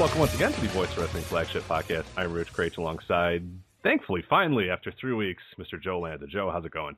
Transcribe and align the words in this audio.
Welcome 0.00 0.20
once 0.20 0.34
again 0.34 0.50
to 0.50 0.60
the 0.62 0.68
Voice 0.68 0.96
Wrestling 0.96 1.24
Flagship 1.24 1.62
Podcast. 1.68 2.04
I'm 2.16 2.32
Rich 2.32 2.54
Kraetsch 2.54 2.78
alongside, 2.78 3.42
thankfully, 3.82 4.24
finally, 4.30 4.70
after 4.70 4.90
three 4.90 5.12
weeks, 5.12 5.42
Mr. 5.58 5.78
Joe 5.78 6.00
Lanza. 6.00 6.26
Joe, 6.26 6.50
how's 6.50 6.64
it 6.64 6.70
going? 6.72 6.96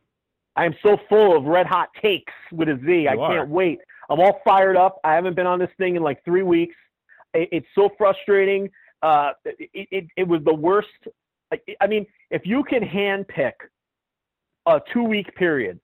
I 0.55 0.67
am 0.67 0.75
so 0.85 0.97
full 1.09 1.37
of 1.37 1.43
red 1.43 1.67
hot 1.67 1.89
takes 2.01 2.33
with 2.53 2.69
a 2.69 2.79
Z. 2.87 3.09
I 3.09 3.15
You 3.15 3.21
are. 3.21 3.39
can't 3.39 3.49
wait. 3.49 3.81
I'm 4.09 4.21
all 4.21 4.41
fired 4.45 4.77
up. 4.77 5.01
I 5.03 5.15
haven't 5.15 5.35
been 5.35 5.49
on 5.49 5.59
this 5.59 5.71
thing 5.79 5.97
in 5.97 6.03
like 6.05 6.25
three 6.25 6.45
weeks. 6.45 6.77
It's 7.35 7.67
so 7.75 7.91
frustrating. 7.99 8.71
Uh, 9.03 9.33
it, 9.45 9.89
it, 9.91 10.07
it 10.17 10.29
was 10.29 10.41
the 10.45 10.55
worst. 10.55 10.87
I, 11.53 11.59
I 11.81 11.89
mean, 11.89 12.07
if 12.31 12.43
you 12.45 12.63
can 12.63 12.85
hand 12.85 13.27
pick 13.27 13.57
a 14.67 14.81
two 14.93 15.03
week 15.03 15.35
period 15.35 15.81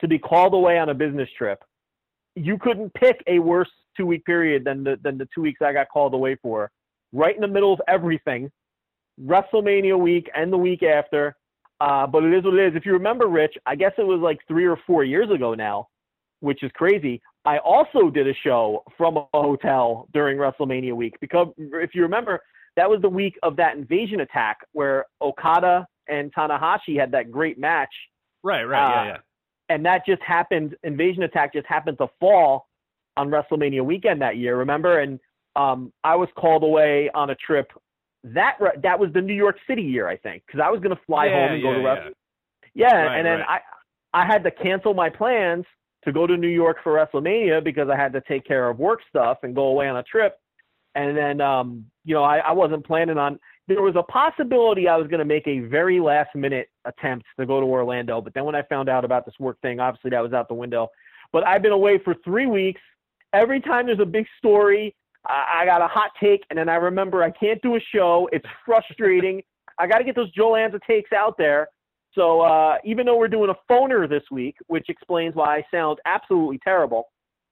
to 0.00 0.08
be 0.08 0.18
called 0.18 0.54
away 0.54 0.78
on 0.78 0.88
a 0.88 0.94
business 0.94 1.28
trip, 1.36 1.62
you 2.36 2.56
couldn't 2.56 2.94
pick 2.94 3.22
a 3.26 3.38
worse 3.38 3.68
two 3.96 4.06
week 4.06 4.24
period 4.24 4.64
than 4.64 4.84
the 4.84 4.98
than 5.02 5.18
the 5.18 5.28
two 5.34 5.42
weeks 5.42 5.60
I 5.62 5.72
got 5.72 5.88
called 5.88 6.14
away 6.14 6.36
for. 6.42 6.70
Right 7.12 7.34
in 7.34 7.40
the 7.40 7.48
middle 7.48 7.72
of 7.72 7.80
everything, 7.88 8.50
WrestleMania 9.22 9.98
week 9.98 10.28
and 10.34 10.52
the 10.52 10.58
week 10.58 10.82
after. 10.82 11.36
Uh, 11.80 12.06
but 12.06 12.24
it 12.24 12.32
is 12.32 12.44
what 12.44 12.54
it 12.54 12.66
is. 12.68 12.76
If 12.76 12.86
you 12.86 12.92
remember, 12.92 13.26
Rich, 13.26 13.54
I 13.66 13.74
guess 13.74 13.92
it 13.98 14.06
was 14.06 14.20
like 14.20 14.38
three 14.48 14.64
or 14.64 14.78
four 14.86 15.04
years 15.04 15.30
ago 15.30 15.54
now, 15.54 15.88
which 16.40 16.62
is 16.62 16.70
crazy. 16.74 17.20
I 17.44 17.58
also 17.58 18.10
did 18.10 18.26
a 18.28 18.34
show 18.42 18.84
from 18.96 19.16
a 19.18 19.26
hotel 19.34 20.08
during 20.14 20.38
WrestleMania 20.38 20.94
week 20.94 21.14
because 21.20 21.48
if 21.58 21.94
you 21.94 22.02
remember, 22.02 22.40
that 22.76 22.88
was 22.88 23.02
the 23.02 23.08
week 23.08 23.36
of 23.42 23.56
that 23.56 23.76
invasion 23.76 24.20
attack 24.20 24.58
where 24.72 25.04
Okada 25.20 25.86
and 26.08 26.32
Tanahashi 26.34 26.98
had 26.98 27.10
that 27.12 27.30
great 27.30 27.58
match 27.58 27.90
Right, 28.44 28.64
right, 28.64 28.84
Uh, 28.84 28.90
yeah, 28.90 29.06
yeah. 29.06 29.16
and 29.70 29.84
that 29.86 30.04
just 30.06 30.22
happened. 30.22 30.76
Invasion 30.84 31.22
Attack 31.22 31.54
just 31.54 31.66
happened 31.66 31.96
to 31.98 32.08
fall 32.20 32.66
on 33.16 33.30
WrestleMania 33.30 33.84
weekend 33.84 34.20
that 34.22 34.36
year. 34.36 34.56
Remember? 34.56 35.00
And 35.00 35.20
um, 35.56 35.92
I 36.02 36.16
was 36.16 36.28
called 36.36 36.62
away 36.62 37.10
on 37.14 37.30
a 37.30 37.34
trip. 37.36 37.70
That 38.24 38.56
re- 38.60 38.78
that 38.82 38.98
was 38.98 39.12
the 39.12 39.20
New 39.20 39.34
York 39.34 39.56
City 39.68 39.82
year, 39.82 40.08
I 40.08 40.16
think, 40.16 40.42
because 40.46 40.60
I 40.64 40.70
was 40.70 40.80
going 40.80 40.94
to 40.96 41.02
fly 41.06 41.26
Yeah, 41.26 41.32
home 41.32 41.52
and 41.52 41.62
go 41.62 41.70
yeah, 41.70 41.76
to 41.76 41.82
yeah. 41.82 41.88
Wrestle. 41.88 42.12
Yeah, 42.74 42.94
Right, 42.94 43.16
and 43.18 43.26
then 43.26 43.38
right. 43.40 43.60
I 44.14 44.22
I 44.22 44.26
had 44.26 44.42
to 44.44 44.50
cancel 44.50 44.94
my 44.94 45.10
plans 45.10 45.64
to 46.04 46.12
go 46.12 46.26
to 46.26 46.36
New 46.36 46.48
York 46.48 46.78
for 46.82 46.92
WrestleMania 46.94 47.62
because 47.62 47.88
I 47.88 47.96
had 47.96 48.12
to 48.14 48.20
take 48.22 48.46
care 48.46 48.68
of 48.68 48.78
work 48.78 49.00
stuff 49.08 49.38
and 49.42 49.54
go 49.54 49.64
away 49.64 49.88
on 49.88 49.96
a 49.96 50.02
trip. 50.02 50.38
And 50.94 51.16
then 51.16 51.40
um, 51.40 51.86
you 52.04 52.14
know, 52.14 52.24
I, 52.24 52.38
I 52.38 52.52
wasn't 52.52 52.86
planning 52.86 53.18
on 53.18 53.38
there 53.66 53.82
was 53.82 53.96
a 53.96 54.02
possibility 54.02 54.88
I 54.88 54.96
was 54.96 55.08
going 55.08 55.20
to 55.20 55.24
make 55.24 55.46
a 55.46 55.60
very 55.60 55.98
last 56.00 56.34
minute 56.34 56.68
attempt 56.84 57.26
to 57.38 57.46
go 57.46 57.60
to 57.60 57.66
Orlando, 57.66 58.20
but 58.20 58.34
then 58.34 58.44
when 58.44 58.54
I 58.54 58.62
found 58.62 58.88
out 58.88 59.04
about 59.04 59.24
this 59.24 59.34
work 59.38 59.58
thing, 59.62 59.80
obviously 59.80 60.10
that 60.10 60.20
was 60.22 60.32
out 60.32 60.48
the 60.48 60.54
window. 60.54 60.88
But 61.32 61.46
I've 61.46 61.62
been 61.62 61.72
away 61.72 61.98
for 62.04 62.14
three 62.24 62.46
weeks. 62.46 62.80
Every 63.34 63.60
time 63.60 63.86
there's 63.86 64.00
a 64.00 64.06
big 64.06 64.26
story, 64.38 64.94
I, 65.26 65.62
I 65.62 65.64
got 65.66 65.82
a 65.82 65.88
hot 65.88 66.10
take, 66.22 66.44
and 66.50 66.58
then 66.58 66.68
I 66.68 66.76
remember 66.76 67.22
I 67.22 67.30
can't 67.30 67.60
do 67.62 67.76
a 67.76 67.80
show. 67.92 68.28
It's 68.32 68.46
frustrating. 68.64 69.42
I 69.78 69.88
got 69.88 69.98
to 69.98 70.04
get 70.04 70.14
those 70.14 70.30
Joe 70.30 70.50
Lanza 70.50 70.78
takes 70.88 71.12
out 71.12 71.36
there. 71.36 71.66
So 72.14 72.42
uh, 72.42 72.76
even 72.84 73.06
though 73.06 73.18
we're 73.18 73.28
doing 73.28 73.50
a 73.50 73.72
phoner 73.72 74.08
this 74.08 74.22
week, 74.30 74.54
which 74.68 74.88
explains 74.88 75.34
why 75.34 75.56
I 75.56 75.64
sound 75.68 75.98
absolutely 76.06 76.60
terrible, 76.62 77.08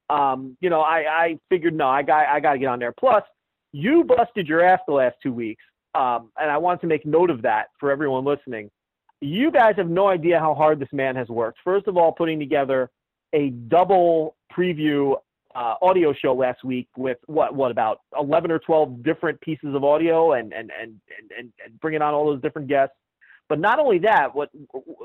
um, 0.08 0.56
you 0.60 0.70
know, 0.70 0.82
I, 0.82 1.04
I 1.08 1.38
figured 1.48 1.74
no, 1.74 1.88
I 1.88 2.02
got 2.02 2.28
I 2.28 2.38
got 2.38 2.52
to 2.52 2.58
get 2.60 2.66
on 2.66 2.78
there. 2.78 2.92
Plus, 2.92 3.24
you 3.72 4.04
busted 4.04 4.46
your 4.46 4.64
ass 4.64 4.78
the 4.86 4.94
last 4.94 5.16
two 5.20 5.32
weeks, 5.32 5.64
um, 5.96 6.30
and 6.38 6.50
I 6.50 6.58
want 6.58 6.80
to 6.82 6.86
make 6.86 7.04
note 7.04 7.30
of 7.30 7.42
that 7.42 7.66
for 7.80 7.90
everyone 7.90 8.24
listening. 8.24 8.70
You 9.20 9.50
guys 9.50 9.74
have 9.78 9.88
no 9.88 10.08
idea 10.08 10.38
how 10.38 10.54
hard 10.54 10.78
this 10.78 10.92
man 10.92 11.16
has 11.16 11.28
worked. 11.28 11.58
First 11.64 11.88
of 11.88 11.96
all, 11.96 12.12
putting 12.12 12.38
together 12.38 12.90
a 13.32 13.50
double 13.50 14.36
preview 14.56 15.16
uh, 15.54 15.74
audio 15.82 16.12
show 16.12 16.34
last 16.34 16.64
week 16.64 16.88
with 16.96 17.18
what 17.26 17.54
what 17.54 17.70
about 17.70 18.00
11 18.18 18.50
or 18.50 18.58
12 18.58 19.02
different 19.02 19.40
pieces 19.40 19.74
of 19.74 19.84
audio 19.84 20.32
and 20.32 20.52
and 20.52 20.70
and 20.80 21.00
and, 21.38 21.52
and, 21.64 21.80
bringing 21.80 22.02
on 22.02 22.14
all 22.14 22.26
those 22.26 22.40
different 22.42 22.68
guests. 22.68 22.94
But 23.48 23.58
not 23.58 23.78
only 23.78 23.98
that, 24.00 24.34
what 24.34 24.50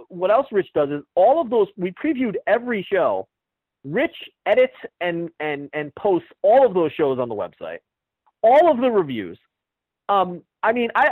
what 0.10 0.32
else 0.32 0.48
Rich 0.52 0.70
does 0.74 0.90
is 0.90 1.02
all 1.16 1.42
of 1.42 1.50
those 1.50 1.68
we 1.76 1.92
previewed 1.92 2.36
every 2.46 2.86
show. 2.92 3.28
Rich 3.84 4.16
edits 4.46 4.74
and 5.02 5.30
and 5.40 5.70
and 5.74 5.94
posts 5.96 6.28
all 6.42 6.66
of 6.66 6.74
those 6.74 6.92
shows 6.94 7.20
on 7.20 7.30
the 7.30 7.36
website, 7.36 7.80
all 8.42 8.72
of 8.72 8.80
the 8.80 8.90
reviews. 8.90 9.40
Um, 10.10 10.42
I 10.64 10.72
mean, 10.72 10.90
I 10.96 11.10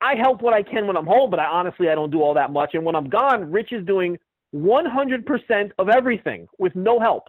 I 0.00 0.12
I 0.12 0.14
help 0.16 0.42
what 0.42 0.54
I 0.54 0.62
can 0.62 0.86
when 0.86 0.96
I'm 0.96 1.06
home, 1.06 1.30
but 1.30 1.38
I 1.38 1.46
honestly 1.46 1.88
I 1.88 1.94
don't 1.94 2.10
do 2.10 2.22
all 2.22 2.34
that 2.34 2.52
much. 2.52 2.70
And 2.74 2.84
when 2.84 2.96
I'm 2.96 3.08
gone, 3.08 3.50
Rich 3.50 3.72
is 3.72 3.86
doing 3.86 4.18
100% 4.54 5.70
of 5.78 5.88
everything 5.88 6.46
with 6.58 6.74
no 6.76 7.00
help. 7.00 7.28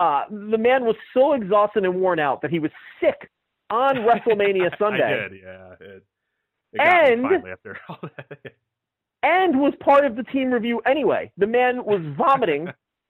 Uh, 0.00 0.24
the 0.30 0.58
man 0.58 0.84
was 0.84 0.96
so 1.12 1.34
exhausted 1.34 1.84
and 1.84 1.94
worn 2.00 2.18
out 2.18 2.42
that 2.42 2.50
he 2.50 2.58
was 2.58 2.70
sick 3.00 3.30
on 3.70 3.96
WrestleMania 4.08 4.76
Sunday 4.78 5.02
I 5.04 5.28
did, 5.28 5.40
yeah. 5.42 5.72
It, 5.80 6.04
it 6.72 6.80
And- 6.80 7.26
after 7.48 7.78
all 7.88 7.98
that. 8.02 8.38
and 9.22 9.58
was 9.60 9.72
part 9.80 10.04
of 10.04 10.16
the 10.16 10.24
team 10.24 10.50
review 10.50 10.80
anyway. 10.86 11.30
The 11.38 11.46
man 11.46 11.84
was 11.84 12.00
vomiting, 12.18 12.68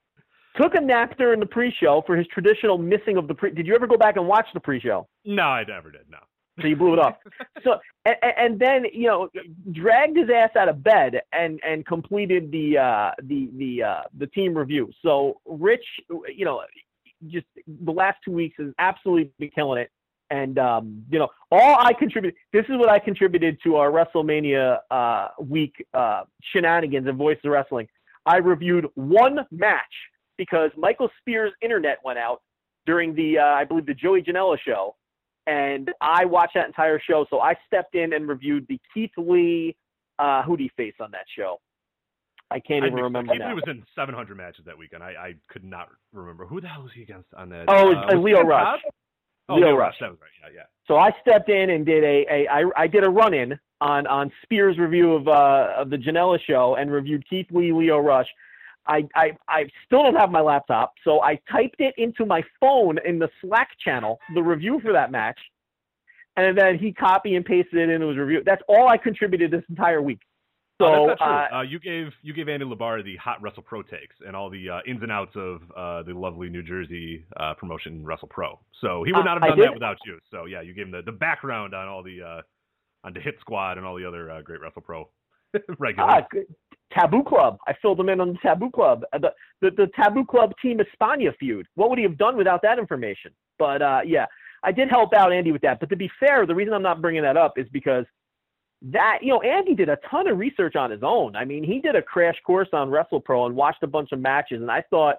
took 0.61 0.75
a 0.75 0.81
nap 0.81 1.17
during 1.19 1.41
the 1.41 1.47
pre-show 1.47 2.03
for 2.07 2.17
his 2.17 2.27
traditional 2.29 2.79
missing 2.79 3.17
of 3.17 3.27
the 3.29 3.35
pre. 3.35 3.51
Did 3.51 3.67
you 3.67 3.75
ever 3.75 3.87
go 3.87 3.97
back 3.97 4.17
and 4.17 4.29
watch 4.29 4.47
the 4.55 4.61
pre-show? 4.61 5.09
no, 5.25 5.43
I 5.43 5.65
never 5.65 5.91
did, 5.91 6.03
no. 6.11 6.19
So 6.61 6.69
you 6.69 6.77
blew 6.77 6.93
it 6.95 6.99
off. 6.99 7.17
So 7.63 7.79
and, 8.05 8.17
and 8.23 8.59
then 8.59 8.85
you 8.93 9.07
know 9.07 9.31
dragged 9.73 10.19
his 10.19 10.29
ass 10.29 10.51
out 10.55 10.69
of 10.69 10.85
bed 10.85 11.23
and 11.33 11.59
and 11.67 11.87
completed 11.87 12.53
the 12.53 12.77
uh, 12.77 13.11
the 13.23 13.49
the 13.57 13.83
uh, 13.83 14.03
the 14.19 14.27
team 14.27 14.57
review. 14.57 14.91
So 15.03 15.41
Rich, 15.47 15.85
you 16.29 16.45
know, 16.45 16.63
just 17.29 17.47
the 17.67 17.91
last 17.91 18.19
two 18.23 18.33
weeks 18.33 18.57
has 18.59 18.73
absolutely 18.79 19.31
been 19.39 19.51
killing 19.51 19.81
it. 19.81 19.91
And 20.31 20.59
um, 20.59 21.05
you 21.11 21.19
know, 21.19 21.29
all 21.51 21.77
I 21.79 21.95
contributed. 21.95 22.39
This 22.53 22.65
is 22.69 22.77
what 22.77 22.91
I 22.91 22.99
contributed 22.99 23.59
to 23.65 23.77
our 23.77 23.91
WrestleMania 23.91 24.79
uh, 24.91 25.29
week 25.41 25.75
uh, 25.95 26.25
shenanigans 26.53 27.07
and 27.07 27.17
Voice 27.17 27.39
of 27.45 27.51
Wrestling. 27.51 27.89
I 28.27 28.37
reviewed 28.39 28.87
one 28.95 29.41
match 29.51 29.83
because 30.37 30.71
Michael 30.77 31.09
Spears' 31.21 31.53
internet 31.63 31.99
went 32.05 32.19
out 32.19 32.43
during 32.87 33.15
the, 33.15 33.39
uh, 33.39 33.45
I 33.45 33.65
believe, 33.65 33.87
the 33.87 33.95
Joey 33.95 34.23
Janela 34.23 34.59
show, 34.59 34.97
and 35.47 35.91
I 36.01 36.25
watched 36.25 36.55
that 36.55 36.67
entire 36.67 37.01
show. 37.01 37.27
So 37.31 37.41
I 37.41 37.55
stepped 37.67 37.95
in 37.95 38.13
and 38.13 38.29
reviewed 38.29 38.67
the 38.69 38.79
Keith 38.93 39.11
Lee. 39.17 39.77
Uh, 40.19 40.43
who 40.43 40.57
did 40.57 40.65
he 40.65 40.71
face 40.77 40.95
on 41.01 41.11
that 41.11 41.27
show? 41.37 41.61
I 42.51 42.61
can't 42.61 42.85
I 42.85 42.89
even 42.89 42.99
remember 42.99 43.33
Keith 43.33 43.43
Lee 43.47 43.55
was 43.55 43.65
in 43.67 43.85
700 43.97 44.37
matches 44.37 44.65
that 44.67 44.79
weekend. 44.79 45.03
I, 45.03 45.09
I 45.09 45.35
could 45.49 45.65
not 45.65 45.89
remember. 46.13 46.47
Who 46.47 46.61
the 46.61 46.69
hell 46.69 46.83
was 46.83 46.93
he 46.95 47.03
against 47.03 47.33
on 47.35 47.49
that? 47.51 47.65
Oh, 47.69 47.93
uh, 47.93 48.07
uh, 48.13 48.17
Lio 48.17 48.43
Rush. 48.43 48.81
Oh, 49.49 49.57
Lio 49.57 49.67
Lio 49.67 49.77
Rush. 49.77 49.95
That 50.01 50.11
was 50.11 50.19
right. 50.21 50.53
Yeah, 50.53 50.61
yeah. 50.61 50.67
So 50.87 50.97
I 50.97 51.11
stepped 51.21 51.49
in 51.49 51.71
and 51.71 51.85
did 51.85 52.05
a, 52.05 52.27
a 52.31 52.49
I, 52.49 52.65
I 52.77 52.87
did 52.87 53.05
a 53.05 53.11
run 53.11 53.35
in 53.35 53.59
on 53.81 54.07
on 54.07 54.31
Spears' 54.43 54.79
review 54.79 55.15
of 55.15 55.27
uh, 55.29 55.73
of 55.77 55.91
the 55.91 55.97
Janela 55.97 56.39
show 56.47 56.77
and 56.79 56.91
reviewed 56.91 57.29
Keith 57.29 57.47
Lee, 57.51 57.73
Lio 57.73 57.99
Rush. 57.99 58.29
I, 58.87 59.09
I 59.15 59.37
I 59.49 59.65
still 59.87 60.03
don't 60.03 60.17
have 60.17 60.31
my 60.31 60.41
laptop, 60.41 60.95
so 61.05 61.23
I 61.23 61.41
typed 61.51 61.81
it 61.81 61.95
into 61.97 62.27
my 62.27 62.43
phone 62.61 62.99
in 63.05 63.19
the 63.19 63.31
Slack 63.41 63.71
channel, 63.83 64.19
the 64.35 64.43
review 64.43 64.81
for 64.81 64.93
that 64.93 65.11
match, 65.11 65.39
and 66.37 66.57
then 66.57 66.79
he 66.79 66.93
copy 66.93 67.37
and 67.37 67.45
pasted 67.45 67.89
it 67.89 67.93
into 67.93 68.09
his 68.09 68.19
review. 68.19 68.43
That's 68.45 68.63
all 68.69 68.89
I 68.89 68.97
contributed 68.97 69.51
this 69.51 69.65
entire 69.69 70.03
week. 70.03 70.21
So 70.81 70.87
oh, 70.87 71.17
uh. 71.21 71.59
Uh, 71.59 71.63
you 71.63 71.79
gave 71.79 72.09
you 72.23 72.35
gave 72.35 72.49
Andy 72.49 72.67
Labar 72.67 73.03
the 73.05 73.17
hot 73.17 73.41
Wrestle 73.41 73.63
Pro 73.63 73.83
takes 73.83 74.17
and 74.27 74.35
all 74.35 74.51
the 74.51 74.69
uh, 74.69 74.81
ins 74.87 75.03
and 75.03 75.13
outs 75.13 75.31
of 75.37 75.63
uh, 75.77 76.03
the 76.03 76.13
lovely 76.13 76.51
New 76.51 76.63
Jersey 76.63 77.25
uh, 77.39 77.55
promotion 77.55 78.05
Wrestle 78.05 78.29
Pro. 78.29 78.59
So 78.81 79.05
he 79.05 79.13
would 79.13 79.21
Uh, 79.21 79.35
not 79.35 79.43
have 79.43 79.51
done 79.51 79.61
that 79.61 79.75
without 79.75 79.99
you. 80.05 80.19
So 80.31 80.47
yeah, 80.47 80.63
you 80.63 80.75
gave 80.75 80.87
him 80.87 80.91
the, 80.91 81.03
the 81.03 81.13
background 81.13 81.75
on 81.75 81.87
all 81.87 82.03
the 82.03 82.23
uh, 82.23 82.43
on 83.05 83.13
the 83.13 83.21
Hit 83.21 83.37
Squad 83.41 83.79
and 83.79 83.87
all 83.87 83.95
the 83.95 84.05
other 84.05 84.31
uh, 84.31 84.43
great 84.43 84.61
Wrestle 84.61 84.83
Pro 84.83 85.09
Regular. 85.79 86.09
Ah. 86.11 86.27
Taboo 86.93 87.25
Club. 87.25 87.59
I 87.67 87.75
filled 87.83 87.99
him 87.99 88.09
in 88.09 88.21
on 88.21 88.33
the 88.35 88.39
Taboo 88.43 88.71
Club. 88.71 89.05
Uh, 89.13 89.19
The, 89.19 89.33
the 89.61 89.71
the 89.71 89.91
Taboo 89.97 90.25
Club 90.25 90.53
Team 90.63 90.81
Espana 90.81 91.33
feud. 91.39 91.67
What 91.75 91.91
would 91.91 91.99
he 91.99 92.05
have 92.05 92.19
done 92.19 92.37
without 92.37 92.63
that 92.63 92.79
information? 92.79 93.33
But 93.59 93.83
uh, 93.83 94.01
yeah, 94.05 94.27
I 94.63 94.73
did 94.73 94.89
help 94.89 95.13
out 95.15 95.33
Andy 95.33 95.53
with 95.53 95.63
that. 95.63 95.81
But 95.81 95.91
to 95.91 95.97
be 95.97 96.11
fair, 96.21 96.47
the 96.47 96.55
reason 96.55 96.73
I'm 96.73 96.83
not 96.83 97.03
bringing 97.03 97.23
that 97.23 97.37
up 97.37 97.59
is 97.59 97.67
because 97.73 98.05
that 98.83 99.19
you 99.23 99.31
know 99.31 99.41
Andy 99.41 99.75
did 99.75 99.89
a 99.89 99.99
ton 100.11 100.29
of 100.29 100.39
research 100.39 100.77
on 100.77 100.91
his 100.91 101.03
own. 101.03 101.37
I 101.37 101.45
mean, 101.45 101.65
he 101.65 101.81
did 101.81 101.97
a 101.97 102.03
crash 102.03 102.37
course 102.47 102.69
on 102.73 102.91
WrestlePro 102.91 103.47
and 103.47 103.57
watched 103.57 103.83
a 103.83 103.87
bunch 103.89 104.13
of 104.13 104.21
matches, 104.21 104.61
and 104.61 104.71
I 104.71 104.83
thought 104.91 105.17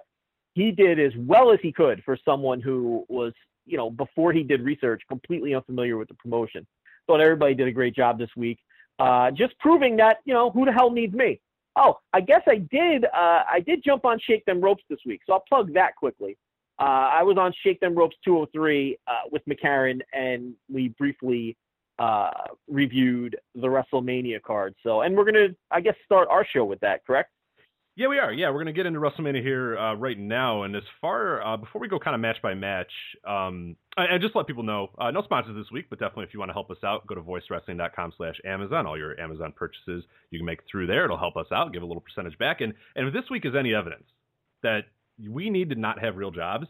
he 0.54 0.70
did 0.70 0.98
as 0.98 1.12
well 1.18 1.52
as 1.52 1.58
he 1.62 1.72
could 1.72 2.02
for 2.04 2.16
someone 2.24 2.60
who 2.60 3.04
was 3.08 3.32
you 3.66 3.76
know 3.76 3.90
before 3.90 4.32
he 4.32 4.42
did 4.42 4.62
research 4.62 5.02
completely 5.08 5.54
unfamiliar 5.54 5.96
with 5.96 6.08
the 6.08 6.14
promotion. 6.14 6.66
Thought 7.06 7.20
everybody 7.20 7.54
did 7.54 7.68
a 7.68 7.72
great 7.72 7.94
job 7.94 8.18
this 8.18 8.30
week. 8.36 8.58
Uh, 8.98 9.30
just 9.30 9.58
proving 9.58 9.96
that 9.96 10.18
you 10.24 10.32
know 10.32 10.50
who 10.50 10.64
the 10.64 10.72
hell 10.72 10.90
needs 10.90 11.14
me. 11.14 11.40
Oh, 11.76 11.98
I 12.12 12.22
guess 12.22 12.42
I 12.46 12.56
did. 12.56 13.04
Uh, 13.04 13.42
I 13.50 13.62
did 13.66 13.84
jump 13.84 14.04
on 14.06 14.18
Shake 14.18 14.44
Them 14.46 14.60
Ropes 14.60 14.82
this 14.88 14.98
week, 15.04 15.20
so 15.26 15.34
I'll 15.34 15.44
plug 15.46 15.74
that 15.74 15.94
quickly. 15.96 16.38
Uh, 16.78 17.10
I 17.12 17.22
was 17.22 17.36
on 17.38 17.52
Shake 17.62 17.80
Them 17.80 17.94
Ropes 17.94 18.16
203 18.24 18.98
uh, 19.06 19.12
with 19.30 19.42
McCarran, 19.46 20.00
and 20.12 20.54
we 20.70 20.88
briefly 20.88 21.56
uh, 21.98 22.30
reviewed 22.68 23.36
the 23.54 23.66
WrestleMania 23.66 24.42
card. 24.42 24.74
So, 24.82 25.02
and 25.02 25.16
we're 25.16 25.24
gonna, 25.24 25.48
I 25.70 25.80
guess, 25.80 25.94
start 26.04 26.28
our 26.30 26.46
show 26.46 26.64
with 26.64 26.80
that. 26.80 27.04
Correct? 27.06 27.30
Yeah, 27.98 28.08
we 28.08 28.18
are. 28.18 28.30
Yeah, 28.30 28.50
we're 28.50 28.62
going 28.62 28.66
to 28.66 28.72
get 28.74 28.84
into 28.84 29.00
WrestleMania 29.00 29.42
here 29.42 29.78
uh, 29.78 29.94
right 29.94 30.18
now. 30.18 30.64
And 30.64 30.76
as 30.76 30.82
far 31.00 31.42
uh, 31.42 31.56
before 31.56 31.80
we 31.80 31.88
go 31.88 31.98
kind 31.98 32.14
of 32.14 32.20
match 32.20 32.36
by 32.42 32.52
match, 32.52 32.90
um, 33.26 33.74
and 33.96 34.20
just 34.20 34.36
let 34.36 34.46
people 34.46 34.64
know, 34.64 34.90
uh, 34.98 35.10
no 35.10 35.22
sponsors 35.22 35.56
this 35.56 35.72
week, 35.72 35.86
but 35.88 35.98
definitely 35.98 36.24
if 36.24 36.34
you 36.34 36.38
want 36.38 36.50
to 36.50 36.52
help 36.52 36.70
us 36.70 36.76
out, 36.84 37.06
go 37.06 37.14
to 37.14 37.22
voicewrestling.com 37.22 38.12
slash 38.18 38.34
Amazon. 38.44 38.86
All 38.86 38.98
your 38.98 39.18
Amazon 39.18 39.54
purchases 39.56 40.04
you 40.30 40.38
can 40.38 40.44
make 40.44 40.60
through 40.70 40.88
there. 40.88 41.06
It'll 41.06 41.16
help 41.16 41.38
us 41.38 41.46
out, 41.50 41.72
give 41.72 41.82
a 41.82 41.86
little 41.86 42.02
percentage 42.02 42.36
back. 42.36 42.60
And, 42.60 42.74
and 42.96 43.08
if 43.08 43.14
this 43.14 43.30
week 43.30 43.46
is 43.46 43.54
any 43.58 43.72
evidence 43.72 44.04
that 44.62 44.82
we 45.26 45.48
need 45.48 45.70
to 45.70 45.76
not 45.76 45.98
have 45.98 46.16
real 46.16 46.30
jobs, 46.30 46.66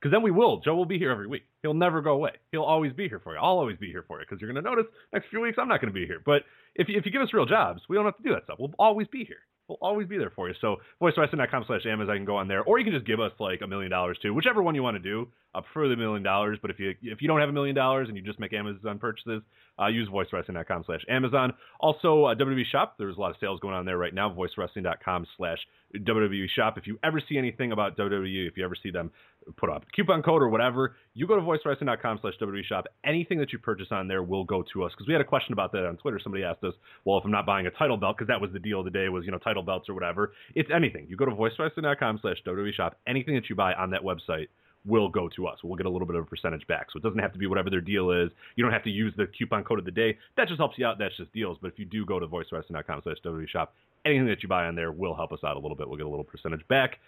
because 0.00 0.12
then 0.12 0.22
we 0.22 0.32
will. 0.32 0.60
Joe 0.60 0.74
will 0.74 0.86
be 0.86 0.98
here 0.98 1.12
every 1.12 1.28
week. 1.28 1.44
He'll 1.62 1.72
never 1.72 2.02
go 2.02 2.14
away. 2.14 2.32
He'll 2.50 2.62
always 2.62 2.92
be 2.92 3.08
here 3.08 3.20
for 3.22 3.32
you. 3.32 3.38
I'll 3.38 3.58
always 3.58 3.76
be 3.76 3.92
here 3.92 4.04
for 4.08 4.18
you 4.18 4.26
because 4.28 4.40
you're 4.40 4.52
going 4.52 4.62
to 4.62 4.68
notice 4.68 4.86
next 5.12 5.28
few 5.30 5.40
weeks 5.40 5.56
I'm 5.60 5.68
not 5.68 5.80
going 5.80 5.92
to 5.92 5.98
be 6.00 6.06
here. 6.06 6.20
But 6.24 6.42
if 6.74 6.88
if 6.88 7.06
you 7.06 7.12
give 7.12 7.22
us 7.22 7.32
real 7.32 7.46
jobs, 7.46 7.82
we 7.88 7.94
don't 7.94 8.06
have 8.06 8.16
to 8.16 8.22
do 8.24 8.30
that 8.30 8.42
stuff. 8.44 8.58
We'll 8.58 8.74
always 8.76 9.06
be 9.06 9.24
here. 9.24 9.38
We'll 9.68 9.78
always 9.82 10.08
be 10.08 10.16
there 10.16 10.32
for 10.34 10.48
you. 10.48 10.54
So 10.60 10.76
voicewrestling.com 11.00 11.64
slash 11.66 11.84
Amazon, 11.86 12.16
can 12.16 12.24
go 12.24 12.36
on 12.36 12.48
there, 12.48 12.62
or 12.62 12.78
you 12.78 12.84
can 12.84 12.94
just 12.94 13.06
give 13.06 13.20
us 13.20 13.32
like 13.38 13.60
a 13.60 13.66
million 13.66 13.90
dollars 13.90 14.18
too, 14.22 14.32
whichever 14.32 14.62
one 14.62 14.74
you 14.74 14.82
want 14.82 14.96
to 14.96 15.02
do. 15.02 15.28
I 15.54 15.60
prefer 15.60 15.88
the 15.88 15.96
million 15.96 16.22
dollars, 16.22 16.58
but 16.60 16.70
if 16.70 16.80
you 16.80 16.94
if 17.02 17.20
you 17.20 17.28
don't 17.28 17.40
have 17.40 17.50
a 17.50 17.52
million 17.52 17.76
dollars 17.76 18.08
and 18.08 18.16
you 18.16 18.22
just 18.22 18.40
make 18.40 18.52
Amazon 18.54 18.98
purchases, 18.98 19.42
uh, 19.80 19.86
use 19.86 20.08
voicewrestling.com 20.08 20.84
slash 20.86 21.00
Amazon. 21.08 21.52
Also, 21.80 22.24
uh, 22.24 22.34
WWE 22.34 22.64
Shop, 22.70 22.96
there's 22.98 23.16
a 23.16 23.20
lot 23.20 23.30
of 23.30 23.36
sales 23.40 23.60
going 23.60 23.74
on 23.74 23.84
there 23.84 23.98
right 23.98 24.14
now. 24.14 24.34
Voicewrestling.com 24.34 25.26
slash 25.36 25.58
WWE 25.96 26.46
Shop. 26.54 26.76
If 26.76 26.86
you 26.86 26.98
ever 27.02 27.22
see 27.28 27.38
anything 27.38 27.72
about 27.72 27.96
WWE, 27.96 28.48
if 28.48 28.56
you 28.56 28.64
ever 28.64 28.74
see 28.82 28.90
them 28.90 29.10
put 29.56 29.70
up 29.70 29.84
coupon 29.94 30.22
code 30.22 30.42
or 30.42 30.48
whatever, 30.48 30.96
you 31.14 31.26
go 31.26 31.36
to 31.36 31.42
voicewrestling.com 31.42 32.18
slash 32.20 32.34
WWE 32.40 32.64
Shop. 32.64 32.86
Anything 33.04 33.38
that 33.38 33.52
you 33.52 33.58
purchase 33.58 33.88
on 33.90 34.08
there 34.08 34.22
will 34.22 34.44
go 34.44 34.64
to 34.72 34.84
us. 34.84 34.92
Because 34.92 35.06
we 35.06 35.14
had 35.14 35.20
a 35.20 35.24
question 35.24 35.52
about 35.52 35.72
that 35.72 35.86
on 35.86 35.96
Twitter. 35.96 36.20
Somebody 36.22 36.44
asked 36.44 36.64
us, 36.64 36.74
well, 37.04 37.18
if 37.18 37.24
I'm 37.24 37.30
not 37.30 37.46
buying 37.46 37.66
a 37.66 37.70
title 37.70 37.96
belt, 37.96 38.16
because 38.16 38.28
that 38.28 38.40
was 38.40 38.50
the 38.52 38.58
deal 38.58 38.80
of 38.80 38.84
the 38.84 38.90
day 38.90 39.08
was, 39.08 39.24
you 39.24 39.30
know, 39.30 39.38
title 39.38 39.62
belts 39.62 39.88
or 39.88 39.94
whatever. 39.94 40.32
It's 40.54 40.68
anything. 40.74 41.06
You 41.08 41.16
go 41.16 41.24
to 41.24 41.32
voicewrestling.com 41.32 42.18
slash 42.22 42.36
WWE 42.46 42.74
Shop. 42.74 42.98
Anything 43.06 43.34
that 43.34 43.48
you 43.48 43.56
buy 43.56 43.72
on 43.74 43.90
that 43.90 44.02
website 44.02 44.48
will 44.86 45.08
go 45.08 45.28
to 45.28 45.46
us. 45.46 45.58
We'll 45.62 45.76
get 45.76 45.86
a 45.86 45.90
little 45.90 46.06
bit 46.06 46.16
of 46.16 46.24
a 46.24 46.26
percentage 46.26 46.66
back. 46.66 46.88
So 46.92 46.98
it 46.98 47.02
doesn't 47.02 47.18
have 47.18 47.32
to 47.32 47.38
be 47.38 47.46
whatever 47.46 47.70
their 47.70 47.80
deal 47.80 48.10
is. 48.10 48.30
You 48.56 48.64
don't 48.64 48.72
have 48.72 48.84
to 48.84 48.90
use 48.90 49.12
the 49.16 49.26
coupon 49.26 49.64
code 49.64 49.78
of 49.78 49.84
the 49.84 49.90
day. 49.90 50.16
That 50.36 50.48
just 50.48 50.58
helps 50.58 50.78
you 50.78 50.86
out. 50.86 50.98
That's 50.98 51.16
just 51.16 51.32
deals. 51.32 51.58
But 51.60 51.68
if 51.68 51.78
you 51.78 51.84
do 51.84 52.04
go 52.06 52.18
to 52.18 52.26
voicewrestling.com 52.26 53.02
slash 53.04 53.16
shop, 53.50 53.74
anything 54.04 54.26
that 54.26 54.42
you 54.42 54.48
buy 54.48 54.66
on 54.66 54.74
there 54.74 54.92
will 54.92 55.14
help 55.14 55.32
us 55.32 55.40
out 55.44 55.56
a 55.56 55.60
little 55.60 55.76
bit. 55.76 55.88
We'll 55.88 55.98
get 55.98 56.06
a 56.06 56.10
little 56.10 56.24
percentage 56.24 56.66
back. 56.68 56.98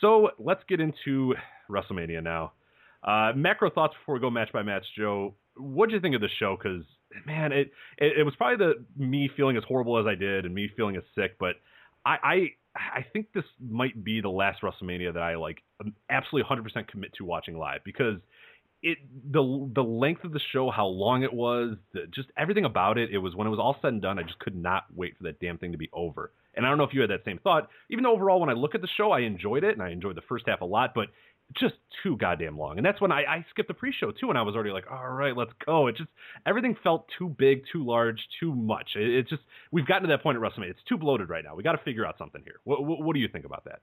So 0.00 0.30
let's 0.38 0.62
get 0.68 0.80
into 0.80 1.34
WrestleMania 1.70 2.22
now. 2.22 2.52
Uh, 3.02 3.32
macro 3.34 3.70
thoughts 3.70 3.94
before 4.00 4.14
we 4.14 4.20
go 4.20 4.30
match 4.30 4.52
by 4.52 4.62
match, 4.62 4.84
Joe. 4.96 5.34
What 5.56 5.88
did 5.88 5.96
you 5.96 6.00
think 6.00 6.14
of 6.14 6.20
the 6.20 6.28
show? 6.38 6.56
Because 6.56 6.84
man, 7.26 7.52
it, 7.52 7.70
it 7.98 8.18
it 8.18 8.22
was 8.24 8.34
probably 8.36 8.56
the 8.56 8.84
me 8.96 9.30
feeling 9.36 9.56
as 9.56 9.64
horrible 9.64 9.98
as 9.98 10.06
I 10.06 10.14
did 10.14 10.46
and 10.46 10.54
me 10.54 10.70
feeling 10.74 10.96
as 10.96 11.02
sick, 11.14 11.36
but 11.38 11.56
I, 12.06 12.48
I 12.76 13.04
think 13.12 13.28
this 13.32 13.44
might 13.60 14.02
be 14.02 14.20
the 14.20 14.28
last 14.28 14.62
WrestleMania 14.62 15.14
that 15.14 15.22
I 15.22 15.36
like 15.36 15.62
absolutely 16.10 16.56
100% 16.56 16.88
commit 16.88 17.12
to 17.14 17.24
watching 17.24 17.56
live 17.56 17.80
because 17.84 18.16
it 18.82 18.98
the 19.30 19.70
the 19.74 19.82
length 19.82 20.24
of 20.24 20.32
the 20.32 20.40
show, 20.52 20.70
how 20.70 20.86
long 20.86 21.22
it 21.22 21.32
was, 21.32 21.76
the, 21.92 22.06
just 22.14 22.28
everything 22.36 22.64
about 22.64 22.98
it. 22.98 23.10
It 23.10 23.18
was 23.18 23.34
when 23.34 23.46
it 23.46 23.50
was 23.50 23.58
all 23.58 23.76
said 23.80 23.94
and 23.94 24.02
done, 24.02 24.18
I 24.18 24.22
just 24.22 24.38
could 24.40 24.56
not 24.56 24.84
wait 24.94 25.16
for 25.16 25.24
that 25.24 25.40
damn 25.40 25.56
thing 25.56 25.72
to 25.72 25.78
be 25.78 25.88
over. 25.92 26.32
And 26.54 26.66
I 26.66 26.68
don't 26.68 26.78
know 26.78 26.84
if 26.84 26.92
you 26.92 27.00
had 27.00 27.10
that 27.10 27.24
same 27.24 27.38
thought. 27.38 27.68
Even 27.90 28.04
though 28.04 28.12
overall, 28.12 28.40
when 28.40 28.50
I 28.50 28.52
look 28.52 28.74
at 28.74 28.80
the 28.80 28.88
show, 28.96 29.10
I 29.10 29.20
enjoyed 29.20 29.64
it 29.64 29.72
and 29.72 29.82
I 29.82 29.90
enjoyed 29.90 30.16
the 30.16 30.22
first 30.28 30.44
half 30.46 30.60
a 30.60 30.66
lot, 30.66 30.92
but 30.94 31.08
just 31.56 31.74
too 32.02 32.16
goddamn 32.16 32.58
long. 32.58 32.76
And 32.78 32.84
that's 32.84 33.00
when 33.00 33.12
I, 33.12 33.22
I 33.24 33.46
skipped 33.50 33.68
the 33.68 33.74
pre-show 33.74 34.10
too, 34.10 34.30
and 34.30 34.38
I 34.38 34.42
was 34.42 34.54
already 34.54 34.70
like, 34.70 34.90
all 34.90 35.10
right, 35.10 35.36
let's 35.36 35.52
go. 35.64 35.86
It 35.86 35.96
just 35.96 36.10
everything 36.46 36.76
felt 36.82 37.06
too 37.18 37.28
big, 37.38 37.62
too 37.72 37.84
large, 37.84 38.18
too 38.40 38.54
much. 38.54 38.90
It, 38.96 39.08
it 39.08 39.28
just 39.28 39.42
we've 39.70 39.86
gotten 39.86 40.02
to 40.02 40.08
that 40.08 40.22
point 40.22 40.36
at 40.36 40.42
WrestleMania. 40.42 40.70
It's 40.70 40.82
too 40.88 40.98
bloated 40.98 41.28
right 41.28 41.44
now. 41.44 41.54
We 41.54 41.62
got 41.62 41.72
to 41.72 41.84
figure 41.84 42.06
out 42.06 42.18
something 42.18 42.42
here. 42.44 42.60
What, 42.64 42.84
what, 42.84 43.02
what 43.02 43.14
do 43.14 43.20
you 43.20 43.28
think 43.28 43.44
about 43.44 43.64
that? 43.64 43.80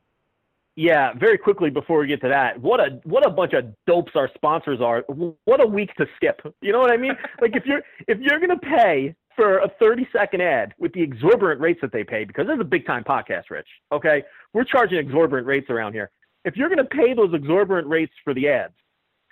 Yeah, 0.75 1.13
very 1.13 1.37
quickly 1.37 1.69
before 1.69 1.99
we 1.99 2.07
get 2.07 2.21
to 2.21 2.29
that, 2.29 2.59
what 2.61 2.79
a 2.79 2.99
what 3.03 3.27
a 3.27 3.29
bunch 3.29 3.53
of 3.53 3.65
dopes 3.85 4.13
our 4.15 4.29
sponsors 4.35 4.79
are. 4.81 5.01
What 5.45 5.61
a 5.61 5.67
week 5.67 5.93
to 5.95 6.05
skip. 6.15 6.41
You 6.61 6.71
know 6.71 6.79
what 6.79 6.91
I 6.91 6.97
mean? 6.97 7.11
like 7.41 7.55
if 7.55 7.65
you're 7.65 7.81
if 8.07 8.19
you're 8.19 8.39
gonna 8.39 8.57
pay 8.57 9.13
for 9.35 9.59
a 9.59 9.69
30 9.79 10.07
second 10.13 10.41
ad 10.41 10.73
with 10.77 10.93
the 10.93 11.01
exorbitant 11.01 11.59
rates 11.59 11.79
that 11.81 11.91
they 11.91 12.03
pay, 12.03 12.23
because 12.23 12.47
this 12.47 12.55
is 12.55 12.61
a 12.61 12.65
big 12.65 12.85
time 12.85 13.03
podcast, 13.03 13.49
Rich. 13.49 13.67
Okay, 13.91 14.23
we're 14.53 14.63
charging 14.63 14.97
exorbitant 14.97 15.45
rates 15.45 15.69
around 15.69 15.93
here. 15.93 16.09
If 16.45 16.55
you're 16.55 16.69
gonna 16.69 16.85
pay 16.85 17.13
those 17.13 17.33
exorbitant 17.33 17.87
rates 17.87 18.13
for 18.23 18.33
the 18.33 18.47
ads, 18.49 18.73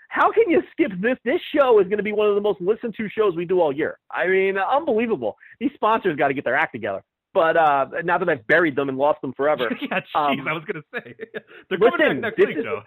how 0.09 0.31
can 0.31 0.49
you 0.49 0.61
skip 0.71 0.91
this? 1.01 1.17
This 1.23 1.39
show 1.55 1.79
is 1.79 1.85
going 1.85 1.97
to 1.97 2.03
be 2.03 2.11
one 2.13 2.27
of 2.27 2.33
the 2.33 2.41
most 2.41 2.59
listened 2.59 2.95
to 2.97 3.07
shows 3.09 3.35
we 3.35 3.45
do 3.45 3.61
all 3.61 3.71
year. 3.71 3.99
I 4.09 4.25
mean, 4.25 4.57
unbelievable. 4.57 5.37
These 5.59 5.69
sponsors 5.75 6.17
got 6.17 6.29
to 6.29 6.33
get 6.33 6.43
their 6.43 6.55
act 6.55 6.73
together. 6.73 7.03
But 7.31 7.55
uh, 7.55 7.85
now 8.03 8.17
that 8.17 8.27
I've 8.27 8.45
buried 8.47 8.75
them 8.75 8.89
and 8.89 8.97
lost 8.97 9.21
them 9.21 9.33
forever, 9.33 9.69
yeah, 9.81 9.99
jeez, 9.99 10.39
Um, 10.41 10.47
I 10.47 10.53
was 10.53 10.63
gonna 10.65 10.83
say 10.95 11.13
they're 11.69 11.77
coming 11.77 11.91
listen, 11.99 12.21
back 12.21 12.37
next 12.39 12.47
week, 12.47 12.57
is- 12.57 12.63
Joe. 12.63 12.81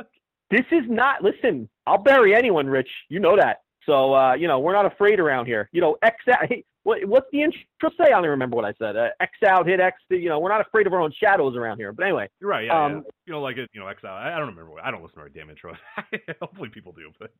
this 0.50 0.66
is 0.72 0.82
not. 0.88 1.22
Listen, 1.22 1.68
I'll 1.86 2.02
bury 2.02 2.34
anyone, 2.34 2.66
Rich. 2.66 2.90
You 3.08 3.20
know 3.20 3.36
that. 3.36 3.58
So 3.86 4.12
uh, 4.12 4.34
you 4.34 4.48
know 4.48 4.58
we're 4.58 4.72
not 4.72 4.86
afraid 4.86 5.20
around 5.20 5.46
here. 5.46 5.68
You 5.72 5.80
know, 5.80 5.96
X. 6.02 6.16
Hey, 6.48 6.64
what, 6.84 7.04
what's 7.06 7.26
the 7.32 7.42
intro 7.42 7.90
say? 7.98 8.04
I 8.06 8.10
don't 8.10 8.20
even 8.20 8.30
remember 8.30 8.56
what 8.56 8.64
I 8.66 8.74
said. 8.78 8.96
Uh, 8.96 9.08
X 9.20 9.32
out, 9.48 9.66
hit 9.66 9.80
X. 9.80 9.96
You 10.10 10.28
know, 10.28 10.38
we're 10.38 10.50
not 10.50 10.60
afraid 10.60 10.86
of 10.86 10.92
our 10.92 11.00
own 11.00 11.12
shadows 11.18 11.56
around 11.56 11.78
here. 11.78 11.92
But 11.92 12.04
anyway, 12.04 12.28
You're 12.40 12.50
right. 12.50 12.66
Yeah, 12.66 12.88
yeah. 12.88 12.96
Um, 12.96 13.04
You 13.26 13.32
know, 13.32 13.40
like 13.40 13.56
it. 13.56 13.70
You 13.72 13.80
know, 13.80 13.88
Exile. 13.88 14.14
I, 14.14 14.34
I 14.34 14.38
don't 14.38 14.48
remember. 14.48 14.70
What, 14.70 14.84
I 14.84 14.90
don't 14.90 15.02
listen 15.02 15.16
to 15.16 15.22
our 15.22 15.28
damn 15.30 15.50
intro. 15.50 15.74
Hopefully, 16.40 16.68
people 16.68 16.92
do. 16.92 17.10
But 17.18 17.30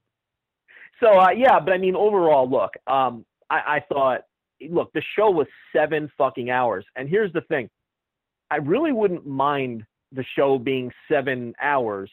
So 1.00 1.18
uh, 1.18 1.30
yeah, 1.30 1.60
but 1.60 1.74
I 1.74 1.78
mean 1.78 1.94
overall, 1.94 2.50
look, 2.50 2.72
um, 2.86 3.24
I, 3.50 3.76
I 3.76 3.80
thought, 3.88 4.22
look, 4.70 4.90
the 4.94 5.02
show 5.16 5.30
was 5.30 5.46
seven 5.74 6.10
fucking 6.16 6.50
hours, 6.50 6.84
and 6.96 7.08
here's 7.08 7.32
the 7.32 7.42
thing, 7.42 7.68
I 8.50 8.56
really 8.56 8.92
wouldn't 8.92 9.26
mind 9.26 9.84
the 10.12 10.24
show 10.36 10.58
being 10.58 10.90
seven 11.10 11.54
hours 11.60 12.10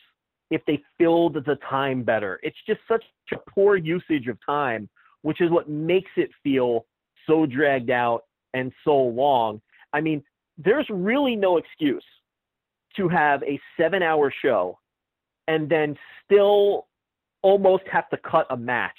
if 0.50 0.62
they 0.66 0.82
filled 0.98 1.36
the 1.36 1.58
time 1.70 2.04
better. 2.04 2.40
It's 2.44 2.58
just 2.68 2.82
such 2.88 3.04
a 3.34 3.38
poor 3.50 3.78
usage 3.78 4.28
of 4.28 4.38
time, 4.46 4.90
which 5.22 5.40
is 5.40 5.50
what 5.50 5.70
makes 5.70 6.12
it 6.18 6.30
feel 6.44 6.86
so 7.32 7.46
dragged 7.46 7.90
out 7.90 8.26
and 8.54 8.72
so 8.84 8.96
long. 8.96 9.62
I 9.94 10.02
mean, 10.02 10.24
there's 10.58 10.86
really 10.90 11.36
no 11.36 11.58
excuse 11.58 12.04
to 12.98 13.08
have 13.08 13.42
a 13.44 13.60
seven-hour 13.80 14.34
show 14.44 14.78
and 15.48 15.70
then 15.70 15.98
still 16.26 16.88
almost 17.42 17.84
have 17.92 18.10
to 18.10 18.18
cut 18.18 18.46
a 18.50 18.58
match, 18.58 18.98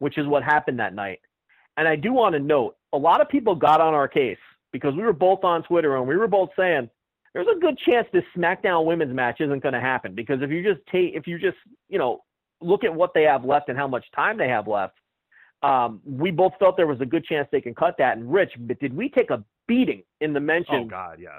which 0.00 0.18
is 0.18 0.26
what 0.26 0.42
happened 0.42 0.78
that 0.80 0.94
night. 0.94 1.20
And 1.76 1.86
I 1.86 1.96
do 1.96 2.12
want 2.12 2.34
to 2.34 2.40
note, 2.40 2.76
a 2.92 2.98
lot 2.98 3.20
of 3.20 3.28
people 3.28 3.54
got 3.54 3.80
on 3.80 3.94
our 3.94 4.08
case 4.08 4.38
because 4.72 4.94
we 4.94 5.02
were 5.02 5.12
both 5.12 5.44
on 5.44 5.62
Twitter 5.62 5.96
and 5.96 6.06
we 6.06 6.16
were 6.16 6.26
both 6.26 6.50
saying 6.58 6.90
there's 7.32 7.46
a 7.54 7.60
good 7.60 7.78
chance 7.78 8.06
this 8.12 8.24
SmackDown 8.36 8.84
women's 8.84 9.14
match 9.14 9.40
isn't 9.40 9.62
going 9.62 9.74
to 9.74 9.80
happen 9.80 10.14
because 10.14 10.42
if 10.42 10.50
you 10.50 10.62
just 10.62 10.84
take, 10.90 11.14
if 11.14 11.26
you 11.26 11.38
just, 11.38 11.56
you 11.88 11.98
know, 11.98 12.24
look 12.60 12.82
at 12.82 12.92
what 12.92 13.14
they 13.14 13.22
have 13.22 13.44
left 13.44 13.68
and 13.68 13.78
how 13.78 13.86
much 13.86 14.04
time 14.14 14.36
they 14.36 14.48
have 14.48 14.66
left, 14.66 14.94
um, 15.62 16.00
we 16.04 16.30
both 16.30 16.52
felt 16.58 16.76
there 16.76 16.86
was 16.86 17.00
a 17.00 17.06
good 17.06 17.24
chance 17.24 17.48
they 17.50 17.60
can 17.60 17.74
cut 17.74 17.96
that. 17.98 18.16
And 18.16 18.32
Rich, 18.32 18.52
but 18.58 18.78
did 18.80 18.96
we 18.96 19.08
take 19.08 19.30
a 19.30 19.44
beating 19.66 20.02
in 20.20 20.32
the 20.32 20.40
mention? 20.40 20.74
oh 20.74 20.84
god, 20.84 21.18
yeah. 21.20 21.38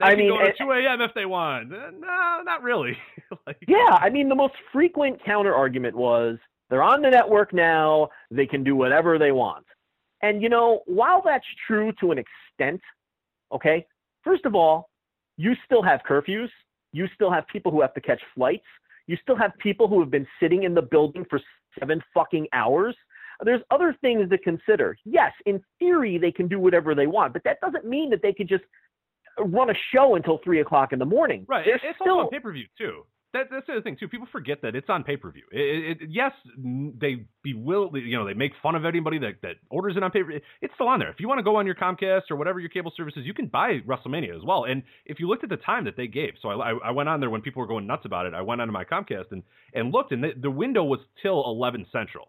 They 0.00 0.06
I 0.06 0.10
can 0.10 0.18
mean, 0.20 0.28
go 0.28 0.38
to 0.44 0.52
2 0.56 0.70
a.m. 0.70 1.00
if 1.00 1.12
they 1.14 1.26
want. 1.26 1.72
Uh, 1.72 1.90
No, 1.98 2.40
not 2.44 2.62
really. 2.62 2.96
like, 3.46 3.56
Yeah, 3.66 3.98
I 4.00 4.10
mean, 4.10 4.28
the 4.28 4.34
most 4.36 4.54
frequent 4.72 5.22
counter 5.24 5.52
argument 5.54 5.96
was 5.96 6.38
they're 6.70 6.84
on 6.84 7.02
the 7.02 7.10
network 7.10 7.52
now, 7.52 8.08
they 8.30 8.46
can 8.46 8.62
do 8.62 8.76
whatever 8.76 9.18
they 9.18 9.32
want. 9.32 9.64
And, 10.22 10.40
you 10.40 10.48
know, 10.48 10.82
while 10.86 11.20
that's 11.24 11.44
true 11.66 11.92
to 12.00 12.12
an 12.12 12.18
extent, 12.18 12.80
okay, 13.52 13.84
first 14.22 14.44
of 14.44 14.54
all, 14.54 14.88
you 15.36 15.54
still 15.64 15.82
have 15.82 16.00
curfews, 16.08 16.48
you 16.92 17.08
still 17.14 17.30
have 17.32 17.46
people 17.48 17.72
who 17.72 17.80
have 17.80 17.94
to 17.94 18.00
catch 18.00 18.20
flights, 18.36 18.66
you 19.08 19.16
still 19.22 19.36
have 19.36 19.52
people 19.58 19.88
who 19.88 19.98
have 20.00 20.10
been 20.10 20.26
sitting 20.40 20.62
in 20.64 20.74
the 20.74 20.82
building 20.82 21.24
for 21.28 21.40
seven 21.78 22.00
fucking 22.14 22.46
hours. 22.52 22.96
There's 23.44 23.62
other 23.70 23.96
things 24.00 24.28
to 24.30 24.38
consider. 24.38 24.96
Yes, 25.04 25.32
in 25.46 25.62
theory 25.78 26.18
they 26.18 26.32
can 26.32 26.48
do 26.48 26.58
whatever 26.58 26.94
they 26.94 27.06
want, 27.06 27.32
but 27.32 27.44
that 27.44 27.60
doesn't 27.60 27.84
mean 27.84 28.10
that 28.10 28.22
they 28.22 28.32
could 28.32 28.48
just 28.48 28.64
run 29.38 29.70
a 29.70 29.74
show 29.94 30.16
until 30.16 30.40
three 30.42 30.60
o'clock 30.60 30.92
in 30.92 30.98
the 30.98 31.04
morning. 31.04 31.46
Right. 31.48 31.64
They're 31.64 31.76
it's 31.76 31.98
still 32.00 32.14
also 32.14 32.24
on 32.26 32.30
pay 32.30 32.40
per 32.40 32.52
view 32.52 32.66
too. 32.76 33.04
That, 33.34 33.48
that's 33.50 33.66
the 33.66 33.74
other 33.74 33.82
thing 33.82 33.98
too. 34.00 34.08
People 34.08 34.26
forget 34.32 34.62
that 34.62 34.74
it's 34.74 34.88
on 34.88 35.04
pay 35.04 35.18
per 35.18 35.30
view. 35.30 35.42
Yes, 36.08 36.32
they 36.56 37.26
bewil, 37.42 37.90
you 37.94 38.16
know, 38.16 38.26
they 38.26 38.32
make 38.32 38.52
fun 38.62 38.74
of 38.74 38.86
anybody 38.86 39.18
that, 39.18 39.42
that 39.42 39.56
orders 39.68 39.96
it 39.98 40.02
on 40.02 40.10
pay 40.10 40.22
per 40.22 40.30
view. 40.30 40.40
It's 40.62 40.72
still 40.74 40.88
on 40.88 40.98
there. 40.98 41.10
If 41.10 41.20
you 41.20 41.28
want 41.28 41.38
to 41.38 41.42
go 41.42 41.56
on 41.56 41.66
your 41.66 41.74
Comcast 41.74 42.22
or 42.30 42.36
whatever 42.36 42.58
your 42.58 42.70
cable 42.70 42.92
services, 42.96 43.24
you 43.26 43.34
can 43.34 43.46
buy 43.46 43.80
WrestleMania 43.86 44.34
as 44.34 44.42
well. 44.44 44.64
And 44.64 44.82
if 45.04 45.20
you 45.20 45.28
looked 45.28 45.44
at 45.44 45.50
the 45.50 45.58
time 45.58 45.84
that 45.84 45.96
they 45.96 46.06
gave, 46.06 46.32
so 46.40 46.48
I, 46.48 46.70
I, 46.70 46.78
I 46.86 46.90
went 46.90 47.10
on 47.10 47.20
there 47.20 47.28
when 47.28 47.42
people 47.42 47.60
were 47.60 47.68
going 47.68 47.86
nuts 47.86 48.06
about 48.06 48.24
it. 48.24 48.32
I 48.32 48.40
went 48.40 48.62
onto 48.62 48.72
my 48.72 48.84
Comcast 48.84 49.30
and 49.30 49.42
and 49.74 49.92
looked, 49.92 50.12
and 50.12 50.24
the, 50.24 50.30
the 50.40 50.50
window 50.50 50.84
was 50.84 51.00
till 51.22 51.44
11 51.44 51.86
Central. 51.92 52.28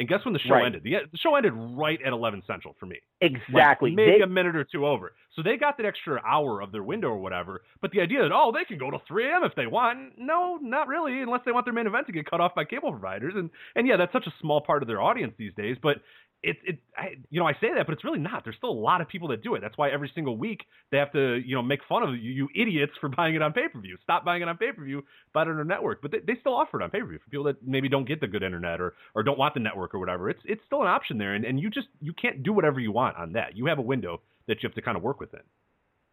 And 0.00 0.08
guess 0.08 0.24
when 0.24 0.32
the 0.32 0.40
show 0.40 0.54
Right. 0.54 0.64
ended? 0.64 0.82
The, 0.82 0.94
the 1.12 1.18
show 1.18 1.34
ended 1.36 1.52
right 1.54 2.00
at 2.02 2.12
11 2.14 2.42
Central 2.46 2.74
for 2.80 2.86
me. 2.86 2.98
exactly 3.20 3.90
Like, 3.90 3.96
maybe 3.96 4.12
They- 4.18 4.22
a 4.22 4.26
minute 4.26 4.56
or 4.56 4.64
two 4.64 4.86
over. 4.86 5.12
So 5.36 5.42
they 5.42 5.58
got 5.58 5.76
that 5.76 5.84
extra 5.84 6.20
hour 6.26 6.62
of 6.62 6.72
their 6.72 6.82
window 6.82 7.08
or 7.08 7.18
whatever. 7.18 7.60
But 7.82 7.90
the 7.92 8.00
idea 8.00 8.22
that, 8.22 8.32
oh, 8.32 8.50
they 8.50 8.64
can 8.64 8.78
go 8.78 8.90
to 8.90 8.98
3 9.06 9.28
a.m. 9.28 9.44
if 9.44 9.54
they 9.54 9.66
want, 9.66 10.18
no, 10.18 10.56
not 10.62 10.88
really, 10.88 11.20
unless 11.20 11.42
they 11.44 11.52
want 11.52 11.66
their 11.66 11.74
main 11.74 11.86
event 11.86 12.06
to 12.06 12.12
get 12.12 12.24
cut 12.28 12.40
off 12.40 12.54
by 12.54 12.64
cable 12.64 12.90
providers. 12.90 13.34
And 13.36 13.50
and 13.76 13.86
yeah, 13.86 13.96
that's 13.98 14.12
such 14.12 14.26
a 14.26 14.32
small 14.40 14.62
part 14.62 14.82
of 14.82 14.88
their 14.88 15.02
audience 15.02 15.34
these 15.36 15.52
days. 15.54 15.76
But 15.82 15.98
it, 16.42 16.56
it 16.64 16.78
I, 16.96 17.16
you 17.30 17.40
know, 17.40 17.46
I 17.46 17.52
say 17.54 17.74
that, 17.74 17.86
but 17.86 17.92
it's 17.92 18.04
really 18.04 18.18
not. 18.18 18.44
There's 18.44 18.56
still 18.56 18.70
a 18.70 18.72
lot 18.72 19.00
of 19.00 19.08
people 19.08 19.28
that 19.28 19.42
do 19.42 19.54
it. 19.54 19.60
That's 19.60 19.76
why 19.76 19.90
every 19.90 20.10
single 20.14 20.36
week 20.36 20.60
they 20.90 20.98
have 20.98 21.12
to, 21.12 21.36
you 21.36 21.54
know, 21.54 21.62
make 21.62 21.80
fun 21.88 22.02
of 22.02 22.10
you, 22.14 22.32
you 22.32 22.48
idiots 22.54 22.92
for 23.00 23.08
buying 23.16 23.34
it 23.34 23.42
on 23.42 23.52
pay 23.52 23.68
per 23.68 23.80
view. 23.80 23.96
Stop 24.02 24.24
buying 24.24 24.42
it 24.42 24.48
on 24.48 24.56
pay 24.56 24.72
per 24.72 24.84
view, 24.84 25.04
buy 25.32 25.42
it 25.42 25.48
on 25.48 25.56
their 25.56 25.64
network. 25.64 26.02
But 26.02 26.12
they, 26.12 26.18
they 26.26 26.38
still 26.40 26.54
offer 26.54 26.80
it 26.80 26.84
on 26.84 26.90
pay 26.90 27.00
per 27.00 27.06
view 27.06 27.18
for 27.22 27.30
people 27.30 27.44
that 27.44 27.62
maybe 27.66 27.88
don't 27.88 28.06
get 28.06 28.20
the 28.20 28.26
good 28.26 28.42
internet 28.42 28.80
or 28.80 28.94
or 29.14 29.22
don't 29.22 29.38
want 29.38 29.54
the 29.54 29.60
network 29.60 29.94
or 29.94 29.98
whatever. 29.98 30.30
It's 30.30 30.40
it's 30.44 30.62
still 30.66 30.82
an 30.82 30.88
option 30.88 31.18
there, 31.18 31.34
and, 31.34 31.44
and 31.44 31.60
you 31.60 31.70
just 31.70 31.88
you 32.00 32.12
can't 32.14 32.42
do 32.42 32.52
whatever 32.52 32.80
you 32.80 32.92
want 32.92 33.16
on 33.16 33.32
that. 33.34 33.56
You 33.56 33.66
have 33.66 33.78
a 33.78 33.82
window 33.82 34.20
that 34.46 34.62
you 34.62 34.68
have 34.68 34.74
to 34.74 34.82
kind 34.82 34.96
of 34.96 35.02
work 35.02 35.20
within. 35.20 35.40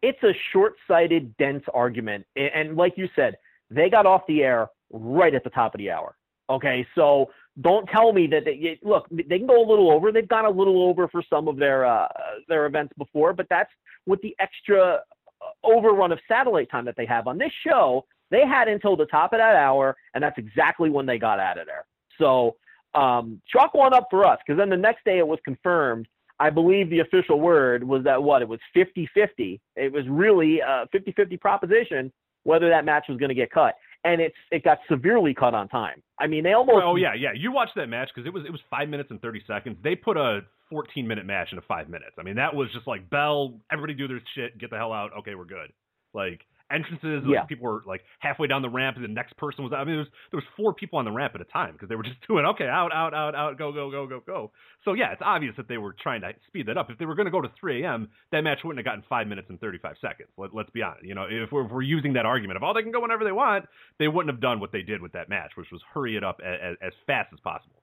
it's 0.02 0.22
a 0.22 0.32
short-sighted, 0.52 1.36
dense 1.38 1.64
argument. 1.74 2.24
And 2.36 2.76
like 2.76 2.94
you 2.96 3.08
said, 3.16 3.36
they 3.70 3.90
got 3.90 4.06
off 4.06 4.22
the 4.28 4.42
air 4.42 4.68
right 4.92 5.34
at 5.34 5.44
the 5.44 5.50
top 5.50 5.74
of 5.74 5.78
the 5.78 5.90
hour. 5.90 6.16
Okay, 6.50 6.86
so 6.94 7.30
don't 7.60 7.86
tell 7.88 8.12
me 8.12 8.26
that 8.28 8.44
they 8.44 8.78
look. 8.82 9.06
They 9.10 9.38
can 9.38 9.46
go 9.46 9.60
a 9.60 9.68
little 9.68 9.90
over. 9.90 10.12
They've 10.12 10.28
gone 10.28 10.44
a 10.44 10.50
little 10.50 10.82
over 10.82 11.08
for 11.08 11.22
some 11.28 11.48
of 11.48 11.56
their 11.56 11.86
uh, 11.86 12.08
their 12.48 12.66
events 12.66 12.92
before, 12.96 13.32
but 13.32 13.46
that's 13.50 13.70
with 14.06 14.20
the 14.22 14.34
extra 14.38 15.00
uh, 15.42 15.66
overrun 15.66 16.12
of 16.12 16.18
satellite 16.28 16.70
time 16.70 16.84
that 16.84 16.96
they 16.96 17.06
have 17.06 17.26
on 17.26 17.38
this 17.38 17.52
show. 17.66 18.04
They 18.30 18.46
had 18.46 18.68
until 18.68 18.96
the 18.96 19.06
top 19.06 19.32
of 19.32 19.38
that 19.38 19.56
hour, 19.56 19.96
and 20.14 20.22
that's 20.22 20.38
exactly 20.38 20.90
when 20.90 21.06
they 21.06 21.18
got 21.18 21.40
out 21.40 21.58
of 21.58 21.66
there. 21.66 21.86
So 22.18 22.56
um, 22.94 23.40
chalk 23.50 23.74
one 23.74 23.94
up 23.94 24.08
for 24.10 24.24
us, 24.24 24.38
because 24.46 24.58
then 24.58 24.68
the 24.68 24.76
next 24.76 25.04
day 25.04 25.18
it 25.18 25.26
was 25.26 25.38
confirmed 25.44 26.06
I 26.40 26.50
believe 26.50 26.88
the 26.88 27.00
official 27.00 27.40
word 27.40 27.82
was 27.82 28.04
that 28.04 28.22
what 28.22 28.42
it 28.42 28.48
was 28.48 28.60
50-50. 28.76 29.58
It 29.76 29.92
was 29.92 30.04
really 30.08 30.60
a 30.60 30.86
50-50 30.94 31.40
proposition 31.40 32.12
whether 32.44 32.68
that 32.70 32.84
match 32.84 33.04
was 33.08 33.18
going 33.18 33.28
to 33.28 33.34
get 33.34 33.50
cut, 33.50 33.74
and 34.04 34.20
it's 34.20 34.36
it 34.50 34.64
got 34.64 34.78
severely 34.90 35.34
cut 35.34 35.54
on 35.54 35.68
time. 35.68 36.02
I 36.18 36.26
mean, 36.26 36.44
they 36.44 36.52
almost 36.52 36.78
Oh 36.82 36.96
yeah, 36.96 37.14
yeah. 37.14 37.30
You 37.34 37.52
watched 37.52 37.74
that 37.76 37.88
match 37.88 38.08
because 38.14 38.26
it 38.26 38.32
was 38.32 38.44
it 38.44 38.52
was 38.52 38.60
five 38.70 38.88
minutes 38.88 39.10
and 39.10 39.20
thirty 39.20 39.42
seconds. 39.46 39.76
They 39.82 39.94
put 39.94 40.16
a 40.16 40.40
fourteen 40.70 41.06
minute 41.06 41.26
match 41.26 41.48
into 41.50 41.62
five 41.66 41.88
minutes. 41.88 42.12
I 42.18 42.22
mean, 42.22 42.36
that 42.36 42.54
was 42.54 42.68
just 42.72 42.86
like 42.86 43.08
bell. 43.10 43.54
Everybody 43.72 43.94
do 43.94 44.08
their 44.08 44.22
shit. 44.34 44.58
Get 44.58 44.70
the 44.70 44.76
hell 44.76 44.92
out. 44.92 45.10
Okay, 45.20 45.34
we're 45.34 45.44
good. 45.44 45.72
Like 46.14 46.40
entrances. 46.70 47.22
Like, 47.24 47.32
Yeah. 47.34 47.44
people 47.44 47.64
were 47.64 47.82
like 47.86 48.02
halfway 48.20 48.46
down 48.46 48.62
the 48.62 48.68
ramp, 48.70 48.96
and 48.96 49.04
the 49.04 49.08
next 49.08 49.36
person 49.36 49.64
was. 49.64 49.72
I 49.72 49.78
mean, 49.84 49.88
there 49.94 49.98
was 49.98 50.08
there 50.30 50.38
was 50.38 50.44
four 50.56 50.74
people 50.74 50.98
on 50.98 51.04
the 51.04 51.12
ramp 51.12 51.34
at 51.34 51.40
a 51.40 51.44
time 51.44 51.72
because 51.72 51.88
they 51.88 51.96
were 51.96 52.02
just 52.10 52.20
doing 52.26 52.44
okay, 52.46 52.66
out, 52.68 52.92
out, 52.92 53.14
out, 53.14 53.34
out, 53.34 53.58
go, 53.58 53.72
go, 53.72 53.90
go, 53.90 54.06
go, 54.06 54.20
go. 54.26 54.52
So 54.84 54.94
yeah, 54.94 55.12
it's 55.12 55.22
obvious 55.24 55.54
that 55.56 55.68
they 55.68 55.78
were 55.78 55.94
trying 56.00 56.20
to 56.22 56.32
speed 56.46 56.66
that 56.66 56.76
up. 56.78 56.90
If 56.90 56.98
they 56.98 57.04
were 57.06 57.14
going 57.14 57.26
to 57.26 57.30
go 57.32 57.40
to 57.40 57.50
3 57.60 57.82
a.m., 57.84 58.08
that 58.32 58.42
match 58.42 58.60
wouldn't 58.64 58.78
have 58.78 58.90
gotten 58.90 59.04
five 59.08 59.26
minutes 59.26 59.48
and 59.50 59.60
35 59.60 59.96
seconds. 60.00 60.28
Let, 60.36 60.54
let's 60.54 60.70
be 60.70 60.82
honest. 60.82 61.04
You 61.04 61.14
know, 61.14 61.26
if 61.28 61.50
we're, 61.52 61.66
if 61.66 61.70
we're 61.72 61.82
using 61.82 62.12
that 62.14 62.26
argument 62.26 62.56
of 62.56 62.62
oh 62.62 62.72
they 62.74 62.82
can 62.82 62.92
go 62.92 63.00
whenever 63.00 63.24
they 63.24 63.32
want, 63.32 63.66
they 63.98 64.08
wouldn't 64.08 64.32
have 64.32 64.40
done 64.40 64.60
what 64.60 64.72
they 64.72 64.82
did 64.82 65.00
with 65.02 65.12
that 65.12 65.28
match, 65.28 65.52
which 65.56 65.68
was 65.72 65.80
hurry 65.94 66.16
it 66.16 66.24
up 66.24 66.40
as, 66.44 66.76
as 66.82 66.92
fast 67.06 67.28
as 67.32 67.40
possible. 67.40 67.82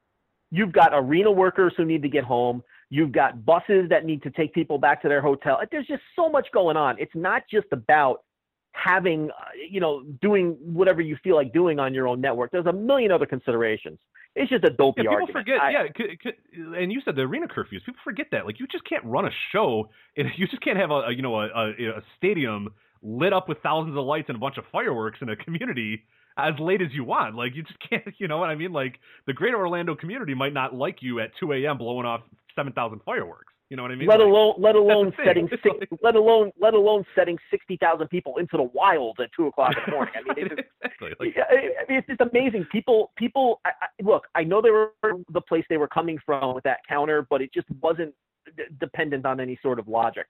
you've 0.52 0.72
got 0.74 0.92
arena 0.94 1.32
workers 1.32 1.74
who 1.78 1.86
need 1.86 2.02
to 2.04 2.10
get 2.10 2.24
home. 2.24 2.62
You've 2.90 3.12
got 3.12 3.44
buses 3.46 3.90
that 3.90 4.06
need 4.06 4.22
to 4.24 4.30
take 4.30 4.54
people 4.54 4.78
back 4.78 5.02
to 5.02 5.10
their 5.10 5.22
hotel. 5.22 5.60
There's 5.72 5.88
just 5.88 6.04
so 6.16 6.30
much 6.30 6.48
going 6.54 6.78
on. 6.78 6.98
It's 7.00 7.16
not 7.16 7.44
just 7.52 7.66
about 7.72 8.25
having, 8.76 9.30
uh, 9.32 9.34
you 9.70 9.80
know, 9.80 10.04
doing 10.22 10.58
whatever 10.62 11.02
you 11.02 11.18
feel 11.24 11.36
like 11.36 11.54
doing 11.54 11.80
on 11.80 11.94
your 11.94 12.08
own 12.08 12.22
network. 12.22 12.52
There's 12.52 12.66
a 12.66 12.74
million 12.74 13.12
other 13.12 13.26
considerations. 13.26 13.98
It's 14.36 14.50
just 14.50 14.66
a 14.66 14.70
dopey 14.70 15.04
Yeah, 15.04 15.12
people 15.12 15.16
argument. 15.22 15.46
forget. 15.46 15.62
I- 15.62 15.72
yeah, 15.72 15.84
c- 15.98 16.18
c- 16.22 16.62
and 16.78 16.92
you 16.92 17.00
said 17.06 17.16
the 17.16 17.22
arena 17.22 17.48
curfews. 17.48 17.86
People 17.86 18.02
forget 18.04 18.28
that. 18.32 18.46
Like, 18.46 18.60
you 18.60 18.68
just 18.68 18.84
can't 18.84 19.04
run 19.06 19.26
a 19.26 19.32
show. 19.52 19.90
And 20.18 20.28
you 20.38 20.48
just 20.48 20.62
can't 20.62 20.78
have 20.78 20.92
a, 20.92 21.02
a 21.08 21.12
you 21.14 21.22
know 21.22 21.36
a, 21.40 21.46
a, 21.48 21.70
a 21.98 22.02
stadium 22.18 22.70
lit 23.02 23.34
up 23.34 23.48
with 23.50 23.58
thousands 23.64 23.98
of 23.98 24.04
lights 24.06 24.26
and 24.30 24.36
a 24.38 24.40
bunch 24.40 24.58
of 24.58 24.64
fireworks 24.72 25.20
in 25.22 25.30
a 25.30 25.36
community 25.36 26.04
as 26.38 26.54
late 26.60 26.82
as 26.82 26.88
you 26.94 27.04
want. 27.06 27.36
Like, 27.36 27.56
you 27.56 27.64
just 27.64 27.80
can't. 27.90 28.04
You 28.18 28.28
know 28.28 28.38
what 28.38 28.50
I 28.50 28.56
mean? 28.56 28.72
Like, 28.74 29.00
the 29.28 29.34
greater 29.34 29.58
Orlando 29.58 29.96
community 29.96 30.34
might 30.34 30.54
not 30.54 30.74
like 30.76 30.98
you 31.02 31.20
at 31.22 31.32
2 31.40 31.54
a.m. 31.54 31.78
blowing 31.78 32.06
off 32.06 32.22
7,000 32.56 33.00
fireworks. 33.06 33.54
You 33.70 33.78
know 33.78 33.84
what 33.84 33.92
I 33.92 33.96
mean? 33.96 34.08
let 34.08 34.20
Like, 34.20 34.28
alone 34.28 34.54
let 34.60 34.76
alone 34.76 35.14
setting 35.26 35.50
six, 35.64 35.76
let 36.04 36.16
alone 36.16 36.52
let 36.60 36.76
alone 36.76 37.04
setting 37.16 37.38
sixty 37.50 37.78
thousand 37.78 38.08
people 38.10 38.38
into 38.38 38.58
the 38.58 38.70
wild 38.74 39.20
at 39.20 39.30
two 39.36 39.48
o'clock 39.48 39.74
in 39.76 39.84
the 39.86 39.92
morning. 39.92 40.14
I 40.16 40.34
mean, 40.36 40.50
it's, 40.52 40.70
exactly. 40.84 41.16
Like, 41.20 41.36
I 41.50 41.90
mean, 41.90 41.98
it's 41.98 42.08
just 42.08 42.22
amazing. 42.22 42.68
People, 42.72 43.12
people. 43.18 43.62
I, 43.66 43.70
I, 43.82 44.04
look, 44.04 44.28
I 44.36 44.44
know 44.44 44.62
they 44.62 44.70
were 44.70 44.92
the 45.30 45.42
place 45.42 45.66
they 45.68 45.78
were 45.78 45.88
coming 45.88 46.20
from 46.24 46.54
with 46.54 46.64
that 46.66 46.80
counter, 46.88 47.26
but 47.28 47.42
it 47.42 47.52
just 47.54 47.68
wasn't 47.82 48.14
d- 48.56 48.64
dependent 48.80 49.26
on 49.26 49.40
any 49.40 49.58
sort 49.64 49.80
of 49.80 49.88
logic. 49.88 50.28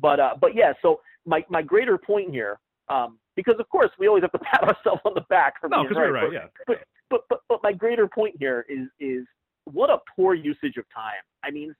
But, 0.00 0.20
uh, 0.20 0.34
but 0.38 0.54
yeah. 0.54 0.74
So 0.82 1.00
my 1.24 1.42
my 1.48 1.62
greater 1.62 1.96
point 1.96 2.30
here, 2.30 2.58
um, 2.90 3.18
because 3.34 3.54
of 3.58 3.68
course 3.70 3.90
we 3.98 4.08
always 4.08 4.22
have 4.22 4.32
to 4.32 4.38
pat 4.42 4.62
ourselves 4.62 5.00
on 5.06 5.14
the 5.14 5.24
back 5.30 5.58
for 5.58 5.70
no, 5.70 5.84
being 5.84 5.94
you're 5.94 6.12
right. 6.12 6.28
but, 6.28 6.32
Yeah. 6.34 6.46
but, 6.66 6.78
but 7.08 7.20
but 7.30 7.40
but 7.48 7.60
my 7.62 7.72
greater 7.72 8.06
point 8.06 8.36
here 8.38 8.66
is 8.68 8.88
is 9.00 9.24
what 9.64 9.88
a 9.88 9.98
poor 10.14 10.34
usage 10.34 10.76
of 10.76 10.84
time. 10.94 11.22
I 11.42 11.50
mean, 11.50 11.74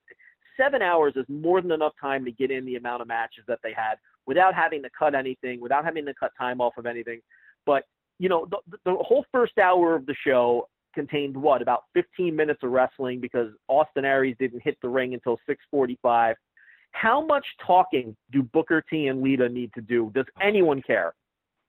seven 0.57 0.81
hours 0.81 1.13
is 1.15 1.25
more 1.27 1.61
than 1.61 1.71
enough 1.71 1.93
time 1.99 2.25
to 2.25 2.31
get 2.31 2.51
in 2.51 2.65
the 2.65 2.75
amount 2.75 3.01
of 3.01 3.07
matches 3.07 3.43
that 3.47 3.59
they 3.63 3.73
had 3.73 3.95
without 4.25 4.53
having 4.53 4.81
to 4.83 4.89
cut 4.97 5.15
anything, 5.15 5.59
without 5.59 5.85
having 5.85 6.05
to 6.05 6.13
cut 6.13 6.31
time 6.37 6.61
off 6.61 6.73
of 6.77 6.85
anything. 6.85 7.21
But 7.65 7.83
you 8.19 8.29
know, 8.29 8.47
the, 8.49 8.77
the 8.85 8.95
whole 9.01 9.25
first 9.31 9.57
hour 9.57 9.95
of 9.95 10.05
the 10.05 10.15
show 10.25 10.67
contained 10.93 11.35
what 11.35 11.61
about 11.61 11.83
15 11.93 12.35
minutes 12.35 12.61
of 12.63 12.71
wrestling 12.71 13.19
because 13.19 13.49
Austin 13.67 14.05
Aries 14.05 14.35
didn't 14.39 14.63
hit 14.63 14.77
the 14.81 14.89
ring 14.89 15.13
until 15.13 15.37
6:45. 15.47 16.35
How 16.91 17.25
much 17.25 17.45
talking 17.65 18.15
do 18.31 18.41
Booker 18.41 18.81
T 18.89 19.07
and 19.07 19.21
Lita 19.21 19.49
need 19.49 19.73
to 19.73 19.81
do? 19.81 20.11
Does 20.15 20.25
anyone 20.41 20.81
care? 20.81 21.13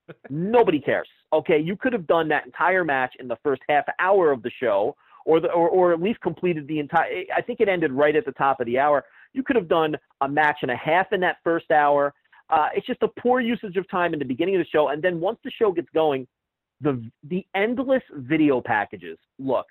Nobody 0.31 0.81
cares. 0.81 1.09
Okay, 1.33 1.59
you 1.59 1.77
could 1.77 1.93
have 1.93 2.07
done 2.07 2.29
that 2.29 2.47
entire 2.47 2.85
match 2.85 3.15
in 3.19 3.27
the 3.27 3.37
first 3.43 3.63
half 3.69 3.85
hour 3.99 4.31
of 4.31 4.43
the 4.43 4.53
show, 4.61 4.95
or 5.27 5.41
the 5.41 5.49
or, 5.49 5.69
or 5.69 5.93
at 5.93 6.01
least 6.01 6.21
completed 6.21 6.67
the 6.67 6.79
entire. 6.79 7.25
I 7.37 7.43
think 7.43 7.61
it 7.61 7.69
ended 7.69 7.93
right 7.93 8.17
at 8.17 8.25
the 8.25 8.33
top 8.33 8.61
of 8.61 8.67
the 8.67 8.79
hour. 8.79 9.05
You 9.35 9.43
could 9.43 9.57
have 9.57 9.69
done 9.69 9.97
a 10.23 10.29
match 10.29 10.59
and 10.63 10.71
a 10.71 10.77
half 10.77 11.13
in 11.13 11.21
that 11.21 11.37
first 11.45 11.71
hour. 11.71 12.15
Uh, 12.49 12.69
it's 12.75 12.87
just 12.87 13.03
a 13.03 13.09
poor 13.21 13.41
usage 13.41 13.77
of 13.77 13.89
time 13.91 14.13
in 14.13 14.19
the 14.19 14.25
beginning 14.25 14.55
of 14.55 14.61
the 14.61 14.69
show, 14.69 14.89
and 14.89 15.03
then 15.03 15.21
once 15.21 15.39
the 15.45 15.51
show 15.51 15.73
gets 15.73 15.89
going, 15.93 16.27
the 16.81 17.05
the 17.29 17.45
endless 17.55 18.03
video 18.15 18.61
packages. 18.61 19.19
Look, 19.39 19.67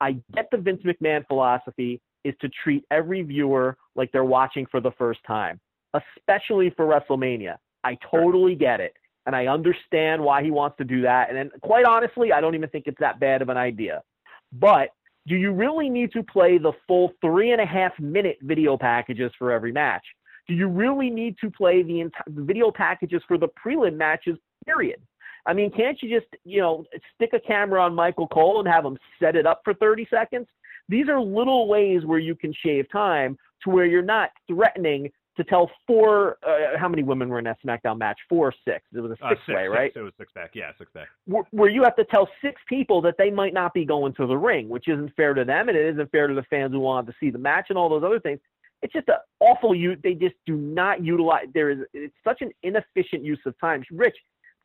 I 0.00 0.16
get 0.34 0.48
the 0.50 0.58
Vince 0.58 0.82
McMahon 0.82 1.26
philosophy 1.28 2.00
is 2.24 2.34
to 2.40 2.48
treat 2.62 2.84
every 2.90 3.22
viewer 3.22 3.76
like 3.94 4.10
they're 4.12 4.24
watching 4.24 4.66
for 4.66 4.80
the 4.80 4.92
first 4.92 5.20
time, 5.26 5.60
especially 5.94 6.70
for 6.76 6.86
WrestleMania. 6.86 7.56
I 7.84 7.96
totally 8.10 8.54
get 8.54 8.80
it. 8.80 8.94
And 9.26 9.36
I 9.36 9.46
understand 9.46 10.20
why 10.20 10.42
he 10.42 10.50
wants 10.50 10.76
to 10.78 10.84
do 10.84 11.02
that. 11.02 11.28
And 11.28 11.38
then, 11.38 11.50
quite 11.62 11.84
honestly, 11.84 12.32
I 12.32 12.40
don't 12.40 12.56
even 12.56 12.68
think 12.70 12.88
it's 12.88 12.98
that 12.98 13.20
bad 13.20 13.40
of 13.40 13.48
an 13.48 13.56
idea. 13.56 14.02
But 14.52 14.90
do 15.26 15.36
you 15.36 15.52
really 15.52 15.88
need 15.88 16.12
to 16.12 16.22
play 16.22 16.58
the 16.58 16.72
full 16.86 17.12
three 17.20 17.52
and 17.52 17.60
a 17.60 17.66
half 17.66 17.98
minute 17.98 18.38
video 18.42 18.76
packages 18.76 19.32
for 19.38 19.52
every 19.52 19.72
match? 19.72 20.04
Do 20.48 20.54
you 20.54 20.68
really 20.68 21.10
need 21.10 21.36
to 21.40 21.50
play 21.50 21.82
the 21.82 22.00
entire 22.00 22.24
video 22.28 22.70
packages 22.70 23.22
for 23.28 23.38
the 23.38 23.48
prelim 23.48 23.96
matches? 23.96 24.36
Period. 24.66 25.00
I 25.46 25.52
mean, 25.52 25.70
can't 25.72 26.00
you 26.02 26.20
just, 26.20 26.30
you 26.44 26.60
know, 26.60 26.84
stick 27.14 27.30
a 27.32 27.40
camera 27.40 27.82
on 27.82 27.94
Michael 27.94 28.28
Cole 28.28 28.60
and 28.60 28.68
have 28.68 28.84
him 28.84 28.96
set 29.20 29.36
it 29.36 29.46
up 29.46 29.60
for 29.64 29.74
30 29.74 30.06
seconds? 30.10 30.46
These 30.88 31.08
are 31.08 31.20
little 31.20 31.68
ways 31.68 32.04
where 32.04 32.18
you 32.18 32.34
can 32.34 32.52
shave 32.64 32.86
time 32.90 33.36
to 33.64 33.70
where 33.70 33.86
you're 33.86 34.02
not 34.02 34.30
threatening 34.48 35.10
to 35.36 35.44
tell 35.44 35.70
four. 35.86 36.38
Uh, 36.46 36.76
how 36.78 36.88
many 36.88 37.02
women 37.02 37.28
were 37.28 37.38
in 37.38 37.44
that 37.44 37.58
SmackDown 37.64 37.98
match? 37.98 38.18
Four 38.28 38.48
or 38.48 38.54
six. 38.66 38.84
It 38.94 39.00
was 39.00 39.12
a 39.12 39.24
Uh, 39.24 39.30
six 39.30 39.40
six, 39.46 39.56
way, 39.56 39.64
six, 39.64 39.72
right? 39.74 39.92
It 39.96 40.02
was 40.02 40.12
six 40.18 40.32
back. 40.32 40.50
Yeah, 40.54 40.70
six 40.78 40.90
back. 40.92 41.08
where, 41.26 41.44
where 41.50 41.70
you 41.70 41.82
have 41.84 41.96
to 41.96 42.04
tell 42.04 42.28
six 42.42 42.60
people 42.68 43.00
that 43.02 43.14
they 43.18 43.30
might 43.30 43.54
not 43.54 43.72
be 43.74 43.84
going 43.84 44.12
to 44.14 44.26
the 44.26 44.36
ring, 44.36 44.68
which 44.68 44.88
isn't 44.88 45.14
fair 45.16 45.34
to 45.34 45.44
them, 45.44 45.68
and 45.68 45.76
it 45.78 45.86
isn't 45.94 46.10
fair 46.10 46.26
to 46.26 46.34
the 46.34 46.42
fans 46.44 46.72
who 46.72 46.80
wanted 46.80 47.06
to 47.10 47.16
see 47.18 47.30
the 47.30 47.38
match 47.38 47.66
and 47.70 47.78
all 47.78 47.88
those 47.88 48.04
other 48.04 48.20
things. 48.20 48.40
It's 48.82 48.92
just 48.92 49.08
an 49.08 49.14
awful. 49.40 49.74
You 49.74 49.96
they 50.02 50.14
just 50.14 50.34
do 50.44 50.56
not 50.56 51.02
utilize. 51.04 51.46
There 51.54 51.70
is 51.70 51.78
it's 51.94 52.14
such 52.24 52.42
an 52.42 52.50
inefficient 52.62 53.24
use 53.24 53.40
of 53.46 53.58
time. 53.60 53.84
Rich, 53.92 54.16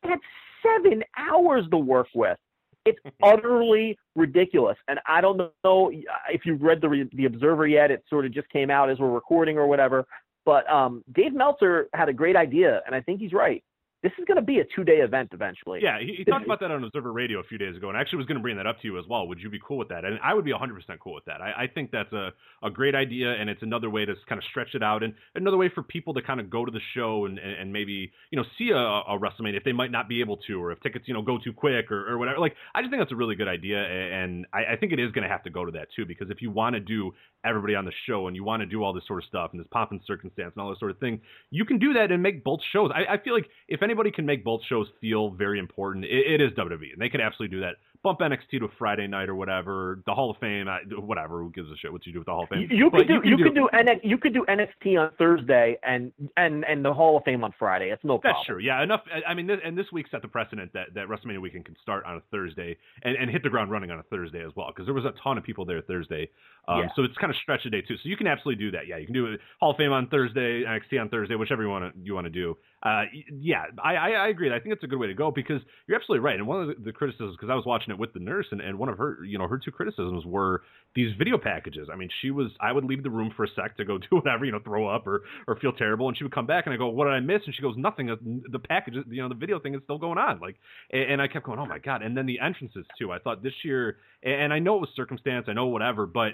they 0.02 0.10
had 0.10 0.18
seven 0.62 1.04
hours 1.16 1.64
to 1.70 1.78
work 1.78 2.08
with. 2.14 2.36
It's 2.84 2.98
utterly 3.22 3.96
ridiculous. 4.16 4.76
And 4.88 4.98
I 5.06 5.20
don't 5.20 5.36
know 5.62 5.92
if 6.30 6.44
you've 6.44 6.62
read 6.62 6.80
the 6.80 7.08
the 7.12 7.26
Observer 7.26 7.68
yet. 7.68 7.90
It 7.92 8.02
sort 8.10 8.26
of 8.26 8.32
just 8.34 8.48
came 8.50 8.70
out 8.70 8.90
as 8.90 8.98
we're 8.98 9.08
recording 9.10 9.56
or 9.56 9.66
whatever. 9.68 10.04
But 10.48 10.66
um, 10.72 11.04
Dave 11.12 11.34
Meltzer 11.34 11.90
had 11.92 12.08
a 12.08 12.12
great 12.14 12.34
idea, 12.34 12.80
and 12.86 12.94
I 12.94 13.02
think 13.02 13.20
he's 13.20 13.34
right 13.34 13.62
this 14.02 14.12
is 14.18 14.24
going 14.26 14.36
to 14.36 14.42
be 14.42 14.60
a 14.60 14.64
two 14.76 14.84
day 14.84 14.98
event 14.98 15.30
eventually. 15.32 15.80
Yeah, 15.82 15.98
he, 15.98 16.14
he 16.18 16.24
talked 16.24 16.44
about 16.44 16.60
that 16.60 16.70
on 16.70 16.84
Observer 16.84 17.12
Radio 17.12 17.40
a 17.40 17.42
few 17.42 17.58
days 17.58 17.76
ago, 17.76 17.88
and 17.88 17.98
actually 17.98 18.18
was 18.18 18.26
going 18.26 18.36
to 18.36 18.42
bring 18.42 18.56
that 18.56 18.66
up 18.66 18.80
to 18.80 18.86
you 18.86 18.98
as 18.98 19.04
well. 19.08 19.26
Would 19.26 19.40
you 19.40 19.50
be 19.50 19.58
cool 19.66 19.76
with 19.76 19.88
that? 19.88 20.04
And 20.04 20.18
I 20.22 20.34
would 20.34 20.44
be 20.44 20.52
100% 20.52 20.58
cool 21.00 21.14
with 21.14 21.24
that. 21.24 21.40
I, 21.40 21.64
I 21.64 21.66
think 21.66 21.90
that's 21.90 22.12
a, 22.12 22.30
a 22.62 22.70
great 22.70 22.94
idea, 22.94 23.32
and 23.32 23.50
it's 23.50 23.62
another 23.62 23.90
way 23.90 24.04
to 24.04 24.14
kind 24.28 24.38
of 24.38 24.44
stretch 24.50 24.74
it 24.74 24.82
out, 24.82 25.02
and 25.02 25.14
another 25.34 25.56
way 25.56 25.68
for 25.74 25.82
people 25.82 26.14
to 26.14 26.22
kind 26.22 26.38
of 26.38 26.48
go 26.48 26.64
to 26.64 26.70
the 26.70 26.80
show 26.94 27.26
and, 27.26 27.38
and, 27.38 27.52
and 27.52 27.72
maybe 27.72 28.12
you 28.30 28.36
know 28.36 28.44
see 28.56 28.70
a, 28.70 28.76
a 28.76 29.18
WrestleMania 29.18 29.56
if 29.56 29.64
they 29.64 29.72
might 29.72 29.90
not 29.90 30.08
be 30.08 30.20
able 30.20 30.36
to, 30.46 30.62
or 30.62 30.70
if 30.70 30.80
tickets 30.80 31.06
you 31.08 31.14
know 31.14 31.22
go 31.22 31.38
too 31.42 31.52
quick 31.52 31.90
or, 31.90 32.08
or 32.08 32.18
whatever. 32.18 32.38
Like 32.38 32.54
I 32.74 32.82
just 32.82 32.90
think 32.90 33.00
that's 33.00 33.12
a 33.12 33.16
really 33.16 33.34
good 33.34 33.48
idea, 33.48 33.82
and 33.82 34.46
I, 34.52 34.74
I 34.74 34.76
think 34.76 34.92
it 34.92 35.00
is 35.00 35.10
going 35.10 35.24
to 35.24 35.28
have 35.28 35.42
to 35.42 35.50
go 35.50 35.64
to 35.64 35.72
that 35.72 35.88
too, 35.96 36.06
because 36.06 36.30
if 36.30 36.40
you 36.40 36.52
want 36.52 36.74
to 36.74 36.80
do 36.80 37.12
everybody 37.44 37.74
on 37.74 37.84
the 37.84 37.92
show 38.06 38.26
and 38.26 38.36
you 38.36 38.44
want 38.44 38.60
to 38.60 38.66
do 38.66 38.82
all 38.82 38.92
this 38.92 39.06
sort 39.06 39.22
of 39.22 39.28
stuff 39.28 39.50
and 39.52 39.60
this 39.60 39.66
pomp 39.70 39.90
and 39.90 40.00
circumstance 40.06 40.52
and 40.54 40.62
all 40.62 40.70
this 40.70 40.78
sort 40.78 40.90
of 40.90 40.98
thing, 40.98 41.20
you 41.50 41.64
can 41.64 41.78
do 41.78 41.92
that 41.94 42.12
and 42.12 42.22
make 42.22 42.44
both 42.44 42.60
shows. 42.72 42.90
I, 42.94 43.14
I 43.14 43.18
feel 43.18 43.34
like 43.34 43.48
if 43.68 43.82
anybody 43.88 44.10
can 44.10 44.26
make 44.26 44.44
both 44.44 44.60
shows 44.68 44.86
feel 45.00 45.30
very 45.30 45.58
important. 45.58 46.04
it, 46.04 46.10
it 46.10 46.40
is 46.40 46.52
WWE, 46.52 46.92
and 46.92 47.00
they 47.00 47.08
can 47.08 47.20
absolutely 47.20 47.56
do 47.56 47.60
that 47.62 47.76
bump 48.02 48.20
NXT 48.20 48.60
to 48.60 48.64
a 48.66 48.68
Friday 48.78 49.06
night 49.06 49.28
or 49.28 49.34
whatever. 49.34 50.02
The 50.06 50.14
Hall 50.14 50.30
of 50.30 50.36
Fame, 50.38 50.66
whatever. 50.98 51.42
Who 51.42 51.50
gives 51.50 51.70
a 51.70 51.76
shit 51.76 51.92
what 51.92 52.06
you 52.06 52.12
do 52.12 52.20
with 52.20 52.26
the 52.26 52.32
Hall 52.32 52.44
of 52.44 52.48
Fame? 52.48 52.68
You, 52.70 52.90
could 52.90 53.08
do 53.08 53.20
you, 53.24 53.36
could 53.36 53.54
do, 53.54 53.68
NXT, 53.72 54.00
you 54.02 54.18
could 54.18 54.34
do 54.34 54.44
NXT 54.48 55.00
on 55.00 55.10
Thursday 55.18 55.78
and 55.82 56.12
and 56.36 56.64
and 56.64 56.84
the 56.84 56.92
Hall 56.92 57.16
of 57.16 57.24
Fame 57.24 57.44
on 57.44 57.52
Friday. 57.58 57.90
It's 57.90 58.04
no 58.04 58.18
problem. 58.18 58.34
That's 58.38 58.46
true. 58.46 58.58
Yeah, 58.58 58.82
enough. 58.82 59.02
I 59.26 59.34
mean, 59.34 59.46
this, 59.46 59.58
and 59.64 59.76
this 59.76 59.86
week 59.92 60.06
set 60.10 60.22
the 60.22 60.28
precedent 60.28 60.72
that 60.74 60.94
that 60.94 61.08
WrestleMania 61.08 61.40
weekend 61.40 61.64
can 61.64 61.76
start 61.82 62.04
on 62.04 62.16
a 62.16 62.20
Thursday 62.30 62.76
and, 63.02 63.16
and 63.16 63.30
hit 63.30 63.42
the 63.42 63.50
ground 63.50 63.70
running 63.70 63.90
on 63.90 63.98
a 63.98 64.04
Thursday 64.04 64.44
as 64.44 64.52
well 64.56 64.68
because 64.68 64.86
there 64.86 64.94
was 64.94 65.04
a 65.04 65.12
ton 65.22 65.38
of 65.38 65.44
people 65.44 65.64
there 65.64 65.82
Thursday. 65.82 66.28
Um, 66.66 66.80
yeah. 66.80 66.88
So 66.94 67.02
it's 67.02 67.16
kind 67.16 67.30
of 67.30 67.36
stretch 67.36 67.64
a 67.66 67.70
day 67.70 67.80
too. 67.80 67.96
So 67.96 68.08
you 68.08 68.16
can 68.16 68.26
absolutely 68.26 68.62
do 68.64 68.70
that. 68.72 68.86
Yeah, 68.86 68.98
you 68.98 69.06
can 69.06 69.14
do 69.14 69.26
it 69.26 69.40
Hall 69.60 69.70
of 69.70 69.76
Fame 69.76 69.92
on 69.92 70.08
Thursday, 70.08 70.64
NXT 70.64 71.00
on 71.00 71.08
Thursday, 71.08 71.34
whichever 71.34 71.62
you 71.62 71.68
want 71.68 71.94
to 71.94 72.00
you 72.00 72.14
want 72.14 72.26
to 72.26 72.30
do. 72.30 72.56
Uh, 72.82 73.02
yeah, 73.40 73.64
I, 73.82 73.94
I, 73.94 74.10
I 74.10 74.28
agree. 74.28 74.52
I 74.54 74.60
think 74.60 74.74
it's 74.74 74.84
a 74.84 74.86
good 74.86 74.98
way 74.98 75.08
to 75.08 75.14
go 75.14 75.30
because 75.30 75.60
you're 75.86 75.96
absolutely 75.96 76.24
right. 76.24 76.36
And 76.36 76.46
one 76.46 76.62
of 76.62 76.68
the, 76.68 76.84
the 76.84 76.92
criticisms, 76.92 77.36
because 77.36 77.50
I 77.50 77.54
was 77.54 77.66
watching 77.66 77.87
it 77.90 77.98
with 77.98 78.12
the 78.12 78.20
nurse, 78.20 78.46
and, 78.50 78.60
and 78.60 78.78
one 78.78 78.88
of 78.88 78.98
her, 78.98 79.18
you 79.24 79.38
know, 79.38 79.46
her 79.46 79.58
two 79.58 79.70
criticisms 79.70 80.24
were 80.24 80.62
these 80.94 81.14
video 81.16 81.38
packages. 81.38 81.88
I 81.92 81.96
mean, 81.96 82.08
she 82.20 82.30
was, 82.30 82.50
I 82.60 82.72
would 82.72 82.84
leave 82.84 83.02
the 83.02 83.10
room 83.10 83.32
for 83.36 83.44
a 83.44 83.48
sec 83.54 83.76
to 83.76 83.84
go 83.84 83.98
do 83.98 84.08
whatever, 84.10 84.44
you 84.44 84.52
know, 84.52 84.60
throw 84.64 84.86
up 84.86 85.06
or 85.06 85.22
or 85.46 85.56
feel 85.56 85.72
terrible, 85.72 86.08
and 86.08 86.16
she 86.16 86.24
would 86.24 86.34
come 86.34 86.46
back, 86.46 86.66
and 86.66 86.74
I 86.74 86.76
go, 86.76 86.88
what 86.88 87.04
did 87.04 87.14
I 87.14 87.20
miss? 87.20 87.42
And 87.46 87.54
she 87.54 87.62
goes, 87.62 87.74
nothing. 87.76 88.08
The 88.50 88.58
package, 88.58 88.94
you 89.08 89.22
know, 89.22 89.28
the 89.28 89.34
video 89.34 89.58
thing 89.58 89.74
is 89.74 89.80
still 89.84 89.98
going 89.98 90.18
on. 90.18 90.40
Like, 90.40 90.56
and, 90.90 91.12
and 91.12 91.22
I 91.22 91.28
kept 91.28 91.46
going, 91.46 91.58
oh 91.58 91.66
my 91.66 91.78
god. 91.78 92.02
And 92.02 92.16
then 92.16 92.26
the 92.26 92.38
entrances 92.40 92.86
too. 92.98 93.12
I 93.12 93.18
thought 93.18 93.42
this 93.42 93.54
year, 93.64 93.96
and 94.22 94.52
I 94.52 94.58
know 94.58 94.76
it 94.76 94.80
was 94.80 94.90
circumstance, 94.96 95.46
I 95.48 95.52
know 95.52 95.66
whatever, 95.66 96.06
but 96.06 96.32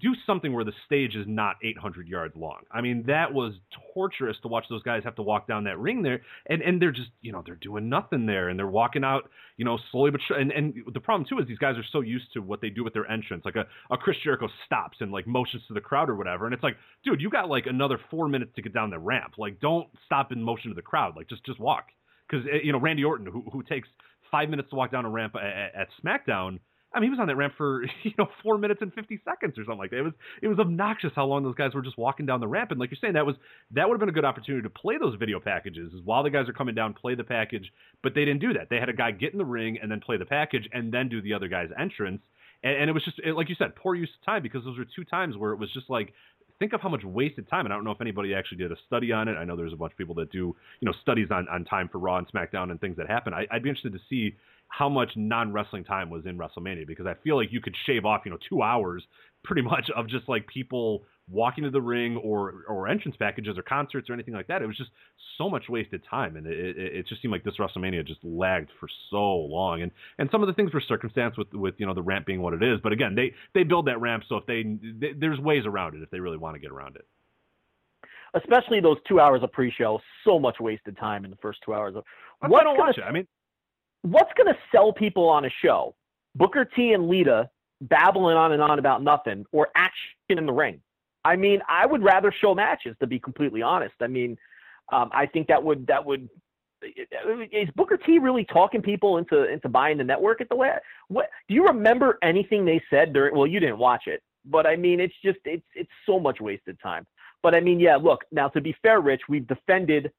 do 0.00 0.14
something 0.26 0.52
where 0.52 0.64
the 0.64 0.72
stage 0.86 1.14
is 1.14 1.24
not 1.26 1.56
800 1.62 2.08
yards 2.08 2.34
long. 2.36 2.62
I 2.70 2.80
mean, 2.80 3.04
that 3.06 3.32
was 3.32 3.54
torturous 3.94 4.36
to 4.42 4.48
watch 4.48 4.64
those 4.68 4.82
guys 4.82 5.02
have 5.04 5.14
to 5.16 5.22
walk 5.22 5.46
down 5.46 5.64
that 5.64 5.78
ring 5.78 6.02
there, 6.02 6.20
and 6.46 6.62
and 6.62 6.82
they're 6.82 6.92
just 6.92 7.10
you 7.20 7.32
know 7.32 7.42
they're 7.44 7.54
doing 7.56 7.88
nothing 7.88 8.26
there, 8.26 8.48
and 8.48 8.58
they're 8.58 8.66
walking 8.66 9.04
out 9.04 9.30
you 9.56 9.64
know 9.64 9.78
slowly 9.90 10.10
but 10.10 10.20
and 10.36 10.50
and 10.52 10.74
the 10.92 11.00
problem 11.00 11.26
too 11.28 11.38
is 11.38 11.46
these 11.46 11.58
guys 11.58 11.76
are 11.76 11.84
so 11.92 12.00
used 12.00 12.32
to 12.32 12.40
what 12.40 12.60
they 12.60 12.70
do 12.70 12.82
with 12.82 12.92
their 12.92 13.10
entrance, 13.10 13.44
like 13.44 13.56
a 13.56 13.66
a 13.90 13.96
Chris 13.96 14.16
Jericho 14.22 14.48
stops 14.66 14.98
and 15.00 15.12
like 15.12 15.26
motions 15.26 15.62
to 15.68 15.74
the 15.74 15.80
crowd 15.80 16.10
or 16.10 16.16
whatever, 16.16 16.44
and 16.44 16.54
it's 16.54 16.62
like, 16.62 16.76
dude, 17.04 17.20
you 17.20 17.30
got 17.30 17.48
like 17.48 17.66
another 17.66 18.00
four 18.10 18.28
minutes 18.28 18.52
to 18.56 18.62
get 18.62 18.74
down 18.74 18.90
the 18.90 18.98
ramp, 18.98 19.34
like 19.38 19.60
don't 19.60 19.88
stop 20.04 20.32
and 20.32 20.44
motion 20.44 20.70
to 20.70 20.74
the 20.74 20.82
crowd, 20.82 21.14
like 21.16 21.28
just 21.28 21.44
just 21.44 21.60
walk, 21.60 21.86
because 22.28 22.44
eh, 22.52 22.58
you 22.64 22.72
know 22.72 22.80
Randy 22.80 23.04
Orton 23.04 23.26
who 23.26 23.44
who 23.52 23.62
takes 23.62 23.88
five 24.30 24.48
minutes 24.48 24.70
to 24.70 24.76
walk 24.76 24.90
down 24.90 25.04
a 25.04 25.10
ramp 25.10 25.34
at, 25.36 25.74
at 25.74 25.88
SmackDown 26.04 26.58
I 26.98 27.00
mean, 27.00 27.10
he 27.10 27.10
was 27.10 27.20
on 27.20 27.28
that 27.28 27.36
ramp 27.36 27.54
for 27.56 27.84
you 28.02 28.12
know 28.18 28.26
four 28.42 28.58
minutes 28.58 28.82
and 28.82 28.92
fifty 28.92 29.20
seconds 29.24 29.56
or 29.56 29.62
something 29.62 29.78
like 29.78 29.90
that. 29.90 29.98
It 29.98 30.02
was 30.02 30.12
it 30.42 30.48
was 30.48 30.58
obnoxious 30.58 31.12
how 31.14 31.26
long 31.26 31.44
those 31.44 31.54
guys 31.54 31.72
were 31.72 31.82
just 31.82 31.96
walking 31.96 32.26
down 32.26 32.40
the 32.40 32.48
ramp. 32.48 32.72
And 32.72 32.80
like 32.80 32.90
you're 32.90 32.98
saying, 33.00 33.14
that 33.14 33.24
was 33.24 33.36
that 33.70 33.88
would 33.88 33.94
have 33.94 34.00
been 34.00 34.08
a 34.08 34.12
good 34.12 34.24
opportunity 34.24 34.62
to 34.64 34.70
play 34.70 34.98
those 34.98 35.14
video 35.14 35.38
packages 35.38 35.92
is 35.92 36.00
while 36.04 36.24
the 36.24 36.30
guys 36.30 36.48
are 36.48 36.52
coming 36.52 36.74
down, 36.74 36.94
play 36.94 37.14
the 37.14 37.24
package. 37.24 37.72
But 38.02 38.14
they 38.14 38.24
didn't 38.24 38.40
do 38.40 38.52
that. 38.54 38.68
They 38.68 38.80
had 38.80 38.88
a 38.88 38.92
guy 38.92 39.12
get 39.12 39.32
in 39.32 39.38
the 39.38 39.44
ring 39.44 39.78
and 39.80 39.90
then 39.90 40.00
play 40.00 40.16
the 40.16 40.26
package 40.26 40.68
and 40.72 40.92
then 40.92 41.08
do 41.08 41.22
the 41.22 41.34
other 41.34 41.46
guy's 41.46 41.70
entrance. 41.78 42.20
And, 42.64 42.76
and 42.76 42.90
it 42.90 42.92
was 42.92 43.04
just 43.04 43.20
it, 43.20 43.34
like 43.34 43.48
you 43.48 43.54
said, 43.56 43.76
poor 43.76 43.94
use 43.94 44.10
of 44.20 44.26
time 44.26 44.42
because 44.42 44.64
those 44.64 44.76
were 44.76 44.84
two 44.84 45.04
times 45.04 45.36
where 45.36 45.52
it 45.52 45.58
was 45.58 45.72
just 45.72 45.88
like 45.88 46.12
think 46.58 46.72
of 46.72 46.80
how 46.80 46.88
much 46.88 47.04
wasted 47.04 47.48
time. 47.48 47.66
And 47.66 47.72
I 47.72 47.76
don't 47.76 47.84
know 47.84 47.92
if 47.92 48.00
anybody 48.00 48.34
actually 48.34 48.58
did 48.58 48.72
a 48.72 48.76
study 48.86 49.12
on 49.12 49.28
it. 49.28 49.36
I 49.36 49.44
know 49.44 49.56
there's 49.56 49.72
a 49.72 49.76
bunch 49.76 49.92
of 49.92 49.98
people 49.98 50.14
that 50.16 50.32
do, 50.32 50.56
you 50.80 50.86
know, 50.86 50.92
studies 51.02 51.28
on, 51.30 51.46
on 51.48 51.64
time 51.64 51.88
for 51.88 51.98
Raw 51.98 52.18
and 52.18 52.26
SmackDown 52.30 52.70
and 52.70 52.80
things 52.80 52.96
that 52.96 53.08
happen. 53.08 53.32
I, 53.32 53.46
would 53.52 53.62
be 53.62 53.68
interested 53.68 53.92
to 53.92 54.00
see 54.08 54.34
how 54.68 54.88
much 54.88 55.10
non 55.16 55.52
wrestling 55.52 55.84
time 55.84 56.10
was 56.10 56.26
in 56.26 56.38
WrestleMania 56.38 56.86
because 56.86 57.06
I 57.06 57.14
feel 57.24 57.36
like 57.36 57.48
you 57.50 57.60
could 57.60 57.74
shave 57.86 58.04
off, 58.04 58.22
you 58.24 58.30
know, 58.30 58.38
two 58.48 58.62
hours 58.62 59.02
pretty 59.44 59.62
much 59.62 59.90
of 59.96 60.08
just 60.08 60.28
like 60.28 60.46
people 60.46 61.04
walking 61.30 61.64
to 61.64 61.70
the 61.70 61.80
ring 61.80 62.16
or 62.16 62.64
or 62.68 62.88
entrance 62.88 63.16
packages 63.16 63.58
or 63.58 63.62
concerts 63.62 64.08
or 64.08 64.14
anything 64.14 64.34
like 64.34 64.46
that. 64.48 64.62
It 64.62 64.66
was 64.66 64.76
just 64.76 64.90
so 65.36 65.48
much 65.48 65.64
wasted 65.68 66.02
time, 66.08 66.36
and 66.36 66.46
it, 66.46 66.76
it, 66.76 66.96
it 66.96 67.08
just 67.08 67.22
seemed 67.22 67.32
like 67.32 67.44
this 67.44 67.54
WrestleMania 67.58 68.06
just 68.06 68.22
lagged 68.24 68.70
for 68.80 68.88
so 69.10 69.36
long. 69.36 69.82
And 69.82 69.92
and 70.18 70.28
some 70.30 70.42
of 70.42 70.48
the 70.48 70.54
things 70.54 70.72
were 70.72 70.82
circumstance 70.86 71.36
with 71.36 71.52
with 71.52 71.74
you 71.78 71.86
know 71.86 71.94
the 71.94 72.02
ramp 72.02 72.26
being 72.26 72.42
what 72.42 72.54
it 72.54 72.62
is, 72.62 72.78
but 72.82 72.92
again, 72.92 73.14
they 73.14 73.32
they 73.54 73.62
build 73.62 73.86
that 73.86 74.00
ramp 74.00 74.24
so 74.28 74.36
if 74.36 74.46
they, 74.46 74.62
they 74.98 75.12
there's 75.18 75.38
ways 75.38 75.64
around 75.66 75.94
it 75.94 76.02
if 76.02 76.10
they 76.10 76.20
really 76.20 76.38
want 76.38 76.54
to 76.54 76.60
get 76.60 76.70
around 76.70 76.96
it. 76.96 77.06
Especially 78.34 78.80
those 78.80 78.98
two 79.08 79.20
hours 79.20 79.42
of 79.42 79.50
pre-show, 79.52 79.98
so 80.22 80.38
much 80.38 80.56
wasted 80.60 80.98
time 80.98 81.24
in 81.24 81.30
the 81.30 81.36
first 81.38 81.60
two 81.64 81.72
hours 81.72 81.96
of. 81.96 82.04
What 82.46 82.62
don't 82.62 82.76
watch 82.76 82.98
it. 82.98 83.04
I 83.04 83.10
mean, 83.10 83.26
what's 84.02 84.32
going 84.36 84.52
to 84.52 84.58
sell 84.72 84.92
people 84.92 85.28
on 85.28 85.44
a 85.44 85.50
show? 85.62 85.94
Booker 86.34 86.64
T 86.64 86.92
and 86.92 87.08
Lita 87.08 87.48
babbling 87.80 88.36
on 88.36 88.52
and 88.52 88.62
on 88.62 88.78
about 88.78 89.02
nothing, 89.02 89.44
or 89.52 89.68
action 89.76 90.14
in 90.28 90.46
the 90.46 90.52
ring. 90.52 90.80
I 91.24 91.36
mean, 91.36 91.60
I 91.68 91.86
would 91.86 92.02
rather 92.02 92.32
show 92.40 92.54
matches 92.54 92.96
to 93.00 93.06
be 93.06 93.18
completely 93.18 93.62
honest. 93.62 93.94
I 94.00 94.06
mean, 94.06 94.36
um, 94.92 95.10
I 95.12 95.26
think 95.26 95.48
that 95.48 95.62
would 95.62 95.86
that 95.86 96.04
would 96.04 96.28
is 96.82 97.68
Booker 97.74 97.96
T 97.96 98.18
really 98.18 98.44
talking 98.44 98.82
people 98.82 99.18
into 99.18 99.50
into 99.50 99.68
buying 99.68 99.98
the 99.98 100.04
network 100.04 100.40
at 100.40 100.48
the 100.48 100.56
way? 100.56 100.72
What 101.08 101.28
do 101.48 101.54
you 101.54 101.66
remember 101.66 102.18
anything 102.22 102.64
they 102.64 102.82
said 102.88 103.12
during? 103.12 103.36
Well, 103.36 103.46
you 103.46 103.60
didn't 103.60 103.78
watch 103.78 104.04
it, 104.06 104.22
but 104.44 104.66
I 104.66 104.76
mean, 104.76 105.00
it's 105.00 105.14
just 105.24 105.38
it's 105.44 105.66
it's 105.74 105.90
so 106.06 106.20
much 106.20 106.40
wasted 106.40 106.78
time. 106.80 107.06
But 107.42 107.54
I 107.54 107.60
mean, 107.60 107.80
yeah, 107.80 107.96
look 107.96 108.24
now 108.32 108.48
to 108.48 108.60
be 108.60 108.74
fair, 108.82 109.00
Rich, 109.00 109.22
we've 109.28 109.46
defended 109.46 110.12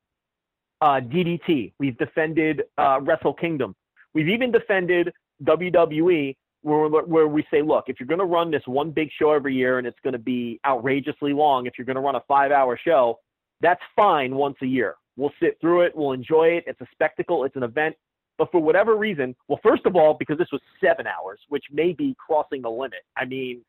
uh, 0.81 0.99
DDT. 1.01 1.73
We've 1.79 1.97
defended 1.97 2.63
uh, 2.77 2.99
Wrestle 3.01 3.33
Kingdom. 3.33 3.75
We've 4.13 4.29
even 4.29 4.51
defended 4.51 5.11
WWE, 5.43 6.35
where, 6.61 6.87
where 6.87 7.27
we 7.27 7.45
say, 7.51 7.61
look, 7.61 7.85
if 7.87 7.99
you're 7.99 8.07
going 8.07 8.19
to 8.19 8.25
run 8.25 8.51
this 8.51 8.63
one 8.65 8.91
big 8.91 9.09
show 9.17 9.31
every 9.31 9.53
year 9.55 9.77
and 9.77 9.87
it's 9.87 9.99
going 10.03 10.13
to 10.13 10.19
be 10.19 10.59
outrageously 10.65 11.33
long, 11.33 11.65
if 11.65 11.73
you're 11.77 11.85
going 11.85 11.95
to 11.95 12.01
run 12.01 12.15
a 12.15 12.23
five 12.27 12.51
hour 12.51 12.77
show, 12.83 13.19
that's 13.61 13.81
fine 13.95 14.35
once 14.35 14.57
a 14.61 14.65
year. 14.65 14.95
We'll 15.15 15.33
sit 15.41 15.57
through 15.59 15.81
it. 15.81 15.95
We'll 15.95 16.13
enjoy 16.13 16.47
it. 16.47 16.63
It's 16.65 16.79
a 16.81 16.87
spectacle. 16.91 17.43
It's 17.43 17.55
an 17.55 17.63
event. 17.63 17.95
But 18.37 18.51
for 18.51 18.61
whatever 18.61 18.95
reason, 18.95 19.35
well, 19.49 19.59
first 19.61 19.85
of 19.85 19.97
all, 19.97 20.13
because 20.13 20.37
this 20.37 20.47
was 20.51 20.61
seven 20.81 21.05
hours, 21.05 21.39
which 21.49 21.65
may 21.71 21.91
be 21.91 22.15
crossing 22.25 22.61
the 22.61 22.69
limit. 22.69 23.01
I 23.17 23.25
mean, 23.25 23.61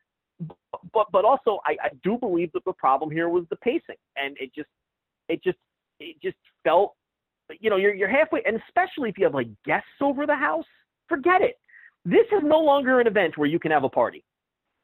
but 0.93 1.11
but 1.11 1.25
also, 1.25 1.59
I, 1.65 1.75
I 1.83 1.89
do 2.03 2.17
believe 2.17 2.53
that 2.53 2.63
the 2.65 2.71
problem 2.73 3.11
here 3.11 3.27
was 3.27 3.43
the 3.49 3.57
pacing, 3.57 3.97
and 4.15 4.37
it 4.39 4.55
just 4.55 4.69
it 5.27 5.43
just 5.43 5.57
it 5.99 6.15
just 6.21 6.37
felt 6.63 6.95
you 7.59 7.69
know, 7.69 7.77
you're 7.77 7.93
you're 7.93 8.09
halfway, 8.09 8.41
and 8.45 8.59
especially 8.67 9.09
if 9.09 9.17
you 9.17 9.25
have 9.25 9.33
like 9.33 9.47
guests 9.65 9.99
over 10.01 10.25
the 10.25 10.35
house, 10.35 10.65
forget 11.07 11.41
it. 11.41 11.57
This 12.05 12.25
is 12.31 12.41
no 12.43 12.59
longer 12.59 12.99
an 12.99 13.07
event 13.07 13.37
where 13.37 13.47
you 13.47 13.59
can 13.59 13.71
have 13.71 13.83
a 13.83 13.89
party. 13.89 14.23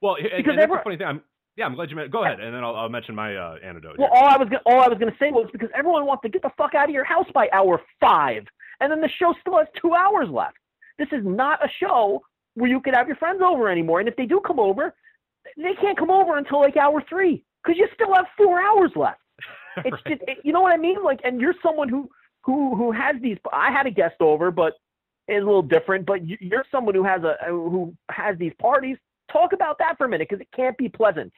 Well, 0.01 0.15
because 0.15 0.33
and 0.45 0.59
that's 0.59 0.71
a 0.71 0.83
funny 0.83 0.97
thing. 0.97 1.07
I'm, 1.07 1.21
yeah, 1.55 1.65
I'm 1.65 1.73
glad 1.73 1.89
you 1.89 1.95
met. 1.95 2.11
Go 2.11 2.23
ahead, 2.23 2.39
and 2.39 2.53
then 2.53 2.63
I'll, 2.63 2.75
I'll 2.75 2.89
mention 2.89 3.15
my 3.15 3.35
uh, 3.35 3.55
antidote. 3.63 3.97
Well, 3.97 4.09
all 4.13 4.27
I 4.27 4.37
was 4.37 4.47
gonna, 4.47 4.61
all 4.65 4.81
I 4.81 4.87
was 4.87 4.99
going 4.99 5.11
to 5.11 5.17
say 5.17 5.31
was 5.31 5.49
because 5.51 5.69
everyone 5.75 6.05
wants 6.05 6.21
to 6.21 6.29
get 6.29 6.43
the 6.43 6.51
fuck 6.55 6.75
out 6.75 6.89
of 6.89 6.93
your 6.93 7.03
house 7.03 7.25
by 7.33 7.47
hour 7.51 7.81
five, 7.99 8.43
and 8.79 8.91
then 8.91 9.01
the 9.01 9.09
show 9.19 9.33
still 9.41 9.57
has 9.57 9.67
two 9.81 9.93
hours 9.95 10.29
left. 10.29 10.57
This 10.99 11.07
is 11.11 11.25
not 11.25 11.63
a 11.63 11.69
show 11.79 12.21
where 12.53 12.69
you 12.69 12.79
can 12.79 12.93
have 12.93 13.07
your 13.07 13.17
friends 13.17 13.41
over 13.43 13.69
anymore. 13.69 13.99
And 13.99 14.09
if 14.09 14.15
they 14.15 14.25
do 14.25 14.41
come 14.45 14.59
over, 14.59 14.93
they 15.57 15.73
can't 15.79 15.97
come 15.97 16.11
over 16.11 16.37
until 16.37 16.59
like 16.59 16.75
hour 16.77 17.03
three 17.07 17.43
because 17.63 17.77
you 17.77 17.87
still 17.93 18.13
have 18.13 18.25
four 18.37 18.61
hours 18.61 18.91
left. 18.95 19.19
It's 19.85 19.97
just, 20.07 20.21
it, 20.27 20.39
you 20.43 20.53
know 20.53 20.61
what 20.61 20.73
I 20.73 20.77
mean? 20.77 21.03
Like, 21.03 21.19
and 21.23 21.39
you're 21.39 21.53
someone 21.61 21.87
who 21.87 22.09
who 22.47 22.75
who 22.75 22.91
has 22.91 23.17
these. 23.21 23.37
I 23.53 23.71
had 23.71 23.85
a 23.85 23.91
guest 23.91 24.15
over, 24.21 24.49
but 24.49 24.73
it's 25.27 25.43
a 25.43 25.45
little 25.45 25.61
different. 25.61 26.05
But 26.07 26.25
you're 26.25 26.65
someone 26.71 26.95
who 26.95 27.03
has 27.03 27.21
a 27.23 27.35
who 27.47 27.93
has 28.09 28.37
these 28.39 28.53
parties. 28.59 28.97
Talk 29.31 29.51
about 29.53 29.77
that 29.79 29.97
for 29.97 30.05
a 30.05 30.09
minute 30.09 30.29
because 30.29 30.41
it 30.41 30.47
can't 30.55 30.77
be 30.77 30.89
pleasant. 30.89 31.31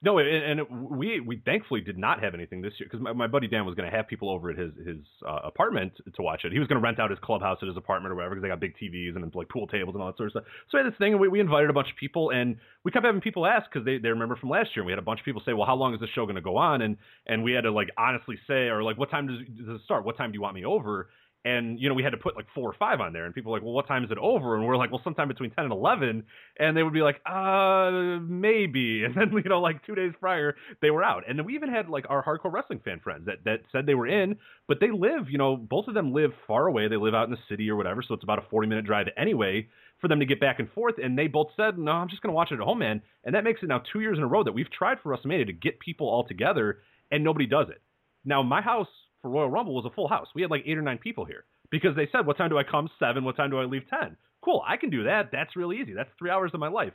No, 0.00 0.18
and, 0.18 0.60
and 0.60 0.90
we 0.90 1.18
we 1.18 1.42
thankfully 1.44 1.80
did 1.80 1.98
not 1.98 2.22
have 2.22 2.32
anything 2.32 2.62
this 2.62 2.72
year 2.78 2.88
because 2.88 3.02
my, 3.02 3.12
my 3.12 3.26
buddy 3.26 3.48
Dan 3.48 3.66
was 3.66 3.74
going 3.74 3.90
to 3.90 3.96
have 3.96 4.06
people 4.06 4.30
over 4.30 4.48
at 4.50 4.56
his 4.56 4.72
his 4.86 4.98
uh, 5.26 5.40
apartment 5.42 5.92
to 6.14 6.22
watch 6.22 6.44
it. 6.44 6.52
He 6.52 6.60
was 6.60 6.68
going 6.68 6.80
to 6.80 6.84
rent 6.84 7.00
out 7.00 7.10
his 7.10 7.18
clubhouse 7.18 7.58
at 7.62 7.66
his 7.66 7.76
apartment 7.76 8.12
or 8.12 8.14
whatever 8.14 8.36
because 8.36 8.42
they 8.42 8.48
got 8.48 8.60
big 8.60 8.76
TVs 8.76 9.16
and 9.16 9.34
like 9.34 9.48
pool 9.48 9.66
tables 9.66 9.96
and 9.96 10.02
all 10.02 10.08
that 10.08 10.16
sort 10.16 10.28
of 10.28 10.32
stuff. 10.32 10.44
So 10.70 10.78
we 10.78 10.84
had 10.84 10.92
this 10.92 10.98
thing 10.98 11.14
and 11.14 11.20
we, 11.20 11.26
we 11.26 11.40
invited 11.40 11.68
a 11.68 11.72
bunch 11.72 11.90
of 11.90 11.96
people 11.96 12.30
and 12.30 12.56
we 12.84 12.92
kept 12.92 13.04
having 13.04 13.20
people 13.20 13.44
ask 13.44 13.68
because 13.72 13.84
they, 13.84 13.98
they 13.98 14.10
remember 14.10 14.36
from 14.36 14.50
last 14.50 14.70
year. 14.76 14.82
And 14.82 14.86
we 14.86 14.92
had 14.92 15.00
a 15.00 15.02
bunch 15.02 15.18
of 15.18 15.24
people 15.24 15.42
say, 15.44 15.52
"Well, 15.52 15.66
how 15.66 15.74
long 15.74 15.94
is 15.94 16.00
the 16.00 16.06
show 16.14 16.26
going 16.26 16.36
to 16.36 16.42
go 16.42 16.56
on?" 16.56 16.82
And 16.82 16.96
and 17.26 17.42
we 17.42 17.50
had 17.52 17.62
to 17.62 17.72
like 17.72 17.88
honestly 17.98 18.38
say 18.46 18.68
or 18.68 18.84
like, 18.84 18.98
"What 18.98 19.10
time 19.10 19.26
does, 19.26 19.38
does 19.56 19.80
it 19.80 19.80
start? 19.84 20.04
What 20.04 20.16
time 20.16 20.30
do 20.30 20.36
you 20.36 20.42
want 20.42 20.54
me 20.54 20.64
over?" 20.64 21.08
And 21.44 21.78
you 21.80 21.88
know 21.88 21.94
we 21.94 22.02
had 22.02 22.10
to 22.10 22.16
put 22.16 22.36
like 22.36 22.46
four 22.54 22.68
or 22.68 22.74
five 22.78 23.00
on 23.00 23.12
there 23.12 23.24
and 23.24 23.34
people 23.34 23.52
were 23.52 23.58
like 23.58 23.64
well 23.64 23.72
what 23.72 23.86
time 23.86 24.04
is 24.04 24.10
it 24.10 24.18
over? 24.18 24.56
And 24.56 24.66
we're 24.66 24.76
like 24.76 24.90
well 24.90 25.00
sometime 25.04 25.28
between 25.28 25.50
10 25.50 25.64
and 25.64 25.72
11 25.72 26.24
and 26.58 26.76
they 26.76 26.82
would 26.82 26.92
be 26.92 27.00
like 27.00 27.20
uh 27.26 28.20
maybe. 28.22 29.04
And 29.08 29.14
then 29.14 29.32
you 29.32 29.48
know 29.48 29.60
like 29.60 29.84
two 29.86 29.94
days 29.94 30.12
prior 30.20 30.56
they 30.82 30.90
were 30.90 31.02
out. 31.02 31.24
And 31.28 31.38
then 31.38 31.46
we 31.46 31.54
even 31.54 31.70
had 31.70 31.88
like 31.88 32.04
our 32.08 32.24
hardcore 32.24 32.52
wrestling 32.52 32.80
fan 32.84 33.00
friends 33.00 33.26
that 33.26 33.44
that 33.44 33.60
said 33.72 33.86
they 33.86 33.94
were 33.94 34.06
in 34.06 34.36
but 34.66 34.78
they 34.80 34.90
live 34.90 35.30
you 35.30 35.38
know 35.38 35.56
both 35.56 35.88
of 35.88 35.94
them 35.94 36.12
live 36.12 36.30
far 36.46 36.66
away. 36.66 36.88
They 36.88 36.96
live 36.96 37.14
out 37.14 37.24
in 37.24 37.30
the 37.30 37.38
city 37.48 37.70
or 37.70 37.76
whatever 37.76 38.02
so 38.02 38.14
it's 38.14 38.24
about 38.24 38.38
a 38.38 38.48
40 38.50 38.68
minute 38.68 38.84
drive 38.84 39.06
anyway 39.16 39.68
for 40.00 40.08
them 40.08 40.20
to 40.20 40.26
get 40.26 40.40
back 40.40 40.58
and 40.60 40.70
forth 40.72 40.94
and 41.02 41.18
they 41.18 41.26
both 41.26 41.48
said 41.56 41.76
no 41.76 41.90
i'm 41.90 42.08
just 42.08 42.22
going 42.22 42.30
to 42.30 42.36
watch 42.36 42.52
it 42.52 42.54
at 42.54 42.60
home 42.60 42.78
man. 42.78 43.02
And 43.24 43.34
that 43.34 43.44
makes 43.44 43.62
it 43.62 43.66
now 43.66 43.82
two 43.92 44.00
years 44.00 44.18
in 44.18 44.24
a 44.24 44.28
row 44.28 44.44
that 44.44 44.52
we've 44.52 44.70
tried 44.70 44.98
for 45.02 45.16
wrestlemania 45.16 45.46
to 45.46 45.52
get 45.52 45.80
people 45.80 46.08
all 46.08 46.26
together 46.26 46.78
and 47.10 47.24
nobody 47.24 47.46
does 47.46 47.68
it. 47.68 47.80
Now 48.24 48.42
my 48.42 48.60
house 48.60 48.88
for 49.22 49.30
Royal 49.30 49.50
Rumble 49.50 49.74
was 49.74 49.84
a 49.84 49.94
full 49.94 50.08
house. 50.08 50.28
We 50.34 50.42
had 50.42 50.50
like 50.50 50.64
eight 50.66 50.78
or 50.78 50.82
nine 50.82 50.98
people 50.98 51.24
here 51.24 51.44
because 51.70 51.96
they 51.96 52.08
said, 52.12 52.26
"What 52.26 52.36
time 52.36 52.50
do 52.50 52.58
I 52.58 52.64
come? 52.64 52.88
Seven. 52.98 53.24
What 53.24 53.36
time 53.36 53.50
do 53.50 53.58
I 53.58 53.64
leave? 53.64 53.88
Ten. 53.88 54.16
Cool, 54.42 54.62
I 54.66 54.76
can 54.76 54.90
do 54.90 55.04
that. 55.04 55.30
That's 55.32 55.56
really 55.56 55.78
easy. 55.78 55.92
That's 55.92 56.10
three 56.18 56.30
hours 56.30 56.52
of 56.54 56.60
my 56.60 56.68
life. 56.68 56.92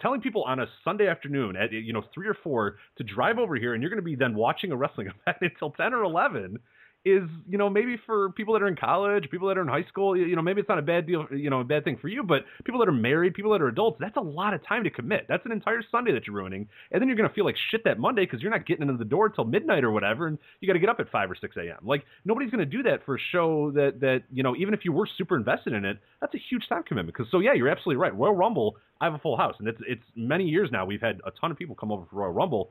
Telling 0.00 0.20
people 0.20 0.42
on 0.44 0.60
a 0.60 0.66
Sunday 0.84 1.08
afternoon 1.08 1.56
at 1.56 1.72
you 1.72 1.92
know 1.92 2.02
three 2.14 2.28
or 2.28 2.36
four 2.42 2.76
to 2.96 3.04
drive 3.04 3.38
over 3.38 3.56
here, 3.56 3.74
and 3.74 3.82
you're 3.82 3.90
going 3.90 4.02
to 4.02 4.04
be 4.04 4.16
then 4.16 4.34
watching 4.34 4.72
a 4.72 4.76
wrestling 4.76 5.08
event 5.26 5.38
until 5.40 5.70
ten 5.70 5.92
or 5.92 6.02
eleven 6.02 6.58
is 7.04 7.22
you 7.48 7.58
know 7.58 7.68
maybe 7.68 7.96
for 8.06 8.30
people 8.30 8.54
that 8.54 8.62
are 8.62 8.68
in 8.68 8.76
college, 8.76 9.28
people 9.30 9.48
that 9.48 9.58
are 9.58 9.62
in 9.62 9.68
high 9.68 9.84
school, 9.88 10.16
you 10.16 10.34
know 10.34 10.42
maybe 10.42 10.60
it's 10.60 10.68
not 10.68 10.78
a 10.78 10.82
bad 10.82 11.06
deal, 11.06 11.26
you 11.30 11.50
know 11.50 11.60
a 11.60 11.64
bad 11.64 11.84
thing 11.84 11.98
for 12.00 12.08
you, 12.08 12.22
but 12.22 12.44
people 12.64 12.80
that 12.80 12.88
are 12.88 12.92
married, 12.92 13.34
people 13.34 13.52
that 13.52 13.60
are 13.60 13.68
adults, 13.68 13.98
that's 14.00 14.16
a 14.16 14.20
lot 14.20 14.54
of 14.54 14.66
time 14.66 14.84
to 14.84 14.90
commit. 14.90 15.26
That's 15.28 15.44
an 15.44 15.52
entire 15.52 15.82
Sunday 15.90 16.12
that 16.12 16.26
you're 16.26 16.36
ruining, 16.36 16.66
and 16.92 17.00
then 17.00 17.08
you're 17.08 17.16
gonna 17.16 17.32
feel 17.34 17.44
like 17.44 17.56
shit 17.70 17.84
that 17.84 17.98
Monday 17.98 18.24
because 18.24 18.40
you're 18.40 18.50
not 18.50 18.66
getting 18.66 18.82
into 18.82 18.96
the 18.96 19.04
door 19.04 19.28
till 19.28 19.44
midnight 19.44 19.84
or 19.84 19.90
whatever, 19.90 20.26
and 20.26 20.38
you 20.60 20.66
got 20.66 20.74
to 20.74 20.78
get 20.78 20.88
up 20.88 21.00
at 21.00 21.10
five 21.10 21.30
or 21.30 21.36
six 21.38 21.56
a.m. 21.56 21.78
Like 21.82 22.04
nobody's 22.24 22.50
gonna 22.50 22.64
do 22.64 22.82
that 22.84 23.04
for 23.04 23.16
a 23.16 23.20
show 23.32 23.70
that 23.72 24.00
that 24.00 24.22
you 24.32 24.42
know 24.42 24.56
even 24.56 24.72
if 24.72 24.80
you 24.84 24.92
were 24.92 25.08
super 25.18 25.36
invested 25.36 25.74
in 25.74 25.84
it, 25.84 25.98
that's 26.20 26.34
a 26.34 26.40
huge 26.50 26.66
time 26.68 26.82
commitment. 26.84 27.16
Because 27.16 27.30
so 27.30 27.40
yeah, 27.40 27.52
you're 27.52 27.68
absolutely 27.68 27.96
right. 27.96 28.16
Royal 28.16 28.34
Rumble, 28.34 28.76
I 29.00 29.04
have 29.04 29.14
a 29.14 29.18
full 29.18 29.36
house, 29.36 29.56
and 29.58 29.68
it's 29.68 29.80
it's 29.86 30.04
many 30.16 30.44
years 30.44 30.70
now. 30.72 30.86
We've 30.86 31.00
had 31.00 31.20
a 31.26 31.30
ton 31.38 31.50
of 31.50 31.58
people 31.58 31.74
come 31.74 31.92
over 31.92 32.04
for 32.10 32.16
Royal 32.16 32.32
Rumble 32.32 32.70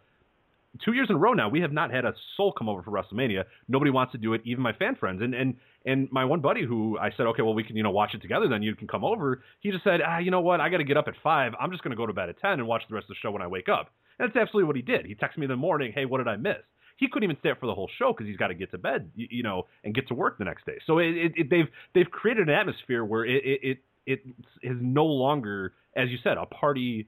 two 0.84 0.94
years 0.94 1.08
in 1.10 1.16
a 1.16 1.20
row 1.20 1.34
now, 1.34 1.50
we 1.50 1.62
have 1.62 1.72
not 1.72 1.92
had 1.92 2.06
a 2.06 2.14
soul 2.36 2.52
come 2.52 2.68
over 2.68 2.82
for 2.82 2.92
WrestleMania. 2.92 3.44
Nobody 3.68 3.92
wants 3.92 4.12
to 4.14 4.18
do 4.18 4.34
it, 4.34 4.42
even 4.46 4.64
my 4.64 4.74
fan 4.74 4.96
friends. 4.96 5.22
And 5.22 5.34
and 5.34 5.56
and 5.86 6.12
my 6.12 6.26
one 6.26 6.42
buddy 6.42 6.66
who 6.66 6.98
I 6.98 7.12
said, 7.16 7.26
okay, 7.28 7.42
well, 7.42 7.54
we 7.54 7.64
can 7.64 7.76
you 7.76 7.84
know 7.84 7.92
watch 7.92 8.14
it 8.14 8.22
together. 8.22 8.48
Then 8.48 8.64
you 8.64 8.76
can 8.76 8.88
come 8.88 9.04
over. 9.04 9.44
He 9.60 9.72
just 9.72 9.84
said, 9.84 10.00
ah, 10.06 10.18
you 10.18 10.32
know 10.32 10.42
what? 10.42 10.62
I 10.62 10.70
got 10.70 10.78
to 10.78 10.84
get 10.84 10.98
up 10.98 11.08
at 11.08 11.16
five. 11.24 11.54
I'm 11.60 11.72
just 11.72 11.84
going 11.84 11.92
to 11.92 11.98
go 11.98 12.06
to 12.06 12.14
bed 12.14 12.30
at 12.30 12.40
ten 12.40 12.54
and 12.54 12.68
watch 12.68 12.84
the 12.90 12.96
rest 12.96 13.06
of 13.06 13.10
the 13.10 13.16
show 13.22 13.32
when 13.32 13.42
I 13.42 13.48
wake 13.48 13.70
up. 13.70 13.92
And 14.20 14.28
that's 14.28 14.38
absolutely 14.38 14.68
what 14.68 14.76
he 14.76 14.82
did. 14.82 15.06
He 15.06 15.16
texted 15.16 15.38
me 15.38 15.46
in 15.46 15.50
the 15.50 15.56
morning, 15.56 15.92
hey, 15.94 16.06
what 16.06 16.20
did 16.20 16.28
I 16.28 16.38
miss? 16.38 16.58
He 16.98 17.08
couldn't 17.08 17.24
even 17.24 17.38
stay 17.40 17.50
up 17.50 17.60
for 17.60 17.66
the 17.66 17.74
whole 17.74 17.90
show 17.98 18.14
because 18.14 18.28
he's 18.28 18.38
got 18.38 18.48
to 18.48 18.54
get 18.54 18.70
to 18.72 18.78
bed, 18.78 19.10
you, 19.16 19.28
you, 19.30 19.44
know, 19.44 19.68
and 19.84 19.96
get 19.96 20.08
to 20.10 20.14
work 20.14 20.38
the 20.38 20.46
next 20.46 20.66
day. 20.66 20.78
So 20.86 21.00
it, 21.00 21.16
it, 21.16 21.32
it, 21.36 21.50
they've 21.50 21.68
they've 21.96 22.10
created 22.10 22.50
an 22.50 22.56
atmosphere 22.56 23.04
where 23.04 23.26
it 23.26 23.42
it 23.44 23.78
it 24.06 24.20
is 24.62 24.78
no 24.80 25.06
longer, 25.06 25.74
as 25.96 26.10
you 26.10 26.18
said, 26.24 26.38
a 26.38 26.46
party 26.46 27.08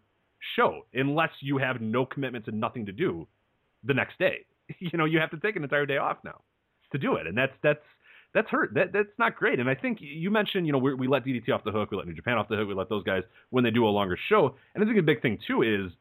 show 0.56 0.86
unless 0.93 1.30
you 1.41 1.58
have 1.58 1.82
no 1.82 2.06
commitments 2.06 2.47
and 2.47 2.60
nothing 2.60 2.86
to 2.86 2.91
do 2.91 3.28
the 3.85 3.93
next 3.93 4.17
day. 4.19 4.45
You 4.79 4.97
know, 4.97 5.05
you 5.05 5.19
have 5.19 5.29
to 5.29 5.37
take 5.37 5.55
an 5.55 5.63
entire 5.63 5.85
day 5.85 5.97
off 5.97 6.17
now 6.25 6.41
to 6.91 6.97
do 6.97 7.17
it, 7.17 7.27
and 7.27 7.37
that's 7.37 7.53
that's 7.61 7.83
that's 8.33 8.49
hurt. 8.49 8.73
That 8.73 8.91
that's 8.91 9.13
not 9.19 9.35
great. 9.35 9.59
And 9.59 9.69
I 9.69 9.75
think 9.75 9.99
you 10.01 10.31
mentioned, 10.31 10.65
you 10.65 10.73
know, 10.73 10.79
we, 10.79 10.95
we 10.95 11.07
let 11.07 11.23
DDT 11.23 11.49
off 11.53 11.63
the 11.63 11.71
hook, 11.71 11.91
we 11.91 11.97
let 11.97 12.07
New 12.07 12.15
Japan 12.15 12.39
off 12.39 12.49
the 12.49 12.55
hook, 12.55 12.67
we 12.67 12.73
let 12.73 12.89
those 12.89 13.03
guys 13.03 13.21
when 13.51 13.63
they 13.63 13.69
do 13.69 13.85
a 13.85 13.89
longer 13.89 14.17
show. 14.27 14.55
And 14.73 14.83
I 14.83 14.87
think 14.87 14.97
a 14.97 15.03
big 15.03 15.21
thing 15.21 15.37
too 15.47 15.61
is 15.61 15.91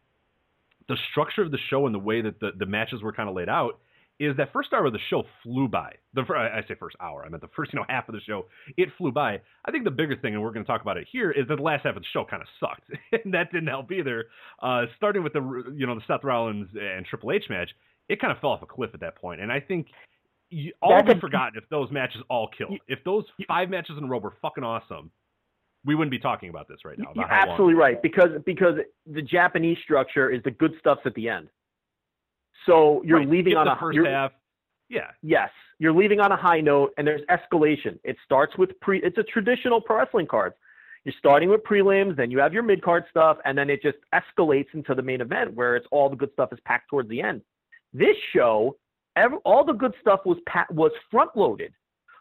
the 0.88 0.96
structure 1.10 1.42
of 1.42 1.50
the 1.50 1.58
show 1.70 1.84
and 1.84 1.94
the 1.94 1.98
way 1.98 2.22
that 2.22 2.40
the, 2.40 2.52
the 2.58 2.66
matches 2.66 3.02
were 3.02 3.12
kind 3.12 3.28
of 3.28 3.34
laid 3.34 3.48
out 3.50 3.80
is 4.20 4.36
that 4.36 4.52
first 4.52 4.72
hour 4.72 4.86
of 4.86 4.92
the 4.92 4.98
show 5.10 5.24
flew 5.42 5.66
by. 5.68 5.92
The 6.14 6.22
I 6.22 6.62
say 6.68 6.74
first 6.78 6.96
hour, 7.00 7.24
I 7.24 7.28
meant 7.28 7.42
the 7.42 7.48
first 7.56 7.72
you 7.72 7.78
know 7.78 7.86
half 7.88 8.08
of 8.08 8.14
the 8.14 8.20
show. 8.20 8.46
It 8.76 8.88
flew 8.96 9.10
by. 9.10 9.40
I 9.64 9.70
think 9.70 9.84
the 9.84 9.90
biggest 9.90 10.22
thing, 10.22 10.34
and 10.34 10.42
we're 10.42 10.52
going 10.52 10.64
to 10.64 10.70
talk 10.70 10.82
about 10.82 10.96
it 10.96 11.06
here, 11.10 11.30
is 11.32 11.48
that 11.48 11.56
the 11.56 11.62
last 11.62 11.84
half 11.84 11.96
of 11.96 12.02
the 12.02 12.08
show 12.12 12.24
kind 12.24 12.42
of 12.42 12.48
sucked, 12.60 12.90
and 13.24 13.34
that 13.34 13.50
didn't 13.52 13.68
help 13.68 13.90
either. 13.90 14.26
Uh, 14.62 14.84
starting 14.96 15.22
with 15.22 15.32
the 15.32 15.74
you 15.76 15.86
know 15.86 15.94
the 15.94 16.02
Seth 16.06 16.22
Rollins 16.22 16.68
and 16.80 17.04
Triple 17.06 17.32
H 17.32 17.44
match, 17.50 17.70
it 18.08 18.20
kind 18.20 18.32
of 18.32 18.38
fell 18.38 18.50
off 18.50 18.62
a 18.62 18.66
cliff 18.66 18.90
at 18.94 19.00
that 19.00 19.16
point. 19.16 19.40
And 19.40 19.50
I 19.50 19.60
think 19.60 19.88
you, 20.50 20.72
all 20.80 21.02
be 21.02 21.18
forgotten 21.18 21.60
if 21.60 21.68
those 21.68 21.90
matches 21.90 22.22
all 22.30 22.48
killed. 22.56 22.78
If 22.86 23.02
those 23.04 23.24
five 23.48 23.68
matches 23.68 23.96
in 23.98 24.04
a 24.04 24.06
row 24.06 24.18
were 24.18 24.34
fucking 24.40 24.62
awesome, 24.62 25.10
we 25.84 25.94
wouldn't 25.94 26.10
be 26.10 26.18
talking 26.18 26.48
about 26.48 26.68
this 26.68 26.78
right 26.84 26.98
now. 26.98 27.12
You're 27.14 27.30
absolutely 27.30 27.74
right 27.74 28.00
because 28.00 28.30
because 28.46 28.74
the 29.06 29.22
Japanese 29.22 29.78
structure 29.82 30.30
is 30.30 30.42
the 30.44 30.50
good 30.52 30.72
stuff's 30.78 31.02
at 31.04 31.14
the 31.14 31.28
end. 31.28 31.48
So 32.66 33.02
you're 33.04 33.18
right. 33.18 33.28
leaving 33.28 33.56
on 33.56 33.66
the 33.66 33.72
a 33.72 33.78
first 33.78 33.98
half. 34.06 34.32
Yeah. 34.88 35.10
Yes, 35.22 35.50
you're 35.78 35.92
leaving 35.92 36.20
on 36.20 36.32
a 36.32 36.36
high 36.36 36.60
note, 36.60 36.92
and 36.98 37.06
there's 37.06 37.22
escalation. 37.30 37.98
It 38.04 38.16
starts 38.24 38.56
with 38.56 38.78
pre. 38.80 39.00
It's 39.02 39.18
a 39.18 39.22
traditional 39.22 39.80
pro 39.80 39.98
wrestling 39.98 40.26
card. 40.26 40.52
You're 41.04 41.14
starting 41.18 41.50
with 41.50 41.62
prelims, 41.64 42.16
then 42.16 42.30
you 42.30 42.38
have 42.38 42.54
your 42.54 42.62
mid 42.62 42.82
card 42.82 43.04
stuff, 43.10 43.36
and 43.44 43.56
then 43.56 43.68
it 43.68 43.82
just 43.82 43.98
escalates 44.14 44.72
into 44.72 44.94
the 44.94 45.02
main 45.02 45.20
event 45.20 45.52
where 45.52 45.76
it's 45.76 45.86
all 45.90 46.08
the 46.08 46.16
good 46.16 46.32
stuff 46.32 46.50
is 46.52 46.58
packed 46.64 46.88
towards 46.88 47.10
the 47.10 47.20
end. 47.20 47.42
This 47.92 48.16
show, 48.34 48.76
every, 49.14 49.36
all 49.44 49.64
the 49.64 49.74
good 49.74 49.92
stuff 50.00 50.20
was 50.24 50.38
was 50.70 50.92
front 51.10 51.30
loaded. 51.36 51.72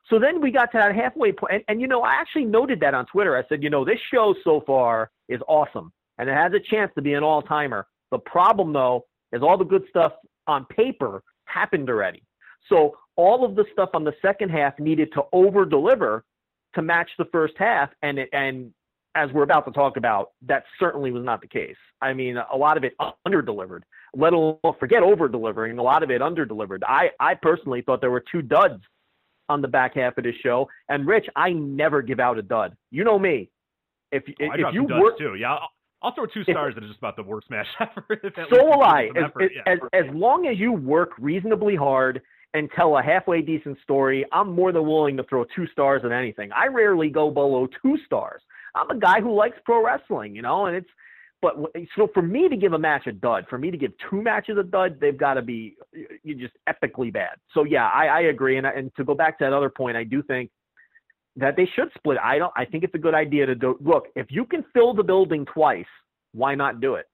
So 0.10 0.20
then 0.20 0.42
we 0.42 0.52
got 0.52 0.72
to 0.74 0.80
that 0.80 0.94
halfway 0.94 1.32
point, 1.32 1.54
and, 1.54 1.64
and 1.70 1.82
you 1.82 1.88
know, 1.88 2.02
I 2.02 2.16
actually 2.16 2.44
noted 2.46 2.82
that 2.82 2.94
on 2.94 3.06
Twitter. 3.06 3.38
I 3.38 3.44
said, 3.48 3.64
you 3.64 3.70
know, 3.70 3.86
this 3.86 4.00
show 4.14 4.36
so 4.44 4.62
far 4.68 5.12
is 5.30 5.40
awesome, 5.48 5.94
and 6.18 6.30
it 6.30 6.34
has 6.34 6.52
a 6.54 6.60
chance 6.60 6.92
to 6.96 7.02
be 7.02 7.14
an 7.14 7.24
all 7.24 7.42
timer. 7.42 7.88
The 8.12 8.20
problem 8.20 8.74
though 8.74 9.06
is 9.32 9.42
all 9.42 9.58
the 9.58 9.64
good 9.64 9.84
stuff 9.90 10.12
on 10.48 10.66
paper 10.66 11.24
happened 11.46 11.90
already. 11.90 12.24
So 12.70 12.98
all 13.16 13.46
of 13.46 13.56
the 13.56 13.66
stuff 13.72 13.90
on 13.94 14.04
the 14.04 14.14
second 14.22 14.50
half 14.50 14.80
needed 14.80 15.12
to 15.14 15.24
over 15.32 15.66
deliver 15.66 16.24
to 16.76 16.82
match 16.82 17.10
the 17.18 17.26
first 17.26 17.54
half, 17.58 17.90
and 18.02 18.18
it, 18.18 18.30
and 18.34 18.74
as 19.16 19.32
we're 19.32 19.44
about 19.44 19.66
to 19.66 19.72
talk 19.72 19.98
about, 19.98 20.32
that 20.42 20.64
certainly 20.80 21.12
was 21.12 21.24
not 21.24 21.40
the 21.42 21.48
case. 21.48 21.76
I 22.02 22.14
mean, 22.14 22.38
a 22.38 22.58
lot 22.58 22.78
of 22.78 22.84
it 22.84 22.96
under 23.26 23.44
delivered 23.44 23.86
let 24.16 24.34
alone 24.34 24.58
forget 24.80 25.04
over 25.04 25.28
delivering. 25.28 25.78
A 25.78 25.84
lot 25.84 26.04
of 26.04 26.12
it 26.12 26.22
under 26.22 26.46
delivered. 26.46 26.84
I, 26.88 27.10
I 27.20 27.36
personally 27.36 27.82
thought 27.82 28.02
there 28.02 28.12
were 28.12 28.24
two 28.32 28.42
duds 28.42 28.82
on 29.50 29.62
the 29.62 29.68
back 29.68 29.96
half 29.96 30.18
of 30.18 30.24
this 30.24 30.36
show. 30.42 30.68
And 30.90 31.08
Rich, 31.08 31.28
I 31.36 31.52
never 31.52 32.02
give 32.02 32.20
out 32.20 32.38
a 32.38 32.42
dud. 32.42 32.76
You 32.92 33.04
know 33.04 33.20
me. 33.20 33.50
If 34.12 34.24
oh, 34.28 34.34
if 34.40 34.74
you 34.74 34.84
work 34.84 35.18
too, 35.18 35.36
yeah, 35.36 35.58
I'll, 36.04 36.14
throw 36.14 36.26
two 36.26 36.44
stars 36.44 36.76
that 36.76 36.84
is 36.84 36.90
just 36.90 37.00
about 37.00 37.16
the 37.16 37.24
worst 37.24 37.50
match 37.50 37.68
ever. 37.80 38.22
so 38.52 38.66
will 38.66 38.84
I. 38.84 39.10
As, 39.16 39.32
yeah. 39.40 39.62
as, 39.66 39.80
as 39.94 40.06
long 40.14 40.48
as 40.48 40.58
you 40.58 40.74
work 40.74 41.12
reasonably 41.18 41.76
hard 41.76 42.22
and 42.54 42.70
tell 42.76 42.98
a 42.98 43.02
halfway 43.02 43.42
decent 43.42 43.78
story, 43.84 44.26
I'm 44.32 44.52
more 44.52 44.72
than 44.72 44.86
willing 44.86 45.18
to 45.18 45.24
throw 45.24 45.46
two 45.56 45.66
stars 45.68 46.02
at 46.06 46.12
anything. 46.12 46.52
I 46.52 46.68
rarely 46.68 47.10
go 47.10 47.32
below 47.32 47.68
two 47.82 47.98
stars. 48.06 48.42
I'm 48.76 48.90
a 48.90 49.00
guy 49.00 49.22
who 49.22 49.34
likes 49.34 49.58
pro 49.66 49.84
wrestling, 49.84 50.36
you 50.36 50.42
know, 50.42 50.66
and 50.66 50.76
it's 50.76 50.90
but 51.42 51.58
so 51.98 52.08
for 52.14 52.22
me 52.22 52.48
to 52.48 52.56
give 52.56 52.72
a 52.72 52.80
match 52.80 53.06
a 53.06 53.12
dud, 53.12 53.46
for 53.50 53.58
me 53.58 53.70
to 53.70 53.76
give 53.76 53.92
two 54.10 54.22
matches 54.22 54.58
a 54.58 54.64
dud, 54.64 54.98
they've 55.02 55.18
got 55.18 55.34
to 55.34 55.42
be 55.42 55.76
just 56.26 56.54
epically 56.70 57.12
bad. 57.12 57.36
So 57.54 57.66
yeah, 57.66 57.90
I, 57.90 58.06
I 58.06 58.20
agree. 58.22 58.58
And 58.58 58.66
and 58.66 58.96
to 58.96 59.04
go 59.04 59.14
back 59.14 59.38
to 59.40 59.44
that 59.44 59.54
other 59.54 59.70
point, 59.70 59.98
I 59.98 60.06
do 60.06 60.24
think 60.24 60.50
that 61.36 61.56
they 61.56 61.68
should 61.76 61.90
split. 61.96 62.18
I 62.24 62.38
don't. 62.38 62.54
I 62.56 62.66
think 62.66 62.84
it's 62.84 62.96
a 62.96 63.00
good 63.00 63.16
idea 63.16 63.46
to 63.46 63.56
do. 63.56 63.78
Look, 63.82 64.08
if 64.16 64.28
you 64.30 64.46
can 64.46 64.64
fill 64.74 64.94
the 64.94 65.04
building 65.04 65.46
twice, 65.46 65.86
why 66.34 66.56
not 66.56 66.82
do 66.82 66.96
it? 66.96 67.08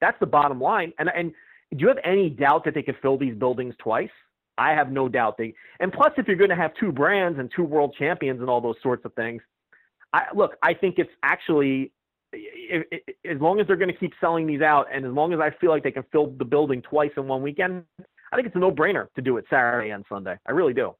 That's 0.00 0.18
the 0.20 0.26
bottom 0.26 0.60
line. 0.60 0.92
And 0.98 1.10
and 1.14 1.32
do 1.72 1.78
you 1.78 1.88
have 1.88 1.98
any 2.04 2.30
doubt 2.30 2.64
that 2.64 2.74
they 2.74 2.82
could 2.82 2.96
fill 3.02 3.18
these 3.18 3.34
buildings 3.34 3.74
twice? 3.78 4.10
I 4.58 4.72
have 4.72 4.92
no 4.92 5.08
doubt 5.08 5.38
they. 5.38 5.54
And 5.80 5.92
plus, 5.92 6.12
if 6.16 6.28
you're 6.28 6.36
going 6.36 6.50
to 6.50 6.56
have 6.56 6.72
two 6.78 6.92
brands 6.92 7.38
and 7.38 7.50
two 7.54 7.64
world 7.64 7.94
champions 7.98 8.40
and 8.40 8.50
all 8.50 8.60
those 8.60 8.76
sorts 8.82 9.04
of 9.04 9.14
things, 9.14 9.42
I 10.12 10.24
look. 10.34 10.56
I 10.62 10.74
think 10.74 10.98
it's 10.98 11.10
actually 11.22 11.92
as 12.32 13.40
long 13.40 13.60
as 13.60 13.66
they're 13.66 13.76
going 13.76 13.92
to 13.92 13.98
keep 13.98 14.12
selling 14.20 14.46
these 14.46 14.60
out, 14.60 14.86
and 14.92 15.04
as 15.04 15.12
long 15.12 15.32
as 15.32 15.40
I 15.40 15.50
feel 15.60 15.70
like 15.70 15.82
they 15.82 15.90
can 15.90 16.04
fill 16.12 16.28
the 16.38 16.44
building 16.44 16.82
twice 16.82 17.10
in 17.16 17.26
one 17.26 17.42
weekend, 17.42 17.84
I 18.32 18.36
think 18.36 18.46
it's 18.46 18.54
a 18.54 18.60
no-brainer 18.60 19.08
to 19.16 19.22
do 19.22 19.36
it 19.36 19.44
Saturday 19.50 19.90
and 19.90 20.04
Sunday. 20.08 20.36
I 20.46 20.52
really 20.52 20.74
do. 20.74 20.94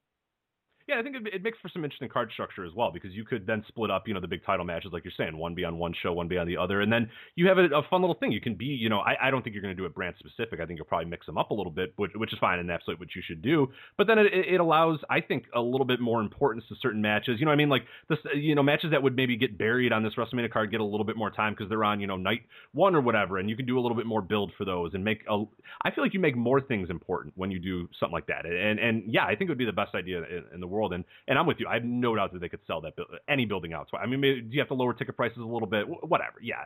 Yeah, 0.91 0.99
I 0.99 1.05
think 1.05 1.15
it, 1.15 1.35
it, 1.35 1.43
makes 1.45 1.57
for 1.63 1.69
some 1.69 1.85
interesting 1.85 2.09
card 2.09 2.33
structure 2.33 2.65
as 2.65 2.73
well 2.75 2.91
because 2.91 3.13
you 3.13 3.25
could 3.25 3.47
then 3.47 3.65
split 3.69 3.93
up, 3.93 4.09
you 4.09 4.15
know, 4.15 4.21
the 4.21 4.27
big 4.27 4.45
title 4.45 4.65
matches 4.65 4.91
like 4.93 5.05
you're 5.05 5.13
saying, 5.17 5.37
one 5.37 5.55
be 5.55 5.65
on 5.65 5.79
one 5.79 5.95
show, 6.03 6.13
one 6.13 6.27
be 6.27 6.37
on 6.37 6.49
the 6.49 6.57
other, 6.57 6.81
and 6.81 6.93
then 6.93 7.09
you 7.37 7.47
have 7.47 7.59
a, 7.59 7.67
a 7.67 7.83
fun 7.89 8.01
little 8.01 8.17
thing. 8.17 8.33
You 8.33 8.41
can 8.41 8.57
be, 8.57 8.65
you 8.65 8.89
know, 8.89 8.99
I, 8.99 9.29
I 9.29 9.31
don't 9.31 9.43
think 9.43 9.55
you're 9.55 9.63
going 9.63 9.77
to 9.77 9.81
do 9.81 9.87
it 9.87 9.95
brand 9.95 10.17
specific. 10.19 10.59
I 10.59 10.67
think 10.67 10.79
you'll 10.79 10.87
probably 10.87 11.09
mix 11.09 11.27
them 11.27 11.39
up 11.39 11.53
a 11.53 11.55
little 11.55 11.71
bit, 11.71 11.93
which, 11.95 12.11
which 12.17 12.33
is 12.33 12.41
fine 12.41 12.59
and 12.59 12.69
absolutely 12.73 13.05
what 13.05 13.15
you 13.15 13.23
should 13.25 13.41
do. 13.41 13.69
But 13.97 14.09
then 14.09 14.19
it, 14.19 14.33
it 14.33 14.59
allows, 14.59 14.99
I 15.09 15.21
think, 15.21 15.45
a 15.55 15.61
little 15.61 15.87
bit 15.87 16.01
more 16.01 16.21
importance 16.21 16.65
to 16.71 16.75
certain 16.83 17.01
matches. 17.01 17.39
You 17.39 17.47
know, 17.47 17.53
I 17.53 17.57
mean, 17.57 17.69
like 17.69 17.83
this, 18.09 18.19
you 18.35 18.57
know, 18.57 18.63
matches 18.65 18.91
that 18.91 19.01
would 19.01 19.15
maybe 19.15 19.37
get 19.37 19.57
buried 19.57 19.93
on 19.93 20.03
this 20.03 20.15
WrestleMania 20.17 20.51
card 20.51 20.73
get 20.73 20.81
a 20.81 20.85
little 20.85 21.07
bit 21.07 21.17
more 21.17 21.31
time 21.31 21.53
because 21.53 21.69
they're 21.69 21.85
on, 21.85 22.01
you 22.01 22.09
know, 22.09 22.17
night 22.17 22.41
one 22.73 22.97
or 22.97 23.01
whatever, 23.01 23.39
and 23.39 23.49
you 23.49 23.55
can 23.55 23.65
do 23.65 23.79
a 23.79 23.81
little 23.81 23.97
bit 23.97 24.07
more 24.07 24.23
build 24.23 24.51
for 24.59 24.65
those 24.65 24.93
and 24.95 25.05
make 25.05 25.23
a. 25.31 25.45
I 25.85 25.93
feel 25.93 26.03
like 26.03 26.15
you 26.15 26.21
make 26.21 26.37
more 26.37 26.61
things 26.61 26.91
important 26.91 27.35
when 27.37 27.53
you 27.53 27.61
do 27.61 27.89
something 28.01 28.13
like 28.13 28.27
that, 28.27 28.45
and 28.45 28.81
and 28.81 29.05
yeah, 29.07 29.25
I 29.25 29.37
think 29.37 29.43
it 29.43 29.51
would 29.51 29.59
be 29.59 29.65
the 29.65 29.73
best 29.73 29.95
idea 29.95 30.19
in, 30.19 30.45
in 30.55 30.61
the 30.61 30.67
world. 30.67 30.80
And 30.93 31.05
and 31.29 31.39
I'm 31.39 31.47
with 31.47 31.59
you. 31.61 31.67
I 31.69 31.75
have 31.75 31.85
no 31.85 32.15
doubt 32.17 32.33
that 32.33 32.41
they 32.41 32.49
could 32.49 32.61
sell 32.67 32.81
that 32.83 32.95
any 33.29 33.47
building 33.47 33.73
out. 33.73 33.89
So 33.91 33.97
I 33.97 34.07
mean, 34.07 34.21
maybe, 34.21 34.41
do 34.41 34.53
you 34.53 34.61
have 34.61 34.69
to 34.69 34.75
lower 34.75 34.95
ticket 34.95 35.17
prices 35.17 35.39
a 35.39 35.45
little 35.45 35.69
bit? 35.69 35.87
Whatever. 35.87 36.37
Yeah. 36.43 36.57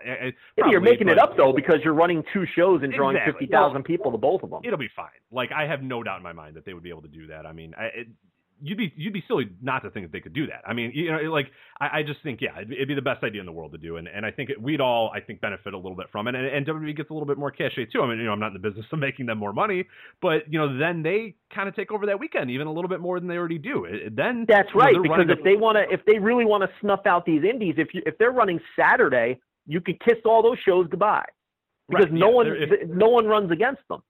Probably, 0.57 0.73
you're 0.73 0.81
making 0.81 1.09
it 1.09 1.19
up 1.19 1.37
though 1.37 1.53
because 1.53 1.77
you're 1.85 1.95
running 1.95 2.23
two 2.33 2.45
shows 2.57 2.83
and 2.83 2.93
drawing 2.93 3.17
exactly. 3.17 3.33
fifty 3.33 3.53
thousand 3.53 3.75
well, 3.75 3.83
people 3.83 4.13
to 4.13 4.19
both 4.19 4.43
of 4.43 4.51
them. 4.51 4.61
It'll 4.65 4.79
be 4.79 4.91
fine. 4.95 5.09
Like 5.31 5.51
I 5.53 5.67
have 5.67 5.83
no 5.83 6.03
doubt 6.03 6.19
in 6.19 6.23
my 6.23 6.33
mind 6.33 6.57
that 6.57 6.65
they 6.65 6.75
would 6.75 6.83
be 6.83 6.91
able 6.91 7.03
to 7.03 7.09
do 7.09 7.27
that. 7.29 7.47
I 7.47 7.53
mean, 7.53 7.75
I, 7.79 7.85
it, 7.85 8.09
you'd 8.65 8.79
be 8.79 8.93
you'd 8.97 9.13
be 9.13 9.23
silly 9.29 9.51
not 9.63 9.81
to 9.81 9.91
think 9.91 10.07
that 10.07 10.13
they 10.13 10.21
could 10.21 10.33
do 10.33 10.47
that. 10.47 10.63
I 10.67 10.73
mean, 10.73 10.91
you 10.95 11.13
know, 11.13 11.19
like 11.31 11.49
I, 11.81 11.99
I 11.99 12.03
just 12.03 12.23
think 12.23 12.41
yeah, 12.41 12.57
it'd, 12.57 12.73
it'd, 12.73 12.89
be 12.89 12.95
the 12.95 13.03
best 13.03 13.23
idea 13.23 13.41
in 13.41 13.47
the 13.47 13.53
world 13.53 13.73
to 13.73 13.79
do, 13.79 13.99
and 13.99 14.09
and 14.09 14.25
I 14.25 14.31
think 14.31 14.49
it, 14.49 14.61
we'd 14.61 14.81
all 14.81 15.13
I 15.15 15.21
think 15.21 15.41
benefit 15.43 15.75
a 15.75 15.77
little 15.77 15.97
bit 15.97 16.07
from 16.11 16.27
it, 16.29 16.35
and, 16.35 16.47
and 16.47 16.67
WWE 16.67 16.97
gets 16.97 17.11
a 17.11 17.13
little 17.13 17.27
bit 17.27 17.37
more 17.37 17.51
cachet 17.51 17.87
too. 17.93 18.01
I 18.01 18.09
mean, 18.09 18.19
you 18.19 18.25
know, 18.25 18.33
I'm 18.33 18.41
not 18.41 18.49
in 18.49 18.53
the 18.55 18.59
business 18.59 18.87
of 18.91 18.99
making 19.09 19.27
them 19.27 19.39
more 19.39 19.53
money, 19.53 19.87
but 20.23 20.51
you 20.51 20.59
know, 20.59 20.79
then 20.79 21.03
they 21.03 21.35
kind 21.55 21.69
of 21.69 21.77
take 21.77 21.93
over 21.93 22.07
that 22.07 22.19
weekend 22.19 22.51
even 22.51 22.67
a 22.67 22.73
little 22.73 22.89
bit 22.89 23.01
more 23.01 23.21
than 23.21 23.29
they 23.29 23.37
already 23.37 23.59
do. 23.59 23.85
It, 23.85 24.17
then 24.17 24.47
that's 24.49 24.69
right 24.75 24.95
know, 24.95 25.03
because 25.03 25.27
if 25.29 25.45
they 25.45 25.57
want 25.57 25.77
to, 25.77 25.95
if 25.95 26.01
they 26.07 26.19
really 26.19 26.47
want 26.47 26.63
to 26.63 26.71
snuff 26.81 27.07
out 27.07 27.27
these 27.27 27.43
indies, 27.45 27.75
if 27.77 27.89
you 27.93 28.03
if 28.07 28.17
they're 28.19 28.33
running 28.33 28.61
Saturday, 28.79 29.41
you 29.67 29.81
could 29.81 30.01
kiss 30.01 30.19
all 30.25 30.43
those 30.43 30.59
shows 30.65 30.87
goodbye 30.91 31.27
because 31.89 32.07
right, 32.07 32.13
no 32.13 32.29
yeah, 32.29 32.35
one 32.35 32.47
if, 32.47 32.89
no 32.89 33.09
one 33.09 33.27
runs 33.27 33.51
against 33.51 33.83
them. 33.89 34.03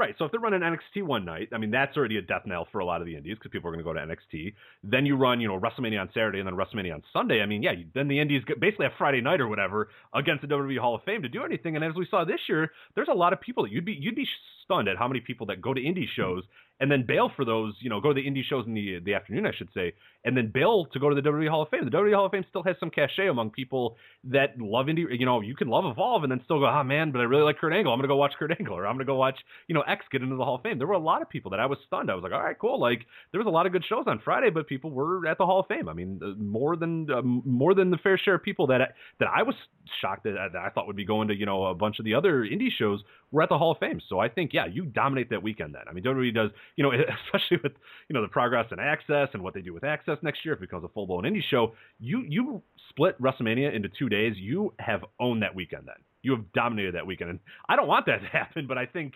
Right. 0.00 0.14
So 0.18 0.24
if 0.24 0.30
they're 0.30 0.40
running 0.40 0.60
NXT 0.60 1.02
one 1.02 1.26
night, 1.26 1.50
I 1.52 1.58
mean 1.58 1.70
that's 1.70 1.94
already 1.94 2.16
a 2.16 2.22
death 2.22 2.44
knell 2.46 2.66
for 2.72 2.78
a 2.78 2.86
lot 2.86 3.02
of 3.02 3.06
the 3.06 3.14
indies 3.14 3.36
because 3.36 3.50
people 3.50 3.68
are 3.68 3.72
going 3.74 3.84
to 3.84 3.84
go 3.84 3.92
to 3.92 4.00
NXT. 4.00 4.54
Then 4.82 5.04
you 5.04 5.14
run, 5.14 5.42
you 5.42 5.48
know, 5.48 5.60
WrestleMania 5.60 6.00
on 6.00 6.08
Saturday 6.14 6.38
and 6.38 6.48
then 6.48 6.54
WrestleMania 6.54 6.94
on 6.94 7.02
Sunday. 7.12 7.42
I 7.42 7.46
mean, 7.46 7.62
yeah, 7.62 7.72
then 7.94 8.08
the 8.08 8.18
indies 8.18 8.42
basically 8.58 8.86
have 8.86 8.94
Friday 8.96 9.20
night 9.20 9.42
or 9.42 9.48
whatever 9.48 9.90
against 10.14 10.40
the 10.40 10.48
WWE 10.48 10.78
Hall 10.78 10.94
of 10.94 11.02
Fame 11.02 11.20
to 11.20 11.28
do 11.28 11.44
anything. 11.44 11.76
And 11.76 11.84
as 11.84 11.94
we 11.94 12.06
saw 12.10 12.24
this 12.24 12.40
year, 12.48 12.70
there's 12.94 13.08
a 13.12 13.14
lot 13.14 13.34
of 13.34 13.42
people 13.42 13.64
that 13.64 13.72
you'd 13.72 13.84
be 13.84 13.92
you'd 13.92 14.14
be 14.14 14.26
stunned 14.64 14.88
at 14.88 14.96
how 14.96 15.06
many 15.06 15.20
people 15.20 15.46
that 15.48 15.60
go 15.60 15.74
to 15.74 15.80
indie 15.82 16.06
hmm. 16.06 16.16
shows 16.16 16.44
and 16.80 16.90
then 16.90 17.04
bail 17.06 17.30
for 17.36 17.44
those, 17.44 17.74
you 17.80 17.90
know, 17.90 18.00
go 18.00 18.12
to 18.12 18.14
the 18.14 18.26
indie 18.26 18.42
shows 18.42 18.66
in 18.66 18.74
the 18.74 18.98
the 19.04 19.14
afternoon, 19.14 19.46
I 19.46 19.52
should 19.56 19.68
say, 19.74 19.92
and 20.24 20.36
then 20.36 20.50
bail 20.52 20.86
to 20.86 20.98
go 20.98 21.10
to 21.10 21.14
the 21.14 21.20
WWE 21.20 21.48
Hall 21.48 21.62
of 21.62 21.68
Fame. 21.68 21.84
The 21.84 21.90
WWE 21.90 22.14
Hall 22.14 22.26
of 22.26 22.32
Fame 22.32 22.44
still 22.48 22.62
has 22.62 22.76
some 22.80 22.90
cachet 22.90 23.28
among 23.28 23.50
people 23.50 23.96
that 24.24 24.58
love 24.58 24.86
indie. 24.86 25.04
You 25.10 25.26
know, 25.26 25.40
you 25.40 25.54
can 25.54 25.68
love 25.68 25.84
Evolve 25.84 26.22
and 26.24 26.32
then 26.32 26.40
still 26.44 26.58
go, 26.58 26.66
oh 26.66 26.82
man, 26.82 27.12
but 27.12 27.20
I 27.20 27.24
really 27.24 27.42
like 27.42 27.58
Kurt 27.58 27.72
Angle. 27.72 27.92
I'm 27.92 27.98
gonna 27.98 28.08
go 28.08 28.16
watch 28.16 28.32
Kurt 28.38 28.50
Angle, 28.58 28.76
or 28.76 28.86
I'm 28.86 28.94
gonna 28.94 29.04
go 29.04 29.16
watch, 29.16 29.38
you 29.68 29.74
know, 29.74 29.82
X 29.82 30.04
get 30.10 30.22
into 30.22 30.36
the 30.36 30.44
Hall 30.44 30.56
of 30.56 30.62
Fame. 30.62 30.78
There 30.78 30.86
were 30.86 30.94
a 30.94 30.98
lot 30.98 31.22
of 31.22 31.28
people 31.28 31.50
that 31.50 31.60
I 31.60 31.66
was 31.66 31.78
stunned. 31.86 32.10
I 32.10 32.14
was 32.14 32.22
like, 32.22 32.32
all 32.32 32.42
right, 32.42 32.58
cool. 32.58 32.80
Like 32.80 33.06
there 33.32 33.38
was 33.38 33.46
a 33.46 33.50
lot 33.50 33.66
of 33.66 33.72
good 33.72 33.84
shows 33.88 34.04
on 34.06 34.20
Friday, 34.24 34.50
but 34.50 34.66
people 34.66 34.90
were 34.90 35.26
at 35.26 35.38
the 35.38 35.46
Hall 35.46 35.60
of 35.60 35.66
Fame. 35.66 35.88
I 35.88 35.92
mean, 35.92 36.20
uh, 36.22 36.40
more 36.42 36.76
than 36.76 37.10
uh, 37.10 37.22
more 37.22 37.74
than 37.74 37.90
the 37.90 37.98
fair 37.98 38.18
share 38.18 38.36
of 38.36 38.42
people 38.42 38.66
that 38.68 38.80
I, 38.80 38.86
that 39.18 39.28
I 39.28 39.42
was 39.42 39.54
shocked 40.00 40.24
that, 40.24 40.34
that 40.52 40.58
I 40.58 40.70
thought 40.70 40.86
would 40.86 40.96
be 40.96 41.04
going 41.04 41.28
to, 41.28 41.34
you 41.34 41.46
know, 41.46 41.66
a 41.66 41.74
bunch 41.74 41.98
of 41.98 42.04
the 42.04 42.14
other 42.14 42.42
indie 42.42 42.70
shows 42.76 43.02
were 43.30 43.42
at 43.42 43.48
the 43.48 43.58
Hall 43.58 43.72
of 43.72 43.78
Fame. 43.78 44.00
So 44.08 44.18
I 44.18 44.28
think, 44.28 44.52
yeah, 44.52 44.66
you 44.66 44.84
dominate 44.84 45.30
that 45.30 45.42
weekend. 45.42 45.74
Then 45.74 45.82
I 45.88 45.92
mean, 45.92 46.04
WWE 46.04 46.34
does, 46.34 46.50
you 46.76 46.84
know, 46.84 46.92
especially 47.26 47.58
with 47.62 47.72
you 48.08 48.14
know 48.14 48.22
the 48.22 48.28
progress 48.28 48.66
in 48.70 48.78
Axxess 48.78 49.32
and 49.34 49.42
what 49.42 49.54
they 49.54 49.60
do 49.60 49.72
with 49.72 49.82
Axxess 49.82 50.22
next 50.22 50.44
year, 50.44 50.54
if 50.54 50.58
it 50.58 50.62
becomes 50.62 50.84
a 50.84 50.88
full 50.88 51.06
blown 51.06 51.24
indie 51.24 51.42
show, 51.42 51.74
you 51.98 52.22
you 52.28 52.62
split 52.88 53.20
WrestleMania 53.20 53.74
into 53.74 53.88
two 53.88 54.08
days. 54.08 54.34
You 54.36 54.74
have 54.78 55.04
owned 55.18 55.42
that 55.42 55.54
weekend. 55.54 55.86
Then 55.86 55.96
you 56.22 56.32
have 56.32 56.52
dominated 56.52 56.94
that 56.94 57.06
weekend, 57.06 57.30
and 57.30 57.40
I 57.68 57.76
don't 57.76 57.88
want 57.88 58.06
that 58.06 58.18
to 58.20 58.26
happen, 58.26 58.66
but 58.66 58.78
I 58.78 58.86
think 58.86 59.14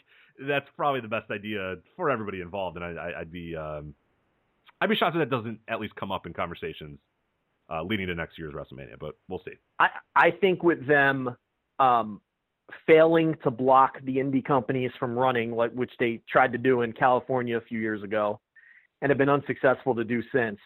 that's 0.49 0.67
probably 0.77 1.01
the 1.01 1.09
best 1.09 1.31
idea 1.31 1.77
for 1.97 2.11
everybody 2.11 2.41
involved, 2.41 2.77
and 2.77 2.99
I, 2.99 3.19
would 3.21 3.33
be 3.33 3.57
um, 3.57 3.95
I'd 4.81 4.91
be 4.91 4.97
shocked 4.97 5.17
if 5.17 5.21
that 5.21 5.35
doesn't 5.35 5.61
at 5.69 5.81
least 5.81 5.95
come 5.97 6.11
up 6.11 6.27
in 6.27 6.33
conversations 6.33 6.99
uh, 7.71 7.83
leading 7.83 8.07
to 8.09 8.15
next 8.15 8.39
year's 8.39 8.55
WrestleMania, 8.55 8.99
but 8.99 9.17
we'll 9.29 9.43
see. 9.45 9.55
I 9.79 9.89
I 10.15 10.31
think 10.31 10.63
with 10.63 10.87
them. 10.87 11.37
Um, 11.81 12.21
failing 12.87 13.37
to 13.43 13.51
block 13.51 13.99
the 14.05 14.17
indie 14.17 14.45
companies 14.45 14.91
from 14.99 15.19
running, 15.19 15.53
like 15.53 15.73
which 15.73 15.93
they 15.99 16.21
tried 16.29 16.53
to 16.53 16.59
do 16.59 16.83
in 16.83 16.93
California 16.93 17.57
a 17.57 17.61
few 17.61 17.81
years 17.81 18.03
ago, 18.03 18.41
and 19.03 19.11
have 19.11 19.19
been 19.19 19.29
unsuccessful 19.29 19.95
to 19.95 20.05
do 20.05 20.23
since. 20.33 20.59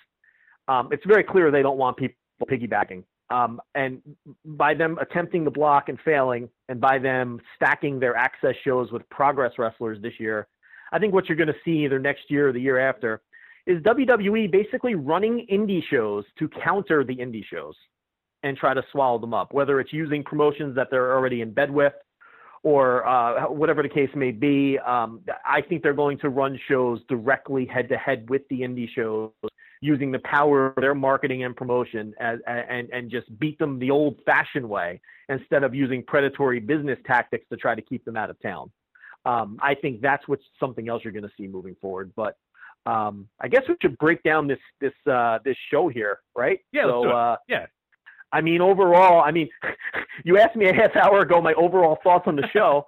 Um, 0.68 0.88
it's 0.92 1.04
very 1.06 1.24
clear 1.24 1.50
they 1.50 1.62
don't 1.62 1.78
want 1.78 1.96
people 1.96 2.16
piggybacking. 2.48 3.04
Um, 3.30 3.60
and 3.74 4.00
by 4.44 4.74
them 4.74 4.98
attempting 4.98 5.44
to 5.44 5.50
block 5.50 5.88
and 5.88 5.98
failing, 6.04 6.48
and 6.68 6.80
by 6.80 6.98
them 6.98 7.40
stacking 7.56 8.00
their 8.00 8.14
Axxess 8.14 8.54
shows 8.64 8.90
with 8.90 9.08
progress 9.10 9.52
wrestlers 9.58 10.00
this 10.00 10.14
year, 10.18 10.46
I 10.92 10.98
think 10.98 11.12
what 11.12 11.28
you're 11.28 11.36
going 11.36 11.48
to 11.48 11.54
see 11.64 11.84
either 11.84 11.98
next 11.98 12.30
year 12.30 12.48
or 12.48 12.52
the 12.52 12.60
year 12.60 12.78
after 12.78 13.20
is 13.66 13.82
WWE 13.82 14.50
basically 14.50 14.94
running 14.94 15.46
indie 15.52 15.82
shows 15.90 16.24
to 16.38 16.48
counter 16.48 17.04
the 17.04 17.16
indie 17.16 17.44
shows 17.44 17.74
and 18.42 18.56
try 18.56 18.74
to 18.74 18.82
swallow 18.92 19.18
them 19.18 19.34
up, 19.34 19.52
whether 19.52 19.80
it's 19.80 19.92
using 19.92 20.22
promotions 20.22 20.74
that 20.76 20.88
they're 20.90 21.14
already 21.14 21.40
in 21.40 21.52
bed 21.52 21.70
with 21.70 21.92
or 22.62 23.06
uh, 23.06 23.48
whatever 23.48 23.82
the 23.82 23.88
case 23.88 24.10
may 24.14 24.30
be. 24.30 24.78
Um, 24.78 25.20
I 25.44 25.60
think 25.60 25.82
they're 25.82 25.92
going 25.92 26.18
to 26.18 26.28
run 26.28 26.58
shows 26.68 27.00
directly 27.08 27.66
head 27.66 27.88
to 27.88 27.96
head 27.96 28.28
with 28.28 28.42
the 28.50 28.60
indie 28.60 28.88
shows 28.94 29.30
using 29.80 30.10
the 30.10 30.18
power 30.20 30.66
of 30.66 30.74
their 30.76 30.94
marketing 30.94 31.44
and 31.44 31.54
promotion 31.54 32.12
as, 32.20 32.38
and, 32.46 32.90
and 32.90 33.10
just 33.10 33.26
beat 33.38 33.58
them 33.58 33.78
the 33.78 33.90
old 33.90 34.18
fashioned 34.26 34.68
way 34.68 35.00
instead 35.28 35.62
of 35.62 35.74
using 35.74 36.02
predatory 36.02 36.58
business 36.58 36.98
tactics 37.06 37.46
to 37.50 37.56
try 37.56 37.74
to 37.74 37.82
keep 37.82 38.04
them 38.04 38.16
out 38.16 38.30
of 38.30 38.40
town. 38.42 38.70
Um, 39.24 39.58
I 39.60 39.74
think 39.74 40.00
that's 40.00 40.26
what's 40.26 40.44
something 40.58 40.88
else 40.88 41.02
you're 41.04 41.12
going 41.12 41.22
to 41.24 41.32
see 41.36 41.46
moving 41.46 41.76
forward. 41.80 42.12
But 42.16 42.36
um, 42.86 43.28
I 43.40 43.48
guess 43.48 43.62
we 43.68 43.76
should 43.82 43.98
break 43.98 44.22
down 44.22 44.46
this 44.48 44.58
this 44.80 44.92
uh, 45.10 45.38
this 45.44 45.56
show 45.70 45.88
here, 45.88 46.20
right? 46.36 46.60
Yeah. 46.72 46.84
So, 46.84 47.10
uh, 47.10 47.36
yeah. 47.48 47.66
I 48.32 48.40
mean, 48.40 48.60
overall, 48.60 49.22
I 49.22 49.30
mean, 49.30 49.48
you 50.24 50.38
asked 50.38 50.56
me 50.56 50.68
a 50.68 50.74
half 50.74 50.94
hour 50.96 51.20
ago 51.20 51.40
my 51.40 51.54
overall 51.54 51.98
thoughts 52.02 52.24
on 52.26 52.36
the 52.36 52.46
show. 52.52 52.86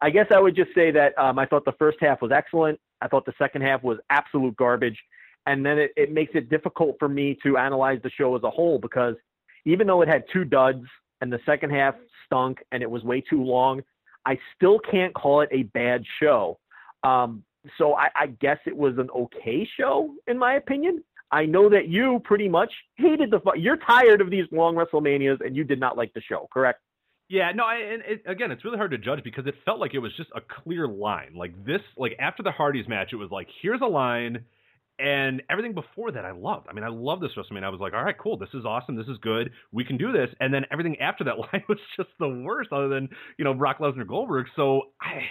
I 0.00 0.10
guess 0.10 0.26
I 0.34 0.40
would 0.40 0.56
just 0.56 0.74
say 0.74 0.90
that 0.92 1.16
um, 1.18 1.38
I 1.38 1.46
thought 1.46 1.64
the 1.64 1.74
first 1.78 1.98
half 2.00 2.22
was 2.22 2.32
excellent. 2.32 2.80
I 3.02 3.08
thought 3.08 3.26
the 3.26 3.34
second 3.38 3.62
half 3.62 3.82
was 3.82 3.98
absolute 4.10 4.56
garbage. 4.56 4.98
And 5.46 5.64
then 5.64 5.78
it, 5.78 5.92
it 5.96 6.12
makes 6.12 6.32
it 6.34 6.50
difficult 6.50 6.96
for 6.98 7.08
me 7.08 7.38
to 7.42 7.56
analyze 7.56 8.00
the 8.02 8.10
show 8.10 8.36
as 8.36 8.42
a 8.42 8.50
whole 8.50 8.78
because 8.78 9.14
even 9.64 9.86
though 9.86 10.02
it 10.02 10.08
had 10.08 10.24
two 10.32 10.44
duds 10.44 10.84
and 11.20 11.32
the 11.32 11.40
second 11.46 11.70
half 11.70 11.94
stunk 12.26 12.58
and 12.72 12.82
it 12.82 12.90
was 12.90 13.02
way 13.02 13.20
too 13.20 13.42
long, 13.42 13.82
I 14.26 14.38
still 14.54 14.78
can't 14.78 15.14
call 15.14 15.40
it 15.40 15.48
a 15.52 15.64
bad 15.64 16.04
show. 16.20 16.58
Um, 17.02 17.42
so 17.78 17.94
I, 17.94 18.08
I 18.14 18.26
guess 18.26 18.58
it 18.66 18.76
was 18.76 18.96
an 18.98 19.08
okay 19.14 19.68
show 19.78 20.14
in 20.26 20.38
my 20.38 20.54
opinion. 20.54 21.02
I 21.32 21.46
know 21.46 21.68
that 21.70 21.88
you 21.88 22.20
pretty 22.24 22.48
much 22.48 22.72
hated 22.96 23.30
the. 23.30 23.40
You're 23.56 23.76
tired 23.76 24.20
of 24.20 24.30
these 24.30 24.46
long 24.50 24.74
WrestleManias, 24.74 25.44
and 25.44 25.56
you 25.56 25.64
did 25.64 25.78
not 25.78 25.96
like 25.96 26.12
the 26.14 26.20
show, 26.20 26.48
correct? 26.52 26.80
Yeah, 27.28 27.52
no, 27.54 27.64
and 27.68 28.02
it, 28.04 28.22
again, 28.26 28.50
it's 28.50 28.64
really 28.64 28.76
hard 28.76 28.90
to 28.90 28.98
judge 28.98 29.22
because 29.22 29.46
it 29.46 29.54
felt 29.64 29.78
like 29.78 29.94
it 29.94 30.00
was 30.00 30.12
just 30.16 30.30
a 30.34 30.40
clear 30.40 30.88
line. 30.88 31.34
Like 31.36 31.64
this, 31.64 31.80
like 31.96 32.16
after 32.18 32.42
the 32.42 32.50
Hardys 32.50 32.88
match, 32.88 33.10
it 33.12 33.16
was 33.16 33.30
like 33.30 33.46
here's 33.62 33.80
a 33.80 33.86
line, 33.86 34.44
and 34.98 35.40
everything 35.48 35.72
before 35.72 36.10
that 36.10 36.24
I 36.24 36.32
loved. 36.32 36.66
I 36.68 36.72
mean, 36.72 36.82
I 36.82 36.88
love 36.88 37.20
this 37.20 37.30
WrestleMania. 37.36 37.64
I 37.64 37.68
was 37.68 37.78
like, 37.78 37.92
all 37.92 38.02
right, 38.02 38.18
cool, 38.18 38.36
this 38.36 38.48
is 38.52 38.64
awesome, 38.64 38.96
this 38.96 39.06
is 39.06 39.16
good, 39.18 39.52
we 39.70 39.84
can 39.84 39.96
do 39.96 40.10
this. 40.10 40.28
And 40.40 40.52
then 40.52 40.64
everything 40.72 40.98
after 41.00 41.22
that 41.22 41.38
line 41.38 41.62
was 41.68 41.78
just 41.96 42.08
the 42.18 42.28
worst, 42.28 42.72
other 42.72 42.88
than 42.88 43.08
you 43.38 43.44
know 43.44 43.54
Brock 43.54 43.78
Lesnar 43.78 44.08
Goldberg. 44.08 44.46
So 44.56 44.88
I 45.00 45.22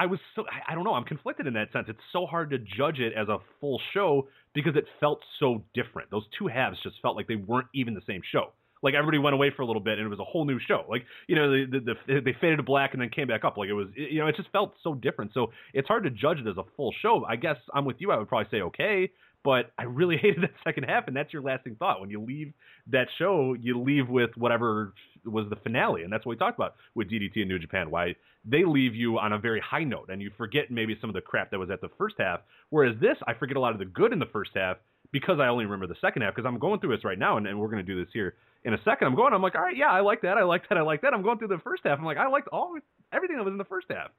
I 0.00 0.06
was 0.06 0.18
so 0.34 0.44
I, 0.66 0.74
don't 0.74 0.84
know. 0.84 0.94
I'm 0.94 1.04
conflicted 1.04 1.46
in 1.46 1.52
that 1.54 1.72
sense. 1.74 1.84
It's 1.88 2.00
so 2.10 2.24
hard 2.24 2.48
to 2.50 2.58
judge 2.58 3.00
it 3.00 3.12
as 3.12 3.28
a 3.28 3.36
full 3.60 3.78
show 3.92 4.28
because 4.54 4.74
it 4.74 4.86
felt 4.98 5.20
so 5.38 5.62
different. 5.74 6.10
Those 6.10 6.24
two 6.38 6.46
halves 6.46 6.78
just 6.82 6.96
felt 7.02 7.16
like 7.16 7.28
they 7.28 7.36
weren't 7.36 7.68
even 7.74 7.92
the 7.92 8.00
same 8.06 8.22
show. 8.32 8.52
Like 8.82 8.94
everybody 8.94 9.18
went 9.18 9.34
away 9.34 9.52
for 9.54 9.60
a 9.60 9.66
little 9.66 9.82
bit 9.82 9.98
and 9.98 10.06
it 10.06 10.08
was 10.08 10.18
a 10.18 10.24
whole 10.24 10.46
new 10.46 10.58
show. 10.58 10.86
Like 10.88 11.04
you 11.28 11.36
know, 11.36 11.50
the, 11.50 11.66
the, 11.66 11.94
the, 12.06 12.20
they 12.24 12.34
faded 12.40 12.56
to 12.56 12.62
black 12.62 12.94
and 12.94 13.02
then 13.02 13.10
came 13.10 13.28
back 13.28 13.44
up. 13.44 13.58
Like 13.58 13.68
it 13.68 13.74
was, 13.74 13.88
you 13.94 14.20
know, 14.20 14.26
it 14.26 14.36
just 14.36 14.50
felt 14.52 14.72
so 14.82 14.94
different. 14.94 15.32
So 15.34 15.52
it's 15.74 15.86
hard 15.86 16.04
to 16.04 16.10
judge 16.10 16.38
it 16.38 16.48
as 16.48 16.56
a 16.56 16.64
full 16.78 16.94
show. 17.02 17.26
I 17.28 17.36
guess 17.36 17.56
I'm 17.74 17.84
with 17.84 17.96
you. 17.98 18.10
I 18.10 18.16
would 18.16 18.28
probably 18.28 18.48
say 18.50 18.62
okay, 18.62 19.10
but 19.44 19.72
I 19.78 19.84
really 19.84 20.16
hated 20.22 20.42
that 20.42 20.52
second 20.64 20.84
half, 20.84 21.06
and 21.06 21.16
that's 21.16 21.32
your 21.32 21.42
lasting 21.42 21.76
thought. 21.76 22.00
When 22.00 22.10
you 22.10 22.20
leave 22.20 22.52
that 22.88 23.08
show, 23.18 23.54
you 23.58 23.80
leave 23.80 24.08
with 24.08 24.30
whatever 24.36 24.94
was 25.24 25.46
the 25.50 25.56
finale, 25.56 26.02
and 26.02 26.12
that's 26.12 26.24
what 26.24 26.30
we 26.30 26.36
talked 26.36 26.58
about 26.58 26.76
with 26.94 27.10
DDT 27.10 27.36
and 27.36 27.48
New 27.48 27.58
Japan. 27.58 27.90
Why 27.90 28.14
they 28.44 28.64
leave 28.64 28.94
you 28.94 29.18
on 29.18 29.32
a 29.32 29.38
very 29.38 29.60
high 29.60 29.84
note, 29.84 30.08
and 30.08 30.20
you 30.22 30.30
forget 30.36 30.70
maybe 30.70 30.96
some 31.00 31.10
of 31.10 31.14
the 31.14 31.20
crap 31.20 31.50
that 31.50 31.58
was 31.58 31.70
at 31.70 31.80
the 31.80 31.90
first 31.98 32.16
half. 32.18 32.40
Whereas 32.70 32.96
this, 33.00 33.16
I 33.26 33.34
forget 33.34 33.56
a 33.56 33.60
lot 33.60 33.72
of 33.72 33.78
the 33.78 33.84
good 33.84 34.12
in 34.12 34.18
the 34.18 34.26
first 34.26 34.52
half 34.54 34.78
because 35.12 35.38
I 35.40 35.48
only 35.48 35.64
remember 35.64 35.86
the 35.86 36.00
second 36.00 36.22
half. 36.22 36.34
Because 36.34 36.46
I'm 36.46 36.58
going 36.58 36.80
through 36.80 36.96
this 36.96 37.04
right 37.04 37.18
now, 37.18 37.36
and, 37.36 37.46
and 37.46 37.58
we're 37.58 37.68
going 37.68 37.84
to 37.84 37.94
do 37.94 38.02
this 38.02 38.12
here 38.12 38.34
in 38.64 38.74
a 38.74 38.78
second. 38.84 39.08
I'm 39.08 39.14
going. 39.14 39.32
I'm 39.32 39.42
like, 39.42 39.54
all 39.54 39.62
right, 39.62 39.76
yeah, 39.76 39.90
I 39.90 40.00
like 40.00 40.22
that. 40.22 40.38
I 40.38 40.44
like 40.44 40.68
that. 40.68 40.78
I 40.78 40.82
like 40.82 41.02
that. 41.02 41.12
I'm 41.12 41.22
going 41.22 41.38
through 41.38 41.48
the 41.48 41.58
first 41.58 41.82
half. 41.84 41.98
I'm 41.98 42.04
like, 42.04 42.18
I 42.18 42.28
liked 42.28 42.48
all 42.48 42.76
everything 43.12 43.36
that 43.36 43.44
was 43.44 43.52
in 43.52 43.58
the 43.58 43.64
first 43.64 43.86
half. 43.90 44.10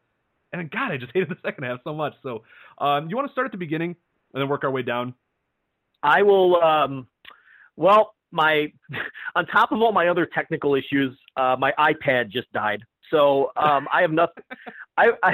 And 0.54 0.70
God, 0.70 0.92
I 0.92 0.98
just 0.98 1.12
hated 1.14 1.30
the 1.30 1.38
second 1.44 1.64
half 1.64 1.80
so 1.84 1.94
much. 1.94 2.14
So, 2.24 2.44
um, 2.78 3.10
you 3.10 3.16
want 3.16 3.28
to 3.28 3.32
start 3.32 3.46
at 3.46 3.52
the 3.52 3.58
beginning 3.58 3.96
and 4.34 4.42
then 4.42 4.50
work 4.50 4.64
our 4.64 4.72
way 4.72 4.82
down? 4.82 5.14
I 6.04 6.22
will. 6.24 6.62
Um, 6.62 7.08
well, 7.76 8.16
my 8.32 8.72
on 9.36 9.46
top 9.48 9.72
of 9.72 9.82
all 9.82 9.92
my 9.92 10.08
other 10.08 10.26
technical 10.26 10.76
issues, 10.76 11.18
uh, 11.38 11.56
my 11.58 11.74
iPad 11.80 12.30
just 12.30 12.52
died. 12.54 12.82
So 13.10 13.52
um, 13.58 13.88
I 13.94 14.02
have 14.02 14.12
nothing. 14.12 14.44
I, 14.98 15.08
I, 15.24 15.32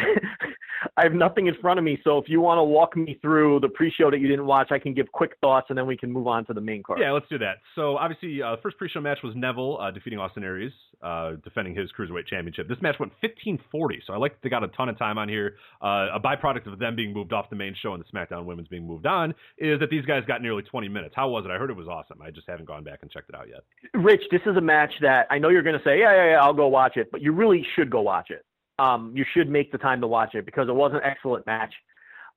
I 0.97 1.03
have 1.03 1.13
nothing 1.13 1.47
in 1.47 1.55
front 1.61 1.79
of 1.79 1.83
me. 1.83 1.99
So 2.03 2.17
if 2.17 2.25
you 2.27 2.41
want 2.41 2.59
to 2.59 2.63
walk 2.63 2.95
me 2.95 3.17
through 3.21 3.59
the 3.61 3.69
pre-show 3.69 4.11
that 4.11 4.19
you 4.19 4.27
didn't 4.27 4.45
watch, 4.45 4.71
I 4.71 4.79
can 4.79 4.93
give 4.93 5.11
quick 5.11 5.33
thoughts, 5.41 5.67
and 5.69 5.77
then 5.77 5.87
we 5.87 5.97
can 5.97 6.11
move 6.11 6.27
on 6.27 6.45
to 6.45 6.53
the 6.53 6.61
main 6.61 6.83
card. 6.83 6.99
Yeah, 6.99 7.11
let's 7.11 7.27
do 7.29 7.37
that. 7.39 7.57
So 7.75 7.97
obviously, 7.97 8.41
uh, 8.41 8.57
first 8.61 8.77
pre-show 8.77 9.01
match 9.01 9.19
was 9.23 9.33
Neville 9.35 9.79
uh, 9.81 9.91
defeating 9.91 10.19
Austin 10.19 10.43
Aries, 10.43 10.71
uh, 11.01 11.33
defending 11.43 11.75
his 11.75 11.89
cruiserweight 11.97 12.27
championship. 12.27 12.67
This 12.67 12.77
match 12.81 12.95
went 12.99 13.11
15:40, 13.23 13.99
so 14.05 14.13
I 14.13 14.17
like 14.17 14.39
they 14.41 14.49
got 14.49 14.63
a 14.63 14.67
ton 14.69 14.89
of 14.89 14.97
time 14.97 15.17
on 15.17 15.29
here. 15.29 15.55
Uh, 15.81 16.07
a 16.13 16.19
byproduct 16.19 16.71
of 16.71 16.79
them 16.79 16.95
being 16.95 17.13
moved 17.13 17.33
off 17.33 17.49
the 17.49 17.55
main 17.55 17.75
show 17.81 17.93
and 17.93 18.03
the 18.03 18.17
SmackDown 18.17 18.45
Women's 18.45 18.67
being 18.67 18.85
moved 18.85 19.05
on 19.05 19.33
is 19.57 19.79
that 19.79 19.89
these 19.89 20.05
guys 20.05 20.23
got 20.27 20.41
nearly 20.41 20.63
20 20.63 20.87
minutes. 20.87 21.13
How 21.15 21.29
was 21.29 21.45
it? 21.45 21.51
I 21.51 21.57
heard 21.57 21.69
it 21.69 21.75
was 21.75 21.87
awesome. 21.87 22.21
I 22.21 22.31
just 22.31 22.47
haven't 22.47 22.65
gone 22.65 22.83
back 22.83 22.99
and 23.01 23.11
checked 23.11 23.29
it 23.29 23.35
out 23.35 23.47
yet. 23.49 23.61
Rich, 23.93 24.23
this 24.31 24.41
is 24.45 24.55
a 24.57 24.61
match 24.61 24.91
that 25.01 25.27
I 25.29 25.37
know 25.37 25.49
you're 25.49 25.63
going 25.63 25.77
to 25.77 25.83
say, 25.83 25.99
yeah, 25.99 26.15
yeah, 26.15 26.31
yeah, 26.31 26.41
I'll 26.41 26.53
go 26.53 26.67
watch 26.67 26.97
it, 26.97 27.09
but 27.11 27.21
you 27.21 27.31
really 27.31 27.65
should 27.75 27.89
go 27.89 28.01
watch 28.01 28.29
it 28.29 28.45
um, 28.79 29.11
you 29.15 29.25
should 29.33 29.49
make 29.49 29.71
the 29.71 29.77
time 29.77 30.01
to 30.01 30.07
watch 30.07 30.35
it 30.35 30.45
because 30.45 30.67
it 30.69 30.75
was 30.75 30.91
an 30.93 31.01
excellent 31.03 31.45
match. 31.45 31.73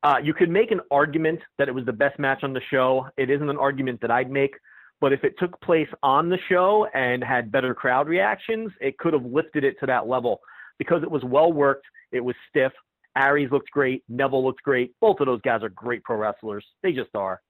Uh, 0.03 0.17
you 0.23 0.33
could 0.33 0.49
make 0.49 0.71
an 0.71 0.81
argument 0.91 1.41
that 1.59 1.69
it 1.69 1.75
was 1.75 1.85
the 1.85 1.93
best 1.93 2.19
match 2.19 2.43
on 2.43 2.53
the 2.53 2.61
show. 2.71 3.07
It 3.19 3.29
isn't 3.31 3.49
an 3.49 3.59
argument 3.59 4.01
that 4.01 4.11
I'd 4.11 4.31
make, 4.31 4.55
but 5.01 5.13
if 5.13 5.25
it 5.25 5.35
took 5.39 5.61
place 5.61 5.89
on 6.03 6.31
the 6.31 6.39
show 6.49 6.87
and 6.95 7.23
had 7.23 7.53
better 7.53 7.75
crowd 7.75 8.09
reactions, 8.09 8.71
it 8.81 8.97
could 8.99 9.13
have 9.13 9.25
lifted 9.25 9.65
it 9.65 9.79
to 9.81 9.87
that 9.87 10.09
level 10.09 10.41
because 10.79 11.03
it 11.03 11.11
was 11.11 11.23
well 11.25 11.53
worked. 11.53 11.87
It 12.13 12.21
was 12.21 12.35
stiff. 12.49 12.73
Aries 13.17 13.51
looked 13.51 13.71
great. 13.71 14.03
Neville 14.09 14.45
looked 14.45 14.63
great. 14.63 14.95
Both 15.01 15.21
of 15.21 15.27
those 15.27 15.41
guys 15.43 15.63
are 15.63 15.69
great 15.69 16.03
pro 16.05 16.17
wrestlers. 16.17 16.65
They 16.83 16.93
just 16.93 17.11
are. 17.15 17.41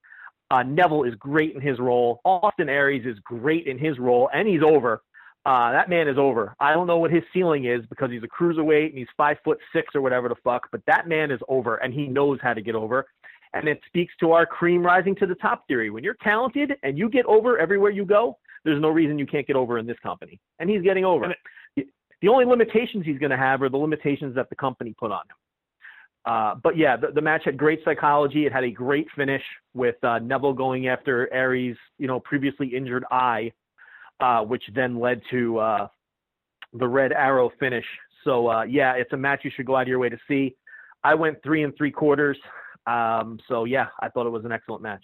Uh, 0.50 0.64
Neville 0.64 1.05
is 1.05 1.14
great 1.14 1.55
in 1.55 1.61
his 1.61 1.79
role. 1.79 2.20
Austin 2.24 2.68
Aries 2.68 3.07
is 3.07 3.18
great 3.20 3.66
in 3.66 3.79
his 3.79 3.98
role, 3.98 4.29
and 4.35 4.48
he's 4.48 4.62
over. 4.62 5.03
Uh, 5.46 5.72
that 5.72 5.88
man 5.88 6.07
is 6.07 6.18
over. 6.18 6.55
I 6.61 6.74
don't 6.74 6.87
know 6.87 6.98
what 6.98 7.11
his 7.11 7.22
ceiling 7.33 7.64
is 7.64 7.81
because 7.88 8.11
he's 8.11 8.22
a 8.22 8.29
cruiserweight 8.29 8.90
and 8.90 8.98
he's 8.98 9.09
five 9.16 9.38
foot 9.42 9.59
six 9.72 9.94
or 9.94 10.03
whatever 10.03 10.29
the 10.29 10.35
fuck, 10.44 10.68
but 10.70 10.83
that 10.87 11.09
man 11.09 11.31
is 11.31 11.40
over 11.48 11.76
and 11.76 11.94
he 11.94 12.07
knows 12.07 12.38
how 12.42 12.53
to 12.53 12.61
get 12.61 12.74
over. 12.74 13.07
And 13.55 13.66
it 13.66 13.81
speaks 13.87 14.12
to 14.20 14.33
our 14.33 14.46
cream 14.46 14.85
rising 14.85 15.16
to 15.16 15.26
the 15.26 15.35
top 15.37 15.66
theory. 15.66 15.90
When 15.90 16.05
you're 16.05 16.16
talented 16.22 16.74
and 16.83 16.98
you 16.98 17.09
get 17.09 17.24
over 17.24 17.59
everywhere 17.59 17.90
you 17.90 18.05
go, 18.05 18.37
there's 18.64 18.81
no 18.81 18.88
reason 18.88 19.18
you 19.18 19.26
can't 19.26 19.46
get 19.46 19.57
over 19.57 19.79
in 19.79 19.87
this 19.87 19.98
company. 20.03 20.38
And 20.59 20.68
he's 20.68 20.83
getting 20.83 21.05
over. 21.05 21.35
The 21.76 22.29
only 22.29 22.44
limitations 22.44 23.07
he's 23.07 23.18
going 23.18 23.31
to 23.31 23.37
have 23.37 23.62
are 23.62 23.70
the 23.70 23.79
limitations 23.79 24.35
that 24.35 24.50
the 24.50 24.57
company 24.57 24.94
put 24.98 25.11
on 25.11 25.22
him. 25.22 25.37
Uh, 26.26 26.55
but 26.62 26.76
yeah, 26.76 26.96
the, 26.96 27.09
the, 27.14 27.20
match 27.20 27.42
had 27.46 27.57
great 27.57 27.81
psychology. 27.83 28.44
It 28.44 28.53
had 28.53 28.62
a 28.62 28.70
great 28.70 29.07
finish 29.16 29.42
with 29.72 29.96
uh, 30.05 30.18
Neville 30.18 30.53
going 30.53 30.87
after 30.87 31.33
Aries, 31.33 31.76
you 31.98 32.07
know, 32.07 32.20
previously 32.20 32.68
injured 32.68 33.05
eye, 33.11 33.50
uh, 34.20 34.42
which 34.42 34.62
then 34.74 34.98
led 34.98 35.22
to 35.30 35.59
uh, 35.59 35.88
the 36.72 36.87
Red 36.87 37.12
Arrow 37.12 37.50
finish. 37.59 37.85
So 38.24 38.48
uh, 38.48 38.62
yeah, 38.64 38.94
it's 38.94 39.12
a 39.12 39.16
match 39.16 39.40
you 39.44 39.50
should 39.54 39.66
go 39.66 39.76
out 39.76 39.83
of 39.83 39.88
your 39.88 39.98
way 39.98 40.09
to 40.09 40.18
see. 40.28 40.56
I 41.02 41.14
went 41.14 41.42
three 41.42 41.64
and 41.64 41.74
three 41.76 41.90
quarters. 41.90 42.38
Um, 42.87 43.38
so 43.48 43.64
yeah, 43.64 43.87
I 44.00 44.09
thought 44.09 44.26
it 44.26 44.30
was 44.30 44.44
an 44.44 44.52
excellent 44.52 44.83
match. 44.83 45.02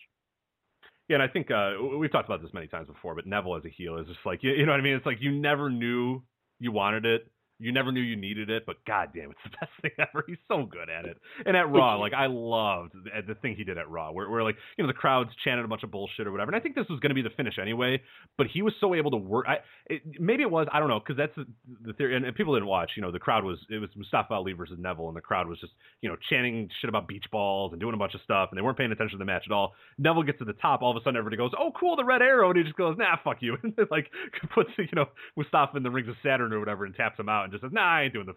Yeah, 1.08 1.16
and 1.16 1.22
I 1.22 1.28
think 1.28 1.50
uh, 1.50 1.74
we've 1.98 2.10
talked 2.10 2.28
about 2.28 2.42
this 2.42 2.52
many 2.52 2.66
times 2.66 2.88
before, 2.88 3.14
but 3.14 3.26
Neville 3.26 3.56
as 3.56 3.64
a 3.64 3.68
heel 3.68 3.96
is 3.98 4.06
just 4.08 4.18
like 4.26 4.42
you, 4.42 4.50
you 4.52 4.66
know 4.66 4.72
what 4.72 4.80
I 4.80 4.82
mean. 4.82 4.96
It's 4.96 5.06
like 5.06 5.18
you 5.20 5.32
never 5.32 5.70
knew 5.70 6.22
you 6.58 6.72
wanted 6.72 7.06
it 7.06 7.30
you 7.58 7.72
never 7.72 7.90
knew 7.90 8.00
you 8.00 8.16
needed 8.16 8.50
it, 8.50 8.64
but 8.66 8.76
goddamn, 8.86 9.30
it's 9.30 9.40
the 9.44 9.50
best 9.60 9.72
thing 9.82 9.90
ever. 9.98 10.24
He's 10.26 10.36
so 10.48 10.64
good 10.64 10.88
at 10.90 11.04
it. 11.04 11.16
And 11.44 11.56
at 11.56 11.70
Raw, 11.70 11.96
like 11.96 12.12
I 12.12 12.26
loved 12.26 12.92
uh, 12.94 13.20
the, 13.26 13.34
thing 13.36 13.54
he 13.56 13.64
did 13.64 13.78
at 13.78 13.88
Raw, 13.88 14.12
where, 14.12 14.28
where 14.28 14.42
like 14.42 14.56
you 14.76 14.84
know 14.84 14.88
the 14.88 14.94
crowds 14.94 15.30
chanted 15.44 15.64
a 15.64 15.68
bunch 15.68 15.82
of 15.82 15.90
bullshit 15.90 16.26
or 16.26 16.32
whatever. 16.32 16.50
And 16.50 16.56
I 16.56 16.60
think 16.60 16.74
this 16.74 16.86
was 16.88 17.00
going 17.00 17.10
to 17.10 17.14
be 17.14 17.22
the 17.22 17.34
finish 17.36 17.54
anyway, 17.60 18.00
but 18.36 18.46
he 18.52 18.62
was 18.62 18.74
so 18.80 18.94
able 18.94 19.10
to 19.12 19.16
work. 19.16 19.46
I 19.48 19.56
it, 19.86 20.02
maybe 20.20 20.42
it 20.42 20.50
was 20.50 20.66
I 20.72 20.78
don't 20.78 20.88
know 20.88 21.00
because 21.00 21.16
that's 21.16 21.34
the, 21.36 21.46
the 21.84 21.92
theory. 21.94 22.16
And, 22.16 22.24
and, 22.24 22.36
people 22.36 22.54
didn't 22.54 22.68
watch. 22.68 22.90
You 22.96 23.02
know, 23.02 23.10
the 23.10 23.18
crowd 23.18 23.44
was 23.44 23.58
it 23.70 23.78
was 23.78 23.90
Mustafa 23.96 24.34
Ali 24.34 24.52
versus 24.52 24.76
Neville, 24.78 25.08
and 25.08 25.16
the 25.16 25.22
crowd 25.22 25.48
was 25.48 25.58
just 25.60 25.72
you 26.02 26.08
know 26.08 26.16
chanting 26.28 26.68
shit 26.80 26.88
about 26.88 27.08
beach 27.08 27.24
balls 27.32 27.72
and 27.72 27.80
doing 27.80 27.94
a 27.94 27.98
bunch 27.98 28.14
of 28.14 28.20
stuff, 28.22 28.50
and 28.50 28.58
they 28.58 28.62
weren't 28.62 28.76
paying 28.76 28.92
attention 28.92 29.18
to 29.18 29.22
the 29.22 29.24
match 29.24 29.44
at 29.46 29.52
all. 29.52 29.72
Neville 29.98 30.22
gets 30.22 30.38
to 30.38 30.44
the 30.44 30.52
top, 30.54 30.82
all 30.82 30.90
of 30.90 30.96
a 30.96 31.00
sudden 31.00 31.16
everybody 31.16 31.36
goes, 31.36 31.52
"Oh, 31.58 31.72
cool, 31.78 31.96
the 31.96 32.04
red 32.04 32.20
arrow," 32.20 32.50
and 32.50 32.58
he 32.58 32.64
just 32.64 32.76
goes, 32.76 32.96
"Nah, 32.98 33.16
fuck 33.24 33.38
you," 33.40 33.56
and 33.62 33.74
like 33.90 34.10
puts 34.54 34.70
you 34.78 34.88
know 34.94 35.06
Mustafa 35.36 35.76
in 35.76 35.82
the 35.82 35.90
rings 35.90 36.08
of 36.08 36.16
Saturn 36.22 36.52
or 36.52 36.60
whatever, 36.60 36.84
and 36.84 36.94
taps 36.94 37.18
him 37.18 37.28
out, 37.28 37.45
and 37.46 37.52
just 37.52 37.62
says, 37.62 37.72
"Nah, 37.72 37.82
I 37.82 38.02
ain't 38.02 38.12
doing." 38.12 38.26
the 38.26 38.34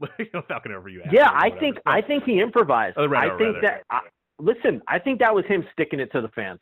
you 0.18 0.26
know, 0.34 0.42
Falcon 0.48 0.72
over 0.72 0.88
you. 0.88 1.02
Yeah, 1.12 1.30
I 1.32 1.50
think 1.60 1.76
so, 1.76 1.82
I 1.86 2.00
think 2.00 2.24
he 2.24 2.40
improvised. 2.40 2.96
Oh, 2.98 3.04
I 3.04 3.28
think 3.38 3.40
rather. 3.40 3.60
that. 3.62 3.82
I, 3.90 4.00
listen, 4.38 4.82
I 4.88 4.98
think 4.98 5.20
that 5.20 5.34
was 5.34 5.44
him 5.46 5.64
sticking 5.72 6.00
it 6.00 6.10
to 6.12 6.20
the 6.20 6.28
fans. 6.28 6.60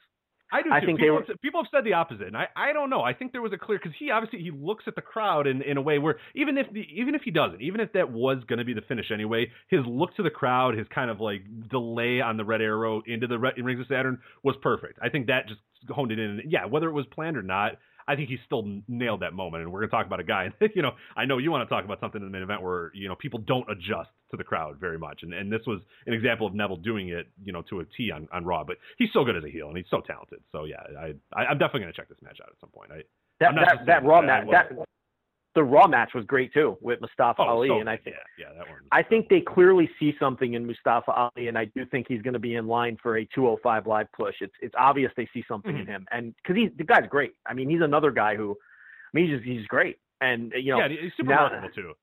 I 0.52 0.62
do. 0.62 0.70
I 0.72 0.80
too. 0.80 0.86
think 0.86 0.98
people, 0.98 1.14
were. 1.14 1.24
Have, 1.26 1.40
people 1.40 1.62
have 1.62 1.68
said 1.70 1.84
the 1.84 1.92
opposite, 1.92 2.26
and 2.26 2.36
I, 2.36 2.48
I 2.56 2.72
don't 2.72 2.90
know. 2.90 3.02
I 3.02 3.14
think 3.14 3.32
there 3.32 3.42
was 3.42 3.52
a 3.52 3.58
clear 3.58 3.78
because 3.78 3.96
he 3.98 4.10
obviously 4.10 4.40
he 4.40 4.50
looks 4.50 4.84
at 4.86 4.96
the 4.96 5.02
crowd 5.02 5.46
in, 5.46 5.62
in 5.62 5.76
a 5.76 5.80
way 5.80 5.98
where 5.98 6.16
even 6.34 6.58
if 6.58 6.66
the, 6.72 6.84
even 6.92 7.14
if 7.14 7.22
he 7.22 7.30
doesn't, 7.30 7.60
even 7.60 7.80
if 7.80 7.92
that 7.92 8.10
was 8.10 8.38
going 8.48 8.58
to 8.58 8.64
be 8.64 8.74
the 8.74 8.82
finish 8.82 9.10
anyway, 9.12 9.50
his 9.68 9.80
look 9.86 10.14
to 10.16 10.22
the 10.22 10.30
crowd, 10.30 10.76
his 10.76 10.86
kind 10.92 11.10
of 11.10 11.20
like 11.20 11.42
delay 11.70 12.20
on 12.20 12.36
the 12.36 12.44
red 12.44 12.60
arrow 12.60 13.02
into 13.06 13.26
the 13.26 13.38
red, 13.38 13.54
rings 13.62 13.80
of 13.80 13.86
Saturn 13.88 14.18
was 14.42 14.56
perfect. 14.60 14.98
I 15.00 15.08
think 15.08 15.28
that 15.28 15.46
just 15.46 15.60
honed 15.88 16.10
it 16.10 16.18
in. 16.18 16.42
Yeah, 16.48 16.64
whether 16.66 16.88
it 16.88 16.92
was 16.92 17.06
planned 17.12 17.36
or 17.36 17.42
not, 17.42 17.72
I 18.08 18.16
think 18.16 18.28
he 18.28 18.38
still 18.46 18.64
nailed 18.88 19.20
that 19.20 19.34
moment. 19.34 19.62
And 19.62 19.72
we're 19.72 19.80
going 19.80 19.90
to 19.90 19.96
talk 19.96 20.06
about 20.06 20.20
a 20.20 20.24
guy. 20.24 20.48
you 20.74 20.82
know, 20.82 20.92
I 21.16 21.24
know 21.24 21.38
you 21.38 21.50
want 21.50 21.68
to 21.68 21.74
talk 21.74 21.84
about 21.84 22.00
something 22.00 22.20
in 22.20 22.26
the 22.26 22.32
main 22.32 22.42
event 22.42 22.62
where 22.62 22.90
you 22.94 23.08
know 23.08 23.14
people 23.14 23.40
don't 23.40 23.68
adjust 23.70 24.10
to 24.30 24.36
the 24.36 24.44
crowd 24.44 24.78
very 24.78 24.98
much, 24.98 25.22
and 25.22 25.32
and 25.34 25.52
this 25.52 25.62
was 25.66 25.80
an 26.06 26.12
example 26.12 26.46
of 26.46 26.54
Neville 26.54 26.76
doing 26.76 27.08
it, 27.08 27.28
you 27.44 27.52
know, 27.52 27.62
to 27.62 27.80
a 27.80 27.84
T 27.96 28.10
on, 28.10 28.28
on 28.32 28.44
Raw. 28.44 28.64
But 28.64 28.76
he's 28.98 29.10
so 29.12 29.24
good 29.24 29.36
as 29.36 29.44
a 29.44 29.50
heel, 29.50 29.68
and 29.68 29.76
he's 29.76 29.90
so 29.90 30.00
talented. 30.00 30.40
So 30.52 30.64
yeah, 30.64 30.82
I, 30.98 31.14
I 31.34 31.50
am 31.50 31.58
definitely 31.58 31.80
going 31.80 31.92
to 31.92 31.96
check 31.96 32.08
this 32.08 32.18
match 32.22 32.38
out 32.42 32.48
at 32.48 32.60
some 32.60 32.70
point. 32.70 32.90
I 32.92 33.02
that 33.40 33.54
that, 33.54 33.86
that 33.86 34.04
Raw 34.04 34.22
match 34.22 34.46
that 34.50 34.70
the 35.54 35.62
Raw 35.62 35.86
match 35.88 36.10
was 36.14 36.24
great 36.26 36.52
too 36.52 36.78
with 36.80 37.00
Mustafa 37.00 37.42
oh, 37.42 37.48
Ali, 37.48 37.68
so, 37.68 37.80
and 37.80 37.90
I 37.90 37.96
think 37.96 38.16
yeah, 38.38 38.46
yeah, 38.46 38.54
that 38.58 38.68
one. 38.68 38.78
I 38.92 39.02
think 39.02 39.28
they 39.28 39.40
clearly 39.40 39.90
see 39.98 40.14
something 40.20 40.54
in 40.54 40.66
Mustafa 40.66 41.10
Ali, 41.10 41.48
and 41.48 41.58
I 41.58 41.64
do 41.66 41.84
think 41.86 42.06
he's 42.08 42.22
going 42.22 42.34
to 42.34 42.40
be 42.40 42.54
in 42.54 42.66
line 42.66 42.96
for 43.02 43.18
a 43.18 43.24
205 43.34 43.86
live 43.86 44.06
push. 44.12 44.36
It's 44.40 44.54
it's 44.60 44.74
obvious 44.78 45.10
they 45.16 45.28
see 45.34 45.44
something 45.48 45.72
mm-hmm. 45.72 45.80
in 45.80 45.86
him, 45.86 46.06
and 46.12 46.34
because 46.36 46.56
he's 46.56 46.70
the 46.78 46.84
guy's 46.84 47.08
great. 47.08 47.32
I 47.46 47.54
mean, 47.54 47.68
he's 47.68 47.82
another 47.82 48.10
guy 48.10 48.36
who, 48.36 48.52
I 48.52 49.10
mean, 49.12 49.28
he's 49.28 49.38
just, 49.38 49.48
he's 49.48 49.66
great, 49.66 49.96
and 50.20 50.52
you 50.56 50.72
know, 50.72 50.78
yeah, 50.80 50.88
he's 50.88 51.12
super 51.16 51.30
now, 51.30 51.48
too. 51.74 51.94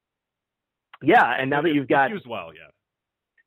Yeah, 1.01 1.35
and 1.39 1.49
now 1.49 1.61
that 1.61 1.73
you've 1.73 1.87
got 1.87 2.09
used 2.09 2.27
well, 2.27 2.53
yeah. 2.53 2.69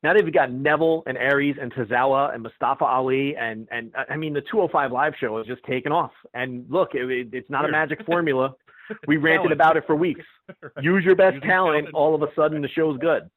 Now 0.03 0.13
they've 0.15 0.33
got 0.33 0.51
Neville 0.51 1.03
and 1.05 1.15
Aries 1.15 1.57
and 1.61 1.71
Tozawa 1.71 2.33
and 2.33 2.41
Mustafa 2.41 2.85
Ali 2.85 3.35
and 3.35 3.67
and 3.71 3.93
I 4.09 4.15
mean 4.15 4.33
the 4.33 4.41
205 4.41 4.91
live 4.91 5.13
show 5.19 5.37
is 5.37 5.45
just 5.45 5.63
taken 5.63 5.91
off. 5.91 6.11
And 6.33 6.65
look, 6.69 6.95
it, 6.95 7.07
it, 7.09 7.27
it's 7.33 7.49
not 7.51 7.65
a 7.65 7.71
magic 7.71 8.03
formula. 8.05 8.55
We 9.07 9.17
ranted 9.17 9.51
about 9.51 9.77
it 9.77 9.83
for 9.87 9.95
weeks. 9.95 10.25
right. 10.61 10.83
Use 10.83 11.03
your 11.03 11.15
best 11.15 11.35
Use 11.35 11.43
talent. 11.43 11.85
talent. 11.85 11.95
All 11.95 12.15
of 12.15 12.21
a 12.21 12.27
sudden, 12.35 12.61
the 12.61 12.67
show's 12.69 12.97
good. 12.99 13.29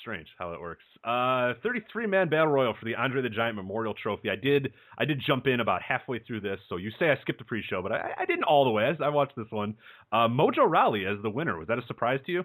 Strange 0.00 0.28
how 0.38 0.52
it 0.52 0.60
works. 0.60 0.84
Uh, 1.02 1.54
33 1.62 2.06
man 2.06 2.28
battle 2.28 2.48
royal 2.48 2.74
for 2.78 2.84
the 2.84 2.94
Andre 2.94 3.22
the 3.22 3.28
Giant 3.30 3.56
Memorial 3.56 3.94
Trophy. 3.94 4.28
I 4.30 4.36
did 4.36 4.72
I 4.98 5.04
did 5.04 5.20
jump 5.26 5.46
in 5.46 5.60
about 5.60 5.82
halfway 5.82 6.18
through 6.18 6.40
this, 6.40 6.58
so 6.68 6.76
you 6.76 6.90
say 6.98 7.10
I 7.10 7.18
skipped 7.22 7.38
the 7.38 7.44
pre-show, 7.44 7.80
but 7.82 7.92
I, 7.92 8.10
I 8.18 8.24
didn't 8.26 8.44
all 8.44 8.64
the 8.64 8.70
way. 8.70 8.84
I, 8.84 9.04
I 9.04 9.08
watched 9.08 9.36
this 9.36 9.50
one. 9.50 9.74
Uh, 10.12 10.28
Mojo 10.28 10.68
Rawley 10.68 11.06
as 11.06 11.16
the 11.22 11.30
winner. 11.30 11.58
Was 11.58 11.68
that 11.68 11.78
a 11.78 11.86
surprise 11.86 12.20
to 12.26 12.32
you? 12.32 12.44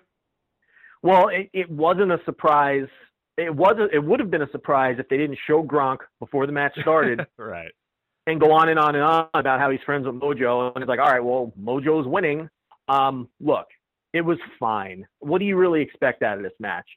Well, 1.01 1.29
it, 1.29 1.49
it 1.53 1.69
wasn't 1.69 2.11
a 2.11 2.19
surprise. 2.25 2.87
It 3.37 3.53
wasn't. 3.53 3.93
It 3.93 3.99
would 3.99 4.19
have 4.19 4.31
been 4.31 4.41
a 4.41 4.51
surprise 4.51 4.97
if 4.99 5.07
they 5.09 5.17
didn't 5.17 5.39
show 5.47 5.63
Gronk 5.63 5.99
before 6.19 6.45
the 6.45 6.51
match 6.51 6.73
started. 6.81 7.25
right. 7.37 7.71
And 8.31 8.39
go 8.39 8.51
on 8.51 8.69
and 8.69 8.79
on 8.79 8.95
and 8.95 9.03
on 9.03 9.27
about 9.33 9.59
how 9.59 9.69
he's 9.69 9.81
friends 9.85 10.05
with 10.05 10.15
Mojo. 10.15 10.73
And 10.73 10.83
it's 10.83 10.89
like, 10.89 10.99
all 10.99 11.09
right, 11.09 11.23
well, 11.23 11.53
Mojo's 11.59 12.07
winning. 12.07 12.49
Um, 12.87 13.29
look, 13.39 13.67
it 14.13 14.21
was 14.21 14.37
fine. 14.59 15.07
What 15.19 15.39
do 15.39 15.45
you 15.45 15.55
really 15.55 15.81
expect 15.81 16.23
out 16.23 16.37
of 16.37 16.43
this 16.43 16.53
match? 16.59 16.87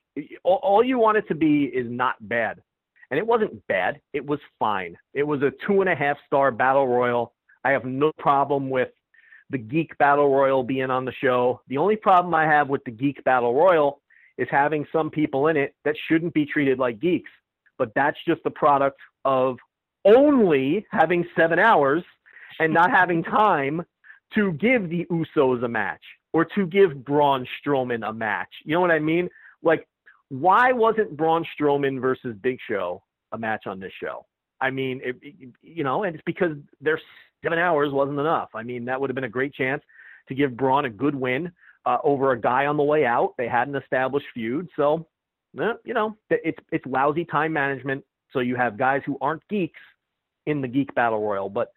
All, 0.44 0.60
all 0.62 0.84
you 0.84 0.98
want 0.98 1.18
it 1.18 1.28
to 1.28 1.34
be 1.34 1.64
is 1.64 1.86
not 1.90 2.16
bad. 2.20 2.62
And 3.10 3.18
it 3.18 3.26
wasn't 3.26 3.66
bad. 3.66 4.00
It 4.14 4.24
was 4.24 4.40
fine. 4.58 4.96
It 5.12 5.22
was 5.22 5.42
a 5.42 5.52
two 5.66 5.82
and 5.82 5.90
a 5.90 5.94
half 5.94 6.16
star 6.26 6.50
battle 6.50 6.88
royal. 6.88 7.34
I 7.64 7.70
have 7.72 7.84
no 7.84 8.10
problem 8.18 8.70
with 8.70 8.88
the 9.50 9.58
Geek 9.58 9.96
Battle 9.98 10.34
Royal 10.34 10.62
being 10.62 10.90
on 10.90 11.04
the 11.04 11.12
show. 11.12 11.60
The 11.68 11.76
only 11.76 11.96
problem 11.96 12.34
I 12.34 12.44
have 12.44 12.70
with 12.70 12.82
the 12.84 12.90
Geek 12.90 13.22
Battle 13.22 13.54
Royal 13.54 14.00
is 14.38 14.48
having 14.50 14.86
some 14.90 15.10
people 15.10 15.48
in 15.48 15.58
it 15.58 15.74
that 15.84 15.94
shouldn't 16.08 16.32
be 16.32 16.46
treated 16.46 16.78
like 16.78 17.00
geeks. 17.00 17.30
But 17.76 17.92
that's 17.94 18.16
just 18.26 18.42
the 18.44 18.50
product 18.50 18.98
of 19.26 19.58
only 20.04 20.86
having 20.90 21.24
seven 21.36 21.58
hours 21.58 22.02
and 22.58 22.72
not 22.72 22.90
having 22.90 23.22
time 23.22 23.82
to 24.34 24.52
give 24.52 24.88
the 24.88 25.06
Usos 25.10 25.64
a 25.64 25.68
match 25.68 26.02
or 26.32 26.44
to 26.44 26.66
give 26.66 27.04
Braun 27.04 27.46
Strowman 27.60 28.08
a 28.08 28.12
match. 28.12 28.48
You 28.64 28.74
know 28.74 28.80
what 28.80 28.90
I 28.90 28.98
mean? 28.98 29.28
Like, 29.62 29.86
why 30.28 30.72
wasn't 30.72 31.16
Braun 31.16 31.44
Strowman 31.58 32.00
versus 32.00 32.34
Big 32.40 32.58
Show 32.68 33.02
a 33.32 33.38
match 33.38 33.66
on 33.66 33.78
this 33.78 33.92
show? 34.02 34.24
I 34.60 34.70
mean, 34.70 35.00
it, 35.04 35.16
it, 35.20 35.50
you 35.60 35.84
know, 35.84 36.04
and 36.04 36.14
it's 36.14 36.24
because 36.24 36.56
their 36.80 37.00
seven 37.42 37.58
hours 37.58 37.92
wasn't 37.92 38.18
enough. 38.18 38.48
I 38.54 38.62
mean, 38.62 38.84
that 38.86 39.00
would 39.00 39.10
have 39.10 39.14
been 39.14 39.24
a 39.24 39.28
great 39.28 39.52
chance 39.52 39.82
to 40.28 40.34
give 40.34 40.56
Braun 40.56 40.84
a 40.84 40.90
good 40.90 41.14
win 41.14 41.52
uh, 41.84 41.98
over 42.04 42.32
a 42.32 42.40
guy 42.40 42.66
on 42.66 42.76
the 42.76 42.82
way 42.82 43.04
out. 43.04 43.34
They 43.36 43.48
had 43.48 43.68
an 43.68 43.76
established 43.76 44.26
feud, 44.32 44.68
so 44.76 45.06
eh, 45.60 45.72
you 45.84 45.94
know, 45.94 46.16
it's 46.30 46.58
it's 46.70 46.86
lousy 46.86 47.24
time 47.24 47.52
management. 47.52 48.04
So 48.32 48.38
you 48.38 48.56
have 48.56 48.78
guys 48.78 49.02
who 49.04 49.18
aren't 49.20 49.46
geeks 49.48 49.80
in 50.46 50.60
the 50.60 50.68
Geek 50.68 50.94
Battle 50.94 51.26
Royal. 51.26 51.48
But 51.48 51.72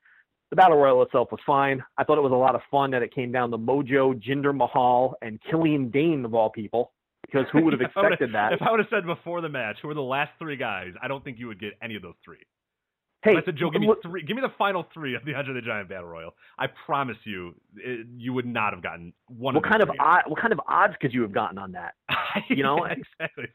the 0.49 0.55
Battle 0.55 0.77
Royal 0.77 1.01
itself 1.03 1.29
was 1.31 1.39
fine. 1.45 1.83
I 1.97 2.03
thought 2.03 2.17
it 2.17 2.21
was 2.21 2.31
a 2.31 2.35
lot 2.35 2.55
of 2.55 2.61
fun 2.69 2.91
that 2.91 3.01
it 3.01 3.13
came 3.13 3.31
down 3.31 3.51
to 3.51 3.57
Mojo, 3.57 4.13
Jinder 4.21 4.55
Mahal, 4.55 5.15
and 5.21 5.39
Killian 5.49 5.89
Dain 5.89 6.23
of 6.25 6.33
all 6.33 6.49
people. 6.49 6.91
Because 7.25 7.45
who 7.51 7.63
would 7.63 7.73
have 7.73 7.81
expected 7.97 8.33
that? 8.33 8.53
If 8.53 8.61
I 8.61 8.71
would 8.71 8.79
have 8.79 8.89
said 8.89 9.05
before 9.05 9.41
the 9.41 9.49
match 9.49 9.77
who 9.81 9.87
were 9.87 9.93
the 9.93 10.01
last 10.01 10.31
three 10.39 10.57
guys, 10.57 10.93
I 11.01 11.07
don't 11.07 11.23
think 11.23 11.39
you 11.39 11.47
would 11.47 11.59
get 11.59 11.73
any 11.81 11.95
of 11.95 12.01
those 12.01 12.13
three. 12.23 12.37
Hey, 13.23 13.31
I 13.31 13.43
said, 13.43 13.57
Joe, 13.57 13.71
give 13.71 13.81
me 13.81 13.91
three. 14.03 14.21
Give 14.21 14.35
me 14.35 14.41
the 14.41 14.53
final 14.55 14.85
three 14.93 15.15
of 15.15 15.25
the 15.25 15.33
Andre 15.33 15.55
the 15.55 15.61
Giant 15.61 15.89
Battle 15.89 16.05
Royal. 16.05 16.35
I 16.59 16.67
promise 16.85 17.17
you, 17.23 17.55
it, 17.75 18.05
you 18.17 18.33
would 18.33 18.45
not 18.45 18.71
have 18.71 18.83
gotten 18.83 19.13
one. 19.27 19.55
what 19.55 19.65
of 19.65 19.69
kind 19.69 19.81
of 19.81 19.89
odd, 19.99 20.21
what 20.27 20.39
kind 20.39 20.53
of 20.53 20.61
odds 20.67 20.93
could 21.01 21.11
you 21.11 21.23
have 21.23 21.31
gotten 21.31 21.57
on 21.57 21.71
that? 21.71 21.95
you 22.49 22.61
know, 22.61 22.85
exactly. 22.85 23.45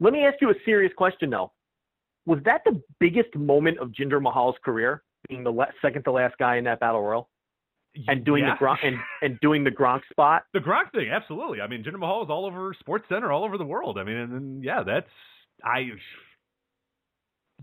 Let 0.00 0.12
me 0.12 0.24
ask 0.24 0.38
you 0.40 0.50
a 0.50 0.54
serious 0.64 0.92
question 0.96 1.30
though. 1.30 1.52
Was 2.28 2.40
that 2.44 2.60
the 2.66 2.80
biggest 3.00 3.34
moment 3.34 3.78
of 3.78 3.88
Jinder 3.88 4.20
Mahal's 4.20 4.56
career, 4.62 5.02
being 5.30 5.42
the 5.42 5.66
second 5.80 6.02
to 6.02 6.12
last 6.12 6.36
guy 6.38 6.56
in 6.56 6.64
that 6.64 6.78
battle 6.78 7.00
royal 7.00 7.30
and 8.06 8.22
doing 8.22 8.44
yeah. 8.44 8.54
the 8.54 8.64
Gronk 8.64 8.76
and, 8.86 8.98
and 9.22 9.40
doing 9.40 9.64
the 9.64 9.70
Gronk 9.70 10.02
spot? 10.10 10.42
The 10.52 10.60
Gronk 10.60 10.92
thing, 10.92 11.08
absolutely. 11.10 11.62
I 11.62 11.66
mean, 11.66 11.82
Jinder 11.82 11.98
Mahal 11.98 12.22
is 12.22 12.28
all 12.28 12.44
over 12.44 12.76
Sports 12.78 13.06
Center, 13.08 13.32
all 13.32 13.44
over 13.44 13.56
the 13.56 13.64
world. 13.64 13.96
I 13.98 14.04
mean, 14.04 14.16
and, 14.16 14.32
and 14.34 14.62
yeah, 14.62 14.82
that's 14.84 15.08
I. 15.64 15.86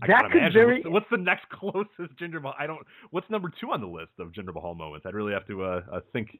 I 0.02 0.06
That 0.08 0.30
could 0.32 0.52
very- 0.52 0.82
What's, 0.82 0.92
what's 0.92 1.06
the 1.12 1.18
next 1.18 1.48
closest 1.52 2.18
Jinder 2.20 2.42
Mahal? 2.42 2.56
I 2.58 2.66
don't. 2.66 2.84
What's 3.12 3.30
number 3.30 3.52
two 3.60 3.70
on 3.70 3.80
the 3.80 3.86
list 3.86 4.12
of 4.18 4.32
Jinder 4.32 4.52
Mahal 4.52 4.74
moments? 4.74 5.06
I'd 5.06 5.14
really 5.14 5.32
have 5.32 5.46
to 5.46 5.62
uh, 5.62 5.82
uh, 5.92 6.00
think. 6.12 6.36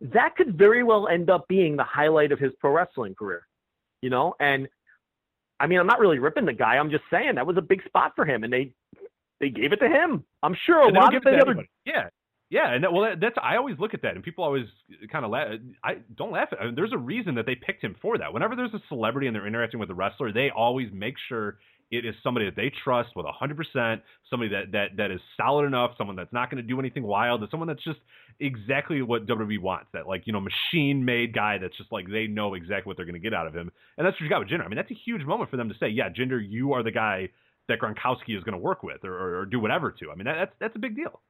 that 0.00 0.34
could 0.34 0.58
very 0.58 0.82
well 0.82 1.06
end 1.06 1.30
up 1.30 1.46
being 1.46 1.76
the 1.76 1.84
highlight 1.84 2.32
of 2.32 2.40
his 2.40 2.50
pro 2.58 2.72
wrestling 2.72 3.14
career. 3.14 3.46
You 4.00 4.10
know, 4.10 4.34
and 4.40 4.66
I 5.62 5.68
mean, 5.68 5.78
I'm 5.78 5.86
not 5.86 6.00
really 6.00 6.18
ripping 6.18 6.44
the 6.44 6.52
guy. 6.52 6.74
I'm 6.74 6.90
just 6.90 7.04
saying 7.08 7.36
that 7.36 7.46
was 7.46 7.56
a 7.56 7.62
big 7.62 7.84
spot 7.84 8.12
for 8.16 8.26
him, 8.26 8.42
and 8.42 8.52
they 8.52 8.72
they 9.40 9.48
gave 9.48 9.72
it 9.72 9.76
to 9.76 9.88
him. 9.88 10.24
I'm 10.42 10.56
sure 10.66 10.80
a 10.80 10.88
And 10.88 10.96
lot 10.96 11.14
of 11.14 11.22
the 11.22 11.30
other 11.30 11.52
anybody. 11.52 11.70
Yeah, 11.86 12.08
yeah, 12.50 12.74
and 12.74 12.82
that, 12.82 12.92
well, 12.92 13.02
that, 13.02 13.20
that's 13.20 13.36
I 13.40 13.56
always 13.56 13.78
look 13.78 13.94
at 13.94 14.02
that, 14.02 14.16
and 14.16 14.24
people 14.24 14.42
always 14.42 14.66
kind 15.10 15.24
of 15.24 15.30
laugh. 15.30 15.54
I 15.84 15.98
don't 16.16 16.32
laugh 16.32 16.48
at. 16.50 16.60
I 16.60 16.64
mean, 16.66 16.74
there's 16.74 16.92
a 16.92 16.98
reason 16.98 17.36
that 17.36 17.46
they 17.46 17.54
picked 17.54 17.82
him 17.82 17.94
for 18.02 18.18
that. 18.18 18.32
Whenever 18.32 18.56
there's 18.56 18.74
a 18.74 18.82
celebrity 18.88 19.28
and 19.28 19.36
they're 19.36 19.46
interacting 19.46 19.78
with 19.78 19.88
a 19.90 19.94
wrestler, 19.94 20.32
they 20.32 20.50
always 20.50 20.88
make 20.92 21.14
sure 21.28 21.58
it 21.92 22.04
is 22.04 22.14
somebody 22.24 22.46
that 22.46 22.56
they 22.56 22.72
trust 22.82 23.10
with 23.14 23.26
100%, 23.26 24.00
somebody 24.28 24.50
that 24.50 24.72
that 24.72 24.96
that 24.96 25.10
is 25.10 25.20
solid 25.36 25.66
enough, 25.66 25.92
someone 25.96 26.16
that's 26.16 26.32
not 26.32 26.50
going 26.50 26.60
to 26.60 26.66
do 26.66 26.80
anything 26.80 27.04
wild, 27.04 27.46
someone 27.50 27.68
that's 27.68 27.84
just 27.84 28.00
exactly 28.40 29.02
what 29.02 29.26
WWE 29.26 29.60
wants. 29.60 29.86
That 29.92 30.08
like 30.08 30.26
you 30.26 30.32
know 30.32 30.40
machine-made 30.40 31.34
guy 31.34 31.58
that's 31.58 31.76
just 31.76 31.92
like 31.92 32.10
they 32.10 32.26
know 32.26 32.54
exactly 32.54 32.88
what 32.88 32.96
they're 32.96 33.06
going 33.06 33.14
to 33.14 33.20
get 33.20 33.34
out 33.34 33.46
of 33.46 33.54
him, 33.54 33.70
and 33.98 34.06
that's 34.06 34.14
what 34.14 34.22
you 34.22 34.30
got 34.30 34.40
with 34.40 34.48
Jinder. 34.48 34.64
I 34.64 34.68
mean, 34.68 34.76
that's 34.76 34.90
a 34.90 34.98
huge 35.04 35.22
moment 35.24 35.50
for 35.50 35.58
them 35.58 35.68
to 35.68 35.74
say, 35.78 35.88
yeah, 35.88 36.08
Jinder, 36.08 36.40
you 36.42 36.72
are 36.72 36.82
the 36.82 36.90
guy 36.90 37.28
that 37.68 37.78
Gronkowski 37.78 38.36
is 38.36 38.42
going 38.42 38.54
to 38.54 38.58
work 38.58 38.82
with 38.82 39.04
or, 39.04 39.14
or, 39.14 39.40
or 39.40 39.46
do 39.46 39.60
whatever 39.60 39.92
to. 39.92 40.10
I 40.10 40.14
mean, 40.16 40.24
that, 40.24 40.34
that's 40.34 40.52
that's 40.60 40.76
a 40.76 40.80
big 40.80 40.96
deal. 40.96 41.20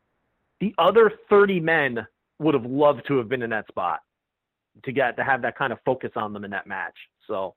the 0.60 0.74
other 0.78 1.12
30 1.28 1.60
men 1.60 2.06
would 2.38 2.54
have 2.54 2.64
loved 2.64 3.02
to 3.08 3.18
have 3.18 3.28
been 3.28 3.42
in 3.42 3.50
that 3.50 3.66
spot 3.68 4.00
to 4.84 4.92
get 4.92 5.16
to 5.16 5.24
have 5.24 5.42
that 5.42 5.58
kind 5.58 5.72
of 5.72 5.78
focus 5.84 6.12
on 6.16 6.32
them 6.32 6.44
in 6.44 6.50
that 6.52 6.66
match. 6.66 6.94
So, 7.26 7.54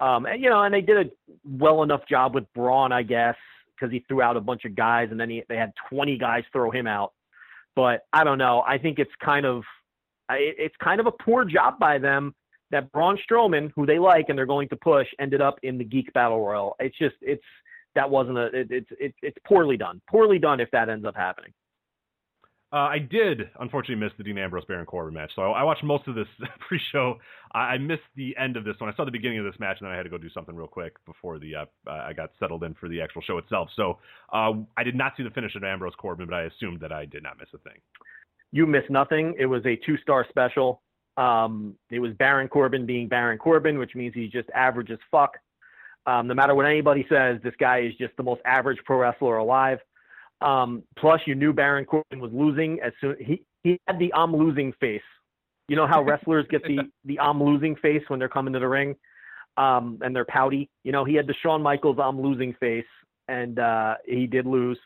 um, 0.00 0.26
and 0.26 0.42
you 0.42 0.50
know, 0.50 0.62
and 0.62 0.72
they 0.72 0.80
did 0.80 1.06
a 1.06 1.10
well 1.44 1.82
enough 1.82 2.02
job 2.08 2.34
with 2.34 2.44
Braun, 2.54 2.92
I 2.92 3.02
guess, 3.02 3.36
because 3.74 3.92
he 3.92 4.04
threw 4.08 4.22
out 4.22 4.36
a 4.36 4.40
bunch 4.40 4.64
of 4.64 4.74
guys, 4.76 5.08
and 5.10 5.18
then 5.18 5.30
he, 5.30 5.42
they 5.48 5.56
had 5.56 5.72
20 5.90 6.16
guys 6.18 6.44
throw 6.52 6.70
him 6.70 6.86
out. 6.86 7.12
But 7.74 8.06
I 8.12 8.24
don't 8.24 8.38
know. 8.38 8.62
I 8.66 8.78
think 8.78 8.98
it's 8.98 9.10
kind 9.24 9.46
of 9.46 9.62
I- 10.28 10.54
it's 10.58 10.76
kind 10.82 11.00
of 11.00 11.06
a 11.06 11.12
poor 11.12 11.44
job 11.44 11.78
by 11.78 11.98
them 11.98 12.34
that 12.70 12.92
Braun 12.92 13.18
Strowman, 13.28 13.72
who 13.74 13.86
they 13.86 13.98
like 13.98 14.26
and 14.28 14.38
they're 14.38 14.46
going 14.46 14.68
to 14.68 14.76
push, 14.76 15.06
ended 15.18 15.40
up 15.40 15.58
in 15.62 15.78
the 15.78 15.84
Geek 15.84 16.12
Battle 16.12 16.44
Royal. 16.44 16.76
It's 16.80 16.96
just 16.98 17.16
it's 17.22 17.42
that 17.94 18.08
wasn't 18.08 18.38
a 18.38 18.46
it, 18.46 18.68
it's 18.70 18.90
it, 19.00 19.14
it's 19.22 19.38
poorly 19.46 19.76
done. 19.76 20.00
Poorly 20.08 20.38
done 20.38 20.60
if 20.60 20.70
that 20.72 20.88
ends 20.88 21.04
up 21.06 21.16
happening. 21.16 21.52
Uh, 22.70 22.76
I 22.76 22.98
did 22.98 23.48
unfortunately 23.60 24.04
miss 24.04 24.12
the 24.18 24.24
Dean 24.24 24.36
Ambrose 24.36 24.64
Baron 24.66 24.84
Corbin 24.84 25.14
match, 25.14 25.30
so 25.34 25.40
I, 25.40 25.60
I 25.60 25.62
watched 25.62 25.82
most 25.82 26.06
of 26.06 26.14
this 26.14 26.26
pre-show. 26.68 27.16
I, 27.52 27.58
I 27.60 27.78
missed 27.78 28.02
the 28.14 28.36
end 28.36 28.58
of 28.58 28.64
this 28.64 28.74
one. 28.78 28.90
I 28.92 28.96
saw 28.96 29.06
the 29.06 29.10
beginning 29.10 29.38
of 29.38 29.46
this 29.46 29.58
match, 29.58 29.78
and 29.80 29.86
then 29.86 29.94
I 29.94 29.96
had 29.96 30.02
to 30.02 30.10
go 30.10 30.18
do 30.18 30.28
something 30.28 30.54
real 30.54 30.66
quick 30.66 30.94
before 31.06 31.38
the 31.38 31.54
uh, 31.56 31.64
I 31.86 32.12
got 32.12 32.30
settled 32.38 32.64
in 32.64 32.74
for 32.74 32.90
the 32.90 33.00
actual 33.00 33.22
show 33.22 33.38
itself. 33.38 33.70
So 33.74 33.98
uh, 34.34 34.52
I 34.76 34.82
did 34.84 34.94
not 34.94 35.14
see 35.16 35.22
the 35.22 35.30
finish 35.30 35.54
of 35.54 35.64
Ambrose 35.64 35.94
Corbin, 35.96 36.26
but 36.26 36.34
I 36.34 36.42
assumed 36.42 36.80
that 36.80 36.92
I 36.92 37.06
did 37.06 37.22
not 37.22 37.38
miss 37.38 37.48
a 37.54 37.58
thing. 37.58 37.80
you 38.52 38.66
missed 38.66 38.90
nothing. 38.90 39.34
It 39.38 39.46
was 39.46 39.64
a 39.64 39.76
two 39.76 39.96
star 39.98 40.26
special. 40.28 40.82
Um, 41.16 41.74
it 41.90 42.00
was 42.00 42.12
Baron 42.18 42.48
Corbin 42.48 42.84
being 42.84 43.08
Baron 43.08 43.38
Corbin, 43.38 43.78
which 43.78 43.94
means 43.94 44.14
he's 44.14 44.30
just 44.30 44.50
average 44.54 44.90
as 44.90 44.98
fuck. 45.10 45.36
Um, 46.06 46.26
no 46.26 46.34
matter 46.34 46.54
what 46.54 46.64
anybody 46.64 47.06
says, 47.08 47.38
this 47.42 47.54
guy 47.58 47.80
is 47.80 47.94
just 47.98 48.16
the 48.16 48.22
most 48.22 48.40
average 48.44 48.78
pro 48.84 48.98
wrestler 48.98 49.38
alive. 49.38 49.78
Um, 50.40 50.82
plus, 50.96 51.20
you 51.26 51.34
knew 51.34 51.52
Baron 51.52 51.84
Corbin 51.84 52.20
was 52.20 52.30
losing 52.32 52.78
as 52.80 52.92
soon 53.00 53.16
he 53.20 53.42
he 53.64 53.80
had 53.86 53.98
the 53.98 54.12
I'm 54.14 54.34
losing 54.34 54.72
face. 54.80 55.02
You 55.68 55.76
know 55.76 55.86
how 55.86 56.02
wrestlers 56.04 56.46
get 56.50 56.62
the 56.62 56.80
the 57.04 57.18
I'm 57.18 57.42
losing 57.42 57.76
face 57.76 58.02
when 58.08 58.18
they're 58.18 58.28
coming 58.28 58.52
to 58.52 58.58
the 58.58 58.68
ring, 58.68 58.94
um, 59.56 59.98
and 60.02 60.14
they're 60.14 60.24
pouty. 60.24 60.68
You 60.84 60.92
know 60.92 61.04
he 61.04 61.14
had 61.14 61.26
the 61.26 61.34
Shawn 61.42 61.62
Michaels 61.62 61.98
I'm 62.00 62.20
losing 62.20 62.54
face, 62.54 62.86
and 63.26 63.58
uh, 63.58 63.94
he 64.04 64.26
did 64.26 64.46
lose, 64.46 64.78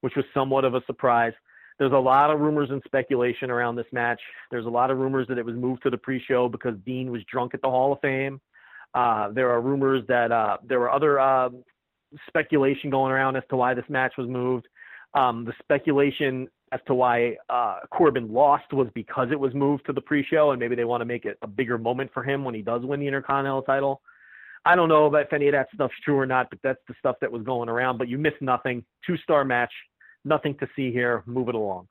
which 0.00 0.14
was 0.16 0.24
somewhat 0.32 0.64
of 0.64 0.74
a 0.74 0.82
surprise. 0.86 1.32
There's 1.78 1.92
a 1.92 1.96
lot 1.96 2.30
of 2.30 2.40
rumors 2.40 2.68
and 2.70 2.82
speculation 2.84 3.50
around 3.50 3.76
this 3.76 3.86
match. 3.90 4.20
There's 4.50 4.66
a 4.66 4.70
lot 4.70 4.90
of 4.90 4.98
rumors 4.98 5.26
that 5.28 5.38
it 5.38 5.44
was 5.44 5.54
moved 5.54 5.82
to 5.84 5.90
the 5.90 5.96
pre-show 5.96 6.46
because 6.46 6.74
Dean 6.84 7.10
was 7.10 7.22
drunk 7.24 7.54
at 7.54 7.62
the 7.62 7.70
Hall 7.70 7.94
of 7.94 8.00
Fame. 8.00 8.38
Uh, 8.92 9.30
there 9.30 9.50
are 9.50 9.62
rumors 9.62 10.04
that 10.06 10.30
uh, 10.30 10.58
there 10.62 10.78
were 10.78 10.90
other 10.90 11.18
uh, 11.18 11.48
speculation 12.26 12.90
going 12.90 13.12
around 13.12 13.36
as 13.36 13.44
to 13.48 13.56
why 13.56 13.72
this 13.72 13.84
match 13.88 14.12
was 14.18 14.28
moved. 14.28 14.68
Um, 15.14 15.44
the 15.44 15.52
speculation 15.60 16.48
as 16.72 16.80
to 16.86 16.94
why 16.94 17.36
uh, 17.48 17.80
Corbin 17.90 18.32
lost 18.32 18.72
was 18.72 18.88
because 18.94 19.28
it 19.32 19.40
was 19.40 19.52
moved 19.54 19.86
to 19.86 19.92
the 19.92 20.00
pre-show, 20.00 20.52
and 20.52 20.60
maybe 20.60 20.76
they 20.76 20.84
want 20.84 21.00
to 21.00 21.04
make 21.04 21.24
it 21.24 21.36
a 21.42 21.46
bigger 21.46 21.78
moment 21.78 22.10
for 22.14 22.22
him 22.22 22.44
when 22.44 22.54
he 22.54 22.62
does 22.62 22.82
win 22.84 23.00
the 23.00 23.06
Intercontinental 23.06 23.62
title. 23.62 24.00
I 24.64 24.76
don't 24.76 24.88
know 24.88 25.12
if 25.14 25.32
any 25.32 25.48
of 25.48 25.52
that 25.52 25.68
stuff's 25.74 25.94
true 26.04 26.18
or 26.18 26.26
not, 26.26 26.48
but 26.50 26.58
that's 26.62 26.80
the 26.86 26.94
stuff 26.98 27.16
that 27.22 27.32
was 27.32 27.42
going 27.42 27.68
around. 27.68 27.98
But 27.98 28.08
you 28.08 28.18
missed 28.18 28.40
nothing. 28.40 28.84
Two-star 29.06 29.44
match, 29.44 29.72
nothing 30.24 30.54
to 30.58 30.68
see 30.76 30.92
here. 30.92 31.22
Move 31.26 31.48
it 31.48 31.54
along. 31.54 31.88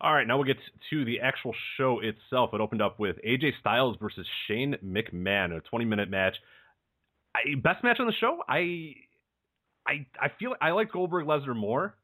All 0.00 0.12
right, 0.12 0.26
now 0.26 0.36
we'll 0.36 0.46
get 0.46 0.56
to 0.90 1.04
the 1.04 1.20
actual 1.20 1.54
show 1.76 2.00
itself. 2.00 2.50
It 2.52 2.60
opened 2.60 2.82
up 2.82 2.98
with 2.98 3.16
AJ 3.24 3.52
Styles 3.60 3.96
versus 4.00 4.26
Shane 4.48 4.76
McMahon, 4.84 5.56
a 5.56 5.60
20-minute 5.72 6.10
match. 6.10 6.34
I, 7.36 7.54
best 7.62 7.84
match 7.84 8.00
on 8.00 8.06
the 8.06 8.12
show. 8.20 8.42
I, 8.48 8.94
I, 9.86 10.06
I 10.20 10.28
feel 10.38 10.54
I 10.60 10.70
like 10.70 10.92
Goldberg 10.92 11.26
Lesnar 11.26 11.56
more, 11.56 11.94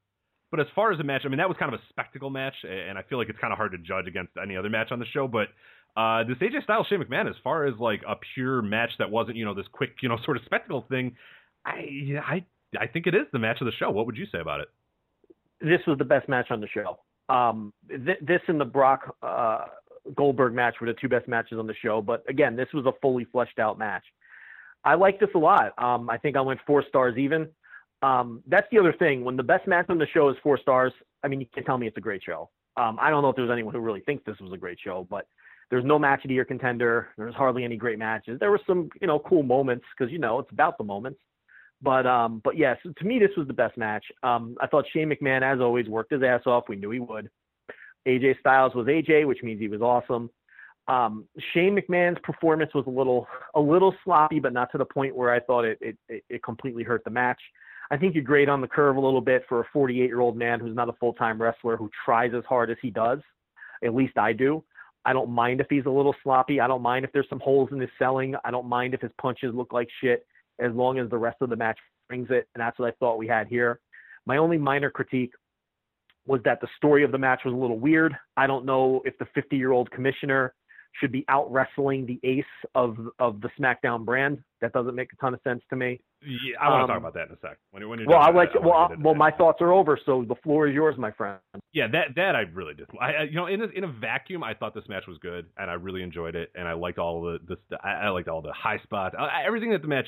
but 0.50 0.60
as 0.60 0.66
far 0.74 0.92
as 0.92 0.98
the 0.98 1.04
match, 1.04 1.22
I 1.24 1.28
mean 1.28 1.38
that 1.38 1.48
was 1.48 1.56
kind 1.58 1.72
of 1.72 1.80
a 1.80 1.82
spectacle 1.90 2.30
match, 2.30 2.54
and 2.64 2.98
I 2.98 3.02
feel 3.02 3.18
like 3.18 3.28
it's 3.28 3.38
kind 3.38 3.52
of 3.52 3.56
hard 3.56 3.72
to 3.72 3.78
judge 3.78 4.06
against 4.06 4.32
any 4.42 4.56
other 4.56 4.70
match 4.70 4.88
on 4.90 4.98
the 4.98 5.06
show. 5.06 5.28
But 5.28 5.48
uh, 5.96 6.24
this 6.24 6.36
AJ 6.38 6.64
Styles 6.64 6.86
Shane 6.88 7.00
McMahon, 7.00 7.28
as 7.28 7.36
far 7.42 7.66
as 7.66 7.74
like 7.78 8.02
a 8.06 8.14
pure 8.34 8.62
match 8.62 8.90
that 8.98 9.10
wasn't 9.10 9.36
you 9.36 9.44
know 9.44 9.54
this 9.54 9.66
quick 9.72 9.90
you 10.02 10.08
know 10.08 10.16
sort 10.24 10.36
of 10.36 10.44
spectacle 10.44 10.84
thing, 10.88 11.16
I, 11.64 12.20
I, 12.24 12.44
I 12.78 12.86
think 12.86 13.06
it 13.06 13.14
is 13.14 13.26
the 13.32 13.38
match 13.38 13.58
of 13.60 13.66
the 13.66 13.72
show. 13.78 13.90
What 13.90 14.06
would 14.06 14.16
you 14.16 14.26
say 14.32 14.38
about 14.40 14.60
it? 14.60 14.68
This 15.60 15.80
was 15.86 15.98
the 15.98 16.04
best 16.04 16.28
match 16.28 16.46
on 16.50 16.60
the 16.60 16.68
show. 16.68 16.98
Um, 17.28 17.72
th- 17.88 18.18
this 18.20 18.40
and 18.48 18.60
the 18.60 18.64
Brock 18.64 19.16
uh, 19.22 19.66
Goldberg 20.14 20.54
match 20.54 20.76
were 20.80 20.86
the 20.86 20.94
two 20.94 21.08
best 21.08 21.28
matches 21.28 21.58
on 21.58 21.66
the 21.66 21.74
show. 21.82 22.00
But 22.00 22.24
again, 22.28 22.56
this 22.56 22.68
was 22.72 22.86
a 22.86 22.92
fully 23.02 23.24
fleshed 23.24 23.58
out 23.58 23.78
match. 23.78 24.04
I 24.84 24.94
like 24.94 25.20
this 25.20 25.30
a 25.34 25.38
lot. 25.38 25.72
Um, 25.82 26.08
I 26.08 26.16
think 26.16 26.36
I 26.36 26.40
went 26.40 26.60
four 26.66 26.84
stars 26.88 27.18
even. 27.18 27.48
Um, 28.02 28.42
that's 28.46 28.66
the 28.70 28.78
other 28.78 28.92
thing. 28.92 29.24
When 29.24 29.36
the 29.36 29.42
best 29.42 29.66
match 29.66 29.86
on 29.88 29.98
the 29.98 30.06
show 30.06 30.28
is 30.28 30.36
four 30.42 30.58
stars, 30.58 30.92
I 31.24 31.28
mean, 31.28 31.40
you 31.40 31.46
can't 31.52 31.66
tell 31.66 31.78
me 31.78 31.86
it's 31.86 31.96
a 31.96 32.00
great 32.00 32.22
show. 32.22 32.50
Um, 32.76 32.96
I 33.00 33.10
don't 33.10 33.22
know 33.22 33.30
if 33.30 33.36
there's 33.36 33.50
anyone 33.50 33.74
who 33.74 33.80
really 33.80 34.00
thinks 34.00 34.24
this 34.24 34.38
was 34.40 34.52
a 34.52 34.56
great 34.56 34.78
show, 34.82 35.06
but 35.10 35.26
there's 35.70 35.84
no 35.84 35.98
match 35.98 36.24
of 36.24 36.28
the 36.28 36.34
year 36.34 36.44
contender. 36.44 37.08
There's 37.18 37.34
hardly 37.34 37.64
any 37.64 37.76
great 37.76 37.98
matches. 37.98 38.38
There 38.38 38.50
were 38.50 38.60
some, 38.66 38.88
you 39.00 39.06
know, 39.06 39.18
cool 39.18 39.42
moments 39.42 39.84
because 39.96 40.12
you 40.12 40.18
know 40.18 40.38
it's 40.38 40.52
about 40.52 40.78
the 40.78 40.84
moments. 40.84 41.18
But 41.80 42.06
um, 42.06 42.40
but 42.42 42.56
yes, 42.56 42.76
to 42.82 43.04
me 43.04 43.18
this 43.18 43.30
was 43.36 43.46
the 43.46 43.52
best 43.52 43.76
match. 43.76 44.04
Um, 44.22 44.56
I 44.60 44.66
thought 44.66 44.84
Shane 44.92 45.10
McMahon, 45.10 45.42
as 45.42 45.60
always, 45.60 45.86
worked 45.86 46.12
his 46.12 46.22
ass 46.22 46.42
off. 46.46 46.64
We 46.68 46.76
knew 46.76 46.90
he 46.90 46.98
would. 46.98 47.30
AJ 48.06 48.40
Styles 48.40 48.74
was 48.74 48.86
AJ, 48.86 49.26
which 49.26 49.42
means 49.42 49.60
he 49.60 49.68
was 49.68 49.80
awesome. 49.80 50.30
Um, 50.88 51.26
Shane 51.52 51.76
McMahon's 51.76 52.18
performance 52.22 52.72
was 52.74 52.84
a 52.86 52.90
little 52.90 53.28
a 53.54 53.60
little 53.60 53.94
sloppy, 54.04 54.40
but 54.40 54.52
not 54.52 54.72
to 54.72 54.78
the 54.78 54.84
point 54.84 55.14
where 55.14 55.30
I 55.32 55.38
thought 55.38 55.64
it, 55.64 55.78
it, 55.80 56.24
it 56.28 56.42
completely 56.42 56.82
hurt 56.82 57.04
the 57.04 57.10
match. 57.10 57.40
I 57.90 57.96
think 57.96 58.14
you 58.14 58.22
grade 58.22 58.48
on 58.48 58.60
the 58.60 58.68
curve 58.68 58.96
a 58.96 59.00
little 59.00 59.20
bit 59.20 59.44
for 59.48 59.60
a 59.60 59.64
48 59.72 59.96
year 59.96 60.20
old 60.20 60.36
man 60.36 60.60
who's 60.60 60.76
not 60.76 60.88
a 60.88 60.94
full 60.94 61.14
time 61.14 61.40
wrestler 61.40 61.76
who 61.76 61.90
tries 62.04 62.32
as 62.34 62.44
hard 62.44 62.70
as 62.70 62.76
he 62.82 62.90
does. 62.90 63.20
At 63.82 63.94
least 63.94 64.18
I 64.18 64.32
do. 64.32 64.64
I 65.04 65.12
don't 65.12 65.30
mind 65.30 65.60
if 65.60 65.68
he's 65.70 65.86
a 65.86 65.90
little 65.90 66.14
sloppy. 66.22 66.60
I 66.60 66.66
don't 66.66 66.82
mind 66.82 67.04
if 67.04 67.12
there's 67.12 67.28
some 67.30 67.40
holes 67.40 67.70
in 67.72 67.80
his 67.80 67.90
selling. 67.98 68.34
I 68.44 68.50
don't 68.50 68.68
mind 68.68 68.94
if 68.94 69.00
his 69.00 69.12
punches 69.20 69.54
look 69.54 69.72
like 69.72 69.88
shit 70.02 70.26
as 70.58 70.72
long 70.74 70.98
as 70.98 71.08
the 71.08 71.16
rest 71.16 71.38
of 71.40 71.50
the 71.50 71.56
match 71.56 71.78
brings 72.08 72.28
it. 72.30 72.48
And 72.54 72.60
that's 72.60 72.78
what 72.78 72.88
I 72.88 72.92
thought 72.98 73.18
we 73.18 73.28
had 73.28 73.46
here. 73.46 73.80
My 74.26 74.36
only 74.36 74.58
minor 74.58 74.90
critique 74.90 75.32
was 76.26 76.40
that 76.44 76.60
the 76.60 76.68
story 76.76 77.04
of 77.04 77.12
the 77.12 77.18
match 77.18 77.40
was 77.44 77.54
a 77.54 77.56
little 77.56 77.78
weird. 77.78 78.14
I 78.36 78.46
don't 78.46 78.66
know 78.66 79.00
if 79.06 79.16
the 79.18 79.26
50 79.34 79.56
year 79.56 79.72
old 79.72 79.90
commissioner 79.90 80.52
should 81.00 81.12
be 81.12 81.24
out 81.28 81.50
wrestling 81.50 82.04
the 82.04 82.20
ace 82.22 82.44
of 82.74 82.98
of 83.18 83.40
the 83.40 83.48
SmackDown 83.58 84.04
brand. 84.04 84.38
That 84.60 84.72
doesn't 84.72 84.94
make 84.94 85.12
a 85.12 85.16
ton 85.16 85.32
of 85.32 85.40
sense 85.42 85.62
to 85.70 85.76
me. 85.76 86.00
Yeah, 86.20 86.58
I 86.60 86.68
want 86.68 86.82
Um, 86.82 86.86
to 86.88 86.92
talk 86.94 87.00
about 87.00 87.14
that 87.14 87.28
in 87.28 87.34
a 87.34 87.38
sec. 87.40 87.58
When, 87.70 87.88
when 87.88 88.04
Well, 88.04 88.18
I 88.18 88.30
like. 88.30 88.50
Well, 88.60 88.72
I, 88.72 88.94
well, 88.98 89.14
my 89.14 89.30
thoughts 89.30 89.58
are 89.60 89.72
over. 89.72 89.98
So 90.04 90.24
the 90.28 90.34
floor 90.36 90.66
is 90.66 90.74
yours, 90.74 90.96
my 90.98 91.12
friend. 91.12 91.38
Yeah, 91.72 91.86
that 91.92 92.14
that 92.16 92.34
I 92.34 92.40
really 92.40 92.74
did. 92.74 92.88
I, 93.00 93.22
you 93.24 93.36
know 93.36 93.46
in 93.46 93.62
a, 93.62 93.66
in 93.66 93.84
a 93.84 93.92
vacuum, 93.92 94.42
I 94.42 94.54
thought 94.54 94.74
this 94.74 94.88
match 94.88 95.04
was 95.06 95.18
good, 95.18 95.46
and 95.56 95.70
I 95.70 95.74
really 95.74 96.02
enjoyed 96.02 96.34
it, 96.34 96.50
and 96.56 96.66
I 96.66 96.72
liked 96.72 96.98
all 96.98 97.22
the 97.22 97.56
I, 97.84 98.06
I 98.06 98.08
liked 98.08 98.28
all 98.28 98.42
the 98.42 98.52
high 98.52 98.78
spots, 98.82 99.14
I, 99.18 99.44
everything 99.46 99.70
that 99.70 99.82
the 99.82 99.88
match 99.88 100.06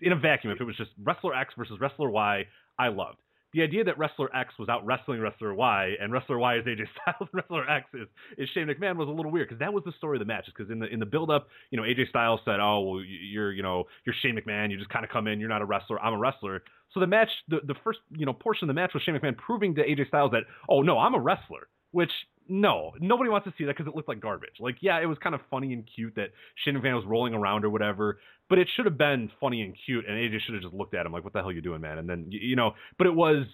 in 0.00 0.12
a 0.12 0.16
vacuum. 0.16 0.52
If 0.52 0.60
it 0.60 0.64
was 0.64 0.76
just 0.76 0.90
wrestler 1.02 1.34
X 1.34 1.54
versus 1.56 1.78
wrestler 1.80 2.10
Y, 2.10 2.44
I 2.78 2.88
loved. 2.88 3.18
The 3.52 3.62
idea 3.62 3.84
that 3.84 3.98
wrestler 3.98 4.34
X 4.34 4.54
was 4.58 4.68
out 4.68 4.84
wrestling 4.86 5.20
wrestler 5.20 5.54
Y, 5.54 5.94
and 6.00 6.12
wrestler 6.12 6.38
Y 6.38 6.56
is 6.58 6.64
AJ 6.64 6.86
Styles, 7.02 7.16
and 7.20 7.28
wrestler 7.32 7.68
X 7.68 7.86
is, 7.94 8.08
is 8.38 8.48
Shane 8.54 8.66
McMahon 8.66 8.96
was 8.96 9.08
a 9.08 9.10
little 9.10 9.30
weird 9.30 9.48
because 9.48 9.58
that 9.60 9.72
was 9.72 9.84
the 9.84 9.92
story 9.92 10.16
of 10.16 10.20
the 10.20 10.24
match. 10.26 10.46
Because 10.46 10.70
in 10.70 10.78
the 10.78 10.86
in 10.86 10.98
the 10.98 11.06
build 11.06 11.30
up, 11.30 11.48
you 11.70 11.76
know, 11.76 11.84
AJ 11.84 12.08
Styles 12.08 12.40
said, 12.44 12.60
"Oh, 12.60 12.80
well, 12.80 13.02
you're 13.04 13.52
you 13.52 13.62
know 13.62 13.84
you're 14.04 14.14
Shane 14.22 14.36
McMahon. 14.36 14.70
You 14.70 14.78
just 14.78 14.90
kind 14.90 15.04
of 15.04 15.10
come 15.10 15.26
in. 15.26 15.38
You're 15.38 15.48
not 15.48 15.62
a 15.62 15.66
wrestler. 15.66 16.00
I'm 16.00 16.14
a 16.14 16.18
wrestler." 16.18 16.62
So 16.92 17.00
the 17.00 17.06
match, 17.06 17.28
the, 17.48 17.60
the 17.66 17.74
first 17.84 18.00
you 18.10 18.26
know 18.26 18.32
portion 18.32 18.68
of 18.68 18.74
the 18.74 18.80
match 18.80 18.92
was 18.94 19.02
Shane 19.02 19.14
McMahon 19.14 19.36
proving 19.36 19.74
to 19.74 19.82
AJ 19.82 20.08
Styles 20.08 20.32
that, 20.32 20.44
"Oh 20.68 20.82
no, 20.82 20.98
I'm 20.98 21.14
a 21.14 21.20
wrestler." 21.20 21.68
Which 21.90 22.12
no, 22.48 22.92
nobody 23.00 23.30
wants 23.30 23.46
to 23.46 23.54
see 23.56 23.64
that 23.64 23.76
because 23.76 23.90
it 23.90 23.96
looked 23.96 24.08
like 24.08 24.20
garbage. 24.20 24.60
Like, 24.60 24.76
yeah, 24.80 25.00
it 25.00 25.06
was 25.06 25.18
kind 25.22 25.34
of 25.34 25.40
funny 25.50 25.72
and 25.72 25.88
cute 25.94 26.14
that 26.16 26.28
Shane 26.64 26.74
McMahon 26.74 26.96
was 26.96 27.04
rolling 27.06 27.34
around 27.34 27.64
or 27.64 27.70
whatever, 27.70 28.18
but 28.48 28.58
it 28.58 28.68
should 28.74 28.84
have 28.84 28.98
been 28.98 29.30
funny 29.40 29.62
and 29.62 29.76
cute, 29.86 30.04
and 30.06 30.16
AJ 30.16 30.40
should 30.44 30.54
have 30.54 30.62
just 30.62 30.74
looked 30.74 30.94
at 30.94 31.06
him 31.06 31.12
like, 31.12 31.24
"What 31.24 31.32
the 31.32 31.40
hell 31.40 31.48
are 31.48 31.52
you 31.52 31.62
doing, 31.62 31.80
man?" 31.80 31.98
And 31.98 32.08
then 32.08 32.26
you 32.28 32.56
know, 32.56 32.72
but 32.98 33.06
it 33.06 33.14
was 33.14 33.46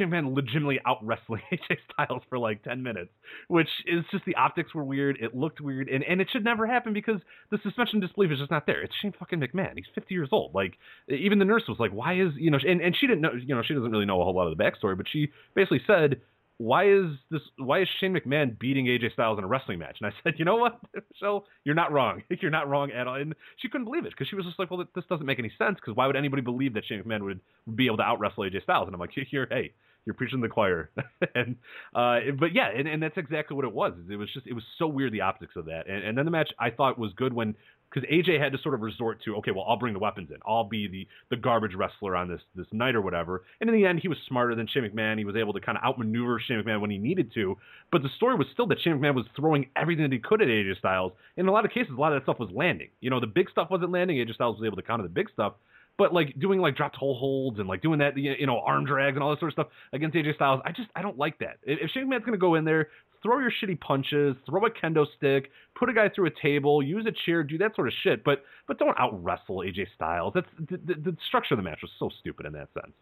McMahon 0.00 0.34
legitimately 0.34 0.80
out 0.86 1.04
wrestling 1.04 1.42
AJ 1.52 1.76
Styles 1.92 2.22
for 2.28 2.38
like 2.38 2.62
ten 2.62 2.82
minutes, 2.82 3.10
which 3.48 3.68
is 3.86 4.04
just 4.10 4.24
the 4.24 4.34
optics 4.36 4.74
were 4.74 4.84
weird. 4.84 5.18
It 5.20 5.34
looked 5.34 5.60
weird, 5.60 5.88
and 5.88 6.02
and 6.04 6.20
it 6.20 6.28
should 6.32 6.44
never 6.44 6.66
happen 6.66 6.92
because 6.92 7.20
the 7.50 7.58
suspension 7.62 8.00
disbelief 8.00 8.30
is 8.32 8.38
just 8.38 8.50
not 8.50 8.66
there. 8.66 8.82
It's 8.82 8.94
Shane 9.00 9.14
fucking 9.18 9.40
McMahon. 9.40 9.72
He's 9.76 9.86
50 9.94 10.14
years 10.14 10.28
old. 10.32 10.54
Like 10.54 10.74
even 11.08 11.38
the 11.38 11.44
nurse 11.44 11.64
was 11.68 11.78
like, 11.78 11.92
"Why 11.92 12.20
is 12.20 12.32
you 12.36 12.50
know?" 12.50 12.58
And 12.66 12.80
and 12.80 12.96
she 12.96 13.06
didn't 13.06 13.20
know. 13.20 13.32
You 13.32 13.54
know, 13.54 13.62
she 13.62 13.74
doesn't 13.74 13.90
really 13.90 14.06
know 14.06 14.20
a 14.20 14.24
whole 14.24 14.34
lot 14.34 14.50
of 14.50 14.56
the 14.56 14.62
backstory, 14.62 14.96
but 14.96 15.06
she 15.10 15.30
basically 15.54 15.82
said 15.86 16.20
why 16.58 16.88
is 16.88 17.06
this 17.30 17.40
why 17.58 17.82
is 17.82 17.88
Shane 17.98 18.14
McMahon 18.14 18.58
beating 18.58 18.86
AJ 18.86 19.14
Styles 19.14 19.38
in 19.38 19.44
a 19.44 19.46
wrestling 19.46 19.78
match? 19.78 19.96
And 20.00 20.12
I 20.12 20.14
said, 20.22 20.34
you 20.38 20.44
know 20.44 20.56
what, 20.56 20.78
Michelle, 21.12 21.46
you're 21.64 21.74
not 21.74 21.92
wrong. 21.92 22.22
You're 22.40 22.50
not 22.50 22.68
wrong 22.68 22.90
at 22.92 23.06
all. 23.06 23.16
And 23.16 23.34
she 23.56 23.68
couldn't 23.68 23.84
believe 23.84 24.04
it 24.04 24.10
because 24.10 24.28
she 24.28 24.36
was 24.36 24.44
just 24.44 24.58
like, 24.58 24.70
well, 24.70 24.84
this 24.94 25.04
doesn't 25.08 25.26
make 25.26 25.38
any 25.38 25.52
sense 25.58 25.76
because 25.76 25.96
why 25.96 26.06
would 26.06 26.16
anybody 26.16 26.42
believe 26.42 26.74
that 26.74 26.84
Shane 26.84 27.02
McMahon 27.02 27.22
would 27.22 27.40
be 27.76 27.86
able 27.86 27.98
to 27.98 28.02
out 28.02 28.20
wrestle 28.20 28.44
AJ 28.44 28.62
Styles? 28.62 28.86
And 28.86 28.94
I'm 28.94 29.00
like, 29.00 29.10
here, 29.12 29.46
hey, 29.50 29.72
you're 30.04 30.14
preaching 30.14 30.40
the 30.40 30.48
choir. 30.48 30.90
and 31.34 31.56
uh, 31.94 32.18
but 32.38 32.54
yeah, 32.54 32.68
and, 32.76 32.88
and 32.88 33.02
that's 33.02 33.16
exactly 33.16 33.56
what 33.56 33.64
it 33.64 33.72
was. 33.72 33.92
It 34.10 34.16
was 34.16 34.28
just 34.32 34.46
it 34.46 34.52
was 34.52 34.64
so 34.78 34.86
weird 34.86 35.12
the 35.12 35.20
optics 35.20 35.54
of 35.56 35.66
that. 35.66 35.88
And, 35.88 36.04
and 36.04 36.18
then 36.18 36.24
the 36.24 36.30
match 36.30 36.50
I 36.58 36.70
thought 36.70 36.98
was 36.98 37.12
good 37.14 37.32
when 37.32 37.54
because 37.92 38.08
AJ 38.08 38.40
had 38.40 38.52
to 38.52 38.58
sort 38.58 38.74
of 38.74 38.80
resort 38.80 39.22
to, 39.24 39.36
okay, 39.36 39.50
well, 39.50 39.64
I'll 39.68 39.76
bring 39.76 39.92
the 39.92 39.98
weapons 39.98 40.30
in. 40.30 40.38
I'll 40.46 40.64
be 40.64 40.88
the 40.88 41.06
the 41.30 41.36
garbage 41.36 41.74
wrestler 41.74 42.16
on 42.16 42.28
this 42.28 42.40
this 42.54 42.66
night 42.72 42.94
or 42.94 43.02
whatever. 43.02 43.44
And 43.60 43.68
in 43.68 43.76
the 43.76 43.86
end, 43.86 44.00
he 44.00 44.08
was 44.08 44.18
smarter 44.28 44.54
than 44.54 44.66
Shane 44.66 44.84
McMahon. 44.84 45.18
He 45.18 45.24
was 45.24 45.36
able 45.36 45.52
to 45.52 45.60
kind 45.60 45.76
of 45.76 45.84
outmaneuver 45.84 46.40
Shane 46.40 46.62
McMahon 46.62 46.80
when 46.80 46.90
he 46.90 46.98
needed 46.98 47.32
to. 47.34 47.56
But 47.90 48.02
the 48.02 48.08
story 48.16 48.36
was 48.36 48.46
still 48.52 48.66
that 48.68 48.80
Shane 48.80 48.98
McMahon 48.98 49.14
was 49.14 49.26
throwing 49.36 49.68
everything 49.76 50.04
that 50.04 50.12
he 50.12 50.18
could 50.18 50.42
at 50.42 50.48
AJ 50.48 50.78
Styles. 50.78 51.12
In 51.36 51.46
a 51.46 51.52
lot 51.52 51.64
of 51.64 51.70
cases, 51.70 51.92
a 51.96 52.00
lot 52.00 52.12
of 52.12 52.20
that 52.20 52.24
stuff 52.24 52.38
was 52.38 52.50
landing. 52.54 52.88
You 53.00 53.10
know, 53.10 53.20
the 53.20 53.26
big 53.26 53.50
stuff 53.50 53.70
wasn't 53.70 53.92
landing. 53.92 54.16
AJ 54.16 54.34
Styles 54.34 54.58
was 54.58 54.66
able 54.66 54.76
to 54.76 54.82
counter 54.82 55.02
the 55.02 55.08
big 55.08 55.30
stuff. 55.30 55.54
But 55.98 56.14
like 56.14 56.38
doing 56.38 56.60
like 56.60 56.76
drop 56.76 56.92
toe 56.92 57.14
holds 57.14 57.58
and 57.58 57.68
like 57.68 57.82
doing 57.82 57.98
that, 57.98 58.16
you 58.16 58.46
know, 58.46 58.60
arm 58.60 58.84
drags 58.84 59.14
and 59.14 59.22
all 59.22 59.30
that 59.30 59.38
sort 59.38 59.50
of 59.50 59.54
stuff 59.54 59.66
against 59.92 60.16
AJ 60.16 60.34
Styles, 60.36 60.60
I 60.64 60.72
just 60.72 60.88
I 60.96 61.02
don't 61.02 61.18
like 61.18 61.38
that. 61.38 61.58
If 61.62 61.90
Shane 61.90 62.08
McMahon's 62.08 62.24
gonna 62.24 62.38
go 62.38 62.54
in 62.54 62.64
there, 62.64 62.88
throw 63.22 63.38
your 63.38 63.52
shitty 63.62 63.78
punches, 63.80 64.34
throw 64.46 64.64
a 64.64 64.70
kendo 64.70 65.06
stick, 65.16 65.50
put 65.78 65.88
a 65.88 65.92
guy 65.92 66.08
through 66.08 66.26
a 66.26 66.42
table, 66.42 66.82
use 66.82 67.06
a 67.06 67.12
chair, 67.24 67.44
do 67.44 67.58
that 67.58 67.74
sort 67.76 67.88
of 67.88 67.94
shit. 68.02 68.24
But 68.24 68.42
but 68.66 68.78
don't 68.78 68.98
out 68.98 69.22
wrestle 69.22 69.58
AJ 69.58 69.86
Styles. 69.94 70.32
That's 70.34 70.46
the, 70.58 70.78
the, 70.78 70.94
the 70.94 71.16
structure 71.28 71.54
of 71.54 71.58
the 71.58 71.64
match 71.64 71.80
was 71.82 71.90
so 71.98 72.10
stupid 72.20 72.46
in 72.46 72.52
that 72.54 72.68
sense. 72.74 72.94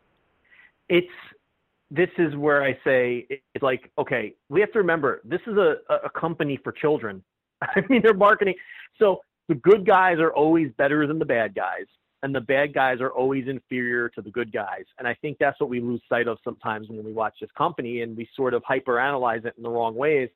It's 0.89 1.07
this 1.91 2.11
is 2.19 2.35
where 2.37 2.63
I 2.63 2.79
say 2.85 3.27
it's 3.31 3.63
like 3.63 3.91
okay, 3.99 4.35
we 4.49 4.61
have 4.61 4.73
to 4.73 4.79
remember 4.79 5.23
this 5.25 5.41
is 5.47 5.57
a 5.57 5.77
a 6.05 6.11
company 6.11 6.59
for 6.63 6.73
children. 6.73 7.23
I 7.63 7.83
mean, 7.89 8.03
they're 8.03 8.15
marketing 8.15 8.55
so 8.99 9.21
the 9.49 9.55
good 9.57 9.85
guys 9.85 10.19
are 10.19 10.33
always 10.33 10.71
better 10.79 11.07
than 11.07 11.19
the 11.19 11.25
bad 11.25 11.55
guys 11.55 11.87
and 12.23 12.35
the 12.35 12.41
bad 12.41 12.75
guys 12.75 13.01
are 13.01 13.11
always 13.11 13.49
inferior 13.49 14.09
to 14.11 14.23
the 14.23 14.31
good 14.31 14.53
guys. 14.53 14.85
And 14.99 15.09
I 15.09 15.15
think 15.15 15.39
that's 15.39 15.59
what 15.61 15.71
we 15.71 15.81
lose 15.81 16.03
sight 16.09 16.29
of 16.29 16.39
sometimes 16.45 16.89
when 16.89 17.03
we 17.05 17.13
watch 17.13 17.35
this 17.41 17.51
company 17.57 18.03
and 18.03 18.17
we 18.17 18.29
sort 18.37 18.55
of 18.55 18.63
hyperanalyze 18.63 19.45
it 19.45 19.55
in 19.57 19.63
the 19.63 19.71
wrong 19.71 19.95
ways. 19.95 20.29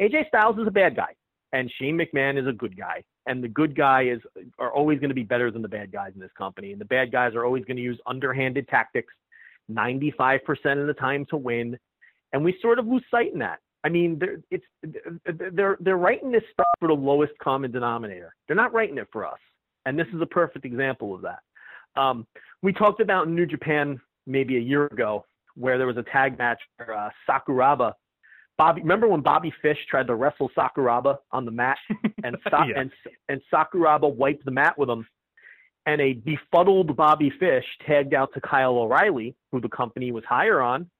AJ 0.00 0.28
Styles 0.28 0.58
is 0.58 0.66
a 0.66 0.70
bad 0.70 0.94
guy 0.94 1.14
and 1.52 1.70
Shane 1.78 1.98
McMahon 1.98 2.40
is 2.40 2.46
a 2.46 2.52
good 2.52 2.76
guy. 2.76 3.02
And 3.26 3.42
the 3.42 3.48
good 3.48 3.76
guy 3.76 4.04
is 4.04 4.20
are 4.58 4.72
always 4.72 5.00
going 5.00 5.10
to 5.10 5.14
be 5.14 5.22
better 5.22 5.50
than 5.50 5.62
the 5.62 5.68
bad 5.68 5.92
guys 5.92 6.12
in 6.14 6.20
this 6.20 6.30
company. 6.36 6.72
And 6.72 6.80
the 6.80 6.86
bad 6.86 7.12
guys 7.12 7.34
are 7.34 7.44
always 7.44 7.64
going 7.64 7.76
to 7.76 7.82
use 7.82 7.98
underhanded 8.06 8.68
tactics 8.68 9.12
95% 9.70 10.40
of 10.80 10.86
the 10.86 10.94
time 10.94 11.26
to 11.26 11.36
win. 11.36 11.78
And 12.32 12.44
we 12.44 12.56
sort 12.62 12.78
of 12.78 12.86
lose 12.86 13.04
sight 13.10 13.32
in 13.32 13.38
that. 13.40 13.58
I 13.84 13.90
mean, 13.90 14.18
they're, 14.18 14.40
it's 14.50 14.64
they're 15.52 15.76
they're 15.80 15.96
writing 15.96 16.32
this 16.32 16.42
stuff 16.52 16.66
for 16.80 16.88
the 16.88 16.94
lowest 16.94 17.32
common 17.40 17.70
denominator. 17.70 18.34
They're 18.46 18.56
not 18.56 18.72
writing 18.72 18.98
it 18.98 19.08
for 19.12 19.26
us. 19.26 19.38
And 19.88 19.98
this 19.98 20.06
is 20.14 20.20
a 20.20 20.26
perfect 20.26 20.66
example 20.66 21.14
of 21.14 21.22
that. 21.22 21.38
Um, 21.98 22.26
we 22.62 22.74
talked 22.74 23.00
about 23.00 23.26
New 23.26 23.46
Japan 23.46 23.98
maybe 24.26 24.58
a 24.58 24.60
year 24.60 24.84
ago 24.84 25.24
where 25.54 25.78
there 25.78 25.86
was 25.86 25.96
a 25.96 26.02
tag 26.02 26.36
match 26.36 26.60
where 26.76 26.94
uh, 26.94 27.08
Sakuraba, 27.26 27.94
Bobby, 28.58 28.82
remember 28.82 29.08
when 29.08 29.22
Bobby 29.22 29.50
Fish 29.62 29.78
tried 29.90 30.06
to 30.08 30.14
wrestle 30.14 30.50
Sakuraba 30.56 31.16
on 31.32 31.46
the 31.46 31.50
mat 31.50 31.78
and, 32.22 32.36
Sa- 32.50 32.64
yeah. 32.64 32.80
and, 32.80 32.90
and 33.30 33.40
Sakuraba 33.50 34.14
wiped 34.14 34.44
the 34.44 34.50
mat 34.50 34.76
with 34.76 34.90
him 34.90 35.06
and 35.86 36.02
a 36.02 36.12
befuddled 36.12 36.94
Bobby 36.94 37.32
Fish 37.40 37.64
tagged 37.86 38.12
out 38.12 38.34
to 38.34 38.42
Kyle 38.42 38.76
O'Reilly, 38.76 39.34
who 39.52 39.60
the 39.62 39.70
company 39.70 40.12
was 40.12 40.22
higher 40.28 40.60
on, 40.60 40.90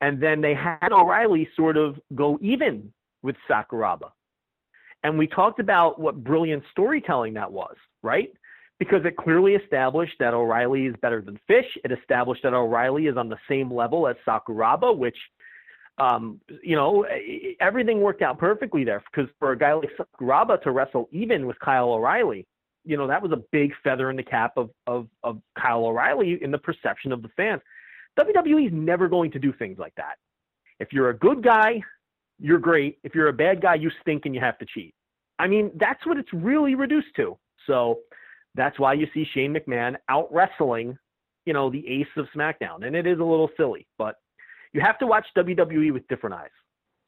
and 0.00 0.22
then 0.22 0.40
they 0.40 0.54
had 0.54 0.90
O'Reilly 0.90 1.46
sort 1.54 1.76
of 1.76 1.96
go 2.14 2.38
even 2.40 2.94
with 3.22 3.36
Sakuraba. 3.46 4.12
And 5.06 5.16
we 5.16 5.28
talked 5.28 5.60
about 5.60 6.00
what 6.00 6.24
brilliant 6.24 6.64
storytelling 6.72 7.34
that 7.34 7.52
was, 7.52 7.76
right? 8.02 8.32
Because 8.80 9.04
it 9.04 9.16
clearly 9.16 9.54
established 9.54 10.14
that 10.18 10.34
O'Reilly 10.34 10.86
is 10.86 10.96
better 11.00 11.22
than 11.22 11.38
Fish. 11.46 11.64
It 11.84 11.92
established 11.92 12.42
that 12.42 12.54
O'Reilly 12.54 13.06
is 13.06 13.16
on 13.16 13.28
the 13.28 13.38
same 13.48 13.72
level 13.72 14.08
as 14.08 14.16
Sakuraba, 14.26 14.98
which, 14.98 15.16
um, 15.98 16.40
you 16.60 16.74
know, 16.74 17.06
everything 17.60 18.00
worked 18.00 18.20
out 18.20 18.36
perfectly 18.36 18.82
there. 18.82 19.00
Because 19.14 19.30
for 19.38 19.52
a 19.52 19.56
guy 19.56 19.74
like 19.74 19.90
Sakuraba 19.96 20.60
to 20.62 20.72
wrestle 20.72 21.08
even 21.12 21.46
with 21.46 21.56
Kyle 21.60 21.90
O'Reilly, 21.90 22.44
you 22.84 22.96
know, 22.96 23.06
that 23.06 23.22
was 23.22 23.30
a 23.30 23.44
big 23.52 23.70
feather 23.84 24.10
in 24.10 24.16
the 24.16 24.24
cap 24.24 24.54
of, 24.56 24.70
of, 24.88 25.06
of 25.22 25.40
Kyle 25.56 25.84
O'Reilly 25.84 26.42
in 26.42 26.50
the 26.50 26.58
perception 26.58 27.12
of 27.12 27.22
the 27.22 27.28
fans. 27.36 27.62
WWE 28.18 28.66
is 28.66 28.72
never 28.74 29.08
going 29.08 29.30
to 29.30 29.38
do 29.38 29.52
things 29.52 29.78
like 29.78 29.94
that. 29.98 30.16
If 30.80 30.88
you're 30.92 31.10
a 31.10 31.16
good 31.16 31.44
guy, 31.44 31.80
you're 32.40 32.58
great. 32.58 32.98
If 33.04 33.14
you're 33.14 33.28
a 33.28 33.32
bad 33.32 33.62
guy, 33.62 33.76
you 33.76 33.88
stink 34.02 34.26
and 34.26 34.34
you 34.34 34.40
have 34.40 34.58
to 34.58 34.66
cheat. 34.66 34.95
I 35.38 35.46
mean, 35.46 35.70
that's 35.76 36.04
what 36.06 36.16
it's 36.18 36.32
really 36.32 36.74
reduced 36.74 37.14
to. 37.16 37.36
So 37.66 38.00
that's 38.54 38.78
why 38.78 38.94
you 38.94 39.06
see 39.12 39.26
Shane 39.34 39.54
McMahon 39.54 39.96
out 40.08 40.32
wrestling, 40.32 40.98
you 41.44 41.52
know, 41.52 41.70
the 41.70 41.86
ace 41.86 42.06
of 42.16 42.26
SmackDown. 42.34 42.86
And 42.86 42.96
it 42.96 43.06
is 43.06 43.18
a 43.18 43.24
little 43.24 43.50
silly, 43.56 43.86
but 43.98 44.16
you 44.72 44.80
have 44.80 44.98
to 44.98 45.06
watch 45.06 45.26
WWE 45.36 45.92
with 45.92 46.06
different 46.08 46.34
eyes. 46.36 46.50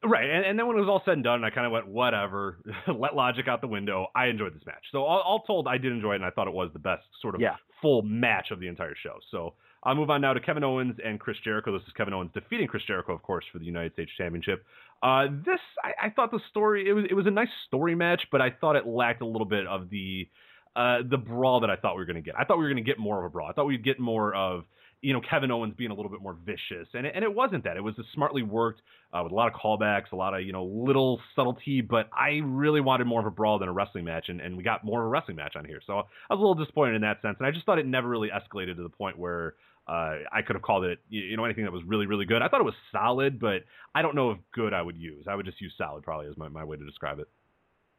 Right, 0.03 0.29
and, 0.29 0.45
and 0.45 0.57
then 0.57 0.65
when 0.65 0.77
it 0.77 0.79
was 0.79 0.87
all 0.87 1.01
said 1.03 1.15
and 1.15 1.23
done, 1.23 1.43
I 1.43 1.49
kind 1.49 1.65
of 1.65 1.73
went, 1.73 1.85
whatever, 1.87 2.59
let 2.87 3.15
logic 3.15 3.49
out 3.49 3.59
the 3.59 3.67
window. 3.67 4.07
I 4.15 4.27
enjoyed 4.27 4.55
this 4.55 4.65
match. 4.65 4.83
So 4.93 5.03
all, 5.03 5.19
all, 5.19 5.41
told, 5.41 5.67
I 5.67 5.77
did 5.77 5.91
enjoy 5.91 6.13
it, 6.13 6.17
and 6.17 6.25
I 6.25 6.29
thought 6.29 6.47
it 6.47 6.53
was 6.53 6.69
the 6.71 6.79
best 6.79 7.03
sort 7.21 7.35
of 7.35 7.41
yeah. 7.41 7.55
full 7.81 8.01
match 8.03 8.51
of 8.51 8.61
the 8.61 8.67
entire 8.67 8.95
show. 9.03 9.17
So 9.29 9.55
I'll 9.83 9.95
move 9.95 10.09
on 10.09 10.21
now 10.21 10.31
to 10.31 10.39
Kevin 10.39 10.63
Owens 10.63 10.95
and 11.03 11.19
Chris 11.19 11.35
Jericho. 11.43 11.73
This 11.73 11.85
is 11.85 11.93
Kevin 11.97 12.13
Owens 12.13 12.31
defeating 12.33 12.67
Chris 12.67 12.83
Jericho, 12.87 13.13
of 13.13 13.21
course, 13.23 13.43
for 13.51 13.59
the 13.59 13.65
United 13.65 13.91
States 13.93 14.11
Championship. 14.17 14.65
Uh, 15.01 15.27
this, 15.45 15.59
I, 15.83 16.07
I, 16.07 16.09
thought 16.09 16.31
the 16.31 16.41
story, 16.49 16.89
it 16.89 16.93
was 16.93 17.05
it 17.09 17.13
was 17.13 17.25
a 17.25 17.31
nice 17.31 17.47
story 17.67 17.95
match, 17.95 18.23
but 18.31 18.41
I 18.41 18.49
thought 18.49 18.75
it 18.75 18.85
lacked 18.85 19.21
a 19.21 19.25
little 19.25 19.47
bit 19.47 19.65
of 19.65 19.89
the 19.89 20.27
uh, 20.75 20.99
the 21.09 21.17
brawl 21.17 21.61
that 21.61 21.69
I 21.69 21.77
thought 21.77 21.95
we 21.95 22.01
were 22.01 22.05
going 22.05 22.15
to 22.17 22.21
get. 22.21 22.35
I 22.37 22.43
thought 22.43 22.57
we 22.57 22.63
were 22.63 22.69
going 22.69 22.83
to 22.83 22.89
get 22.89 22.99
more 22.99 23.19
of 23.19 23.25
a 23.25 23.29
brawl. 23.29 23.49
I 23.49 23.53
thought 23.53 23.65
we'd 23.65 23.83
get 23.83 23.99
more 23.99 24.35
of 24.35 24.65
you 25.01 25.13
know 25.13 25.21
Kevin 25.21 25.51
Owens 25.51 25.73
being 25.77 25.91
a 25.91 25.93
little 25.93 26.11
bit 26.11 26.21
more 26.21 26.37
vicious, 26.45 26.87
and 26.93 27.05
it, 27.05 27.13
and 27.15 27.23
it 27.23 27.33
wasn't 27.33 27.63
that. 27.63 27.77
It 27.77 27.83
was 27.83 27.97
a 27.97 28.03
smartly 28.13 28.43
worked 28.43 28.81
uh, 29.13 29.21
with 29.23 29.31
a 29.31 29.35
lot 29.35 29.47
of 29.47 29.53
callbacks, 29.53 30.11
a 30.11 30.15
lot 30.15 30.33
of 30.33 30.41
you 30.41 30.51
know 30.51 30.65
little 30.65 31.21
subtlety. 31.35 31.81
But 31.81 32.09
I 32.13 32.41
really 32.43 32.81
wanted 32.81 33.05
more 33.07 33.21
of 33.21 33.25
a 33.25 33.31
brawl 33.31 33.59
than 33.59 33.69
a 33.69 33.73
wrestling 33.73 34.05
match, 34.05 34.25
and, 34.27 34.41
and 34.41 34.57
we 34.57 34.63
got 34.63 34.83
more 34.83 35.01
of 35.01 35.05
a 35.05 35.09
wrestling 35.09 35.37
match 35.37 35.55
on 35.55 35.65
here. 35.65 35.81
So 35.87 35.93
I 35.93 36.33
was 36.33 36.39
a 36.39 36.41
little 36.41 36.55
disappointed 36.55 36.95
in 36.95 37.01
that 37.01 37.21
sense, 37.21 37.37
and 37.39 37.47
I 37.47 37.51
just 37.51 37.65
thought 37.65 37.79
it 37.79 37.85
never 37.85 38.07
really 38.07 38.29
escalated 38.29 38.75
to 38.75 38.83
the 38.83 38.89
point 38.89 39.17
where 39.17 39.55
uh, 39.89 40.19
I 40.31 40.43
could 40.45 40.55
have 40.55 40.61
called 40.61 40.85
it, 40.85 40.99
you 41.09 41.35
know, 41.35 41.45
anything 41.45 41.63
that 41.63 41.73
was 41.73 41.81
really, 41.83 42.05
really 42.05 42.25
good. 42.25 42.43
I 42.43 42.47
thought 42.47 42.61
it 42.61 42.65
was 42.65 42.75
solid, 42.91 43.39
but 43.39 43.63
I 43.95 44.03
don't 44.03 44.13
know 44.13 44.29
if 44.29 44.37
good 44.53 44.71
I 44.71 44.83
would 44.83 44.95
use. 44.95 45.25
I 45.27 45.33
would 45.33 45.47
just 45.47 45.59
use 45.59 45.73
solid 45.79 46.03
probably 46.03 46.27
as 46.27 46.37
my, 46.37 46.47
my 46.47 46.63
way 46.63 46.77
to 46.77 46.85
describe 46.85 47.17
it. 47.17 47.27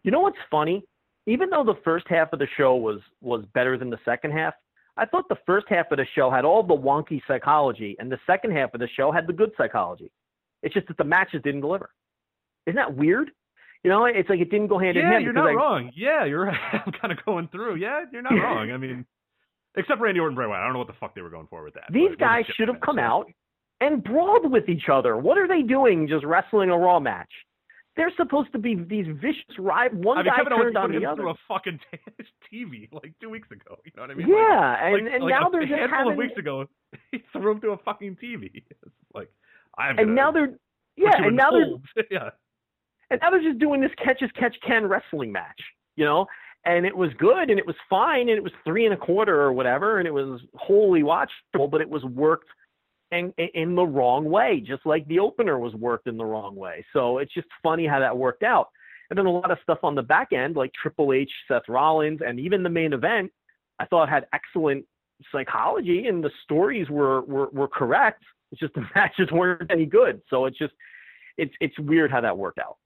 You 0.05 0.13
know 0.13 0.21
what's 0.21 0.39
funny? 0.51 0.85
Even 1.27 1.51
though 1.51 1.65
the 1.65 1.81
first 1.85 2.07
half 2.09 2.33
of 2.33 2.39
the 2.39 2.47
show 2.57 2.77
was 2.77 3.01
was 3.21 3.45
better 3.55 3.77
than 3.77 3.91
the 3.91 3.99
second 4.05 4.31
half, 4.31 4.55
I 4.97 5.05
thought 5.05 5.29
the 5.29 5.37
first 5.45 5.67
half 5.69 5.91
of 5.91 5.99
the 5.99 6.07
show 6.15 6.31
had 6.31 6.45
all 6.45 6.63
the 6.63 6.75
wonky 6.75 7.21
psychology, 7.27 7.97
and 7.99 8.11
the 8.11 8.21
second 8.25 8.53
half 8.53 8.73
of 8.73 8.81
the 8.81 8.89
show 8.97 9.11
had 9.11 9.27
the 9.27 9.33
good 9.33 9.51
psychology. 9.59 10.13
It's 10.63 10.75
just 10.75 10.87
that 10.89 10.97
the 10.97 11.05
matches 11.05 11.43
didn't 11.43 11.61
deliver. 11.61 11.91
Isn't 12.67 12.77
that 12.77 12.97
weird? 12.97 13.33
You 13.83 13.91
know, 13.91 14.05
it's 14.05 14.29
like 14.29 14.41
it 14.41 14.51
didn't 14.51 14.69
go 14.69 14.79
hand 14.79 14.97
yeah, 14.97 15.03
in 15.03 15.09
hand. 15.09 15.23
Yeah, 15.23 15.25
you're 15.25 15.33
not 15.33 15.49
I, 15.49 15.53
wrong. 15.55 15.91
Yeah, 15.97 16.25
you're 16.25 16.45
right. 16.47 16.83
I'm 16.87 16.93
kind 16.93 17.13
of 17.13 17.25
going 17.25 17.49
through. 17.49 17.77
Yeah, 17.77 18.05
you're 18.13 18.23
not 18.23 18.33
wrong. 18.43 18.71
I 18.71 18.77
mean, 18.77 19.05
Except 19.77 20.01
Randy 20.01 20.21
Orton, 20.21 20.35
Bray 20.35 20.47
Wyatt. 20.47 20.63
I 20.63 20.65
don't 20.65 20.73
know 20.73 20.81
what 20.81 20.89
the 20.89 20.95
fuck 20.99 21.15
they 21.15 21.23
were 21.23 21.31
going 21.31 21.47
for 21.49 21.63
with 21.63 21.75
that. 21.75 21.85
These 21.93 22.17
guys 22.19 22.45
should 22.57 22.69
have 22.69 22.81
come 22.81 22.99
out 22.99 23.31
and 23.81 24.03
brawled 24.03 24.51
with 24.51 24.69
each 24.69 24.89
other. 24.93 25.17
What 25.17 25.39
are 25.39 25.49
they 25.49 25.63
doing? 25.63 26.09
Just 26.09 26.25
wrestling 26.25 26.71
a 26.71 26.79
Raw 26.79 27.01
match? 27.01 27.31
They're 27.97 28.13
supposed 28.17 28.53
to 28.53 28.59
be 28.59 28.77
these 28.77 29.07
vicious 29.21 29.59
rivals. 29.59 30.05
One 30.05 30.19
I 30.19 30.23
mean, 30.23 30.31
guy 30.31 30.37
Kevin 30.39 30.59
turned 30.59 30.77
Owens 30.77 30.95
on 30.95 31.01
the 31.01 31.07
other. 31.07 31.23
through 31.23 31.31
a 31.31 31.35
fucking 31.49 31.81
TV 32.53 32.93
like 32.93 33.13
two 33.21 33.31
weeks 33.31 33.51
ago. 33.51 33.79
You 33.85 33.93
know 33.97 34.03
what 34.03 34.11
I 34.11 34.15
mean? 34.15 34.29
Yeah, 34.29 34.37
like, 34.37 34.81
and, 34.81 35.05
like, 35.05 35.15
and 35.15 35.25
like 35.25 35.31
now 35.31 35.49
a 35.49 35.51
they're 35.51 35.61
just 35.63 35.73
handful 35.73 35.99
having... 35.99 36.13
of 36.13 36.19
weeks 36.19 36.39
ago 36.39 36.67
he 37.11 37.23
threw 37.33 37.53
him 37.53 37.61
through 37.61 37.73
a 37.73 37.79
fucking 37.79 38.17
TV. 38.23 38.51
It's 38.71 38.95
like 39.15 39.31
I'm 39.77 39.99
and 39.99 40.15
now 40.15 40.31
they're 40.31 40.55
yeah, 40.97 41.11
and 41.17 41.37
now 41.37 41.51
they're 41.51 42.05
yeah, 42.11 42.31
and 43.11 43.21
now 43.21 43.31
they're 43.31 43.43
just 43.43 43.59
doing 43.59 43.81
this 43.81 43.91
catch 44.03 44.23
as 44.23 44.31
catch 44.39 44.57
can 44.67 44.87
wrestling 44.87 45.33
match. 45.33 45.61
You 45.97 46.05
know, 46.05 46.27
and 46.65 46.85
it 46.85 46.97
was 46.97 47.11
good 47.19 47.51
and 47.51 47.59
it 47.59 47.67
was 47.67 47.77
fine 47.89 48.29
and 48.29 48.37
it 48.37 48.43
was 48.43 48.53
three 48.65 48.85
and 48.85 48.95
a 48.95 48.97
quarter 48.97 49.41
or 49.41 49.53
whatever 49.53 49.99
and 49.99 50.07
it 50.07 50.13
was 50.13 50.41
wholly 50.55 51.03
watchable, 51.03 51.71
but 51.71 51.81
it 51.81 51.89
was 51.89 52.05
worked 52.05 52.49
in, 53.13 53.33
in 53.55 53.75
the 53.75 53.85
wrong 53.85 54.25
way, 54.25 54.61
just 54.61 54.85
like 54.87 55.07
the 55.09 55.19
opener 55.19 55.59
was 55.59 55.75
worked 55.75 56.07
in 56.07 56.17
the 56.17 56.25
wrong 56.25 56.55
way. 56.55 56.85
So 56.93 57.19
it's 57.19 57.33
just 57.33 57.49
funny 57.63 57.87
how 57.87 57.99
that 57.99 58.17
worked 58.17 58.43
out. 58.43 58.69
And 59.09 59.19
then 59.19 59.27
a 59.27 59.31
lot 59.31 59.51
of 59.51 59.59
stuff 59.63 59.79
on 59.83 59.95
the 59.95 60.03
back 60.03 60.33
end, 60.33 60.55
like 60.55 60.73
Triple 60.81 61.13
H, 61.13 61.31
Seth 61.49 61.69
Rollins, 61.69 62.21
and 62.25 62.39
even 62.39 62.63
the 62.63 62.69
main 62.69 62.93
event, 62.93 63.33
I 63.81 63.87
thought 63.87 64.09
had 64.09 64.27
excellent 64.33 64.85
psychology 65.33 66.07
and 66.07 66.23
the 66.23 66.31
stories 66.45 66.89
were, 66.89 67.23
were, 67.23 67.49
were 67.49 67.69
correct. 67.69 68.23
It's 68.53 68.61
just 68.61 68.75
the 68.75 68.85
matches 68.95 69.31
weren't 69.33 69.71
any 69.71 69.87
good. 69.87 70.21
So 70.31 70.45
it's 70.45 70.59
just, 70.59 70.75
it's, 71.37 71.55
it's 71.61 71.79
weird 71.79 72.11
how 72.13 72.21
that 72.21 72.37
worked 72.37 72.59
out. 72.59 72.77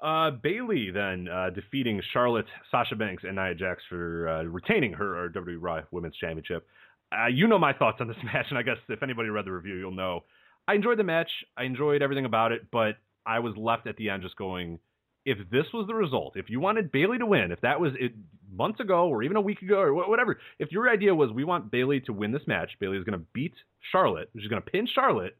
Uh, 0.00 0.30
Bayley 0.30 0.90
then 0.92 1.26
uh, 1.28 1.50
defeating 1.50 2.02
Charlotte, 2.12 2.44
Sasha 2.70 2.96
Banks, 2.96 3.24
and 3.24 3.36
Nia 3.36 3.54
Jax 3.54 3.82
for 3.88 4.28
uh, 4.28 4.42
retaining 4.42 4.92
her, 4.92 5.30
WWE 5.34 5.56
Raw 5.58 5.80
Women's 5.90 6.16
Championship. 6.16 6.66
Uh, 7.12 7.28
you 7.28 7.46
know 7.46 7.58
my 7.58 7.72
thoughts 7.72 7.98
on 8.00 8.08
this 8.08 8.16
match, 8.24 8.46
and 8.50 8.58
I 8.58 8.62
guess 8.62 8.76
if 8.88 9.02
anybody 9.02 9.30
read 9.30 9.46
the 9.46 9.52
review, 9.52 9.76
you'll 9.76 9.92
know. 9.92 10.24
I 10.68 10.74
enjoyed 10.74 10.98
the 10.98 11.04
match. 11.04 11.30
I 11.56 11.64
enjoyed 11.64 12.02
everything 12.02 12.24
about 12.24 12.52
it, 12.52 12.66
but 12.70 12.96
I 13.24 13.38
was 13.38 13.54
left 13.56 13.86
at 13.86 13.96
the 13.96 14.10
end 14.10 14.22
just 14.22 14.36
going, 14.36 14.78
if 15.24 15.38
this 15.50 15.64
was 15.72 15.86
the 15.86 15.94
result, 15.94 16.34
if 16.36 16.50
you 16.50 16.60
wanted 16.60 16.92
Bayley 16.92 17.18
to 17.18 17.26
win, 17.26 17.50
if 17.50 17.60
that 17.62 17.80
was 17.80 17.92
it 17.98 18.12
months 18.52 18.80
ago 18.80 19.08
or 19.08 19.22
even 19.22 19.36
a 19.36 19.40
week 19.40 19.62
ago 19.62 19.78
or 19.78 19.92
whatever, 19.92 20.38
if 20.58 20.70
your 20.70 20.88
idea 20.88 21.14
was 21.14 21.30
we 21.32 21.44
want 21.44 21.70
Bayley 21.70 22.00
to 22.00 22.12
win 22.12 22.32
this 22.32 22.46
match, 22.46 22.70
Bayley 22.80 22.98
is 22.98 23.04
going 23.04 23.18
to 23.18 23.26
beat 23.32 23.54
Charlotte, 23.92 24.30
she's 24.38 24.48
going 24.48 24.62
to 24.62 24.70
pin 24.70 24.86
Charlotte, 24.92 25.36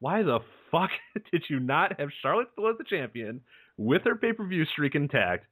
why 0.00 0.22
the 0.22 0.40
fuck 0.70 0.90
did 1.30 1.44
you 1.48 1.60
not 1.60 2.00
have 2.00 2.08
Charlotte 2.22 2.48
still 2.52 2.68
as 2.68 2.78
the 2.78 2.84
champion 2.84 3.40
with 3.76 4.02
her 4.04 4.16
pay 4.16 4.32
per 4.32 4.46
view 4.46 4.64
streak 4.66 4.94
intact 4.94 5.46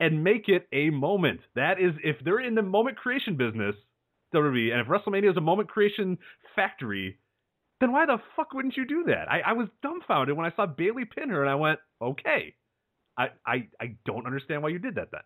and 0.00 0.24
make 0.24 0.48
it 0.48 0.68
a 0.72 0.90
moment? 0.90 1.40
That 1.54 1.80
is, 1.80 1.92
if 2.02 2.16
they're 2.24 2.40
in 2.40 2.54
the 2.54 2.62
moment 2.62 2.96
creation 2.96 3.36
business, 3.36 3.74
WWE, 4.34 4.72
and 4.72 4.80
if 4.80 4.86
WrestleMania 4.86 5.30
is 5.30 5.36
a 5.36 5.42
moment 5.42 5.68
creation 5.68 6.18
factory, 6.54 7.18
then 7.80 7.92
why 7.92 8.06
the 8.06 8.18
fuck 8.36 8.52
wouldn't 8.52 8.76
you 8.76 8.86
do 8.86 9.04
that? 9.06 9.30
I, 9.30 9.40
I 9.40 9.52
was 9.52 9.68
dumbfounded 9.82 10.36
when 10.36 10.46
I 10.46 10.54
saw 10.54 10.66
Bayley 10.66 11.04
pin 11.04 11.30
her, 11.30 11.42
and 11.42 11.50
I 11.50 11.54
went, 11.54 11.78
okay. 12.02 12.54
I, 13.16 13.28
I, 13.46 13.68
I 13.80 13.96
don't 14.04 14.26
understand 14.26 14.62
why 14.62 14.68
you 14.68 14.78
did 14.78 14.96
that 14.96 15.08
then. 15.10 15.22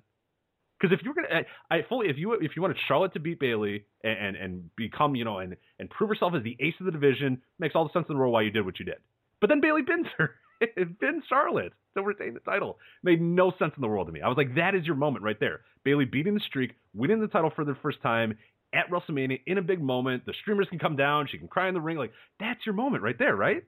Because 0.80 0.98
if 0.98 1.04
you're 1.04 1.14
gonna, 1.14 1.28
I, 1.70 1.76
I, 1.76 1.80
fully, 1.88 2.08
if 2.08 2.18
you 2.18 2.32
if 2.32 2.56
you 2.56 2.62
wanted 2.62 2.76
Charlotte 2.88 3.12
to 3.12 3.20
beat 3.20 3.38
Bayley 3.38 3.84
and, 4.02 4.18
and 4.18 4.36
and 4.36 4.76
become, 4.76 5.14
you 5.14 5.24
know, 5.24 5.38
and 5.38 5.56
and 5.78 5.88
prove 5.88 6.08
herself 6.08 6.32
as 6.36 6.42
the 6.42 6.56
ace 6.58 6.74
of 6.80 6.86
the 6.86 6.92
division, 6.92 7.40
makes 7.60 7.76
all 7.76 7.84
the 7.84 7.92
sense 7.92 8.06
in 8.08 8.14
the 8.16 8.18
world 8.18 8.32
why 8.32 8.42
you 8.42 8.50
did 8.50 8.64
what 8.64 8.80
you 8.80 8.84
did. 8.84 8.96
But 9.40 9.48
then 9.48 9.60
Bayley 9.60 9.82
pins 9.84 10.06
her, 10.18 10.34
pins 11.00 11.24
Charlotte 11.28 11.72
to 11.96 12.02
retain 12.02 12.34
the 12.34 12.40
title. 12.40 12.78
Made 13.02 13.20
no 13.20 13.52
sense 13.58 13.72
in 13.76 13.80
the 13.80 13.88
world 13.88 14.06
to 14.06 14.12
me. 14.12 14.20
I 14.20 14.28
was 14.28 14.36
like, 14.36 14.54
that 14.56 14.74
is 14.74 14.84
your 14.86 14.96
moment 14.96 15.24
right 15.24 15.38
there. 15.38 15.60
Bayley 15.84 16.04
beating 16.04 16.34
the 16.34 16.40
streak, 16.40 16.72
winning 16.94 17.20
the 17.20 17.28
title 17.28 17.50
for 17.54 17.64
the 17.64 17.76
first 17.82 18.00
time 18.02 18.36
at 18.74 18.90
WrestleMania 18.90 19.40
in 19.46 19.58
a 19.58 19.62
big 19.62 19.82
moment. 19.82 20.24
The 20.26 20.34
streamers 20.40 20.68
can 20.68 20.78
come 20.78 20.96
down, 20.96 21.28
she 21.30 21.38
can 21.38 21.48
cry 21.48 21.68
in 21.68 21.74
the 21.74 21.80
ring. 21.80 21.98
Like 21.98 22.12
that's 22.40 22.64
your 22.64 22.74
moment 22.74 23.02
right 23.02 23.18
there, 23.18 23.36
right? 23.36 23.62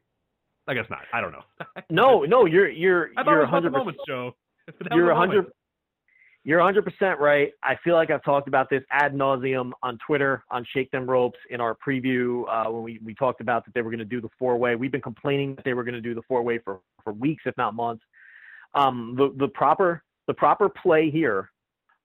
I 0.67 0.75
guess 0.75 0.87
not. 0.89 1.01
I 1.13 1.21
don't 1.21 1.33
know. 1.33 1.45
no, 1.91 2.23
no, 2.23 2.47
you're 2.47 2.71
you're 2.71 3.11
I 3.17 3.23
you're 3.25 3.43
about 3.43 3.63
the 3.63 3.71
100 3.71 3.73
moments, 3.73 4.01
Joe. 4.07 4.35
You're 4.93 5.09
the 5.09 5.13
100 5.13 5.37
moment. 5.37 5.55
You're 6.47 6.61
100% 6.61 7.19
right. 7.19 7.53
I 7.63 7.75
feel 7.83 7.95
like 7.95 8.11
I've 8.11 8.23
talked 8.23 8.49
about 8.49 8.69
this 8.69 8.83
ad 8.91 9.15
nauseum 9.15 9.73
on 9.83 9.99
Twitter, 10.07 10.45
on 10.51 10.67
Shake 10.75 10.91
Them 10.91 11.09
Ropes, 11.09 11.39
in 11.49 11.59
our 11.59 11.75
preview 11.75 12.45
uh, 12.49 12.71
when 12.71 12.83
we, 12.83 13.01
we 13.03 13.15
talked 13.15 13.41
about 13.41 13.65
that 13.65 13.73
they 13.73 13.81
were 13.81 13.91
going 13.91 13.99
to 13.99 14.05
do 14.05 14.21
the 14.21 14.29
four 14.39 14.59
way. 14.59 14.77
We've 14.77 14.93
been 14.93 15.01
complaining 15.01 15.55
that 15.55 15.65
they 15.65 15.73
were 15.73 15.85
going 15.85 15.95
to 15.95 16.03
do 16.03 16.15
the 16.15 16.23
four 16.29 16.43
way 16.43 16.59
for, 16.59 16.81
for 17.03 17.15
weeks, 17.15 17.45
if 17.47 17.57
not 17.57 17.75
months. 17.75 18.05
Um, 18.75 19.15
the, 19.17 19.35
the 19.39 19.49
proper 19.49 20.03
the 20.27 20.35
proper 20.35 20.69
play 20.69 21.11
here 21.11 21.51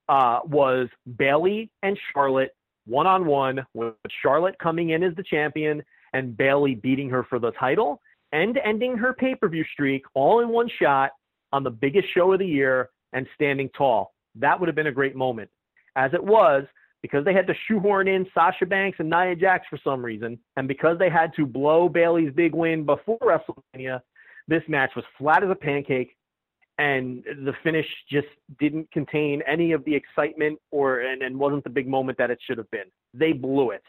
uh, 0.08 0.40
was 0.46 0.88
Bayley 1.18 1.70
and 1.84 1.98
Charlotte 2.14 2.52
one 2.86 3.08
on 3.08 3.26
one, 3.26 3.66
with 3.74 3.94
Charlotte 4.22 4.58
coming 4.60 4.92
in 4.92 5.04
as 5.04 5.16
the 5.16 5.24
champion 5.24 5.84
and 6.14 6.36
Bayley 6.36 6.76
beating 6.76 7.10
her 7.10 7.24
for 7.24 7.40
the 7.40 7.52
title 7.52 8.02
and 8.32 8.58
ending 8.66 8.98
her 8.98 9.14
pay 9.14 9.36
per 9.36 9.48
view 9.48 9.64
streak 9.74 10.04
all 10.14 10.40
in 10.40 10.50
one 10.50 10.70
shot 10.82 11.12
on 11.52 11.64
the 11.64 11.70
biggest 11.70 12.08
show 12.14 12.32
of 12.34 12.40
the 12.40 12.46
year 12.46 12.90
and 13.14 13.28
standing 13.36 13.70
tall. 13.78 14.14
That 14.36 14.60
would 14.60 14.68
have 14.68 14.76
been 14.76 14.88
a 14.88 14.92
great 14.92 15.16
moment. 15.16 15.50
As 15.96 16.14
it 16.14 16.24
was, 16.24 16.66
because 17.02 17.24
they 17.26 17.34
had 17.34 17.48
to 17.48 17.54
shoehorn 17.68 18.08
in 18.08 18.26
Sasha 18.34 18.66
Banks 18.66 19.00
and 19.00 19.10
Nia 19.10 19.36
Jax 19.36 19.66
for 19.70 19.80
some 19.84 20.04
reason, 20.04 20.38
and 20.58 20.68
because 20.68 20.98
they 21.00 21.10
had 21.10 21.34
to 21.36 21.46
blow 21.46 21.88
Bayley's 21.90 22.34
big 22.34 22.54
win 22.54 22.86
before 22.86 23.18
WrestleMania, 23.20 24.02
this 24.48 24.64
match 24.68 24.92
was 24.96 25.06
flat 25.18 25.44
as 25.44 25.50
a 25.50 25.56
pancake, 25.56 26.16
and 26.78 27.24
the 27.24 27.54
finish 27.64 27.86
just 28.10 28.28
didn't 28.60 28.90
contain 28.92 29.42
any 29.48 29.72
of 29.72 29.84
the 29.86 29.94
excitement 29.94 30.60
or 30.72 31.02
and, 31.02 31.22
and 31.22 31.38
wasn't 31.38 31.64
the 31.64 31.70
big 31.70 31.88
moment 31.88 32.18
that 32.18 32.32
it 32.32 32.40
should 32.46 32.58
have 32.58 32.70
been. 32.72 32.86
They 33.14 33.34
blew 33.34 33.72
it. 33.72 33.84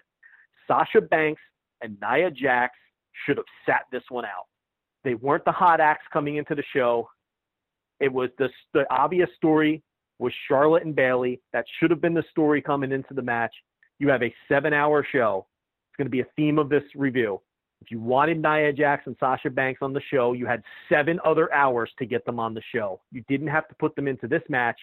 Sasha 0.67 1.01
Banks 1.01 1.43
and 1.83 1.97
Nia 2.01 2.31
Jax 2.31 2.75
should 3.25 3.37
have 3.37 3.47
sat 3.67 3.83
this 3.91 4.03
one 4.09 4.25
out. 4.25 4.47
They 5.03 5.15
weren't 5.15 5.45
the 5.45 5.53
hot 5.53 5.81
acts 5.81 6.05
coming 6.13 6.37
into 6.37 6.55
the 6.55 6.65
show. 6.75 7.09
It 8.01 8.13
was 8.13 8.31
the, 8.39 8.49
the 8.73 8.85
obvious 8.91 9.29
story 9.37 9.83
was 10.21 10.33
Charlotte 10.49 10.85
and 10.85 10.95
Bayley. 10.95 11.41
That 11.53 11.65
should 11.79 11.91
have 11.91 12.01
been 12.01 12.15
the 12.15 12.25
story 12.31 12.61
coming 12.61 12.93
into 12.93 13.15
the 13.15 13.23
match. 13.23 13.55
You 13.99 14.09
have 14.09 14.23
a 14.23 14.35
seven 14.49 14.73
hour 14.73 15.07
show. 15.11 15.47
It's 15.89 15.97
going 15.97 16.07
to 16.07 16.11
be 16.11 16.21
a 16.21 16.27
theme 16.37 16.59
of 16.59 16.69
this 16.69 16.85
review. 16.95 17.41
If 17.81 17.91
you 17.91 18.01
wanted 18.01 18.43
Nia 18.43 18.73
Jax 18.73 19.07
and 19.07 19.17
Sasha 19.19 19.49
Banks 19.49 19.81
on 19.83 19.93
the 19.93 20.03
show, 20.13 20.35
you 20.35 20.47
had 20.47 20.63
seven 20.89 21.19
other 21.25 21.53
hours 21.55 21.91
to 21.99 22.05
get 22.05 22.25
them 22.27 22.39
on 22.39 22.53
the 22.53 22.63
show. 22.75 23.01
You 23.11 23.25
didn't 23.29 23.47
have 23.47 23.67
to 23.69 23.75
put 23.77 23.97
them 23.97 24.07
into 24.07 24.29
this 24.29 24.43
match 24.51 24.79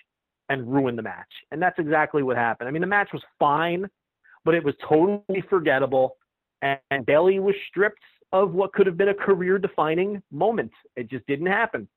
and 0.50 0.72
ruin 0.72 0.96
the 0.96 1.04
match. 1.04 1.32
And 1.52 1.62
that's 1.62 1.78
exactly 1.78 2.24
what 2.24 2.38
happened. 2.38 2.68
I 2.68 2.72
mean, 2.72 2.82
the 2.82 2.88
match 2.88 3.10
was 3.14 3.22
fine, 3.38 3.88
but 4.46 4.56
it 4.56 4.64
was 4.64 4.74
totally 4.88 5.44
forgettable. 5.50 6.18
And, 6.64 6.80
and 6.90 7.06
Bayley 7.06 7.40
was 7.40 7.56
stripped 7.70 8.02
of 8.32 8.54
what 8.54 8.74
could 8.74 8.88
have 8.88 8.98
been 8.98 9.10
a 9.10 9.14
career 9.14 9.60
defining 9.60 10.24
moment. 10.32 10.72
It 10.96 11.10
just 11.10 11.28
didn't 11.28 11.48
happen. 11.48 11.88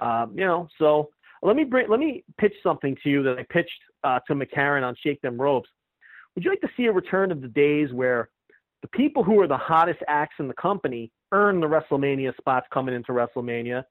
Um, 0.00 0.32
you 0.34 0.46
know, 0.46 0.68
so 0.78 1.10
let 1.42 1.56
me 1.56 1.64
bring, 1.64 1.88
let 1.88 2.00
me 2.00 2.24
pitch 2.38 2.54
something 2.62 2.96
to 3.02 3.08
you 3.08 3.22
that 3.22 3.38
I 3.38 3.46
pitched 3.50 3.70
uh, 4.04 4.20
to 4.26 4.34
McCarran 4.34 4.82
on 4.82 4.94
Shake 5.02 5.20
Them 5.22 5.40
Ropes. 5.40 5.68
Would 6.34 6.44
you 6.44 6.50
like 6.50 6.60
to 6.60 6.70
see 6.76 6.86
a 6.86 6.92
return 6.92 7.32
of 7.32 7.40
the 7.40 7.48
days 7.48 7.92
where 7.92 8.28
the 8.82 8.88
people 8.88 9.24
who 9.24 9.40
are 9.40 9.48
the 9.48 9.56
hottest 9.56 10.00
acts 10.08 10.36
in 10.38 10.48
the 10.48 10.54
company 10.54 11.10
earn 11.32 11.60
the 11.60 11.66
WrestleMania 11.66 12.36
spots 12.36 12.66
coming 12.72 12.94
into 12.94 13.12
WrestleMania? 13.12 13.84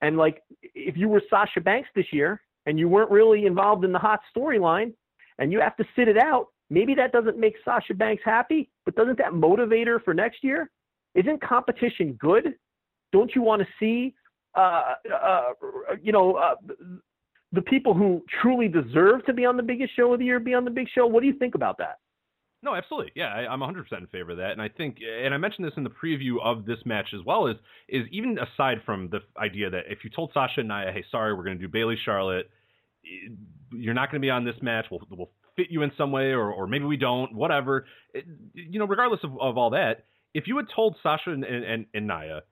And 0.00 0.16
like, 0.16 0.42
if 0.74 0.96
you 0.96 1.08
were 1.08 1.22
Sasha 1.30 1.60
Banks 1.60 1.88
this 1.94 2.06
year 2.12 2.40
and 2.66 2.78
you 2.78 2.88
weren't 2.88 3.10
really 3.10 3.46
involved 3.46 3.84
in 3.84 3.92
the 3.92 3.98
hot 3.98 4.20
storyline, 4.34 4.92
and 5.38 5.50
you 5.50 5.60
have 5.60 5.76
to 5.76 5.84
sit 5.96 6.08
it 6.08 6.18
out, 6.18 6.48
maybe 6.70 6.94
that 6.94 7.12
doesn't 7.12 7.38
make 7.38 7.54
Sasha 7.64 7.94
Banks 7.94 8.22
happy, 8.24 8.70
but 8.84 8.94
doesn't 8.94 9.18
that 9.18 9.34
motivate 9.34 9.86
her 9.86 9.98
for 9.98 10.14
next 10.14 10.44
year? 10.44 10.70
Isn't 11.14 11.42
competition 11.42 12.12
good? 12.14 12.54
Don't 13.12 13.34
you 13.34 13.42
want 13.42 13.60
to 13.60 13.68
see 13.80 14.14
uh, 14.54 14.94
uh, 15.12 15.42
you 16.02 16.12
know, 16.12 16.34
uh, 16.34 16.54
the 17.52 17.62
people 17.62 17.94
who 17.94 18.22
truly 18.42 18.68
deserve 18.68 19.24
to 19.26 19.32
be 19.32 19.44
on 19.44 19.56
the 19.56 19.62
biggest 19.62 19.94
show 19.96 20.12
of 20.12 20.18
the 20.18 20.24
year 20.24 20.40
be 20.40 20.54
on 20.54 20.64
the 20.64 20.70
big 20.70 20.88
show. 20.94 21.06
What 21.06 21.20
do 21.20 21.26
you 21.26 21.38
think 21.38 21.54
about 21.54 21.78
that? 21.78 21.98
No, 22.64 22.76
absolutely. 22.76 23.10
Yeah, 23.16 23.26
I, 23.26 23.52
I'm 23.52 23.60
100% 23.60 23.84
in 23.98 24.06
favor 24.06 24.30
of 24.32 24.36
that. 24.36 24.52
And 24.52 24.62
I 24.62 24.68
think, 24.68 24.98
and 25.02 25.34
I 25.34 25.36
mentioned 25.36 25.66
this 25.66 25.74
in 25.76 25.82
the 25.82 25.90
preview 25.90 26.36
of 26.42 26.64
this 26.64 26.78
match 26.84 27.08
as 27.12 27.24
well, 27.26 27.48
is 27.48 27.56
is 27.88 28.02
even 28.12 28.38
aside 28.38 28.78
from 28.86 29.10
the 29.10 29.18
idea 29.36 29.68
that 29.68 29.84
if 29.88 29.98
you 30.04 30.10
told 30.10 30.30
Sasha 30.32 30.60
and 30.60 30.68
Nia, 30.68 30.92
hey, 30.92 31.04
sorry, 31.10 31.34
we're 31.34 31.44
going 31.44 31.58
to 31.58 31.62
do 31.62 31.68
Bayley 31.68 31.96
Charlotte, 32.04 32.48
you're 33.72 33.94
not 33.94 34.10
going 34.10 34.20
to 34.20 34.24
be 34.24 34.30
on 34.30 34.44
this 34.44 34.54
match. 34.62 34.86
We'll, 34.90 35.00
we'll 35.10 35.30
fit 35.56 35.66
you 35.70 35.82
in 35.82 35.90
some 35.98 36.12
way, 36.12 36.30
or, 36.30 36.52
or 36.52 36.68
maybe 36.68 36.84
we 36.84 36.96
don't, 36.96 37.34
whatever. 37.34 37.84
It, 38.14 38.26
you 38.54 38.78
know, 38.78 38.86
regardless 38.86 39.20
of, 39.24 39.32
of 39.40 39.58
all 39.58 39.70
that, 39.70 40.04
if 40.32 40.46
you 40.46 40.56
had 40.56 40.66
told 40.74 40.96
Sasha 41.02 41.30
and, 41.30 41.44
and, 41.44 41.86
and 41.92 42.06
Nia, 42.06 42.42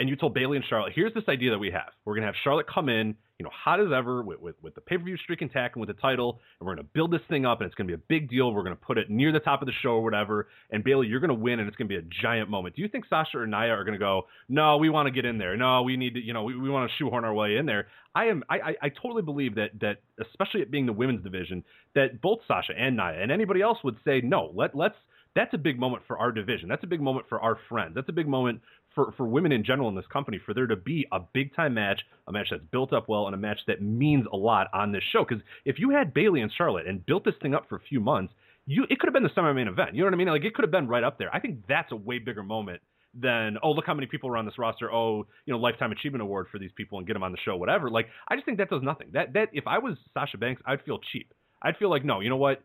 and 0.00 0.08
you 0.08 0.16
told 0.16 0.32
Bayley 0.32 0.56
and 0.56 0.64
Charlotte, 0.66 0.94
here's 0.94 1.12
this 1.12 1.24
idea 1.28 1.50
that 1.50 1.58
we 1.58 1.70
have. 1.70 1.92
We're 2.06 2.14
going 2.14 2.22
to 2.22 2.28
have 2.28 2.34
Charlotte 2.42 2.66
come 2.66 2.88
in, 2.88 3.14
you 3.38 3.44
know, 3.44 3.50
hot 3.52 3.80
as 3.80 3.88
ever 3.94 4.22
with, 4.22 4.40
with, 4.40 4.54
with 4.62 4.74
the 4.74 4.80
pay 4.80 4.96
per 4.96 5.04
view 5.04 5.18
streak 5.18 5.42
intact 5.42 5.76
and 5.76 5.86
with 5.86 5.94
the 5.94 6.00
title, 6.00 6.40
and 6.58 6.66
we're 6.66 6.74
going 6.74 6.86
to 6.86 6.90
build 6.94 7.12
this 7.12 7.20
thing 7.28 7.44
up, 7.44 7.60
and 7.60 7.66
it's 7.66 7.74
going 7.74 7.86
to 7.86 7.94
be 7.94 8.02
a 8.02 8.04
big 8.08 8.30
deal. 8.30 8.50
We're 8.50 8.62
going 8.62 8.74
to 8.74 8.80
put 8.80 8.96
it 8.96 9.10
near 9.10 9.30
the 9.30 9.40
top 9.40 9.60
of 9.60 9.66
the 9.66 9.74
show 9.82 9.90
or 9.90 10.02
whatever. 10.02 10.48
And 10.70 10.82
Bayley, 10.82 11.06
you're 11.06 11.20
going 11.20 11.28
to 11.28 11.34
win, 11.34 11.60
and 11.60 11.68
it's 11.68 11.76
going 11.76 11.86
to 11.86 11.94
be 11.94 11.98
a 11.98 12.22
giant 12.22 12.48
moment. 12.48 12.76
Do 12.76 12.82
you 12.82 12.88
think 12.88 13.04
Sasha 13.10 13.36
or 13.36 13.46
Nia 13.46 13.68
are 13.74 13.84
going 13.84 13.92
to 13.92 13.98
go, 13.98 14.22
no, 14.48 14.78
we 14.78 14.88
want 14.88 15.06
to 15.06 15.12
get 15.12 15.26
in 15.26 15.36
there. 15.36 15.54
No, 15.54 15.82
we 15.82 15.98
need 15.98 16.14
to, 16.14 16.20
you 16.20 16.32
know, 16.32 16.44
we, 16.44 16.56
we 16.56 16.70
want 16.70 16.90
to 16.90 16.96
shoehorn 16.96 17.26
our 17.26 17.34
way 17.34 17.56
in 17.56 17.66
there. 17.66 17.88
I 18.14 18.24
am, 18.24 18.42
I, 18.48 18.54
I, 18.54 18.74
I 18.84 18.88
totally 18.88 19.22
believe 19.22 19.54
that 19.56 19.78
that 19.82 19.98
especially 20.18 20.62
it 20.62 20.70
being 20.70 20.86
the 20.86 20.94
women's 20.94 21.22
division, 21.22 21.62
that 21.94 22.22
both 22.22 22.38
Sasha 22.48 22.72
and 22.76 22.96
Nia 22.96 23.22
and 23.22 23.30
anybody 23.30 23.60
else 23.60 23.78
would 23.84 23.96
say, 24.04 24.22
no, 24.22 24.50
let 24.54 24.74
let's 24.74 24.96
that's 25.34 25.54
a 25.54 25.58
big 25.58 25.78
moment 25.78 26.02
for 26.06 26.18
our 26.18 26.32
division. 26.32 26.68
That's 26.68 26.82
a 26.82 26.88
big 26.88 27.00
moment 27.00 27.26
for 27.28 27.40
our 27.40 27.58
friends. 27.68 27.94
That's 27.94 28.08
a 28.08 28.12
big 28.12 28.26
moment 28.26 28.60
for, 28.94 29.12
for 29.16 29.26
women 29.26 29.52
in 29.52 29.64
general 29.64 29.88
in 29.88 29.94
this 29.94 30.06
company 30.12 30.40
for 30.44 30.54
there 30.54 30.66
to 30.66 30.76
be 30.76 31.06
a 31.12 31.20
big 31.32 31.54
time 31.54 31.74
match, 31.74 32.00
a 32.26 32.32
match 32.32 32.48
that's 32.50 32.62
built 32.70 32.92
up 32.92 33.08
well, 33.08 33.26
and 33.26 33.34
a 33.34 33.38
match 33.38 33.60
that 33.66 33.82
means 33.82 34.26
a 34.32 34.36
lot 34.36 34.68
on 34.72 34.92
this 34.92 35.04
show. 35.12 35.24
Because 35.28 35.42
if 35.64 35.78
you 35.78 35.90
had 35.90 36.14
Bayley 36.14 36.40
and 36.40 36.52
Charlotte 36.56 36.86
and 36.86 37.04
built 37.04 37.24
this 37.24 37.34
thing 37.40 37.54
up 37.54 37.68
for 37.68 37.76
a 37.76 37.80
few 37.80 38.00
months, 38.00 38.32
you 38.66 38.84
it 38.88 38.98
could 38.98 39.06
have 39.08 39.14
been 39.14 39.22
the 39.22 39.30
summer 39.34 39.52
main 39.54 39.68
event. 39.68 39.94
You 39.94 40.00
know 40.00 40.06
what 40.06 40.14
I 40.14 40.16
mean? 40.16 40.28
Like 40.28 40.44
it 40.44 40.54
could 40.54 40.62
have 40.62 40.70
been 40.70 40.88
right 40.88 41.04
up 41.04 41.18
there. 41.18 41.34
I 41.34 41.40
think 41.40 41.66
that's 41.68 41.92
a 41.92 41.96
way 41.96 42.18
bigger 42.18 42.42
moment 42.42 42.80
than 43.12 43.56
oh 43.64 43.72
look 43.72 43.86
how 43.86 43.94
many 43.94 44.06
people 44.06 44.30
are 44.30 44.36
on 44.36 44.44
this 44.44 44.58
roster. 44.58 44.92
Oh 44.92 45.26
you 45.46 45.52
know 45.52 45.58
lifetime 45.58 45.92
achievement 45.92 46.22
award 46.22 46.46
for 46.52 46.58
these 46.58 46.70
people 46.76 46.98
and 46.98 47.06
get 47.06 47.14
them 47.14 47.22
on 47.22 47.32
the 47.32 47.38
show. 47.44 47.56
Whatever. 47.56 47.90
Like 47.90 48.06
I 48.28 48.36
just 48.36 48.44
think 48.44 48.58
that 48.58 48.70
does 48.70 48.82
nothing. 48.82 49.08
That 49.12 49.32
that 49.34 49.48
if 49.52 49.66
I 49.66 49.78
was 49.78 49.96
Sasha 50.14 50.38
Banks, 50.38 50.62
I'd 50.66 50.82
feel 50.82 50.98
cheap. 51.12 51.32
I'd 51.62 51.76
feel 51.76 51.90
like 51.90 52.04
no, 52.04 52.20
you 52.20 52.28
know 52.28 52.36
what? 52.36 52.62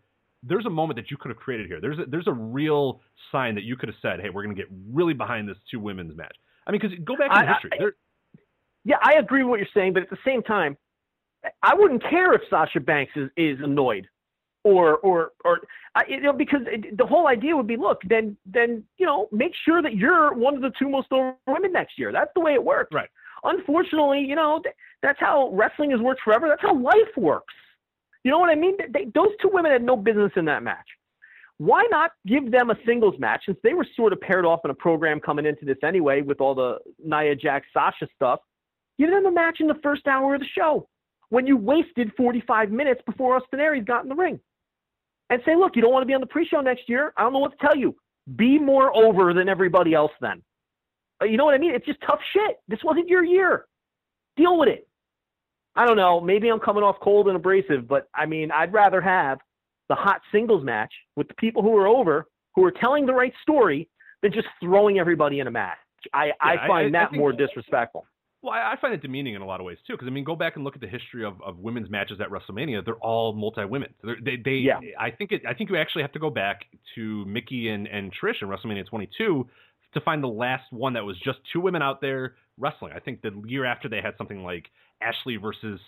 There's 0.47 0.65
a 0.65 0.69
moment 0.69 0.97
that 0.97 1.09
you 1.11 1.17
could 1.17 1.29
have 1.29 1.37
created 1.37 1.67
here. 1.67 1.79
There's 1.81 1.99
a, 1.99 2.05
there's 2.07 2.27
a 2.27 2.33
real 2.33 3.01
sign 3.31 3.55
that 3.55 3.63
you 3.63 3.75
could 3.75 3.89
have 3.89 3.97
said, 4.01 4.19
hey, 4.21 4.29
we're 4.29 4.43
going 4.43 4.55
to 4.55 4.61
get 4.61 4.69
really 4.91 5.13
behind 5.13 5.49
this 5.49 5.57
two 5.69 5.79
women's 5.79 6.15
match. 6.15 6.35
I 6.67 6.71
mean, 6.71 6.81
because 6.81 6.97
go 7.05 7.15
back 7.15 7.31
in 7.31 7.47
history. 7.53 7.71
I- 7.73 7.77
Yeah, 8.83 8.97
I 9.01 9.13
agree 9.19 9.43
with 9.43 9.49
what 9.49 9.59
you're 9.59 9.67
saying, 9.73 9.93
but 9.93 10.03
at 10.03 10.09
the 10.09 10.17
same 10.25 10.43
time, 10.43 10.77
I 11.63 11.73
wouldn't 11.75 12.03
care 12.03 12.33
if 12.33 12.41
Sasha 12.49 12.79
Banks 12.79 13.11
is, 13.15 13.29
is 13.37 13.59
annoyed, 13.63 14.07
or 14.63 14.97
or 14.97 15.31
or 15.43 15.61
I, 15.95 16.03
you 16.07 16.21
know 16.21 16.33
because 16.33 16.61
it, 16.65 16.97
the 16.97 17.05
whole 17.05 17.27
idea 17.27 17.55
would 17.55 17.67
be, 17.67 17.77
look, 17.77 18.01
then 18.07 18.35
then 18.45 18.83
you 18.97 19.05
know 19.05 19.27
make 19.31 19.53
sure 19.63 19.81
that 19.81 19.95
you're 19.95 20.33
one 20.33 20.55
of 20.55 20.61
the 20.61 20.71
two 20.79 20.89
most 20.89 21.07
over 21.11 21.35
women 21.47 21.71
next 21.71 21.99
year. 21.99 22.11
That's 22.11 22.31
the 22.35 22.41
way 22.41 22.53
it 22.53 22.63
works. 22.63 22.93
Right. 22.93 23.09
Unfortunately, 23.43 24.21
you 24.21 24.35
know 24.35 24.59
th- 24.63 24.73
that's 25.03 25.19
how 25.19 25.49
wrestling 25.53 25.91
has 25.91 25.99
worked 25.99 26.21
forever. 26.23 26.47
That's 26.47 26.61
how 26.63 26.75
life 26.75 27.15
works. 27.15 27.53
You 28.26 28.32
know 28.32 28.39
what 28.39 28.49
I 28.49 28.55
mean? 28.55 28.76
They, 28.91 29.05
those 29.13 29.30
two 29.39 29.51
women 29.53 29.71
had 29.71 29.84
no 29.84 29.95
business 29.95 30.32
in 30.36 30.45
that 30.45 30.63
match. 30.63 30.88
Why 31.57 31.86
not 31.91 32.11
give 32.26 32.51
them 32.51 32.71
a 32.71 32.76
singles 32.84 33.13
match 33.19 33.43
since 33.45 33.57
they 33.63 33.76
were 33.76 33.86
sort 33.95 34.13
of 34.13 34.19
paired 34.19 34.45
off 34.45 34.61
in 34.65 34.71
a 34.71 34.73
program 34.73 35.19
coming 35.19 35.45
into 35.45 35.63
this 35.63 35.78
anyway 35.84 36.21
with 36.21 36.41
all 36.41 36.55
the 36.55 36.80
Nia 37.03 37.36
Jax 37.36 37.67
Sasha 37.71 38.07
stuff? 38.15 38.39
Give 38.97 39.11
them 39.11 39.28
a 39.28 39.32
match 39.32 39.57
in 39.59 39.67
the 39.67 39.80
first 39.84 40.07
hour 40.07 40.34
of 40.34 40.41
the 40.41 40.47
show 40.57 40.89
when 41.30 41.45
you 41.45 41.55
wasted 41.55 42.11
45 42.17 42.71
minutes 42.71 43.01
before 43.05 43.36
Austin 43.36 43.59
Aries 43.59 43.86
got 43.86 44.01
in 44.03 44.09
the 44.09 44.15
ring. 44.15 44.39
And 45.30 45.39
say, 45.45 45.55
look, 45.55 45.76
you 45.76 45.84
don't 45.84 45.93
want 45.93 46.01
to 46.01 46.07
be 46.07 46.13
on 46.15 46.21
the 46.21 46.28
pre 46.28 46.47
show 46.47 46.61
next 46.61 46.89
year. 46.89 47.13
I 47.17 47.21
don't 47.21 47.32
know 47.34 47.39
what 47.39 47.57
to 47.59 47.65
tell 47.65 47.76
you. 47.76 47.95
Be 48.36 48.57
more 48.57 48.95
over 48.95 49.34
than 49.36 49.47
everybody 49.47 49.93
else 49.93 50.11
then. 50.19 50.41
Uh, 51.21 51.26
You 51.26 51.38
know 51.38 51.45
what 51.45 51.53
I 51.53 51.59
mean? 51.59 51.76
It's 51.76 51.86
just 51.86 51.99
tough 52.01 52.19
shit. 52.34 52.57
This 52.67 52.80
wasn't 52.84 53.07
your 53.07 53.23
year. 53.23 53.65
Deal 54.36 54.57
with 54.57 54.69
it. 54.69 54.88
I 55.76 55.86
don't 55.86 55.97
know. 55.97 56.21
Maybe 56.21 56.47
I'm 56.49 56.59
coming 56.59 56.84
off 56.84 56.95
cold 57.01 57.28
and 57.28 57.36
abrasive, 57.36 57.88
but 57.88 58.07
I 58.15 58.26
mean, 58.26 58.51
I'd 58.51 58.71
rather 58.73 59.01
have 59.01 59.39
the 59.89 59.95
hot 59.95 60.21
singles 60.32 60.63
match 60.63 60.91
with 61.15 61.28
the 61.28 61.34
people 61.36 61.61
who 61.61 61.76
are 61.78 61.88
over, 61.88 62.28
who 62.55 62.63
are 62.63 62.71
telling 62.71 63.05
the 63.05 63.13
right 63.13 63.34
story, 63.41 63.89
than 64.23 64.32
just 64.32 64.47
throwing 64.61 64.97
everybody 64.99 65.39
in 65.39 65.47
a 65.47 65.51
match. 65.51 65.78
I, 66.13 66.32
I 66.41 66.53
Yeah, 66.53 66.61
I- 66.63 66.67
find 66.67 66.95
I- 66.95 66.99
I 66.99 67.03
that 67.03 67.11
think- 67.11 67.19
more 67.19 67.32
disrespectful. 67.34 68.05
Well, 68.41 68.53
I 68.53 68.73
I 68.73 68.76
find 68.80 68.93
it 68.93 69.01
demeaning 69.01 69.34
in 69.34 69.41
a 69.41 69.45
lot 69.45 69.59
of 69.59 69.65
ways 69.65 69.80
too, 69.88 69.93
because 69.93 70.07
I 70.07 70.11
mean, 70.11 70.23
go 70.23 70.36
back 70.36 70.55
and 70.55 70.63
look 70.63 70.76
at 70.76 70.82
the 70.82 70.88
history 70.88 71.26
of, 71.26 71.41
of 71.41 71.57
women's 71.57 71.89
matches 71.89 72.21
at 72.21 72.30
WrestleMania. 72.30 72.86
They're 72.86 72.93
all 72.97 73.34
multi-women. 73.34 73.91
They're, 74.03 74.17
they, 74.23 74.36
they, 74.38 74.51
Yeah. 74.57 74.80
I 74.99 75.09
think 75.09 75.32
it. 75.32 75.41
I 75.47 75.55
think 75.55 75.71
you 75.71 75.78
actually 75.78 76.03
have 76.03 76.11
to 76.11 76.19
go 76.19 76.30
back 76.30 76.65
to 76.93 77.26
Mickie 77.26 77.69
and 77.69 77.88
and 77.88 78.13
Trish 78.13 78.43
in 78.43 78.47
WrestleMania 78.47 78.86
22 78.88 79.47
to 79.95 80.01
find 80.01 80.21
the 80.23 80.28
last 80.28 80.71
one 80.71 80.93
that 80.93 81.03
was 81.03 81.17
just 81.19 81.39
two 81.51 81.59
women 81.59 81.82
out 81.82 82.01
there 82.01 82.36
wrestling. 82.58 82.93
I 82.95 82.99
think 82.99 83.22
the 83.22 83.32
year 83.45 83.66
after 83.66 83.89
they 83.89 84.01
had 84.01 84.16
something 84.18 84.43
like 84.43 84.70
Ashley 85.01 85.38
versus 85.38 85.80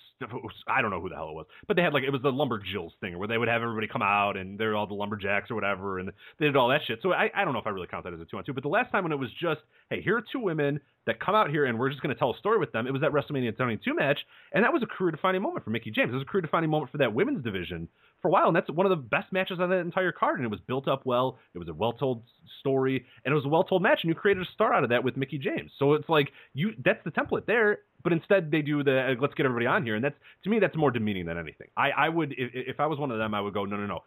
I 0.68 0.82
don't 0.82 0.92
know 0.92 1.00
who 1.00 1.10
the 1.10 1.16
hell 1.16 1.30
it 1.30 1.36
was, 1.36 1.46
but 1.68 1.76
they 1.76 1.84
had 1.84 1.94
like 1.94 2.04
it 2.04 2.10
was 2.10 2.22
the 2.22 2.32
Lumberjills 2.32 2.92
thing 3.00 3.18
where 3.18 3.28
they 3.28 3.38
would 3.38 3.48
have 3.48 3.62
everybody 3.62 3.88
come 3.88 4.02
out 4.02 4.36
and 4.36 4.60
they're 4.60 4.76
all 4.76 4.88
the 4.88 4.94
lumberjacks 4.94 5.50
or 5.52 5.56
whatever, 5.56 6.00
and 6.00 6.12
they 6.40 6.46
did 6.46 6.56
all 6.56 6.70
that 6.70 6.82
shit. 6.88 7.00
So 7.02 7.14
I, 7.14 7.30
I 7.36 7.46
don't 7.46 7.54
know 7.54 7.60
if 7.60 7.68
I 7.68 7.70
really 7.70 7.88
count 7.88 8.04
that 8.04 8.14
as 8.14 8.20
a 8.20 8.26
two 8.26 8.38
on 8.38 8.44
two, 8.44 8.54
but 8.54 8.64
the 8.64 8.70
last 8.70 8.92
time 8.92 9.04
when 9.04 9.12
it 9.12 9.20
was 9.20 9.30
just 9.40 9.62
hey, 9.90 10.02
here 10.02 10.18
are 10.18 10.24
two 10.32 10.40
women 10.40 10.80
that 11.06 11.20
come 11.20 11.36
out 11.36 11.50
here 11.50 11.66
and 11.66 11.80
we're 11.80 11.90
just 11.90 12.02
going 12.02 12.14
to 12.14 12.20
tell 12.20 12.32
a 12.34 12.38
story 12.38 12.60
with 12.60 12.72
them. 12.74 12.86
It 12.86 12.92
was 12.92 13.02
that 13.02 13.12
WrestleMania 13.12 13.56
22 13.56 13.96
match, 13.96 14.20
and 14.54 14.64
that 14.64 14.74
was 14.74 14.84
a 14.84 14.86
career 14.86 15.12
defining 15.12 15.42
moment 15.42 15.64
for 15.64 15.70
Mickie 15.70 15.92
James. 15.92 16.10
It 16.12 16.16
was 16.16 16.24
a 16.24 16.26
career 16.26 16.42
defining 16.42 16.70
moment 16.70 16.92
for 16.92 16.98
that 16.98 17.14
women's 17.14 17.44
division 17.44 17.88
for 18.22 18.28
a 18.28 18.32
while, 18.32 18.48
and 18.48 18.56
that's 18.56 18.70
one 18.70 18.86
of 18.86 18.90
the 18.90 18.96
best 18.96 19.32
matches 19.32 19.60
on 19.60 19.70
that 19.70 19.78
entire 19.78 20.12
card. 20.12 20.40
And 20.40 20.46
it 20.46 20.52
was 20.52 20.60
built 20.68 20.88
up 20.88 21.06
well. 21.06 21.38
It 21.54 21.60
was 21.60 21.70
a 21.70 21.74
well 21.74 21.94
told 21.94 22.24
story, 22.60 23.06
and 23.24 23.32
it 23.32 23.36
was 23.36 23.46
a 23.46 23.50
well 23.50 23.64
told 23.64 23.82
match. 23.82 24.00
And 24.04 24.10
you 24.10 24.16
created 24.16 24.44
a 24.44 24.52
star 24.54 24.74
out 24.74 24.84
of 24.84 24.90
that 24.90 25.04
with 25.04 25.16
Mickie 25.16 25.38
James. 25.38 25.72
So 25.80 25.94
it's 25.94 26.10
like 26.10 26.32
you 26.58 26.74
that's 26.84 27.04
the 27.06 27.12
template 27.12 27.46
there. 27.46 27.80
But 28.04 28.14
instead, 28.14 28.52
they 28.52 28.62
do 28.62 28.84
the 28.84 29.12
uh, 29.12 29.16
let's 29.22 29.34
get 29.36 29.46
everybody 29.46 29.68
on 29.68 29.84
here, 29.84 29.96
and 29.96 30.04
that's 30.04 30.16
to 30.44 30.50
me 30.50 30.60
that's 30.60 30.76
more 30.76 30.92
demeaning 30.92 31.26
than 31.26 31.38
anything. 31.38 31.68
I, 31.78 31.92
I 31.92 32.10
would 32.10 32.32
if, 32.38 32.52
if 32.54 32.80
I 32.80 32.88
was 32.88 32.98
one 33.00 33.12
of 33.12 33.18
them, 33.20 33.34
I 33.34 33.42
would 33.42 33.54
go 33.54 33.66
no 33.66 33.78
no 33.78 33.86
no, 33.86 34.04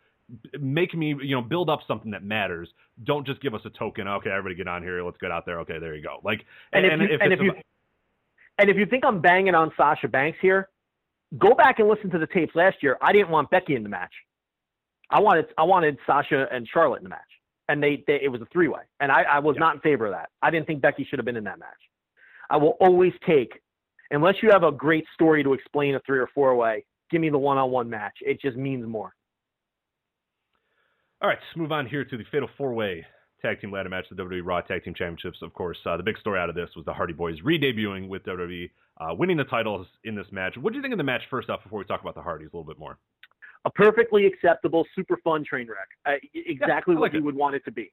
make 0.61 0.93
me 0.95 1.15
you 1.23 1.37
know 1.37 1.43
build 1.43 1.71
up 1.71 1.81
something 1.87 2.11
that 2.11 2.25
matters. 2.25 2.69
Don't 3.05 3.27
just 3.27 3.41
give 3.41 3.55
us 3.55 3.61
a 3.65 3.71
token. 3.71 4.09
Okay, 4.09 4.31
everybody 4.31 4.57
get 4.57 4.69
on 4.69 4.83
here. 4.83 5.03
Let's 5.05 5.19
get 5.19 5.31
out 5.31 5.47
there. 5.47 5.61
Okay, 5.61 5.79
there 5.79 5.95
you 5.95 6.03
go. 6.03 6.19
Like 6.25 6.41
And 6.73 6.85
if 6.85 7.01
you, 7.01 7.19
and 7.21 7.33
if 7.33 7.41
you 7.41 7.53
and 8.59 8.69
if 8.69 8.77
you 8.77 8.87
think 8.87 9.05
I'm 9.05 9.21
banging 9.21 9.55
on 9.55 9.71
Sasha 9.77 10.09
Banks 10.09 10.39
here, 10.43 10.69
go 11.39 11.55
back 11.55 11.79
and 11.79 11.89
listen 11.89 12.11
to 12.11 12.19
the 12.19 12.27
tapes 12.27 12.55
last 12.57 12.77
year. 12.83 12.99
I 13.01 13.13
didn't 13.13 13.31
want 13.31 13.51
Becky 13.51 13.77
in 13.77 13.83
the 13.83 13.89
match. 13.89 14.13
I 15.11 15.21
wanted 15.21 15.47
I 15.59 15.65
wanted 15.65 15.99
Sasha 16.07 16.47
and 16.53 16.67
Charlotte 16.73 16.99
in 16.99 17.05
the 17.05 17.11
match, 17.11 17.21
and 17.69 17.83
they, 17.83 18.03
they 18.07 18.21
it 18.23 18.29
was 18.29 18.41
a 18.41 18.47
three 18.53 18.69
way, 18.69 18.83
and 19.01 19.11
I, 19.13 19.23
I 19.23 19.39
was 19.41 19.57
Yeah. 19.57 19.61
not 19.61 19.75
in 19.77 19.81
favor 19.83 20.07
of 20.07 20.13
that. 20.13 20.31
I 20.43 20.51
didn't 20.51 20.67
think 20.67 20.81
Becky 20.81 21.05
should 21.09 21.19
have 21.19 21.27
been 21.27 21.37
in 21.37 21.45
that 21.45 21.59
match. 21.59 21.90
I 22.51 22.57
will 22.57 22.77
always 22.81 23.13
take, 23.27 23.61
unless 24.11 24.35
you 24.43 24.51
have 24.51 24.65
a 24.65 24.73
great 24.73 25.05
story 25.15 25.43
to 25.45 25.55
explain 25.55 25.95
a 25.95 26.01
three 26.01 26.19
or 26.19 26.29
four 26.35 26.55
way. 26.57 26.85
Give 27.11 27.21
me 27.21 27.31
the 27.31 27.39
one 27.39 27.59
on 27.59 27.71
one 27.71 27.89
match. 27.89 28.15
It 28.21 28.41
just 28.41 28.57
means 28.57 28.87
more. 28.87 29.15
All 31.23 31.29
right, 31.29 31.39
let's 31.41 31.57
move 31.57 31.73
on 31.73 31.87
here 31.87 32.05
to 32.05 32.17
the 32.17 32.25
Fatal 32.31 32.49
Four 32.57 32.73
Way 32.73 33.05
Tag 33.43 33.61
Team 33.61 33.73
Ladder 33.73 33.89
Match, 33.89 34.07
the 34.11 34.17
WWE 34.17 34.43
Raw 34.45 34.61
Tag 34.61 34.85
Team 34.85 34.95
Championships. 34.95 35.39
Of 35.43 35.53
course, 35.55 35.79
uh, 35.87 35.97
the 35.97 36.03
big 36.03 36.19
story 36.19 36.39
out 36.39 36.49
of 36.49 36.55
this 36.55 36.71
was 36.77 36.85
the 36.85 36.93
Hardy 36.93 37.13
Boys 37.13 37.37
re-debuting 37.45 38.09
with 38.09 38.23
WWE, 38.25 38.71
uh, 39.01 39.15
winning 39.15 39.37
the 39.37 39.45
titles 39.45 39.87
in 40.05 40.15
this 40.15 40.27
match. 40.31 40.57
What 40.57 40.73
do 40.73 40.77
you 40.77 40.83
think 40.83 40.93
of 40.93 40.99
the 40.99 41.05
match 41.05 41.23
first 41.31 41.51
off, 41.51 41.63
before 41.63 41.79
we 41.79 41.85
talk 41.85 42.01
about 42.01 42.15
the 42.15 42.23
Hardys 42.23 42.49
a 42.53 42.57
little 42.57 42.65
bit 42.65 42.79
more? 42.79 42.99
a 43.65 43.71
perfectly 43.71 44.27
acceptable, 44.27 44.87
super 44.95 45.19
fun 45.23 45.45
train 45.45 45.69
wreck. 45.69 45.89
Uh, 46.07 46.19
exactly 46.35 46.95
I 46.95 46.99
what 46.99 47.13
like 47.13 47.13
you 47.13 47.25
would 47.25 47.35
want 47.35 47.55
it 47.55 47.65
to 47.67 47.73
be. 47.73 47.93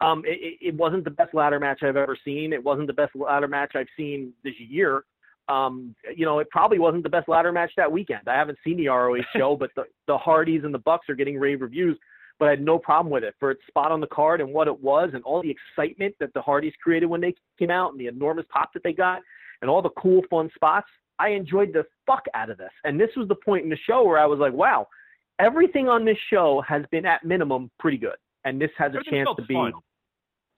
Um, 0.00 0.22
it, 0.26 0.58
it- 0.60 0.74
wasn't 0.74 1.04
the 1.04 1.10
best 1.10 1.32
ladder 1.34 1.58
match 1.58 1.82
I've 1.82 1.96
ever 1.96 2.16
seen. 2.24 2.52
It 2.52 2.62
wasn't 2.62 2.86
the 2.86 2.92
best 2.92 3.14
ladder 3.16 3.48
match 3.48 3.72
I've 3.74 3.86
seen 3.96 4.32
this 4.44 4.54
year. 4.58 5.04
Um, 5.48 5.94
you 6.14 6.24
know, 6.26 6.40
it 6.40 6.50
probably 6.50 6.78
wasn't 6.78 7.04
the 7.04 7.08
best 7.08 7.28
ladder 7.28 7.52
match 7.52 7.70
that 7.76 7.90
weekend. 7.90 8.22
I 8.26 8.34
haven't 8.34 8.58
seen 8.64 8.76
the 8.76 8.88
ROH 8.88 9.20
show, 9.36 9.56
but 9.56 9.70
the, 9.76 9.84
the 10.06 10.18
Hardys 10.18 10.64
and 10.64 10.74
the 10.74 10.78
Bucks 10.78 11.08
are 11.08 11.14
getting 11.14 11.38
rave 11.38 11.60
reviews. 11.60 11.98
But 12.38 12.48
I 12.48 12.50
had 12.50 12.60
no 12.62 12.78
problem 12.78 13.10
with 13.10 13.24
it 13.24 13.34
for 13.40 13.50
its 13.50 13.62
spot 13.66 13.90
on 13.92 14.00
the 14.00 14.06
card 14.08 14.42
and 14.42 14.52
what 14.52 14.68
it 14.68 14.78
was, 14.82 15.10
and 15.14 15.22
all 15.24 15.40
the 15.40 15.50
excitement 15.50 16.14
that 16.20 16.34
the 16.34 16.42
Hardys 16.42 16.74
created 16.82 17.06
when 17.06 17.20
they 17.22 17.34
came 17.58 17.70
out, 17.70 17.92
and 17.92 18.00
the 18.00 18.08
enormous 18.08 18.44
pop 18.50 18.74
that 18.74 18.82
they 18.82 18.92
got, 18.92 19.22
and 19.62 19.70
all 19.70 19.80
the 19.80 19.88
cool, 19.90 20.20
fun 20.28 20.50
spots. 20.54 20.88
I 21.18 21.28
enjoyed 21.30 21.72
the 21.72 21.86
fuck 22.06 22.24
out 22.34 22.50
of 22.50 22.58
this. 22.58 22.72
And 22.84 23.00
this 23.00 23.08
was 23.16 23.26
the 23.28 23.36
point 23.36 23.64
in 23.64 23.70
the 23.70 23.78
show 23.88 24.04
where 24.04 24.18
I 24.18 24.26
was 24.26 24.38
like, 24.38 24.52
wow, 24.52 24.86
everything 25.38 25.88
on 25.88 26.04
this 26.04 26.18
show 26.28 26.62
has 26.68 26.82
been 26.90 27.06
at 27.06 27.24
minimum 27.24 27.70
pretty 27.78 27.96
good. 27.96 28.16
And 28.46 28.60
this 28.60 28.70
has 28.78 28.92
a 28.94 29.02
chance 29.10 29.28
to 29.36 29.42
be 29.44 29.54
fun. 29.54 29.72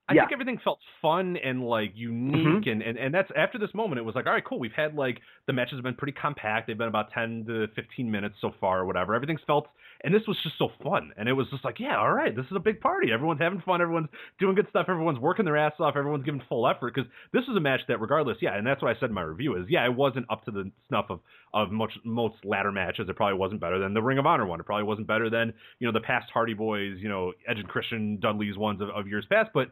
I 0.08 0.14
Yeah. 0.14 0.22
think 0.22 0.32
everything 0.32 0.58
felt 0.64 0.78
fun 1.02 1.36
and 1.36 1.62
like 1.64 1.90
mm-hmm. 1.94 2.34
unique, 2.34 2.66
and, 2.66 2.82
and 2.82 2.96
and 2.98 3.12
that's 3.12 3.30
after 3.36 3.58
this 3.58 3.72
moment. 3.74 3.98
It 3.98 4.04
was 4.04 4.14
like, 4.14 4.26
all 4.26 4.32
right, 4.32 4.44
cool. 4.44 4.58
We've 4.58 4.72
had 4.72 4.94
like 4.94 5.20
the 5.46 5.52
matches 5.52 5.74
have 5.76 5.84
been 5.84 5.94
pretty 5.94 6.12
compact. 6.12 6.66
They've 6.66 6.78
been 6.78 6.88
about 6.88 7.10
ten 7.12 7.44
to 7.46 7.66
fifteen 7.74 8.10
minutes 8.10 8.36
so 8.40 8.52
far, 8.60 8.80
or 8.80 8.86
whatever. 8.86 9.14
Everything's 9.14 9.42
felt, 9.46 9.68
and 10.04 10.14
this 10.14 10.22
was 10.26 10.36
just 10.42 10.56
so 10.58 10.70
fun. 10.82 11.12
And 11.18 11.28
it 11.28 11.34
was 11.34 11.46
just 11.50 11.64
like, 11.64 11.78
yeah, 11.78 11.98
all 11.98 12.12
right, 12.12 12.34
this 12.34 12.46
is 12.46 12.56
a 12.56 12.60
big 12.60 12.80
party. 12.80 13.12
Everyone's 13.12 13.40
having 13.40 13.60
fun. 13.60 13.82
Everyone's 13.82 14.08
doing 14.40 14.54
good 14.54 14.66
stuff. 14.70 14.86
Everyone's 14.88 15.18
working 15.18 15.44
their 15.44 15.56
ass 15.58 15.74
off. 15.78 15.94
Everyone's 15.96 16.24
giving 16.24 16.42
full 16.48 16.66
effort 16.66 16.94
because 16.94 17.10
this 17.32 17.42
is 17.42 17.56
a 17.56 17.60
match 17.60 17.80
that, 17.88 18.00
regardless, 18.00 18.38
yeah, 18.40 18.56
and 18.56 18.66
that's 18.66 18.80
what 18.82 18.96
I 18.96 18.98
said 18.98 19.10
in 19.10 19.14
my 19.14 19.22
review 19.22 19.56
is, 19.56 19.66
yeah, 19.68 19.84
it 19.84 19.94
wasn't 19.94 20.26
up 20.30 20.44
to 20.46 20.50
the 20.50 20.70
snuff 20.88 21.06
of 21.10 21.20
of 21.54 21.70
much 21.70 21.92
most 22.04 22.36
ladder 22.44 22.72
matches. 22.72 23.08
It 23.08 23.16
probably 23.16 23.38
wasn't 23.38 23.60
better 23.60 23.78
than 23.78 23.94
the 23.94 24.02
Ring 24.02 24.18
of 24.18 24.26
Honor 24.26 24.46
one. 24.46 24.60
It 24.60 24.66
probably 24.66 24.84
wasn't 24.84 25.06
better 25.06 25.28
than 25.30 25.52
you 25.80 25.86
know 25.86 25.92
the 25.92 26.04
past 26.04 26.30
Hardy 26.32 26.54
Boys, 26.54 26.96
you 26.98 27.08
know 27.08 27.32
Edge 27.46 27.58
and 27.58 27.68
Christian 27.68 28.18
Dudley's 28.20 28.56
ones 28.56 28.80
of, 28.80 28.88
of 28.90 29.06
years 29.06 29.26
past, 29.30 29.50
but 29.54 29.70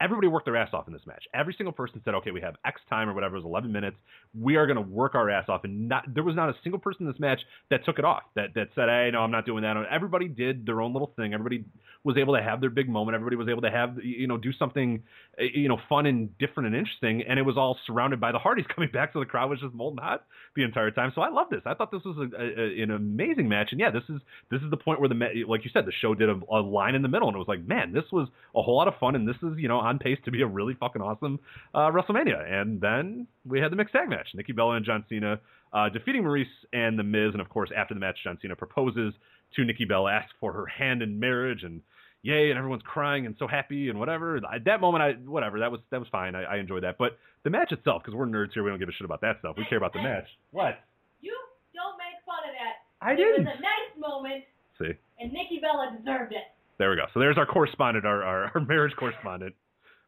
everybody 0.00 0.28
worked 0.28 0.46
their 0.46 0.56
ass 0.56 0.70
off 0.72 0.86
in 0.86 0.92
this 0.92 1.06
match. 1.06 1.24
Every 1.34 1.54
single 1.56 1.72
person 1.72 2.00
said, 2.04 2.14
"Okay, 2.14 2.30
we 2.30 2.40
have 2.40 2.56
X 2.64 2.80
time 2.88 3.08
or 3.08 3.14
whatever 3.14 3.36
it 3.36 3.38
was 3.38 3.44
11 3.46 3.72
minutes. 3.72 3.96
We 4.38 4.56
are 4.56 4.66
going 4.66 4.76
to 4.76 4.82
work 4.82 5.14
our 5.14 5.30
ass 5.30 5.48
off." 5.48 5.64
And 5.64 5.88
not 5.88 6.04
there 6.12 6.22
was 6.24 6.36
not 6.36 6.48
a 6.48 6.54
single 6.62 6.78
person 6.78 7.06
in 7.06 7.12
this 7.12 7.20
match 7.20 7.40
that 7.70 7.84
took 7.84 7.98
it 7.98 8.04
off. 8.04 8.22
That 8.36 8.54
that 8.54 8.68
said, 8.74 8.88
"Hey, 8.88 9.10
no, 9.12 9.20
I'm 9.20 9.30
not 9.30 9.46
doing 9.46 9.62
that." 9.62 9.76
Everybody 9.90 10.28
did 10.28 10.66
their 10.66 10.80
own 10.80 10.92
little 10.92 11.12
thing. 11.16 11.34
Everybody 11.34 11.64
was 12.04 12.16
able 12.16 12.34
to 12.36 12.42
have 12.42 12.60
their 12.60 12.70
big 12.70 12.88
moment. 12.88 13.14
Everybody 13.14 13.36
was 13.36 13.48
able 13.48 13.62
to 13.62 13.70
have 13.70 13.98
you 14.02 14.26
know 14.26 14.36
do 14.36 14.52
something 14.52 15.02
you 15.38 15.68
know 15.68 15.78
fun 15.88 16.06
and 16.06 16.36
different 16.38 16.68
and 16.68 16.76
interesting. 16.76 17.22
And 17.22 17.38
it 17.38 17.42
was 17.42 17.56
all 17.56 17.76
surrounded 17.86 18.20
by 18.20 18.32
the 18.32 18.38
Hardys 18.38 18.66
coming 18.74 18.90
back, 18.92 19.12
so 19.12 19.20
the 19.20 19.26
crowd 19.26 19.50
was 19.50 19.60
just 19.60 19.74
molten 19.74 19.98
hot 19.98 20.24
the 20.56 20.62
entire 20.62 20.90
time. 20.90 21.12
So 21.14 21.22
I 21.22 21.28
love 21.30 21.48
this. 21.50 21.62
I 21.66 21.74
thought 21.74 21.90
this 21.90 22.04
was 22.04 22.16
a, 22.18 22.40
a- 22.40 22.82
an 22.82 22.90
amazing 22.90 23.48
match. 23.48 23.68
And 23.72 23.80
yeah, 23.80 23.90
this 23.90 24.04
is 24.08 24.20
this 24.50 24.62
is 24.62 24.70
the 24.70 24.76
point 24.76 25.00
where 25.00 25.08
the 25.08 25.44
like 25.46 25.64
you 25.64 25.70
said, 25.72 25.86
the 25.86 25.92
show 26.00 26.14
did 26.14 26.28
a, 26.28 26.38
a 26.50 26.60
line 26.60 26.94
in 26.94 27.02
the 27.02 27.08
middle, 27.08 27.28
and 27.28 27.34
it 27.34 27.38
was 27.38 27.48
like, 27.48 27.66
man, 27.66 27.92
this 27.92 28.04
was 28.12 28.28
a 28.54 28.62
whole 28.62 28.76
lot 28.76 28.88
of 28.88 28.94
fun, 28.98 29.14
and 29.14 29.26
this 29.28 29.36
is 29.42 29.58
you 29.58 29.68
know 29.68 29.80
on 29.88 29.98
pace 29.98 30.18
to 30.24 30.30
be 30.30 30.42
a 30.42 30.46
really 30.46 30.74
fucking 30.78 31.02
awesome 31.02 31.38
uh, 31.74 31.90
WrestleMania. 31.90 32.40
And 32.50 32.80
then 32.80 33.26
we 33.46 33.60
had 33.60 33.72
the 33.72 33.76
mixed 33.76 33.94
tag 33.94 34.08
match: 34.08 34.28
Nikki 34.34 34.52
Bella 34.52 34.76
and 34.76 34.84
John 34.86 35.04
Cena 35.08 35.40
uh, 35.72 35.88
defeating 35.88 36.22
Maryse 36.22 36.46
and 36.72 36.98
The 36.98 37.02
Miz. 37.02 37.30
And 37.32 37.40
of 37.40 37.48
course, 37.48 37.70
after 37.76 37.94
the 37.94 38.00
match, 38.00 38.16
John 38.24 38.38
Cena 38.40 38.54
proposes 38.56 39.14
to 39.56 39.64
Nikki 39.64 39.84
Bella, 39.84 40.12
asks 40.12 40.32
for 40.40 40.52
her 40.52 40.66
hand 40.66 41.02
in 41.02 41.18
marriage, 41.18 41.62
and 41.62 41.80
yay, 42.22 42.50
and 42.50 42.58
everyone's 42.58 42.82
crying 42.84 43.26
and 43.26 43.34
so 43.38 43.46
happy 43.46 43.88
and 43.88 43.98
whatever. 43.98 44.36
At 44.36 44.64
that 44.66 44.80
moment, 44.80 45.02
I 45.02 45.12
whatever 45.28 45.58
that 45.60 45.70
was 45.72 45.80
that 45.90 46.00
was 46.00 46.08
fine. 46.12 46.34
I, 46.34 46.42
I 46.44 46.56
enjoyed 46.58 46.82
that. 46.84 46.96
But 46.98 47.18
the 47.44 47.50
match 47.50 47.72
itself, 47.72 48.02
because 48.02 48.14
we're 48.16 48.26
nerds 48.26 48.52
here, 48.54 48.62
we 48.62 48.70
don't 48.70 48.78
give 48.78 48.88
a 48.88 48.92
shit 48.92 49.04
about 49.04 49.20
that 49.22 49.36
stuff. 49.40 49.56
We 49.56 49.64
care 49.68 49.78
about 49.78 49.92
the 49.92 50.02
match. 50.02 50.26
What? 50.50 50.80
You 51.20 51.34
don't 51.74 51.96
make 51.96 52.18
fun 52.26 52.42
of 52.48 52.54
that. 52.58 52.84
I 53.00 53.12
It 53.12 53.16
didn't. 53.16 53.44
was 53.46 53.54
a 53.58 53.62
nice 53.62 53.92
moment, 53.98 54.44
See. 54.78 54.92
and 55.20 55.32
Nikki 55.32 55.60
Bella 55.62 55.96
deserved 55.96 56.32
it. 56.32 56.42
There 56.78 56.90
we 56.90 56.96
go. 56.96 57.04
So 57.14 57.20
there's 57.20 57.38
our 57.38 57.46
correspondent, 57.46 58.04
our 58.04 58.22
our, 58.24 58.50
our 58.54 58.60
marriage 58.68 58.94
correspondent, 58.98 59.54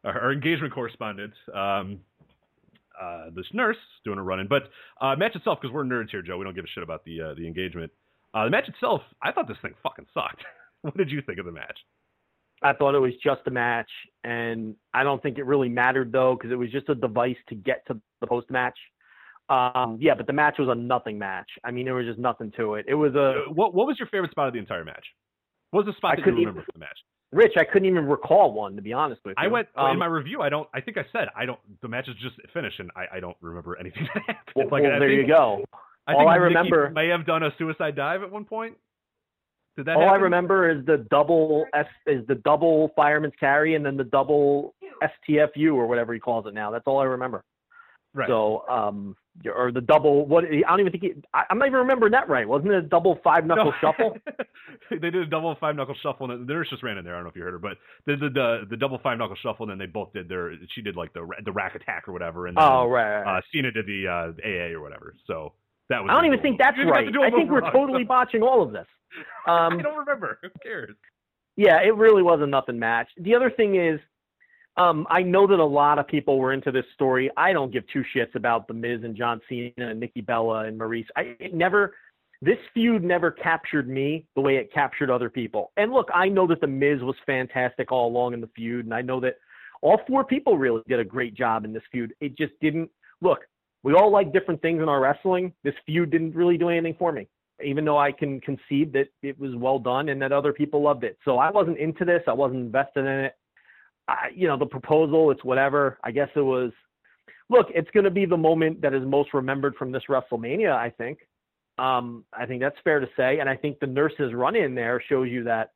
our, 0.03 0.31
engagement 0.31 0.73
correspondent. 0.73 1.33
Um, 1.53 1.99
uh, 3.01 3.25
this 3.35 3.45
nurse 3.53 3.77
doing 4.05 4.19
a 4.19 4.23
run-in, 4.23 4.47
but 4.47 4.63
uh, 4.99 5.15
match 5.15 5.35
itself, 5.35 5.59
because 5.61 5.73
we're 5.73 5.83
nerds 5.83 6.09
here, 6.11 6.21
Joe. 6.21 6.37
We 6.37 6.43
don't 6.43 6.53
give 6.53 6.65
a 6.65 6.67
shit 6.67 6.83
about 6.83 7.03
the 7.05 7.21
uh, 7.21 7.33
the 7.33 7.47
engagement. 7.47 7.91
Uh, 8.33 8.45
the 8.45 8.49
match 8.49 8.67
itself, 8.69 9.01
I 9.21 9.31
thought 9.31 9.47
this 9.47 9.57
thing 9.61 9.73
fucking 9.81 10.05
sucked. 10.13 10.43
what 10.81 10.95
did 10.97 11.09
you 11.09 11.21
think 11.21 11.39
of 11.39 11.45
the 11.45 11.51
match? 11.51 11.77
I 12.63 12.73
thought 12.73 12.93
it 12.93 12.99
was 12.99 13.13
just 13.23 13.41
a 13.47 13.51
match, 13.51 13.89
and 14.23 14.75
I 14.93 15.03
don't 15.03 15.21
think 15.23 15.37
it 15.39 15.45
really 15.45 15.69
mattered 15.69 16.11
though 16.11 16.35
because 16.35 16.51
it 16.51 16.55
was 16.55 16.69
just 16.71 16.89
a 16.89 16.95
device 16.95 17.37
to 17.49 17.55
get 17.55 17.85
to 17.87 17.99
the 18.19 18.27
post 18.27 18.51
match. 18.51 18.77
Um, 19.49 19.97
yeah, 19.99 20.13
but 20.15 20.27
the 20.27 20.33
match 20.33 20.55
was 20.59 20.69
a 20.69 20.75
nothing 20.75 21.17
match. 21.17 21.49
I 21.63 21.71
mean, 21.71 21.85
there 21.85 21.95
was 21.95 22.05
just 22.05 22.19
nothing 22.19 22.51
to 22.57 22.75
it. 22.75 22.85
It 22.87 22.93
was 22.93 23.15
a 23.15 23.45
Uh, 23.47 23.51
what 23.51 23.73
What 23.73 23.87
was 23.87 23.97
your 23.97 24.07
favorite 24.09 24.31
spot 24.31 24.47
of 24.47 24.53
the 24.53 24.59
entire 24.59 24.85
match? 24.85 25.05
What 25.71 25.85
was 25.85 25.93
the 25.93 25.97
spot 25.97 26.13
I 26.13 26.15
that 26.17 26.25
you 26.27 26.31
remember 26.33 26.59
even- 26.59 26.65
from 26.65 26.73
the 26.73 26.85
match? 26.85 26.99
Rich. 27.31 27.53
I 27.57 27.63
couldn't 27.63 27.87
even 27.87 28.05
recall 28.07 28.51
one 28.53 28.75
to 28.75 28.81
be 28.81 28.91
honest 28.93 29.21
with 29.23 29.35
you. 29.37 29.43
I 29.43 29.47
went 29.47 29.67
Um, 29.75 29.91
in 29.91 29.99
my 29.99 30.05
review. 30.07 30.41
I 30.41 30.49
don't. 30.49 30.67
I 30.73 30.81
think 30.81 30.97
I 30.97 31.05
said 31.11 31.29
I 31.35 31.45
don't. 31.45 31.59
The 31.81 31.87
match 31.87 32.07
is 32.07 32.15
just 32.21 32.35
finished, 32.53 32.79
and 32.79 32.91
I, 32.95 33.17
I 33.17 33.19
don't 33.19 33.37
remember 33.41 33.77
anything 33.77 34.07
that 34.13 34.23
happened. 34.27 34.37
well, 34.55 34.65
like, 34.71 34.83
well, 34.83 34.99
there 34.99 35.09
think, 35.09 35.21
you 35.21 35.27
go. 35.27 35.63
I 36.07 36.13
All 36.13 36.19
think 36.19 36.29
I 36.29 36.33
Nikki 36.33 36.43
remember- 36.43 36.89
may 36.89 37.07
have 37.07 37.25
done 37.25 37.43
a 37.43 37.51
suicide 37.57 37.95
dive 37.95 38.21
at 38.23 38.31
one 38.31 38.43
point. 38.45 38.75
Did 39.77 39.85
that? 39.85 39.95
All 39.95 40.09
I 40.09 40.15
remember 40.15 40.69
is 40.69 40.85
the 40.85 41.05
double 41.09 41.65
S 41.73 41.85
is 42.05 42.27
the 42.27 42.35
double 42.35 42.91
fireman's 42.95 43.33
carry 43.39 43.75
and 43.75 43.85
then 43.85 43.95
the 43.95 44.03
double 44.03 44.75
STFU 45.01 45.73
or 45.75 45.87
whatever 45.87 46.13
he 46.13 46.19
calls 46.19 46.45
it 46.45 46.53
now. 46.53 46.71
That's 46.71 46.83
all 46.87 46.99
I 46.99 47.05
remember. 47.05 47.43
Right. 48.13 48.27
So, 48.27 48.65
um, 48.69 49.15
or 49.45 49.71
the 49.71 49.81
double 49.81 50.25
what? 50.27 50.43
I 50.45 50.61
don't 50.69 50.79
even 50.81 50.91
think 50.91 51.03
he, 51.03 51.13
I, 51.33 51.43
I'm 51.49 51.57
not 51.57 51.67
even 51.67 51.79
remembering 51.79 52.11
that 52.11 52.27
right. 52.29 52.47
Wasn't 52.47 52.71
it 52.71 52.75
a 52.77 52.81
double 52.81 53.19
five 53.23 53.45
knuckle 53.45 53.65
No. 53.65 53.73
shuffle? 53.79 54.17
they 54.91 54.97
did 54.97 55.15
a 55.15 55.25
double 55.25 55.55
five 55.59 55.75
knuckle 55.75 55.95
shuffle, 56.03 56.29
and 56.31 56.47
the 56.47 56.53
nurse 56.53 56.69
just 56.69 56.83
ran 56.83 56.97
in 56.97 57.05
there. 57.05 57.13
I 57.15 57.17
don't 57.17 57.23
know 57.25 57.29
if 57.29 57.35
you 57.35 57.43
heard 57.43 57.53
her, 57.53 57.59
but 57.59 57.77
they 58.05 58.15
did 58.15 58.33
the 58.33 58.63
the 58.69 58.77
double 58.77 58.99
five 59.01 59.17
knuckle 59.17 59.37
shuffle, 59.41 59.63
and 59.69 59.71
then 59.71 59.77
they 59.79 59.91
both 59.91 60.11
did 60.13 60.27
their. 60.29 60.53
She 60.75 60.81
did 60.81 60.95
like 60.95 61.13
the 61.13 61.27
the 61.45 61.51
rack 61.51 61.75
attack 61.75 62.07
or 62.07 62.11
whatever, 62.13 62.47
and 62.47 62.57
then, 62.57 62.63
Oh 62.63 62.87
right. 62.87 63.23
uh, 63.37 63.41
Cena 63.53 63.71
did 63.71 63.85
the 63.85 64.07
uh, 64.07 64.47
AA 64.47 64.73
or 64.77 64.81
whatever. 64.81 65.15
So 65.27 65.53
that 65.89 66.01
was. 66.01 66.09
I 66.11 66.13
don't 66.15 66.25
even 66.25 66.41
think 66.41 66.57
that's 66.59 66.77
move. 66.77 66.87
You 66.87 66.93
didn't 66.93 67.05
right. 67.05 67.05
to 67.05 67.11
do 67.11 67.21
a 67.23 67.27
I 67.27 67.31
think 67.31 67.49
we're 67.51 67.61
wrong. 67.61 67.71
totally 67.71 68.03
botching 68.03 68.41
all 68.43 68.61
of 68.61 68.71
this. 68.71 68.87
Um, 69.47 69.79
I 69.79 69.81
don't 69.81 69.97
remember. 69.97 70.39
Who 70.41 70.47
cares? 70.63 70.95
yeah, 71.57 71.81
it 71.81 71.95
really 71.95 72.23
was 72.23 72.39
a 72.41 72.47
nothing 72.47 72.79
match. 72.79 73.09
The 73.17 73.35
other 73.35 73.49
thing 73.49 73.75
is, 73.75 73.99
um, 74.77 75.05
I 75.09 75.21
know 75.21 75.47
that 75.47 75.59
a 75.59 75.65
lot 75.65 75.99
of 75.99 76.07
people 76.07 76.39
were 76.39 76.53
into 76.53 76.71
this 76.71 76.85
story. 76.93 77.29
I 77.35 77.51
don't 77.53 77.71
give 77.71 77.83
two 77.91 78.03
shits 78.15 78.35
about 78.35 78.67
the 78.67 78.73
Miz 78.73 79.01
and 79.03 79.15
John 79.15 79.41
Cena 79.49 79.71
and 79.77 79.99
Nikki 79.99 80.21
Bella 80.21 80.65
and 80.65 80.79
Maryse. 80.79 81.07
I 81.15 81.35
it 81.39 81.53
never, 81.53 81.95
this 82.41 82.57
feud 82.73 83.03
never 83.03 83.31
captured 83.31 83.89
me 83.89 84.25
the 84.35 84.41
way 84.41 84.55
it 84.55 84.73
captured 84.73 85.09
other 85.09 85.29
people. 85.29 85.71
And 85.77 85.91
look, 85.91 86.09
I 86.13 86.29
know 86.29 86.47
that 86.47 86.61
the 86.61 86.67
Miz 86.67 87.01
was 87.01 87.15
fantastic 87.25 87.91
all 87.91 88.07
along 88.07 88.33
in 88.33 88.41
the 88.41 88.49
feud, 88.55 88.85
and 88.85 88.93
I 88.93 89.01
know 89.01 89.19
that 89.19 89.35
all 89.81 89.99
four 90.07 90.23
people 90.23 90.57
really 90.57 90.81
did 90.87 90.99
a 90.99 91.05
great 91.05 91.33
job 91.35 91.65
in 91.65 91.73
this 91.73 91.83
feud. 91.91 92.13
It 92.21 92.37
just 92.37 92.53
didn't 92.61 92.89
look. 93.21 93.39
We 93.83 93.93
all 93.93 94.11
like 94.11 94.31
different 94.31 94.61
things 94.61 94.81
in 94.81 94.87
our 94.87 95.01
wrestling. 95.01 95.53
This 95.63 95.73
feud 95.85 96.11
didn't 96.11 96.35
really 96.35 96.57
do 96.57 96.69
anything 96.69 96.95
for 96.97 97.11
me 97.11 97.27
even 97.63 97.85
though 97.85 97.97
I 97.97 98.11
can 98.11 98.41
concede 98.41 98.93
that 98.93 99.09
it 99.21 99.39
was 99.39 99.55
well 99.55 99.79
done 99.79 100.09
and 100.09 100.21
that 100.21 100.31
other 100.31 100.53
people 100.53 100.81
loved 100.81 101.03
it. 101.03 101.17
So 101.23 101.37
I 101.37 101.51
wasn't 101.51 101.77
into 101.77 102.05
this. 102.05 102.23
I 102.27 102.33
wasn't 102.33 102.61
invested 102.61 103.01
in 103.01 103.25
it. 103.25 103.35
I, 104.11 104.29
you 104.35 104.47
know, 104.47 104.57
the 104.57 104.65
proposal, 104.65 105.31
it's 105.31 105.43
whatever. 105.43 105.97
I 106.03 106.11
guess 106.11 106.29
it 106.35 106.41
was, 106.41 106.71
look, 107.49 107.67
it's 107.73 107.89
going 107.91 108.03
to 108.03 108.11
be 108.11 108.25
the 108.25 108.37
moment 108.37 108.81
that 108.81 108.93
is 108.93 109.03
most 109.05 109.33
remembered 109.33 109.75
from 109.75 109.91
this 109.91 110.03
WrestleMania, 110.09 110.71
I 110.75 110.89
think. 110.89 111.19
Um, 111.77 112.25
I 112.33 112.45
think 112.45 112.61
that's 112.61 112.75
fair 112.83 112.99
to 112.99 113.07
say. 113.17 113.39
And 113.39 113.49
I 113.49 113.55
think 113.55 113.79
the 113.79 113.87
nurses 113.87 114.33
run 114.33 114.55
in 114.55 114.75
there 114.75 115.01
shows 115.07 115.29
you 115.29 115.43
that, 115.45 115.71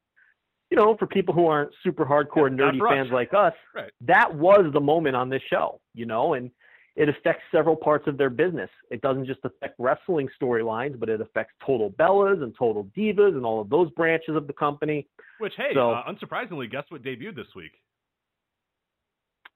you 0.70 0.78
know, 0.78 0.96
for 0.98 1.08
people 1.08 1.34
who 1.34 1.48
aren't 1.48 1.72
super 1.84 2.06
hardcore, 2.06 2.50
Yeah, 2.50 2.72
nerdy 2.72 2.90
fans 2.90 3.10
like 3.12 3.34
us, 3.34 3.54
Right. 3.74 3.92
that 4.02 4.34
was 4.36 4.72
the 4.74 4.82
moment 4.82 5.16
on 5.16 5.30
this 5.30 5.42
show, 5.50 5.80
you 5.94 6.06
know, 6.06 6.34
and 6.34 6.52
it 6.96 7.10
affects 7.10 7.44
several 7.52 7.76
parts 7.76 8.08
of 8.08 8.18
their 8.18 8.30
business. 8.30 8.70
It 8.90 9.02
doesn't 9.02 9.26
just 9.26 9.42
affect 9.44 9.76
wrestling 9.80 10.30
storylines, 10.42 10.98
but 11.00 11.10
it 11.10 11.22
affects 11.22 11.54
Total 11.66 11.92
Bellas 11.92 12.42
and 12.42 12.56
Total 12.58 12.86
Divas 12.98 13.36
and 13.36 13.46
all 13.46 13.60
of 13.62 13.70
those 13.70 13.90
branches 13.92 14.36
of 14.36 14.48
the 14.48 14.54
company. 14.54 15.08
Which 15.40 15.54
hey, 15.58 15.72
So- 15.74 15.92
uh, 15.92 16.04
unsurprisingly, 16.12 16.70
guess 16.72 16.86
what 16.90 17.04
debuted 17.04 17.36
this 17.36 17.54
week? 17.56 17.74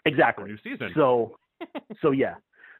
Exactly. 0.09 0.45
New 0.45 0.57
season. 0.63 0.91
So, 0.95 1.37
so 2.01 2.11
yeah. 2.11 2.35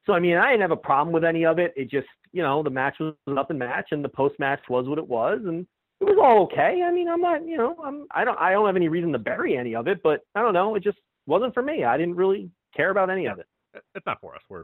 So 0.05 0.13
I 0.13 0.19
mean, 0.19 0.37
I 0.37 0.51
didn't 0.51 0.61
have 0.61 0.71
a 0.71 0.77
problem 0.77 1.13
with 1.13 1.23
any 1.23 1.45
of 1.45 1.59
it. 1.59 1.73
It 1.75 1.89
just, 1.89 2.07
you 2.31 2.41
know, 2.41 2.63
the 2.63 2.69
match 2.69 2.95
was 2.99 3.13
an 3.27 3.37
up 3.37 3.49
and 3.49 3.59
match, 3.59 3.89
and 3.91 4.03
the 4.03 4.09
post 4.09 4.35
match 4.39 4.61
was 4.69 4.87
what 4.87 4.97
it 4.97 5.07
was, 5.07 5.39
and 5.45 5.67
it 5.99 6.05
was 6.05 6.17
all 6.21 6.43
okay. 6.43 6.81
I 6.85 6.91
mean, 6.91 7.09
I'm 7.09 7.21
not, 7.21 7.45
you 7.45 7.57
know, 7.57 7.75
I'm, 7.83 8.05
I 8.11 8.23
don't, 8.23 8.39
I 8.39 8.51
don't 8.51 8.65
have 8.65 8.75
any 8.75 8.87
reason 8.87 9.11
to 9.11 9.19
bury 9.19 9.57
any 9.57 9.75
of 9.75 9.87
it, 9.87 10.01
but 10.01 10.21
I 10.35 10.41
don't 10.41 10.53
know. 10.53 10.75
It 10.75 10.83
just 10.83 10.97
wasn't 11.27 11.53
for 11.53 11.61
me. 11.61 11.83
I 11.83 11.97
didn't 11.97 12.15
really 12.15 12.49
care 12.75 12.89
about 12.91 13.09
any 13.09 13.27
of 13.27 13.39
it. 13.39 13.47
it's 13.95 14.05
not 14.05 14.19
for 14.21 14.35
us. 14.35 14.41
We're 14.49 14.63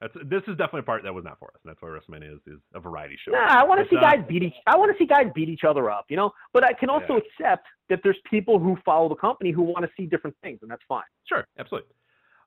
that's, 0.00 0.12
this 0.28 0.42
is 0.48 0.56
definitely 0.58 0.80
a 0.80 0.84
part 0.84 1.02
that 1.04 1.14
was 1.14 1.24
not 1.24 1.38
for 1.38 1.48
us, 1.48 1.60
and 1.64 1.70
that's 1.70 1.80
why 1.80 1.88
WrestleMania 1.88 2.34
is, 2.34 2.40
is 2.46 2.60
a 2.74 2.80
variety 2.80 3.16
show. 3.24 3.32
Nah, 3.32 3.46
I 3.46 3.64
want 3.64 3.80
to 3.80 3.88
see 3.88 3.98
guys 4.00 4.18
beat 4.28 4.42
each. 4.42 4.54
I 4.66 4.76
want 4.76 4.92
to 4.92 5.02
see 5.02 5.06
guys 5.06 5.26
beat 5.34 5.48
each 5.48 5.64
other 5.66 5.90
up, 5.90 6.06
you 6.10 6.16
know. 6.16 6.30
But 6.52 6.64
I 6.64 6.72
can 6.74 6.90
also 6.90 7.16
accept 7.16 7.66
that 7.88 8.00
there's 8.02 8.18
people 8.28 8.58
who 8.58 8.76
follow 8.84 9.08
the 9.08 9.14
company 9.14 9.50
who 9.50 9.62
want 9.62 9.84
to 9.84 9.90
see 9.96 10.06
different 10.06 10.36
things, 10.42 10.58
and 10.62 10.70
that's 10.70 10.82
fine. 10.86 11.04
Sure, 11.26 11.46
absolutely. 11.58 11.88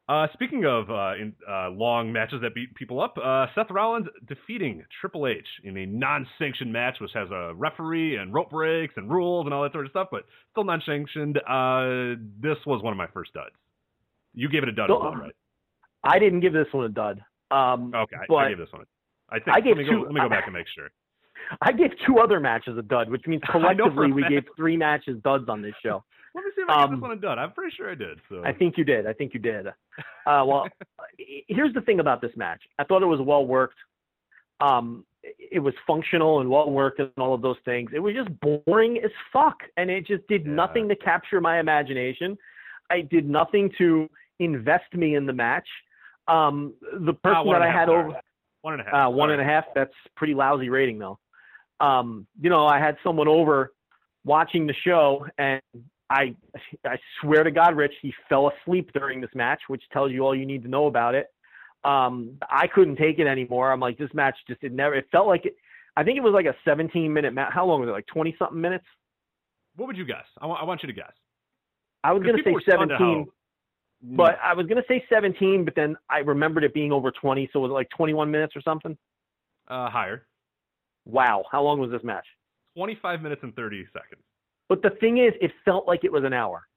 Uh, 0.10 0.26
speaking 0.32 0.64
of 0.66 0.90
uh, 0.90 1.16
in, 1.20 1.34
uh, 1.50 1.70
long 1.70 2.14
matches 2.14 2.40
that 2.42 2.56
beat 2.56 2.74
people 2.76 3.02
up, 3.02 3.18
uh, 3.22 3.46
Seth 3.54 3.70
Rollins 3.70 4.08
defeating 4.26 4.86
Triple 5.02 5.28
H 5.28 5.46
in 5.66 5.76
a 5.76 5.86
non-sanctioned 5.86 6.72
match, 6.72 6.96
which 7.02 7.12
has 7.14 7.30
a 7.30 7.54
referee 7.56 8.16
and 8.16 8.34
rope 8.34 8.50
breaks 8.50 8.94
and 8.96 9.12
rules 9.12 9.46
and 9.46 9.54
all 9.54 9.64
that 9.64 9.74
sort 9.74 9.86
of 9.86 9.92
stuff, 9.92 10.08
but 10.10 10.24
still 10.52 10.64
non-sanctioned. 10.64 11.38
Uh, 11.40 12.16
this 12.42 12.58
was 12.66 12.82
one 12.82 12.94
of 12.94 12.98
my 12.98 13.08
first 13.08 13.34
duds. 13.34 13.54
You 14.34 14.48
gave 14.48 14.64
it 14.64 14.70
a 14.70 14.72
dud 14.72 14.90
well, 14.90 15.14
right? 15.14 15.36
I 16.06 16.20
didn't 16.20 16.40
give 16.40 16.54
this 16.54 16.68
one 16.72 16.86
a 16.86 16.90
dud. 16.90 17.22
Um, 17.52 17.92
Okay, 17.94 18.16
I, 18.16 18.26
but 18.30 18.36
I 18.36 18.50
gave 18.50 18.60
this 18.60 18.72
one. 18.72 18.84
a- 18.84 19.36
I 19.36 19.40
think. 19.40 19.58
I 19.58 19.60
gave 19.60 19.76
let 19.76 19.84
me 19.84 19.90
two- 19.90 19.98
go. 19.98 20.02
Let 20.04 20.14
me 20.14 20.22
go 20.22 20.30
back 20.30 20.46
and 20.46 20.54
make 20.54 20.68
sure. 20.74 20.90
I 21.62 21.72
gave 21.74 21.92
two 22.06 22.20
other 22.20 22.40
matches 22.40 22.78
a 22.78 22.82
dud, 22.82 23.10
which 23.10 23.26
means 23.28 23.42
I 23.50 23.58
know 23.74 23.86
for 23.94 24.06
a 24.06 24.08
collectively 24.08 24.12
we 24.14 24.24
gave 24.30 24.44
three 24.56 24.78
matches 24.78 25.18
duds 25.24 25.50
on 25.50 25.62
this 25.62 25.74
show. 25.84 26.04
Let 26.38 26.46
me 26.46 26.52
see 26.56 26.62
if 26.62 26.70
I 26.70 26.82
gave 26.84 26.90
this 26.92 26.96
Um, 26.96 27.02
one 27.02 27.20
dud. 27.20 27.38
I'm 27.40 27.52
pretty 27.52 27.76
sure 27.76 27.90
I 27.92 27.96
did. 27.96 28.20
So 28.30 28.44
I 28.46 28.54
think 28.54 28.78
you 28.78 28.84
did. 28.84 29.08
I 29.08 29.14
think 29.14 29.34
you 29.34 29.40
did. 29.40 29.68
Uh, 29.68 29.74
well, 30.46 30.68
here's 31.48 31.74
the 31.74 31.82
thing 31.82 32.00
about 32.00 32.22
this 32.22 32.32
match. 32.38 32.62
I 32.78 32.84
thought 32.84 33.02
it 33.02 33.08
was 33.08 33.20
well 33.20 33.46
worked. 33.46 33.78
Um, 34.60 35.04
it 35.24 35.60
was 35.60 35.74
functional 35.86 36.40
and 36.40 36.50
well 36.50 36.70
worked 36.70 37.00
and 37.00 37.10
all 37.18 37.34
of 37.34 37.42
those 37.42 37.58
things. 37.66 37.90
It 37.94 38.00
was 38.00 38.14
just 38.16 38.30
boring 38.40 38.98
as 39.04 39.12
fuck, 39.34 39.58
and 39.78 39.90
it 39.90 40.06
just 40.06 40.26
did 40.28 40.46
Yeah. 40.46 40.52
nothing 40.52 40.88
to 40.90 40.96
capture 40.96 41.42
my 41.42 41.60
imagination. 41.60 42.38
I 42.92 43.02
did 43.02 43.28
nothing 43.28 43.72
to 43.80 44.10
invest 44.40 44.94
me 44.94 45.16
in 45.16 45.26
the 45.26 45.34
match. 45.34 45.68
Um, 46.28 46.74
the 47.00 47.12
Uh, 47.14 47.16
person 47.24 47.48
one 47.48 47.60
that 47.60 47.68
I 47.68 47.72
had 47.72 47.90
over 47.90 48.22
one 48.62 48.74
and 48.74 48.82
a 48.82 48.86
half. 48.86 48.94
uh, 48.94 49.10
one 49.10 49.32
and 49.32 49.42
a 49.42 49.44
half. 49.44 49.66
That's 49.74 49.94
pretty 50.16 50.34
lousy 50.36 50.70
rating 50.70 51.00
though. 51.00 51.18
Um, 51.80 52.28
you 52.40 52.50
know, 52.50 52.66
I 52.68 52.80
had 52.80 52.98
someone 53.04 53.28
over 53.28 53.74
watching 54.24 54.68
the 54.68 54.74
show, 54.74 55.26
and 55.38 55.62
I, 56.10 56.36
I 56.86 56.98
swear 57.22 57.44
to 57.44 57.52
God, 57.52 57.76
Rich, 57.76 57.94
he 58.02 58.14
fell 58.30 58.50
asleep 58.50 58.92
during 58.94 59.22
this 59.22 59.30
match, 59.36 59.62
which 59.68 59.84
tells 59.92 60.12
you 60.12 60.22
all 60.22 60.36
you 60.36 60.46
need 60.46 60.64
to 60.64 60.70
know 60.70 60.88
about 60.88 61.16
it. 61.16 61.28
Um, 61.84 62.38
I 62.50 62.68
couldn't 62.68 62.98
take 62.98 63.20
it 63.20 63.28
anymore. 63.28 63.72
I'm 63.72 63.80
like, 63.80 63.98
this 63.98 64.10
match 64.14 64.36
just 64.48 64.64
it 64.64 64.72
never. 64.72 64.96
It 64.96 65.08
felt 65.12 65.28
like 65.28 65.46
it. 65.46 65.56
I 65.96 66.04
think 66.04 66.18
it 66.18 66.22
was 66.22 66.34
like 66.34 66.46
a 66.46 66.56
17 66.66 67.12
minute 67.12 67.34
match. 67.34 67.52
How 67.54 67.66
long 67.66 67.82
was 67.82 67.90
it? 67.90 67.92
Like 67.92 68.08
20 68.08 68.36
something 68.38 68.60
minutes. 68.60 68.86
What 69.76 69.88
would 69.88 69.98
you 69.98 70.06
guess? 70.06 70.26
I 70.42 70.46
want, 70.46 70.62
I 70.62 70.66
want 70.66 70.84
you 70.84 70.88
to 70.88 70.94
guess. 70.94 71.14
I 72.04 72.14
was 72.14 72.24
gonna 72.24 72.38
say 72.44 72.52
were 72.52 72.62
stunned 72.62 72.92
at 72.92 73.00
17, 73.00 73.28
but 74.16 74.38
I 74.44 74.54
was 74.54 74.66
gonna 74.68 74.84
say 74.88 75.04
17, 75.12 75.66
but 75.66 75.76
then 75.76 75.96
I 76.10 76.20
remembered 76.20 76.64
it 76.64 76.74
being 76.74 76.92
over 76.92 77.12
20, 77.12 77.50
so 77.52 77.60
was 77.60 77.70
it 77.70 77.74
like 77.74 77.90
21 77.90 78.30
minutes 78.32 78.56
or 78.56 78.62
something? 78.62 78.98
uh, 79.68 79.90
higher. 79.90 80.26
Wow, 81.06 81.44
how 81.52 81.64
long 81.64 81.80
was 81.80 81.92
this 81.92 82.04
match? 82.04 82.26
25 82.76 83.22
minutes 83.22 83.42
and 83.44 83.56
30 83.56 83.86
seconds. 83.94 84.22
But 84.70 84.82
the 84.82 84.92
thing 85.00 85.18
is, 85.20 85.34
it 85.42 85.52
felt 85.64 85.88
like 85.88 86.04
it 86.04 86.12
was 86.12 86.24
an 86.24 86.34
hour 86.34 86.68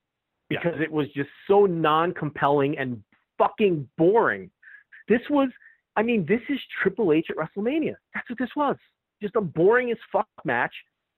Yeah. 0.48 0.60
because 0.62 0.80
it 0.80 0.90
was 0.90 1.08
just 1.14 1.30
so 1.46 1.66
non-compelling 1.66 2.78
and 2.78 3.02
fucking 3.38 3.88
boring. 3.98 4.50
This 5.08 5.20
was, 5.28 5.48
I 5.96 6.02
mean, 6.02 6.24
this 6.26 6.40
is 6.48 6.58
Triple 6.82 7.12
H 7.12 7.26
at 7.30 7.36
WrestleMania. 7.36 7.96
That's 8.14 8.28
what 8.30 8.38
this 8.38 8.50
was. 8.54 8.76
Just 9.20 9.36
a 9.36 9.40
boring 9.40 9.90
as 9.90 9.98
fuck 10.12 10.28
match 10.44 10.72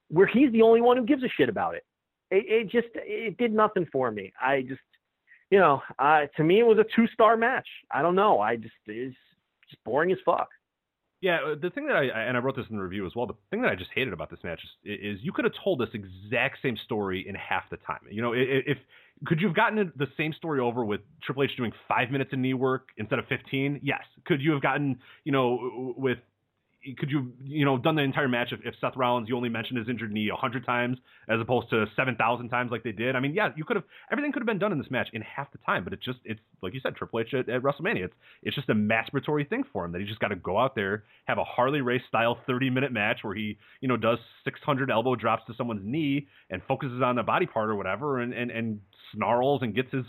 where 0.09 0.27
he's 0.27 0.51
the 0.53 0.62
only 0.62 0.81
one 0.81 0.97
who 0.97 1.05
gives 1.05 1.23
a 1.23 1.29
shit 1.37 1.49
about 1.49 1.75
it. 1.75 1.85
It, 2.31 2.45
it 2.49 2.70
just, 2.70 2.89
it 2.95 3.37
did 3.37 3.53
nothing 3.53 3.87
for 3.93 4.11
me. 4.11 4.33
I 4.41 4.62
just, 4.62 4.81
you 5.51 5.59
know, 5.59 5.83
uh, 5.99 6.23
to 6.37 6.45
me, 6.45 6.61
it 6.61 6.66
was 6.66 6.79
a 6.79 6.87
two-star 6.97 7.37
match. 7.37 7.68
I 7.91 8.01
don't 8.01 8.14
know. 8.14 8.41
I 8.41 8.57
just, 8.57 8.75
it's 8.87 9.14
just 9.70 9.85
boring 9.85 10.11
as 10.11 10.18
fuck. 10.25 10.49
Yeah, 11.23 11.37
uh, 11.37 11.55
the 11.55 11.70
thing 11.70 11.87
that 11.87 11.95
I 11.97 12.03
and 12.05 12.37
I 12.37 12.41
wrote 12.41 12.57
this 12.57 12.66
in 12.68 12.77
the 12.77 12.83
review 12.83 13.07
as 13.07 13.14
well. 13.14 13.27
The 13.27 13.35
thing 13.51 13.62
that 13.62 13.70
I 13.70 13.77
just 13.77 13.93
hated 13.95 14.12
about 14.12 14.29
this 14.29 14.41
match 14.43 14.61
is, 14.85 14.99
is 15.16 15.23
you 15.23 15.33
could 15.33 15.45
have 15.45 15.55
told 15.55 15.79
this 15.79 15.89
exact 15.95 16.59
same 16.61 16.77
story 16.77 17.27
in 17.27 17.37
half 17.37 17.70
the 17.70 17.77
time. 17.79 18.01
You 18.11 18.20
know, 18.23 18.35
i- 18.35 18.39
i- 18.39 18.64
if 18.66 18.79
could 19.25 19.41
you 19.41 19.47
have 19.47 19.55
gotten 19.55 19.93
the 19.95 20.09
same 20.16 20.33
story 20.33 20.59
over 20.59 20.85
with 20.85 21.01
Triple 21.23 21.45
H 21.45 21.57
doing 21.57 21.73
five 21.87 22.11
minutes 22.11 22.33
of 22.33 22.41
knee 22.41 22.55
work 22.55 22.89
instead 22.97 23.20
of 23.20 23.27
fifteen? 23.29 23.79
Yes. 23.85 24.03
Could 24.25 24.43
you 24.43 24.51
have 24.51 24.62
gotten 24.62 25.01
you 25.25 25.31
know 25.31 25.95
with 25.97 26.18
could 26.99 27.11
you 27.11 27.33
you 27.45 27.64
know 27.64 27.78
done 27.78 27.95
the 27.95 28.03
entire 28.03 28.28
match 28.28 28.53
if, 28.53 28.61
if 28.64 28.74
Seth 28.80 28.97
Rollins 28.97 29.28
you 29.28 29.37
only 29.37 29.49
mentioned 29.49 29.78
his 29.78 29.89
injured 29.89 30.12
knee 30.12 30.30
hundred 30.35 30.66
times 30.66 30.99
as 31.28 31.41
opposed 31.41 31.70
to 31.70 31.87
seven 31.97 32.16
thousand 32.16 32.49
times 32.49 32.70
like 32.70 32.83
they 32.83 32.93
did? 32.93 33.14
I 33.14 33.20
mean, 33.20 33.35
yeah, 33.35 33.51
you 33.57 33.64
could 33.64 33.76
have 33.76 33.85
everything 34.11 34.33
could 34.33 34.41
have 34.41 34.47
been 34.47 34.59
done 34.59 34.72
in 34.72 34.78
this 34.78 34.91
match 34.91 35.09
in 35.12 35.22
half 35.22 35.51
the 35.53 35.59
time, 35.59 35.85
but 35.85 35.93
it's 35.93 36.05
just 36.05 36.18
it's 36.24 36.41
like 36.62 36.74
you 36.74 36.80
said, 36.80 36.97
Triple 36.97 37.20
H 37.20 37.35
at, 37.35 37.49
at 37.49 37.62
WrestleMania. 37.62 38.05
It's 38.05 38.14
it's 38.43 38.57
just 38.57 38.68
a 38.68 38.74
masturbatory 38.74 39.49
thing 39.49 39.64
for 39.72 39.85
him 39.85 39.93
that 39.93 40.01
he 40.01 40.07
just 40.07 40.20
got 40.20 40.28
to 40.28 40.37
go 40.37 40.59
out 40.59 40.74
there 40.74 41.05
have 41.24 41.39
a 41.39 41.45
Harley 41.45 41.80
Race 41.80 42.03
style 42.09 42.39
thirty 42.47 42.70
minute 42.70 42.93
match 42.93 43.20
where 43.22 43.35
he 43.35 43.57
you 43.80 43.89
know 43.89 43.97
does 43.97 44.18
six 44.45 44.61
hundred 44.62 44.91
elbow 44.91 45.14
drops 45.14 45.45
to 45.47 45.55
someone's 45.57 45.83
knee 45.85 46.26
and 46.51 46.62
focuses 46.66 47.01
on 47.03 47.16
the 47.16 47.22
body 47.22 47.47
part 47.47 47.70
or 47.70 47.76
whatever 47.76 48.20
and 48.20 48.33
and 48.33 48.51
and 48.51 48.80
snarls 49.14 49.62
and 49.62 49.74
gets 49.74 49.93
his 49.93 50.05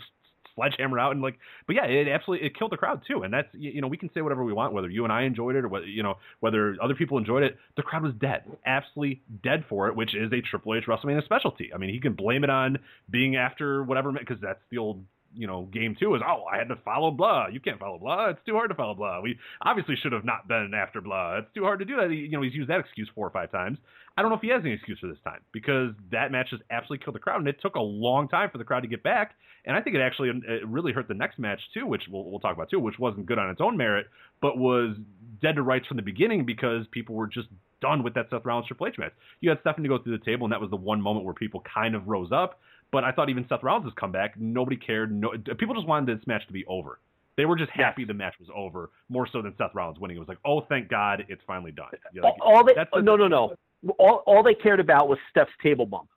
sledgehammer 0.54 0.98
out 0.98 1.12
and 1.12 1.22
like 1.22 1.38
but 1.66 1.76
yeah 1.76 1.84
it 1.84 2.08
absolutely 2.08 2.46
it 2.46 2.56
killed 2.56 2.72
the 2.72 2.76
crowd 2.76 3.02
too. 3.06 3.22
And 3.22 3.32
that's 3.32 3.48
you 3.52 3.80
know 3.80 3.88
we 3.88 3.96
can 3.96 4.10
say 4.14 4.20
whatever 4.20 4.44
we 4.44 4.52
want 4.52 4.72
whether 4.72 4.88
you 4.88 5.04
and 5.04 5.12
i 5.12 5.22
enjoyed 5.22 5.56
it 5.56 5.64
or 5.64 5.68
whether 5.68 5.86
you 5.86 6.02
know 6.02 6.16
whether 6.40 6.76
other 6.82 6.94
people 6.94 7.18
enjoyed 7.18 7.42
it 7.42 7.56
the 7.76 7.82
crowd 7.82 8.02
was 8.02 8.14
dead 8.20 8.42
absolutely 8.66 9.22
dead 9.42 9.64
for 9.68 9.88
it 9.88 9.96
which 9.96 10.14
is 10.14 10.32
a 10.32 10.40
triple 10.40 10.74
h 10.74 10.84
wrestlemania 10.86 11.24
specialty. 11.24 11.72
I 11.74 11.78
mean 11.78 11.90
he 11.90 12.00
can 12.00 12.14
blame 12.14 12.44
it 12.44 12.50
on 12.50 12.78
being 13.10 13.36
after 13.36 13.82
whatever 13.82 14.12
because 14.12 14.40
that's 14.40 14.60
the 14.70 14.78
old 14.78 15.04
you 15.34 15.46
know 15.46 15.68
game 15.72 15.96
two 15.98 16.14
is 16.14 16.22
oh 16.26 16.44
I 16.44 16.58
had 16.58 16.68
to 16.68 16.76
follow 16.84 17.10
blah. 17.10 17.48
You 17.48 17.60
can't 17.60 17.78
follow 17.78 17.98
blah. 17.98 18.30
It's 18.30 18.40
too 18.46 18.54
hard 18.54 18.70
to 18.70 18.74
follow 18.74 18.94
blah. 18.94 19.20
We 19.20 19.38
obviously 19.62 19.96
should 20.02 20.12
have 20.12 20.24
not 20.24 20.48
been 20.48 20.72
after 20.74 21.00
blah. 21.00 21.38
It's 21.38 21.54
too 21.54 21.64
hard 21.64 21.78
to 21.80 21.84
do 21.84 21.96
that. 21.96 22.10
You 22.10 22.30
know 22.30 22.42
he's 22.42 22.54
used 22.54 22.70
that 22.70 22.80
excuse 22.80 23.10
four 23.14 23.26
or 23.26 23.30
five 23.30 23.50
times. 23.50 23.78
I 24.16 24.22
don't 24.22 24.30
know 24.30 24.36
if 24.36 24.42
he 24.42 24.48
has 24.48 24.60
any 24.62 24.72
excuse 24.72 24.98
for 25.00 25.08
this 25.08 25.18
time 25.24 25.40
because 25.52 25.90
that 26.12 26.30
match 26.30 26.50
just 26.50 26.62
absolutely 26.70 27.04
killed 27.04 27.16
the 27.16 27.20
crowd 27.20 27.40
and 27.40 27.48
it 27.48 27.56
took 27.60 27.74
a 27.74 27.80
long 27.80 28.28
time 28.28 28.48
for 28.50 28.58
the 28.58 28.64
crowd 28.64 28.80
to 28.80 28.88
get 28.88 29.02
back. 29.02 29.32
And 29.66 29.74
I 29.76 29.80
think 29.80 29.96
it 29.96 30.00
actually 30.00 30.28
it 30.28 30.66
really 30.68 30.92
hurt 30.92 31.08
the 31.08 31.14
next 31.14 31.38
match 31.38 31.60
too 31.72 31.86
which 31.86 32.02
we'll, 32.10 32.24
we'll 32.24 32.40
talk 32.40 32.54
about 32.54 32.70
too 32.70 32.78
which 32.78 32.98
wasn't 32.98 33.26
good 33.26 33.38
on 33.38 33.50
its 33.50 33.60
own 33.60 33.76
merit 33.76 34.06
but 34.40 34.58
was 34.58 34.96
dead 35.42 35.56
to 35.56 35.62
rights 35.62 35.86
from 35.86 35.96
the 35.96 36.02
beginning 36.02 36.44
because 36.44 36.86
people 36.92 37.14
were 37.14 37.26
just 37.26 37.48
done 37.80 38.02
with 38.02 38.14
that 38.14 38.26
Seth 38.30 38.44
Rollins 38.44 38.66
Triple 38.66 38.86
H 38.86 38.94
match. 38.98 39.12
You 39.40 39.50
had 39.50 39.58
Stephanie 39.60 39.88
to 39.88 39.96
go 39.96 40.02
through 40.02 40.16
the 40.16 40.24
table 40.24 40.44
and 40.44 40.52
that 40.52 40.60
was 40.60 40.70
the 40.70 40.76
one 40.76 41.00
moment 41.00 41.24
where 41.24 41.34
people 41.34 41.62
kind 41.72 41.94
of 41.94 42.06
rose 42.06 42.30
up 42.30 42.60
but 42.94 43.02
I 43.02 43.10
thought 43.10 43.28
even 43.28 43.44
Seth 43.48 43.64
Rollins' 43.64 43.92
comeback, 43.98 44.38
nobody 44.38 44.76
cared. 44.76 45.12
No, 45.12 45.32
people 45.58 45.74
just 45.74 45.88
wanted 45.88 46.16
this 46.16 46.24
match 46.28 46.46
to 46.46 46.52
be 46.52 46.64
over. 46.66 47.00
They 47.36 47.44
were 47.44 47.56
just 47.56 47.72
happy 47.72 48.02
yes. 48.02 48.08
the 48.08 48.14
match 48.14 48.34
was 48.38 48.48
over, 48.54 48.90
more 49.08 49.28
so 49.30 49.42
than 49.42 49.52
Seth 49.58 49.74
Rollins 49.74 49.98
winning. 49.98 50.16
It 50.16 50.20
was 50.20 50.28
like, 50.28 50.38
oh, 50.44 50.60
thank 50.68 50.88
God, 50.88 51.24
it's 51.28 51.42
finally 51.44 51.72
done. 51.72 51.88
Like, 52.14 52.34
all 52.40 52.64
they, 52.64 52.74
the, 52.74 53.02
no, 53.02 53.16
no, 53.16 53.26
no. 53.26 53.54
All, 53.98 54.22
all 54.26 54.44
they 54.44 54.54
cared 54.54 54.78
about 54.78 55.08
was 55.08 55.18
Steph's 55.30 55.50
table 55.60 55.84
bump. 55.84 56.08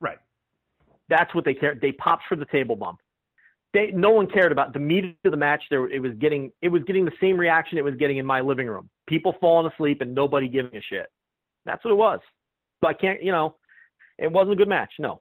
Right. 0.00 0.18
That's 1.08 1.32
what 1.36 1.44
they 1.44 1.54
cared. 1.54 1.80
They 1.80 1.92
popped 1.92 2.24
for 2.28 2.34
the 2.36 2.46
table 2.46 2.74
bump. 2.74 2.98
They, 3.72 3.92
no 3.92 4.10
one 4.10 4.26
cared 4.26 4.50
about 4.50 4.72
the 4.72 4.80
meat 4.80 5.16
of 5.24 5.30
the 5.30 5.36
match. 5.36 5.62
There, 5.70 5.88
it 5.88 6.00
was 6.00 6.14
getting, 6.18 6.50
it 6.60 6.68
was 6.70 6.82
getting 6.88 7.04
the 7.04 7.12
same 7.20 7.36
reaction 7.36 7.78
it 7.78 7.84
was 7.84 7.94
getting 7.94 8.16
in 8.16 8.26
my 8.26 8.40
living 8.40 8.66
room. 8.66 8.90
People 9.06 9.36
falling 9.40 9.70
asleep 9.72 10.00
and 10.00 10.12
nobody 10.12 10.48
giving 10.48 10.74
a 10.74 10.82
shit. 10.82 11.06
That's 11.64 11.84
what 11.84 11.92
it 11.92 11.96
was. 11.96 12.18
So 12.82 12.90
I 12.90 12.94
can't, 12.94 13.22
you 13.22 13.30
know, 13.30 13.54
it 14.18 14.32
wasn't 14.32 14.54
a 14.54 14.56
good 14.56 14.68
match. 14.68 14.90
No. 14.98 15.20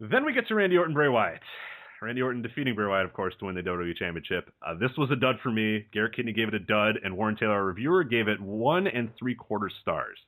Then 0.00 0.24
we 0.24 0.32
get 0.32 0.46
to 0.48 0.54
Randy 0.54 0.76
Orton, 0.76 0.94
Bray 0.94 1.08
Wyatt. 1.08 1.40
Randy 2.02 2.20
Orton 2.20 2.42
defeating 2.42 2.74
Bray 2.74 2.86
Wyatt, 2.86 3.06
of 3.06 3.12
course, 3.12 3.34
to 3.40 3.46
win 3.46 3.54
the 3.54 3.62
WWE 3.62 3.96
Championship. 3.96 4.52
Uh, 4.66 4.74
this 4.74 4.90
was 4.98 5.10
a 5.10 5.16
dud 5.16 5.36
for 5.42 5.50
me. 5.50 5.86
Garrett 5.92 6.14
Kidney 6.14 6.32
gave 6.32 6.48
it 6.48 6.54
a 6.54 6.58
dud, 6.58 6.96
and 7.02 7.16
Warren 7.16 7.36
Taylor, 7.36 7.52
our 7.54 7.64
reviewer, 7.64 8.04
gave 8.04 8.28
it 8.28 8.40
one 8.40 8.86
and 8.86 9.10
three 9.18 9.34
quarter 9.34 9.70
stars. 9.80 10.18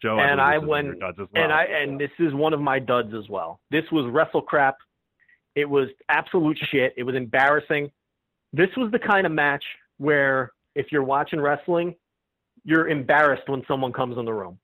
Joe, 0.00 0.20
and 0.20 0.40
I, 0.40 0.54
I 0.54 0.58
went, 0.58 1.00
well. 1.00 1.12
and 1.34 1.52
I, 1.52 1.64
and 1.64 2.00
this 2.00 2.10
is 2.20 2.32
one 2.32 2.52
of 2.52 2.60
my 2.60 2.78
duds 2.78 3.12
as 3.14 3.28
well. 3.28 3.58
This 3.72 3.82
was 3.90 4.08
wrestle 4.12 4.42
crap. 4.42 4.76
It 5.56 5.68
was 5.68 5.88
absolute 6.08 6.56
shit. 6.70 6.94
It 6.96 7.02
was 7.02 7.16
embarrassing. 7.16 7.90
This 8.52 8.68
was 8.76 8.92
the 8.92 8.98
kind 9.00 9.26
of 9.26 9.32
match 9.32 9.64
where 9.96 10.52
if 10.76 10.92
you're 10.92 11.02
watching 11.02 11.40
wrestling, 11.40 11.96
you're 12.64 12.88
embarrassed 12.88 13.48
when 13.48 13.64
someone 13.66 13.92
comes 13.92 14.16
in 14.18 14.24
the 14.24 14.32
room, 14.32 14.58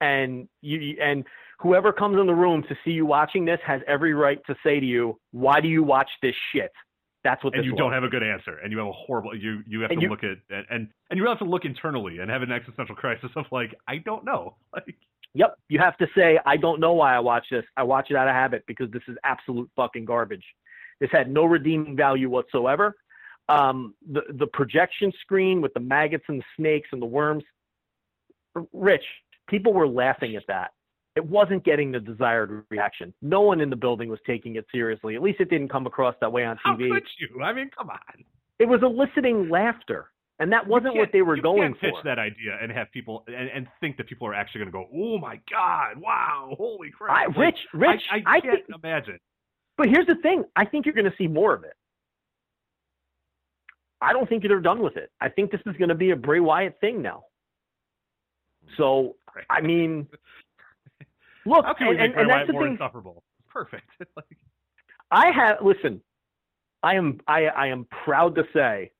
and 0.00 0.48
you 0.62 0.96
and 0.98 1.24
whoever 1.60 1.92
comes 1.92 2.18
in 2.18 2.26
the 2.26 2.34
room 2.34 2.62
to 2.68 2.76
see 2.84 2.92
you 2.92 3.06
watching 3.06 3.44
this 3.44 3.60
has 3.66 3.80
every 3.86 4.14
right 4.14 4.40
to 4.46 4.54
say 4.64 4.80
to 4.80 4.86
you, 4.86 5.18
"Why 5.32 5.60
do 5.60 5.68
you 5.68 5.82
watch 5.82 6.10
this 6.22 6.34
shit?" 6.52 6.72
That's 7.24 7.42
what. 7.42 7.54
And 7.54 7.64
you 7.64 7.72
was. 7.72 7.78
don't 7.78 7.92
have 7.92 8.04
a 8.04 8.08
good 8.08 8.22
answer, 8.22 8.58
and 8.58 8.70
you 8.70 8.78
have 8.78 8.86
a 8.86 8.92
horrible. 8.92 9.34
You 9.34 9.62
you 9.66 9.80
have 9.80 9.90
and 9.90 9.98
to 9.98 10.04
you, 10.04 10.10
look 10.10 10.22
at 10.22 10.36
and, 10.70 10.88
and 11.10 11.18
you 11.18 11.26
have 11.26 11.38
to 11.38 11.44
look 11.44 11.64
internally 11.64 12.18
and 12.18 12.30
have 12.30 12.42
an 12.42 12.52
existential 12.52 12.94
crisis 12.94 13.30
of 13.34 13.46
like, 13.50 13.74
I 13.88 13.96
don't 13.98 14.24
know. 14.24 14.56
Like, 14.74 14.94
yep, 15.32 15.56
you 15.68 15.80
have 15.80 15.96
to 15.98 16.06
say, 16.16 16.38
I 16.44 16.56
don't 16.56 16.78
know 16.80 16.92
why 16.92 17.16
I 17.16 17.18
watch 17.18 17.46
this. 17.50 17.64
I 17.76 17.82
watch 17.82 18.08
it 18.10 18.16
out 18.16 18.28
of 18.28 18.34
habit 18.34 18.62
because 18.68 18.90
this 18.92 19.02
is 19.08 19.16
absolute 19.24 19.70
fucking 19.74 20.04
garbage. 20.04 20.44
This 21.00 21.10
had 21.10 21.28
no 21.28 21.44
redeeming 21.44 21.96
value 21.96 22.28
whatsoever. 22.28 22.94
Um, 23.48 23.94
the 24.10 24.22
the 24.38 24.46
projection 24.46 25.12
screen 25.22 25.62
with 25.62 25.72
the 25.72 25.80
maggots 25.80 26.24
and 26.28 26.40
the 26.40 26.44
snakes 26.56 26.90
and 26.92 27.00
the 27.00 27.06
worms. 27.06 27.42
Rich, 28.72 29.04
people 29.48 29.72
were 29.72 29.88
laughing 29.88 30.36
at 30.36 30.44
that 30.48 30.72
it 31.16 31.24
wasn't 31.24 31.64
getting 31.64 31.92
the 31.92 32.00
desired 32.00 32.64
reaction. 32.70 33.14
No 33.22 33.40
one 33.40 33.60
in 33.60 33.70
the 33.70 33.76
building 33.76 34.08
was 34.08 34.18
taking 34.26 34.56
it 34.56 34.66
seriously. 34.72 35.14
At 35.14 35.22
least 35.22 35.40
it 35.40 35.48
didn't 35.48 35.68
come 35.68 35.86
across 35.86 36.14
that 36.20 36.32
way 36.32 36.44
on 36.44 36.56
TV. 36.56 36.88
How 36.88 36.94
could 36.94 37.04
you? 37.18 37.42
I 37.42 37.52
mean, 37.52 37.70
come 37.76 37.90
on. 37.90 38.24
It 38.58 38.66
was 38.66 38.80
eliciting 38.82 39.48
laughter, 39.48 40.10
and 40.38 40.52
that 40.52 40.66
wasn't 40.66 40.96
what 40.96 41.10
they 41.12 41.22
were 41.22 41.36
you 41.36 41.42
going 41.42 41.74
can't 41.74 41.80
pitch 41.80 41.94
that 42.04 42.18
idea 42.18 42.58
and 42.60 42.70
have 42.72 42.90
people 42.92 43.24
and, 43.28 43.48
and 43.48 43.68
think 43.80 43.96
that 43.96 44.08
people 44.08 44.26
are 44.26 44.34
actually 44.34 44.60
going 44.60 44.72
to 44.72 44.72
go, 44.72 44.88
"Oh 44.94 45.18
my 45.18 45.40
God! 45.50 45.96
Wow! 45.98 46.54
Holy 46.56 46.90
crap!" 46.90 47.16
I, 47.16 47.26
like, 47.26 47.36
Rich, 47.36 47.58
Rich, 47.72 48.02
I, 48.10 48.22
I 48.26 48.40
can't 48.40 48.66
think, 48.66 48.78
imagine. 48.82 49.18
But 49.76 49.88
here's 49.88 50.06
the 50.06 50.16
thing: 50.16 50.44
I 50.56 50.64
think 50.64 50.84
you're 50.84 50.94
going 50.94 51.10
to 51.10 51.16
see 51.16 51.28
more 51.28 51.54
of 51.54 51.62
it. 51.62 51.74
I 54.00 54.12
don't 54.12 54.28
think 54.28 54.42
they're 54.42 54.60
done 54.60 54.82
with 54.82 54.96
it. 54.96 55.10
I 55.20 55.28
think 55.28 55.50
this 55.50 55.60
is 55.64 55.76
going 55.76 55.88
to 55.88 55.94
be 55.94 56.10
a 56.10 56.16
Bray 56.16 56.40
Wyatt 56.40 56.78
thing 56.80 57.00
now. 57.00 57.24
So, 58.76 59.16
I 59.48 59.60
mean, 59.60 60.06
Look, 61.46 61.64
How 61.64 61.74
can 61.74 61.88
we 61.88 61.98
and, 61.98 62.12
make 62.12 62.16
and, 62.16 62.30
that's 62.30 62.46
the 62.46 62.52
more 62.52 62.62
thing. 62.64 62.72
insufferable? 62.72 63.22
Perfect. 63.50 63.88
like, 64.16 64.26
I 65.10 65.30
have 65.30 65.58
listen. 65.64 66.00
I 66.82 66.94
am 66.94 67.20
I 67.26 67.46
I 67.46 67.66
am 67.68 67.86
proud 68.04 68.34
to 68.36 68.44
say 68.52 68.90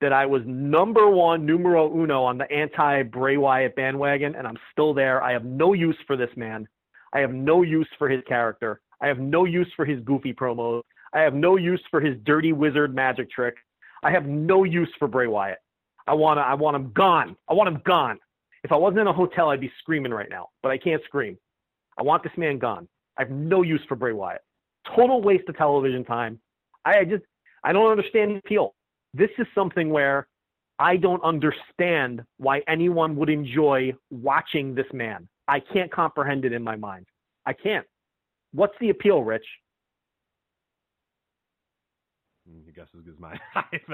that 0.00 0.12
I 0.12 0.26
was 0.26 0.42
number 0.46 1.08
one, 1.08 1.46
numero 1.46 1.92
uno 1.92 2.22
on 2.22 2.38
the 2.38 2.50
anti 2.52 3.02
Bray 3.02 3.36
Wyatt 3.36 3.74
bandwagon, 3.76 4.34
and 4.34 4.46
I'm 4.46 4.58
still 4.72 4.92
there. 4.94 5.22
I 5.22 5.32
have 5.32 5.44
no 5.44 5.72
use 5.72 5.96
for 6.06 6.16
this 6.16 6.30
man. 6.36 6.68
I 7.12 7.20
have 7.20 7.32
no 7.32 7.62
use 7.62 7.88
for 7.98 8.08
his 8.08 8.22
character. 8.28 8.80
I 9.00 9.06
have 9.08 9.18
no 9.18 9.44
use 9.44 9.68
for 9.76 9.84
his 9.84 10.00
goofy 10.00 10.32
promos. 10.32 10.82
I 11.14 11.20
have 11.20 11.34
no 11.34 11.56
use 11.56 11.82
for 11.90 12.00
his 12.00 12.16
dirty 12.24 12.52
wizard 12.52 12.94
magic 12.94 13.30
trick. 13.30 13.54
I 14.02 14.10
have 14.10 14.26
no 14.26 14.64
use 14.64 14.90
for 14.98 15.08
Bray 15.08 15.26
Wyatt. 15.26 15.58
I 16.06 16.14
wanna 16.14 16.42
I 16.42 16.54
want 16.54 16.76
him 16.76 16.92
gone. 16.94 17.36
I 17.48 17.54
want 17.54 17.68
him 17.68 17.82
gone. 17.84 18.18
If 18.64 18.72
I 18.72 18.76
wasn't 18.76 19.00
in 19.00 19.06
a 19.06 19.12
hotel, 19.12 19.50
I'd 19.50 19.60
be 19.60 19.72
screaming 19.80 20.12
right 20.12 20.28
now, 20.30 20.48
but 20.62 20.70
I 20.72 20.78
can't 20.78 21.02
scream. 21.04 21.38
I 21.98 22.02
want 22.02 22.22
this 22.22 22.32
man 22.36 22.58
gone. 22.58 22.88
I 23.18 23.22
have 23.22 23.30
no 23.30 23.62
use 23.62 23.80
for 23.88 23.96
Bray 23.96 24.12
Wyatt. 24.12 24.42
Total 24.94 25.20
waste 25.20 25.48
of 25.48 25.56
television 25.56 26.04
time. 26.04 26.38
I 26.84 27.04
just 27.04 27.24
I 27.64 27.72
don't 27.72 27.90
understand 27.90 28.30
the 28.32 28.36
appeal. 28.36 28.74
This 29.14 29.30
is 29.38 29.46
something 29.54 29.90
where 29.90 30.28
I 30.78 30.96
don't 30.96 31.22
understand 31.24 32.22
why 32.36 32.62
anyone 32.68 33.16
would 33.16 33.30
enjoy 33.30 33.94
watching 34.10 34.74
this 34.74 34.86
man. 34.92 35.28
I 35.48 35.60
can't 35.60 35.90
comprehend 35.90 36.44
it 36.44 36.52
in 36.52 36.62
my 36.62 36.76
mind. 36.76 37.06
I 37.46 37.54
can't. 37.54 37.86
What's 38.52 38.74
the 38.80 38.90
appeal, 38.90 39.22
Rich? 39.22 39.46
I 42.46 42.70
guess 42.70 42.88
is 42.94 43.18
mine. 43.18 43.40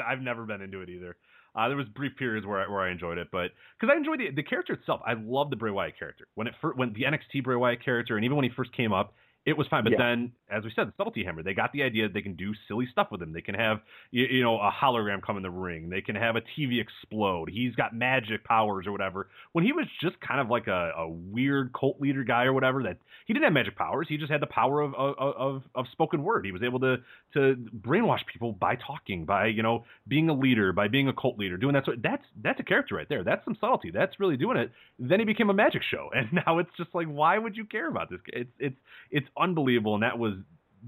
I've 0.07 0.21
never 0.21 0.45
been 0.45 0.61
into 0.61 0.81
it 0.81 0.91
either. 0.91 1.17
Uh, 1.55 1.69
there 1.69 1.77
was 1.77 1.87
brief 1.89 2.17
periods 2.17 2.47
where 2.47 2.61
I, 2.61 2.71
where 2.71 2.81
I 2.81 2.91
enjoyed 2.91 3.19
it, 3.19 3.29
but 3.31 3.51
because 3.79 3.93
I 3.93 3.97
enjoyed 3.97 4.21
the 4.21 4.31
the 4.35 4.43
character 4.43 4.73
itself, 4.73 5.01
I 5.07 5.15
love 5.15 5.51
the 5.51 5.57
Bray 5.57 5.71
Wyatt 5.71 5.99
character. 5.99 6.27
When 6.35 6.47
it 6.47 6.55
when 6.77 6.93
the 6.95 7.03
NXT 7.03 7.45
Bray 7.45 7.57
Wyatt 7.57 7.85
character, 7.85 8.17
and 8.17 8.25
even 8.25 8.37
when 8.37 8.45
he 8.45 8.51
first 8.57 8.73
came 8.73 8.93
up, 8.93 9.15
it 9.45 9.57
was 9.57 9.67
fine. 9.69 9.83
But 9.83 9.93
Yeah. 9.93 9.99
then, 9.99 10.33
as 10.51 10.63
we 10.63 10.71
said, 10.75 10.87
the 10.89 10.93
subtlety 10.97 11.25
hammer, 11.25 11.43
they 11.43 11.55
got 11.55 11.73
the 11.73 11.83
idea 11.83 12.05
that 12.05 12.13
they 12.15 12.23
can 12.23 12.35
do 12.35 12.53
silly 12.69 12.87
stuff 12.87 13.11
with 13.11 13.21
him. 13.21 13.33
They 13.33 13.41
can 13.41 13.57
have, 13.57 13.81
you, 14.13 14.25
you 14.27 14.43
know, 14.43 14.59
a 14.61 14.71
hologram 14.71 15.21
come 15.21 15.37
in 15.37 15.43
the 15.43 15.51
ring. 15.51 15.91
They 15.91 16.01
can 16.01 16.15
have 16.15 16.37
a 16.37 16.41
TV 16.41 16.81
explode. 16.81 17.49
He's 17.51 17.75
got 17.75 17.95
magic 17.95 18.45
powers 18.45 18.87
or 18.87 18.93
whatever. 18.93 19.29
When 19.53 19.65
he 19.65 19.73
was 19.73 19.87
just 20.01 20.21
kind 20.21 20.41
of 20.41 20.49
like 20.49 20.69
a, 20.69 20.93
a 20.97 21.09
weird 21.09 21.73
cult 21.73 22.01
leader 22.01 22.23
guy 22.23 22.45
or 22.45 22.53
whatever, 22.53 22.83
that 22.85 22.99
he 23.27 23.33
didn't 23.33 23.45
have 23.45 23.53
magic 23.53 23.77
powers. 23.77 24.07
He 24.09 24.17
just 24.17 24.31
had 24.31 24.41
the 24.43 24.47
power 24.47 24.81
of, 24.81 24.95
of, 24.95 25.15
of, 25.19 25.63
of 25.75 25.87
spoken 25.93 26.23
word. 26.23 26.45
He 26.45 26.53
was 26.53 26.63
able 26.63 26.79
to, 26.81 26.97
to 27.35 27.57
brainwash 27.81 28.21
people 28.33 28.53
by 28.53 28.77
talking, 28.77 29.25
by, 29.25 29.47
you 29.47 29.63
know, 29.63 29.85
being 30.07 30.29
a 30.29 30.35
leader, 30.35 30.73
by 30.73 30.87
being 30.89 31.09
a 31.09 31.13
cult 31.13 31.39
leader, 31.39 31.57
doing 31.57 31.75
that. 31.75 31.85
So 31.87 31.93
that's, 32.01 32.23
that's 32.43 32.61
a 32.61 32.65
character 32.65 32.95
right 32.95 33.09
there. 33.09 33.25
That's 33.25 33.45
some 33.45 33.57
subtlety. 33.61 33.91
That's 33.91 34.21
really 34.21 34.37
doing 34.37 34.57
it. 34.57 34.71
Then 34.99 35.19
he 35.19 35.25
became 35.25 35.51
a 35.51 35.55
magic 35.55 35.83
show. 35.91 36.11
And 36.23 36.29
now 36.47 36.59
it's 36.59 36.71
just 36.77 36.91
like, 36.95 37.09
why 37.09 37.37
would 37.39 37.57
you 37.57 37.65
care 37.65 37.89
about 37.89 38.09
this? 38.11 38.21
It's, 38.29 38.51
it's, 38.61 38.77
it's 39.11 39.27
unbelievable, 39.39 39.95
and 39.95 40.03
that 40.03 40.19
was 40.19 40.35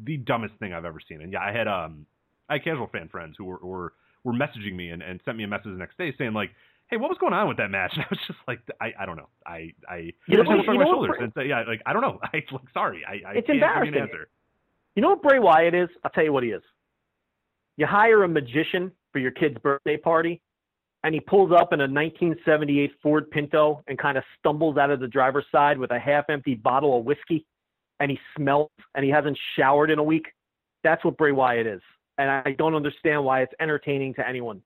the 0.05 0.17
dumbest 0.19 0.55
thing 0.59 0.73
I've 0.73 0.85
ever 0.85 1.01
seen. 1.07 1.21
And 1.23 1.33
yeah, 1.33 1.41
I 1.43 1.53
had 1.53 1.69
um, 1.69 2.07
I 2.49 2.55
had 2.55 2.65
casual 2.65 2.89
fan 2.89 3.09
friends 3.09 3.37
who 3.39 3.45
were 3.45 3.59
were, 3.63 3.93
were 4.25 4.33
messaging 4.33 4.75
me 4.75 4.91
and, 4.91 5.03
and 5.03 5.21
sent 5.25 5.37
me 5.37 5.45
a 5.45 5.49
message 5.49 5.67
the 5.67 5.71
next 5.73 5.97
day 5.99 6.13
saying 6.19 6.33
like, 6.33 6.51
"Hey, 6.89 6.97
what 6.97 7.09
was 7.09 7.19
going 7.19 7.33
on 7.33 7.49
with 7.49 7.57
that 7.59 7.71
match?" 7.71 7.93
And 7.97 8.05
I 8.05 8.07
was 8.11 8.19
just 8.27 8.39
like, 8.49 8.61
I, 8.81 8.93
I 9.01 9.07
don't 9.07 9.17
know. 9.17 9.29
I 9.47 9.73
I 9.89 10.13
You 10.27 10.37
know 10.37 10.43
I 10.43 10.57
just 10.57 10.67
you 10.69 10.75
my 10.79 10.85
shoulders 10.85 11.17
and 11.21 11.33
say, 11.37 11.49
yeah, 11.49 11.63
like 11.67 11.83
I 11.87 11.93
don't 11.93 12.03
know. 12.03 12.19
I 12.33 12.43
like 12.53 12.63
sorry. 12.73 13.05
I, 13.07 13.13
I 13.13 13.33
It's 13.35 13.47
can't 13.47 13.47
give 13.47 13.57
you 13.57 13.63
an 13.63 13.63
embarrassing. 13.63 13.95
answer. 14.03 14.29
You 14.97 15.03
know 15.03 15.11
what 15.11 15.23
Bray 15.23 15.39
Wyatt 15.39 15.75
is? 15.75 15.89
I'll 16.05 16.11
tell 16.11 16.25
you 16.25 16.33
what 16.33 16.43
he 16.45 16.51
is. 16.51 16.63
You 17.77 17.87
hire 17.87 18.23
a 18.23 18.29
magician 18.29 18.93
for 19.13 19.19
your 19.19 19.33
kid's 19.33 19.59
birthday 19.59 19.97
party, 19.97 20.41
and 21.03 21.13
he 21.15 21.21
pulls 21.21 21.51
up 21.51 21.73
in 21.73 21.81
a 21.81 21.85
1978 21.91 22.93
Ford 23.03 23.31
Pinto 23.31 23.83
and 23.89 23.99
kind 23.99 24.17
of 24.17 24.25
stumbles 24.39 24.77
out 24.77 24.91
of 24.91 25.01
the 25.01 25.09
driver's 25.09 25.45
side 25.51 25.79
with 25.79 25.91
a 25.91 25.99
half-empty 25.99 26.55
bottle 26.55 26.99
of 26.99 27.05
whiskey, 27.05 27.45
and 28.01 28.11
he 28.11 28.19
smells 28.37 28.71
and 28.95 29.05
he 29.05 29.11
hasn't 29.11 29.39
showered 29.57 29.91
in 29.91 29.99
a 29.99 30.03
week. 30.03 30.27
That's 30.83 31.05
what 31.05 31.17
Bray 31.17 31.33
Wyatt 31.33 31.67
is, 31.67 31.81
and 32.19 32.31
I 32.31 32.55
don't 32.59 32.75
understand 32.75 33.25
why 33.25 33.43
it's 33.43 33.53
entertaining 33.61 34.15
to 34.15 34.29
anyone. 34.29 34.61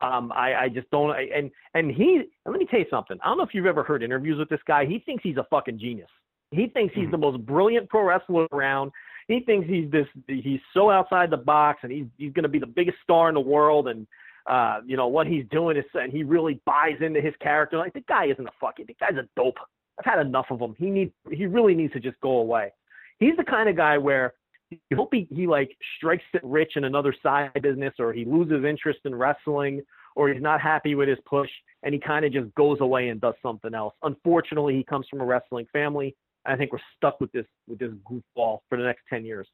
Um, 0.00 0.32
I, 0.32 0.54
I 0.54 0.68
just 0.68 0.90
don't. 0.90 1.10
I, 1.10 1.28
and 1.34 1.50
and 1.74 1.90
he. 1.90 2.22
And 2.44 2.52
let 2.52 2.58
me 2.58 2.66
tell 2.70 2.80
you 2.80 2.86
something. 2.90 3.18
I 3.22 3.28
don't 3.28 3.38
know 3.38 3.44
if 3.44 3.54
you've 3.54 3.66
ever 3.66 3.82
heard 3.82 4.02
interviews 4.02 4.38
with 4.38 4.48
this 4.48 4.60
guy. 4.66 4.86
He 4.86 4.98
thinks 5.00 5.22
he's 5.22 5.36
a 5.36 5.46
fucking 5.50 5.78
genius. 5.78 6.08
He 6.50 6.66
thinks 6.66 6.94
he's 6.94 7.10
the 7.10 7.18
most 7.18 7.44
brilliant 7.46 7.88
pro 7.88 8.02
wrestler 8.02 8.46
around. 8.52 8.90
He 9.28 9.40
thinks 9.40 9.68
he's 9.68 9.90
this. 9.90 10.06
He's 10.26 10.60
so 10.74 10.90
outside 10.90 11.30
the 11.30 11.36
box, 11.36 11.80
and 11.82 11.92
he's 11.92 12.06
he's 12.16 12.32
going 12.32 12.44
to 12.44 12.48
be 12.48 12.58
the 12.58 12.66
biggest 12.66 12.98
star 13.02 13.28
in 13.28 13.34
the 13.34 13.40
world. 13.40 13.88
And 13.88 14.06
uh, 14.46 14.80
you 14.86 14.96
know 14.96 15.06
what 15.06 15.26
he's 15.26 15.44
doing 15.50 15.76
is, 15.76 15.84
and 15.94 16.10
he 16.10 16.24
really 16.24 16.60
buys 16.64 16.96
into 17.00 17.20
his 17.20 17.34
character. 17.40 17.76
Like 17.76 17.92
the 17.92 18.04
guy 18.08 18.26
isn't 18.26 18.46
a 18.46 18.52
fucking. 18.60 18.86
The 18.88 18.96
guy's 18.98 19.18
a 19.18 19.28
dope. 19.36 19.58
I've 20.00 20.12
had 20.12 20.26
enough 20.26 20.46
of 20.50 20.60
him. 20.60 20.74
He 20.78 20.90
needs. 20.90 21.12
He 21.30 21.46
really 21.46 21.74
needs 21.74 21.92
to 21.92 22.00
just 22.00 22.20
go 22.20 22.38
away. 22.38 22.72
He's 23.18 23.36
the 23.36 23.44
kind 23.44 23.68
of 23.68 23.76
guy 23.76 23.98
where 23.98 24.34
you 24.70 24.96
hope 24.96 25.10
he, 25.12 25.26
he 25.30 25.46
like 25.46 25.76
strikes 25.96 26.24
it 26.32 26.42
rich 26.44 26.72
in 26.76 26.84
another 26.84 27.14
side 27.22 27.50
business 27.62 27.92
or 27.98 28.12
he 28.12 28.24
loses 28.24 28.64
interest 28.64 29.00
in 29.04 29.14
wrestling 29.14 29.82
or 30.16 30.28
he's 30.28 30.42
not 30.42 30.60
happy 30.60 30.94
with 30.94 31.08
his 31.08 31.18
push 31.26 31.50
and 31.82 31.92
he 31.92 32.00
kind 32.00 32.24
of 32.24 32.32
just 32.32 32.54
goes 32.54 32.78
away 32.80 33.08
and 33.08 33.20
does 33.20 33.34
something 33.42 33.74
else. 33.74 33.94
Unfortunately, 34.02 34.74
he 34.74 34.84
comes 34.84 35.06
from 35.10 35.20
a 35.20 35.24
wrestling 35.24 35.66
family. 35.72 36.16
and 36.44 36.54
I 36.54 36.56
think 36.56 36.72
we're 36.72 36.78
stuck 36.96 37.20
with 37.20 37.32
this 37.32 37.46
with 37.68 37.78
this 37.78 37.90
goofball 38.08 38.60
for 38.68 38.78
the 38.78 38.84
next 38.84 39.02
10 39.10 39.24
years. 39.24 39.46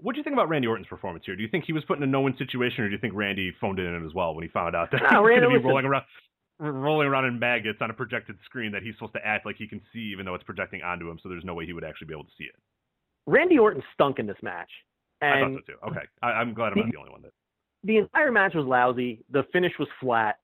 What 0.00 0.12
do 0.14 0.18
you 0.18 0.24
think 0.24 0.34
about 0.34 0.48
Randy 0.48 0.68
Orton's 0.68 0.86
performance 0.86 1.24
here? 1.26 1.34
Do 1.34 1.42
you 1.42 1.48
think 1.48 1.64
he 1.64 1.72
was 1.72 1.84
put 1.84 1.96
in 1.96 2.04
a 2.04 2.06
no-win 2.06 2.36
situation, 2.38 2.84
or 2.84 2.88
do 2.88 2.94
you 2.94 3.00
think 3.00 3.14
Randy 3.14 3.52
phoned 3.60 3.80
it 3.80 3.86
in 3.86 4.06
as 4.06 4.14
well 4.14 4.32
when 4.32 4.44
he 4.44 4.48
found 4.48 4.76
out 4.76 4.92
that 4.92 5.02
No, 5.02 5.08
he 5.08 5.16
was 5.16 5.28
Randy, 5.28 5.40
going 5.40 5.54
to 5.54 5.60
be 5.60 5.66
rolling 5.66 5.86
around, 5.86 6.04
rolling 6.58 7.06
around 7.06 7.24
in 7.26 7.38
maggots 7.38 7.78
on 7.80 7.90
a 7.90 7.94
projected 7.94 8.36
screen 8.44 8.72
that 8.72 8.82
he's 8.82 8.94
supposed 8.94 9.14
to 9.14 9.26
act 9.26 9.46
like 9.46 9.56
he 9.56 9.66
can 9.66 9.80
see, 9.92 10.10
even 10.12 10.26
though 10.26 10.34
it's 10.34 10.44
projecting 10.44 10.82
onto 10.82 11.08
him, 11.08 11.18
so 11.22 11.28
there's 11.28 11.44
no 11.44 11.54
way 11.54 11.66
he 11.66 11.72
would 11.72 11.84
actually 11.84 12.06
be 12.06 12.14
able 12.14 12.24
to 12.24 12.30
see 12.36 12.44
it. 12.44 12.56
Randy 13.26 13.58
Orton 13.58 13.82
stunk 13.94 14.18
in 14.18 14.26
this 14.26 14.36
match. 14.42 14.70
I 15.22 15.40
thought 15.40 15.60
so 15.66 15.72
too. 15.72 15.78
Okay, 15.90 16.06
I, 16.22 16.28
I'm 16.28 16.54
glad 16.54 16.72
I'm 16.72 16.78
not 16.78 16.92
the 16.92 16.98
only 16.98 17.10
one 17.10 17.22
that. 17.22 17.32
the 17.84 17.98
entire 17.98 18.32
match 18.32 18.54
was 18.54 18.66
lousy. 18.66 19.24
The 19.30 19.44
finish 19.52 19.72
was 19.78 19.88
flat. 20.00 20.36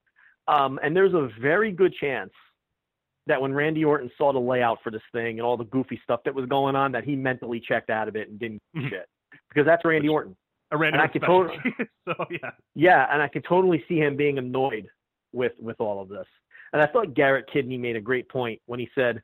Um, 0.49 0.79
and 0.83 0.95
there's 0.95 1.15
a 1.15 1.31
very 1.41 1.73
good 1.73 1.95
chance 2.01 2.33
that 3.27 3.41
when 3.41 3.53
Randy 3.55 3.85
Orton 3.85 4.11
saw 4.19 4.33
the 4.33 4.39
layout 4.39 4.79
for 4.85 4.91
this 4.91 5.03
thing 5.12 5.39
and 5.39 5.43
all 5.43 5.57
the 5.57 5.65
goofy 5.65 5.99
stuff 6.03 6.21
that 6.25 6.35
was 6.35 6.47
going 6.47 6.77
on, 6.77 6.93
that 6.93 7.05
he 7.05 7.17
mentally 7.17 7.61
checked 7.61 7.89
out 7.89 8.09
of 8.09 8.17
it 8.17 8.29
and 8.29 8.39
didn't 8.39 8.61
give 8.75 8.85
a 8.85 8.89
shit. 8.91 9.09
Because 9.49 9.65
that's 9.65 9.85
Randy 9.85 10.09
Orton. 10.09 10.37
A 10.73 10.77
random 10.77 11.01
And 11.01 11.09
I 11.09 11.12
could 11.12 11.23
specialty. 11.23 11.59
so 12.09 12.15
yeah, 12.31 12.51
Yeah, 12.75 13.07
and 13.11 13.23
I 13.23 13.29
could 13.29 13.45
totally 13.49 13.85
see 13.89 13.97
him 13.97 14.17
being 14.17 14.39
annoyed 14.39 14.89
with 15.35 15.53
with 15.61 15.80
all 15.80 16.01
of 16.01 16.09
this. 16.09 16.26
And 16.72 16.82
I 16.82 16.87
thought 16.87 17.14
Garrett 17.14 17.47
Kidney 17.53 17.76
made 17.76 17.97
a 17.97 18.01
great 18.01 18.28
point 18.28 18.61
when 18.66 18.80
he 18.80 18.89
said 18.95 19.22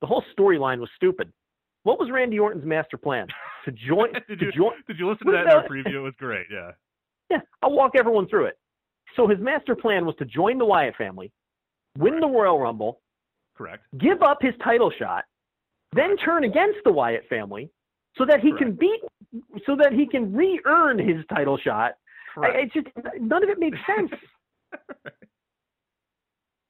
the 0.00 0.06
whole 0.06 0.24
storyline 0.36 0.78
was 0.78 0.90
stupid. 0.96 1.32
What 1.84 1.98
was 1.98 2.10
Randy 2.12 2.38
Orton's 2.38 2.64
master 2.66 2.96
plan? 2.96 3.26
To 3.64 3.70
join 3.70 4.12
did 4.28 4.40
to 4.40 4.46
you 4.46 4.52
join 4.52 4.72
did 4.88 4.98
you 4.98 5.08
listen 5.08 5.24
to 5.28 5.32
that 5.34 5.42
in 5.42 5.52
our 5.52 5.68
preview? 5.68 5.94
It 5.94 6.00
was 6.00 6.14
great. 6.18 6.46
Yeah. 6.52 6.72
Yeah, 7.30 7.38
I'll 7.62 7.70
walk 7.72 7.92
everyone 7.96 8.28
through 8.28 8.46
it. 8.46 8.58
So 9.16 9.26
his 9.28 9.38
master 9.38 9.74
plan 9.76 10.04
was 10.04 10.14
to 10.16 10.24
join 10.26 10.58
the 10.58 10.66
Wyatt 10.66 10.96
family, 10.96 11.30
win 11.96 12.18
the 12.20 12.26
Royal 12.26 12.58
Rumble, 12.58 13.00
Correct. 13.56 13.84
give 13.98 14.20
up 14.22 14.38
his 14.42 14.52
title 14.62 14.90
shot, 14.98 15.24
then 15.94 16.16
turn 16.18 16.44
against 16.44 16.78
the 16.84 16.92
Wyatt 16.92 17.22
family 17.30 17.70
so 18.18 18.26
that 18.26 18.40
he 18.40 18.52
can 18.58 18.72
beat 18.72 19.00
so 19.64 19.76
that 19.76 19.92
he 19.92 20.06
can 20.06 20.34
re-earn 20.34 20.98
his 20.98 21.24
title 21.32 21.56
shot. 21.56 21.92
I, 22.36 22.40
Correct. 22.40 22.56
it's 22.64 22.74
just 22.74 22.86
none 23.20 23.42
of 23.44 23.48
it 23.48 23.58
makes 23.58 23.78
sense. 23.86 24.10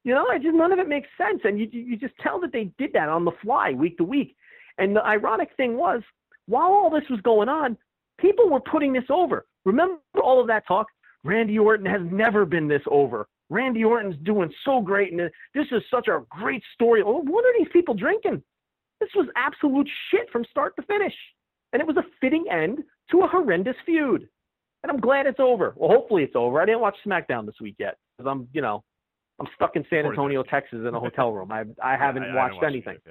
You 0.03 0.13
know, 0.13 0.27
I 0.29 0.37
just 0.37 0.55
none 0.55 0.71
of 0.71 0.79
it 0.79 0.87
makes 0.89 1.07
sense, 1.17 1.41
and 1.43 1.59
you 1.59 1.67
you 1.71 1.95
just 1.97 2.17
tell 2.19 2.39
that 2.41 2.51
they 2.51 2.71
did 2.77 2.91
that 2.93 3.09
on 3.09 3.25
the 3.25 3.31
fly, 3.41 3.71
week 3.71 3.97
to 3.97 4.03
week. 4.03 4.35
And 4.77 4.95
the 4.95 5.05
ironic 5.05 5.49
thing 5.55 5.77
was, 5.77 6.01
while 6.47 6.71
all 6.71 6.89
this 6.89 7.07
was 7.09 7.21
going 7.21 7.47
on, 7.47 7.77
people 8.19 8.49
were 8.49 8.59
putting 8.59 8.91
this 8.91 9.09
over. 9.09 9.45
Remember 9.65 9.99
all 10.21 10.41
of 10.41 10.47
that 10.47 10.67
talk? 10.67 10.87
Randy 11.23 11.57
Orton 11.57 11.85
has 11.85 12.01
never 12.11 12.45
been 12.45 12.67
this 12.67 12.81
over. 12.87 13.27
Randy 13.49 13.83
Orton's 13.83 14.17
doing 14.23 14.51
so 14.65 14.81
great, 14.81 15.11
and 15.13 15.21
this 15.53 15.67
is 15.71 15.81
such 15.89 16.07
a 16.07 16.23
great 16.29 16.63
story. 16.73 17.01
Oh, 17.05 17.21
what 17.21 17.45
are 17.45 17.53
these 17.57 17.71
people 17.71 17.93
drinking? 17.93 18.41
This 18.99 19.09
was 19.15 19.27
absolute 19.35 19.87
shit 20.09 20.29
from 20.31 20.43
start 20.49 20.75
to 20.77 20.81
finish, 20.83 21.13
and 21.71 21.81
it 21.81 21.87
was 21.87 21.97
a 21.97 22.05
fitting 22.19 22.45
end 22.51 22.83
to 23.11 23.21
a 23.21 23.27
horrendous 23.27 23.75
feud. 23.85 24.27
And 24.83 24.91
I'm 24.91 24.99
glad 24.99 25.27
it's 25.27 25.39
over. 25.39 25.73
Well, 25.77 25.89
hopefully 25.89 26.23
it's 26.23 26.35
over. 26.35 26.61
I 26.61 26.65
didn't 26.65 26.81
watch 26.81 26.97
SmackDown 27.05 27.45
this 27.45 27.61
week 27.61 27.75
yet 27.79 27.97
because 28.17 28.29
I'm, 28.29 28.47
you 28.53 28.61
know, 28.61 28.83
I'm 29.39 29.47
stuck 29.55 29.75
in 29.75 29.83
San 29.89 30.05
Antonio, 30.05 30.43
Texas, 30.43 30.79
in 30.87 30.93
a 30.93 30.99
hotel 31.07 31.31
room. 31.31 31.51
I 31.51 31.63
I 31.83 31.97
haven't 31.97 32.23
I- 32.23 32.29
I 32.29 32.35
watched 32.35 32.55
watch 32.55 32.63
anything. 32.65 32.95
it, 32.95 33.01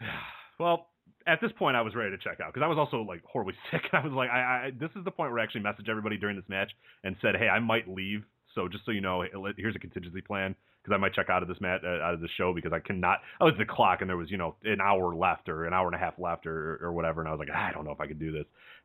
Yeah. 0.00 0.06
Well, 0.58 0.88
at 1.26 1.40
this 1.40 1.50
point, 1.58 1.74
I 1.76 1.80
was 1.80 1.94
ready 1.94 2.10
to 2.10 2.18
check 2.18 2.38
out 2.40 2.52
because 2.52 2.62
I 2.62 2.68
was 2.68 2.76
also 2.76 3.00
like 3.02 3.22
horribly 3.24 3.54
sick. 3.70 3.80
I 3.94 4.00
was 4.04 4.12
like, 4.12 4.28
I, 4.30 4.66
I 4.66 4.70
this 4.78 4.90
is 4.94 5.04
the 5.04 5.10
point 5.10 5.30
where 5.32 5.40
I 5.40 5.42
actually 5.42 5.62
messaged 5.62 5.88
everybody 5.88 6.18
during 6.18 6.36
this 6.36 6.44
match 6.48 6.70
and 7.02 7.16
said, 7.22 7.34
hey, 7.38 7.48
I 7.48 7.58
might 7.60 7.88
leave. 7.88 8.24
So 8.54 8.68
just 8.68 8.84
so 8.84 8.90
you 8.90 9.00
know, 9.00 9.24
here's 9.56 9.76
a 9.76 9.78
contingency 9.78 10.20
plan 10.20 10.54
because 10.82 10.94
I 10.94 10.98
might 10.98 11.14
check 11.14 11.30
out 11.30 11.40
of 11.42 11.48
this 11.48 11.60
match, 11.60 11.80
uh, 11.84 12.02
out 12.02 12.14
of 12.14 12.20
the 12.20 12.28
show 12.36 12.52
because 12.52 12.72
I 12.74 12.80
cannot. 12.80 13.18
I 13.40 13.44
was 13.44 13.52
at 13.54 13.58
the 13.58 13.72
clock 13.72 14.00
and 14.02 14.10
there 14.10 14.16
was 14.18 14.30
you 14.30 14.36
know 14.36 14.56
an 14.64 14.80
hour 14.82 15.14
left 15.14 15.48
or 15.48 15.64
an 15.64 15.72
hour 15.72 15.86
and 15.86 15.94
a 15.94 15.98
half 15.98 16.14
left 16.18 16.46
or 16.46 16.78
or 16.82 16.92
whatever, 16.92 17.20
and 17.22 17.28
I 17.28 17.32
was 17.32 17.38
like, 17.38 17.50
I 17.50 17.72
don't 17.72 17.84
know 17.84 17.92
if 17.92 18.00
I 18.00 18.06
could 18.06 18.18
do 18.18 18.32
this. 18.32 18.44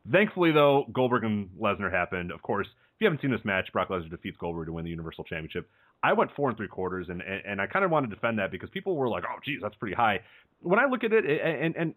Thankfully, 0.09 0.51
though, 0.51 0.85
Goldberg 0.93 1.23
and 1.25 1.49
Lesnar 1.59 1.91
happened. 1.91 2.31
Of 2.31 2.41
course, 2.41 2.67
if 2.95 3.01
you 3.01 3.05
haven't 3.07 3.21
seen 3.21 3.31
this 3.31 3.43
match, 3.43 3.67
Brock 3.73 3.89
Lesnar 3.89 4.09
defeats 4.09 4.37
Goldberg 4.39 4.67
to 4.67 4.73
win 4.73 4.85
the 4.85 4.91
Universal 4.91 5.25
Championship. 5.25 5.69
I 6.01 6.13
went 6.13 6.31
four 6.35 6.49
and 6.49 6.57
three 6.57 6.67
quarters, 6.67 7.07
and 7.09 7.21
and, 7.21 7.41
and 7.45 7.61
I 7.61 7.67
kind 7.67 7.83
of 7.83 7.91
want 7.91 8.09
to 8.09 8.13
defend 8.15 8.39
that 8.39 8.51
because 8.51 8.69
people 8.69 8.95
were 8.95 9.09
like, 9.09 9.23
"Oh, 9.29 9.39
geez, 9.43 9.59
that's 9.61 9.75
pretty 9.75 9.95
high." 9.95 10.21
When 10.61 10.79
I 10.79 10.85
look 10.85 11.03
at 11.03 11.11
it, 11.11 11.25
and 11.25 11.75
and 11.75 11.93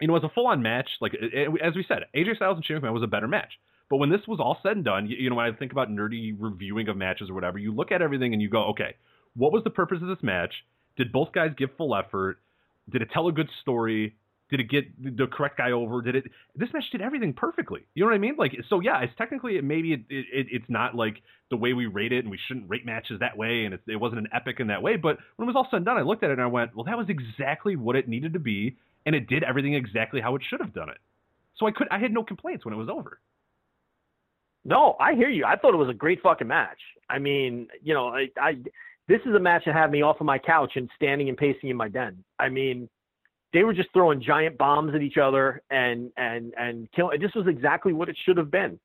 you 0.00 0.08
know, 0.08 0.16
as 0.16 0.24
a 0.24 0.28
full-on 0.30 0.62
match, 0.62 0.88
like 1.00 1.14
it- 1.14 1.32
it- 1.34 1.60
as 1.62 1.74
we 1.74 1.84
said, 1.86 2.04
AJ 2.14 2.36
Styles 2.36 2.56
and 2.56 2.64
Shane 2.64 2.78
McMahon 2.78 2.92
was 2.94 3.02
a 3.02 3.06
better 3.06 3.28
match. 3.28 3.52
But 3.90 3.96
when 3.98 4.08
this 4.08 4.26
was 4.26 4.40
all 4.40 4.58
said 4.62 4.76
and 4.76 4.84
done, 4.84 5.06
you, 5.08 5.16
you 5.16 5.30
know, 5.30 5.36
when 5.36 5.46
I 5.46 5.52
think 5.56 5.72
about 5.72 5.90
nerdy 5.90 6.34
reviewing 6.38 6.88
of 6.88 6.96
matches 6.96 7.28
or 7.28 7.34
whatever, 7.34 7.58
you 7.58 7.74
look 7.74 7.90
at 7.92 8.00
everything 8.00 8.32
and 8.32 8.40
you 8.40 8.48
go, 8.48 8.64
okay, 8.66 8.94
what 9.36 9.52
was 9.52 9.64
the 9.64 9.70
purpose 9.70 9.98
of 10.00 10.08
this 10.08 10.22
match? 10.22 10.54
Did 10.96 11.12
both 11.12 11.32
guys 11.32 11.50
give 11.56 11.70
full 11.76 11.94
effort? 11.96 12.38
Did 12.88 13.02
it 13.02 13.10
tell 13.12 13.28
a 13.28 13.32
good 13.32 13.48
story? 13.60 14.14
Did 14.50 14.60
it 14.60 14.68
get 14.68 14.84
the 15.16 15.26
correct 15.26 15.58
guy 15.58 15.70
over? 15.70 16.02
Did 16.02 16.16
it? 16.16 16.24
This 16.56 16.68
match 16.72 16.84
did 16.90 17.00
everything 17.00 17.32
perfectly. 17.32 17.86
You 17.94 18.02
know 18.02 18.08
what 18.08 18.16
I 18.16 18.18
mean? 18.18 18.34
Like, 18.36 18.52
so 18.68 18.80
yeah, 18.80 19.00
it's 19.00 19.12
technically 19.16 19.56
it 19.56 19.64
maybe 19.64 19.92
it, 19.92 20.00
it, 20.08 20.46
it's 20.50 20.64
not 20.68 20.94
like 20.96 21.22
the 21.50 21.56
way 21.56 21.72
we 21.72 21.86
rate 21.86 22.12
it, 22.12 22.24
and 22.24 22.30
we 22.30 22.38
shouldn't 22.48 22.68
rate 22.68 22.84
matches 22.84 23.20
that 23.20 23.36
way, 23.36 23.64
and 23.64 23.74
it, 23.74 23.80
it 23.86 23.96
wasn't 23.96 24.18
an 24.18 24.28
epic 24.34 24.56
in 24.58 24.66
that 24.66 24.82
way. 24.82 24.96
But 24.96 25.18
when 25.36 25.48
it 25.48 25.52
was 25.52 25.56
all 25.56 25.68
said 25.70 25.78
and 25.78 25.86
done, 25.86 25.98
I 25.98 26.02
looked 26.02 26.24
at 26.24 26.30
it 26.30 26.34
and 26.34 26.42
I 26.42 26.46
went, 26.46 26.74
well, 26.74 26.84
that 26.84 26.98
was 26.98 27.06
exactly 27.08 27.76
what 27.76 27.96
it 27.96 28.08
needed 28.08 28.32
to 28.32 28.40
be, 28.40 28.76
and 29.06 29.14
it 29.14 29.28
did 29.28 29.44
everything 29.44 29.74
exactly 29.74 30.20
how 30.20 30.34
it 30.34 30.42
should 30.48 30.60
have 30.60 30.74
done 30.74 30.88
it. 30.88 30.98
So 31.56 31.66
I 31.66 31.70
could, 31.70 31.88
I 31.90 31.98
had 31.98 32.12
no 32.12 32.24
complaints 32.24 32.64
when 32.64 32.74
it 32.74 32.78
was 32.78 32.88
over. 32.88 33.20
No, 34.64 34.96
I 35.00 35.14
hear 35.14 35.30
you. 35.30 35.44
I 35.44 35.56
thought 35.56 35.74
it 35.74 35.78
was 35.78 35.88
a 35.88 35.94
great 35.94 36.20
fucking 36.22 36.46
match. 36.46 36.78
I 37.08 37.18
mean, 37.18 37.68
you 37.82 37.94
know, 37.94 38.08
I, 38.08 38.28
I 38.40 38.52
this 39.08 39.20
is 39.26 39.34
a 39.34 39.40
match 39.40 39.62
that 39.66 39.74
had 39.74 39.90
me 39.90 40.02
off 40.02 40.20
of 40.20 40.26
my 40.26 40.38
couch 40.38 40.72
and 40.76 40.88
standing 40.96 41.28
and 41.28 41.36
pacing 41.36 41.70
in 41.70 41.76
my 41.76 41.88
den. 41.88 42.22
I 42.38 42.48
mean, 42.48 42.88
they 43.52 43.64
were 43.64 43.74
just 43.74 43.88
throwing 43.92 44.22
giant 44.22 44.56
bombs 44.58 44.94
at 44.94 45.02
each 45.02 45.16
other 45.16 45.62
and 45.70 46.10
and 46.16 46.54
and 46.56 46.88
kill. 46.92 47.10
This 47.20 47.34
was 47.34 47.46
exactly 47.46 47.92
what 47.92 48.08
it 48.08 48.16
should 48.24 48.36
have 48.36 48.50
been. 48.50 48.78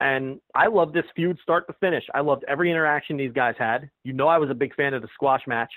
And 0.00 0.40
I 0.54 0.66
loved 0.66 0.94
this 0.94 1.04
feud 1.14 1.38
start 1.42 1.66
to 1.68 1.74
finish. 1.74 2.04
I 2.12 2.20
loved 2.20 2.44
every 2.48 2.70
interaction 2.70 3.16
these 3.16 3.32
guys 3.32 3.54
had. 3.56 3.88
You 4.02 4.12
know, 4.12 4.26
I 4.26 4.38
was 4.38 4.50
a 4.50 4.54
big 4.54 4.74
fan 4.74 4.94
of 4.94 5.02
the 5.02 5.08
squash 5.14 5.42
match 5.46 5.72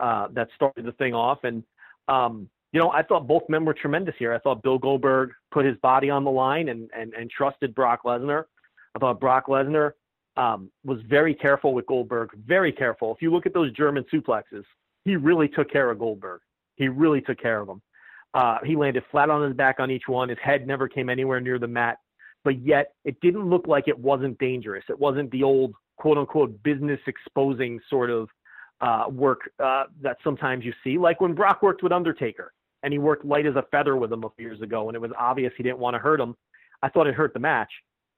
uh, 0.00 0.26
that 0.32 0.48
started 0.56 0.84
the 0.84 0.92
thing 0.92 1.14
off. 1.14 1.44
And 1.44 1.62
um, 2.08 2.48
you 2.72 2.80
know, 2.80 2.90
I 2.90 3.02
thought 3.02 3.28
both 3.28 3.42
men 3.48 3.64
were 3.64 3.74
tremendous 3.74 4.14
here. 4.18 4.34
I 4.34 4.38
thought 4.38 4.62
Bill 4.62 4.78
Goldberg 4.78 5.30
put 5.52 5.64
his 5.64 5.76
body 5.78 6.10
on 6.10 6.24
the 6.24 6.30
line 6.30 6.68
and 6.68 6.90
and, 6.96 7.14
and 7.14 7.30
trusted 7.30 7.74
Brock 7.74 8.00
Lesnar. 8.04 8.44
I 8.96 8.98
thought 8.98 9.20
Brock 9.20 9.46
Lesnar 9.46 9.92
um, 10.36 10.70
was 10.84 10.98
very 11.08 11.34
careful 11.34 11.74
with 11.74 11.86
Goldberg, 11.86 12.30
very 12.46 12.72
careful. 12.72 13.14
If 13.14 13.22
you 13.22 13.30
look 13.30 13.46
at 13.46 13.54
those 13.54 13.72
German 13.72 14.04
suplexes, 14.12 14.64
he 15.04 15.16
really 15.16 15.48
took 15.48 15.70
care 15.70 15.90
of 15.90 15.98
Goldberg. 15.98 16.40
He 16.76 16.88
really 16.88 17.20
took 17.20 17.40
care 17.40 17.60
of 17.60 17.68
him. 17.68 17.82
Uh, 18.34 18.58
he 18.64 18.76
landed 18.76 19.04
flat 19.10 19.30
on 19.30 19.42
his 19.46 19.54
back 19.54 19.76
on 19.78 19.90
each 19.90 20.08
one. 20.08 20.28
His 20.28 20.38
head 20.42 20.66
never 20.66 20.88
came 20.88 21.10
anywhere 21.10 21.40
near 21.40 21.58
the 21.58 21.68
mat, 21.68 21.98
but 22.44 22.60
yet 22.64 22.94
it 23.04 23.20
didn't 23.20 23.48
look 23.48 23.66
like 23.66 23.88
it 23.88 23.98
wasn't 23.98 24.38
dangerous. 24.38 24.84
It 24.88 24.98
wasn't 24.98 25.30
the 25.30 25.42
old 25.42 25.74
quote 25.98 26.18
unquote 26.18 26.62
business 26.62 27.00
exposing 27.06 27.78
sort 27.90 28.10
of 28.10 28.28
uh, 28.80 29.04
work 29.10 29.40
uh, 29.62 29.84
that 30.00 30.16
sometimes 30.24 30.64
you 30.64 30.72
see, 30.82 30.98
like 30.98 31.20
when 31.20 31.34
Brock 31.34 31.62
worked 31.62 31.82
with 31.82 31.92
Undertaker 31.92 32.52
and 32.82 32.92
he 32.92 32.98
worked 32.98 33.24
light 33.24 33.46
as 33.46 33.54
a 33.54 33.64
feather 33.70 33.96
with 33.96 34.12
him 34.12 34.24
a 34.24 34.30
few 34.30 34.46
years 34.46 34.60
ago, 34.60 34.88
and 34.88 34.96
it 34.96 35.00
was 35.00 35.12
obvious 35.18 35.52
he 35.56 35.62
didn't 35.62 35.78
want 35.78 35.94
to 35.94 35.98
hurt 35.98 36.20
him. 36.20 36.34
I 36.82 36.88
thought 36.88 37.06
it 37.06 37.14
hurt 37.14 37.32
the 37.32 37.38
match. 37.38 37.70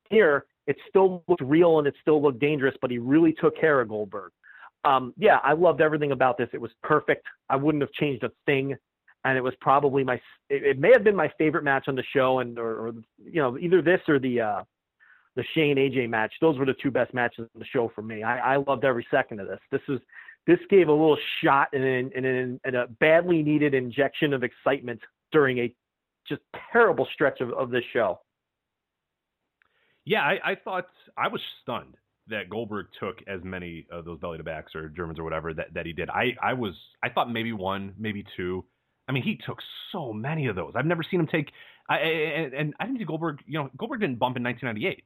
Here, 0.08 0.46
it 0.66 0.76
still 0.88 1.22
looked 1.28 1.42
real 1.42 1.78
and 1.78 1.86
it 1.86 1.94
still 2.00 2.22
looked 2.22 2.38
dangerous, 2.38 2.74
but 2.80 2.90
he 2.90 2.98
really 2.98 3.32
took 3.32 3.58
care 3.58 3.80
of 3.80 3.88
Goldberg. 3.88 4.32
Um, 4.84 5.14
yeah, 5.16 5.38
I 5.42 5.52
loved 5.54 5.80
everything 5.80 6.12
about 6.12 6.36
this. 6.36 6.48
It 6.52 6.60
was 6.60 6.70
perfect. 6.82 7.26
I 7.48 7.56
wouldn't 7.56 7.82
have 7.82 7.92
changed 7.92 8.22
a 8.22 8.30
thing, 8.46 8.76
and 9.24 9.38
it 9.38 9.40
was 9.40 9.54
probably 9.60 10.04
my. 10.04 10.14
It, 10.50 10.62
it 10.64 10.78
may 10.78 10.90
have 10.92 11.04
been 11.04 11.16
my 11.16 11.30
favorite 11.38 11.64
match 11.64 11.84
on 11.88 11.94
the 11.94 12.04
show, 12.12 12.40
and 12.40 12.58
or, 12.58 12.88
or 12.88 12.92
you 13.18 13.40
know 13.40 13.56
either 13.58 13.80
this 13.80 14.00
or 14.08 14.18
the 14.18 14.40
uh, 14.40 14.62
the 15.36 15.44
Shane 15.54 15.76
AJ 15.76 16.08
match. 16.08 16.32
Those 16.40 16.58
were 16.58 16.66
the 16.66 16.74
two 16.82 16.90
best 16.90 17.12
matches 17.14 17.48
on 17.54 17.58
the 17.58 17.66
show 17.66 17.90
for 17.94 18.02
me. 18.02 18.22
I, 18.22 18.54
I 18.54 18.56
loved 18.56 18.84
every 18.84 19.06
second 19.10 19.40
of 19.40 19.48
this. 19.48 19.58
This 19.70 19.80
was, 19.88 20.00
this 20.46 20.58
gave 20.70 20.88
a 20.88 20.92
little 20.92 21.18
shot 21.42 21.68
and, 21.72 21.84
and, 21.84 22.60
and, 22.64 22.76
a 22.76 22.86
badly 23.00 23.42
needed 23.42 23.74
injection 23.74 24.32
of 24.32 24.42
excitement 24.44 25.00
during 25.32 25.58
a 25.58 25.74
just 26.28 26.42
terrible 26.72 27.08
stretch 27.12 27.40
of, 27.40 27.52
of 27.52 27.70
this 27.70 27.82
show. 27.92 28.20
Yeah, 30.04 30.20
I, 30.20 30.52
I 30.52 30.54
thought 30.54 30.86
I 31.16 31.28
was 31.28 31.40
stunned 31.62 31.96
that 32.28 32.48
Goldberg 32.50 32.86
took 32.98 33.16
as 33.26 33.40
many 33.44 33.86
of 33.90 34.04
those 34.04 34.18
belly 34.18 34.38
to 34.38 34.44
backs 34.44 34.74
or 34.74 34.88
Germans 34.88 35.18
or 35.18 35.24
whatever 35.24 35.52
that, 35.54 35.74
that 35.74 35.86
he 35.86 35.92
did. 35.92 36.08
I, 36.10 36.34
I 36.42 36.54
was 36.54 36.74
I 37.02 37.08
thought 37.10 37.30
maybe 37.30 37.52
one, 37.52 37.94
maybe 37.98 38.24
two. 38.36 38.64
I 39.08 39.12
mean, 39.12 39.22
he 39.22 39.38
took 39.44 39.58
so 39.92 40.12
many 40.14 40.46
of 40.46 40.56
those. 40.56 40.72
I've 40.74 40.86
never 40.86 41.02
seen 41.02 41.20
him 41.20 41.26
take. 41.26 41.50
I, 41.86 41.98
and, 41.98 42.54
and 42.54 42.74
I 42.80 42.86
didn't 42.86 42.98
see 43.00 43.04
Goldberg. 43.04 43.40
You 43.46 43.58
know, 43.58 43.70
Goldberg 43.76 44.00
didn't 44.00 44.18
bump 44.18 44.38
in 44.38 44.42
1998, 44.42 45.04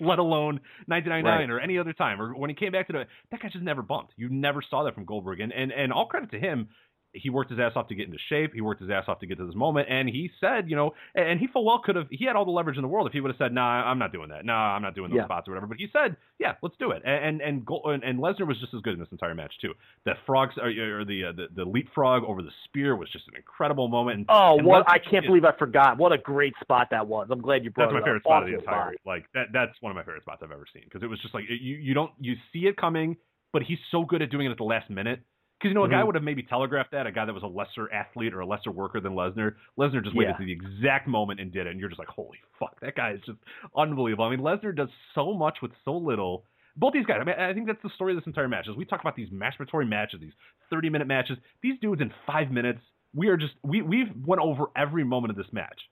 let 0.00 0.20
alone 0.20 0.60
1999 0.86 1.24
Right. 1.24 1.50
or 1.50 1.58
any 1.58 1.78
other 1.78 1.92
time. 1.92 2.22
Or 2.22 2.36
when 2.36 2.48
he 2.48 2.54
came 2.54 2.70
back 2.70 2.86
to 2.86 2.92
the 2.92 3.04
that 3.32 3.40
guy 3.40 3.48
just 3.48 3.64
never 3.64 3.82
bumped. 3.82 4.12
You 4.16 4.28
never 4.28 4.62
saw 4.62 4.84
that 4.84 4.94
from 4.94 5.04
Goldberg. 5.04 5.40
And 5.40 5.52
and 5.52 5.72
and 5.72 5.92
all 5.92 6.06
credit 6.06 6.30
to 6.30 6.38
him. 6.38 6.68
He 7.14 7.28
worked 7.28 7.50
his 7.50 7.60
ass 7.60 7.72
off 7.76 7.88
to 7.88 7.94
get 7.94 8.06
into 8.06 8.18
shape. 8.28 8.52
He 8.54 8.62
worked 8.62 8.80
his 8.80 8.90
ass 8.90 9.04
off 9.06 9.20
to 9.20 9.26
get 9.26 9.36
to 9.38 9.44
this 9.46 9.54
moment. 9.54 9.88
And 9.90 10.08
he 10.08 10.30
said, 10.40 10.70
you 10.70 10.76
know, 10.76 10.94
and 11.14 11.38
he 11.38 11.46
full 11.46 11.64
well 11.64 11.78
could 11.84 11.94
have. 11.96 12.06
He 12.10 12.24
had 12.24 12.36
all 12.36 12.44
the 12.46 12.50
leverage 12.50 12.76
in 12.76 12.82
the 12.82 12.88
world 12.88 13.06
if 13.06 13.12
he 13.12 13.20
would 13.20 13.30
have 13.30 13.36
said, 13.36 13.52
"Nah, 13.52 13.82
I'm 13.84 13.98
not 13.98 14.12
doing 14.12 14.30
that. 14.30 14.46
Nah, 14.46 14.74
I'm 14.74 14.80
not 14.80 14.94
doing 14.94 15.10
those 15.10 15.18
Yeah. 15.18 15.24
spots 15.26 15.46
or 15.46 15.52
whatever." 15.52 15.66
But 15.66 15.76
he 15.76 15.88
said, 15.92 16.16
"Yeah, 16.38 16.54
let's 16.62 16.76
do 16.78 16.90
it." 16.92 17.02
And 17.04 17.42
and 17.42 17.66
and, 17.66 18.02
and, 18.02 18.18
Lesnar 18.18 18.46
was 18.46 18.58
just 18.60 18.72
as 18.72 18.80
good 18.80 18.94
in 18.94 18.98
this 19.00 19.10
entire 19.12 19.34
match 19.34 19.52
too. 19.60 19.74
The 20.04 20.14
frogs 20.26 20.54
or, 20.56 20.68
or 20.68 21.04
the, 21.04 21.24
uh, 21.26 21.32
the 21.32 21.48
the 21.54 21.64
leapfrog 21.64 22.24
over 22.24 22.40
the 22.40 22.50
spear 22.64 22.96
was 22.96 23.10
just 23.10 23.28
an 23.28 23.36
incredible 23.36 23.88
moment. 23.88 24.16
And, 24.18 24.26
Oh, 24.30 24.56
and 24.58 24.66
what 24.66 24.86
Lesnar 24.86 24.92
I 24.92 24.98
can't 24.98 25.26
believe 25.26 25.44
I 25.44 25.52
forgot. 25.58 25.98
What 25.98 26.12
a 26.12 26.18
great 26.18 26.54
spot 26.62 26.88
that 26.92 27.06
was. 27.06 27.28
I'm 27.30 27.42
glad 27.42 27.62
you 27.64 27.70
brought 27.70 27.86
That's 27.86 27.92
my 27.94 27.98
up. 28.00 28.04
favorite 28.06 28.22
spot 28.22 28.42
of 28.42 28.48
the 28.48 28.58
entire. 28.58 28.94
Like 29.04 29.26
that. 29.34 29.48
That's 29.52 29.72
one 29.80 29.90
of 29.90 29.96
my 29.96 30.02
favorite 30.02 30.22
spots 30.22 30.40
I've 30.42 30.50
ever 30.50 30.66
seen 30.72 30.84
because 30.84 31.02
it 31.02 31.08
was 31.08 31.20
just 31.20 31.34
like 31.34 31.44
you 31.48 31.76
you 31.76 31.92
don't 31.92 32.12
you 32.18 32.36
see 32.54 32.60
it 32.60 32.76
coming, 32.78 33.16
but 33.52 33.62
he's 33.62 33.78
so 33.90 34.04
good 34.04 34.22
at 34.22 34.30
doing 34.30 34.46
it 34.46 34.50
at 34.50 34.56
the 34.56 34.64
last 34.64 34.88
minute. 34.88 35.20
Because 35.62 35.70
you 35.70 35.74
know 35.74 35.84
a 35.84 35.88
guy 35.88 36.02
Mhm. 36.02 36.06
would 36.06 36.14
have 36.16 36.24
maybe 36.24 36.42
telegraphed 36.42 36.90
that 36.90 37.06
a 37.06 37.12
guy 37.12 37.24
that 37.24 37.32
was 37.32 37.44
a 37.44 37.46
lesser 37.46 37.92
athlete 37.92 38.34
or 38.34 38.40
a 38.40 38.46
lesser 38.46 38.72
worker 38.72 38.98
than 39.00 39.12
Lesnar. 39.12 39.54
Lesnar 39.78 40.02
just 40.02 40.16
waited 40.16 40.32
Yeah. 40.32 40.38
to 40.38 40.44
the 40.44 40.50
exact 40.52 41.06
moment 41.06 41.38
and 41.38 41.52
did 41.52 41.68
it, 41.68 41.70
and 41.70 41.78
you're 41.78 41.88
just 41.88 42.00
like, 42.00 42.08
holy 42.08 42.40
fuck, 42.58 42.80
that 42.80 42.96
guy 42.96 43.12
is 43.12 43.20
just 43.20 43.38
unbelievable. 43.76 44.24
I 44.24 44.30
mean, 44.30 44.40
Lesnar 44.40 44.74
does 44.74 44.88
so 45.14 45.32
much 45.34 45.62
with 45.62 45.70
so 45.84 45.96
little. 45.96 46.44
Both 46.76 46.94
these 46.94 47.06
guys, 47.06 47.18
I 47.20 47.24
mean, 47.24 47.36
I 47.38 47.52
think 47.54 47.66
that's 47.68 47.82
the 47.82 47.90
story 47.90 48.12
of 48.12 48.18
this 48.18 48.26
entire 48.26 48.48
match. 48.48 48.66
As 48.68 48.74
we 48.76 48.84
talk 48.84 49.00
about 49.00 49.14
these 49.14 49.30
masturbatory 49.30 49.86
matches, 49.88 50.20
these 50.20 50.34
30 50.70 50.90
minute 50.90 51.06
matches, 51.06 51.38
these 51.60 51.78
dudes 51.80 52.00
in 52.00 52.10
five 52.26 52.50
minutes, 52.50 52.80
we 53.14 53.28
are 53.28 53.36
just 53.36 53.54
we 53.62 53.82
we've 53.82 54.10
went 54.26 54.40
over 54.42 54.66
every 54.74 55.04
moment 55.04 55.30
of 55.30 55.36
this 55.36 55.52
match. 55.52 55.88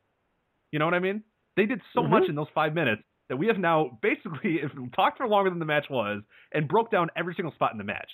You 0.73 0.79
know 0.79 0.87
what 0.87 0.95
I 0.95 1.01
mean? 1.01 1.23
They 1.57 1.67
did 1.67 1.81
so 1.93 2.03
Mhm. 2.03 2.11
much 2.11 2.29
in 2.29 2.35
those 2.35 2.49
five 2.51 2.75
minutes 2.75 3.03
that 3.29 3.37
we 3.37 3.47
have 3.47 3.59
now 3.59 3.99
basically 4.03 4.61
if, 4.63 4.73
talked 4.95 5.19
for 5.19 5.29
longer 5.29 5.51
than 5.51 5.59
the 5.59 5.65
match 5.67 5.91
was 5.91 6.23
and 6.53 6.67
broke 6.67 6.91
down 6.91 7.11
every 7.15 7.35
single 7.35 7.53
spot 7.53 7.73
in 7.73 7.79
the 7.79 7.85
match. 7.85 8.11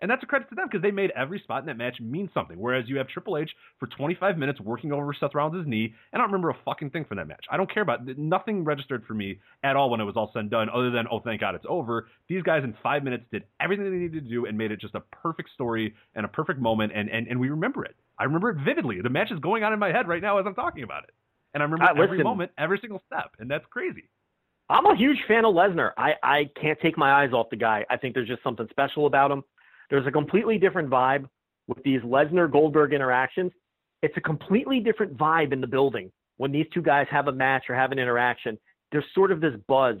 And 0.00 0.10
that's 0.10 0.22
a 0.22 0.26
credit 0.26 0.48
to 0.50 0.54
them 0.54 0.66
because 0.70 0.82
they 0.82 0.90
made 0.90 1.10
every 1.16 1.38
spot 1.40 1.60
in 1.60 1.66
that 1.66 1.78
match 1.78 2.00
mean 2.00 2.28
something. 2.34 2.58
Whereas 2.58 2.86
you 2.86 2.98
have 2.98 3.08
Triple 3.08 3.38
H 3.38 3.50
for 3.78 3.86
25 3.86 4.36
minutes 4.36 4.60
working 4.60 4.92
over 4.92 5.14
Seth 5.14 5.34
Rollins' 5.34 5.66
knee, 5.66 5.94
and 6.12 6.20
I 6.20 6.24
don't 6.24 6.26
remember 6.32 6.50
a 6.50 6.56
fucking 6.64 6.90
thing 6.90 7.06
from 7.06 7.16
that 7.16 7.26
match. 7.28 7.44
I 7.50 7.56
don't 7.56 7.72
care 7.72 7.82
about 7.82 8.06
nothing 8.18 8.62
registered 8.64 9.04
for 9.06 9.14
me 9.14 9.38
at 9.62 9.74
all 9.74 9.88
when 9.88 10.00
it 10.00 10.04
was 10.04 10.16
all 10.16 10.30
said 10.34 10.40
and 10.40 10.50
done, 10.50 10.68
other 10.68 10.90
than 10.90 11.06
oh 11.10 11.20
thank 11.20 11.40
God 11.40 11.54
it's 11.54 11.64
over. 11.68 12.08
These 12.28 12.42
guys 12.42 12.62
in 12.62 12.74
five 12.82 13.04
minutes 13.04 13.24
did 13.32 13.44
everything 13.60 13.84
they 13.90 13.96
needed 13.96 14.24
to 14.24 14.30
do 14.30 14.44
and 14.44 14.58
made 14.58 14.70
it 14.70 14.80
just 14.80 14.94
a 14.94 15.00
perfect 15.00 15.50
story 15.54 15.94
and 16.14 16.26
a 16.26 16.28
perfect 16.28 16.60
moment, 16.60 16.92
and 16.94 17.08
and, 17.08 17.26
and 17.28 17.40
we 17.40 17.48
remember 17.48 17.84
it. 17.84 17.96
I 18.18 18.24
remember 18.24 18.50
it 18.50 18.58
vividly. 18.64 19.00
The 19.02 19.08
match 19.10 19.30
is 19.30 19.38
going 19.40 19.62
on 19.64 19.72
in 19.72 19.78
my 19.78 19.92
head 19.92 20.08
right 20.08 20.22
now 20.22 20.38
as 20.38 20.44
I'm 20.46 20.54
talking 20.54 20.82
about 20.82 21.04
it, 21.04 21.14
and 21.54 21.62
I 21.62 21.64
remember 21.64 21.84
Uh, 21.86 22.02
every 22.02 22.22
moment, 22.22 22.50
every 22.58 22.78
single 22.80 23.02
step, 23.06 23.30
and 23.38 23.50
that's 23.50 23.64
crazy. 23.70 24.04
I'm 24.68 24.84
a 24.84 24.96
huge 24.96 25.18
fan 25.28 25.44
of 25.44 25.54
Lesnar. 25.54 25.92
I, 25.96 26.14
I 26.22 26.50
can't 26.60 26.78
take 26.80 26.98
my 26.98 27.22
eyes 27.22 27.32
off 27.32 27.50
the 27.50 27.56
guy. 27.56 27.86
I 27.88 27.96
think 27.96 28.14
there's 28.14 28.26
just 28.28 28.42
something 28.42 28.66
special 28.70 29.06
about 29.06 29.30
him. 29.30 29.44
There's 29.90 30.06
a 30.06 30.10
completely 30.10 30.58
different 30.58 30.88
vibe 30.90 31.26
with 31.68 31.82
these 31.84 32.00
Lesnar 32.02 32.50
Goldberg 32.50 32.92
interactions. 32.92 33.52
It's 34.02 34.16
a 34.16 34.20
completely 34.20 34.80
different 34.80 35.16
vibe 35.16 35.52
in 35.52 35.60
the 35.60 35.66
building 35.66 36.10
when 36.36 36.52
these 36.52 36.66
two 36.72 36.82
guys 36.82 37.06
have 37.10 37.28
a 37.28 37.32
match 37.32 37.64
or 37.68 37.74
have 37.74 37.92
an 37.92 37.98
interaction. 37.98 38.58
There's 38.92 39.04
sort 39.14 39.32
of 39.32 39.40
this 39.40 39.54
buzz, 39.68 39.96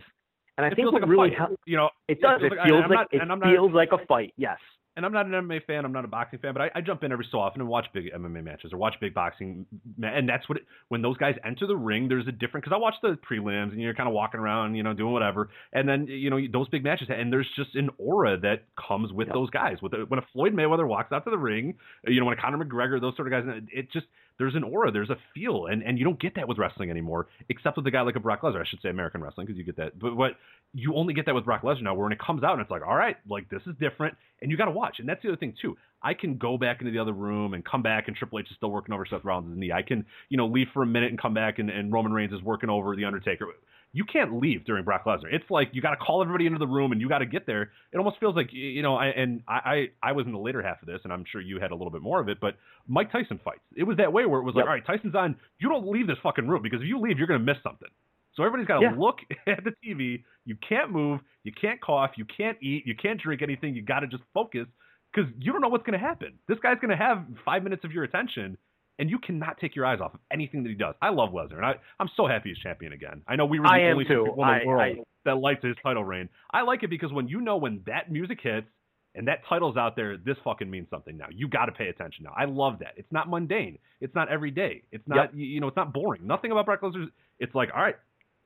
and 0.56 0.64
I 0.64 0.68
It 0.68 0.76
think 0.76 0.86
what 0.92 0.94
like 0.94 1.02
a 1.02 1.06
really 1.06 1.30
helps. 1.34 1.56
You 1.66 1.76
know, 1.78 1.88
It 2.08 2.20
does. 2.20 2.40
it 2.42 2.48
feels 2.48 2.50
like- 2.58 2.66
feels 2.68 2.80
like 2.82 2.90
not- 2.90 3.08
it 3.12 3.26
not- 3.26 3.42
feels 3.42 3.72
like 3.72 3.92
a 3.92 3.98
fight. 4.06 4.32
Yes. 4.36 4.58
And 4.96 5.04
I'm 5.06 5.12
not 5.12 5.26
an 5.26 5.32
MMA 5.32 5.64
fan. 5.66 5.84
I'm 5.84 5.92
not 5.92 6.04
a 6.04 6.08
boxing 6.08 6.38
fan, 6.38 6.52
but 6.54 6.62
I, 6.62 6.70
I 6.74 6.80
jump 6.80 7.04
in 7.04 7.12
every 7.12 7.26
so 7.30 7.38
often 7.38 7.60
and 7.60 7.68
watch 7.68 7.86
big 7.92 8.06
MMA 8.12 8.42
matches 8.42 8.72
or 8.72 8.78
watch 8.78 8.94
big 9.00 9.12
boxing. 9.14 9.66
And 10.02 10.28
that's 10.28 10.48
what 10.48 10.58
it, 10.58 10.64
when 10.88 11.02
those 11.02 11.16
guys 11.18 11.34
enter 11.44 11.66
the 11.66 11.76
ring, 11.76 12.08
there's 12.08 12.26
a 12.26 12.32
different 12.32 12.64
because 12.64 12.74
I 12.74 12.78
watch 12.78 12.94
the 13.02 13.18
prelims 13.30 13.72
and 13.72 13.80
you're 13.80 13.94
kind 13.94 14.08
of 14.08 14.14
walking 14.14 14.40
around, 14.40 14.74
you 14.74 14.82
know, 14.82 14.94
doing 14.94 15.12
whatever, 15.12 15.50
and 15.72 15.88
then 15.88 16.06
you 16.06 16.30
know 16.30 16.38
those 16.52 16.68
big 16.68 16.82
matches, 16.82 17.08
and 17.10 17.32
there's 17.32 17.48
just 17.56 17.74
an 17.74 17.90
aura 17.98 18.38
that 18.38 18.62
comes 18.76 19.12
with 19.12 19.28
Yep. 19.28 19.34
those 19.34 19.50
guys. 19.50 19.76
With 19.82 19.92
when 20.08 20.18
a 20.18 20.26
Floyd 20.32 20.54
Mayweather 20.54 20.86
walks 20.88 21.12
out 21.12 21.24
to 21.24 21.30
the 21.30 21.38
ring, 21.38 21.74
you 22.06 22.18
know, 22.20 22.26
when 22.26 22.38
a 22.38 22.40
Conor 22.40 22.64
McGregor, 22.64 23.00
those 23.00 23.14
sort 23.16 23.32
of 23.32 23.44
guys, 23.44 23.62
it 23.72 23.92
just 23.92 24.06
there's 24.38 24.54
an 24.54 24.64
aura, 24.64 24.90
there's 24.90 25.10
a 25.10 25.16
feel, 25.34 25.66
and 25.66 25.82
and 25.82 25.98
you 25.98 26.04
don't 26.04 26.20
get 26.20 26.34
that 26.36 26.48
with 26.48 26.58
wrestling 26.58 26.90
anymore, 26.90 27.28
except 27.48 27.76
with 27.76 27.86
a 27.86 27.90
guy 27.90 28.02
like 28.02 28.16
a 28.16 28.20
Brock 28.20 28.42
Lesnar. 28.42 28.60
I 28.60 28.68
should 28.68 28.80
say 28.82 28.88
American 28.88 29.22
wrestling 29.22 29.46
because 29.46 29.58
you 29.58 29.64
get 29.64 29.76
that, 29.76 29.98
but 29.98 30.16
but 30.16 30.32
you 30.74 30.94
only 30.94 31.14
get 31.14 31.26
that 31.26 31.34
with 31.34 31.44
Brock 31.44 31.62
Lesnar 31.62 31.82
now, 31.82 31.94
where 31.94 32.04
when 32.04 32.12
it 32.12 32.18
comes 32.18 32.42
out 32.42 32.52
and 32.52 32.60
it's 32.60 32.70
like, 32.70 32.82
all 32.86 32.96
right, 32.96 33.16
like 33.28 33.48
this 33.48 33.62
is 33.66 33.74
different, 33.80 34.16
and 34.42 34.50
you 34.50 34.56
got 34.56 34.66
to 34.66 34.70
watch. 34.70 34.96
And 34.98 35.08
that's 35.08 35.22
the 35.22 35.28
other 35.28 35.36
thing 35.36 35.54
too. 35.60 35.76
I 36.02 36.14
can 36.14 36.36
go 36.36 36.58
back 36.58 36.80
into 36.80 36.92
the 36.92 36.98
other 36.98 37.12
room 37.12 37.54
and 37.54 37.64
come 37.64 37.82
back, 37.82 38.08
and 38.08 38.16
Triple 38.16 38.38
H 38.38 38.46
is 38.50 38.56
still 38.56 38.70
working 38.70 38.94
over 38.94 39.06
Seth 39.06 39.24
Rollins' 39.24 39.58
knee. 39.58 39.72
I 39.72 39.82
can, 39.82 40.04
you 40.28 40.36
know, 40.36 40.46
leave 40.46 40.68
for 40.72 40.82
a 40.82 40.86
minute 40.86 41.10
and 41.10 41.20
come 41.20 41.34
back, 41.34 41.58
and, 41.58 41.70
and 41.70 41.92
Roman 41.92 42.12
Reigns 42.12 42.32
is 42.32 42.42
working 42.42 42.70
over 42.70 42.94
the 42.94 43.04
Undertaker. 43.04 43.46
You 43.92 44.04
can't 44.04 44.40
leave 44.40 44.64
during 44.66 44.84
Brock 44.84 45.04
Lesnar. 45.06 45.32
It's 45.32 45.50
like 45.50 45.68
you 45.72 45.80
got 45.80 45.90
to 45.90 45.96
call 45.96 46.20
everybody 46.20 46.44
into 46.46 46.58
the 46.58 46.66
room, 46.66 46.92
and 46.92 47.00
you 47.00 47.08
got 47.08 47.18
to 47.18 47.26
get 47.26 47.46
there. 47.46 47.70
It 47.92 47.96
almost 47.98 48.18
feels 48.20 48.36
like, 48.36 48.48
you 48.52 48.82
know, 48.82 48.94
I, 48.96 49.06
and 49.06 49.42
I, 49.48 49.88
I 50.02 50.08
I 50.10 50.12
was 50.12 50.26
in 50.26 50.32
the 50.32 50.38
later 50.38 50.60
half 50.62 50.82
of 50.82 50.86
this, 50.86 51.00
and 51.04 51.12
I'm 51.12 51.24
sure 51.30 51.40
you 51.40 51.58
had 51.60 51.70
a 51.70 51.74
little 51.74 51.90
bit 51.90 52.02
more 52.02 52.20
of 52.20 52.28
it, 52.28 52.38
but 52.40 52.56
Mike 52.86 53.10
Tyson 53.10 53.40
fights. 53.42 53.60
It 53.74 53.84
was 53.84 53.96
that 53.96 54.12
way 54.12 54.26
where 54.26 54.40
it 54.40 54.44
was 54.44 54.54
like, 54.54 54.64
Yep. 54.64 54.68
all 54.68 54.74
right, 54.74 54.86
Tyson's 54.86 55.14
on. 55.14 55.36
You 55.58 55.68
don't 55.70 55.88
leave 55.90 56.06
this 56.06 56.18
fucking 56.22 56.46
room 56.46 56.62
because 56.62 56.80
if 56.82 56.86
you 56.88 57.00
leave, 57.00 57.16
you're 57.18 57.26
going 57.26 57.40
to 57.40 57.44
miss 57.46 57.62
something. 57.62 57.88
So 58.34 58.42
everybody's 58.42 58.66
got 58.68 58.80
to 58.80 58.82
Yeah. 58.86 58.94
look 58.98 59.20
at 59.46 59.64
the 59.64 59.72
TV. 59.82 60.22
You 60.44 60.56
can't 60.68 60.90
move. 60.92 61.20
You 61.44 61.52
can't 61.58 61.80
cough. 61.80 62.10
You 62.16 62.26
can't 62.26 62.58
eat. 62.62 62.82
You 62.86 62.94
can't 62.94 63.18
drink 63.20 63.40
anything. 63.40 63.74
You 63.74 63.80
got 63.82 64.00
to 64.00 64.06
just 64.08 64.24
focus 64.34 64.66
because 65.14 65.30
you 65.40 65.52
don't 65.52 65.62
know 65.62 65.68
what's 65.68 65.84
going 65.86 65.98
to 65.98 66.04
happen. 66.06 66.34
This 66.48 66.58
guy's 66.62 66.76
going 66.80 66.90
to 66.90 66.96
have 67.02 67.24
five 67.46 67.62
minutes 67.62 67.82
of 67.84 67.92
your 67.92 68.04
attention, 68.04 68.58
and 68.98 69.10
you 69.10 69.18
cannot 69.18 69.58
take 69.58 69.74
your 69.76 69.84
eyes 69.86 70.00
off 70.00 70.14
of 70.14 70.20
anything 70.32 70.62
that 70.62 70.68
he 70.70 70.74
does. 70.74 70.94
I 71.02 71.10
love 71.10 71.30
Lesnar, 71.30 71.56
and 71.56 71.66
I, 71.66 71.74
I'm 72.00 72.08
so 72.16 72.26
happy 72.26 72.48
he's 72.50 72.58
champion 72.58 72.92
again. 72.92 73.22
I 73.28 73.36
know 73.36 73.44
we 73.46 73.58
were 73.60 73.66
the 73.66 73.72
I 73.72 73.90
only 73.90 74.04
two 74.04 74.24
people 74.24 74.44
in 74.44 74.58
the 74.60 74.66
world 74.66 74.82
I- 74.82 75.02
that 75.24 75.36
liked 75.38 75.64
his 75.64 75.76
title 75.82 76.04
reign. 76.04 76.28
I 76.52 76.62
like 76.62 76.82
it 76.82 76.88
because 76.90 77.12
when 77.12 77.28
you 77.28 77.40
know 77.40 77.56
when 77.56 77.82
that 77.86 78.10
music 78.10 78.38
hits 78.42 78.66
and 79.14 79.26
that 79.28 79.40
title's 79.48 79.76
out 79.76 79.96
there, 79.96 80.16
this 80.16 80.36
fucking 80.44 80.70
means 80.70 80.88
something 80.90 81.16
now. 81.16 81.26
You 81.30 81.48
got 81.48 81.66
to 81.66 81.72
pay 81.72 81.88
attention 81.88 82.24
now. 82.24 82.32
I 82.36 82.44
love 82.44 82.78
that. 82.80 82.92
It's 82.96 83.10
not 83.10 83.28
mundane. 83.28 83.78
It's 84.00 84.14
not 84.14 84.28
every 84.28 84.50
day. 84.50 84.82
It's 84.92 85.06
not 85.08 85.34
you 85.34 85.44
you 85.46 85.60
know. 85.60 85.68
It's 85.68 85.76
not 85.76 85.92
boring. 85.92 86.26
Nothing 86.26 86.52
about 86.52 86.66
Brock 86.66 86.80
Lesnar. 86.82 87.08
It's 87.40 87.54
like 87.54 87.70
all 87.74 87.82
right, 87.82 87.96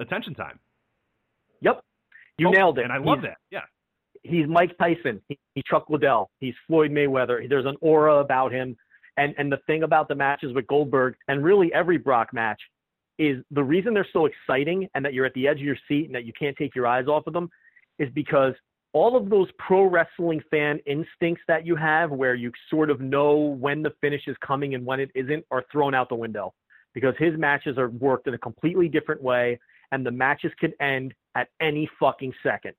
attention 0.01 0.35
time. 0.35 0.59
Yep. 1.61 1.81
You 2.39 2.49
Oh, 2.49 2.51
nailed 2.53 2.79
it. 2.79 2.85
and 2.85 2.93
I 2.93 2.97
love 2.99 3.21
He's- 3.21 3.35
that. 3.35 3.39
Yeah. 3.51 3.61
he's 4.23 4.47
Mike 4.49 4.77
Tyson. 4.79 5.21
He, 5.29 5.39
he's 5.55 5.65
Chuck 5.65 5.91
Liddell. 5.91 6.31
He's 6.39 6.55
Floyd 6.67 6.91
Mayweather. 6.91 7.47
There's 7.49 7.67
an 7.67 7.77
aura 7.81 8.17
about 8.17 8.53
him. 8.53 8.77
And 9.17 9.35
and 9.39 9.51
the 9.51 9.59
thing 9.67 9.83
about 9.83 10.09
the 10.09 10.15
matches 10.15 10.53
with 10.55 10.67
Goldberg 10.67 11.15
and 11.29 11.45
really 11.45 11.73
every 11.73 11.99
Brock 11.99 12.33
match 12.33 12.61
is 13.19 13.43
the 13.51 13.63
reason 13.63 13.93
they're 13.93 14.07
so 14.13 14.27
exciting 14.27 14.89
and 14.95 15.05
that 15.05 15.13
you're 15.13 15.27
at 15.27 15.35
the 15.35 15.47
edge 15.47 15.59
of 15.59 15.65
your 15.65 15.77
seat 15.89 16.07
and 16.07 16.15
that 16.15 16.25
you 16.25 16.33
can't 16.39 16.57
take 16.57 16.75
your 16.75 16.87
eyes 16.87 17.07
off 17.07 17.27
of 17.27 17.35
them 17.35 17.51
is 17.99 18.09
because 18.15 18.55
all 18.93 19.17
of 19.17 19.29
those 19.29 19.49
pro 19.59 19.85
wrestling 19.85 20.41
fan 20.51 20.79
instincts 20.87 21.43
that 21.47 21.67
you 21.67 21.77
have 21.77 22.11
where 22.11 22.35
you 22.35 22.51
sort 22.71 22.91
of 22.91 23.01
know 23.01 23.37
when 23.37 23.83
the 23.83 23.93
finish 24.01 24.23
is 24.27 24.37
coming 24.45 24.75
and 24.75 24.85
when 24.85 25.01
it 25.01 25.11
isn't 25.15 25.45
are 25.51 25.65
thrown 25.71 25.95
out 25.95 26.09
the 26.09 26.15
window 26.15 26.53
because 26.95 27.15
his 27.19 27.39
matches 27.39 27.79
are 27.79 27.91
worked 27.91 28.27
in 28.27 28.35
a 28.35 28.39
completely 28.39 28.89
different 28.89 29.23
way 29.23 29.59
and 29.93 30.05
the 30.05 30.11
matches 30.11 30.51
can 30.59 30.73
end 30.81 31.15
at 31.35 31.49
any 31.61 31.89
fucking 31.99 32.33
second. 32.43 32.73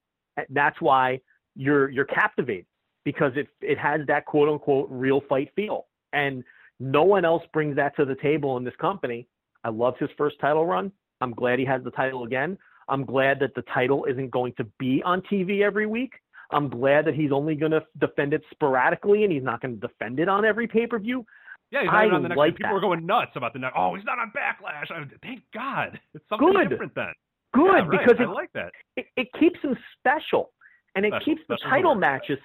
That's 0.49 0.79
why 0.81 1.19
you're 1.55 1.89
you're 1.89 2.05
captivated 2.05 2.65
because 3.03 3.33
it 3.35 3.47
it 3.61 3.77
has 3.77 4.01
that 4.07 4.25
quote 4.25 4.49
unquote 4.49 4.87
real 4.89 5.21
fight 5.29 5.49
feel. 5.55 5.85
And 6.13 6.43
no 6.79 7.03
one 7.03 7.25
else 7.25 7.43
brings 7.53 7.75
that 7.75 7.95
to 7.97 8.05
the 8.05 8.15
table 8.15 8.57
in 8.57 8.63
this 8.63 8.75
company. 8.79 9.27
I 9.63 9.69
love 9.69 9.95
his 9.99 10.09
first 10.17 10.37
title 10.39 10.65
run. 10.65 10.91
I'm 11.21 11.31
glad 11.33 11.59
he 11.59 11.65
has 11.65 11.83
the 11.83 11.91
title 11.91 12.23
again. 12.23 12.57
I'm 12.89 13.05
glad 13.05 13.39
that 13.39 13.53
the 13.55 13.61
title 13.73 14.05
isn't 14.05 14.31
going 14.31 14.53
to 14.57 14.65
be 14.79 15.01
on 15.05 15.21
TV 15.31 15.61
every 15.61 15.85
week. 15.85 16.13
I'm 16.51 16.67
glad 16.67 17.05
that 17.05 17.13
he's 17.13 17.31
only 17.31 17.55
going 17.55 17.71
to 17.71 17.81
defend 17.99 18.33
it 18.33 18.41
sporadically 18.51 19.23
and 19.23 19.31
he's 19.31 19.43
not 19.43 19.61
going 19.61 19.79
to 19.79 19.87
defend 19.87 20.19
it 20.19 20.27
on 20.27 20.43
every 20.43 20.67
pay 20.67 20.87
per 20.87 20.99
view. 20.99 21.23
Yeah, 21.71 21.81
he's 21.83 21.89
I 21.93 22.05
not 22.07 22.15
on 22.15 22.23
the 22.23 22.29
next. 22.29 22.37
like 22.37 22.57
people 22.57 22.71
that. 22.71 22.75
are 22.77 22.81
going 22.81 23.05
nuts 23.05 23.31
about 23.35 23.53
the 23.53 23.59
next. 23.59 23.75
Oh, 23.77 23.95
he's 23.95 24.03
not 24.03 24.19
on 24.19 24.31
Backlash. 24.35 24.91
I, 24.91 25.05
thank 25.21 25.41
God. 25.53 25.97
It's 26.13 26.25
something 26.27 26.51
Good. 26.51 26.69
different 26.69 26.93
then. 26.95 27.13
Good 27.53 27.65
Yeah, 27.65 27.71
right. 27.87 27.91
because 27.91 28.15
I 28.19 28.23
it, 28.23 28.29
like 28.29 28.51
that. 28.53 28.71
it, 28.97 29.05
it 29.15 29.27
keeps 29.39 29.59
him 29.61 29.77
special 29.99 30.51
and 30.95 31.05
it 31.05 31.11
Special. 31.11 31.25
keeps 31.25 31.41
the 31.47 31.57
title 31.69 31.95
matches 31.95 32.37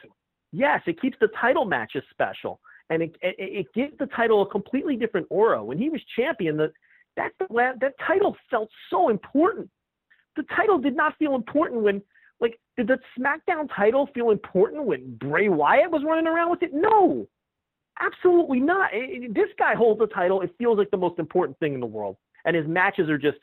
yes 0.53 0.81
it 0.87 1.01
keeps 1.01 1.17
the 1.21 1.29
title 1.41 1.65
matches 1.65 2.05
special 2.13 2.61
and 2.91 3.03
it, 3.03 3.17
it, 3.23 3.35
it 3.39 3.67
gives 3.75 3.97
the 3.99 4.07
title 4.07 4.43
a 4.43 4.47
completely 4.47 4.97
different 4.97 5.27
aura 5.31 5.63
when 5.63 5.79
he 5.79 5.89
was 5.89 6.01
champion 6.15 6.57
that 6.57 6.73
that 7.17 7.33
that 7.81 7.93
title 8.07 8.37
felt 8.51 8.69
so 8.91 9.09
important 9.09 9.69
the 10.37 10.45
title 10.55 10.79
did 10.79 10.95
not 10.95 11.17
feel 11.19 11.35
important 11.35 11.83
when 11.83 12.03
like 12.41 12.59
did 12.77 12.87
the 12.89 12.99
SmackDown 13.19 13.69
title 13.75 14.09
feel 14.15 14.31
important 14.31 14.85
when 14.85 15.17
Bray 15.17 15.49
Wyatt 15.49 15.91
was 15.91 16.03
running 16.07 16.27
around 16.27 16.51
with 16.51 16.63
it? 16.63 16.73
No. 16.73 17.27
Absolutely 17.99 18.61
not. 18.61 18.93
It- 18.93 19.25
it- 19.25 19.35
this 19.35 19.49
guy 19.59 19.75
holds 19.75 19.99
the 19.99 20.07
title. 20.07 20.43
It 20.43 20.55
feels 20.59 20.77
like 20.77 20.91
the 20.91 20.99
most 20.99 21.19
important 21.19 21.59
thing 21.59 21.73
in 21.73 21.81
the 21.81 21.87
world. 21.87 22.19
And 22.45 22.55
his 22.55 22.67
matches 22.67 23.09
are 23.09 23.19
just 23.19 23.39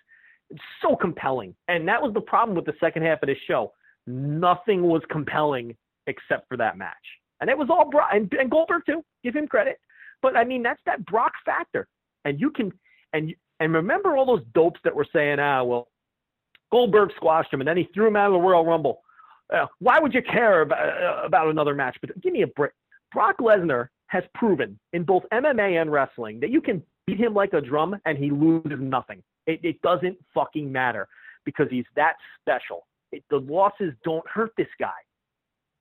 so 0.82 0.96
compelling. 0.96 1.56
And 1.68 1.88
that 1.88 2.02
was 2.02 2.14
the 2.14 2.22
problem 2.22 2.56
with 2.56 2.66
the 2.66 2.76
second 2.80 3.02
half 3.02 3.24
of 3.24 3.28
this 3.28 3.38
show. 3.48 3.74
Nothing 4.06 4.84
was 4.84 5.02
compelling 5.10 5.76
except 6.06 6.48
for 6.48 6.58
that 6.58 6.78
match. 6.78 7.22
And 7.44 7.50
it 7.50 7.58
was 7.58 7.68
all 7.70 7.90
Brock 7.90 8.08
and, 8.14 8.32
and 8.40 8.50
Goldberg 8.50 8.84
too. 8.86 9.04
Give 9.22 9.36
him 9.36 9.48
credit. 9.48 9.78
But 10.22 10.38
I 10.38 10.46
mean, 10.46 10.64
that's 10.64 10.80
that 10.86 11.06
Brock 11.06 11.34
factor. 11.46 11.90
And 12.24 12.40
you 12.40 12.52
can 12.52 12.72
and 13.12 13.34
and 13.60 13.74
remember 13.74 14.16
all 14.16 14.26
those 14.26 14.46
dopes 14.56 14.80
that 14.86 14.96
were 14.96 15.06
saying, 15.12 15.40
ah, 15.40 15.62
well, 15.62 15.90
Goldberg 16.72 17.10
squashed 17.18 17.54
him 17.54 17.60
and 17.60 17.68
then 17.68 17.76
he 17.76 17.90
threw 17.94 18.08
him 18.08 18.16
out 18.16 18.28
of 18.28 18.34
the 18.34 18.40
Royal 18.40 18.66
Rumble. 18.66 19.02
Uh, 19.54 19.66
why 19.80 20.00
would 20.00 20.14
you 20.14 20.22
care 20.22 20.62
about, 20.62 20.80
uh, 20.80 21.26
about 21.26 21.50
another 21.50 21.76
match? 21.76 21.98
But 22.00 22.20
give 22.22 22.32
me 22.32 22.44
a 22.44 22.48
break. 22.48 22.72
Brock 23.12 23.40
Lesnar 23.42 23.90
has 24.08 24.24
proven 24.34 24.80
in 24.94 25.04
both 25.04 25.24
MMA 25.34 25.82
and 25.82 25.92
wrestling 25.92 26.40
that 26.40 26.50
you 26.50 26.62
can 26.62 26.82
beat 27.06 27.20
him 27.20 27.34
like 27.34 27.52
a 27.52 27.60
drum 27.60 27.98
and 28.06 28.18
he 28.18 28.32
loses 28.32 28.80
nothing. 28.80 29.22
It, 29.48 29.60
it 29.64 29.82
doesn't 29.82 30.18
fucking 30.34 30.72
matter 30.72 31.10
because 31.44 31.68
he's 31.70 31.84
that 31.98 32.14
special. 32.40 32.88
It, 33.12 33.22
the 33.30 33.40
losses 33.40 33.92
don't 34.06 34.26
hurt 34.30 34.52
this 34.56 34.70
guy. 34.80 34.92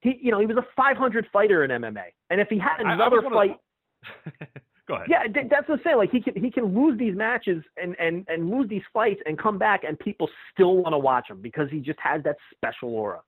He, 0.02 0.18
you 0.20 0.30
know, 0.30 0.38
he 0.40 0.46
was 0.46 0.56
a 0.56 0.66
500 0.76 1.26
fighter 1.32 1.64
in 1.64 1.70
MMA, 1.70 2.04
and 2.30 2.40
if 2.40 2.48
he 2.48 2.58
had 2.58 2.84
I- 2.84 2.90
I 2.90 2.94
another 2.94 3.22
one 3.22 3.32
of 3.32 3.38
fight, 3.38 3.56
Go 4.88 4.94
ahead. 4.96 5.06
yeah, 5.08 5.22
that's 5.48 5.68
what 5.68 5.78
I'm 5.78 5.84
saying. 5.84 5.96
Like 5.96 6.10
he 6.10 6.20
can 6.20 6.34
he 6.42 6.50
can 6.50 6.74
lose 6.74 6.98
these 6.98 7.14
matches 7.16 7.62
and 7.80 7.94
and 8.00 8.26
and 8.28 8.50
lose 8.50 8.68
these 8.68 8.82
fights 8.92 9.20
and 9.26 9.38
come 9.38 9.56
back, 9.56 9.84
and 9.84 9.96
people 9.98 10.28
still 10.52 10.76
want 10.78 10.92
to 10.92 10.98
watch 10.98 11.30
him 11.30 11.40
because 11.40 11.70
he 11.70 11.78
just 11.78 12.00
has 12.00 12.20
that 12.24 12.36
special 12.56 12.88
aura. 12.94 13.20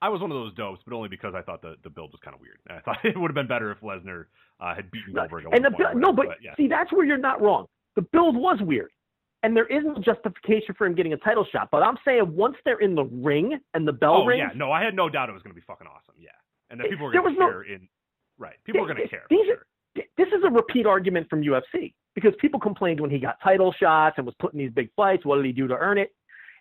I 0.00 0.08
was 0.08 0.20
one 0.20 0.30
of 0.30 0.36
those 0.36 0.54
dopes, 0.54 0.80
but 0.86 0.94
only 0.94 1.08
because 1.08 1.34
I 1.34 1.42
thought 1.42 1.62
the, 1.62 1.76
the 1.82 1.90
build 1.90 2.12
was 2.12 2.20
kind 2.24 2.34
of 2.34 2.40
weird. 2.40 2.58
I 2.68 2.80
thought 2.80 2.98
it 3.04 3.18
would 3.18 3.28
have 3.28 3.34
been 3.34 3.46
better 3.46 3.70
if 3.70 3.80
Lesnar 3.80 4.26
uh, 4.60 4.74
had 4.74 4.90
beaten 4.90 5.12
Goldberg. 5.14 5.44
at 5.46 5.54
and 5.54 5.64
the 5.64 5.70
no, 5.94 6.10
whatever, 6.10 6.28
but 6.28 6.36
yeah. 6.42 6.54
see, 6.56 6.68
that's 6.68 6.90
where 6.92 7.04
you're 7.04 7.18
not 7.18 7.42
wrong. 7.42 7.66
The 7.96 8.02
build 8.02 8.36
was 8.36 8.58
weird, 8.62 8.90
and 9.46 9.56
there 9.56 9.66
is 9.66 9.84
no 9.84 9.94
justification 10.02 10.74
for 10.76 10.88
him 10.88 10.96
getting 10.96 11.12
a 11.12 11.16
title 11.18 11.46
shot. 11.52 11.68
But 11.70 11.84
I'm 11.84 11.96
saying 12.04 12.34
once 12.34 12.56
they're 12.64 12.80
in 12.80 12.96
the 12.96 13.04
ring 13.04 13.56
and 13.74 13.86
the 13.86 13.92
bell 13.92 14.22
oh 14.22 14.26
rings, 14.26 14.50
yeah, 14.52 14.58
no, 14.58 14.72
I 14.72 14.82
had 14.82 14.92
no 14.92 15.08
doubt 15.08 15.28
it 15.28 15.32
was 15.32 15.42
going 15.42 15.54
to 15.54 15.60
be 15.60 15.64
fucking 15.64 15.86
awesome. 15.86 16.16
Yeah, 16.18 16.30
and 16.68 16.80
that 16.80 16.90
people 16.90 17.06
were 17.06 17.12
going 17.12 17.32
to 17.32 17.40
was 17.40 17.64
no- 17.68 17.74
in 17.74 17.86
right. 18.38 18.56
People 18.64 18.80
were 18.80 18.92
going 18.92 19.00
to 19.00 19.08
care. 19.08 19.22
these 19.30 19.46
sure. 19.46 20.02
this 20.18 20.26
is 20.26 20.42
a 20.44 20.50
repeat 20.50 20.84
argument 20.84 21.28
from 21.30 21.42
UFC 21.42 21.94
because 22.16 22.32
people 22.40 22.58
complained 22.58 22.98
when 22.98 23.08
he 23.08 23.20
got 23.20 23.36
title 23.40 23.72
shots 23.78 24.14
and 24.16 24.26
was 24.26 24.34
put 24.40 24.52
in 24.52 24.58
these 24.58 24.72
big 24.72 24.90
fights. 24.96 25.24
What 25.24 25.36
did 25.36 25.44
he 25.46 25.52
do 25.52 25.68
to 25.68 25.76
earn 25.76 25.98
it? 25.98 26.12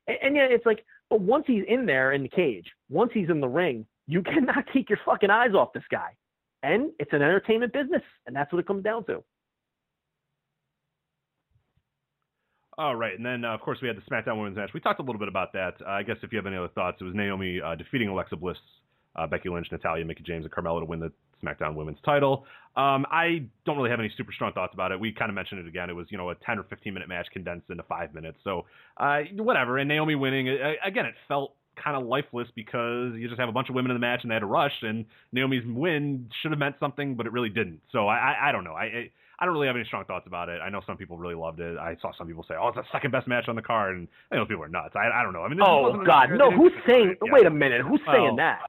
And, 0.06 0.18
and 0.22 0.36
yeah, 0.36 0.45
it's 0.48 0.68
like, 0.68 0.86
but 1.10 1.22
once 1.22 1.45
he's 1.48 1.64
in 1.68 1.88
there 1.88 2.12
in 2.12 2.22
the 2.22 2.30
cage, 2.30 2.68
once 2.91 3.10
he's 3.16 3.32
in 3.32 3.41
the 3.41 3.48
ring, 3.48 3.88
you 4.06 4.22
cannot 4.22 4.64
take 4.74 4.91
your 4.91 4.99
fucking 5.03 5.32
eyes 5.32 5.56
off 5.56 5.74
this 5.74 5.84
guy. 5.90 6.10
And 6.62 6.91
it's 6.99 7.14
an 7.14 7.24
entertainment 7.24 7.74
business, 7.74 8.03
and 8.28 8.36
that's 8.36 8.53
what 8.53 8.60
it 8.60 8.68
comes 8.68 8.84
down 8.84 9.06
to. 9.06 9.24
All 12.77 12.95
right, 12.95 13.15
and 13.15 13.26
then 13.26 13.45
uh, 13.45 13.53
of 13.53 13.61
course 13.61 13.80
we 13.81 13.88
had 13.88 13.95
the 13.95 14.02
SmackDown 14.02 14.38
Women's 14.38 14.57
match. 14.57 14.72
We 14.73 14.81
talked 14.81 14.99
a 14.99 15.03
little 15.03 15.19
bit 15.19 15.30
about 15.30 15.53
that. 15.53 15.76
Uh, 15.85 15.91
I 15.91 16.03
guess 16.03 16.18
if 16.23 16.34
you 16.34 16.38
have 16.38 16.45
any 16.45 16.57
other 16.57 16.68
thoughts, 16.68 16.97
it 16.99 17.06
was 17.06 17.14
Naomi 17.15 17.61
uh, 17.61 17.76
defeating 17.76 18.10
Alexa 18.10 18.35
Bliss, 18.35 18.57
uh, 19.15 19.26
Becky 19.27 19.47
Lynch, 19.47 19.68
Natalya, 19.72 20.03
Mickie 20.03 20.23
James, 20.23 20.43
and 20.43 20.53
Carmella 20.53 20.81
to 20.81 20.85
win 20.85 20.99
the 20.99 21.11
SmackDown 21.41 21.76
Women's 21.76 21.99
title. 22.03 22.45
Um, 22.76 23.06
I 23.10 23.45
don't 23.65 23.77
really 23.77 23.89
have 23.89 23.99
any 23.99 24.11
super 24.18 24.34
strong 24.34 24.52
thoughts 24.52 24.73
about 24.73 24.91
it. 24.91 24.99
We 24.99 25.14
kind 25.14 25.30
of 25.30 25.35
mentioned 25.35 25.61
it 25.61 25.68
again. 25.68 25.89
It 25.89 25.93
was 25.93 26.07
you 26.10 26.18
know 26.18 26.31
a 26.31 26.35
10 26.35 26.60
or 26.60 26.64
15 26.64 26.93
minute 26.93 27.07
match 27.07 27.27
condensed 27.31 27.69
into 27.69 27.84
five 27.84 28.14
minutes, 28.14 28.39
so 28.43 28.65
uh, 28.97 29.19
whatever. 29.38 29.77
And 29.77 29.88
Naomi 29.88 30.15
winning 30.15 30.49
uh, 30.49 30.73
again, 30.85 31.06
it 31.06 31.15
felt 31.30 31.53
kind 31.81 31.95
of 31.95 32.06
lifeless 32.06 32.47
because 32.56 33.14
you 33.15 33.27
just 33.27 33.39
have 33.39 33.49
a 33.49 33.53
bunch 33.53 33.69
of 33.69 33.76
women 33.76 33.91
in 33.91 33.95
the 33.95 34.02
match 34.02 34.22
and 34.23 34.31
they 34.31 34.35
had 34.35 34.39
to 34.39 34.47
rush, 34.47 34.73
and 34.81 35.06
Naomi's 35.31 35.64
win 35.65 36.30
should 36.41 36.52
have 36.52 36.60
meant 36.60 36.76
something, 36.80 37.15
but 37.15 37.26
it 37.26 37.31
really 37.31 37.49
didn't. 37.49 37.81
So 37.91 38.07
I, 38.07 38.15
I, 38.15 38.49
I 38.49 38.52
don't 38.52 38.64
know. 38.64 38.73
I, 38.73 38.84
I 38.84 39.11
I 39.40 39.45
don't 39.45 39.53
really 39.53 39.68
have 39.68 39.76
any 39.76 39.86
strong 39.86 40.06
thoughts 40.06 40.28
about 40.28 40.49
it. 40.49 40.62
I 40.62 40.70
know 40.70 40.82
some 40.88 40.98
people 40.98 41.18
really 41.18 41.36
loved 41.36 41.60
it. 41.60 41.78
I 41.78 41.95
saw 42.02 42.12
some 42.18 42.28
people 42.28 42.45
say, 42.48 42.56
"Oh, 42.60 42.70
it's 42.70 42.78
the 42.78 42.84
second 42.91 43.12
best 43.12 43.28
match 43.28 43.48
on 43.48 43.56
the 43.56 43.62
card," 43.62 43.95
and 43.98 44.07
I 44.32 44.36
know 44.36 44.45
people 44.45 44.64
are 44.64 44.70
nuts. 44.70 44.95
I, 44.95 45.10
I 45.14 45.24
don't 45.24 45.34
know. 45.34 45.44
I 45.44 45.49
mean, 45.49 45.60
Oh 45.62 46.02
God, 46.06 46.30
no! 46.32 46.52
Who's 46.52 46.72
saying? 46.88 47.16
Yeah. 47.24 47.32
Wait 47.34 47.45
a 47.45 47.49
minute, 47.49 47.82
who's 47.82 47.99
Well, 48.07 48.16
saying 48.16 48.36
that? 48.38 48.60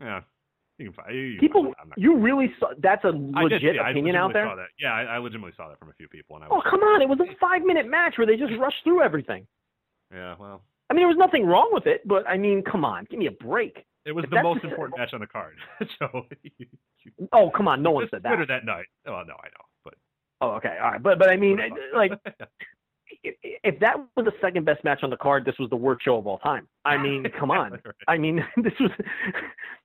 Yeah, 0.00 0.20
you 0.78 0.86
can 0.86 0.92
find 0.94 1.14
you, 1.16 1.20
you 1.22 1.40
People, 1.40 1.62
find 1.62 1.72
it. 1.74 1.78
I'm 1.82 1.88
not- 1.88 1.98
you 1.98 2.16
really 2.18 2.52
saw? 2.60 2.68
That's 2.78 3.02
a 3.04 3.08
legit 3.08 3.76
it. 3.76 3.78
I 3.80 3.90
opinion 3.90 4.16
out 4.16 4.32
there. 4.34 4.44
That. 4.44 4.66
Yeah, 4.78 4.92
I, 4.92 5.02
I 5.04 5.18
legitimately 5.18 5.54
saw 5.56 5.68
that 5.70 5.78
from 5.78 5.88
a 5.88 5.94
few 5.94 6.08
people, 6.08 6.36
and 6.36 6.44
I 6.44 6.48
Oh 6.50 6.60
come 6.68 6.80
on! 6.80 7.00
It 7.00 7.08
was 7.08 7.18
a 7.20 7.34
five-minute 7.40 7.88
match 7.88 8.18
where 8.18 8.26
they 8.26 8.36
just 8.36 8.52
rushed 8.60 8.84
through 8.84 9.02
everything. 9.02 9.46
Yeah, 10.12 10.34
well, 10.38 10.62
I 10.90 10.94
mean, 10.94 11.00
there 11.00 11.08
was 11.08 11.16
nothing 11.16 11.46
wrong 11.46 11.70
with 11.72 11.86
it, 11.86 12.06
but 12.06 12.28
I 12.28 12.36
mean, 12.36 12.62
come 12.62 12.84
on, 12.84 13.06
give 13.10 13.18
me 13.18 13.26
a 13.26 13.30
break. 13.32 13.84
it 14.04 14.12
was 14.12 14.24
If 14.24 14.30
the 14.30 14.42
most 14.42 14.62
important 14.62 14.98
match 14.98 15.14
on 15.14 15.20
the 15.20 15.26
card. 15.26 15.54
so 15.98 16.26
you, 16.42 16.50
you, 16.58 17.28
Oh, 17.32 17.50
come 17.56 17.66
on, 17.68 17.82
no 17.82 17.92
one 17.92 18.06
said 18.10 18.22
that. 18.24 18.28
Twitter 18.28 18.46
that 18.46 18.64
night. 18.66 18.84
Oh 19.06 19.22
no, 19.26 19.34
I 19.34 19.48
know, 19.48 19.64
Oh, 20.40 20.50
okay, 20.52 20.76
all 20.82 20.92
right, 20.92 21.02
but 21.02 21.18
but 21.18 21.30
I 21.30 21.36
mean, 21.36 21.58
like, 21.94 22.12
if 23.22 23.78
that 23.80 23.96
was 24.16 24.26
the 24.26 24.32
second 24.40 24.64
best 24.64 24.82
match 24.84 25.00
on 25.02 25.10
the 25.10 25.16
card, 25.16 25.44
this 25.44 25.54
was 25.58 25.70
the 25.70 25.76
worst 25.76 26.04
show 26.04 26.16
of 26.16 26.26
all 26.26 26.38
time. 26.38 26.68
I 26.84 26.96
mean, 27.02 27.24
come 27.38 27.50
on. 27.50 27.72
Right. 27.72 27.80
I 28.08 28.18
mean, 28.18 28.44
this 28.56 28.72
was 28.80 28.90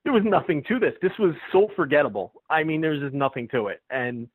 there 0.04 0.12
was 0.12 0.22
nothing 0.24 0.62
to 0.68 0.78
this. 0.78 0.94
This 1.02 1.12
was 1.18 1.34
so 1.52 1.68
forgettable. 1.76 2.32
I 2.50 2.64
mean, 2.64 2.80
there's 2.80 3.00
just 3.00 3.14
nothing 3.14 3.48
to 3.48 3.68
it, 3.68 3.80
and 3.90 4.28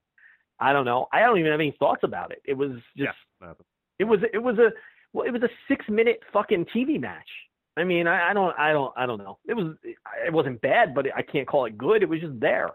I 0.59 0.73
don't 0.73 0.85
know. 0.85 1.07
I 1.13 1.21
don't 1.21 1.37
even 1.37 1.51
have 1.51 1.59
any 1.59 1.75
thoughts 1.79 2.01
about 2.03 2.31
it. 2.31 2.41
It 2.45 2.53
was 2.53 2.71
just 2.95 3.09
yeah, 3.41 3.53
it 3.99 4.05
was 4.05 4.19
it 4.33 4.39
was 4.39 4.57
a 4.57 4.71
well, 5.13 5.25
it 5.25 5.31
was 5.31 5.43
a 5.43 5.49
six 5.67 5.85
minute 5.89 6.19
fucking 6.33 6.65
TV 6.75 6.99
match. 6.99 7.29
I 7.77 7.83
mean, 7.83 8.07
I, 8.07 8.31
I 8.31 8.33
don't 8.33 8.57
I 8.57 8.71
don't 8.71 8.93
I 8.97 9.05
don't 9.05 9.19
know. 9.19 9.37
It 9.47 9.53
was 9.53 9.75
it 9.83 10.33
wasn't 10.33 10.61
bad, 10.61 10.95
but 10.95 11.05
I 11.15 11.21
can't 11.21 11.47
call 11.47 11.65
it 11.65 11.77
good. 11.77 12.01
It 12.01 12.09
was 12.09 12.19
just 12.19 12.39
there. 12.39 12.71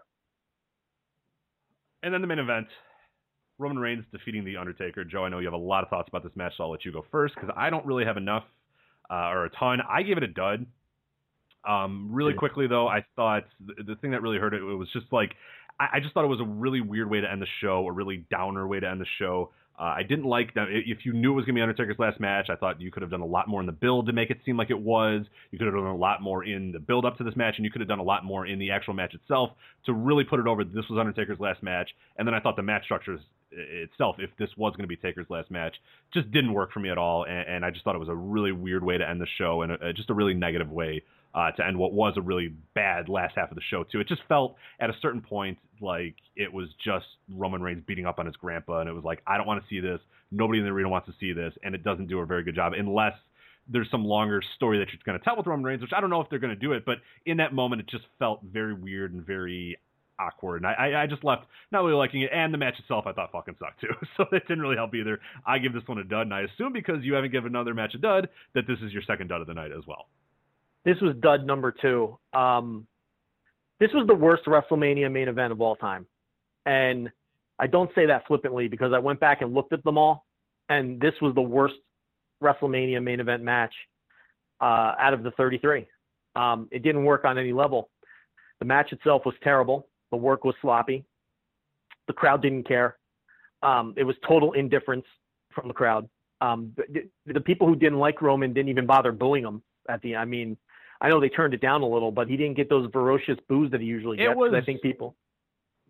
And 2.03 2.13
then 2.13 2.19
the 2.19 2.27
main 2.27 2.39
event, 2.39 2.67
Roman 3.57 3.77
Reigns 3.77 4.05
defeating 4.11 4.43
The 4.43 4.57
Undertaker. 4.57 5.03
Joe, 5.03 5.25
I 5.25 5.29
know 5.29 5.39
you 5.39 5.45
have 5.45 5.53
a 5.53 5.57
lot 5.57 5.83
of 5.83 5.89
thoughts 5.89 6.09
about 6.09 6.23
this 6.23 6.31
match, 6.35 6.53
so 6.57 6.63
I'll 6.63 6.71
let 6.71 6.85
you 6.85 6.91
go 6.91 7.05
first 7.11 7.35
because 7.35 7.49
I 7.55 7.69
don't 7.69 7.85
really 7.85 8.05
have 8.05 8.17
enough 8.17 8.43
uh, 9.09 9.29
or 9.29 9.45
a 9.45 9.49
ton. 9.51 9.79
I 9.89 10.03
gave 10.03 10.17
it 10.17 10.23
a 10.23 10.27
dud. 10.27 10.65
Um, 11.67 12.09
really 12.11 12.33
quickly 12.33 12.67
though, 12.67 12.87
I 12.87 13.05
thought 13.15 13.43
the, 13.65 13.83
the 13.83 13.95
thing 13.95 14.11
that 14.11 14.21
really 14.21 14.37
hurt 14.37 14.53
it, 14.53 14.57
it 14.57 14.75
was 14.75 14.89
just 14.91 15.05
like 15.11 15.33
I, 15.79 15.87
I 15.93 15.99
just 15.99 16.13
thought 16.13 16.25
it 16.25 16.27
was 16.27 16.41
a 16.41 16.45
really 16.45 16.81
weird 16.81 17.09
way 17.09 17.21
to 17.21 17.31
end 17.31 17.41
the 17.41 17.47
show, 17.61 17.87
a 17.87 17.91
really 17.91 18.25
downer 18.29 18.67
way 18.67 18.79
to 18.79 18.89
end 18.89 18.99
the 18.99 19.05
show. 19.17 19.51
Uh, 19.79 19.95
I 19.97 20.03
didn't 20.03 20.25
like 20.25 20.53
that. 20.53 20.67
If 20.69 20.99
you 21.03 21.13
knew 21.13 21.31
it 21.31 21.35
was 21.35 21.45
going 21.45 21.55
to 21.55 21.59
be 21.59 21.61
Undertaker's 21.61 21.97
last 21.97 22.19
match, 22.19 22.49
I 22.49 22.55
thought 22.55 22.79
you 22.79 22.91
could 22.91 23.01
have 23.01 23.09
done 23.09 23.21
a 23.21 23.25
lot 23.25 23.47
more 23.47 23.59
in 23.59 23.65
the 23.65 23.71
build 23.71 24.05
to 24.05 24.13
make 24.13 24.29
it 24.29 24.37
seem 24.45 24.55
like 24.55 24.69
it 24.69 24.79
was. 24.79 25.25
You 25.49 25.57
could 25.57 25.65
have 25.65 25.73
done 25.73 25.85
a 25.85 25.95
lot 25.95 26.21
more 26.21 26.45
in 26.45 26.71
the 26.71 26.79
build 26.79 27.05
up 27.05 27.17
to 27.17 27.23
this 27.23 27.35
match, 27.35 27.55
and 27.57 27.65
you 27.65 27.71
could 27.71 27.81
have 27.81 27.87
done 27.87 27.99
a 27.99 28.03
lot 28.03 28.23
more 28.23 28.45
in 28.45 28.59
the 28.59 28.69
actual 28.69 28.93
match 28.93 29.15
itself 29.15 29.49
to 29.85 29.93
really 29.93 30.23
put 30.23 30.39
it 30.39 30.45
over. 30.45 30.63
that 30.63 30.75
This 30.75 30.85
was 30.89 30.99
Undertaker's 30.99 31.39
last 31.39 31.63
match, 31.63 31.89
and 32.17 32.27
then 32.27 32.35
I 32.35 32.39
thought 32.39 32.55
the 32.55 32.61
match 32.61 32.83
structures 32.83 33.19
itself, 33.51 34.17
if 34.19 34.29
this 34.37 34.49
was 34.57 34.73
going 34.75 34.83
to 34.83 34.87
be 34.87 34.95
Taker's 34.95 35.27
last 35.29 35.49
match, 35.49 35.75
just 36.13 36.31
didn't 36.31 36.53
work 36.53 36.71
for 36.71 36.79
me 36.79 36.89
at 36.89 36.97
all, 36.97 37.25
and, 37.25 37.47
and 37.47 37.65
I 37.65 37.71
just 37.71 37.83
thought 37.83 37.95
it 37.95 37.99
was 37.99 38.09
a 38.09 38.15
really 38.15 38.51
weird 38.51 38.83
way 38.83 38.97
to 38.97 39.07
end 39.07 39.21
the 39.21 39.27
show, 39.37 39.63
and 39.63 39.71
a, 39.71 39.93
just 39.93 40.09
a 40.09 40.13
really 40.13 40.33
negative 40.35 40.69
way 40.69 41.01
uh, 41.35 41.51
to 41.51 41.65
end 41.65 41.77
what 41.77 41.93
was 41.93 42.13
a 42.17 42.21
really 42.21 42.53
bad 42.75 43.09
last 43.09 43.35
half 43.35 43.49
of 43.49 43.55
the 43.55 43.63
show 43.69 43.83
too. 43.83 43.99
It 43.99 44.07
just 44.07 44.21
felt 44.27 44.55
at 44.79 44.89
a 44.89 44.93
certain 45.01 45.21
point 45.21 45.57
like 45.81 46.15
it 46.35 46.51
was 46.51 46.69
just 46.83 47.05
Roman 47.29 47.61
Reigns 47.61 47.83
beating 47.85 48.05
up 48.05 48.19
on 48.19 48.25
his 48.25 48.35
grandpa, 48.35 48.79
and 48.79 48.89
it 48.89 48.93
was 48.93 49.03
like 49.03 49.21
I 49.25 49.37
don't 49.37 49.47
want 49.47 49.61
to 49.61 49.69
see 49.69 49.79
this. 49.79 49.99
Nobody 50.31 50.59
in 50.59 50.65
the 50.65 50.71
arena 50.71 50.89
wants 50.89 51.07
to 51.07 51.13
see 51.19 51.33
this, 51.33 51.53
and 51.63 51.75
it 51.75 51.83
doesn't 51.83 52.07
do 52.07 52.19
a 52.19 52.25
very 52.25 52.43
good 52.43 52.55
job 52.55 52.73
unless 52.73 53.13
there's 53.67 53.89
some 53.89 54.03
longer 54.03 54.41
story 54.55 54.79
that 54.79 54.89
you're 54.91 54.99
going 55.05 55.17
to 55.17 55.23
tell 55.23 55.37
with 55.37 55.47
Roman 55.47 55.63
Reigns, 55.63 55.81
which 55.81 55.93
I 55.95 56.01
don't 56.01 56.09
know 56.09 56.21
if 56.21 56.29
they're 56.29 56.39
going 56.39 56.53
to 56.53 56.59
do 56.59 56.73
it, 56.73 56.85
but 56.85 56.97
in 57.25 57.37
that 57.37 57.53
moment 57.53 57.81
it 57.81 57.87
just 57.87 58.03
felt 58.19 58.41
very 58.43 58.73
weird 58.73 59.13
and 59.13 59.25
very 59.25 59.77
awkward. 60.19 60.57
And 60.57 60.67
I, 60.67 61.03
I, 61.03 61.07
just 61.07 61.23
left 61.23 61.45
not 61.71 61.83
really 61.83 61.95
liking 61.95 62.21
it, 62.21 62.31
and 62.33 62.53
the 62.53 62.57
match 62.57 62.77
itself 62.79 63.07
I 63.07 63.13
thought 63.13 63.31
fucking 63.31 63.55
sucked 63.59 63.81
too. 63.81 63.93
So 64.17 64.25
that 64.31 64.47
didn't 64.47 64.61
really 64.61 64.75
help 64.75 64.93
either. 64.93 65.19
I 65.45 65.57
give 65.57 65.73
this 65.73 65.83
one 65.85 65.97
a 65.97 66.03
dud, 66.03 66.23
and 66.23 66.33
I 66.33 66.41
assume 66.41 66.73
because 66.73 67.03
you 67.03 67.13
haven't 67.13 67.31
given 67.31 67.51
another 67.51 67.73
match 67.73 67.95
a 67.95 67.97
dud 67.97 68.29
that 68.53 68.67
this 68.67 68.79
is 68.83 68.91
your 68.91 69.01
second 69.03 69.27
dud 69.27 69.41
of 69.41 69.47
the 69.47 69.53
night 69.53 69.71
as 69.71 69.85
well. 69.87 70.07
This 70.85 70.97
was 71.01 71.15
dud 71.21 71.45
number 71.45 71.71
two. 71.71 72.17
Um, 72.33 72.87
this 73.79 73.89
was 73.93 74.05
the 74.07 74.15
worst 74.15 74.45
WrestleMania 74.45 75.11
main 75.11 75.27
event 75.27 75.51
of 75.51 75.61
all 75.61 75.75
time, 75.75 76.05
and 76.65 77.09
I 77.59 77.67
don't 77.67 77.89
say 77.95 78.05
that 78.07 78.27
flippantly 78.27 78.67
because 78.67 78.93
I 78.93 78.99
went 78.99 79.19
back 79.19 79.41
and 79.41 79.53
looked 79.53 79.73
at 79.73 79.83
them 79.83 79.97
all, 79.97 80.25
and 80.69 80.99
this 80.99 81.13
was 81.21 81.33
the 81.35 81.41
worst 81.41 81.75
WrestleMania 82.41 83.01
main 83.03 83.19
event 83.19 83.43
match 83.43 83.73
uh, 84.61 84.93
out 84.99 85.13
of 85.13 85.23
the 85.23 85.31
33. 85.31 85.87
Um, 86.35 86.67
it 86.71 86.83
didn't 86.83 87.05
work 87.05 87.25
on 87.25 87.37
any 87.37 87.53
level. 87.53 87.89
The 88.59 88.65
match 88.65 88.91
itself 88.91 89.23
was 89.25 89.35
terrible. 89.43 89.87
The 90.11 90.17
work 90.17 90.43
was 90.43 90.55
sloppy. 90.61 91.05
The 92.07 92.13
crowd 92.13 92.41
didn't 92.41 92.67
care. 92.67 92.97
Um, 93.61 93.93
it 93.97 94.03
was 94.03 94.15
total 94.27 94.53
indifference 94.53 95.05
from 95.53 95.67
the 95.67 95.73
crowd. 95.73 96.09
Um, 96.41 96.73
the, 96.75 97.09
the 97.31 97.39
people 97.39 97.67
who 97.67 97.75
didn't 97.75 97.99
like 97.99 98.21
Roman 98.21 98.53
didn't 98.53 98.69
even 98.69 98.85
bother 98.85 99.11
booing 99.11 99.43
him 99.43 99.61
at 99.89 100.01
the. 100.01 100.15
I 100.15 100.25
mean, 100.25 100.57
I 101.03 101.09
know 101.09 101.19
they 101.19 101.29
turned 101.29 101.53
it 101.53 101.61
down 101.61 101.81
a 101.81 101.87
little, 101.87 102.11
but 102.11 102.27
he 102.29 102.37
didn't 102.37 102.55
get 102.55 102.69
those 102.69 102.89
ferocious 102.91 103.37
boos 103.49 103.69
that 103.71 103.81
he 103.81 103.85
usually 103.87 104.17
It 104.17 104.27
gets. 104.27 104.33
'cause 104.39 104.53
I 104.53 104.61
think 104.61 104.81
people. 104.81 105.15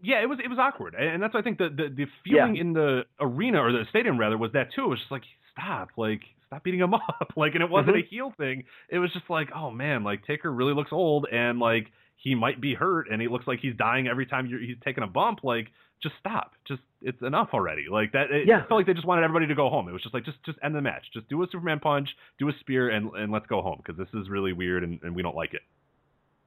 Yeah, 0.01 0.21
it 0.21 0.27
was 0.27 0.39
it 0.43 0.49
was 0.49 0.59
awkward, 0.59 0.95
and 0.95 1.23
that's 1.23 1.33
why 1.33 1.39
I 1.39 1.43
think 1.43 1.57
the 1.59 1.69
the, 1.69 1.87
the 1.89 2.05
feeling 2.25 2.57
in 2.57 2.73
the 2.73 3.05
arena 3.21 3.61
or 3.63 3.71
the 3.71 3.85
stadium 3.89 4.19
rather 4.19 4.37
was 4.37 4.51
that 4.51 4.73
too. 4.73 4.85
It 4.85 4.89
was 4.89 4.99
just 4.99 5.11
like 5.11 5.23
stop, 5.53 5.89
like 5.95 6.21
stop 6.47 6.63
beating 6.63 6.81
him 6.81 6.93
up. 6.95 7.31
like, 7.37 7.53
and 7.53 7.63
it 7.63 7.69
wasn't 7.69 7.95
Mhm. 7.95 8.03
a 8.03 8.07
heel 8.07 8.33
thing. 8.37 8.65
It 8.89 8.99
was 8.99 9.13
just 9.13 9.29
like, 9.29 9.49
oh 9.55 9.71
man, 9.71 10.03
like 10.03 10.25
Taker 10.25 10.51
really 10.51 10.73
looks 10.73 10.91
old, 10.91 11.27
and 11.31 11.59
like 11.59 11.89
he 12.17 12.35
might 12.35 12.59
be 12.59 12.73
hurt, 12.73 13.07
and 13.09 13.21
he 13.21 13.27
looks 13.29 13.47
like 13.47 13.59
he's 13.59 13.75
dying 13.75 14.07
every 14.07 14.25
time 14.25 14.47
you're, 14.47 14.59
he's 14.59 14.77
taking 14.83 15.03
a 15.03 15.07
bump. 15.07 15.43
Like, 15.43 15.67
just 16.03 16.15
stop. 16.19 16.51
Just 16.67 16.81
it's 17.01 17.21
enough 17.21 17.49
already. 17.53 17.85
Like 17.89 18.11
that. 18.11 18.29
It 18.31 18.47
Yeah. 18.47 18.59
felt 18.65 18.79
like 18.79 18.85
they 18.85 18.93
just 18.93 19.07
wanted 19.07 19.23
everybody 19.23 19.47
to 19.47 19.55
go 19.55 19.69
home. 19.69 19.87
It 19.89 19.93
was 19.93 20.01
just 20.03 20.13
like 20.13 20.25
just 20.25 20.41
just 20.43 20.59
end 20.61 20.75
the 20.75 20.81
match. 20.81 21.03
Just 21.13 21.27
do 21.29 21.41
a 21.43 21.47
Superman 21.47 21.79
punch, 21.79 22.09
do 22.37 22.49
a 22.49 22.53
spear, 22.59 22.89
and 22.89 23.11
and 23.13 23.31
let's 23.31 23.47
go 23.47 23.61
home 23.61 23.81
because 23.83 23.97
this 23.97 24.07
is 24.21 24.29
really 24.29 24.53
weird 24.53 24.83
and, 24.83 24.99
and 25.03 25.15
we 25.15 25.21
don't 25.23 25.35
like 25.35 25.53
it. 25.53 25.61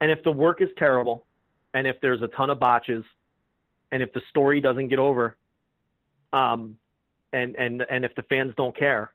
And 0.00 0.10
if 0.10 0.22
the 0.22 0.30
work 0.30 0.60
is 0.60 0.68
terrible, 0.78 1.24
and 1.74 1.86
if 1.86 1.96
there's 2.00 2.22
a 2.22 2.28
ton 2.28 2.50
of 2.50 2.60
botches, 2.60 3.04
and 3.92 4.02
if 4.02 4.12
the 4.12 4.20
story 4.30 4.60
doesn't 4.60 4.88
get 4.88 4.98
over, 4.98 5.36
um, 6.32 6.76
and 7.32 7.56
and 7.56 7.84
and 7.90 8.04
if 8.04 8.14
the 8.14 8.22
fans 8.24 8.52
don't 8.56 8.76
care, 8.76 9.12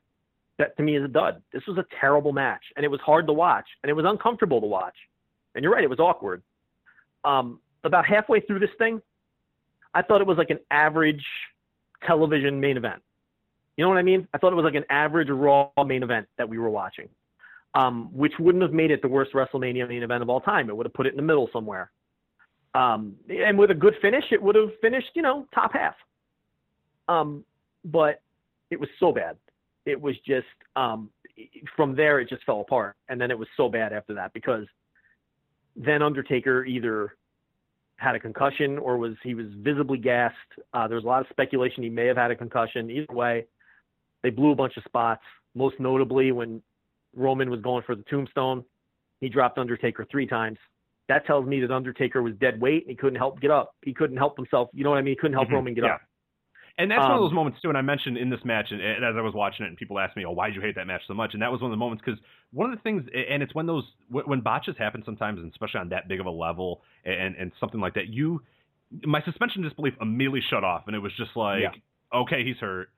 that 0.58 0.76
to 0.76 0.82
me 0.82 0.96
is 0.96 1.04
a 1.04 1.08
dud. 1.08 1.42
This 1.52 1.62
was 1.66 1.78
a 1.78 1.86
terrible 2.00 2.32
match, 2.32 2.62
and 2.76 2.84
it 2.84 2.88
was 2.88 3.00
hard 3.00 3.26
to 3.26 3.32
watch, 3.32 3.66
and 3.82 3.90
it 3.90 3.94
was 3.94 4.04
uncomfortable 4.06 4.60
to 4.60 4.66
watch. 4.66 4.96
And 5.54 5.62
you're 5.62 5.72
right, 5.72 5.84
it 5.84 5.90
was 5.90 6.00
awkward. 6.00 6.42
Um, 7.24 7.60
about 7.84 8.06
halfway 8.06 8.40
through 8.40 8.58
this 8.60 8.70
thing, 8.78 9.00
I 9.94 10.02
thought 10.02 10.20
it 10.20 10.26
was 10.26 10.38
like 10.38 10.50
an 10.50 10.60
average 10.70 11.24
television 12.06 12.60
main 12.60 12.76
event. 12.76 13.02
You 13.76 13.84
know 13.84 13.88
what 13.88 13.98
I 13.98 14.02
mean? 14.02 14.28
I 14.34 14.38
thought 14.38 14.52
it 14.52 14.56
was 14.56 14.64
like 14.64 14.74
an 14.74 14.84
average 14.90 15.28
Raw 15.30 15.70
main 15.84 16.02
event 16.02 16.26
that 16.38 16.48
we 16.48 16.58
were 16.58 16.70
watching, 16.70 17.08
um, 17.74 18.10
which 18.12 18.32
wouldn't 18.38 18.62
have 18.62 18.72
made 18.72 18.90
it 18.90 19.02
the 19.02 19.08
worst 19.08 19.32
WrestleMania 19.32 19.88
main 19.88 20.02
event 20.02 20.22
of 20.22 20.28
all 20.28 20.40
time. 20.40 20.68
It 20.68 20.76
would 20.76 20.86
have 20.86 20.94
put 20.94 21.06
it 21.06 21.10
in 21.10 21.16
the 21.16 21.22
middle 21.22 21.48
somewhere. 21.52 21.90
Um, 22.74 23.14
and 23.28 23.58
with 23.58 23.70
a 23.70 23.74
good 23.74 23.94
finish, 24.00 24.24
it 24.30 24.42
would 24.42 24.54
have 24.54 24.70
finished, 24.80 25.10
you 25.14 25.22
know, 25.22 25.46
top 25.54 25.72
half. 25.74 25.94
Um, 27.08 27.44
but 27.84 28.20
it 28.70 28.80
was 28.80 28.88
so 28.98 29.12
bad. 29.12 29.36
It 29.84 30.00
was 30.00 30.14
just 30.26 30.46
um, 30.76 31.10
from 31.76 31.94
there, 31.94 32.20
it 32.20 32.28
just 32.28 32.44
fell 32.44 32.60
apart, 32.60 32.96
and 33.08 33.20
then 33.20 33.30
it 33.30 33.38
was 33.38 33.48
so 33.56 33.68
bad 33.68 33.92
after 33.92 34.14
that 34.14 34.32
because 34.32 34.64
then 35.76 36.02
Undertaker 36.02 36.64
either 36.64 37.16
had 38.02 38.14
a 38.14 38.20
concussion 38.20 38.78
or 38.78 38.98
was 38.98 39.14
he 39.22 39.34
was 39.34 39.46
visibly 39.58 39.98
gassed. 39.98 40.36
Uh, 40.74 40.86
there 40.88 40.96
was 40.96 41.04
a 41.04 41.08
lot 41.08 41.20
of 41.20 41.28
speculation 41.30 41.82
he 41.82 41.88
may 41.88 42.06
have 42.06 42.16
had 42.16 42.30
a 42.30 42.36
concussion. 42.36 42.90
Either 42.90 43.12
way, 43.14 43.46
they 44.22 44.30
blew 44.30 44.50
a 44.52 44.54
bunch 44.54 44.76
of 44.76 44.82
spots. 44.84 45.22
Most 45.54 45.78
notably, 45.78 46.32
when 46.32 46.62
Roman 47.14 47.48
was 47.50 47.60
going 47.60 47.82
for 47.84 47.94
the 47.94 48.02
tombstone, 48.04 48.64
he 49.20 49.28
dropped 49.28 49.58
Undertaker 49.58 50.06
three 50.10 50.26
times. 50.26 50.58
That 51.08 51.26
tells 51.26 51.46
me 51.46 51.60
that 51.60 51.70
Undertaker 51.70 52.22
was 52.22 52.34
dead 52.40 52.60
weight 52.60 52.82
and 52.82 52.90
he 52.90 52.96
couldn't 52.96 53.18
help 53.18 53.40
get 53.40 53.50
up. 53.50 53.74
He 53.82 53.92
couldn't 53.92 54.16
help 54.16 54.36
himself. 54.36 54.68
You 54.72 54.84
know 54.84 54.90
what 54.90 54.98
I 54.98 55.02
mean? 55.02 55.12
He 55.12 55.16
couldn't 55.16 55.34
help 55.34 55.48
Mhm. 55.48 55.52
Roman 55.52 55.74
get 55.74 55.84
Yeah. 55.84 55.94
up. 55.94 56.00
And 56.78 56.90
that's 56.90 57.00
one 57.00 57.10
of 57.12 57.16
Um, 57.18 57.24
those 57.24 57.32
moments 57.34 57.60
too. 57.60 57.68
And 57.68 57.76
I 57.76 57.82
mentioned 57.82 58.16
in 58.16 58.30
this 58.30 58.40
match, 58.44 58.68
and, 58.70 58.80
and 58.80 59.04
as 59.04 59.14
I 59.16 59.20
was 59.20 59.34
watching 59.34 59.66
it, 59.66 59.68
and 59.68 59.76
people 59.76 59.98
asked 59.98 60.16
me, 60.16 60.24
"Oh, 60.24 60.30
why 60.32 60.46
did 60.48 60.56
you 60.56 60.62
hate 60.62 60.74
that 60.76 60.86
match 60.86 61.02
so 61.06 61.14
much?" 61.14 61.34
And 61.34 61.42
that 61.42 61.52
was 61.52 61.60
one 61.60 61.70
of 61.70 61.72
the 61.72 61.76
moments 61.78 62.02
because 62.04 62.18
one 62.52 62.70
of 62.70 62.76
the 62.76 62.82
things, 62.82 63.02
and 63.14 63.42
it's 63.42 63.54
when 63.54 63.66
those 63.66 63.84
when 64.08 64.24
when 64.26 64.40
botches 64.40 64.76
happen 64.78 65.02
sometimes, 65.04 65.38
and 65.38 65.50
especially 65.52 65.80
on 65.80 65.90
that 65.90 66.08
big 66.08 66.18
of 66.20 66.26
a 66.26 66.30
level, 66.30 66.80
and 67.04 67.36
and 67.36 67.52
something 67.60 67.80
like 67.80 67.94
that, 67.94 68.08
you 68.08 68.42
my 69.04 69.22
suspension 69.22 69.62
disbelief 69.62 69.94
immediately 70.00 70.40
shut 70.50 70.64
off, 70.64 70.84
and 70.86 70.96
it 70.96 70.98
was 71.00 71.12
just 71.16 71.36
like, 71.36 71.62
Yeah. 71.62 71.70
okay, 72.20 72.44
he's 72.44 72.56
hurt. 72.58 72.90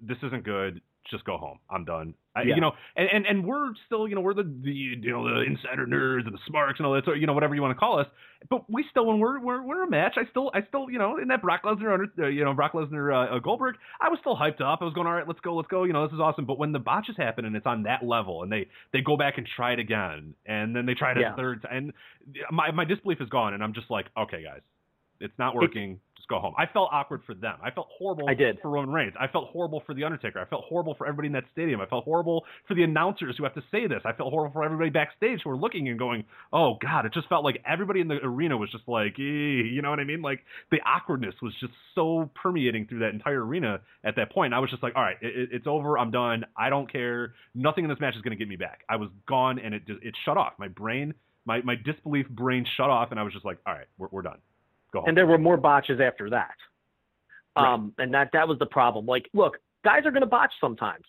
This 0.00 0.18
isn't 0.22 0.44
good. 0.44 0.80
Just 1.10 1.24
go 1.24 1.36
home. 1.36 1.58
I'm 1.70 1.84
done. 1.84 2.14
I, 2.36 2.42
Yeah. 2.42 2.54
You 2.56 2.60
know, 2.62 2.72
and, 2.96 3.08
and 3.12 3.26
and 3.26 3.46
we're 3.46 3.70
still, 3.86 4.08
you 4.08 4.14
know, 4.14 4.20
we're 4.20 4.34
the 4.34 4.42
the 4.42 4.70
you 4.70 5.12
know 5.12 5.22
the 5.24 5.42
insider 5.42 5.86
nerds 5.86 6.24
and 6.26 6.34
the 6.34 6.38
smarks 6.48 6.80
and 6.80 6.86
all 6.86 6.94
that, 6.94 7.04
sort 7.04 7.18
you 7.18 7.26
know, 7.26 7.32
whatever 7.32 7.54
you 7.54 7.62
want 7.62 7.76
to 7.76 7.78
call 7.78 8.00
us. 8.00 8.06
But 8.50 8.68
we 8.68 8.84
still, 8.90 9.06
when 9.06 9.18
we're 9.20 9.38
we're, 9.40 9.62
we're 9.62 9.84
a 9.84 9.90
match, 9.90 10.14
I 10.16 10.28
still 10.30 10.50
I 10.54 10.60
still, 10.68 10.90
you 10.90 10.98
know, 10.98 11.16
in 11.18 11.28
that 11.28 11.42
Brock 11.42 11.62
Lesnar 11.64 11.92
under, 11.94 12.06
uh, 12.18 12.28
you 12.28 12.44
know, 12.44 12.52
Brock 12.52 12.72
Lesnar 12.72 13.12
uh, 13.32 13.36
uh, 13.36 13.38
Goldberg, 13.38 13.76
I 14.00 14.08
was 14.08 14.18
still 14.20 14.36
hyped 14.36 14.60
up. 14.60 14.80
I 14.80 14.84
was 14.84 14.94
going, 14.94 15.06
all 15.06 15.14
right, 15.14 15.26
let's 15.28 15.40
go, 15.40 15.54
let's 15.54 15.68
go. 15.68 15.84
You 15.84 15.92
know, 15.92 16.06
this 16.06 16.14
is 16.14 16.20
awesome. 16.20 16.44
But 16.44 16.58
when 16.58 16.72
the 16.72 16.78
botches 16.80 17.16
happen 17.16 17.44
and 17.44 17.54
it's 17.54 17.66
on 17.66 17.84
that 17.84 18.04
level, 18.04 18.42
and 18.42 18.50
they 18.50 18.66
they 18.92 19.00
go 19.00 19.16
back 19.16 19.38
and 19.38 19.46
try 19.56 19.72
it 19.72 19.78
again, 19.78 20.34
and 20.46 20.74
then 20.74 20.86
they 20.86 20.94
try 20.94 21.12
it 21.12 21.18
Yeah. 21.20 21.34
a 21.34 21.36
third 21.36 21.62
time, 21.62 21.70
and 21.72 21.92
my 22.50 22.70
my 22.72 22.84
disbelief 22.84 23.20
is 23.20 23.28
gone, 23.28 23.54
and 23.54 23.62
I'm 23.62 23.74
just 23.74 23.90
like, 23.90 24.06
okay, 24.18 24.42
guys, 24.42 24.60
it's 25.20 25.38
not 25.38 25.54
working. 25.62 26.00
Just 26.16 26.28
go 26.28 26.38
home. 26.38 26.54
I 26.56 26.64
felt 26.66 26.88
awkward 26.92 27.22
for 27.26 27.34
them. 27.34 27.56
I 27.62 27.70
felt 27.70 27.88
horrible 27.98 28.28
I 28.28 28.34
did. 28.34 28.58
for 28.62 28.70
Roman 28.70 28.94
Reigns. 28.94 29.12
I 29.20 29.26
felt 29.26 29.50
horrible 29.50 29.82
for 29.86 29.94
The 29.94 30.04
Undertaker. 30.04 30.40
I 30.40 30.46
felt 30.46 30.64
horrible 30.64 30.94
for 30.94 31.06
everybody 31.06 31.26
in 31.26 31.32
that 31.34 31.44
stadium. 31.52 31.80
I 31.82 31.86
felt 31.86 32.04
horrible 32.04 32.44
for 32.66 32.74
the 32.74 32.82
announcers 32.82 33.36
who 33.36 33.44
have 33.44 33.54
to 33.54 33.62
say 33.70 33.86
this. 33.86 34.00
I 34.06 34.12
felt 34.12 34.30
horrible 34.30 34.52
for 34.52 34.64
everybody 34.64 34.88
backstage 34.90 35.40
who 35.44 35.50
were 35.50 35.56
looking 35.56 35.88
and 35.88 35.98
going, 35.98 36.24
"Oh 36.52 36.78
God!" 36.80 37.04
It 37.04 37.12
just 37.12 37.28
felt 37.28 37.44
like 37.44 37.60
everybody 37.66 38.00
in 38.00 38.08
the 38.08 38.18
arena 38.24 38.56
was 38.56 38.70
just 38.70 38.88
like, 38.88 39.18
you 39.18 39.82
know 39.82 39.90
what 39.90 40.00
I 40.00 40.04
mean? 40.04 40.22
Like 40.22 40.40
the 40.70 40.78
awkwardness 40.86 41.34
was 41.42 41.52
just 41.60 41.72
so 41.94 42.30
permeating 42.34 42.86
through 42.86 43.00
that 43.00 43.12
entire 43.12 43.44
arena 43.44 43.80
at 44.02 44.16
that 44.16 44.32
point. 44.32 44.54
I 44.54 44.60
was 44.60 44.70
just 44.70 44.82
like, 44.82 44.94
"All 44.96 45.02
right, 45.02 45.16
it, 45.20 45.36
it- 45.36 45.48
it's 45.52 45.66
over. 45.66 45.98
I'm 45.98 46.10
done. 46.10 46.44
I 46.56 46.70
don't 46.70 46.90
care. 46.90 47.34
Nothing 47.54 47.84
in 47.84 47.90
this 47.90 48.00
match 48.00 48.16
is 48.16 48.22
going 48.22 48.36
to 48.36 48.42
get 48.42 48.48
me 48.48 48.56
back." 48.56 48.80
I 48.88 48.96
was 48.96 49.10
gone, 49.28 49.58
and 49.58 49.74
it 49.74 49.86
just 49.86 50.02
it 50.02 50.14
shut 50.24 50.38
off. 50.38 50.54
My 50.58 50.68
brain, 50.68 51.12
my 51.44 51.60
my 51.62 51.74
disbelief 51.74 52.28
brain 52.30 52.64
shut 52.76 52.88
off, 52.88 53.10
and 53.10 53.20
I 53.20 53.24
was 53.24 53.32
just 53.34 53.44
like, 53.44 53.58
"All 53.66 53.74
right, 53.74 53.86
we're 53.98 54.08
we're 54.10 54.22
done. 54.22 54.38
And 55.06 55.16
there 55.16 55.26
were 55.26 55.38
more 55.38 55.56
botches 55.56 56.00
after 56.00 56.30
that. 56.30 56.54
Um, 57.56 57.92
and 57.98 58.12
that 58.14 58.30
that 58.32 58.48
was 58.48 58.58
the 58.58 58.66
problem. 58.66 59.06
Like, 59.06 59.28
look, 59.32 59.58
guys 59.84 60.00
are 60.04 60.10
going 60.10 60.22
to 60.22 60.26
botch 60.26 60.52
sometimes. 60.60 61.04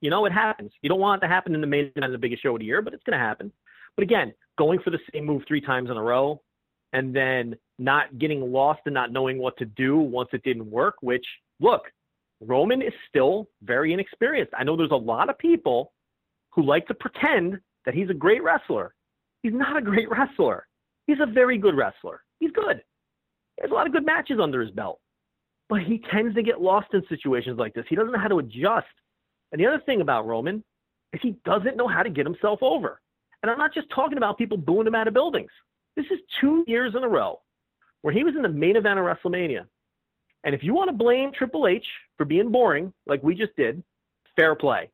You 0.00 0.10
know, 0.10 0.26
it 0.26 0.32
happens. 0.32 0.72
You 0.82 0.88
don't 0.88 1.00
want 1.00 1.22
it 1.22 1.26
to 1.26 1.32
happen 1.32 1.54
in 1.54 1.60
the 1.60 1.66
main 1.66 1.86
event 1.86 2.04
of 2.04 2.12
the 2.12 2.18
biggest 2.18 2.42
show 2.42 2.54
of 2.54 2.60
the 2.60 2.64
year, 2.64 2.82
but 2.82 2.92
it's 2.92 3.02
going 3.04 3.18
to 3.18 3.24
happen. 3.24 3.52
But 3.96 4.02
again, 4.02 4.32
going 4.58 4.80
for 4.80 4.90
the 4.90 4.98
same 5.12 5.24
move 5.26 5.42
three 5.46 5.60
times 5.60 5.90
in 5.90 5.96
a 5.96 6.02
row, 6.02 6.40
and 6.92 7.14
then 7.14 7.56
not 7.78 8.18
getting 8.18 8.52
lost 8.52 8.80
and 8.84 8.94
not 8.94 9.12
knowing 9.12 9.38
what 9.38 9.56
to 9.58 9.64
do 9.64 9.98
once 9.98 10.28
it 10.32 10.42
didn't 10.44 10.70
work. 10.70 10.96
Which, 11.00 11.24
look, 11.60 11.82
Roman 12.40 12.82
is 12.82 12.92
still 13.08 13.48
very 13.62 13.92
inexperienced. 13.92 14.52
I 14.56 14.64
know 14.64 14.76
there's 14.76 14.90
a 14.90 14.96
lot 14.96 15.30
of 15.30 15.38
people 15.38 15.92
who 16.50 16.62
like 16.62 16.86
to 16.88 16.94
pretend 16.94 17.58
that 17.86 17.94
he's 17.94 18.10
a 18.10 18.14
great 18.14 18.42
wrestler. 18.42 18.94
He's 19.42 19.54
not 19.54 19.76
a 19.76 19.82
great 19.82 20.08
wrestler. 20.10 20.66
He's 21.06 21.18
a 21.20 21.26
very 21.26 21.58
good 21.58 21.76
wrestler. 21.76 22.22
He's 22.38 22.52
good. 22.52 22.82
He 23.56 23.62
has 23.62 23.70
a 23.70 23.74
lot 23.74 23.86
of 23.86 23.92
good 23.92 24.06
matches 24.06 24.38
under 24.40 24.60
his 24.60 24.70
belt. 24.70 25.00
But 25.68 25.82
he 25.82 26.02
tends 26.10 26.34
to 26.34 26.42
get 26.42 26.60
lost 26.60 26.88
in 26.92 27.02
situations 27.08 27.58
like 27.58 27.74
this. 27.74 27.84
He 27.88 27.96
doesn't 27.96 28.12
know 28.12 28.18
how 28.18 28.28
to 28.28 28.38
adjust. 28.38 28.86
And 29.52 29.60
the 29.60 29.66
other 29.66 29.82
thing 29.84 30.00
about 30.00 30.26
Roman 30.26 30.62
is 31.12 31.20
he 31.22 31.36
doesn't 31.44 31.76
know 31.76 31.88
how 31.88 32.02
to 32.02 32.10
get 32.10 32.26
himself 32.26 32.58
over. 32.62 33.00
And 33.42 33.50
I'm 33.50 33.58
not 33.58 33.74
just 33.74 33.88
talking 33.90 34.18
about 34.18 34.38
people 34.38 34.56
booing 34.56 34.86
him 34.86 34.94
out 34.94 35.08
of 35.08 35.14
buildings. 35.14 35.50
This 35.96 36.06
is 36.10 36.18
two 36.40 36.64
years 36.66 36.94
in 36.94 37.04
a 37.04 37.08
row 37.08 37.40
where 38.02 38.14
he 38.14 38.24
was 38.24 38.34
in 38.36 38.42
the 38.42 38.48
main 38.48 38.76
event 38.76 38.98
of 38.98 39.04
WrestleMania. 39.04 39.66
And 40.44 40.54
if 40.54 40.62
you 40.62 40.74
want 40.74 40.88
to 40.90 40.96
blame 40.96 41.32
Triple 41.32 41.66
H 41.66 41.86
for 42.16 42.24
being 42.24 42.50
boring, 42.50 42.92
like 43.06 43.22
we 43.22 43.34
just 43.34 43.54
did, 43.56 43.82
fair 44.36 44.54
play. 44.54 44.90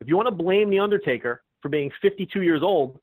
If 0.00 0.08
you 0.08 0.16
want 0.16 0.28
to 0.28 0.34
blame 0.34 0.70
The 0.70 0.78
Undertaker 0.78 1.42
for 1.62 1.68
being 1.68 1.90
52 2.02 2.42
years 2.42 2.62
old 2.62 2.98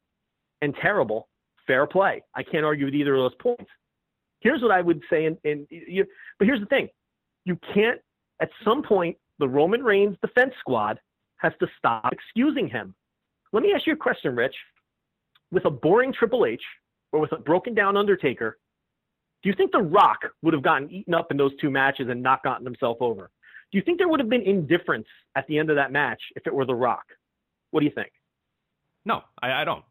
and 0.62 0.76
terrible, 0.76 1.28
fair 1.68 1.88
play. 1.88 2.24
I 2.36 2.44
can't 2.44 2.66
argue 2.66 2.86
with 2.86 2.96
either 2.96 3.16
of 3.16 3.22
those 3.22 3.40
points. 3.40 3.72
Here's 4.42 4.62
what 4.62 4.72
I 4.72 4.82
would 4.82 5.02
say, 5.10 5.26
and, 5.26 5.38
and 5.44 5.66
you, 5.70 6.06
but 6.38 6.48
here's 6.48 6.60
the 6.60 6.66
thing: 6.66 6.90
you 7.46 7.58
can't. 7.74 8.00
At 8.42 8.50
some 8.66 8.82
point, 8.84 9.18
the 9.40 9.48
Roman 9.48 9.84
Reigns 9.84 10.18
defense 10.22 10.54
squad 10.60 11.00
has 11.38 11.54
to 11.60 11.68
stop 11.78 12.12
excusing 12.12 12.68
him. 12.68 12.94
Let 13.54 13.64
me 13.64 13.74
ask 13.74 13.86
you 13.86 13.94
a 13.94 13.98
question, 13.98 14.36
Rich. 14.36 14.56
With 15.52 15.66
a 15.66 15.70
boring 15.70 16.14
Triple 16.14 16.46
H 16.46 16.62
or 17.12 17.20
with 17.20 17.32
a 17.34 17.38
broken 17.38 17.74
down 17.74 17.98
Undertaker, 17.98 18.58
do 19.44 19.50
you 19.50 19.56
think 19.56 19.72
The 19.72 19.82
Rock 19.82 20.20
would 20.42 20.54
have 20.54 20.64
gotten 20.64 20.90
eaten 20.92 21.14
up 21.14 21.32
in 21.32 21.38
those 21.38 21.52
two 21.60 21.70
matches 21.70 22.08
and 22.10 22.22
not 22.22 22.44
gotten 22.44 22.66
himself 22.66 22.98
over? 23.02 23.30
Do 23.72 23.78
you 23.78 23.84
think 23.84 23.98
there 23.98 24.08
would 24.08 24.20
have 24.20 24.30
been 24.30 24.44
indifference 24.44 25.08
at 25.36 25.48
the 25.48 25.58
end 25.58 25.70
of 25.70 25.76
that 25.76 25.92
match 25.92 26.22
if 26.36 26.46
it 26.46 26.54
were 26.54 26.66
The 26.66 26.76
Rock? 26.76 27.06
What 27.72 27.82
do 27.82 27.86
you 27.86 27.92
think? 27.94 28.12
no, 29.06 29.24
I, 29.42 29.62
I 29.62 29.64
don't. 29.66 29.84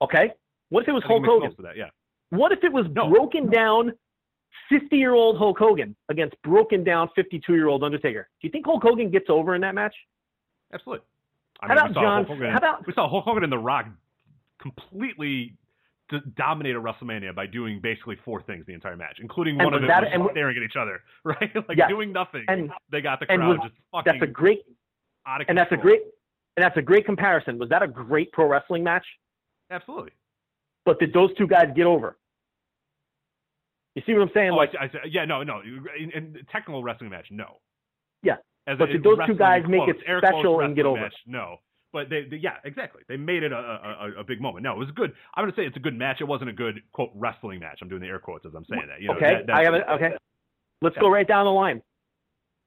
Okay. 0.00 0.30
What 0.68 0.82
if 0.82 0.88
it 0.88 0.92
was 0.92 1.02
I 1.04 1.08
Hulk 1.08 1.24
Hogan? 1.24 1.54
that, 1.58 1.76
yeah. 1.76 1.90
What 2.32 2.50
if 2.50 2.64
it 2.64 2.72
was 2.72 2.86
No. 2.92 3.10
broken 3.10 3.50
down 3.50 3.92
50 4.70 4.96
year 4.96 5.12
old 5.12 5.36
Hulk 5.36 5.58
Hogan 5.58 5.94
against 6.08 6.34
broken 6.42 6.82
down 6.82 7.10
52 7.14 7.52
year 7.54 7.68
old 7.68 7.84
Undertaker? 7.84 8.26
Do 8.40 8.46
you 8.46 8.50
think 8.50 8.64
Hulk 8.64 8.82
Hogan 8.82 9.10
gets 9.10 9.26
over 9.28 9.54
in 9.54 9.60
that 9.60 9.74
match? 9.74 9.94
Absolutely. 10.72 11.04
I 11.60 11.66
How 11.68 11.74
mean, 11.74 11.78
about 11.90 11.94
John- 12.02 12.24
Hogan, 12.24 12.50
how 12.50 12.56
about- 12.56 12.86
we 12.86 12.94
saw 12.94 13.06
Hulk 13.06 13.24
Hogan 13.26 13.44
and 13.44 13.52
The 13.52 13.58
Rock 13.58 13.86
completely 14.60 15.54
d- 16.08 16.20
dominate 16.34 16.74
a 16.74 16.80
WrestleMania 16.80 17.34
by 17.34 17.44
doing 17.46 17.80
basically 17.80 18.16
four 18.24 18.40
things 18.42 18.64
the 18.64 18.72
entire 18.72 18.96
match, 18.96 19.18
including 19.20 19.56
one 19.58 19.74
of 19.74 19.80
them 19.82 19.88
that- 19.88 20.18
was 20.18 20.30
staring 20.32 20.56
at 20.56 20.62
each 20.62 20.76
other, 20.76 21.02
right? 21.24 21.54
like 21.68 21.76
Yes. 21.76 21.88
doing 21.90 22.12
nothing. 22.12 22.44
And- 22.48 22.72
they 22.90 23.02
got 23.02 23.20
the 23.20 23.26
crowd 23.26 23.40
was- 23.40 23.58
just 23.70 23.74
fucking 23.92 24.10
That's 24.12 24.22
a 24.22 24.26
great 24.26 24.62
and 25.26 25.56
that's 25.58 25.70
a 25.72 25.76
great 25.76 26.00
and 26.56 26.64
that's 26.64 26.76
a 26.78 26.82
great 26.82 27.04
comparison. 27.04 27.58
Was 27.58 27.68
that 27.68 27.82
a 27.82 27.86
great 27.88 28.32
pro 28.32 28.46
wrestling 28.46 28.82
match? 28.84 29.06
Absolutely. 29.70 30.12
But 30.84 30.98
did 30.98 31.12
those 31.12 31.32
two 31.34 31.46
guys 31.46 31.70
get 31.74 31.86
over? 31.86 32.16
You 33.94 34.02
see 34.06 34.12
what 34.14 34.22
I'm 34.22 34.30
saying? 34.32 34.50
Oh, 34.52 34.56
like 34.56 34.70
I, 34.78 34.84
I, 34.84 35.22
in, 35.22 35.28
no, 35.28 35.42
no. 35.42 35.60
In, 35.60 36.10
in 36.10 36.46
technical 36.50 36.82
wrestling 36.82 37.10
match, 37.10 37.26
no. 37.30 37.58
Yeah. 38.22 38.36
As 38.66 38.78
But 38.78 38.90
a- 38.90 38.92
did 38.94 39.02
those 39.02 39.18
two 39.26 39.34
guys 39.34 39.62
make 39.68 39.88
it 39.88 39.96
special 40.18 40.60
and 40.60 40.74
get 40.74 40.86
over? 40.86 41.00
Match, 41.00 41.14
no. 41.26 41.56
But 41.92 42.08
they, 42.08 42.22
they, 42.30 42.36
yeah, 42.36 42.54
exactly. 42.64 43.02
They 43.06 43.18
made 43.18 43.42
it 43.42 43.52
a, 43.52 43.56
a, 43.56 44.20
a, 44.20 44.24
big 44.24 44.40
moment. 44.40 44.62
No, 44.62 44.72
it 44.72 44.78
was 44.78 44.88
good. 44.96 45.12
I'm 45.34 45.44
going 45.44 45.52
to 45.52 45.60
say 45.60 45.66
it's 45.66 45.76
a 45.76 45.80
good 45.80 45.94
match. 45.94 46.22
It 46.22 46.24
wasn't 46.24 46.48
a 46.48 46.54
good 46.54 46.80
quote 46.92 47.10
wrestling 47.14 47.60
match. 47.60 47.80
I'm 47.82 47.88
doing 47.90 48.00
the 48.00 48.06
air 48.06 48.18
quotes 48.18 48.46
as 48.46 48.52
I'm 48.56 48.64
saying 48.64 48.84
that. 48.88 49.02
You 49.02 49.08
know, 49.08 49.16
okay, 49.16 49.42
that- 49.46 49.54
I 49.54 49.64
have 49.64 49.74
it. 49.74 49.82
Okay, 49.90 50.12
let's 50.80 50.96
go 50.96 51.10
right 51.10 51.28
down 51.28 51.44
the 51.44 51.50
line. 51.52 51.82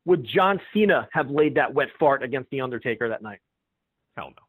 Would 0.05 0.27
John 0.31 0.61
Cena 0.71 1.07
have 1.11 1.31
laid 1.31 1.55
that 1.55 1.73
wet 1.73 1.87
fart 1.99 2.21
against 2.21 2.51
the 2.51 2.61
Undertaker 2.61 3.09
that 3.09 3.23
night? 3.23 3.39
Hell 4.15 4.29
no. 4.29 4.43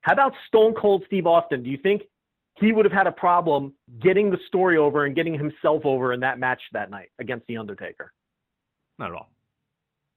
How 0.00 0.14
about 0.14 0.32
Stone 0.48 0.74
Cold 0.74 1.04
Steve 1.06 1.28
Austin? 1.28 1.62
Do 1.62 1.70
you 1.70 1.78
think 1.78 2.02
he 2.56 2.72
would 2.72 2.84
have 2.84 2.92
had 2.92 3.06
a 3.06 3.12
problem 3.12 3.72
getting 4.00 4.30
the 4.30 4.38
story 4.46 4.76
over 4.76 5.04
and 5.04 5.14
getting 5.14 5.34
himself 5.36 5.84
over 5.84 6.12
in 6.12 6.20
that 6.20 6.38
match 6.38 6.60
that 6.72 6.90
night 6.90 7.10
against 7.18 7.46
The 7.46 7.56
Undertaker? 7.56 8.12
Not 8.98 9.10
at 9.10 9.16
all. 9.16 9.30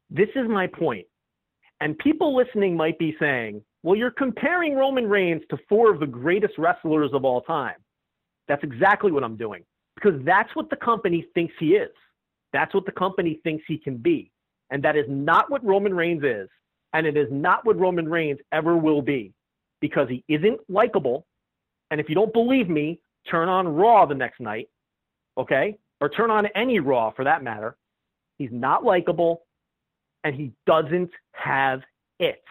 This 0.09 0.29
is 0.35 0.47
my 0.47 0.67
point. 0.67 1.07
And 1.81 1.97
people 1.97 2.35
listening 2.35 2.75
might 2.75 2.97
be 2.99 3.15
saying, 3.19 3.61
well, 3.83 3.95
you're 3.95 4.11
comparing 4.11 4.75
Roman 4.75 5.07
Reigns 5.07 5.41
to 5.49 5.57
four 5.69 5.93
of 5.93 5.99
the 5.99 6.07
greatest 6.07 6.57
wrestlers 6.57 7.11
of 7.13 7.25
all 7.25 7.41
time. 7.41 7.75
That's 8.47 8.63
exactly 8.63 9.11
what 9.11 9.23
I'm 9.23 9.37
doing 9.37 9.63
because 9.95 10.19
that's 10.25 10.53
what 10.55 10.69
the 10.69 10.75
company 10.75 11.25
thinks 11.33 11.53
he 11.59 11.75
is. 11.75 11.91
That's 12.53 12.73
what 12.73 12.85
the 12.85 12.91
company 12.91 13.39
thinks 13.43 13.63
he 13.67 13.77
can 13.77 13.97
be. 13.97 14.31
And 14.71 14.83
that 14.83 14.95
is 14.95 15.05
not 15.07 15.49
what 15.51 15.63
Roman 15.63 15.93
Reigns 15.93 16.23
is. 16.23 16.49
And 16.93 17.05
it 17.05 17.17
is 17.17 17.27
not 17.29 17.65
what 17.65 17.77
Roman 17.77 18.07
Reigns 18.07 18.39
ever 18.51 18.77
will 18.77 19.01
be 19.01 19.33
because 19.81 20.07
he 20.09 20.23
isn't 20.27 20.59
likable. 20.69 21.25
And 21.95 22.01
if 22.01 22.09
you 22.09 22.15
don't 22.15 22.33
believe 22.33 22.67
me, 22.67 22.99
turn 23.31 23.47
on 23.47 23.69
Raw 23.69 24.05
the 24.05 24.13
next 24.13 24.41
night, 24.41 24.67
okay? 25.37 25.77
Or 26.01 26.09
turn 26.09 26.29
on 26.29 26.45
any 26.47 26.79
Raw 26.79 27.11
for 27.11 27.23
that 27.23 27.41
matter. 27.41 27.77
He's 28.37 28.49
not 28.51 28.83
likable 28.83 29.43
and 30.25 30.35
he 30.35 30.51
doesn't 30.67 31.09
have 31.31 31.83
it. 32.19 32.43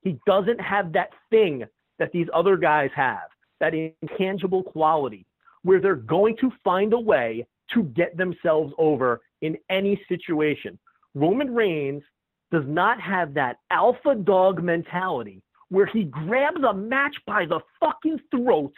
He 0.00 0.18
doesn't 0.24 0.58
have 0.62 0.94
that 0.94 1.10
thing 1.28 1.64
that 1.98 2.10
these 2.10 2.26
other 2.32 2.56
guys 2.56 2.88
have, 2.96 3.28
that 3.60 3.74
intangible 3.74 4.62
quality 4.62 5.26
where 5.62 5.78
they're 5.78 5.96
going 5.96 6.34
to 6.38 6.50
find 6.64 6.94
a 6.94 6.98
way 6.98 7.46
to 7.74 7.82
get 7.82 8.16
themselves 8.16 8.72
over 8.78 9.20
in 9.42 9.58
any 9.68 10.00
situation. 10.08 10.78
Roman 11.14 11.54
Reigns 11.54 12.02
does 12.50 12.64
not 12.66 12.98
have 13.02 13.34
that 13.34 13.58
alpha 13.70 14.14
dog 14.14 14.62
mentality 14.62 15.42
where 15.70 15.86
he 15.86 16.04
grabs 16.04 16.62
a 16.62 16.74
match 16.74 17.16
by 17.26 17.44
the 17.46 17.60
fucking 17.80 18.20
throat 18.30 18.72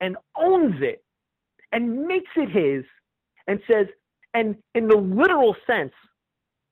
and 0.00 0.16
owns 0.36 0.76
it 0.80 1.04
and 1.72 2.06
makes 2.06 2.30
it 2.36 2.50
his 2.50 2.84
and 3.46 3.60
says, 3.70 3.86
and 4.34 4.56
in 4.74 4.88
the 4.88 4.96
literal 4.96 5.56
sense, 5.66 5.92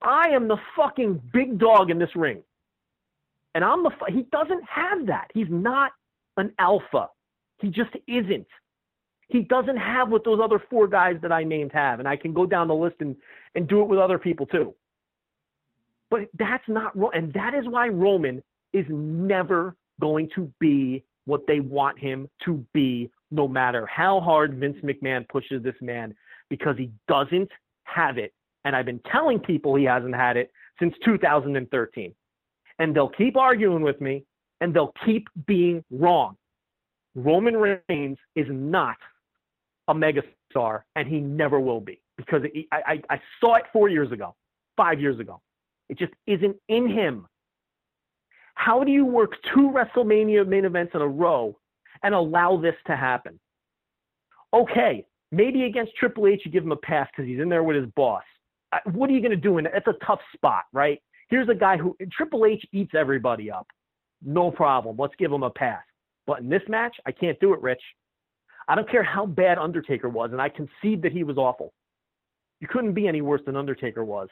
I 0.02 0.28
am 0.28 0.48
the 0.48 0.58
fucking 0.76 1.20
big 1.32 1.58
dog 1.58 1.90
in 1.90 1.98
this 1.98 2.14
ring. 2.14 2.42
And 3.54 3.64
I'm 3.64 3.82
the, 3.84 3.90
he 4.08 4.26
doesn't 4.32 4.64
have 4.64 5.06
that. 5.06 5.30
He's 5.32 5.46
not 5.48 5.92
an 6.36 6.52
alpha. 6.58 7.08
He 7.60 7.68
just 7.68 7.90
isn't. 8.06 8.46
He 9.28 9.40
doesn't 9.40 9.76
have 9.76 10.10
what 10.10 10.24
those 10.24 10.40
other 10.42 10.62
four 10.68 10.86
guys 10.88 11.16
that 11.22 11.32
I 11.32 11.44
named 11.44 11.72
have. 11.72 12.00
And 12.00 12.08
I 12.08 12.16
can 12.16 12.34
go 12.34 12.44
down 12.44 12.68
the 12.68 12.74
list 12.74 12.96
and, 13.00 13.16
and 13.54 13.66
do 13.66 13.80
it 13.80 13.88
with 13.88 13.98
other 13.98 14.18
people 14.18 14.46
too. 14.46 14.74
But 16.10 16.28
that's 16.38 16.64
not, 16.68 16.94
and 17.14 17.32
that 17.32 17.54
is 17.54 17.66
why 17.66 17.88
Roman 17.88 18.42
is 18.74 18.84
never 18.90 19.76
going 20.00 20.28
to 20.34 20.52
be 20.60 21.02
what 21.24 21.46
they 21.46 21.60
want 21.60 21.98
him 21.98 22.28
to 22.44 22.64
be, 22.74 23.10
no 23.30 23.48
matter 23.48 23.86
how 23.86 24.20
hard 24.20 24.58
Vince 24.58 24.76
McMahon 24.84 25.26
pushes 25.28 25.62
this 25.62 25.74
man, 25.80 26.14
because 26.50 26.76
he 26.76 26.90
doesn't 27.08 27.50
have 27.84 28.18
it. 28.18 28.34
And 28.64 28.76
I've 28.76 28.86
been 28.86 29.00
telling 29.10 29.38
people 29.38 29.74
he 29.74 29.84
hasn't 29.84 30.14
had 30.14 30.36
it 30.36 30.50
since 30.78 30.94
2013. 31.04 32.14
And 32.78 32.94
they'll 32.94 33.08
keep 33.08 33.36
arguing 33.36 33.82
with 33.82 34.00
me 34.00 34.24
and 34.60 34.74
they'll 34.74 34.94
keep 35.04 35.28
being 35.46 35.84
wrong. 35.90 36.36
Roman 37.14 37.56
Reigns 37.56 38.18
is 38.34 38.46
not 38.50 38.96
a 39.88 39.94
megastar, 39.94 40.82
and 40.96 41.06
he 41.06 41.20
never 41.20 41.60
will 41.60 41.80
be 41.80 42.00
because 42.16 42.42
he, 42.52 42.66
I, 42.72 42.76
I, 42.86 43.14
I 43.14 43.20
saw 43.40 43.54
it 43.54 43.64
four 43.72 43.88
years 43.88 44.10
ago, 44.10 44.34
five 44.76 45.00
years 45.00 45.20
ago. 45.20 45.40
It 45.88 45.98
just 45.98 46.12
isn't 46.26 46.56
in 46.68 46.88
him. 46.88 47.26
How 48.64 48.82
do 48.82 48.90
you 48.90 49.04
work 49.04 49.32
two 49.52 49.70
WrestleMania 49.70 50.48
main 50.48 50.64
events 50.64 50.92
in 50.94 51.02
a 51.02 51.06
row 51.06 51.54
and 52.02 52.14
allow 52.14 52.56
this 52.56 52.74
to 52.86 52.96
happen? 52.96 53.38
Okay, 54.54 55.04
maybe 55.30 55.64
against 55.64 55.94
Triple 55.96 56.28
H 56.28 56.40
you 56.46 56.50
give 56.50 56.64
him 56.64 56.72
a 56.72 56.76
pass 56.76 57.06
because 57.14 57.28
he's 57.28 57.40
in 57.40 57.50
there 57.50 57.62
with 57.62 57.76
his 57.76 57.90
boss. 57.94 58.22
What 58.94 59.10
are 59.10 59.12
you 59.12 59.20
going 59.20 59.32
to 59.32 59.36
do? 59.36 59.58
And 59.58 59.66
it's 59.66 59.86
a 59.86 60.06
tough 60.06 60.20
spot, 60.34 60.62
right? 60.72 60.98
Here's 61.28 61.50
a 61.50 61.54
guy 61.54 61.76
who 61.76 61.94
Triple 62.10 62.46
H 62.46 62.64
eats 62.72 62.92
everybody 62.96 63.50
up. 63.50 63.66
No 64.24 64.50
problem. 64.50 64.96
Let's 64.98 65.14
give 65.18 65.30
him 65.30 65.42
a 65.42 65.50
pass. 65.50 65.82
But 66.26 66.40
in 66.40 66.48
this 66.48 66.62
match, 66.66 66.96
I 67.04 67.12
can't 67.12 67.38
do 67.40 67.52
it, 67.52 67.60
Rich. 67.60 67.82
I 68.66 68.74
don't 68.74 68.90
care 68.90 69.02
how 69.02 69.26
bad 69.26 69.58
Undertaker 69.58 70.08
was, 70.08 70.30
and 70.32 70.40
I 70.40 70.48
concede 70.48 71.02
that 71.02 71.12
he 71.12 71.22
was 71.22 71.36
awful. 71.36 71.74
You 72.60 72.68
couldn't 72.68 72.94
be 72.94 73.08
any 73.08 73.20
worse 73.20 73.42
than 73.44 73.56
Undertaker 73.56 74.06
was. 74.06 74.28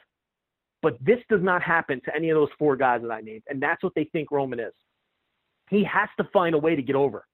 But 0.83 0.97
this 0.99 1.19
does 1.29 1.41
not 1.41 1.63
happen 1.63 2.01
to 2.05 2.15
any 2.15 2.29
of 2.29 2.35
those 2.35 2.49
four 2.59 2.75
guys 2.75 3.01
that 3.01 3.09
I 3.09 3.21
named, 3.21 3.43
and 3.47 3.59
that's 3.63 3.81
what 3.81 3.93
they 3.95 4.03
think 4.11 4.29
Roman 4.31 4.59
is. 4.59 4.73
He 5.69 5.83
has 5.85 6.09
to 6.17 6.25
find 6.31 6.53
a 6.53 6.57
way 6.57 6.75
to 6.75 6.81
get 6.81 6.95
over. 6.95 7.25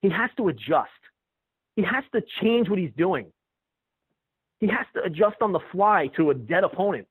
He 0.00 0.08
has 0.08 0.30
to 0.38 0.48
adjust. 0.48 0.90
He 1.76 1.82
has 1.82 2.04
to 2.14 2.22
change 2.42 2.70
what 2.70 2.78
he's 2.78 2.90
doing. 2.96 3.26
He 4.60 4.66
has 4.68 4.86
to 4.94 5.02
adjust 5.02 5.36
on 5.42 5.52
the 5.52 5.60
fly 5.70 6.08
to 6.16 6.30
a 6.30 6.34
dead 6.34 6.64
opponent. 6.64 7.06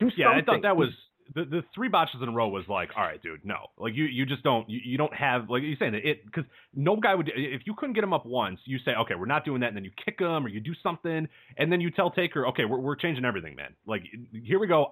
Do 0.00 0.06
something. 0.06 0.24
Yeah, 0.24 0.30
I 0.30 0.42
thought 0.42 0.62
that 0.62 0.76
was 0.76 0.88
the, 1.34 1.44
the 1.44 1.62
three 1.74 1.88
botches 1.88 2.20
in 2.22 2.28
a 2.28 2.32
row 2.32 2.48
was 2.48 2.64
like, 2.68 2.90
all 2.96 3.02
right, 3.02 3.22
dude, 3.22 3.44
no, 3.44 3.66
like 3.78 3.94
you 3.94 4.04
you 4.04 4.26
just 4.26 4.42
don't 4.42 4.68
you, 4.68 4.80
you 4.84 4.98
don't 4.98 5.14
have 5.14 5.48
like 5.48 5.62
you're 5.62 5.76
saying 5.78 5.92
that 5.92 6.08
it 6.08 6.24
because 6.24 6.44
no 6.74 6.96
guy 6.96 7.14
would 7.14 7.30
if 7.34 7.62
you 7.66 7.74
couldn't 7.76 7.94
get 7.94 8.02
him 8.02 8.12
up 8.12 8.26
once, 8.26 8.58
you 8.64 8.78
say, 8.84 8.92
okay, 8.92 9.14
we're 9.14 9.26
not 9.26 9.44
doing 9.44 9.60
that, 9.60 9.68
and 9.68 9.76
then 9.76 9.84
you 9.84 9.92
kick 10.04 10.18
him 10.18 10.44
or 10.44 10.48
you 10.48 10.60
do 10.60 10.72
something, 10.82 11.28
and 11.56 11.72
then 11.72 11.80
you 11.80 11.90
tell 11.90 12.10
Taker, 12.10 12.46
okay, 12.48 12.64
we're 12.64 12.78
we're 12.80 12.96
changing 12.96 13.24
everything, 13.24 13.54
man. 13.54 13.74
Like 13.86 14.02
here 14.44 14.58
we 14.58 14.66
go. 14.66 14.88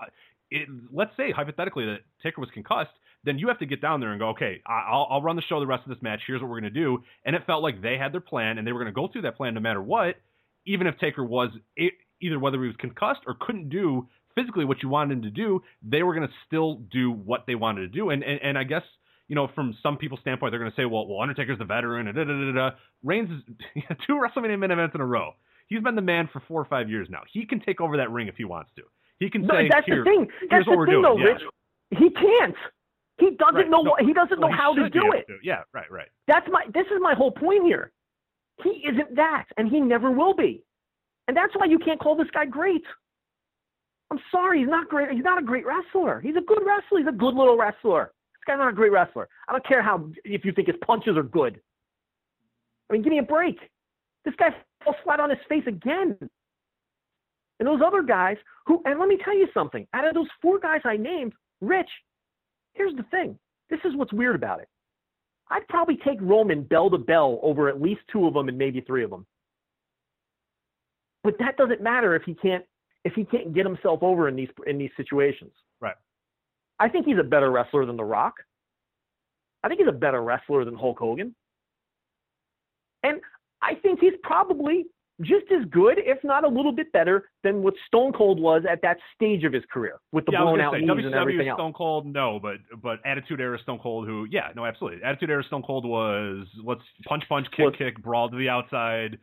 It, 0.51 0.69
let's 0.93 1.11
say 1.17 1.31
hypothetically 1.31 1.85
that 1.87 1.99
Taker 2.23 2.41
was 2.41 2.51
concussed, 2.55 2.91
then 3.25 3.39
you 3.39 3.49
have 3.49 3.59
to 3.59 3.67
get 3.67 3.83
down 3.83 4.01
there 4.01 4.13
and 4.13 4.19
go, 4.19 4.31
okay, 4.31 4.63
I'll, 4.67 5.07
I'll 5.11 5.23
run 5.23 5.37
the 5.37 5.43
show 5.43 5.61
the 5.61 5.67
rest 5.67 5.83
of 5.85 5.91
this 5.91 6.03
match. 6.03 6.21
Here's 6.27 6.41
what 6.41 6.49
we're 6.51 6.61
gonna 6.61 6.71
do, 6.71 7.03
and 7.25 7.35
it 7.35 7.43
felt 7.47 7.63
like 7.63 7.83
they 7.83 7.99
had 7.99 8.13
their 8.13 8.21
plan 8.21 8.59
and 8.59 8.67
they 8.67 8.73
were 8.73 8.81
gonna 8.81 8.93
go 8.93 9.09
through 9.09 9.23
that 9.23 9.37
plan 9.37 9.55
no 9.55 9.61
matter 9.61 9.83
what, 9.83 10.17
even 10.67 10.87
if 10.87 10.97
Taker 10.99 11.25
was 11.25 11.51
either 12.21 12.39
whether 12.39 12.61
he 12.61 12.67
was 12.67 12.77
concussed 12.77 13.21
or 13.27 13.37
couldn't 13.41 13.69
do 13.69 14.09
physically 14.39 14.65
what 14.65 14.83
you 14.83 14.89
wanted 14.89 15.15
him 15.19 15.23
to 15.23 15.31
do, 15.31 15.63
they 15.83 16.03
were 16.03 16.15
going 16.15 16.27
to 16.27 16.35
still 16.47 16.77
do 16.93 17.11
what 17.11 17.45
they 17.47 17.55
wanted 17.55 17.81
to 17.81 17.89
do. 17.89 18.11
And, 18.11 18.23
and, 18.23 18.41
and 18.43 18.59
I 18.59 18.65
guess, 18.65 18.83
you 19.27 19.35
know, 19.35 19.49
from 19.55 19.77
some 19.83 19.97
people's 19.97 20.21
standpoint, 20.21 20.53
they're 20.53 20.61
going 20.61 20.71
to 20.71 20.77
say, 20.77 20.85
well, 20.85 21.07
well, 21.07 21.21
Undertaker's 21.21 21.59
the 21.59 21.65
veteran, 21.65 22.07
and 22.09 22.17
da 22.17 22.25
da 22.25 22.33
da 22.33 22.53
da. 22.53 22.77
Reigns 23.03 23.31
is 23.31 23.83
two 24.07 24.15
WrestleMania 24.15 24.59
main 24.59 24.71
events 24.71 24.95
in 24.95 25.01
a 25.01 25.07
row. 25.07 25.33
He's 25.67 25.83
been 25.83 25.97
the 25.97 26.03
man 26.03 26.29
for 26.33 26.43
four 26.49 26.61
or 26.61 26.65
five 26.65 26.89
years 26.89 27.09
now. 27.11 27.21
He 27.31 27.45
can 27.45 27.61
take 27.61 27.81
over 27.81 27.97
that 27.99 28.11
ring 28.11 28.29
if 28.29 28.37
he 28.37 28.45
wants 28.45 28.71
to. 28.77 28.83
He 29.19 29.29
can 29.29 29.43
no, 29.43 29.55
say, 29.55 29.69
that's 29.69 29.85
Here, 29.85 29.99
the 29.99 30.05
thing. 30.05 30.29
That's 30.51 30.65
the 30.65 30.85
thing, 30.87 31.03
though, 31.03 31.19
yeah. 31.19 31.25
Rich. 31.25 31.43
He 31.91 32.11
can't. 32.11 32.55
He 33.19 33.31
doesn't 33.33 33.55
Right. 33.55 33.69
know. 33.69 33.81
What 33.81 34.03
he 34.05 34.13
doesn't 34.13 34.39
well, 34.39 34.49
know 34.49 34.55
he 34.55 34.61
how 34.61 34.75
to 34.75 34.89
do 34.89 35.13
it. 35.13 35.27
to. 35.27 35.39
Yeah, 35.43 35.63
right, 35.75 35.91
right. 35.91 36.09
That's 36.29 36.47
my. 36.51 36.65
This 36.73 36.87
is 36.87 36.99
my 37.01 37.15
whole 37.15 37.33
point 37.33 37.65
here. 37.65 37.91
He 38.63 38.85
isn't 38.89 39.17
that, 39.17 39.47
and 39.57 39.69
he 39.69 39.81
never 39.81 40.11
will 40.11 40.35
be. 40.35 40.63
And 41.27 41.37
that's 41.37 41.53
why 41.57 41.67
you 41.67 41.79
can't 41.79 42.01
call 42.01 42.17
this 42.17 42.29
guy 42.33 42.47
great. 42.47 42.83
I'm 44.11 44.19
sorry, 44.31 44.61
he's 44.61 44.69
not 44.69 44.89
great. 44.89 45.11
He's 45.11 45.25
not 45.25 45.39
a 45.39 45.45
great 45.45 45.65
wrestler. 45.67 46.21
He's 46.21 46.37
a 46.37 46.41
good 46.41 46.63
wrestler. 46.65 46.99
He's 46.99 47.09
a 47.09 47.13
good 47.13 47.35
little 47.35 47.59
wrestler. 47.59 48.13
This 48.35 48.41
guy's 48.47 48.59
not 48.59 48.71
a 48.71 48.73
great 48.73 48.93
wrestler. 48.93 49.29
I 49.49 49.53
don't 49.53 49.67
care 49.67 49.83
how 49.83 50.09
if 50.25 50.45
you 50.45 50.53
think 50.53 50.69
his 50.69 50.77
punches 50.87 51.17
are 51.17 51.23
good. 51.23 51.61
I 52.89 52.95
mean, 52.95 53.03
give 53.03 53.13
me 53.13 53.19
a 53.19 53.23
break. 53.23 53.59
This 54.25 54.35
guy 54.39 54.49
falls 54.83 54.97
flat 55.05 55.21
on 55.21 55.31
his 55.31 55.39
face 55.49 55.65
again. 55.67 56.17
And 57.61 57.67
those 57.67 57.81
other 57.85 58.03
guys 58.03 58.37
who, 58.67 58.81
and 58.85 58.99
let 58.99 59.09
me 59.09 59.19
tell 59.23 59.37
you 59.37 59.49
something. 59.53 59.87
Out 59.93 60.07
of 60.07 60.15
those 60.15 60.29
four 60.41 60.59
guys 60.59 60.81
I 60.85 60.97
named, 60.97 61.35
Rich, 61.61 61.91
here's 62.75 62.95
the 62.97 63.03
thing. 63.11 63.39
This 63.69 63.81
is 63.85 63.97
what's 63.97 64.13
weird 64.13 64.37
about 64.37 64.61
it. 64.61 64.69
I'd 65.51 65.67
probably 65.69 65.97
take 65.97 66.19
Roman 66.21 66.63
bell 66.63 66.91
to 66.91 66.99
bell 66.99 67.41
over 67.43 67.69
at 67.69 67.81
least 67.81 68.03
two 68.13 68.27
of 68.27 68.35
them 68.35 68.49
and 68.49 68.57
maybe 68.57 68.81
three 68.81 69.03
of 69.03 69.11
them. 69.11 69.27
But 71.25 71.39
that 71.39 71.57
doesn't 71.57 71.83
matter 71.83 72.15
if 72.15 72.23
he 72.23 72.35
can't 72.35 72.65
if 73.09 73.15
he 73.15 73.25
can't 73.25 73.55
get 73.55 73.65
himself 73.65 74.03
over 74.03 74.29
in 74.29 74.37
these 74.37 74.51
in 74.67 74.77
these 74.77 74.91
situations. 74.97 75.51
Right. 75.81 75.97
I 76.79 76.89
think 76.89 77.07
he's 77.07 77.19
a 77.19 77.25
better 77.25 77.51
wrestler 77.51 77.87
than 77.87 77.97
The 77.97 78.05
Rock. 78.05 78.35
I 79.65 79.69
think 79.69 79.81
he's 79.81 79.89
a 79.89 79.93
better 79.93 80.23
wrestler 80.23 80.65
than 80.65 80.75
Hulk 80.75 80.99
Hogan. 80.99 81.35
And 83.03 83.21
I 83.63 83.75
think 83.75 84.01
he's 84.01 84.13
probably 84.23 84.85
just 85.23 85.47
as 85.51 85.65
good, 85.71 85.99
if 85.99 86.23
not 86.23 86.45
a 86.45 86.49
little 86.49 86.71
bit 86.71 86.93
better, 86.93 87.31
than 87.43 87.63
what 87.63 87.75
Stone 87.87 88.13
Cold 88.13 88.39
was 88.39 88.63
at 88.71 88.81
that 88.83 88.99
stage 89.15 89.43
of 89.43 89.53
his 89.53 89.65
career 89.73 89.99
with 90.13 90.27
the 90.27 90.33
yeah, 90.33 90.43
blown 90.43 90.61
out 90.61 90.75
say, 90.75 90.81
knees 90.81 90.91
and 90.91 91.15
WCW 91.15 91.21
everything 91.21 91.49
else. 91.49 91.57
Stone 91.57 91.73
Cold, 91.73 92.07
no, 92.07 92.39
but 92.41 92.57
but 92.83 92.99
Attitude 93.07 93.41
Era 93.41 93.59
Stone 93.63 93.81
Cold, 93.83 94.07
who, 94.07 94.27
yeah, 94.31 94.49
no, 94.55 94.67
absolutely. 94.67 95.03
Attitude 95.03 95.31
Era 95.31 95.43
Stone 95.45 95.63
Cold 95.63 95.87
was 95.87 96.47
let's 96.63 96.83
punch, 97.07 97.25
punch, 97.29 97.47
kick, 97.57 97.79
kick, 97.79 98.03
brawl 98.03 98.29
to 98.29 98.37
the 98.37 98.49
outside, 98.51 99.19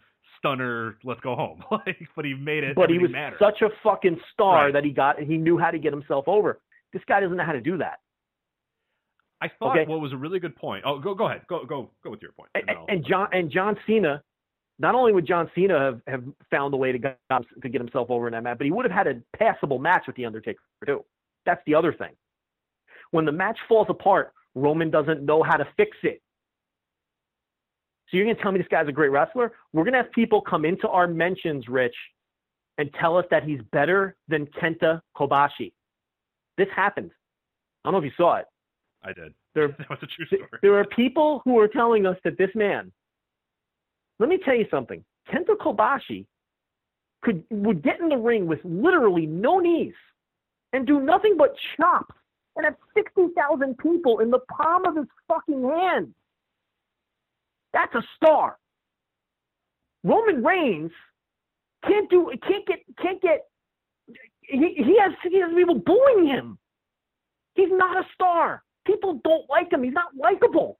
stunner, 0.46 0.98
let's 1.04 1.20
go 1.22 1.36
home. 1.36 1.64
like, 1.72 1.98
but 2.16 2.26
he 2.26 2.34
made 2.34 2.64
it. 2.64 2.76
but 2.76 2.90
he 2.90 2.98
was 2.98 3.12
mattered. 3.12 3.40
such 3.40 3.62
a 3.62 3.70
fucking 3.84 4.20
star 4.34 4.66
Right. 4.66 4.74
that 4.74 4.84
he 4.84 4.92
got 4.92 5.20
and 5.20 5.30
he 5.30 5.38
knew 5.38 5.58
how 5.58 5.72
to 5.72 5.80
get 5.80 5.92
himself 5.92 6.28
over. 6.28 6.60
This 6.94 7.02
guy 7.08 7.20
doesn't 7.20 7.36
know 7.36 7.46
how 7.46 7.52
to 7.52 7.62
do 7.62 7.78
that. 7.78 8.00
I 9.42 9.50
thought 9.60 9.78
okay. 9.78 9.90
what 9.90 10.00
was 10.00 10.14
a 10.14 10.18
really 10.18 10.40
good 10.40 10.56
point. 10.56 10.84
Oh, 10.86 11.00
go 11.00 11.14
go 11.14 11.28
ahead, 11.28 11.42
go 11.48 11.66
go 11.66 11.90
go 12.04 12.10
with 12.10 12.22
your 12.22 12.32
point. 12.32 12.50
And, 12.56 12.70
and 12.70 12.80
and 12.90 13.06
John 13.06 13.28
and 13.34 13.52
John 13.52 13.76
Cena, 13.86 14.24
not 14.80 14.96
only 14.96 15.12
would 15.12 15.28
John 15.28 15.52
Cena 15.54 15.78
have, 15.78 16.02
have 16.08 16.24
found 16.50 16.74
a 16.74 16.78
way 16.78 16.92
to 16.92 16.98
get, 16.98 17.20
to 17.30 17.70
get 17.70 17.82
himself 17.82 18.10
over 18.10 18.28
in 18.28 18.34
that 18.34 18.44
match, 18.44 18.58
but 18.58 18.66
he 18.66 18.72
would 18.72 18.86
have 18.86 18.94
had 18.94 19.08
a 19.08 19.22
passable 19.38 19.78
match 19.78 20.04
with 20.08 20.16
the 20.16 20.26
Undertaker 20.26 20.60
too. 20.86 21.04
That's 21.46 21.62
the 21.68 21.76
other 21.76 21.94
thing. 21.94 22.12
When 23.12 23.26
the 23.26 23.32
match 23.32 23.58
falls 23.68 23.88
apart, 23.90 24.34
Roman 24.56 24.90
doesn't 24.90 25.24
know 25.24 25.44
how 25.44 25.58
to 25.58 25.68
fix 25.76 25.98
it. 26.04 26.22
So 28.10 28.18
you're 28.18 28.26
going 28.26 28.36
to 28.36 28.42
tell 28.42 28.52
me 28.52 28.60
this 28.60 28.68
guy's 28.70 28.88
a 28.88 28.92
great 28.92 29.10
wrestler? 29.10 29.54
We're 29.74 29.84
going 29.84 29.94
to 29.94 30.04
have 30.04 30.12
people 30.12 30.42
come 30.42 30.64
into 30.64 30.88
our 30.88 31.08
mentions, 31.08 31.68
Rich, 31.68 31.96
and 32.78 32.90
tell 33.00 33.18
us 33.18 33.26
that 33.32 33.44
he's 33.44 33.62
better 33.72 34.16
than 34.28 34.46
Kenta 34.48 35.02
Kobashi. 35.18 35.72
This 36.58 36.68
happened. 36.76 37.12
I 37.84 37.88
don't 37.90 37.94
know 37.94 38.06
if 38.06 38.12
you 38.12 38.16
saw 38.18 38.38
it. 38.38 38.46
I 39.04 39.14
did. 39.14 39.34
There, 39.54 39.68
That 39.78 39.90
was 39.90 40.00
a 40.02 40.08
true 40.08 40.26
story. 40.26 40.44
there 40.62 40.78
are 40.78 40.86
people 40.86 41.42
who 41.46 41.60
are 41.60 41.68
telling 41.68 42.06
us 42.06 42.18
that 42.24 42.38
this 42.38 42.50
man, 42.56 42.92
let 44.20 44.30
me 44.30 44.38
tell 44.44 44.56
you 44.56 44.66
something, 44.70 45.04
Kenta 45.32 45.56
Kobashi 45.56 46.26
could 47.24 47.44
would 47.50 47.82
get 47.82 48.00
in 48.00 48.10
the 48.10 48.18
ring 48.18 48.46
with 48.46 48.60
literally 48.64 49.26
no 49.26 49.60
knees 49.60 49.94
and 50.74 50.86
do 50.86 51.00
nothing 51.00 51.36
but 51.38 51.56
chop 51.76 52.14
and 52.56 52.66
have 52.66 52.76
60,000 52.96 53.78
people 53.78 54.20
in 54.20 54.30
the 54.30 54.40
palm 54.40 54.86
of 54.86 54.96
his 54.96 55.06
fucking 55.28 55.64
hand. 55.64 56.14
That's 57.76 57.94
a 57.94 58.04
star. 58.16 58.58
Roman 60.06 60.42
Reigns 60.42 60.92
can't 61.86 62.10
do 62.10 62.32
can't 62.48 62.66
get 62.66 62.80
can't 63.02 63.22
get 63.22 63.42
he, 64.08 64.76
he 64.78 64.98
has 65.00 65.12
he 65.30 65.42
has 65.42 65.52
people 65.54 65.76
booing 65.80 66.26
him. 66.26 66.58
He's 67.56 67.70
not 67.72 67.98
a 67.98 68.08
star. 68.14 68.64
People 68.88 69.20
don't 69.26 69.50
like 69.50 69.74
him. 69.74 69.84
He's 69.84 69.94
not 69.94 70.16
likable. 70.18 70.80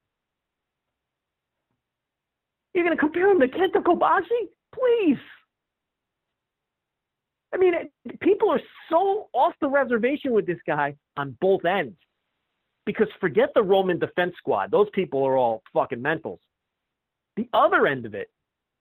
You're 2.72 2.88
to 2.88 2.96
compare 2.96 3.30
him 3.30 3.40
to 3.40 3.48
Kenta 3.48 3.82
Kobashi? 3.82 4.48
Please. 4.74 5.18
I 7.54 7.58
mean, 7.58 7.72
people 8.20 8.50
are 8.50 8.60
so 8.90 9.28
off 9.32 9.54
the 9.60 9.68
reservation 9.68 10.32
with 10.32 10.46
this 10.46 10.58
guy 10.66 10.94
on 11.16 11.36
both 11.40 11.64
ends. 11.64 11.96
Because 12.84 13.08
forget 13.18 13.50
the 13.54 13.62
Roman 13.62 13.98
defense 13.98 14.34
squad. 14.36 14.70
Those 14.70 14.88
people 14.92 15.24
are 15.24 15.36
all 15.36 15.62
fucking 15.72 16.00
mentals. 16.00 16.38
The 17.36 17.48
other 17.52 17.86
end 17.86 18.06
of 18.06 18.14
it, 18.14 18.30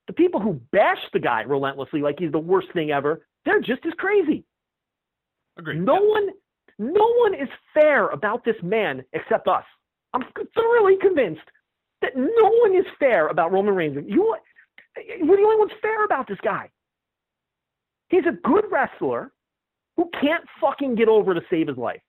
the 0.08 0.14
people 0.14 0.40
who 0.40 0.54
bash 0.72 1.00
the 1.14 1.20
guy 1.20 1.42
relentlessly 1.42 2.02
like 2.02 2.20
he's 2.20 2.32
the 2.32 2.40
worst 2.40 2.72
thing 2.74 2.92
ever, 2.92 3.26
they're 3.44 3.62
just 3.62 3.86
as 3.86 3.94
crazy. 3.98 4.44
Agreed. 5.58 5.82
No 5.82 5.96
Yeah. 5.96 6.10
one, 6.10 6.30
no 6.78 7.14
one 7.20 7.34
is 7.34 7.50
fair 7.74 8.10
about 8.10 8.44
this 8.44 8.62
man 8.62 9.04
except 9.14 9.48
us. 9.48 9.66
I'm 10.14 10.24
thoroughly 10.56 10.98
convinced 10.98 11.42
that 12.02 12.16
no 12.16 12.50
one 12.62 12.76
is 12.76 12.86
fair 13.00 13.28
about 13.28 13.52
Roman 13.52 13.76
Reigns. 13.76 13.98
You, 14.08 14.36
you're 14.98 15.38
the 15.38 15.44
only 15.44 15.58
one's 15.58 15.72
fair 15.82 16.06
about 16.06 16.28
this 16.28 16.40
guy. 16.44 16.70
He's 18.10 18.26
a 18.26 18.32
good 18.48 18.66
wrestler 18.72 19.32
who 19.98 20.10
can't 20.22 20.44
fucking 20.62 20.96
get 20.96 21.08
over 21.08 21.34
to 21.34 21.42
save 21.50 21.68
his 21.68 21.78
life, 21.78 22.02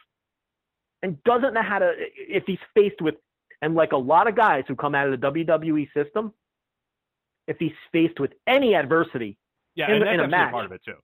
and 1.03 1.23
doesn't 1.25 1.55
know 1.55 1.63
how 1.63 1.79
to. 1.79 1.93
If 2.17 2.45
he's 2.47 2.59
faced 2.75 3.01
with, 3.01 3.15
and 3.63 3.75
like 3.75 3.93
a 3.93 3.97
lot 3.97 4.29
of 4.29 4.35
guys 4.37 4.65
who 4.69 4.77
come 4.77 4.95
out 4.95 5.09
of 5.13 5.19
the 5.21 5.27
WWE 5.27 5.89
system, 5.95 6.33
if 7.47 7.57
he's 7.59 7.73
faced 7.93 8.19
with 8.21 8.33
any 8.47 8.75
adversity, 8.75 9.37
Yeah, 9.75 9.87
in 9.89 9.95
and 9.95 10.03
that's 10.03 10.15
in 10.15 10.21
a 10.21 10.29
match. 10.29 10.53
part 10.53 10.65
of 10.67 10.73
it 10.73 10.83
too. 10.85 10.95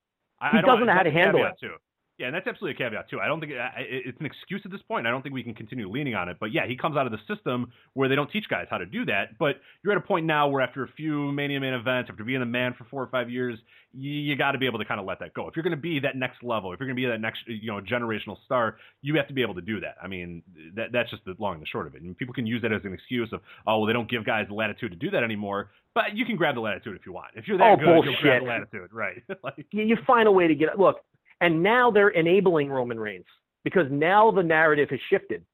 I, 0.40 0.50
He 0.50 0.58
I 0.58 0.62
doesn't 0.62 0.86
know 0.86 0.92
how 0.92 1.02
to 1.02 1.10
handle 1.10 1.44
it. 1.44 1.52
Too. 1.60 1.74
Yeah, 2.22 2.28
and 2.28 2.36
that's 2.36 2.46
absolutely 2.46 2.76
a 2.76 2.88
caveat 2.88 3.10
too. 3.10 3.20
I 3.20 3.26
don't 3.26 3.40
think 3.40 3.50
it- 3.50 4.06
it's 4.06 4.20
an 4.20 4.26
excuse 4.26 4.64
at 4.64 4.70
this 4.70 4.80
point. 4.82 5.08
I 5.08 5.10
don't 5.10 5.22
think 5.22 5.34
we 5.34 5.42
can 5.42 5.54
continue 5.54 5.88
leaning 5.88 6.14
on 6.14 6.28
it. 6.28 6.36
But 6.38 6.52
yeah, 6.52 6.66
he 6.66 6.76
comes 6.76 6.96
out 6.96 7.04
of 7.04 7.10
the 7.10 7.18
system 7.26 7.72
where 7.94 8.08
they 8.08 8.14
don't 8.14 8.30
teach 8.30 8.48
guys 8.48 8.68
how 8.70 8.78
to 8.78 8.86
do 8.86 9.04
that. 9.06 9.36
But 9.38 9.60
you're 9.82 9.92
at 9.92 9.98
a 9.98 10.06
point 10.06 10.24
now 10.24 10.46
where 10.46 10.60
after 10.60 10.84
a 10.84 10.88
few 10.88 11.32
Mania 11.32 11.58
main 11.58 11.74
events, 11.74 12.10
after 12.10 12.22
being 12.22 12.40
a 12.40 12.46
man 12.46 12.74
for 12.74 12.84
four 12.84 13.02
or 13.02 13.08
five 13.08 13.28
years, 13.28 13.58
you, 13.92 14.12
you 14.12 14.36
got 14.36 14.52
to 14.52 14.58
be 14.58 14.66
able 14.66 14.78
to 14.78 14.84
kind 14.84 15.00
of 15.00 15.06
let 15.06 15.18
that 15.18 15.34
go. 15.34 15.48
If 15.48 15.56
you're 15.56 15.64
going 15.64 15.74
to 15.74 15.76
be 15.82 15.98
that 15.98 16.14
next 16.16 16.44
level, 16.44 16.72
if 16.72 16.78
you're 16.78 16.86
going 16.86 16.96
to 16.96 17.02
be 17.02 17.06
that 17.08 17.20
next 17.20 17.40
you 17.48 17.72
know 17.72 17.80
generational 17.80 18.36
star, 18.44 18.76
you 19.02 19.16
have 19.16 19.26
to 19.26 19.34
be 19.34 19.42
able 19.42 19.54
to 19.54 19.60
do 19.60 19.80
that. 19.80 19.96
I 20.00 20.06
mean, 20.06 20.44
that 20.76 20.92
that's 20.92 21.10
just 21.10 21.24
the 21.24 21.34
long 21.40 21.54
and 21.54 21.62
the 21.62 21.66
short 21.66 21.88
of 21.88 21.96
it. 21.96 22.02
And 22.02 22.16
people 22.16 22.34
can 22.34 22.46
use 22.46 22.62
that 22.62 22.72
as 22.72 22.84
an 22.84 22.92
excuse 22.94 23.32
of 23.32 23.40
oh 23.66 23.78
well 23.78 23.86
they 23.86 23.92
don't 23.92 24.08
give 24.08 24.24
guys 24.24 24.46
the 24.46 24.54
latitude 24.54 24.92
to 24.92 24.96
do 24.96 25.10
that 25.10 25.24
anymore. 25.24 25.72
But 25.92 26.14
you 26.16 26.24
can 26.24 26.36
grab 26.36 26.54
the 26.54 26.60
latitude 26.60 26.96
if 26.96 27.04
you 27.04 27.12
want. 27.12 27.32
If 27.34 27.48
you're 27.48 27.58
that 27.58 27.72
Oh, 27.72 27.76
good, 27.76 28.04
you'll 28.04 28.14
grab 28.22 28.42
the 28.42 28.48
latitude, 28.48 28.92
right? 28.92 29.22
like 29.42 29.66
you, 29.72 29.82
you 29.82 29.96
find 30.06 30.28
a 30.28 30.32
way 30.32 30.46
to 30.46 30.54
get 30.54 30.78
look 30.78 31.02
and 31.42 31.62
now 31.62 31.90
they're 31.90 32.08
enabling 32.08 32.70
roman 32.70 32.98
reigns 32.98 33.26
because 33.64 33.86
now 33.90 34.30
the 34.30 34.42
narrative 34.42 34.88
has 34.90 35.00
shifted. 35.10 35.44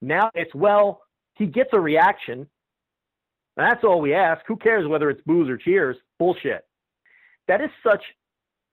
Now 0.00 0.30
it's 0.34 0.54
well 0.54 1.02
he 1.34 1.46
gets 1.46 1.70
a 1.72 1.80
reaction. 1.80 2.46
That's 3.56 3.84
all 3.84 4.00
we 4.00 4.14
ask. 4.14 4.40
Who 4.46 4.56
cares 4.56 4.88
whether 4.88 5.10
it's 5.10 5.20
boos 5.26 5.50
or 5.50 5.58
cheers? 5.58 5.96
Bullshit. 6.18 6.64
That 7.48 7.60
is 7.60 7.70
such 7.86 8.02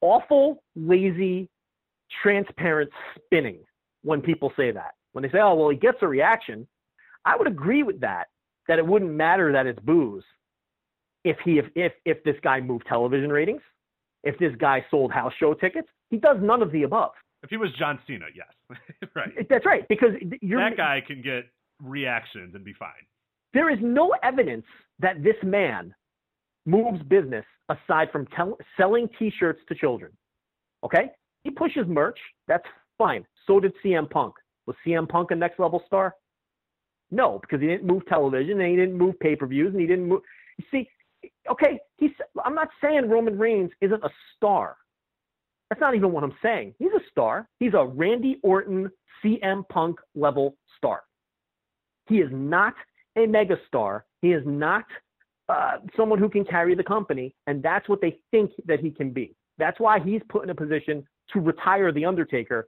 awful 0.02 0.64
lazy 0.76 1.50
transparent 2.24 2.90
spinning 3.16 3.60
when 4.04 4.22
people 4.22 4.54
say 4.56 4.72
that. 4.72 4.94
When 5.12 5.24
they 5.24 5.30
say 5.30 5.40
oh 5.40 5.56
well 5.56 5.70
he 5.70 5.76
gets 5.76 5.98
a 6.02 6.08
reaction 6.08 6.68
i 7.26 7.36
would 7.36 7.48
agree 7.48 7.84
with 7.84 8.00
that 8.00 8.28
that 8.68 8.80
it 8.80 8.86
wouldn't 8.86 9.12
matter 9.12 9.52
that 9.52 9.66
it's 9.66 9.80
boos 9.80 10.24
if 11.26 11.36
he 11.44 11.58
if 11.58 11.66
if, 11.76 11.92
if 12.06 12.24
this 12.24 12.36
guy 12.44 12.62
moved 12.62 12.86
television 12.88 13.32
ratings 13.32 13.62
if 14.24 14.38
this 14.38 14.54
guy 14.58 14.86
sold 14.92 15.12
house 15.12 15.34
show 15.40 15.54
tickets. 15.54 15.88
He 16.10 16.18
does 16.18 16.38
none 16.42 16.62
of 16.62 16.72
the 16.72 16.84
above. 16.84 17.12
If 17.44 17.50
he 17.50 17.58
was 17.58 17.70
John 17.78 18.00
Cena, 18.06 18.26
yes, 18.36 18.80
right. 19.16 19.48
That's 19.50 19.66
right, 19.66 19.88
because 19.88 20.10
you're, 20.42 20.60
that 20.60 20.76
guy 20.78 21.02
can 21.06 21.22
get 21.22 21.46
reactions 21.82 22.54
and 22.56 22.64
be 22.66 22.74
fine. 22.74 22.90
there 23.54 23.70
is 23.70 23.80
no 23.82 24.14
evidence 24.24 24.66
that 25.00 25.24
this 25.24 25.36
man 25.44 25.94
moves 26.66 27.02
business 27.04 27.46
aside 27.70 28.10
from 28.12 28.26
tel- 28.36 28.58
selling 28.76 29.08
T-shirts 29.18 29.62
to 29.70 29.76
children. 29.76 30.12
Okay, 30.84 31.12
he 31.44 31.50
pushes 31.52 31.88
merch. 31.88 32.20
That's 32.48 32.66
fine. 32.98 33.26
So 33.48 33.60
did 33.60 33.74
CM 33.84 34.10
Punk. 34.10 34.36
Was 34.68 34.76
CM 34.86 35.08
Punk 35.08 35.32
a 35.32 35.36
next 35.36 35.60
level 35.60 35.82
star? 35.88 36.16
No, 37.12 37.40
because 37.40 37.62
he 37.62 37.68
didn't 37.68 37.88
move 37.88 38.06
television 38.08 38.60
and 38.60 38.70
he 38.70 38.76
didn't 38.76 38.98
move 38.98 39.20
pay-per-views 39.20 39.72
and 39.72 39.82
he 39.82 39.88
didn't 39.88 40.08
move. 40.08 40.22
You 40.58 40.66
see, 40.70 40.90
okay, 41.50 41.80
he's. 41.98 42.12
I'm 42.46 42.54
not 42.54 42.68
saying 42.84 43.10
Roman 43.10 43.38
Reigns 43.40 43.72
isn't 43.82 44.04
a 44.04 44.10
star. 44.36 44.76
That's 45.70 45.82
not 45.82 45.96
even 45.96 46.12
what 46.12 46.24
I'm 46.24 46.36
saying. 46.42 46.74
He's 46.80 46.92
a 46.92 47.10
star. 47.12 47.48
He's 47.60 47.74
a 47.74 47.86
Randy 47.86 48.40
Orton, 48.42 48.90
CM 49.24 49.68
Punk 49.70 50.00
level 50.16 50.56
star. 50.78 51.04
He 52.08 52.18
is 52.18 52.30
not 52.32 52.74
a 53.16 53.22
megastar. 53.22 54.02
He 54.22 54.32
is 54.32 54.44
not 54.46 54.86
uh, 55.48 55.78
someone 55.96 56.20
who 56.20 56.30
can 56.30 56.44
carry 56.44 56.76
the 56.76 56.84
company, 56.84 57.36
and 57.48 57.62
that's 57.62 57.88
what 57.88 58.02
they 58.02 58.18
think 58.32 58.52
that 58.66 58.80
he 58.80 58.90
can 58.92 59.12
be. 59.12 59.36
That's 59.58 59.80
why 59.80 60.00
he's 60.00 60.22
put 60.30 60.44
in 60.44 60.50
a 60.50 60.56
position 60.56 61.06
to 61.34 61.40
retire 61.40 61.92
the 61.92 62.06
Undertaker, 62.06 62.68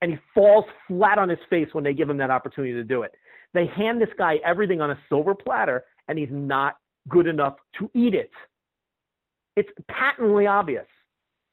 and 0.00 0.12
he 0.12 0.18
falls 0.34 0.64
flat 0.88 1.18
on 1.18 1.28
his 1.28 1.38
face 1.48 1.68
when 1.72 1.84
they 1.84 1.92
give 1.92 2.08
him 2.08 2.16
that 2.18 2.30
opportunity 2.30 2.72
to 2.72 2.84
do 2.84 3.02
it. 3.02 3.12
They 3.54 3.66
hand 3.66 4.00
this 4.00 4.08
guy 4.16 4.36
everything 4.44 4.80
on 4.80 4.90
a 4.90 4.98
silver 5.08 5.34
platter, 5.34 5.84
and 6.08 6.18
he's 6.18 6.28
not 6.30 6.76
good 7.08 7.26
enough 7.26 7.56
to 7.78 7.90
eat 7.94 8.14
it. 8.14 8.30
It's 9.56 9.70
patently 9.88 10.46
obvious. 10.46 10.86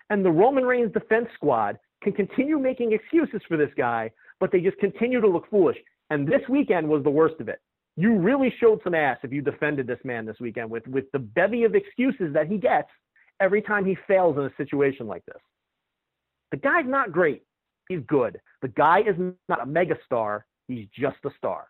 And 0.09 0.23
the 0.23 0.31
Roman 0.31 0.65
Reigns 0.65 0.93
defense 0.93 1.27
squad 1.35 1.77
can 2.01 2.13
continue 2.13 2.59
making 2.59 2.93
excuses 2.93 3.41
for 3.47 3.57
this 3.57 3.71
guy, 3.77 4.11
but 4.39 4.51
they 4.51 4.61
just 4.61 4.77
continue 4.77 5.19
to 5.19 5.27
look 5.27 5.49
foolish. 5.49 5.77
And 6.09 6.27
this 6.27 6.41
weekend 6.49 6.87
was 6.87 7.03
the 7.03 7.09
worst 7.09 7.35
of 7.39 7.49
it. 7.49 7.59
You 7.95 8.15
really 8.17 8.53
showed 8.59 8.79
some 8.83 8.93
ass 8.93 9.17
if 9.23 9.31
you 9.31 9.41
defended 9.41 9.87
this 9.87 9.99
man 10.03 10.25
this 10.25 10.39
weekend 10.39 10.69
with, 10.69 10.87
with 10.87 11.05
the 11.11 11.19
bevy 11.19 11.63
of 11.63 11.75
excuses 11.75 12.31
that 12.33 12.47
he 12.47 12.57
gets 12.57 12.89
every 13.39 13.61
time 13.61 13.85
he 13.85 13.97
fails 14.07 14.37
in 14.37 14.43
a 14.43 14.51
situation 14.55 15.07
like 15.07 15.25
this. 15.25 15.41
The 16.51 16.57
guy's 16.57 16.85
not 16.85 17.11
great. 17.11 17.43
He's 17.89 18.01
good. 18.07 18.39
The 18.61 18.67
guy 18.69 18.99
is 18.99 19.15
not 19.49 19.61
a 19.61 19.65
megastar. 19.65 20.41
He's 20.67 20.87
just 20.97 21.17
a 21.25 21.29
star. 21.37 21.67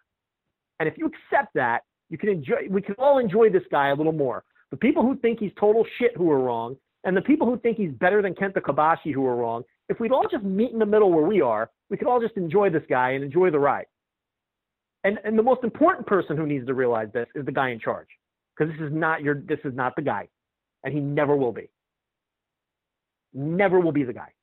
And 0.80 0.88
if 0.88 0.98
you 0.98 1.06
accept 1.06 1.54
that, 1.56 1.82
you 2.10 2.18
can 2.18 2.30
enjoy. 2.30 2.68
We 2.70 2.82
can 2.82 2.96
all 2.98 3.20
enjoy 3.20 3.50
this 3.50 3.64
guy 3.72 3.90
a 3.90 3.96
little 3.96 4.14
more. 4.14 4.44
The 4.72 4.78
people 4.78 5.04
who 5.04 5.16
think 5.18 5.40
he's 5.40 5.52
total 5.60 5.86
shit 5.98 6.16
who 6.16 6.32
are 6.32 6.40
wrong, 6.40 6.76
and 7.08 7.16
the 7.16 7.22
people 7.22 7.48
who 7.48 7.58
think 7.58 7.78
he's 7.78 7.94
better 7.94 8.22
than 8.22 8.36
Kenta 8.36 8.58
Kobashi 8.58 9.14
who 9.14 9.26
are 9.26 9.36
wrong. 9.38 9.64
If 9.88 10.02
we'd 10.02 10.12
all 10.12 10.28
just 10.30 10.44
meet 10.44 10.72
in 10.72 10.80
the 10.80 10.86
middle 10.86 11.10
where 11.10 11.24
we 11.24 11.40
are, 11.40 11.72
we 11.90 11.96
could 11.96 12.06
all 12.06 12.20
just 12.20 12.36
enjoy 12.36 12.70
this 12.70 12.84
guy 12.90 13.12
and 13.12 13.24
enjoy 13.24 13.50
the 13.50 13.60
ride. 13.60 13.86
And 15.06 15.18
and 15.24 15.40
the 15.40 15.44
most 15.44 15.64
important 15.64 16.06
person 16.06 16.36
who 16.36 16.46
needs 16.46 16.68
to 16.68 16.74
realize 16.74 17.08
this 17.14 17.28
is 17.34 17.46
the 17.46 17.52
guy 17.52 17.70
in 17.70 17.80
charge, 17.80 18.10
because 18.56 18.74
this 18.74 18.86
is 18.86 18.94
not 18.94 19.22
your 19.22 19.36
this 19.36 19.60
is 19.64 19.74
not 19.74 19.96
the 19.96 20.02
guy, 20.02 20.28
and 20.84 20.94
he 20.94 21.00
never 21.00 21.38
will 21.38 21.54
be. 21.54 21.70
Never 23.34 23.80
will 23.80 23.94
be 23.94 24.04
the 24.04 24.12
guy. 24.12 24.34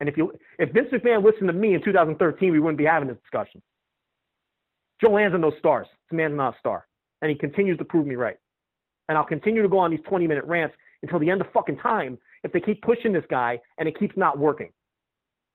And 0.00 0.08
if 0.08 0.16
you 0.16 0.32
if 0.58 0.72
Vince 0.72 0.88
McMahon 0.92 1.22
listened 1.22 1.48
to 1.48 1.52
me 1.52 1.74
in 1.74 1.84
2013, 1.84 2.52
we 2.52 2.58
wouldn't 2.58 2.78
be 2.78 2.86
having 2.86 3.08
this 3.08 3.18
discussion. 3.18 3.60
Joe 4.98 5.10
Lanza 5.10 5.36
no 5.36 5.52
stars. 5.58 5.88
This 6.10 6.16
man's 6.16 6.36
not 6.36 6.54
a 6.54 6.58
star, 6.58 6.86
and 7.20 7.30
he 7.30 7.36
continues 7.36 7.76
to 7.76 7.84
prove 7.84 8.06
me 8.06 8.14
right. 8.14 8.38
And 9.10 9.18
I'll 9.18 9.26
continue 9.26 9.60
to 9.60 9.68
go 9.68 9.78
on 9.78 9.90
these 9.90 10.00
20 10.08 10.26
minute 10.26 10.44
rants 10.46 10.74
until 11.04 11.18
the 11.20 11.30
end 11.30 11.40
of 11.40 11.46
fucking 11.52 11.76
time 11.78 12.18
if 12.42 12.52
they 12.52 12.60
keep 12.60 12.82
pushing 12.82 13.12
this 13.12 13.24
guy 13.30 13.60
and 13.78 13.88
it 13.88 13.98
keeps 13.98 14.16
not 14.16 14.38
working. 14.38 14.70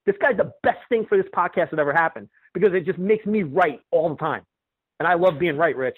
This 0.06 0.16
guy's 0.22 0.38
the 0.38 0.52
best 0.64 0.80
thing 0.88 1.06
for 1.08 1.18
this 1.18 1.28
podcast 1.36 1.72
that 1.72 1.80
ever 1.80 1.94
happened 1.94 2.30
because 2.54 2.70
it 2.74 2.86
just 2.86 2.98
makes 2.98 3.26
me 3.26 3.44
right 3.44 3.80
all 3.92 4.10
the 4.10 4.16
time. 4.16 4.44
And 5.00 5.08
I 5.08 5.14
love 5.16 5.40
being 5.40 5.58
right, 5.58 5.76
Rich. 5.76 5.98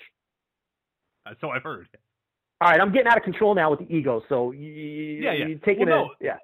Uh, 1.25 1.33
so 1.39 1.49
I've 1.49 1.63
heard. 1.63 1.87
All 2.59 2.69
right, 2.69 2.79
I'm 2.79 2.91
getting 2.91 3.07
out 3.07 3.17
of 3.17 3.23
control 3.23 3.55
now 3.55 3.71
with 3.71 3.79
the 3.79 3.95
ego. 3.95 4.21
So 4.29 4.51
you, 4.51 4.67
Yeah, 4.71 5.33
yeah. 5.33 5.45
you're 5.47 5.59
taking 5.59 5.87
Well, 5.87 6.03
it. 6.03 6.23
no. 6.23 6.27
Yeah. 6.27 6.37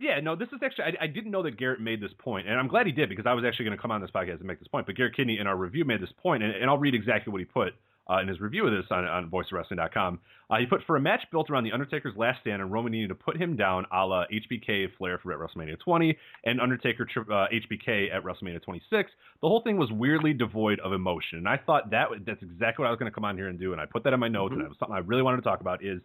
Yeah, 0.00 0.20
no, 0.20 0.36
this 0.36 0.48
is 0.52 0.60
actually 0.62 0.84
I, 0.84 1.04
I 1.04 1.06
didn't 1.08 1.32
know 1.32 1.42
that 1.42 1.56
Garrett 1.58 1.80
made 1.80 2.00
this 2.00 2.12
point, 2.18 2.46
and 2.46 2.56
I'm 2.56 2.68
glad 2.68 2.86
he 2.86 2.92
did 2.92 3.08
because 3.08 3.26
I 3.26 3.32
was 3.32 3.44
actually 3.44 3.64
going 3.64 3.76
to 3.76 3.82
come 3.82 3.90
on 3.90 4.00
this 4.00 4.10
podcast 4.12 4.38
and 4.38 4.44
make 4.44 4.60
this 4.60 4.68
point. 4.68 4.86
But 4.86 4.94
Garrett 4.94 5.16
Kidney 5.16 5.38
in 5.40 5.48
our 5.48 5.56
review 5.56 5.84
made 5.84 6.00
this 6.00 6.12
point, 6.22 6.42
and, 6.44 6.54
and 6.54 6.70
I'll 6.70 6.78
read 6.78 6.94
exactly 6.94 7.32
what 7.32 7.40
he 7.40 7.44
put 7.46 7.74
uh, 8.10 8.20
in 8.20 8.28
his 8.28 8.40
review 8.40 8.66
of 8.66 8.72
this 8.72 8.86
on, 8.90 9.04
on 9.04 9.30
VoicesOfWrestling.com. 9.30 10.18
Uh, 10.50 10.56
he 10.56 10.66
put 10.66 10.80
for 10.86 10.96
a 10.96 11.00
match 11.00 11.20
built 11.30 11.50
around 11.50 11.64
the 11.64 11.72
Undertaker's 11.72 12.16
last 12.16 12.40
stand 12.40 12.62
and 12.62 12.72
Roman 12.72 12.92
needing 12.92 13.08
to 13.08 13.14
put 13.14 13.36
him 13.36 13.56
down, 13.56 13.84
a 13.92 14.06
la 14.06 14.24
HBK 14.32 14.88
Flair 14.96 15.18
for 15.22 15.32
at 15.32 15.38
WrestleMania 15.38 15.78
20 15.78 16.16
and 16.44 16.60
Undertaker 16.60 17.06
uh, 17.18 17.46
HBK 17.52 18.14
at 18.14 18.22
WrestleMania 18.24 18.62
26. 18.62 19.10
The 19.42 19.48
whole 19.48 19.62
thing 19.62 19.76
was 19.76 19.90
weirdly 19.92 20.32
devoid 20.32 20.80
of 20.80 20.92
emotion, 20.92 21.38
and 21.38 21.48
I 21.48 21.58
thought 21.58 21.90
that 21.90 22.08
that's 22.26 22.42
exactly 22.42 22.82
what 22.82 22.88
I 22.88 22.90
was 22.90 22.98
going 22.98 23.10
to 23.10 23.14
come 23.14 23.24
on 23.24 23.36
here 23.36 23.48
and 23.48 23.58
do, 23.58 23.72
and 23.72 23.80
I 23.80 23.86
put 23.86 24.04
that 24.04 24.12
in 24.12 24.20
my 24.20 24.28
notes, 24.28 24.52
mm-hmm. 24.52 24.60
and 24.60 24.66
it 24.66 24.68
was 24.68 24.78
something 24.78 24.96
I 24.96 25.00
really 25.00 25.22
wanted 25.22 25.38
to 25.38 25.42
talk 25.42 25.60
about. 25.60 25.84
Is 25.84 26.00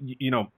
you 0.00 0.30
know 0.32 0.50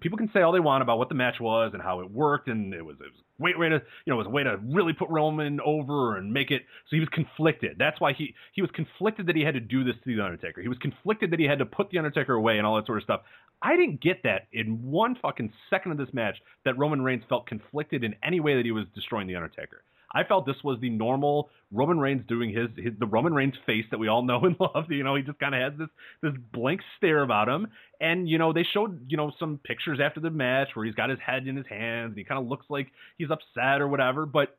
people 0.00 0.18
can 0.18 0.30
say 0.32 0.40
all 0.42 0.52
they 0.52 0.60
want 0.60 0.82
about 0.82 0.98
what 0.98 1.08
the 1.08 1.14
match 1.14 1.36
was 1.40 1.70
and 1.72 1.82
how 1.82 2.00
it 2.00 2.10
worked, 2.10 2.48
and 2.48 2.74
it 2.74 2.84
was 2.84 2.96
it 3.00 3.12
was 3.12 3.20
way 3.38 3.52
way 3.56 3.68
to 3.68 3.80
you 4.04 4.12
know 4.12 4.14
it 4.14 4.18
was 4.18 4.26
a 4.26 4.30
way 4.30 4.42
to 4.42 4.58
really 4.70 4.92
put 4.92 5.08
Roman 5.08 5.60
over 5.60 6.16
and 6.16 6.32
make 6.32 6.50
it 6.50 6.62
so 6.88 6.96
he 6.96 7.00
was 7.00 7.08
conflicted. 7.10 7.76
That's 7.78 8.00
why 8.00 8.12
he 8.12 8.34
he 8.52 8.62
was 8.62 8.70
conflicted 8.72 9.26
that 9.26 9.36
he 9.36 9.42
had 9.42 9.54
to 9.54 9.60
do 9.60 9.84
this 9.84 9.94
to 10.04 10.16
the 10.16 10.22
Undertaker. 10.22 10.60
He 10.62 10.68
was 10.68 10.78
conflicted 10.78 11.30
that 11.30 11.38
he 11.38 11.46
had 11.46 11.58
to 11.58 11.66
put 11.66 11.90
the 11.90 11.98
Undertaker 11.98 12.34
away 12.34 12.58
and 12.58 12.66
all 12.66 12.76
that 12.76 12.86
sort 12.86 12.98
of 12.98 13.04
stuff. 13.04 13.20
I 13.62 13.76
didn't 13.76 14.02
get 14.02 14.22
that 14.24 14.48
in 14.52 14.82
one 14.82 15.16
fucking 15.22 15.52
second 15.70 15.92
of 15.92 15.98
this 15.98 16.12
match 16.12 16.36
that 16.64 16.76
Roman 16.76 17.02
Reigns 17.02 17.22
felt 17.28 17.46
conflicted 17.46 18.04
in 18.04 18.14
any 18.22 18.40
way 18.40 18.56
that 18.56 18.64
he 18.64 18.72
was 18.72 18.84
destroying 18.94 19.26
the 19.26 19.36
Undertaker. 19.36 19.84
I 20.14 20.24
felt 20.24 20.46
this 20.46 20.62
was 20.62 20.78
the 20.80 20.90
normal 20.90 21.50
Roman 21.72 21.98
Reigns 21.98 22.22
doing 22.28 22.50
his, 22.50 22.68
his 22.76 22.92
the 22.98 23.06
Roman 23.06 23.34
Reigns 23.34 23.54
face 23.66 23.84
that 23.90 23.98
we 23.98 24.08
all 24.08 24.22
know 24.22 24.40
and 24.44 24.56
love. 24.60 24.90
You 24.90 25.02
know, 25.02 25.16
he 25.16 25.22
just 25.22 25.38
kind 25.38 25.54
of 25.54 25.60
has 25.60 25.78
this 25.78 25.88
this 26.22 26.40
blank 26.52 26.80
stare 26.96 27.22
about 27.22 27.48
him. 27.48 27.66
And 28.00 28.28
you 28.28 28.38
know, 28.38 28.52
they 28.52 28.64
showed 28.72 29.10
you 29.10 29.16
know 29.16 29.32
some 29.38 29.58
pictures 29.64 29.98
after 30.02 30.20
the 30.20 30.30
match 30.30 30.68
where 30.74 30.84
he's 30.86 30.94
got 30.94 31.10
his 31.10 31.18
head 31.24 31.46
in 31.46 31.56
his 31.56 31.66
hands 31.66 32.10
and 32.10 32.18
he 32.18 32.24
kind 32.24 32.40
of 32.40 32.46
looks 32.46 32.66
like 32.68 32.88
he's 33.18 33.30
upset 33.30 33.80
or 33.80 33.88
whatever. 33.88 34.26
But 34.26 34.56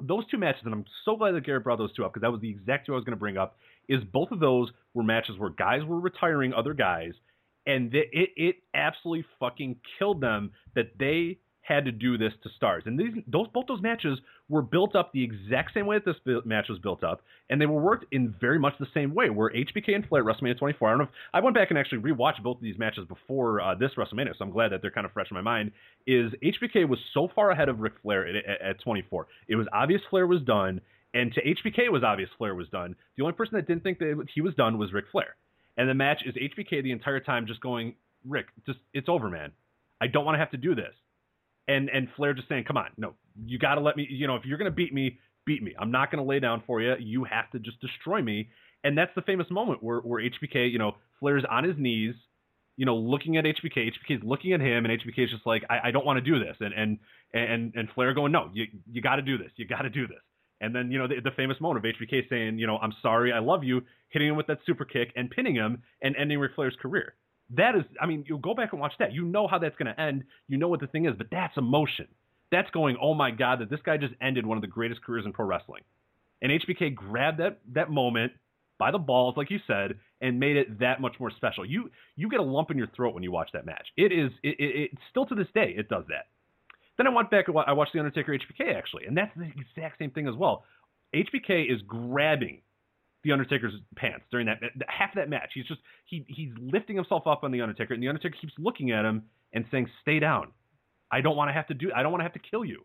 those 0.00 0.26
two 0.30 0.38
matches, 0.38 0.62
and 0.64 0.74
I'm 0.74 0.84
so 1.04 1.16
glad 1.16 1.32
that 1.32 1.44
Garrett 1.44 1.64
brought 1.64 1.78
those 1.78 1.92
two 1.94 2.04
up 2.04 2.12
because 2.12 2.22
that 2.22 2.32
was 2.32 2.40
the 2.40 2.50
exact 2.50 2.86
two 2.86 2.92
I 2.92 2.96
was 2.96 3.04
going 3.04 3.16
to 3.16 3.20
bring 3.20 3.36
up. 3.36 3.56
Is 3.88 4.02
both 4.12 4.30
of 4.30 4.40
those 4.40 4.70
were 4.94 5.02
matches 5.02 5.38
where 5.38 5.50
guys 5.50 5.82
were 5.84 5.98
retiring 5.98 6.52
other 6.54 6.74
guys, 6.74 7.12
and 7.66 7.94
it 7.94 8.08
it 8.12 8.56
absolutely 8.74 9.24
fucking 9.40 9.76
killed 9.98 10.20
them 10.20 10.52
that 10.74 10.98
they 10.98 11.38
had 11.62 11.84
to 11.84 11.92
do 11.92 12.18
this 12.18 12.32
to 12.42 12.50
stars. 12.56 12.82
And 12.86 12.98
these 12.98 13.12
those 13.26 13.46
both 13.54 13.66
those 13.66 13.80
matches 13.80 14.18
were 14.48 14.62
built 14.62 14.94
up 14.96 15.12
the 15.12 15.22
exact 15.22 15.72
same 15.72 15.86
way 15.86 15.98
that 15.98 16.04
this 16.04 16.42
match 16.44 16.66
was 16.68 16.78
built 16.80 17.04
up, 17.04 17.22
and 17.48 17.60
they 17.60 17.66
were 17.66 17.80
worked 17.80 18.04
in 18.12 18.34
very 18.40 18.58
much 18.58 18.74
the 18.78 18.86
same 18.92 19.14
way. 19.14 19.30
Where 19.30 19.50
HBK 19.50 19.94
and 19.94 20.06
Flair 20.06 20.24
WrestleMania 20.24 20.58
24. 20.58 20.88
I 20.88 20.90
don't 20.92 20.98
know. 20.98 21.04
If, 21.04 21.10
I 21.32 21.40
went 21.40 21.54
back 21.54 21.70
and 21.70 21.78
actually 21.78 21.98
rewatched 21.98 22.42
both 22.42 22.56
of 22.56 22.62
these 22.62 22.78
matches 22.78 23.06
before 23.06 23.60
uh, 23.60 23.74
this 23.76 23.92
WrestleMania, 23.96 24.36
so 24.36 24.44
I'm 24.44 24.50
glad 24.50 24.72
that 24.72 24.82
they're 24.82 24.90
kind 24.90 25.06
of 25.06 25.12
fresh 25.12 25.28
in 25.30 25.36
my 25.36 25.40
mind. 25.40 25.70
Is 26.06 26.32
HBK 26.42 26.88
was 26.88 26.98
so 27.14 27.28
far 27.34 27.52
ahead 27.52 27.68
of 27.68 27.78
Ric 27.78 27.94
Flair 28.02 28.26
at, 28.26 28.36
at, 28.36 28.60
at 28.60 28.80
24. 28.82 29.28
It 29.48 29.56
was 29.56 29.66
obvious 29.72 30.02
Flair 30.10 30.26
was 30.26 30.42
done, 30.42 30.80
and 31.14 31.32
to 31.32 31.40
HBK 31.40 31.86
it 31.86 31.92
was 31.92 32.02
obvious 32.02 32.30
Flair 32.38 32.56
was 32.56 32.68
done. 32.68 32.96
The 33.16 33.22
only 33.22 33.34
person 33.34 33.54
that 33.54 33.68
didn't 33.68 33.84
think 33.84 34.00
that 34.00 34.26
he 34.34 34.40
was 34.40 34.54
done 34.54 34.78
was 34.78 34.92
Ric 34.92 35.04
Flair. 35.12 35.36
And 35.76 35.88
the 35.88 35.94
match 35.94 36.22
is 36.26 36.34
HBK 36.34 36.82
the 36.82 36.92
entire 36.92 37.20
time 37.20 37.46
just 37.46 37.60
going, 37.60 37.94
Rick, 38.26 38.46
just 38.66 38.78
it's 38.92 39.08
over, 39.08 39.30
man. 39.30 39.52
I 40.00 40.08
don't 40.08 40.24
want 40.24 40.34
to 40.34 40.40
have 40.40 40.50
to 40.50 40.56
do 40.56 40.74
this 40.74 40.92
and 41.68 41.88
and 41.90 42.08
Flair 42.16 42.34
just 42.34 42.48
saying, 42.48 42.64
"Come 42.64 42.76
on, 42.76 42.90
no, 42.96 43.14
you 43.44 43.58
got 43.58 43.76
to 43.76 43.80
let 43.80 43.96
me. 43.96 44.06
You 44.08 44.26
know, 44.26 44.36
if 44.36 44.44
you're 44.44 44.58
going 44.58 44.70
to 44.70 44.74
beat 44.74 44.92
me, 44.92 45.18
beat 45.46 45.62
me. 45.62 45.74
I'm 45.78 45.90
not 45.90 46.10
going 46.10 46.22
to 46.22 46.28
lay 46.28 46.40
down 46.40 46.62
for 46.66 46.80
you. 46.80 46.94
You 46.98 47.24
have 47.24 47.50
to 47.52 47.58
just 47.58 47.80
destroy 47.80 48.22
me." 48.22 48.48
And 48.84 48.98
that's 48.98 49.12
the 49.14 49.22
famous 49.22 49.46
moment 49.50 49.82
where 49.82 50.00
where 50.00 50.22
HBK, 50.22 50.70
you 50.70 50.78
know, 50.78 50.92
Flair's 51.20 51.44
on 51.48 51.64
his 51.64 51.74
knees, 51.78 52.14
you 52.76 52.84
know, 52.84 52.96
looking 52.96 53.36
at 53.36 53.44
HBK. 53.44 53.92
HBK's 53.92 54.24
looking 54.24 54.52
at 54.52 54.60
him, 54.60 54.84
and 54.84 55.00
HBK's 55.00 55.30
just 55.30 55.46
like, 55.46 55.62
"I, 55.70 55.88
I 55.88 55.90
don't 55.90 56.04
want 56.04 56.16
to 56.16 56.20
do 56.20 56.38
this." 56.38 56.56
And 56.60 56.74
and 56.74 56.98
and 57.32 57.72
and 57.74 57.88
Flair 57.94 58.12
going, 58.14 58.32
"No, 58.32 58.50
you 58.52 58.66
you 58.90 59.00
got 59.00 59.16
to 59.16 59.22
do 59.22 59.38
this. 59.38 59.50
You 59.56 59.66
got 59.66 59.82
to 59.82 59.90
do 59.90 60.06
this." 60.06 60.18
And 60.60 60.74
then 60.74 60.90
you 60.90 60.98
know 60.98 61.06
the, 61.06 61.20
the 61.22 61.32
famous 61.36 61.60
moment 61.60 61.84
of 61.84 61.94
HBK 61.94 62.28
saying, 62.28 62.58
"You 62.58 62.66
know, 62.66 62.78
I'm 62.78 62.92
sorry, 63.02 63.32
I 63.32 63.38
love 63.38 63.62
you," 63.62 63.82
hitting 64.08 64.28
him 64.28 64.36
with 64.36 64.48
that 64.48 64.58
super 64.66 64.84
kick 64.84 65.12
and 65.14 65.30
pinning 65.30 65.54
him 65.54 65.82
and 66.02 66.16
ending 66.16 66.38
Ric 66.38 66.52
Flair's 66.54 66.76
career 66.80 67.14
that 67.56 67.74
is, 67.74 67.84
I 68.00 68.06
mean, 68.06 68.24
you 68.26 68.38
go 68.38 68.54
back 68.54 68.72
and 68.72 68.80
watch 68.80 68.94
that. 68.98 69.12
You 69.12 69.24
know 69.24 69.46
how 69.46 69.58
that's 69.58 69.76
going 69.76 69.92
to 69.92 70.00
end. 70.00 70.24
You 70.48 70.58
know 70.58 70.68
what 70.68 70.80
the 70.80 70.86
thing 70.86 71.06
is, 71.06 71.14
but 71.16 71.28
that's 71.30 71.56
emotion. 71.56 72.08
That's 72.50 72.70
going, 72.70 72.96
oh 73.00 73.14
my 73.14 73.30
God, 73.30 73.60
that 73.60 73.70
this 73.70 73.80
guy 73.84 73.96
just 73.96 74.14
ended 74.20 74.46
one 74.46 74.58
of 74.58 74.62
the 74.62 74.68
greatest 74.68 75.02
careers 75.02 75.24
in 75.24 75.32
pro 75.32 75.46
wrestling. 75.46 75.82
And 76.42 76.50
HBK 76.50 76.94
grabbed 76.94 77.38
that 77.40 77.60
that 77.72 77.90
moment 77.90 78.32
by 78.78 78.90
the 78.90 78.98
balls, 78.98 79.36
like 79.36 79.50
you 79.50 79.60
said, 79.66 79.94
and 80.20 80.40
made 80.40 80.56
it 80.56 80.80
that 80.80 81.00
much 81.00 81.14
more 81.20 81.30
special. 81.30 81.64
You 81.64 81.90
you 82.16 82.28
get 82.28 82.40
a 82.40 82.42
lump 82.42 82.70
in 82.70 82.76
your 82.76 82.88
throat 82.88 83.14
when 83.14 83.22
you 83.22 83.30
watch 83.30 83.50
that 83.52 83.64
match. 83.64 83.86
It 83.96 84.12
is 84.12 84.32
it, 84.42 84.56
it, 84.58 84.80
it 84.80 84.90
still 85.10 85.24
to 85.26 85.34
this 85.34 85.46
day 85.54 85.74
it 85.76 85.88
does 85.88 86.04
that. 86.08 86.26
Then 86.98 87.06
I 87.06 87.10
went 87.10 87.30
back 87.30 87.48
and 87.48 87.56
I 87.66 87.72
watched 87.72 87.92
the 87.92 88.00
Undertaker 88.00 88.36
HBK 88.36 88.74
actually, 88.76 89.06
and 89.06 89.16
that's 89.16 89.30
the 89.36 89.44
exact 89.44 89.98
same 89.98 90.10
thing 90.10 90.26
as 90.26 90.34
well. 90.34 90.64
HBK 91.14 91.72
is 91.72 91.80
grabbing 91.86 92.60
the 93.24 93.32
Undertaker's 93.32 93.72
pants 93.96 94.24
during 94.30 94.46
that 94.46 94.60
half 94.88 95.10
of 95.10 95.16
that 95.16 95.28
match. 95.28 95.50
He's 95.54 95.66
just 95.66 95.80
he 96.06 96.24
he's 96.28 96.50
lifting 96.58 96.96
himself 96.96 97.26
up 97.26 97.44
on 97.44 97.52
the 97.52 97.60
Undertaker, 97.60 97.94
and 97.94 98.02
the 98.02 98.08
Undertaker 98.08 98.36
keeps 98.40 98.52
looking 98.58 98.90
at 98.90 99.04
him 99.04 99.24
and 99.52 99.64
saying, 99.70 99.88
"Stay 100.02 100.18
down. 100.18 100.48
I 101.10 101.20
don't 101.20 101.36
want 101.36 101.48
to 101.48 101.52
have 101.52 101.68
to 101.68 101.74
do. 101.74 101.90
I 101.94 102.02
don't 102.02 102.12
want 102.12 102.20
to 102.20 102.24
have 102.24 102.34
to 102.34 102.50
kill 102.50 102.64
you. 102.64 102.84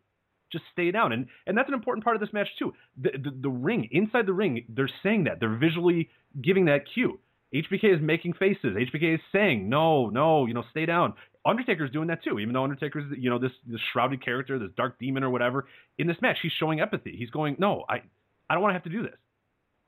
Just 0.52 0.66
stay 0.74 0.92
down." 0.92 1.12
And 1.12 1.28
and 1.46 1.58
that's 1.58 1.68
an 1.68 1.74
important 1.74 2.04
part 2.04 2.16
of 2.16 2.20
this 2.20 2.34
match 2.34 2.48
too. 2.60 2.74
The, 3.02 3.12
the 3.12 3.32
the 3.42 3.50
ring 3.50 3.90
inside 3.92 4.26
the 4.26 4.34
ring, 4.34 4.66
they're 4.70 4.90
saying 5.04 5.26
that 5.26 5.40
they're 5.40 5.58
visually 5.58 6.10
giving 6.42 6.66
that 6.66 6.82
cue. 6.94 7.20
HBK 7.54 7.96
is 7.96 8.02
making 8.02 8.34
faces. 8.34 8.76
HBK 8.76 9.16
is 9.16 9.22
saying, 9.32 9.70
"No, 9.70 10.10
no, 10.10 10.46
you 10.46 10.54
know, 10.54 10.64
stay 10.72 10.86
down." 10.86 11.14
Undertaker's 11.46 11.92
doing 11.92 12.10
that 12.10 12.24
too, 12.24 12.40
even 12.40 12.54
though 12.54 12.64
Undertaker's 12.64 13.06
you 13.18 13.30
know 13.30 13.40
this 13.40 13.54
this 13.66 13.80
shrouded 13.94 14.24
character, 14.24 14.60
this 14.60 14.72
dark 14.76 15.00
demon 15.00 15.24
or 15.24 15.30
whatever. 15.30 15.68
In 15.98 16.08
this 16.08 16.18
match, 16.22 16.38
he's 16.42 16.52
showing 16.60 16.82
empathy. 16.82 17.16
He's 17.18 17.30
going, 17.30 17.56
"No, 17.58 17.86
I 17.90 18.02
I 18.50 18.54
don't 18.54 18.62
want 18.62 18.72
to 18.72 18.76
have 18.76 18.84
to 18.84 18.90
do 18.90 19.02
this." 19.02 19.18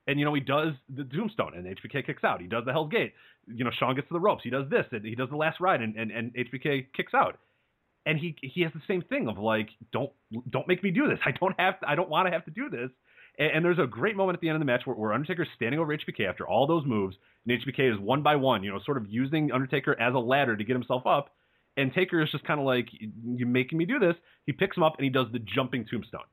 And 0.06 0.18
you 0.18 0.24
know 0.24 0.34
he 0.34 0.40
does 0.40 0.72
the 0.88 1.04
Tombstone, 1.04 1.54
and 1.54 1.66
HBK 1.66 2.06
kicks 2.06 2.24
out. 2.24 2.40
He 2.40 2.46
does 2.46 2.64
the 2.64 2.72
Hell's 2.72 2.90
Gate. 2.90 3.12
You 3.46 3.64
know 3.64 3.70
Shawn 3.78 3.94
gets 3.94 4.08
to 4.08 4.14
the 4.14 4.20
ropes. 4.20 4.42
He 4.42 4.50
does 4.50 4.68
this, 4.70 4.86
and 4.92 5.04
he 5.04 5.14
does 5.14 5.28
the 5.30 5.36
last 5.36 5.60
ride, 5.60 5.82
and, 5.82 5.96
and, 5.96 6.10
and 6.10 6.34
HBK 6.34 6.86
kicks 6.96 7.14
out. 7.14 7.38
And 8.06 8.18
he 8.18 8.34
he 8.40 8.62
has 8.62 8.72
the 8.72 8.82
same 8.88 9.02
thing 9.02 9.28
of 9.28 9.38
like, 9.38 9.68
don't 9.92 10.10
don't 10.50 10.66
make 10.66 10.82
me 10.82 10.90
do 10.90 11.06
this. 11.06 11.18
I 11.24 11.32
don't 11.32 11.58
have 11.58 11.80
to, 11.80 11.88
I 11.88 11.94
don't 11.94 12.08
want 12.08 12.26
to 12.26 12.32
have 12.32 12.44
to 12.46 12.50
do 12.50 12.70
this. 12.70 12.90
And, 13.38 13.50
and, 13.56 13.64
there's 13.64 13.78
a 13.78 13.86
great 13.86 14.16
moment 14.16 14.36
at 14.36 14.40
the 14.40 14.48
end 14.48 14.56
of 14.56 14.60
the 14.60 14.66
match 14.66 14.82
where, 14.84 14.96
where 14.96 15.12
Undertaker's 15.12 15.48
standing 15.54 15.78
over 15.78 15.96
HBK 15.96 16.28
after 16.28 16.46
all 16.48 16.66
those 16.66 16.84
moves, 16.84 17.16
and 17.46 17.60
HBK 17.60 17.94
is 17.94 18.00
one 18.00 18.22
by 18.22 18.36
one, 18.36 18.64
you 18.64 18.72
know, 18.72 18.80
sort 18.84 18.96
of 18.96 19.06
using 19.08 19.52
Undertaker 19.52 19.98
as 20.00 20.14
a 20.14 20.18
ladder 20.18 20.56
to 20.56 20.64
get 20.64 20.74
himself 20.74 21.06
up. 21.06 21.30
And 21.76 21.94
Taker 21.94 22.20
is 22.20 22.30
just 22.30 22.44
kind 22.44 22.58
of 22.58 22.66
like, 22.66 22.88
you're 23.24 23.48
making 23.48 23.78
me 23.78 23.84
do 23.84 23.98
this. 23.98 24.16
He 24.44 24.52
picks 24.52 24.76
him 24.76 24.82
up 24.82 24.94
and 24.98 25.04
he 25.04 25.10
does 25.10 25.26
the 25.32 25.38
jumping 25.38 25.86
tombstone. 25.88 26.26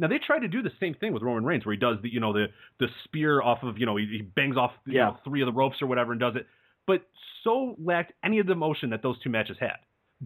Now 0.00 0.08
they 0.08 0.18
tried 0.18 0.40
to 0.40 0.48
do 0.48 0.62
the 0.62 0.72
same 0.80 0.94
thing 0.94 1.12
with 1.12 1.22
Roman 1.22 1.44
Reigns, 1.44 1.66
where 1.66 1.74
he 1.74 1.78
does 1.78 1.98
the 2.02 2.12
you 2.12 2.20
know 2.20 2.32
the 2.32 2.46
the 2.78 2.86
spear 3.04 3.42
off 3.42 3.62
of 3.62 3.78
you 3.78 3.86
know 3.86 3.96
he, 3.96 4.06
he 4.06 4.22
bangs 4.22 4.56
off 4.56 4.72
you 4.86 4.94
yeah. 4.94 5.04
know, 5.04 5.18
three 5.24 5.42
of 5.42 5.46
the 5.46 5.52
ropes 5.52 5.76
or 5.80 5.86
whatever 5.86 6.12
and 6.12 6.20
does 6.20 6.34
it, 6.36 6.46
but 6.86 7.02
so 7.44 7.76
lacked 7.78 8.12
any 8.24 8.38
of 8.38 8.46
the 8.46 8.52
emotion 8.52 8.90
that 8.90 9.02
those 9.02 9.20
two 9.22 9.30
matches 9.30 9.56
had. 9.60 9.76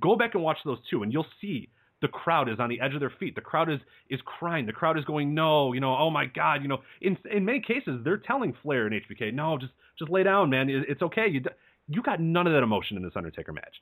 Go 0.00 0.16
back 0.16 0.34
and 0.34 0.42
watch 0.42 0.58
those 0.64 0.78
two, 0.90 1.02
and 1.02 1.12
you'll 1.12 1.26
see 1.40 1.68
the 2.02 2.08
crowd 2.08 2.48
is 2.48 2.60
on 2.60 2.68
the 2.68 2.80
edge 2.80 2.94
of 2.94 3.00
their 3.00 3.12
feet. 3.18 3.34
The 3.34 3.40
crowd 3.40 3.70
is 3.70 3.80
is 4.10 4.20
crying. 4.24 4.66
The 4.66 4.72
crowd 4.72 4.98
is 4.98 5.04
going, 5.04 5.34
no, 5.34 5.72
you 5.72 5.80
know, 5.80 5.96
oh 5.96 6.10
my 6.10 6.26
God, 6.26 6.62
you 6.62 6.68
know. 6.68 6.78
In 7.00 7.18
in 7.30 7.44
many 7.44 7.60
cases, 7.60 8.00
they're 8.04 8.18
telling 8.18 8.54
Flair 8.62 8.86
and 8.86 8.94
HBK, 8.94 9.34
no, 9.34 9.58
just 9.58 9.72
just 9.98 10.10
lay 10.10 10.22
down, 10.22 10.50
man. 10.50 10.68
It's 10.70 11.02
okay. 11.02 11.26
You 11.28 11.42
you 11.88 12.02
got 12.02 12.20
none 12.20 12.46
of 12.46 12.52
that 12.52 12.62
emotion 12.62 12.96
in 12.96 13.02
this 13.02 13.12
Undertaker 13.16 13.52
match. 13.52 13.74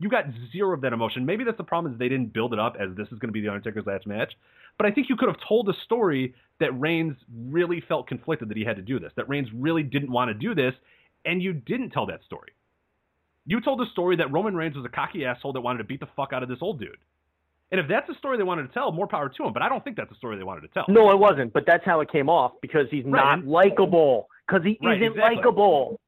You 0.00 0.08
got 0.08 0.24
zero 0.50 0.72
of 0.72 0.80
that 0.80 0.94
emotion. 0.94 1.26
Maybe 1.26 1.44
that's 1.44 1.58
the 1.58 1.62
problem 1.62 1.92
is 1.92 1.98
they 1.98 2.08
didn't 2.08 2.32
build 2.32 2.54
it 2.54 2.58
up 2.58 2.76
as 2.80 2.88
this 2.96 3.06
is 3.12 3.18
going 3.18 3.28
to 3.28 3.32
be 3.32 3.42
the 3.42 3.48
Undertaker's 3.48 3.86
last 3.86 4.06
match. 4.06 4.32
But 4.78 4.86
I 4.86 4.92
think 4.92 5.10
you 5.10 5.16
could 5.16 5.28
have 5.28 5.36
told 5.46 5.68
a 5.68 5.74
story 5.84 6.34
that 6.58 6.72
Reigns 6.80 7.16
really 7.46 7.82
felt 7.86 8.06
conflicted 8.06 8.48
that 8.48 8.56
he 8.56 8.64
had 8.64 8.76
to 8.76 8.82
do 8.82 8.98
this, 8.98 9.12
that 9.16 9.28
Reigns 9.28 9.48
really 9.54 9.82
didn't 9.82 10.10
want 10.10 10.30
to 10.30 10.34
do 10.34 10.54
this, 10.54 10.72
and 11.26 11.42
you 11.42 11.52
didn't 11.52 11.90
tell 11.90 12.06
that 12.06 12.24
story. 12.24 12.52
You 13.44 13.60
told 13.60 13.82
a 13.82 13.86
story 13.92 14.16
that 14.16 14.32
Roman 14.32 14.54
Reigns 14.54 14.74
was 14.74 14.86
a 14.86 14.88
cocky 14.88 15.26
asshole 15.26 15.52
that 15.52 15.60
wanted 15.60 15.78
to 15.78 15.84
beat 15.84 16.00
the 16.00 16.08
fuck 16.16 16.32
out 16.32 16.42
of 16.42 16.48
this 16.48 16.58
old 16.62 16.80
dude. 16.80 16.96
And 17.70 17.78
if 17.78 17.86
that's 17.86 18.08
the 18.08 18.14
story 18.14 18.38
they 18.38 18.42
wanted 18.42 18.68
to 18.68 18.72
tell, 18.72 18.90
more 18.92 19.06
power 19.06 19.28
to 19.28 19.44
him. 19.44 19.52
But 19.52 19.62
I 19.62 19.68
don't 19.68 19.84
think 19.84 19.96
that's 19.96 20.08
the 20.08 20.16
story 20.16 20.38
they 20.38 20.44
wanted 20.44 20.62
to 20.62 20.68
tell. 20.68 20.86
No, 20.88 21.10
it 21.10 21.18
wasn't. 21.18 21.52
But 21.52 21.64
that's 21.66 21.84
how 21.84 22.00
it 22.00 22.10
came 22.10 22.30
off 22.30 22.52
because 22.62 22.86
he's 22.90 23.04
right. 23.04 23.38
not 23.38 23.46
likable. 23.46 24.28
Because 24.46 24.64
he 24.64 24.78
right, 24.82 24.96
isn't 24.96 25.12
exactly. 25.12 25.36
likable, 25.36 26.00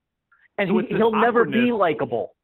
and 0.57 0.69
so 0.69 0.79
he, 0.79 0.97
he'll 0.97 1.13
never 1.13 1.45
be 1.45 1.73
likable 1.73 2.35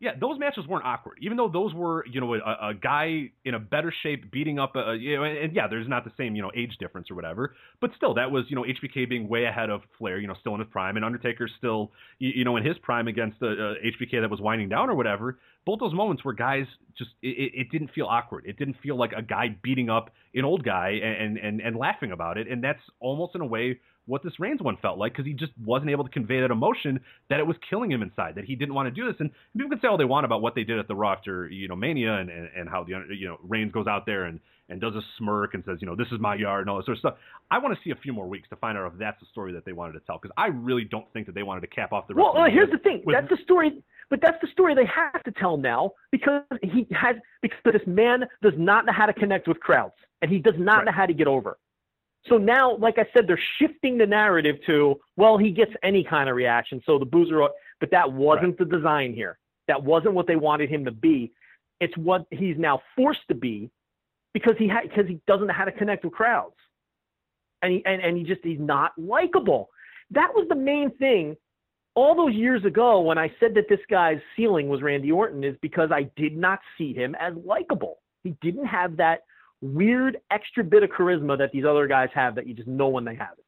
yeah, 0.00 0.12
those 0.18 0.38
matches 0.38 0.66
weren't 0.66 0.86
awkward, 0.86 1.18
even 1.20 1.36
though 1.36 1.50
those 1.50 1.74
were, 1.74 2.06
you 2.06 2.22
know, 2.22 2.32
a, 2.34 2.70
a 2.70 2.74
guy 2.74 3.30
in 3.44 3.52
a 3.52 3.58
better 3.58 3.92
shape 4.02 4.32
beating 4.32 4.58
up, 4.58 4.74
a, 4.74 4.96
you 4.98 5.16
know, 5.16 5.24
and, 5.24 5.54
yeah, 5.54 5.68
there's 5.68 5.86
not 5.86 6.04
the 6.04 6.10
same, 6.16 6.34
you 6.34 6.40
know, 6.40 6.50
age 6.56 6.72
difference 6.80 7.10
or 7.10 7.14
whatever, 7.14 7.54
but 7.82 7.90
still, 7.98 8.14
that 8.14 8.30
was, 8.30 8.46
you 8.48 8.56
know, 8.56 8.62
HBK 8.64 9.06
being 9.10 9.28
way 9.28 9.44
ahead 9.44 9.68
of 9.68 9.82
Flair, 9.98 10.18
you 10.18 10.26
know, 10.26 10.34
still 10.40 10.54
in 10.54 10.60
his 10.60 10.68
prime, 10.70 10.96
and 10.96 11.04
Undertaker 11.04 11.50
still, 11.58 11.92
you, 12.18 12.30
you 12.34 12.44
know, 12.46 12.56
in 12.56 12.64
his 12.64 12.78
prime 12.78 13.08
against 13.08 13.38
the 13.40 13.48
uh, 13.48 13.86
HBK 13.86 14.22
that 14.22 14.30
was 14.30 14.40
winding 14.40 14.70
down 14.70 14.88
or 14.88 14.94
whatever. 14.94 15.38
Both 15.66 15.80
those 15.80 15.92
moments 15.92 16.24
where 16.24 16.34
guys 16.34 16.64
just, 16.96 17.10
it, 17.20 17.52
it 17.54 17.70
didn't 17.70 17.90
feel 17.94 18.06
awkward. 18.06 18.46
It 18.46 18.58
didn't 18.58 18.76
feel 18.82 18.96
like 18.96 19.12
a 19.14 19.20
guy 19.20 19.54
beating 19.62 19.90
up 19.90 20.10
an 20.34 20.46
old 20.46 20.64
guy 20.64 20.98
and, 21.02 21.36
and, 21.36 21.60
and 21.60 21.76
laughing 21.76 22.12
about 22.12 22.38
it, 22.38 22.48
and 22.48 22.64
that's 22.64 22.80
almost 23.00 23.34
in 23.34 23.42
a 23.42 23.46
way 23.46 23.78
what 24.10 24.22
this 24.22 24.38
Reigns 24.38 24.60
one 24.60 24.76
felt 24.82 24.98
like 24.98 25.12
because 25.12 25.24
he 25.26 25.32
just 25.32 25.52
wasn't 25.64 25.90
able 25.90 26.04
to 26.04 26.10
convey 26.10 26.40
that 26.40 26.50
emotion 26.50 27.00
that 27.30 27.38
it 27.40 27.46
was 27.46 27.56
killing 27.68 27.90
him 27.90 28.02
inside, 28.02 28.34
that 28.34 28.44
he 28.44 28.54
didn't 28.56 28.74
want 28.74 28.86
to 28.86 28.90
do 28.90 29.06
this. 29.06 29.16
And 29.20 29.30
people 29.56 29.70
can 29.70 29.80
say 29.80 29.88
all 29.88 29.96
they 29.96 30.04
want 30.04 30.24
about 30.26 30.42
what 30.42 30.54
they 30.54 30.64
did 30.64 30.78
at 30.78 30.88
the 30.88 30.94
Raw 30.94 31.12
after 31.12 31.48
you 31.48 31.68
know 31.68 31.76
Mania 31.76 32.14
and, 32.16 32.28
and, 32.28 32.48
and 32.56 32.68
how 32.68 32.84
the 32.84 32.92
you 33.16 33.28
know 33.28 33.38
Reigns 33.42 33.72
goes 33.72 33.86
out 33.86 34.04
there 34.06 34.24
and 34.24 34.40
and 34.68 34.80
does 34.80 34.94
a 34.94 35.00
smirk 35.18 35.54
and 35.54 35.64
says, 35.66 35.78
you 35.80 35.86
know, 35.88 35.96
this 35.96 36.06
is 36.12 36.20
my 36.20 36.36
yard 36.36 36.60
and 36.60 36.70
all 36.70 36.76
this 36.76 36.86
sort 36.86 36.96
of 36.96 37.00
stuff. 37.00 37.14
I 37.50 37.58
want 37.58 37.76
to 37.76 37.80
see 37.82 37.90
a 37.90 37.96
few 37.96 38.12
more 38.12 38.28
weeks 38.28 38.48
to 38.50 38.56
find 38.56 38.78
out 38.78 38.86
if 38.92 38.96
that's 39.00 39.18
the 39.18 39.26
story 39.32 39.52
that 39.54 39.64
they 39.64 39.72
wanted 39.72 39.94
to 39.94 40.00
tell 40.00 40.18
because 40.22 40.32
I 40.36 40.46
really 40.46 40.84
don't 40.84 41.12
think 41.12 41.26
that 41.26 41.34
they 41.34 41.42
wanted 41.42 41.62
to 41.62 41.66
cap 41.66 41.92
off 41.92 42.06
the. 42.06 42.14
Well, 42.14 42.36
uh, 42.36 42.48
here's 42.48 42.70
the 42.70 42.78
thing. 42.78 43.02
with- 43.04 43.16
that's 43.16 43.28
the 43.28 43.38
story, 43.42 43.82
but 44.10 44.20
that's 44.20 44.40
the 44.40 44.46
story 44.52 44.74
they 44.76 44.86
have 44.86 45.22
to 45.24 45.32
tell 45.32 45.56
now 45.56 45.90
because 46.12 46.42
he 46.62 46.86
has 46.92 47.16
because 47.42 47.58
this 47.64 47.82
man 47.86 48.24
does 48.42 48.54
not 48.56 48.86
know 48.86 48.92
how 48.92 49.06
to 49.06 49.12
connect 49.12 49.48
with 49.48 49.58
crowds 49.60 49.94
and 50.22 50.30
he 50.30 50.38
does 50.38 50.54
not 50.58 50.76
Right. 50.78 50.86
know 50.86 50.92
how 50.92 51.06
to 51.06 51.14
get 51.14 51.26
over. 51.26 51.58
So 52.28 52.36
now, 52.36 52.76
like 52.76 52.98
I 52.98 53.06
said, 53.14 53.26
they're 53.26 53.40
shifting 53.58 53.96
the 53.96 54.06
narrative 54.06 54.56
to 54.66 55.00
well, 55.16 55.38
he 55.38 55.50
gets 55.50 55.72
any 55.82 56.04
kind 56.04 56.28
of 56.28 56.36
reaction. 56.36 56.82
So 56.84 56.98
the 56.98 57.04
boozer, 57.04 57.40
but 57.80 57.90
that 57.90 58.12
wasn't 58.12 58.58
the 58.58 58.64
design 58.64 59.14
here. 59.14 59.38
That 59.68 59.82
wasn't 59.82 60.14
what 60.14 60.26
they 60.26 60.36
wanted 60.36 60.68
him 60.68 60.84
to 60.84 60.90
be. 60.90 61.32
It's 61.80 61.96
what 61.96 62.26
he's 62.30 62.56
now 62.58 62.82
forced 62.94 63.26
to 63.28 63.34
be 63.34 63.70
because 64.34 64.54
he 64.58 64.68
ha- 64.68 64.82
because 64.82 65.06
he 65.06 65.20
doesn't 65.26 65.46
know 65.46 65.54
how 65.54 65.64
to 65.64 65.72
connect 65.72 66.04
with 66.04 66.12
crowds, 66.12 66.56
and 67.62 67.72
he 67.72 67.82
and, 67.86 68.02
and 68.02 68.16
he 68.16 68.24
just 68.24 68.40
he's 68.42 68.60
not 68.60 68.92
likable. 68.98 69.70
That 70.10 70.30
was 70.34 70.46
the 70.48 70.56
main 70.56 70.90
thing 70.98 71.36
all 71.94 72.14
those 72.14 72.34
years 72.34 72.64
ago 72.64 73.00
when 73.00 73.18
I 73.18 73.32
said 73.40 73.54
that 73.54 73.68
this 73.68 73.80
guy's 73.90 74.20
ceiling 74.36 74.68
was 74.68 74.82
Randy 74.82 75.10
Orton 75.10 75.42
is 75.44 75.56
because 75.60 75.90
I 75.92 76.10
did 76.16 76.36
not 76.36 76.60
see 76.76 76.92
him 76.92 77.14
as 77.18 77.34
likable. 77.44 77.98
He 78.22 78.36
didn't 78.42 78.66
have 78.66 78.96
that 78.98 79.22
weird 79.60 80.18
extra 80.30 80.64
bit 80.64 80.82
of 80.82 80.90
charisma 80.90 81.38
that 81.38 81.52
these 81.52 81.64
other 81.64 81.86
guys 81.86 82.08
have 82.14 82.34
that 82.36 82.46
you 82.46 82.54
just 82.54 82.68
know 82.68 82.88
when 82.88 83.04
they 83.04 83.14
have 83.14 83.38
it. 83.38 83.44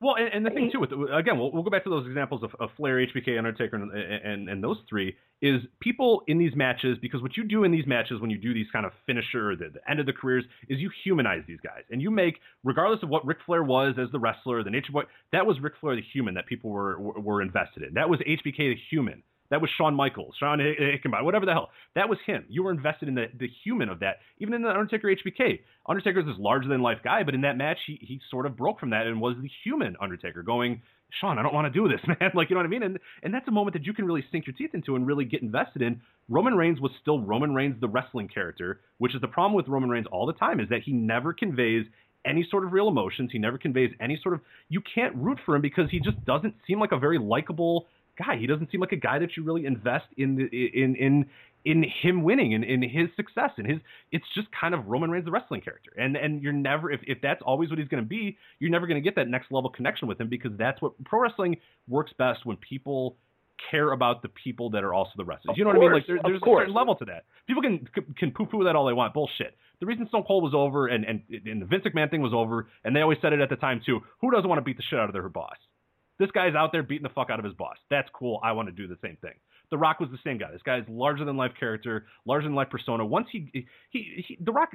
Well, 0.00 0.14
and, 0.14 0.32
and 0.32 0.46
the 0.46 0.50
thing 0.50 0.70
too, 0.72 0.78
with 0.78 0.92
again, 0.92 1.38
we'll, 1.38 1.50
we'll 1.50 1.64
go 1.64 1.70
back 1.70 1.82
to 1.82 1.90
those 1.90 2.06
examples 2.06 2.44
of, 2.44 2.50
of 2.60 2.70
Flair, 2.76 3.04
HBK, 3.04 3.36
Undertaker, 3.36 3.74
and, 3.74 3.90
and 3.92 4.48
and 4.48 4.62
those 4.62 4.76
three 4.88 5.16
is 5.42 5.60
people 5.80 6.22
in 6.28 6.38
these 6.38 6.54
matches 6.54 6.98
because 7.02 7.20
what 7.20 7.36
you 7.36 7.42
do 7.42 7.64
in 7.64 7.72
these 7.72 7.86
matches 7.86 8.20
when 8.20 8.30
you 8.30 8.38
do 8.38 8.54
these 8.54 8.66
kind 8.72 8.86
of 8.86 8.92
finisher, 9.06 9.56
the, 9.56 9.70
the 9.74 9.90
end 9.90 9.98
of 9.98 10.06
the 10.06 10.12
careers, 10.12 10.44
is 10.68 10.78
you 10.78 10.90
humanize 11.04 11.42
these 11.48 11.58
guys 11.64 11.82
and 11.90 12.00
you 12.00 12.10
make, 12.10 12.38
regardless 12.62 13.02
of 13.02 13.08
what 13.08 13.26
Ric 13.26 13.38
Flair 13.44 13.62
was 13.64 13.94
as 14.00 14.10
the 14.12 14.18
wrestler, 14.20 14.62
the 14.62 14.70
Nature 14.70 14.92
Boy, 14.92 15.02
that 15.32 15.46
was 15.46 15.58
Ric 15.60 15.74
Flair 15.80 15.96
the 15.96 16.02
human 16.12 16.34
that 16.34 16.46
people 16.46 16.70
were, 16.70 16.98
were 17.00 17.42
invested 17.42 17.82
in. 17.82 17.94
That 17.94 18.08
was 18.08 18.20
HBK 18.20 18.56
the 18.56 18.76
human. 18.90 19.22
That 19.50 19.60
was 19.60 19.70
Shawn 19.78 19.94
Michaels, 19.94 20.34
Shawn 20.38 20.58
Hickenbottom, 20.58 21.24
whatever 21.24 21.46
the 21.46 21.52
hell. 21.52 21.70
That 21.94 22.08
was 22.08 22.18
him. 22.26 22.44
You 22.48 22.62
were 22.62 22.70
invested 22.70 23.08
in 23.08 23.14
the, 23.14 23.26
the 23.38 23.48
human 23.64 23.88
of 23.88 24.00
that. 24.00 24.16
Even 24.38 24.54
in 24.54 24.62
the 24.62 24.68
Undertaker 24.68 25.08
HBK, 25.08 25.60
Undertaker's 25.88 26.26
this 26.26 26.36
larger 26.38 26.68
than 26.68 26.82
life 26.82 26.98
guy, 27.02 27.22
but 27.22 27.34
in 27.34 27.40
that 27.42 27.56
match, 27.56 27.78
he, 27.86 27.98
he 28.00 28.20
sort 28.30 28.44
of 28.44 28.56
broke 28.56 28.78
from 28.78 28.90
that 28.90 29.06
and 29.06 29.20
was 29.20 29.36
the 29.40 29.48
human 29.64 29.96
Undertaker, 30.00 30.42
going, 30.42 30.82
Shawn, 31.20 31.38
I 31.38 31.42
don't 31.42 31.54
want 31.54 31.72
to 31.72 31.78
do 31.80 31.88
this, 31.88 32.00
man. 32.08 32.30
Like, 32.34 32.50
you 32.50 32.54
know 32.54 32.60
what 32.60 32.66
I 32.66 32.70
mean? 32.70 32.82
And 32.82 32.98
and 33.22 33.32
that's 33.32 33.48
a 33.48 33.50
moment 33.50 33.74
that 33.74 33.86
you 33.86 33.94
can 33.94 34.04
really 34.04 34.24
sink 34.30 34.46
your 34.46 34.54
teeth 34.54 34.74
into 34.74 34.96
and 34.96 35.06
really 35.06 35.24
get 35.24 35.42
invested 35.42 35.82
in. 35.82 36.00
Roman 36.28 36.54
Reigns 36.54 36.80
was 36.80 36.92
still 37.00 37.20
Roman 37.20 37.54
Reigns, 37.54 37.80
the 37.80 37.88
wrestling 37.88 38.28
character, 38.28 38.80
which 38.98 39.14
is 39.14 39.20
the 39.20 39.28
problem 39.28 39.54
with 39.54 39.68
Roman 39.68 39.88
Reigns 39.88 40.06
all 40.12 40.26
the 40.26 40.34
time, 40.34 40.60
is 40.60 40.68
that 40.68 40.82
he 40.84 40.92
never 40.92 41.32
conveys 41.32 41.86
any 42.26 42.46
sort 42.50 42.64
of 42.64 42.72
real 42.72 42.88
emotions. 42.88 43.30
He 43.32 43.38
never 43.38 43.56
conveys 43.56 43.90
any 44.00 44.18
sort 44.22 44.34
of. 44.34 44.40
You 44.68 44.82
can't 44.94 45.14
root 45.16 45.38
for 45.46 45.56
him 45.56 45.62
because 45.62 45.90
he 45.90 46.00
just 46.00 46.22
doesn't 46.26 46.54
seem 46.66 46.78
like 46.78 46.92
a 46.92 46.98
very 46.98 47.18
likable 47.18 47.86
guy. 48.18 48.36
He 48.36 48.46
doesn't 48.46 48.70
seem 48.70 48.80
like 48.80 48.92
a 48.92 48.96
guy 48.96 49.18
that 49.18 49.36
you 49.36 49.44
really 49.44 49.66
invest 49.66 50.06
in 50.16 50.36
the 50.36 50.44
in 50.52 50.96
in 50.96 51.26
in 51.64 51.84
him 52.02 52.22
winning 52.22 52.54
and 52.54 52.64
in 52.64 52.82
his 52.82 53.08
success 53.16 53.50
and 53.58 53.66
his 53.66 53.78
it's 54.12 54.24
just 54.34 54.48
kind 54.58 54.74
of 54.74 54.86
Roman 54.86 55.10
Reigns 55.10 55.24
the 55.24 55.30
wrestling 55.30 55.60
character. 55.60 55.92
And 55.96 56.16
and 56.16 56.42
you're 56.42 56.52
never 56.52 56.90
if, 56.90 57.00
if 57.06 57.18
that's 57.22 57.42
always 57.44 57.70
what 57.70 57.78
he's 57.78 57.88
going 57.88 58.02
to 58.02 58.08
be, 58.08 58.36
you're 58.58 58.70
never 58.70 58.86
going 58.86 59.00
to 59.00 59.04
get 59.04 59.16
that 59.16 59.28
next 59.28 59.50
level 59.50 59.70
connection 59.70 60.08
with 60.08 60.20
him 60.20 60.28
because 60.28 60.52
that's 60.56 60.80
what 60.82 60.92
pro 61.04 61.20
wrestling 61.20 61.56
works 61.88 62.12
best 62.18 62.44
when 62.44 62.56
people 62.56 63.16
care 63.70 63.92
about 63.92 64.22
the 64.22 64.28
people 64.28 64.70
that 64.70 64.84
are 64.84 64.94
also 64.94 65.10
the 65.16 65.24
wrestlers. 65.24 65.56
You 65.58 65.64
know 65.64 65.70
Of 65.70 65.76
what 65.76 65.82
I 65.82 65.86
mean? 65.86 65.92
Like 65.94 66.06
there, 66.06 66.18
there's 66.22 66.40
a 66.40 66.44
certain 66.44 66.74
level 66.74 66.94
to 66.96 67.04
that. 67.06 67.24
People 67.46 67.62
can 67.62 67.88
can 68.16 68.30
poo 68.30 68.46
poo 68.46 68.64
that 68.64 68.76
all 68.76 68.86
they 68.86 68.92
want. 68.92 69.14
Bullshit. 69.14 69.56
The 69.80 69.86
reason 69.86 70.08
Stone 70.08 70.24
Cold 70.26 70.42
was 70.42 70.54
over 70.54 70.88
and, 70.88 71.04
and 71.04 71.22
and 71.30 71.62
the 71.62 71.66
Vince 71.66 71.84
McMahon 71.84 72.10
thing 72.10 72.22
was 72.22 72.32
over, 72.34 72.68
and 72.84 72.94
they 72.94 73.00
always 73.00 73.18
said 73.20 73.32
it 73.32 73.40
at 73.40 73.48
the 73.48 73.56
time 73.56 73.80
too. 73.84 74.00
Who 74.20 74.30
doesn't 74.30 74.48
want 74.48 74.58
to 74.58 74.62
beat 74.64 74.76
the 74.76 74.82
shit 74.88 74.98
out 74.98 75.08
of 75.08 75.12
their 75.12 75.28
boss? 75.28 75.56
This 76.18 76.30
guy's 76.32 76.54
out 76.54 76.72
there 76.72 76.82
beating 76.82 77.04
the 77.04 77.14
fuck 77.14 77.30
out 77.30 77.38
of 77.38 77.44
his 77.44 77.54
boss. 77.54 77.76
That's 77.90 78.08
cool. 78.12 78.40
I 78.42 78.52
want 78.52 78.68
to 78.68 78.72
do 78.72 78.86
the 78.86 78.98
same 79.02 79.16
thing. 79.20 79.34
The 79.70 79.78
Rock 79.78 80.00
was 80.00 80.10
the 80.10 80.18
same 80.24 80.38
guy. 80.38 80.50
This 80.50 80.62
guy's 80.62 80.82
larger 80.88 81.24
than 81.24 81.36
life 81.36 81.52
character, 81.58 82.06
larger 82.24 82.46
than 82.46 82.54
life 82.54 82.70
persona. 82.70 83.04
Once 83.04 83.28
he, 83.30 83.50
he, 83.52 83.66
he, 84.26 84.38
The 84.40 84.52
Rock 84.52 84.70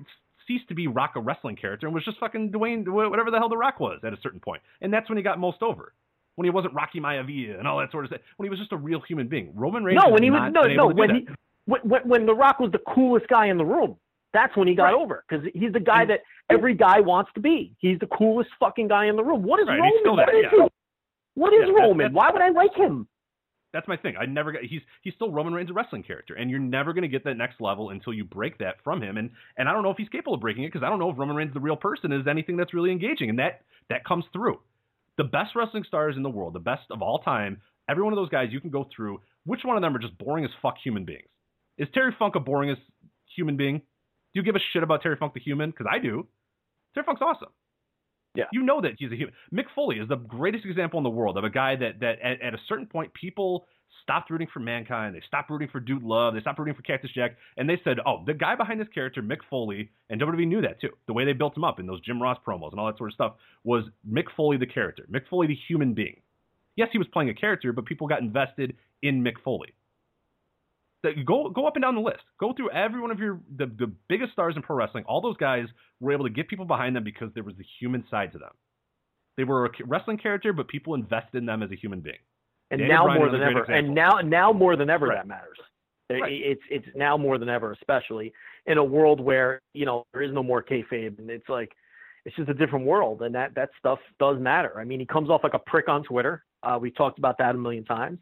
ceased 0.48 0.68
to 0.70 0.76
be 0.76 0.88
Rock 0.88 1.14
a 1.16 1.20
wrestling 1.20 1.56
character 1.56 1.88
and 1.88 1.94
was 1.94 2.06
just 2.06 2.20
fucking 2.20 2.52
Dwayne, 2.52 2.88
whatever 2.88 3.32
the 3.32 3.38
hell 3.38 3.50
The 3.50 3.58
Rock 3.58 3.80
was 3.80 4.00
at 4.06 4.14
a 4.14 4.18
certain 4.22 4.40
point. 4.40 4.62
And 4.82 4.94
that's 4.94 5.10
when 5.10 5.18
he 5.18 5.24
got 5.24 5.40
most 5.40 5.62
over. 5.62 5.94
When 6.36 6.46
he 6.46 6.50
wasn't 6.50 6.74
Rocky 6.74 7.00
Maivia 7.00 7.60
and 7.60 7.68
all 7.68 7.80
that 7.80 7.92
sort 7.92 8.06
of 8.06 8.10
stuff. 8.10 8.22
When 8.38 8.46
he 8.46 8.50
was 8.50 8.60
just 8.60 8.72
a 8.72 8.78
real 8.78 9.02
human 9.02 9.28
being. 9.28 9.52
Roman 9.56 9.84
Reigns. 9.84 10.00
No, 10.04 10.12
when 10.12 10.24
he 10.24 10.32
was 10.32 10.52
no 10.52 10.64
no 10.64 10.88
when 10.88 11.16
he 11.16 11.28
when, 11.66 11.82
when 12.08 12.26
The 12.26 12.34
Rock 12.34 12.60
was 12.60 12.72
the 12.72 12.80
coolest 12.94 13.28
guy 13.28 13.48
in 13.48 13.58
the 13.58 13.66
room. 13.66 13.98
That's 14.34 14.56
when 14.58 14.68
he 14.68 14.74
got 14.74 14.86
Right. 14.86 14.96
over 14.96 15.24
because 15.28 15.46
he's 15.54 15.72
the 15.74 15.80
guy 15.80 16.06
that 16.06 16.22
every 16.50 16.74
guy 16.74 17.00
wants 17.00 17.32
to 17.36 17.40
be. 17.40 17.76
He's 17.78 18.00
the 18.00 18.08
coolest 18.08 18.50
fucking 18.60 18.88
guy 18.88 19.06
in 19.06 19.16
the 19.16 19.24
room. 19.24 19.44
What 19.44 19.60
is 19.60 19.68
Right, 19.68 19.80
Roman? 19.80 20.18
What 20.18 20.34
is 20.34 20.46
yeah. 20.52 20.68
What 21.36 21.54
is 21.54 21.68
Yeah, 21.68 21.74
Roman? 21.84 21.98
that's- 21.98 22.14
Why 22.14 22.32
would 22.32 22.42
I 22.42 22.50
like 22.50 22.74
him? 22.76 23.08
That's 23.74 23.88
my 23.88 23.98
thing. 23.98 24.16
I 24.18 24.28
never 24.28 24.52
got 24.52 24.62
he's 24.64 24.82
he's 25.02 25.16
still 25.16 25.32
Roman 25.32 25.52
Reigns 25.52 25.72
a 25.72 25.74
wrestling 25.74 26.04
character, 26.04 26.36
and 26.36 26.48
you're 26.52 26.60
never 26.60 26.94
going 26.94 27.02
to 27.02 27.08
get 27.08 27.24
that 27.24 27.38
next 27.38 27.60
level 27.60 27.90
until 27.90 28.14
you 28.14 28.24
break 28.24 28.60
that 28.60 28.76
from 28.84 29.02
him. 29.02 29.18
And 29.18 29.32
and 29.58 29.68
I 29.68 29.74
don't 29.74 29.82
know 29.82 29.90
if 29.90 29.98
he's 29.98 30.10
capable 30.10 30.36
of 30.36 30.42
breaking 30.42 30.64
it 30.64 30.68
because 30.72 30.84
I 30.86 30.90
don't 30.90 31.00
know 31.00 31.10
if 31.10 31.18
Roman 31.18 31.36
Reigns 31.36 31.54
the 31.56 31.60
real 31.60 31.76
person 31.76 32.12
is 32.12 32.28
anything 32.28 32.56
that's 32.56 32.72
really 32.74 32.92
engaging, 32.92 33.32
and 33.32 33.40
that 33.40 33.62
that 33.90 34.06
comes 34.06 34.26
through. 34.32 34.60
The 35.18 35.24
best 35.24 35.56
wrestling 35.56 35.86
stars 35.88 36.16
in 36.18 36.22
the 36.24 36.30
world, 36.30 36.54
the 36.54 36.60
best 36.60 36.84
of 36.92 37.02
all 37.02 37.20
time, 37.20 37.62
every 37.90 38.04
one 38.04 38.14
of 38.14 38.18
those 38.18 38.30
guys 38.30 38.50
you 38.52 38.62
can 38.62 38.70
go 38.70 38.88
through. 38.96 39.20
Which 39.46 39.62
one 39.64 39.76
of 39.76 39.82
them 39.82 39.96
are 39.96 40.00
just 40.00 40.18
boring 40.20 40.46
as 40.46 40.52
fuck 40.62 40.76
human 40.84 41.04
beings? 41.04 41.28
Is 41.80 41.88
Terry 41.96 42.16
Funk 42.20 42.36
a 42.36 42.40
boring 42.40 42.70
as 42.70 42.78
human 43.36 43.58
being? 43.58 43.80
Do 43.80 44.40
you 44.40 44.44
give 44.44 44.56
a 44.56 44.60
shit 44.72 44.84
about 44.84 45.02
Terry 45.02 45.16
Funk 45.16 45.34
the 45.34 45.40
human? 45.40 45.72
Because 45.72 45.88
I 45.92 45.98
do. 45.98 46.28
Terry 46.94 47.06
Funk's 47.06 47.22
awesome. 47.24 47.50
Yeah. 48.36 48.46
You 48.52 48.64
know 48.64 48.82
that 48.82 48.94
he's 48.98 49.12
a 49.12 49.16
human. 49.16 49.34
Mick 49.54 49.66
Foley 49.76 49.98
is 49.98 50.10
the 50.10 50.16
greatest 50.16 50.66
example 50.66 50.98
in 50.98 51.04
the 51.04 51.10
world 51.10 51.38
of 51.38 51.44
a 51.44 51.50
guy 51.50 51.76
that 51.76 52.00
that 52.00 52.20
at, 52.22 52.42
at 52.42 52.54
a 52.54 52.58
certain 52.68 52.88
point 52.88 53.14
people 53.14 53.68
stopped 54.02 54.30
rooting 54.30 54.48
for 54.52 54.60
mankind. 54.60 55.16
They 55.16 55.22
stopped 55.28 55.50
rooting 55.50 55.70
for 55.72 55.80
Dude 55.80 56.04
Love. 56.04 56.34
They 56.34 56.42
stopped 56.42 56.60
rooting 56.60 56.74
for 56.74 56.82
Cactus 56.82 57.12
Jack, 57.14 57.38
and 57.58 57.70
they 57.70 57.80
said, 57.84 57.98
"Oh, 58.06 58.24
the 58.26 58.34
guy 58.34 58.56
behind 58.56 58.80
this 58.80 58.88
character, 58.94 59.22
Mick 59.22 59.38
Foley, 59.50 59.90
and 60.10 60.20
WWE 60.20 60.48
knew 60.48 60.62
that 60.62 60.82
too. 60.82 60.90
The 61.08 61.14
way 61.14 61.26
they 61.26 61.34
built 61.34 61.56
him 61.56 61.64
up 61.64 61.80
in 61.80 61.86
those 61.86 62.02
Jim 62.02 62.22
Ross 62.22 62.38
promos 62.46 62.72
and 62.72 62.80
all 62.80 62.88
that 62.88 62.98
sort 62.98 63.12
of 63.12 63.14
stuff 63.14 63.34
was 63.64 63.86
Mick 64.10 64.26
Foley 64.36 64.58
the 64.58 64.66
character, 64.66 65.08
Mick 65.12 65.28
Foley 65.30 65.48
the 65.48 65.58
human 65.68 65.94
being. 65.94 66.20
Yes, 66.76 66.90
he 66.92 66.98
was 66.98 67.08
playing 67.14 67.30
a 67.30 67.36
character, 67.36 67.72
but 67.72 67.86
people 67.86 68.08
got 68.08 68.22
invested 68.22 68.76
in 69.04 69.24
Mick 69.24 69.36
Foley. 69.44 69.74
Go 71.26 71.50
go 71.50 71.68
up 71.68 71.76
and 71.76 71.84
down 71.84 71.96
the 71.96 72.02
list. 72.02 72.24
Go 72.40 72.54
through 72.54 72.72
every 72.72 73.02
one 73.02 73.12
of 73.12 73.20
your 73.20 73.40
the, 73.58 73.66
the 73.66 73.92
biggest 74.08 74.32
stars 74.32 74.56
in 74.56 74.62
pro 74.62 74.76
wrestling. 74.76 75.04
All 75.06 75.20
those 75.22 75.38
guys 75.38 75.66
were 76.00 76.14
able 76.14 76.24
to 76.26 76.30
get 76.30 76.48
people 76.48 76.66
behind 76.66 76.96
them 76.96 77.04
because 77.04 77.30
there 77.34 77.44
was 77.44 77.56
the 77.58 77.66
human 77.80 78.06
side 78.10 78.32
to 78.32 78.38
them. 78.38 78.52
They 79.36 79.44
were 79.44 79.66
a 79.66 79.70
wrestling 79.86 80.18
character, 80.18 80.54
but 80.54 80.68
people 80.68 80.94
invested 80.94 81.38
in 81.38 81.46
them 81.46 81.62
as 81.62 81.72
a 81.72 81.76
human 81.76 82.00
being. 82.00 82.20
And 82.72 82.80
Daniel 82.80 82.98
now 82.98 83.04
Bryan, 83.06 83.20
more 83.20 83.32
than 83.32 83.42
ever, 83.42 83.64
and 83.64 83.94
now 83.94 84.20
now 84.24 84.54
more 84.54 84.76
than 84.76 84.90
ever 84.90 85.08
Right. 85.08 85.18
that 85.18 85.28
matters. 85.28 85.58
Right. 86.10 86.32
It's 86.32 86.62
it's 86.70 86.88
now 86.96 87.18
more 87.18 87.38
than 87.38 87.50
ever, 87.50 87.72
especially 87.72 88.34
in 88.66 88.78
a 88.78 88.84
world 88.84 89.20
where 89.20 89.60
you 89.74 89.86
know 89.86 90.06
there 90.14 90.22
is 90.22 90.32
no 90.32 90.44
more 90.44 90.62
kayfabe, 90.64 91.18
and 91.18 91.30
it's 91.30 91.50
like 91.50 91.72
it's 92.26 92.36
just 92.36 92.50
a 92.50 92.54
different 92.54 92.86
world, 92.86 93.24
and 93.24 93.34
that 93.36 93.56
that 93.56 93.70
stuff 93.80 94.00
does 94.20 94.40
matter. 94.40 94.80
I 94.80 94.84
mean, 94.86 95.00
he 95.00 95.06
comes 95.06 95.30
off 95.30 95.42
like 95.44 95.54
a 95.54 95.60
prick 95.60 95.90
on 95.90 96.04
Twitter. 96.04 96.44
Uh, 96.62 96.78
we 96.80 96.92
talked 96.92 97.18
about 97.18 97.38
that 97.40 97.56
a 97.56 97.58
million 97.58 97.84
times, 97.84 98.20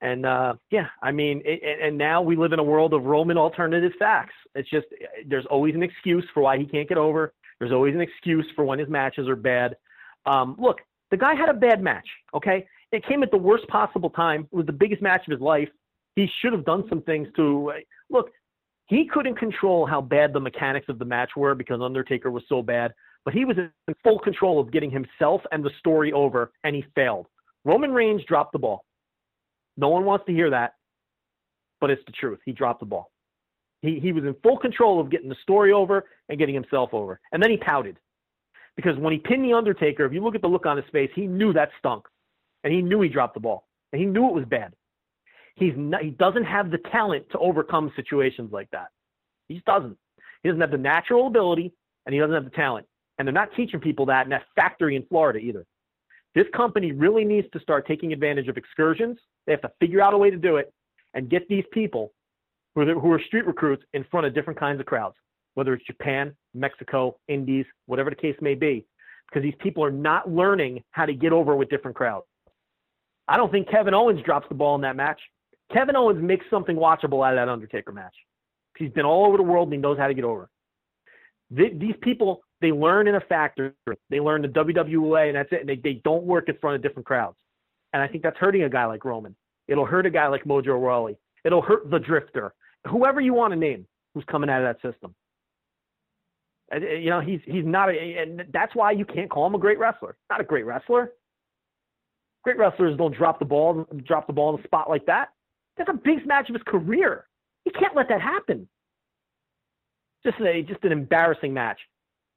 and 0.00 0.24
uh, 0.24 0.54
yeah, 0.70 0.86
I 1.02 1.10
mean, 1.12 1.42
it, 1.44 1.80
and- 1.82 1.98
now 1.98 2.22
we 2.22 2.36
live 2.36 2.52
in 2.52 2.58
a 2.58 2.64
world 2.64 2.94
of 2.94 3.04
Roman 3.04 3.36
alternative 3.36 3.92
facts. 3.98 4.34
It's 4.54 4.68
just 4.70 4.86
there's 5.26 5.46
always 5.46 5.74
an 5.74 5.82
excuse 5.82 6.24
for 6.32 6.42
why 6.42 6.58
he 6.58 6.64
can't 6.64 6.88
get 6.88 6.98
over. 6.98 7.32
There's 7.58 7.72
always 7.72 7.94
an 7.94 8.00
excuse 8.00 8.46
for 8.54 8.64
when 8.64 8.78
his 8.78 8.88
matches 8.88 9.28
are 9.28 9.36
bad. 9.36 9.76
Um, 10.26 10.56
look, 10.58 10.78
the 11.10 11.16
guy 11.16 11.34
had 11.34 11.48
a 11.48 11.54
bad 11.54 11.82
match. 11.82 12.06
Okay, 12.34 12.66
it 12.92 13.04
came 13.06 13.22
at 13.22 13.30
the 13.30 13.36
worst 13.36 13.66
possible 13.68 14.10
time. 14.10 14.46
It 14.52 14.56
was 14.56 14.66
the 14.66 14.72
biggest 14.72 15.02
match 15.02 15.22
of 15.26 15.32
his 15.32 15.40
life. 15.40 15.68
He 16.14 16.28
should 16.40 16.52
have 16.52 16.64
done 16.64 16.84
some 16.88 17.02
things 17.02 17.28
to 17.36 17.72
look. 18.10 18.30
He 18.86 19.06
couldn't 19.06 19.36
control 19.36 19.84
how 19.86 20.00
bad 20.00 20.32
the 20.32 20.40
mechanics 20.40 20.86
of 20.88 20.98
the 20.98 21.04
match 21.04 21.30
were 21.36 21.54
because 21.54 21.80
Undertaker 21.82 22.30
was 22.30 22.42
so 22.48 22.62
bad, 22.62 22.94
but 23.24 23.34
he 23.34 23.44
was 23.44 23.58
in 23.58 23.70
full 24.02 24.18
control 24.18 24.58
of 24.58 24.72
getting 24.72 24.90
himself 24.90 25.42
and 25.52 25.62
the 25.62 25.70
story 25.78 26.12
over, 26.12 26.52
and 26.64 26.74
he 26.74 26.84
failed. 26.94 27.26
Roman 27.64 27.92
Reigns 27.92 28.22
dropped 28.24 28.52
the 28.52 28.58
ball. 28.58 28.84
No 29.78 29.88
one 29.88 30.04
wants 30.04 30.26
to 30.26 30.32
hear 30.32 30.50
that, 30.50 30.74
but 31.80 31.88
it's 31.88 32.04
the 32.04 32.12
truth. 32.12 32.40
He 32.44 32.52
dropped 32.52 32.80
the 32.80 32.86
ball. 32.86 33.10
He 33.80 34.00
he 34.00 34.12
was 34.12 34.24
in 34.24 34.34
full 34.42 34.58
control 34.58 35.00
of 35.00 35.08
getting 35.10 35.28
the 35.28 35.36
story 35.42 35.72
over 35.72 36.04
and 36.28 36.38
getting 36.38 36.54
himself 36.54 36.90
over, 36.92 37.20
and 37.32 37.42
then 37.42 37.50
he 37.50 37.56
pouted 37.56 37.96
because 38.78 38.96
when 38.98 39.12
he 39.12 39.18
pinned 39.18 39.44
the 39.44 39.54
Undertaker, 39.54 40.04
if 40.04 40.12
you 40.12 40.22
look 40.22 40.36
at 40.36 40.42
the 40.42 40.48
look 40.48 40.66
on 40.66 40.76
his 40.76 40.86
face, 40.92 41.10
he 41.14 41.26
knew 41.26 41.52
that 41.52 41.70
stunk, 41.78 42.06
and 42.62 42.72
he 42.72 42.82
knew 42.82 43.00
he 43.00 43.08
dropped 43.08 43.34
the 43.34 43.40
ball, 43.40 43.66
and 43.92 44.00
he 44.00 44.06
knew 44.06 44.28
it 44.28 44.34
was 44.34 44.44
bad. 44.44 44.72
He's 45.56 45.74
not, 45.76 46.02
he 46.02 46.10
doesn't 46.10 46.44
have 46.44 46.70
the 46.70 46.78
talent 46.92 47.26
to 47.32 47.38
overcome 47.38 47.92
situations 47.96 48.52
like 48.52 48.70
that. 48.70 48.88
He 49.48 49.54
just 49.54 49.66
doesn't. 49.66 49.96
He 50.42 50.48
doesn't 50.48 50.60
have 50.60 50.70
the 50.70 50.78
natural 50.78 51.26
ability, 51.26 51.72
and 52.06 52.14
he 52.14 52.20
doesn't 52.20 52.34
have 52.34 52.44
the 52.44 52.50
talent. 52.50 52.86
And 53.18 53.26
they're 53.26 53.32
not 53.32 53.48
teaching 53.56 53.80
people 53.80 54.06
that 54.06 54.26
in 54.26 54.30
that 54.30 54.44
factory 54.54 54.94
in 54.94 55.04
Florida 55.06 55.40
either. 55.40 55.66
This 56.38 56.46
company 56.54 56.92
really 56.92 57.24
needs 57.24 57.48
to 57.52 57.58
start 57.58 57.84
taking 57.84 58.12
advantage 58.12 58.46
of 58.46 58.56
excursions. 58.56 59.18
They 59.44 59.50
have 59.50 59.60
to 59.62 59.72
figure 59.80 60.00
out 60.00 60.14
a 60.14 60.18
way 60.18 60.30
to 60.30 60.36
do 60.36 60.54
it 60.54 60.72
and 61.12 61.28
get 61.28 61.48
these 61.48 61.64
people 61.72 62.12
who 62.76 62.82
are, 62.82 62.94
who 62.94 63.10
are 63.10 63.20
street 63.26 63.44
recruits 63.44 63.82
in 63.92 64.04
front 64.08 64.24
of 64.24 64.36
different 64.36 64.56
kinds 64.56 64.78
of 64.78 64.86
crowds, 64.86 65.16
whether 65.54 65.74
it's 65.74 65.84
Japan, 65.84 66.36
Mexico, 66.54 67.18
Indies, 67.26 67.66
whatever 67.86 68.08
the 68.08 68.14
case 68.14 68.36
may 68.40 68.54
be, 68.54 68.86
because 69.28 69.42
these 69.42 69.56
people 69.58 69.82
are 69.82 69.90
not 69.90 70.30
learning 70.30 70.84
how 70.92 71.06
to 71.06 71.12
get 71.12 71.32
over 71.32 71.56
with 71.56 71.70
different 71.70 71.96
crowds. 71.96 72.26
I 73.26 73.36
don't 73.36 73.50
think 73.50 73.68
Kevin 73.68 73.92
Owens 73.92 74.22
drops 74.22 74.46
the 74.48 74.54
ball 74.54 74.76
in 74.76 74.82
that 74.82 74.94
match. 74.94 75.20
Kevin 75.72 75.96
Owens 75.96 76.22
makes 76.22 76.46
something 76.50 76.76
watchable 76.76 77.26
out 77.26 77.36
of 77.36 77.38
that 77.38 77.48
Undertaker 77.48 77.90
match. 77.90 78.14
He's 78.76 78.92
been 78.92 79.04
all 79.04 79.26
over 79.26 79.38
the 79.38 79.42
world 79.42 79.66
and 79.66 79.74
he 79.74 79.80
knows 79.80 79.98
how 79.98 80.06
to 80.06 80.14
get 80.14 80.22
over. 80.22 80.48
Th- 81.56 81.76
these 81.76 81.96
people, 82.00 82.42
they 82.60 82.72
learn 82.72 83.06
in 83.06 83.14
a 83.14 83.20
factory. 83.20 83.72
They 84.10 84.20
learn 84.20 84.42
the 84.42 84.48
WWA 84.48 85.28
and 85.28 85.36
that's 85.36 85.52
it. 85.52 85.60
And 85.60 85.68
they, 85.68 85.76
they 85.76 86.00
don't 86.04 86.24
work 86.24 86.48
in 86.48 86.56
front 86.58 86.76
of 86.76 86.82
different 86.82 87.06
crowds. 87.06 87.36
And 87.92 88.02
I 88.02 88.08
think 88.08 88.22
that's 88.22 88.36
hurting 88.36 88.62
a 88.62 88.68
guy 88.68 88.86
like 88.86 89.04
Roman. 89.04 89.34
It'll 89.68 89.86
hurt 89.86 90.06
a 90.06 90.10
guy 90.10 90.26
like 90.28 90.44
Mojo 90.44 90.80
Rawley. 90.80 91.16
It'll 91.44 91.62
hurt 91.62 91.90
the 91.90 91.98
Drifter. 91.98 92.52
Whoever 92.88 93.20
you 93.20 93.34
want 93.34 93.52
to 93.52 93.58
name 93.58 93.86
who's 94.14 94.24
coming 94.24 94.50
out 94.50 94.62
of 94.62 94.76
that 94.76 94.92
system. 94.92 95.14
And, 96.70 96.82
You 96.82 97.10
know, 97.10 97.20
he's 97.20 97.40
he's 97.44 97.64
not 97.64 97.88
a, 97.88 97.92
and 97.92 98.44
that's 98.52 98.74
why 98.74 98.92
you 98.92 99.04
can't 99.04 99.30
call 99.30 99.46
him 99.46 99.54
a 99.54 99.58
great 99.58 99.78
wrestler. 99.78 100.16
Not 100.30 100.40
a 100.40 100.44
great 100.44 100.66
wrestler. 100.66 101.12
Great 102.44 102.58
wrestlers 102.58 102.96
don't 102.96 103.14
drop 103.16 103.38
the 103.38 103.44
ball, 103.44 103.86
drop 104.04 104.26
the 104.26 104.32
ball 104.32 104.54
in 104.54 104.60
a 104.60 104.64
spot 104.64 104.88
like 104.88 105.06
that. 105.06 105.30
That's 105.76 105.90
a 105.90 105.94
big 105.94 106.26
match 106.26 106.48
of 106.48 106.54
his 106.54 106.62
career. 106.66 107.26
You 107.64 107.72
can't 107.72 107.94
let 107.96 108.08
that 108.08 108.20
happen. 108.20 108.68
Just 110.24 110.40
a 110.40 110.62
just 110.62 110.82
an 110.84 110.92
embarrassing 110.92 111.52
match. 111.54 111.78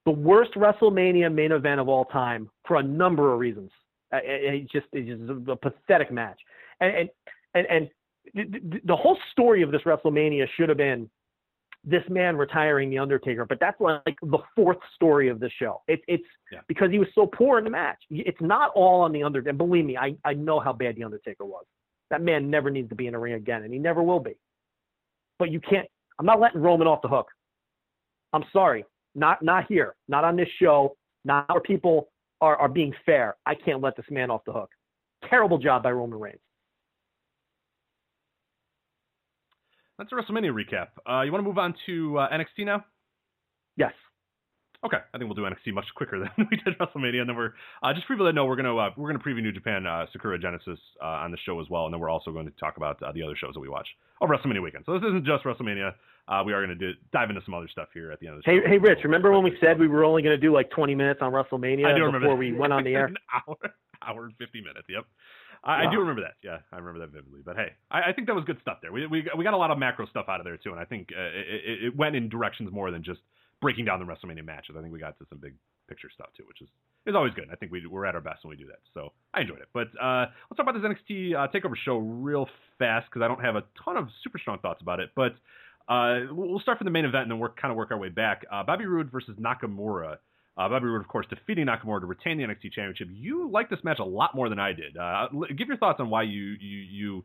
The 0.05 0.11
worst 0.11 0.53
WrestleMania 0.55 1.33
main 1.33 1.51
event 1.51 1.79
of 1.79 1.87
all 1.87 2.05
time 2.05 2.49
for 2.67 2.77
a 2.77 2.83
number 2.83 3.33
of 3.33 3.39
reasons. 3.39 3.71
It, 4.11 4.53
it 4.53 4.71
just 4.71 4.87
it's 4.93 5.07
just 5.07 5.49
a, 5.49 5.55
pathetic 5.55 6.11
match. 6.11 6.39
And 6.79 6.95
and 6.95 7.09
and, 7.53 7.67
and 7.69 8.81
the, 8.85 8.95
whole 8.95 9.17
story 9.31 9.61
of 9.61 9.71
this 9.71 9.81
WrestleMania 9.81 10.47
should 10.55 10.69
have 10.69 10.77
been 10.77 11.09
this 11.83 12.03
man 12.09 12.37
retiring 12.37 12.89
the 12.89 12.99
Undertaker, 12.99 13.45
but 13.45 13.59
that's 13.59 13.79
like 13.81 14.17
the 14.21 14.37
fourth 14.55 14.77
story 14.95 15.29
of 15.29 15.39
the 15.39 15.49
show. 15.57 15.81
It, 15.87 16.01
it's 16.07 16.23
Yeah. 16.51 16.59
because 16.67 16.91
he 16.91 16.99
was 16.99 17.07
so 17.15 17.25
poor 17.25 17.57
in 17.57 17.63
the 17.63 17.71
match. 17.71 17.97
It's 18.09 18.39
not 18.39 18.71
all 18.75 19.01
on 19.01 19.11
the 19.11 19.23
Undertaker. 19.23 19.49
And 19.49 19.57
believe 19.57 19.85
me, 19.85 19.97
I, 19.97 20.15
I 20.23 20.33
know 20.33 20.59
how 20.59 20.73
bad 20.73 20.95
the 20.95 21.03
Undertaker 21.03 21.45
was. 21.45 21.65
That 22.11 22.21
man 22.21 22.49
never 22.49 22.69
needs 22.69 22.89
to 22.89 22.95
be 22.95 23.07
in 23.07 23.15
a 23.15 23.19
ring 23.19 23.33
again, 23.33 23.63
and 23.63 23.73
he 23.73 23.79
never 23.79 24.03
will 24.03 24.19
be. 24.19 24.35
But 25.39 25.49
you 25.49 25.59
can't. 25.59 25.87
I'm 26.19 26.25
not 26.25 26.39
letting 26.39 26.61
Roman 26.61 26.87
off 26.87 27.01
the 27.01 27.07
hook. 27.07 27.29
I'm 28.33 28.43
sorry, 28.53 28.85
not 29.15 29.41
not 29.41 29.65
here, 29.67 29.95
not 30.07 30.23
on 30.23 30.35
this 30.35 30.49
show, 30.59 30.95
not 31.25 31.49
where 31.49 31.61
people 31.61 32.09
are 32.39 32.55
are 32.57 32.69
being 32.69 32.93
fair. 33.05 33.35
I 33.45 33.55
can't 33.55 33.81
let 33.81 33.95
this 33.95 34.05
man 34.09 34.31
off 34.31 34.41
the 34.45 34.53
hook. 34.53 34.69
Terrible 35.29 35.57
job 35.57 35.83
by 35.83 35.91
Roman 35.91 36.19
Reigns. 36.19 36.39
That's 39.97 40.11
a 40.11 40.15
WrestleMania 40.15 40.51
recap. 40.51 40.87
Uh, 41.07 41.21
you 41.21 41.31
want 41.31 41.43
to 41.43 41.47
move 41.47 41.59
on 41.59 41.75
to 41.85 42.17
uh, 42.17 42.29
NXT 42.31 42.65
now? 42.65 42.83
Yes. 43.77 43.93
Okay, 44.83 44.97
I 45.13 45.17
think 45.17 45.29
we'll 45.29 45.35
do 45.35 45.43
NXT 45.43 45.73
much 45.73 45.85
quicker 45.95 46.19
than 46.37 46.47
we 46.49 46.57
did 46.57 46.77
WrestleMania, 46.79 47.21
and 47.21 47.29
then 47.29 47.35
we're 47.35 47.53
uh, 47.83 47.93
just 47.93 48.07
for 48.07 48.13
people 48.13 48.25
that 48.25 48.33
know 48.33 48.45
we're 48.45 48.55
gonna 48.55 48.75
uh, 48.75 48.89
we're 48.97 49.11
gonna 49.11 49.23
preview 49.23 49.41
New 49.41 49.51
Japan 49.51 49.85
uh, 49.85 50.05
Sakura 50.11 50.39
Genesis 50.39 50.79
uh, 51.01 51.05
on 51.05 51.31
the 51.31 51.37
show 51.45 51.59
as 51.61 51.69
well, 51.69 51.85
and 51.85 51.93
then 51.93 51.99
we're 52.01 52.09
also 52.09 52.31
going 52.31 52.45
to 52.45 52.51
talk 52.59 52.77
about 52.77 53.01
uh, 53.03 53.11
the 53.11 53.21
other 53.21 53.35
shows 53.35 53.53
that 53.53 53.59
we 53.59 53.69
watch 53.69 53.87
over 54.21 54.35
WrestleMania 54.35 54.61
weekend. 54.61 54.83
So 54.85 54.93
this 54.93 55.03
isn't 55.07 55.25
just 55.25 55.43
WrestleMania. 55.43 55.93
Uh, 56.27 56.43
we 56.45 56.53
are 56.53 56.61
gonna 56.61 56.75
do, 56.75 56.91
dive 57.13 57.29
into 57.29 57.41
some 57.45 57.53
other 57.53 57.67
stuff 57.71 57.89
here 57.93 58.11
at 58.11 58.19
the 58.19 58.27
end 58.27 58.37
of 58.37 58.43
the 58.43 58.51
Hey, 58.51 58.59
show. 58.59 58.67
hey, 58.69 58.77
Rich. 58.77 58.99
Remember 59.03 59.31
when 59.31 59.43
we 59.43 59.55
said 59.61 59.79
we 59.79 59.87
were 59.87 60.03
only 60.03 60.21
going 60.21 60.35
to 60.35 60.41
do 60.41 60.53
like 60.53 60.69
20 60.71 60.95
minutes 60.95 61.19
on 61.21 61.31
WrestleMania 61.31 62.11
before 62.19 62.35
we 62.35 62.51
went 62.53 62.73
on 62.73 62.83
the 62.83 62.93
air? 62.93 63.05
An 63.07 63.17
hour, 63.33 63.57
hour 64.01 64.25
and 64.25 64.35
fifty 64.37 64.61
minutes. 64.61 64.87
Yep. 64.89 65.05
I, 65.63 65.85
I 65.85 65.91
do 65.91 65.99
remember 65.99 66.21
that. 66.21 66.35
Yeah, 66.43 66.57
I 66.71 66.77
remember 66.77 66.99
that 67.05 67.11
vividly. 67.11 67.41
But 67.45 67.55
hey, 67.55 67.73
I, 67.91 68.09
I 68.09 68.13
think 68.13 68.27
that 68.27 68.35
was 68.35 68.45
good 68.45 68.57
stuff 68.61 68.77
there. 68.81 68.91
We 68.91 69.05
we 69.05 69.29
we 69.37 69.43
got 69.43 69.53
a 69.53 69.57
lot 69.57 69.69
of 69.69 69.77
macro 69.77 70.07
stuff 70.07 70.25
out 70.27 70.39
of 70.39 70.43
there 70.45 70.57
too, 70.57 70.71
and 70.71 70.79
I 70.79 70.85
think 70.85 71.09
uh, 71.15 71.21
it, 71.21 71.83
it 71.85 71.95
went 71.95 72.15
in 72.15 72.29
directions 72.29 72.71
more 72.71 72.89
than 72.89 73.03
just 73.03 73.19
breaking 73.61 73.85
down 73.85 73.99
the 73.99 74.05
WrestleMania 74.05 74.43
matches. 74.43 74.75
I 74.77 74.81
think 74.81 74.91
we 74.91 74.99
got 74.99 75.17
to 75.19 75.25
some 75.29 75.39
big 75.39 75.53
picture 75.87 76.09
stuff 76.13 76.29
too, 76.35 76.43
which 76.47 76.61
is 76.61 76.69
is 77.05 77.15
always 77.15 77.33
good. 77.33 77.47
I 77.51 77.55
think 77.55 77.71
we 77.71 77.85
we're 77.87 78.05
at 78.05 78.15
our 78.15 78.21
best 78.21 78.43
when 78.43 78.49
we 78.49 78.55
do 78.57 78.67
that. 78.67 78.79
So 78.93 79.11
I 79.33 79.41
enjoyed 79.41 79.59
it. 79.59 79.69
But 79.73 79.87
uh, 80.01 80.27
let's 80.49 80.57
talk 80.57 80.67
about 80.67 80.75
this 80.75 80.83
NXT 80.83 81.35
uh, 81.35 81.47
Takeover 81.53 81.75
show 81.75 81.97
real 81.97 82.47
fast 82.77 83.07
because 83.09 83.23
I 83.23 83.27
don't 83.27 83.43
have 83.43 83.55
a 83.55 83.63
ton 83.83 83.97
of 83.97 84.07
super 84.23 84.39
strong 84.39 84.59
thoughts 84.59 84.81
about 84.81 84.99
it. 84.99 85.09
But 85.15 85.33
uh, 85.87 86.31
we'll 86.31 86.59
start 86.59 86.77
from 86.77 86.85
the 86.85 86.91
main 86.91 87.05
event 87.05 87.23
and 87.23 87.31
then 87.31 87.39
work 87.39 87.59
kind 87.59 87.71
of 87.71 87.77
work 87.77 87.91
our 87.91 87.97
way 87.97 88.09
back. 88.09 88.45
Uh, 88.51 88.63
Bobby 88.63 88.85
Roode 88.85 89.11
versus 89.11 89.35
Nakamura. 89.39 90.17
Uh, 90.57 90.69
Bobby 90.69 90.85
Roode, 90.85 91.01
of 91.01 91.07
course, 91.07 91.25
defeating 91.29 91.65
Nakamura 91.65 92.01
to 92.01 92.05
retain 92.05 92.37
the 92.37 92.43
NXT 92.43 92.73
Championship. 92.73 93.07
You 93.11 93.49
liked 93.49 93.69
this 93.69 93.79
match 93.83 93.99
a 93.99 94.03
lot 94.05 94.35
more 94.35 94.49
than 94.49 94.59
I 94.59 94.73
did. 94.73 94.97
Uh, 94.97 95.27
give 95.57 95.67
your 95.67 95.77
thoughts 95.77 95.99
on 95.99 96.09
why 96.09 96.23
you 96.23 96.55
you 96.59 96.77
you 96.77 97.23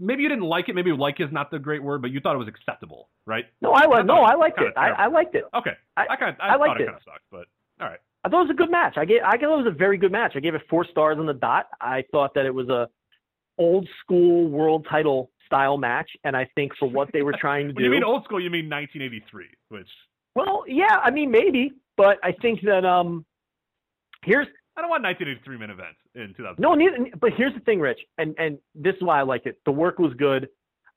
maybe 0.00 0.22
you 0.22 0.28
didn't 0.28 0.44
like 0.44 0.68
it. 0.68 0.74
Maybe 0.74 0.92
like 0.92 1.20
is 1.20 1.30
not 1.32 1.50
the 1.50 1.58
great 1.58 1.82
word, 1.82 2.02
but 2.02 2.10
you 2.10 2.20
thought 2.20 2.34
it 2.34 2.38
was 2.38 2.48
acceptable, 2.48 3.08
right? 3.26 3.46
No, 3.60 3.72
I 3.72 3.86
like. 3.86 4.06
No, 4.06 4.22
I 4.22 4.34
liked 4.34 4.60
it. 4.60 4.72
I, 4.76 4.88
I 4.90 5.06
liked 5.06 5.34
it. 5.34 5.44
Okay, 5.54 5.72
I- 5.96 6.06
I, 6.10 6.16
kind 6.16 6.30
of 6.34 6.36
I, 6.40 6.56
liked 6.56 6.80
it 6.80 6.84
it. 6.84 6.86
kind 6.86 6.96
of 6.96 7.02
sucked, 7.04 7.24
but 7.30 7.46
all 7.80 7.88
right. 7.88 7.98
I 8.24 8.28
thought 8.28 8.40
it 8.42 8.48
was 8.48 8.50
a 8.50 8.54
good 8.54 8.70
match. 8.70 8.94
I 8.98 9.04
gave. 9.04 9.20
I 9.24 9.38
thought 9.38 9.54
it 9.58 9.64
was 9.64 9.66
a 9.74 9.76
very 9.76 9.96
good 9.96 10.12
match. 10.12 10.32
I 10.36 10.40
gave 10.40 10.54
it 10.54 10.62
four 10.68 10.84
stars 10.84 11.16
on 11.18 11.26
the 11.26 11.32
dot. 11.34 11.68
I 11.80 12.04
thought 12.12 12.34
that 12.34 12.44
it 12.46 12.54
was 12.54 12.68
a 12.68 12.88
old 13.58 13.88
school 14.02 14.48
world 14.48 14.86
title 14.90 15.30
style 15.46 15.78
match, 15.78 16.10
and 16.24 16.36
I 16.36 16.48
think 16.54 16.72
for 16.78 16.88
what 16.88 17.10
they 17.12 17.22
were 17.22 17.34
trying 17.40 17.68
to 17.68 17.72
When 17.74 17.82
do. 17.82 17.84
you 17.84 17.90
mean 17.90 18.04
old 18.04 18.24
school, 18.24 18.40
you 18.40 18.50
mean 18.50 18.68
1983, 18.70 19.46
which 19.70 19.88
well, 20.34 20.64
yeah, 20.68 20.98
I 21.02 21.10
mean 21.10 21.30
maybe, 21.30 21.72
but 21.96 22.18
I 22.22 22.32
think 22.32 22.60
that 22.62 22.84
um, 22.84 23.24
here's 24.24 24.46
I 24.80 24.82
don't 24.82 24.88
want 24.88 25.02
1983 25.02 25.58
main 25.58 25.68
events 25.68 25.98
in 26.14 26.32
2000. 26.34 26.58
No, 26.58 26.74
neither, 26.74 26.96
but 27.20 27.34
here's 27.36 27.52
the 27.52 27.60
thing, 27.60 27.80
Rich, 27.80 28.00
and 28.16 28.34
and 28.38 28.56
this 28.74 28.94
is 28.94 29.02
why 29.02 29.20
I 29.20 29.22
liked 29.22 29.46
it. 29.46 29.58
The 29.66 29.70
work 29.70 29.98
was 29.98 30.14
good. 30.14 30.48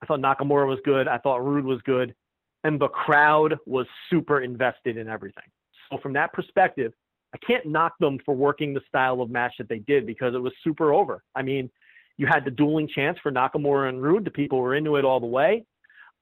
I 0.01 0.05
thought 0.05 0.21
Nakamura 0.21 0.65
was 0.65 0.79
good. 0.85 1.09
I 1.09 1.17
thought 1.17 1.43
Roode 1.43 1.65
was 1.65 1.81
good, 1.81 2.15
and 2.63 2.79
the 2.79 2.87
crowd 2.87 3.57
was 3.65 3.85
super 4.09 4.39
invested 4.39 4.95
in 4.95 5.09
everything. 5.09 5.43
So 5.91 5.97
from 5.97 6.13
that 6.13 6.31
perspective, 6.31 6.93
I 7.35 7.37
can't 7.45 7.65
knock 7.65 7.97
them 7.99 8.19
for 8.25 8.33
working 8.33 8.73
the 8.73 8.79
style 8.87 9.19
of 9.19 9.29
match 9.29 9.55
that 9.57 9.67
they 9.67 9.79
did 9.79 10.05
because 10.05 10.33
it 10.33 10.41
was 10.41 10.53
super 10.63 10.93
over. 10.93 11.21
I 11.35 11.41
mean, 11.41 11.69
you 12.15 12.25
had 12.25 12.45
the 12.45 12.51
dueling 12.51 12.87
chance 12.87 13.17
for 13.21 13.33
Nakamura 13.33 13.89
and 13.89 14.01
Roode. 14.01 14.23
The 14.23 14.31
people 14.31 14.59
were 14.59 14.75
into 14.75 14.95
it 14.95 15.03
all 15.03 15.19
the 15.19 15.25
way. 15.25 15.65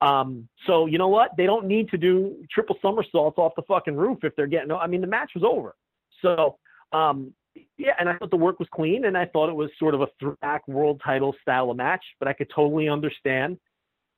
Um, 0.01 0.47
so 0.65 0.87
you 0.87 0.97
know 0.97 1.09
what? 1.09 1.37
They 1.37 1.45
don't 1.45 1.67
need 1.67 1.89
to 1.89 1.97
do 1.99 2.43
triple 2.51 2.77
somersaults 2.81 3.37
off 3.37 3.53
the 3.55 3.61
fucking 3.67 3.95
roof 3.95 4.23
if 4.23 4.35
they're 4.35 4.47
getting. 4.47 4.71
I 4.71 4.87
mean, 4.87 5.01
the 5.01 5.05
match 5.05 5.33
was 5.35 5.43
over. 5.43 5.75
So 6.23 6.57
um, 6.91 7.33
yeah, 7.77 7.93
and 7.99 8.07
I 8.07 8.15
thought 8.17 8.31
the 8.31 8.37
work 8.37 8.59
was 8.59 8.67
clean, 8.73 9.05
and 9.05 9.17
I 9.17 9.25
thought 9.25 9.49
it 9.49 9.55
was 9.55 9.69
sort 9.79 9.93
of 9.93 10.01
a 10.01 10.07
throwback 10.19 10.67
world 10.67 11.01
title 11.03 11.35
style 11.41 11.71
of 11.71 11.77
match. 11.77 12.03
But 12.19 12.27
I 12.27 12.33
could 12.33 12.49
totally 12.53 12.87
understand 12.87 13.57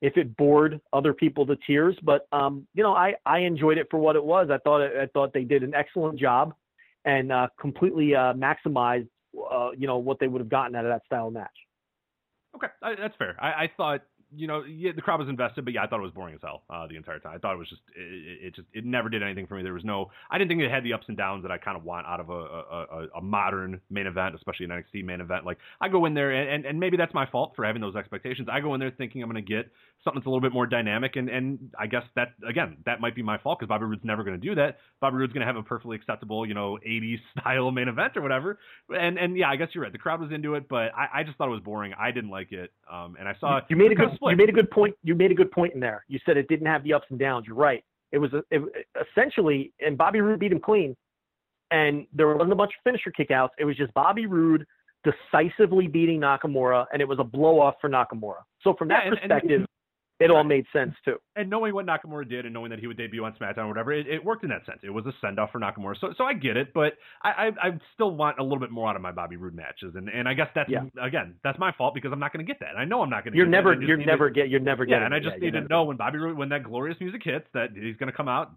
if 0.00 0.16
it 0.16 0.36
bored 0.36 0.80
other 0.92 1.14
people 1.14 1.46
to 1.46 1.56
tears. 1.66 1.96
But 2.02 2.26
um, 2.32 2.66
you 2.74 2.82
know, 2.82 2.94
I 2.94 3.14
I 3.26 3.40
enjoyed 3.40 3.78
it 3.78 3.88
for 3.90 3.98
what 3.98 4.16
it 4.16 4.24
was. 4.24 4.48
I 4.50 4.58
thought 4.58 4.82
it, 4.82 4.92
I 4.96 5.06
thought 5.06 5.32
they 5.32 5.44
did 5.44 5.62
an 5.62 5.74
excellent 5.74 6.18
job 6.18 6.54
and 7.04 7.32
uh, 7.32 7.48
completely 7.60 8.14
uh, 8.14 8.34
maximized 8.34 9.08
uh, 9.50 9.70
you 9.76 9.86
know 9.86 9.98
what 9.98 10.18
they 10.20 10.28
would 10.28 10.40
have 10.40 10.48
gotten 10.48 10.76
out 10.76 10.84
of 10.84 10.90
that 10.90 11.04
style 11.06 11.30
match. 11.30 11.50
Okay, 12.54 12.68
I, 12.82 12.94
that's 12.94 13.16
fair. 13.16 13.36
I, 13.40 13.64
I 13.64 13.70
thought, 13.76 14.02
you 14.36 14.46
know, 14.46 14.64
yeah, 14.64 14.92
the 14.94 15.02
crowd 15.02 15.20
was 15.20 15.28
invested, 15.28 15.64
but 15.64 15.74
yeah, 15.74 15.82
I 15.82 15.86
thought 15.86 16.00
it 16.00 16.02
was 16.02 16.12
boring 16.12 16.34
as 16.34 16.40
hell 16.42 16.62
uh, 16.70 16.86
the 16.86 16.96
entire 16.96 17.18
time. 17.18 17.32
I 17.34 17.38
thought 17.38 17.54
it 17.54 17.58
was 17.58 17.68
just, 17.68 17.82
it, 17.96 18.46
it- 18.46 18.54
just, 18.54 18.68
it 18.72 18.84
never 18.84 19.08
did 19.08 19.22
anything 19.22 19.46
for 19.46 19.56
me. 19.56 19.62
There 19.62 19.72
was 19.74 19.84
no, 19.84 20.10
I 20.30 20.38
didn't 20.38 20.50
think 20.50 20.62
it 20.62 20.70
had 20.70 20.84
the 20.84 20.92
ups 20.92 21.06
and 21.08 21.16
downs 21.16 21.42
that 21.42 21.50
I 21.50 21.58
kind 21.58 21.76
of 21.76 21.84
want 21.84 22.06
out 22.06 22.20
of 22.20 22.30
a, 22.30 22.32
a, 22.32 23.06
a, 23.16 23.20
modern 23.20 23.80
main 23.90 24.06
event, 24.06 24.34
especially 24.36 24.66
an 24.66 24.70
NXT 24.70 25.04
main 25.04 25.20
event. 25.20 25.44
Like 25.44 25.58
I 25.80 25.88
go 25.88 26.04
in 26.04 26.14
there, 26.14 26.30
and, 26.30 26.48
and, 26.48 26.66
and 26.66 26.78
maybe 26.78 26.96
that's 26.96 27.12
my 27.14 27.26
fault 27.26 27.54
for 27.56 27.64
having 27.64 27.82
those 27.82 27.96
expectations. 27.96 28.48
I 28.50 28.60
go 28.60 28.74
in 28.74 28.80
there 28.80 28.92
thinking 28.96 29.22
I'm 29.22 29.30
going 29.30 29.44
to 29.44 29.48
get 29.48 29.72
something 30.04 30.20
that's 30.20 30.26
a 30.26 30.30
little 30.30 30.40
bit 30.40 30.52
more 30.52 30.66
dynamic, 30.66 31.16
and 31.16 31.28
and 31.28 31.70
I 31.78 31.86
guess 31.86 32.04
that 32.14 32.34
again, 32.48 32.76
that 32.86 33.00
might 33.00 33.16
be 33.16 33.22
my 33.22 33.38
fault 33.38 33.58
because 33.58 33.68
Bobby 33.68 33.86
Roode's 33.86 34.04
never 34.04 34.22
going 34.22 34.38
to 34.38 34.46
do 34.46 34.54
that. 34.56 34.78
Bobby 35.00 35.16
Roode's 35.16 35.32
going 35.32 35.40
to 35.40 35.46
have 35.46 35.56
a 35.56 35.62
perfectly 35.62 35.96
acceptable, 35.96 36.46
you 36.46 36.54
know, 36.54 36.78
80s 36.86 37.18
style 37.40 37.70
main 37.70 37.88
event 37.88 38.16
or 38.16 38.22
whatever. 38.22 38.58
And 38.90 39.18
and 39.18 39.36
yeah, 39.36 39.48
I 39.48 39.56
guess 39.56 39.68
you're 39.72 39.82
right. 39.82 39.92
The 39.92 39.98
crowd 39.98 40.20
was 40.20 40.30
into 40.30 40.54
it, 40.54 40.68
but 40.68 40.94
I, 40.94 41.20
I 41.20 41.22
just 41.24 41.38
thought 41.38 41.48
it 41.48 41.52
was 41.52 41.62
boring. 41.62 41.92
I 41.98 42.10
didn't 42.10 42.30
like 42.30 42.52
it. 42.52 42.72
Um, 42.90 43.16
and 43.18 43.26
I 43.28 43.34
saw 43.40 43.60
you 43.68 43.76
made 43.76 43.92
a 43.92 43.94
good 43.94 44.10
split. 44.24 44.32
you 44.32 44.36
made 44.36 44.48
a 44.48 44.52
good 44.52 44.70
point. 44.70 44.94
You 45.02 45.14
made 45.14 45.30
a 45.30 45.34
good 45.34 45.50
point 45.50 45.74
in 45.74 45.80
there. 45.80 46.04
You 46.08 46.18
said 46.26 46.36
it 46.36 46.48
didn't 46.48 46.66
have 46.66 46.82
the 46.84 46.92
ups 46.92 47.06
and 47.10 47.18
downs. 47.18 47.46
You're 47.46 47.56
right. 47.56 47.84
It 48.12 48.18
was 48.18 48.32
a, 48.32 48.42
it, 48.50 48.62
essentially, 49.10 49.72
and 49.80 49.96
Bobby 49.98 50.20
Roode 50.20 50.38
beat 50.40 50.52
him 50.52 50.60
clean, 50.60 50.96
and 51.70 52.06
there 52.12 52.28
wasn't 52.34 52.52
a 52.52 52.56
bunch 52.56 52.72
of 52.78 52.82
finisher 52.84 53.12
kickouts. 53.18 53.50
It 53.58 53.64
was 53.64 53.76
just 53.76 53.92
Bobby 53.94 54.26
Roode 54.26 54.64
decisively 55.04 55.86
beating 55.86 56.20
Nakamura, 56.20 56.86
and 56.92 57.02
it 57.02 57.08
was 57.08 57.18
a 57.18 57.24
blow 57.24 57.60
off 57.60 57.74
for 57.80 57.90
Nakamura. 57.90 58.42
So 58.62 58.74
from 58.74 58.88
that 58.88 59.02
Yeah, 59.04 59.10
and- 59.10 59.18
perspective, 59.18 59.66
it 60.24 60.30
all 60.30 60.42
made 60.44 60.64
sense 60.72 60.94
too. 61.04 61.16
and 61.36 61.48
knowing 61.50 61.74
what 61.74 61.86
Nakamura 61.86 62.28
did 62.28 62.44
and 62.46 62.54
knowing 62.54 62.70
that 62.70 62.78
he 62.80 62.86
would 62.86 62.96
debut 62.96 63.24
on 63.24 63.32
SmackDown 63.34 63.64
or 63.64 63.68
whatever, 63.68 63.92
it, 63.92 64.06
it 64.06 64.24
worked 64.24 64.42
in 64.44 64.50
that 64.50 64.64
sense. 64.66 64.78
It 64.82 64.90
was 64.90 65.04
a 65.06 65.12
send 65.20 65.38
off 65.38 65.50
for 65.52 65.60
Nakamura. 65.60 65.94
So 66.00 66.12
so 66.16 66.24
I 66.24 66.32
get 66.34 66.56
it, 66.56 66.72
but 66.74 66.94
I, 67.22 67.30
I 67.62 67.68
I 67.68 67.70
still 67.94 68.12
want 68.16 68.38
a 68.38 68.42
little 68.42 68.58
bit 68.60 68.70
more 68.70 68.88
out 68.88 68.96
of 68.96 69.02
my 69.02 69.12
Bobby 69.12 69.36
Roode 69.36 69.54
matches. 69.54 69.94
And 69.94 70.08
and 70.08 70.28
I 70.28 70.34
guess 70.34 70.48
that's 70.54 70.70
Yeah. 70.70 70.84
again, 71.00 71.34
that's 71.44 71.58
my 71.58 71.72
fault 71.78 71.94
because 71.94 72.12
I'm 72.12 72.18
not 72.20 72.32
gonna 72.32 72.44
get 72.44 72.58
that. 72.60 72.76
I 72.76 72.84
know 72.84 73.02
I'm 73.02 73.10
not 73.10 73.24
gonna 73.24 73.36
You're 73.36 73.46
get 73.46 73.50
never 73.50 73.80
you're 73.80 73.96
never 73.96 74.28
to- 74.30 74.34
get 74.34 74.48
you're 74.48 74.60
never 74.60 74.84
Yeah, 74.84 75.04
and 75.04 75.14
I 75.14 75.18
just 75.20 75.36
Yeah, 75.36 75.50
need 75.50 75.52
to 75.52 75.68
know 75.68 75.84
when 75.84 75.96
Bobby 75.96 76.18
Roode 76.18 76.36
when 76.38 76.48
that 76.48 76.62
glorious 76.64 76.98
music 77.00 77.22
hits 77.24 77.46
that 77.54 77.68
he's 77.74 77.96
gonna 77.96 78.12
come 78.12 78.28
out 78.28 78.52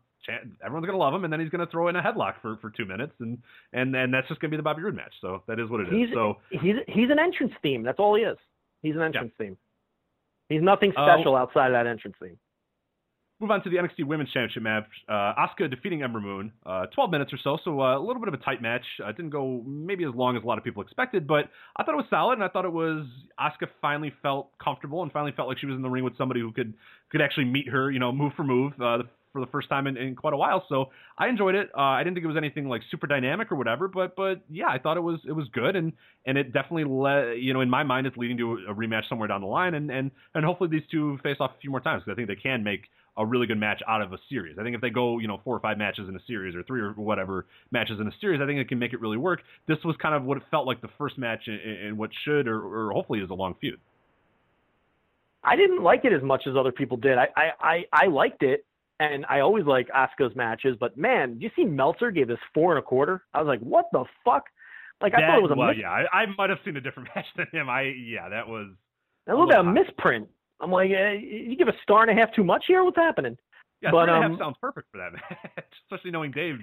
everyone's 0.62 0.86
gonna 0.86 0.98
love 0.98 1.14
him, 1.14 1.24
and 1.24 1.32
then 1.32 1.40
he's 1.40 1.50
gonna 1.50 1.68
throw 1.68 1.88
in 1.88 1.96
a 1.96 2.02
headlock 2.02 2.34
for, 2.42 2.58
for 2.58 2.70
two 2.70 2.86
minutes, 2.86 3.14
and 3.20 3.38
and 3.74 3.96
and 3.96 4.14
that's 4.14 4.28
just 4.28 4.42
gonna 4.42 4.52
be 4.52 4.58
the 4.58 4.64
Bobby 4.64 4.82
Roode 4.82 4.96
match. 4.96 5.14
So 5.22 5.42
that 5.48 5.60
is 5.60 5.70
what 5.70 5.80
it 5.82 5.88
is. 5.88 5.94
He's 5.94 6.14
so 6.14 6.38
he's 6.50 6.76
he's 6.88 7.10
an 7.10 7.20
entrance 7.20 7.54
theme. 7.62 7.84
That's 7.84 8.00
all 8.00 8.16
he 8.16 8.24
is. 8.24 8.38
He's 8.82 8.96
an 8.96 9.02
entrance 9.02 9.32
theme. 9.38 9.58
He's 10.50 10.62
nothing 10.62 10.92
special 10.92 11.36
outside 11.36 11.68
of 11.68 11.74
that 11.74 11.88
entrance 11.88 12.16
theme. 12.22 12.38
Move 13.40 13.52
on 13.52 13.64
to 13.64 13.70
the 13.70 13.76
NXT 13.76 14.04
Women's 14.08 14.32
Championship 14.32 14.64
match. 14.64 14.88
Uh, 15.08 15.34
Asuka 15.36 15.70
defeating 15.70 16.02
Ember 16.02 16.20
Moon. 16.20 16.52
Uh, 16.66 16.88
12 16.88 17.12
minutes 17.12 17.32
or 17.32 17.38
so, 17.44 17.60
so 17.64 17.82
uh, 17.82 17.96
a 17.96 18.00
little 18.00 18.20
bit 18.20 18.30
of 18.30 18.34
a 18.34 18.44
tight 18.44 18.64
match. 18.64 18.82
Uh, 19.04 19.12
didn't 19.12 19.30
go 19.30 19.62
maybe 19.68 20.04
as 20.06 20.16
long 20.16 20.36
as 20.36 20.42
a 20.42 20.46
lot 20.48 20.58
of 20.58 20.64
people 20.64 20.82
expected, 20.82 21.28
but 21.28 21.46
I 21.76 21.84
thought 21.84 21.94
it 21.94 21.98
was 21.98 22.08
solid, 22.10 22.34
and 22.34 22.44
I 22.44 22.48
thought 22.48 22.66
it 22.66 22.74
was 22.74 23.06
Asuka 23.40 23.68
finally 23.80 24.12
felt 24.24 24.50
comfortable 24.64 25.04
and 25.04 25.12
finally 25.12 25.34
felt 25.36 25.50
like 25.50 25.60
she 25.60 25.68
was 25.68 25.76
in 25.76 25.84
the 25.84 25.90
ring 25.90 26.04
with 26.04 26.18
somebody 26.18 26.40
who 26.40 26.52
could 26.52 26.74
could 27.12 27.22
actually 27.22 27.46
meet 27.46 27.70
her, 27.70 27.92
you 27.92 28.00
know, 28.00 28.12
move 28.12 28.34
for 28.36 28.44
move. 28.44 28.74
Uh, 28.82 29.04
for 29.38 29.46
the 29.46 29.52
first 29.52 29.70
time 29.70 29.86
in, 29.86 29.98
in 29.98 30.16
quite 30.16 30.34
a 30.34 30.38
while, 30.38 30.66
so 30.68 30.90
I 31.18 31.28
enjoyed 31.28 31.54
it. 31.54 31.70
Uh, 31.78 31.82
I 31.82 32.04
didn't 32.04 32.16
think 32.16 32.24
it 32.24 32.28
was 32.28 32.38
anything 32.38 32.68
like 32.68 32.82
super 32.90 33.06
dynamic 33.06 33.52
or 33.52 33.56
whatever, 33.56 33.88
but 33.88 34.16
but 34.16 34.42
yeah, 34.50 34.68
I 34.68 34.80
thought 34.80 34.98
it 34.98 35.02
was 35.02 35.20
it 35.28 35.32
was 35.32 35.48
good, 35.54 35.76
and 35.76 35.94
and 36.26 36.38
it 36.38 36.52
definitely 36.54 36.86
led, 36.86 37.38
you 37.40 37.54
know, 37.54 37.62
in 37.62 37.70
my 37.70 37.84
mind, 37.84 38.08
it's 38.08 38.18
leading 38.18 38.38
to 38.38 38.54
a 38.68 38.74
rematch 38.74 39.08
somewhere 39.08 39.28
down 39.28 39.42
the 39.42 39.48
line, 39.48 39.76
and 39.76 39.92
and 39.92 40.10
and 40.34 40.44
hopefully 40.44 40.70
these 40.72 40.88
two 40.90 41.20
face 41.22 41.38
off 41.40 41.52
a 41.56 41.62
few 41.62 41.70
more 41.70 41.80
times 41.80 42.02
because 42.04 42.14
I 42.14 42.16
think 42.16 42.28
they 42.28 42.42
can 42.42 42.64
make 42.64 42.86
a 43.18 43.26
really 43.26 43.48
good 43.48 43.60
match 43.60 43.82
out 43.88 44.02
of 44.02 44.14
a 44.14 44.18
series. 44.30 44.58
I 44.60 44.64
think 44.64 44.76
if 44.76 44.82
they 44.82 44.90
go, 44.92 45.20
you 45.20 45.28
know, 45.28 45.40
four 45.44 45.56
or 45.56 45.60
five 45.60 45.78
matches 45.78 46.08
in 46.08 46.16
a 46.16 46.20
series 46.28 46.56
or 46.56 46.64
three 46.64 46.82
or 46.82 46.92
whatever 46.94 47.46
matches 47.72 48.00
in 48.00 48.08
a 48.08 48.12
series, 48.22 48.42
I 48.42 48.46
think 48.46 48.60
it 48.60 48.70
can 48.70 48.80
make 48.80 48.94
it 48.94 49.02
really 49.02 49.18
work. 49.18 49.42
This 49.68 49.78
was 49.84 49.96
kind 50.02 50.14
of 50.14 50.24
what 50.24 50.38
it 50.38 50.44
felt 50.52 50.68
like 50.68 50.82
the 50.82 50.90
first 50.98 51.18
match 51.18 51.48
in 51.48 51.98
what 51.98 52.12
should 52.26 52.48
or, 52.48 52.62
or 52.62 52.92
hopefully 52.92 53.20
is 53.20 53.30
a 53.30 53.34
long 53.34 53.56
feud. 53.60 53.80
I 55.44 55.56
didn't 55.56 55.82
like 55.82 56.04
it 56.04 56.14
as 56.14 56.22
much 56.22 56.44
as 56.46 56.56
other 56.56 56.72
people 56.72 56.98
did. 56.98 57.18
I 57.18 57.28
I 57.36 57.52
I, 57.60 57.86
I 57.94 58.08
liked 58.08 58.44
it, 58.44 58.66
and 59.00 59.26
I 59.30 59.42
always 59.42 59.66
like 59.66 59.88
Asuka's 59.90 60.36
matches. 60.36 60.76
But 60.80 60.98
man, 60.98 61.34
did 61.34 61.44
you 61.44 61.50
see 61.56 61.66
Meltzer 61.66 62.12
gave 62.12 62.28
this 62.28 62.40
four 62.54 62.72
and 62.72 62.80
a 62.80 62.82
quarter? 62.82 63.24
I 63.34 63.42
was 63.42 63.48
like, 63.48 63.60
what 63.60 63.86
the 63.92 64.06
fuck? 64.26 64.44
Like 65.02 65.14
I 65.16 65.22
that, 65.22 65.28
thought 65.28 65.38
it 65.38 65.44
was 65.44 65.52
a 65.52 65.56
well, 65.56 65.68
mis- 65.70 65.78
yeah. 65.80 65.90
I, 65.92 66.22
I 66.22 66.26
might 66.38 66.50
have 66.50 66.60
seen 66.66 66.78
a 66.78 66.82
different 66.82 67.10
match 67.16 67.26
than 67.36 67.48
him. 67.52 67.70
I 67.70 67.84
yeah, 67.84 68.30
that 68.30 68.48
was 68.48 68.70
a 69.28 69.32
little 69.32 69.48
bit 69.48 69.58
of 69.58 69.66
misprint. 69.66 70.28
I'm 70.60 70.72
like, 70.72 70.90
uh, 70.90 71.12
you 71.12 71.56
give 71.56 71.68
a 71.68 71.76
star 71.84 72.02
and 72.08 72.18
a 72.18 72.20
half 72.20 72.34
too 72.34 72.44
much 72.44 72.64
here. 72.68 72.84
What's 72.84 72.98
happening? 72.98 73.38
Yeah, 73.82 73.92
but 73.92 74.06
three 74.06 74.14
and 74.14 74.24
a 74.24 74.26
um, 74.26 74.32
half 74.32 74.40
sounds 74.40 74.56
perfect 74.60 74.88
for 74.92 74.98
that 74.98 75.14
match, 75.56 75.66
especially 75.86 76.12
knowing 76.12 76.32
Dave. 76.32 76.58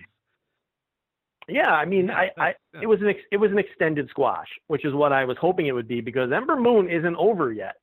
Yeah, 1.49 1.71
I 1.71 1.85
mean, 1.85 2.07
Yeah, 2.07 2.17
I, 2.17 2.31
I 2.39 2.55
yeah. 2.73 2.81
it 2.83 2.87
was 2.87 3.01
an 3.03 3.09
ex, 3.09 3.21
it 3.31 3.37
was 3.37 3.51
an 3.53 3.59
extended 3.59 4.09
squash, 4.11 4.49
which 4.67 4.85
is 4.85 4.95
what 4.95 5.13
I 5.13 5.25
was 5.25 5.37
hoping 5.41 5.67
it 5.67 5.73
would 5.73 5.87
be 5.87 6.01
because 6.01 6.33
Ember 6.33 6.57
Moon 6.57 6.91
isn't 6.91 7.17
over 7.17 7.53
yet. 7.53 7.77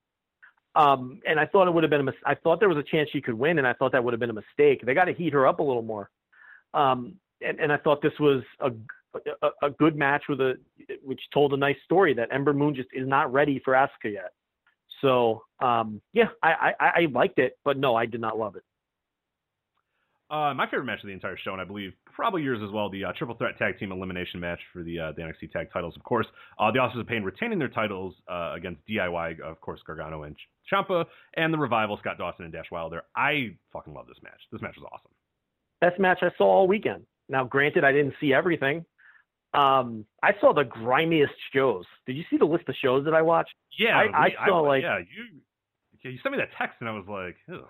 Um, 0.76 1.20
and 1.28 1.40
I 1.40 1.46
thought 1.46 1.68
it 1.68 1.74
would 1.74 1.84
have 1.84 1.90
been 1.90 2.02
a 2.02 2.06
mis- 2.06 2.16
I 2.26 2.36
thought 2.36 2.60
there 2.60 2.70
was 2.70 2.78
a 2.78 2.84
chance 2.84 3.10
she 3.12 3.22
could 3.22 3.34
win, 3.34 3.58
and 3.58 3.68
I 3.68 3.74
thought 3.74 3.92
that 3.92 4.04
would 4.04 4.14
have 4.14 4.20
been 4.20 4.30
a 4.30 4.34
mistake. 4.34 4.86
They 4.86 4.94
got 4.94 5.06
to 5.06 5.14
heat 5.14 5.34
her 5.34 5.46
up 5.46 5.60
a 5.60 5.64
little 5.64 5.82
more. 5.82 6.10
Um, 6.74 7.16
and, 7.46 7.60
and 7.60 7.74
I 7.74 7.78
thought 7.78 8.02
this 8.02 8.18
was 8.20 8.44
a, 8.60 8.72
a 9.42 9.50
a 9.64 9.70
good 9.72 9.96
match 9.96 10.24
with 10.30 10.40
a 10.40 10.56
which 11.04 11.22
told 11.34 11.54
a 11.54 11.58
nice 11.58 11.76
story 11.84 12.14
that 12.14 12.30
Ember 12.32 12.54
Moon 12.54 12.74
just 12.74 12.90
is 12.94 13.08
not 13.08 13.32
ready 13.34 13.62
for 13.64 13.74
Asuka 13.74 14.14
yet. 14.14 14.32
So 15.02 15.44
um, 15.60 16.02
yeah, 16.14 16.30
I, 16.42 16.74
I 16.80 16.86
I 16.86 17.08
liked 17.12 17.40
it, 17.40 17.58
but 17.66 17.78
no, 17.78 17.96
I 17.96 18.06
did 18.06 18.22
not 18.22 18.38
love 18.38 18.56
it. 18.56 18.64
Uh, 20.30 20.54
my 20.54 20.66
favorite 20.66 20.86
match 20.86 21.02
of 21.04 21.08
the 21.08 21.14
entire 21.14 21.36
show, 21.36 21.52
and 21.52 21.62
I 21.62 21.66
believe 21.66 21.92
probably 22.14 22.42
yours 22.44 22.60
as 22.64 22.72
well, 22.72 22.90
the 22.90 23.06
uh, 23.06 23.12
triple 23.18 23.36
threat 23.36 23.58
tag 23.58 23.78
team 23.80 23.92
elimination 23.92 24.40
match 24.40 24.60
for 24.74 24.84
the 24.84 25.00
uh, 25.00 25.12
the 25.14 25.22
NXT 25.22 25.52
tag 25.52 25.68
titles. 25.74 25.96
Of 25.96 26.04
course, 26.04 26.28
uh, 26.60 26.72
the 26.72 26.80
Authors 26.80 27.00
of 27.00 27.08
Pain 27.08 27.24
retaining 27.24 27.60
their 27.60 27.68
titles 27.68 28.16
uh, 28.30 28.54
against 28.56 28.82
DIY, 28.88 29.40
of 29.42 29.60
course, 29.62 29.80
Gargano 29.86 30.24
and 30.24 30.36
Ciampa, 30.72 31.06
and 31.36 31.54
the 31.54 31.58
Revival, 31.58 31.98
Scott 31.98 32.18
Dawson 32.18 32.46
and 32.46 32.54
Dash 32.54 32.72
Wilder. 32.72 33.04
I 33.16 33.56
fucking 33.74 33.94
love 33.94 34.08
this 34.08 34.18
match. 34.24 34.40
This 34.52 34.62
match 34.62 34.76
was 34.78 34.88
awesome. 34.92 35.12
Best 35.82 36.00
match 36.00 36.20
I 36.22 36.30
saw 36.38 36.46
all 36.46 36.68
weekend. 36.68 37.04
Now, 37.30 37.44
granted, 37.44 37.84
I 37.84 37.92
didn't 37.92 38.14
see 38.20 38.34
everything. 38.34 38.86
Um, 39.54 40.06
I 40.24 40.32
saw 40.40 40.54
the 40.54 40.64
grimiest 40.64 41.34
shows. 41.54 41.86
Did 42.08 42.16
you 42.16 42.24
see 42.30 42.38
the 42.38 42.46
list 42.46 42.70
of 42.70 42.76
shows 42.82 43.04
that 43.06 43.14
I 43.14 43.22
watched? 43.22 43.54
Yeah, 43.78 43.98
I- 43.98 44.26
I 44.40 44.48
saw, 44.48 44.62
like- 44.62 44.84
yeah 44.84 45.00
you. 45.00 45.40
Yeah, 46.04 46.12
you 46.12 46.18
sent 46.24 46.34
me 46.34 46.40
that 46.40 46.50
text 46.58 46.78
and 46.80 46.90
I 46.90 46.94
was 46.94 47.06
like. 47.08 47.38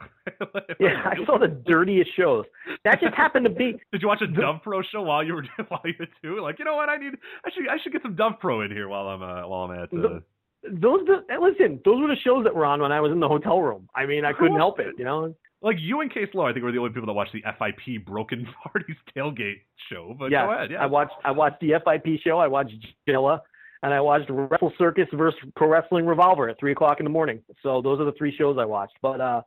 Yeah, 0.80 1.04
I 1.06 1.24
saw 1.26 1.38
the 1.38 1.48
dirtiest 1.66 2.16
shows. 2.16 2.46
That 2.86 3.00
just 3.02 3.14
happened 3.14 3.46
to 3.46 3.52
be. 3.52 3.74
Did 3.92 4.02
you 4.02 4.08
watch 4.08 4.22
a 4.22 4.28
Dove 4.28 4.62
Pro 4.64 4.82
show 4.82 5.02
while 5.02 5.24
you 5.24 5.36
were 5.36 5.46
while 5.68 5.82
you 5.84 5.94
were 6.00 6.08
too? 6.22 6.42
Like, 6.42 6.58
you 6.60 6.66
know 6.66 6.76
what? 6.76 6.90
I 6.90 6.98
need. 6.98 7.14
I 7.46 7.52
should. 7.52 7.68
I 7.68 7.78
should 7.82 7.92
get 7.92 8.02
some 8.02 8.16
Dove 8.16 8.40
Pro 8.40 8.62
in 8.62 8.72
here 8.72 8.88
while 8.88 9.08
I'm 9.08 9.22
uh, 9.22 9.48
while 9.48 9.70
I'm 9.70 9.78
at. 9.78 9.94
Uh, 9.94 10.20
Those, 10.64 11.06
the, 11.08 11.24
listen, 11.42 11.80
those 11.84 12.00
were 12.02 12.08
the 12.08 12.16
shows 12.24 12.44
that 12.46 12.54
were 12.56 12.66
on 12.66 12.82
when 12.82 12.92
I 12.92 13.02
was 13.02 13.12
in 13.12 13.20
the 13.20 13.28
hotel 13.28 13.62
room. 13.62 13.90
I 13.96 14.06
mean, 14.06 14.26
I 14.26 14.34
couldn't 14.34 14.58
help 14.58 14.80
it, 14.80 14.94
you 14.98 15.04
know. 15.06 15.34
like 15.62 15.78
you 15.80 16.02
and 16.02 16.12
Case 16.14 16.30
Law, 16.34 16.48
I 16.48 16.54
think 16.54 16.64
were 16.64 16.72
the 16.72 16.78
only 16.78 16.92
people 16.92 17.08
that 17.08 17.14
watched 17.14 17.34
the 17.34 17.42
FIP 17.58 18.06
Broken 18.06 18.48
Parties 18.64 18.96
tailgate 19.16 19.62
show. 19.90 20.16
But 20.18 20.32
yeah, 20.32 20.46
go 20.46 20.54
ahead. 20.54 20.72
Yeah, 20.72 20.84
I 20.84 20.86
watched. 20.86 21.14
I 21.24 21.32
watched 21.32 21.60
the 21.62 21.74
FIP 21.84 22.22
show. 22.24 22.38
I 22.38 22.48
watched 22.48 22.74
Jilla, 23.08 23.42
and 23.84 23.94
I 23.94 24.02
watched 24.02 24.30
Wrestle 24.30 24.74
Circus 24.78 25.08
versus 25.14 25.40
Pro 25.56 25.68
Wrestling 25.68 26.06
Revolver 26.06 26.50
at 26.50 26.60
three 26.60 26.72
o'clock 26.72 27.00
in 27.00 27.04
the 27.04 27.10
morning. 27.10 27.42
So 27.64 27.82
those 27.82 28.00
are 28.00 28.06
the 28.06 28.14
three 28.14 28.36
shows 28.36 28.58
I 28.60 28.66
watched. 28.66 28.98
But 29.02 29.20
uh, 29.22 29.42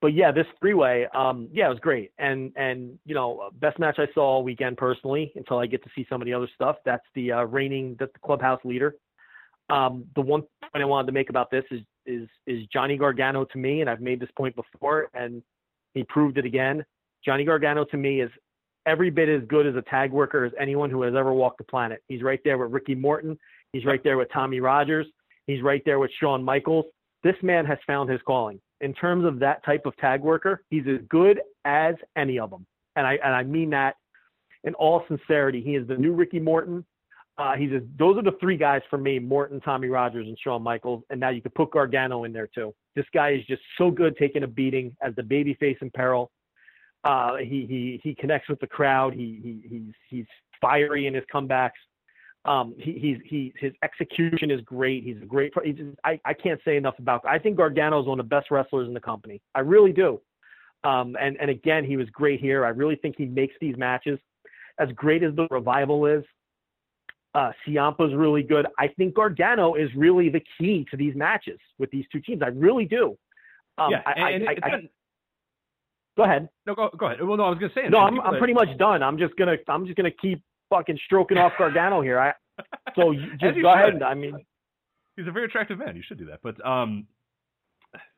but 0.00 0.14
yeah, 0.14 0.32
this 0.32 0.46
three 0.60 0.74
way, 0.74 1.06
um, 1.14 1.48
yeah, 1.52 1.66
it 1.66 1.70
was 1.70 1.78
great. 1.80 2.12
And 2.18 2.52
and 2.56 2.98
you 3.04 3.14
know, 3.14 3.50
best 3.60 3.78
match 3.78 3.98
I 3.98 4.06
saw 4.14 4.22
all 4.22 4.44
weekend 4.44 4.76
personally 4.76 5.32
until 5.34 5.58
I 5.58 5.66
get 5.66 5.82
to 5.84 5.90
see 5.94 6.06
some 6.08 6.22
of 6.22 6.26
the 6.26 6.34
other 6.34 6.48
stuff. 6.54 6.76
That's 6.84 7.04
the 7.14 7.32
uh, 7.32 7.42
reigning, 7.44 7.96
that's 7.98 8.12
the 8.12 8.20
clubhouse 8.20 8.60
leader. 8.64 8.94
Um, 9.68 10.04
the 10.14 10.20
one 10.20 10.42
point 10.62 10.82
I 10.82 10.84
wanted 10.84 11.06
to 11.06 11.12
make 11.12 11.30
about 11.30 11.50
this 11.50 11.64
is 11.70 11.80
is 12.06 12.28
is 12.46 12.66
Johnny 12.72 12.96
Gargano 12.96 13.44
to 13.44 13.58
me, 13.58 13.80
and 13.80 13.90
I've 13.90 14.00
made 14.00 14.20
this 14.20 14.30
point 14.36 14.54
before, 14.56 15.10
and 15.14 15.42
he 15.94 16.04
proved 16.04 16.38
it 16.38 16.46
again. 16.46 16.84
Johnny 17.24 17.44
Gargano 17.44 17.84
to 17.84 17.96
me 17.96 18.20
is 18.22 18.30
every 18.86 19.10
bit 19.10 19.28
as 19.28 19.42
good 19.48 19.66
as 19.66 19.74
a 19.76 19.82
tag 19.82 20.12
worker 20.12 20.44
as 20.44 20.52
anyone 20.58 20.90
who 20.90 21.02
has 21.02 21.14
ever 21.14 21.32
walked 21.32 21.58
the 21.58 21.64
planet. 21.64 22.02
He's 22.08 22.22
right 22.22 22.40
there 22.44 22.58
with 22.58 22.72
Ricky 22.72 22.94
Morton. 22.94 23.38
He's 23.72 23.84
right 23.84 24.02
there 24.02 24.16
with 24.16 24.28
Tommy 24.32 24.60
Rogers. 24.60 25.06
He's 25.46 25.62
right 25.62 25.82
there 25.84 25.98
with 25.98 26.10
Shawn 26.20 26.42
Michaels. 26.42 26.86
This 27.22 27.36
man 27.42 27.66
has 27.66 27.78
found 27.86 28.10
his 28.10 28.20
calling. 28.26 28.60
In 28.80 28.94
terms 28.94 29.24
of 29.24 29.38
that 29.40 29.64
type 29.64 29.84
of 29.84 29.96
tag 29.98 30.22
worker, 30.22 30.62
he's 30.70 30.86
as 30.88 31.00
good 31.08 31.40
as 31.64 31.94
any 32.16 32.38
of 32.38 32.50
them. 32.50 32.66
And 32.96 33.06
I 33.06 33.18
and 33.22 33.34
I 33.34 33.42
mean 33.42 33.70
that 33.70 33.96
in 34.64 34.74
all 34.74 35.04
sincerity. 35.08 35.60
He 35.62 35.74
is 35.74 35.86
the 35.86 35.96
new 35.96 36.12
Ricky 36.12 36.40
Morton. 36.40 36.84
Uh, 37.38 37.56
he's 37.56 37.72
a, 37.72 37.80
those 37.98 38.18
are 38.18 38.22
the 38.22 38.36
three 38.40 38.56
guys 38.56 38.82
for 38.90 38.98
me: 38.98 39.18
Morton, 39.18 39.60
Tommy 39.60 39.88
Rogers, 39.88 40.26
and 40.26 40.38
Shawn 40.42 40.62
Michaels. 40.62 41.02
And 41.10 41.20
now 41.20 41.30
you 41.30 41.42
could 41.42 41.54
put 41.54 41.72
Gargano 41.72 42.24
in 42.24 42.32
there 42.32 42.48
too. 42.54 42.74
This 42.96 43.06
guy 43.14 43.30
is 43.30 43.44
just 43.46 43.62
so 43.78 43.90
good 43.90 44.16
taking 44.16 44.42
a 44.42 44.46
beating 44.46 44.96
as 45.02 45.14
the 45.14 45.22
babyface 45.22 45.80
in 45.82 45.90
peril. 45.90 46.30
Uh, 47.04 47.36
he 47.36 47.66
he 47.66 48.00
he 48.02 48.14
connects 48.14 48.48
with 48.48 48.60
the 48.60 48.66
crowd. 48.66 49.14
He 49.14 49.40
he 49.42 49.68
he's 49.68 49.94
he's 50.08 50.26
fiery 50.60 51.06
in 51.06 51.14
his 51.14 51.24
comebacks. 51.32 51.70
Um, 52.44 52.74
he 52.78 52.92
he's 52.92 53.18
he 53.24 53.52
his 53.58 53.72
execution 53.82 54.50
is 54.50 54.60
great. 54.62 55.04
He's 55.04 55.16
a 55.22 55.26
great. 55.26 55.52
He's 55.64 55.76
just, 55.76 55.96
I 56.04 56.20
I 56.24 56.34
can't 56.34 56.60
say 56.64 56.76
enough 56.76 56.98
about. 56.98 57.24
I 57.26 57.38
think 57.38 57.56
Gargano 57.56 58.00
is 58.00 58.06
one 58.06 58.20
of 58.20 58.26
the 58.26 58.34
best 58.34 58.50
wrestlers 58.50 58.88
in 58.88 58.94
the 58.94 59.00
company. 59.00 59.40
I 59.54 59.60
really 59.60 59.92
do. 59.92 60.20
Um, 60.84 61.16
and 61.20 61.36
and 61.40 61.50
again, 61.50 61.84
he 61.84 61.96
was 61.96 62.08
great 62.10 62.40
here. 62.40 62.64
I 62.64 62.70
really 62.70 62.96
think 62.96 63.16
he 63.16 63.26
makes 63.26 63.54
these 63.60 63.76
matches 63.76 64.18
as 64.78 64.88
great 64.94 65.22
as 65.22 65.34
the 65.36 65.46
revival 65.50 66.06
is. 66.06 66.24
Uh, 67.34 67.52
Ciampa's 67.66 68.14
really 68.14 68.42
good. 68.42 68.66
I 68.78 68.88
think 68.88 69.14
Gargano 69.14 69.74
is 69.74 69.88
really 69.94 70.28
the 70.30 70.42
key 70.58 70.84
to 70.90 70.96
these 70.96 71.14
matches 71.14 71.60
with 71.78 71.90
these 71.90 72.04
two 72.10 72.20
teams. 72.20 72.42
I 72.42 72.48
really 72.48 72.86
do. 72.86 73.16
Um, 73.78 73.92
yeah. 73.92 74.02
I, 74.04 74.12
I, 74.12 74.30
and 74.30 74.48
I, 74.48 74.56
I, 74.62 74.88
go 76.16 76.24
ahead. 76.24 76.48
no, 76.66 76.74
go, 76.74 76.90
go 76.96 77.06
ahead. 77.06 77.22
Well, 77.22 77.36
no, 77.36 77.44
I 77.44 77.50
was 77.50 77.58
gonna 77.58 77.72
say. 77.74 77.88
No, 77.88 77.98
I'm 77.98 78.20
I'm 78.20 78.38
pretty 78.38 78.54
much 78.54 78.76
done. 78.78 79.02
I'm 79.02 79.18
just 79.18 79.36
gonna 79.36 79.56
I'm 79.68 79.86
just 79.86 79.96
gonna 79.96 80.10
keep 80.10 80.42
fucking 80.68 80.98
stroking 81.06 81.38
off 81.38 81.52
Gargano 81.58 82.00
here. 82.00 82.18
I 82.18 82.32
so 82.94 83.14
just 83.40 83.60
go 83.60 83.72
ahead. 83.72 84.02
I 84.02 84.14
mean, 84.14 84.34
He's 85.20 85.28
a 85.28 85.32
very 85.32 85.44
attractive 85.46 85.78
man. 85.78 85.96
You 85.96 86.02
should 86.06 86.18
do 86.18 86.26
that. 86.26 86.40
But 86.42 86.64
um, 86.66 87.06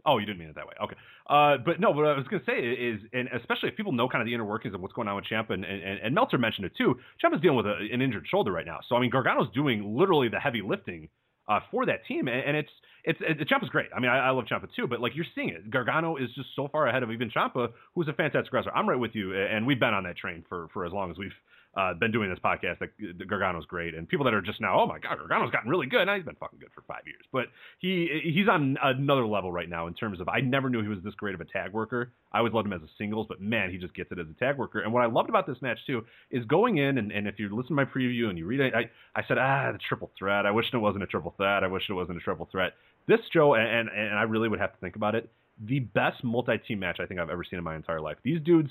oh, 0.07 0.19
you 0.19 0.27
didn't 0.27 0.39
mean 0.39 0.49
it 0.49 0.55
that 0.55 0.67
way. 0.67 0.75
Okay. 0.83 0.95
Uh, 1.29 1.57
but 1.65 1.81
no, 1.81 1.91
what 1.91 2.07
I 2.07 2.17
was 2.17 2.27
gonna 2.29 2.43
say 2.47 2.59
is, 2.61 3.01
and 3.13 3.29
especially 3.35 3.71
if 3.71 3.77
people 3.77 3.93
know 3.93 4.09
kind 4.09 4.23
of 4.23 4.27
the 4.27 4.35
inner 4.35 4.45
workings 4.45 4.75
of 4.75 4.81
what's 4.81 4.95
going 4.95 5.09
on 5.09 5.17
with 5.17 5.25
Ciampa, 5.25 5.51
and, 5.51 5.65
and, 5.65 5.99
and 6.01 6.15
Meltzer 6.15 6.39
mentioned 6.39 6.67
it 6.67 6.73
too. 6.77 6.95
Ciampa's 7.23 7.41
dealing 7.41 7.57
with 7.57 7.67
a, 7.67 7.89
an 7.93 8.01
injured 8.01 8.27
shoulder 8.31 8.53
right 8.53 8.67
now, 8.67 8.79
so 8.89 8.97
I 8.97 9.01
mean 9.01 9.11
Gargano's 9.11 9.53
doing 9.53 9.97
literally 9.97 10.29
the 10.29 10.39
heavy 10.39 10.63
lifting. 10.63 11.09
Uh, 11.49 11.59
for 11.71 11.85
that 11.87 12.07
team, 12.07 12.29
and, 12.29 12.41
and 12.47 12.57
it's 12.57 12.71
it's 13.05 13.19
it, 13.21 13.49
Ciampa's 13.49 13.69
great. 13.69 13.89
I 13.95 13.99
mean, 13.99 14.11
I, 14.11 14.29
I 14.29 14.31
love 14.31 14.45
Ciampa 14.45 14.69
too, 14.77 14.87
but 14.87 15.01
like 15.01 15.13
you're 15.17 15.27
seeing 15.35 15.49
it, 15.49 15.71
Gargano 15.71 16.17
is 16.17 16.29
just 16.37 16.49
so 16.55 16.69
far 16.69 16.87
ahead 16.87 17.03
of 17.03 17.11
even 17.11 17.31
Ciampa, 17.31 17.71
who's 17.97 18.07
a 18.07 18.13
fantastic 18.13 18.53
wrestler. 18.53 18.75
I'm 18.77 18.89
right 18.89 18.99
with 18.99 19.11
you, 19.15 19.35
and 19.35 19.67
we've 19.67 19.81
been 19.81 19.93
on 19.93 20.05
that 20.05 20.17
train 20.17 20.45
for 20.49 20.69
for 20.73 20.87
as 20.87 20.93
long 20.93 21.11
as 21.11 21.19
we've 21.19 21.35
uh, 21.75 21.95
been 21.95 22.13
doing 22.13 22.29
this 22.29 22.39
podcast. 22.39 22.79
That 22.81 23.29
Gargano's 23.29 23.65
great, 23.67 23.95
and 23.95 24.09
people 24.09 24.25
that 24.25 24.35
are 24.35 24.43
just 24.43 24.61
now, 24.61 24.81
oh 24.81 24.87
my 24.87 24.99
god, 24.99 25.19
Gargano's 25.19 25.51
gotten 25.51 25.71
really 25.71 25.87
good. 25.87 26.05
Now 26.05 26.17
he's 26.17 26.25
been 26.25 26.37
fucking 26.37 26.59
good 26.59 26.71
for 26.75 26.83
five 26.83 27.03
years, 27.07 27.23
but 27.33 27.47
he 27.79 28.21
he's 28.35 28.49
on 28.49 28.77
another 28.83 29.27
level 29.27 29.51
right 29.51 29.69
now 29.69 29.87
in 29.87 29.95
terms 29.95 30.21
of 30.21 30.29
I 30.29 30.41
never 30.41 30.69
knew 30.69 30.83
he 30.83 30.89
was 30.89 30.99
this 31.03 31.15
great 31.15 31.35
of 31.35 31.41
a 31.41 31.47
tag 31.47 31.73
worker. 31.73 32.13
I 32.33 32.39
always 32.39 32.53
loved 32.53 32.67
him 32.67 32.75
as 32.75 32.83
a 32.83 32.91
singles, 32.99 33.27
but 33.29 33.41
man, 33.41 33.71
he 33.71 33.79
just 33.79 33.95
gets 33.95 34.13
it 34.13 34.19
as 34.19 34.27
a 34.31 34.39
tag 34.39 34.59
worker. 34.59 34.81
And 34.81 34.93
what 34.93 35.03
I 35.03 35.07
loved 35.07 35.31
about 35.31 35.47
this 35.47 35.57
match 35.63 35.79
too 35.87 36.05
is 36.31 36.45
going 36.45 36.79
in 36.79 36.99
and, 36.99 37.11
and 37.11 37.27
if 37.27 37.39
you 37.39 37.49
listen 37.49 37.69
to 37.69 37.75
my 37.75 37.85
preview 37.85 38.29
and 38.29 38.37
you 38.37 38.47
read 38.47 38.61
it, 38.61 38.75
I 38.75 38.91
I 39.19 39.23
said 39.27 39.39
ah 39.39 39.73
the 39.73 39.79
triple 39.89 40.11
threat. 40.19 40.45
I 40.45 40.51
wish 40.51 40.67
it 40.73 40.77
wasn't 40.77 41.05
a 41.05 41.07
triple 41.07 41.35
threat. 41.37 41.65
I 41.65 41.69
wish 41.69 41.85
it 41.89 41.95
wasn't 41.95 42.19
a 42.19 42.21
triple 42.21 42.49
threat. 42.53 42.73
This 43.09 43.21
show 43.33 43.55
and 43.55 43.89
and 43.89 44.19
I 44.19 44.23
really 44.25 44.49
would 44.49 44.61
have 44.61 44.73
to 44.73 44.79
think 44.81 44.97
about 44.97 45.15
it. 45.15 45.31
The 45.65 45.81
best 45.81 46.25
multi-team 46.25 46.81
match 46.81 46.99
I 47.01 47.07
think 47.07 47.21
I've 47.21 47.31
ever 47.31 47.45
seen 47.45 47.59
in 47.59 47.65
my 47.65 47.77
entire 47.77 48.01
life. 48.01 48.17
These 48.25 48.41
dudes 48.43 48.71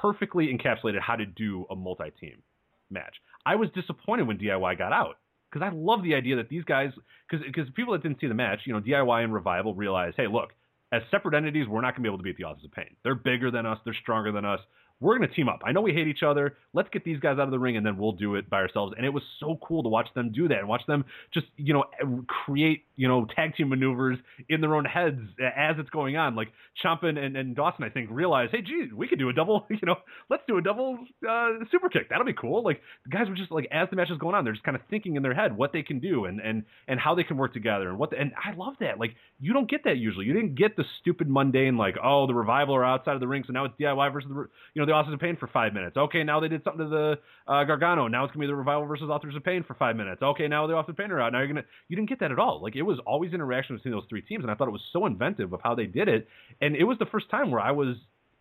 perfectly 0.00 0.46
encapsulated 0.46 1.00
how 1.00 1.16
to 1.16 1.26
do 1.26 1.66
a 1.70 1.76
multi-team 1.76 2.42
match. 2.90 3.14
I 3.46 3.56
was 3.56 3.68
disappointed 3.74 4.26
when 4.26 4.38
DIY 4.38 4.78
got 4.78 4.92
out 4.92 5.18
because 5.50 5.64
I 5.64 5.74
love 5.74 6.02
the 6.02 6.14
idea 6.14 6.36
that 6.36 6.48
these 6.48 6.64
guys, 6.64 6.90
because 7.30 7.68
people 7.74 7.92
that 7.92 8.02
didn't 8.02 8.20
see 8.20 8.26
the 8.26 8.34
match, 8.34 8.60
you 8.64 8.72
know, 8.72 8.80
DIY 8.80 9.24
and 9.24 9.32
Revival 9.32 9.74
realized, 9.74 10.16
hey, 10.16 10.26
look, 10.26 10.50
as 10.92 11.02
separate 11.10 11.34
entities, 11.34 11.66
we're 11.68 11.80
not 11.80 11.94
going 11.94 12.02
to 12.02 12.02
be 12.02 12.08
able 12.08 12.18
to 12.18 12.24
beat 12.24 12.36
the 12.36 12.44
Authors 12.44 12.64
of 12.64 12.72
Pain. 12.72 12.96
They're 13.02 13.14
bigger 13.14 13.50
than 13.50 13.66
us. 13.66 13.78
They're 13.84 13.96
stronger 14.00 14.32
than 14.32 14.44
us. 14.44 14.60
We're 15.00 15.18
going 15.18 15.28
to 15.28 15.34
team 15.34 15.48
up. 15.48 15.60
I 15.64 15.72
know 15.72 15.80
we 15.80 15.92
hate 15.92 16.06
each 16.06 16.22
other. 16.22 16.56
Let's 16.72 16.88
get 16.90 17.04
these 17.04 17.18
guys 17.20 17.32
out 17.32 17.44
of 17.44 17.50
the 17.50 17.58
ring 17.58 17.76
and 17.76 17.84
then 17.84 17.98
we'll 17.98 18.12
do 18.12 18.36
it 18.36 18.48
by 18.48 18.58
ourselves. 18.58 18.94
And 18.96 19.04
it 19.04 19.10
was 19.10 19.22
so 19.40 19.58
cool 19.66 19.82
to 19.82 19.88
watch 19.88 20.08
them 20.14 20.32
do 20.32 20.48
that 20.48 20.58
and 20.58 20.68
watch 20.68 20.82
them 20.86 21.04
just, 21.32 21.46
you 21.56 21.74
know, 21.74 21.84
create, 22.26 22.84
you 22.96 23.08
know, 23.08 23.26
tag 23.34 23.54
team 23.56 23.68
maneuvers 23.68 24.18
in 24.48 24.60
their 24.60 24.74
own 24.74 24.84
heads 24.84 25.20
as 25.40 25.76
it's 25.78 25.90
going 25.90 26.16
on. 26.16 26.34
Like 26.34 26.48
Chompin 26.84 27.18
and, 27.18 27.36
and 27.36 27.54
Dawson, 27.56 27.84
I 27.84 27.90
think, 27.90 28.08
realized, 28.10 28.52
hey, 28.52 28.62
gee, 28.62 28.88
we 28.94 29.08
could 29.08 29.18
do 29.18 29.28
a 29.28 29.32
double, 29.32 29.66
you 29.70 29.78
know, 29.82 29.96
let's 30.30 30.42
do 30.46 30.58
a 30.58 30.62
double 30.62 30.98
uh, 31.28 31.48
super 31.70 31.88
kick. 31.88 32.08
That'll 32.08 32.24
be 32.24 32.32
cool. 32.32 32.62
Like 32.64 32.80
the 33.04 33.10
guys 33.10 33.28
were 33.28 33.34
just 33.34 33.50
like, 33.50 33.66
as 33.72 33.88
the 33.90 33.96
match 33.96 34.10
is 34.10 34.18
going 34.18 34.34
on, 34.34 34.44
they're 34.44 34.54
just 34.54 34.64
kind 34.64 34.76
of 34.76 34.82
thinking 34.90 35.16
in 35.16 35.22
their 35.22 35.34
head 35.34 35.56
what 35.56 35.72
they 35.72 35.82
can 35.82 35.98
do 36.00 36.24
and, 36.24 36.40
and, 36.40 36.64
and 36.88 37.00
how 37.00 37.14
they 37.14 37.24
can 37.24 37.36
work 37.36 37.52
together 37.52 37.88
and 37.90 37.98
what, 37.98 38.10
the, 38.10 38.18
and 38.18 38.32
I 38.42 38.54
love 38.56 38.74
that. 38.80 38.98
Like 38.98 39.14
you 39.40 39.52
don't 39.52 39.68
get 39.68 39.84
that 39.84 39.96
usually. 39.96 40.26
You 40.26 40.32
didn't 40.32 40.54
get 40.54 40.76
the 40.76 40.84
stupid 41.00 41.28
mundane, 41.28 41.76
like, 41.76 41.96
oh, 42.02 42.26
the 42.26 42.34
revival 42.34 42.74
are 42.74 42.84
outside 42.84 43.14
of 43.14 43.20
the 43.20 43.28
ring. 43.28 43.44
So 43.46 43.52
now 43.52 43.64
it's 43.64 43.74
DIY 43.80 44.12
versus 44.12 44.30
the, 44.30 44.48
you 44.74 44.80
know, 44.80 44.83
the 44.86 44.92
Authors 44.92 45.14
of 45.14 45.20
Pain 45.20 45.36
for 45.36 45.46
five 45.48 45.72
minutes. 45.72 45.96
Okay, 45.96 46.22
now 46.24 46.40
they 46.40 46.48
did 46.48 46.62
something 46.64 46.84
to 46.84 46.88
the 46.88 47.18
uh, 47.46 47.64
Gargano. 47.64 48.08
Now 48.08 48.24
it's 48.24 48.32
gonna 48.32 48.42
be 48.42 48.46
the 48.46 48.54
Revival 48.54 48.86
versus 48.86 49.08
Authors 49.10 49.36
of 49.36 49.44
Pain 49.44 49.64
for 49.66 49.74
five 49.74 49.96
minutes. 49.96 50.22
Okay, 50.22 50.48
now 50.48 50.66
the 50.66 50.74
Authors 50.74 50.90
of 50.90 50.96
Pain 50.96 51.10
are 51.10 51.20
out. 51.20 51.32
Now 51.32 51.38
you're 51.38 51.48
gonna 51.48 51.64
you 51.88 51.96
didn't 51.96 52.08
get 52.08 52.20
that 52.20 52.32
at 52.32 52.38
all. 52.38 52.62
Like 52.62 52.76
it 52.76 52.82
was 52.82 52.98
always 53.06 53.32
interaction 53.32 53.76
between 53.76 53.92
those 53.92 54.06
three 54.08 54.22
teams, 54.22 54.44
and 54.44 54.50
I 54.50 54.54
thought 54.54 54.68
it 54.68 54.72
was 54.72 54.84
so 54.92 55.06
inventive 55.06 55.52
of 55.52 55.60
how 55.62 55.74
they 55.74 55.86
did 55.86 56.08
it. 56.08 56.28
And 56.60 56.76
it 56.76 56.84
was 56.84 56.98
the 56.98 57.06
first 57.06 57.30
time 57.30 57.50
where 57.50 57.60
I 57.60 57.70
was 57.72 57.96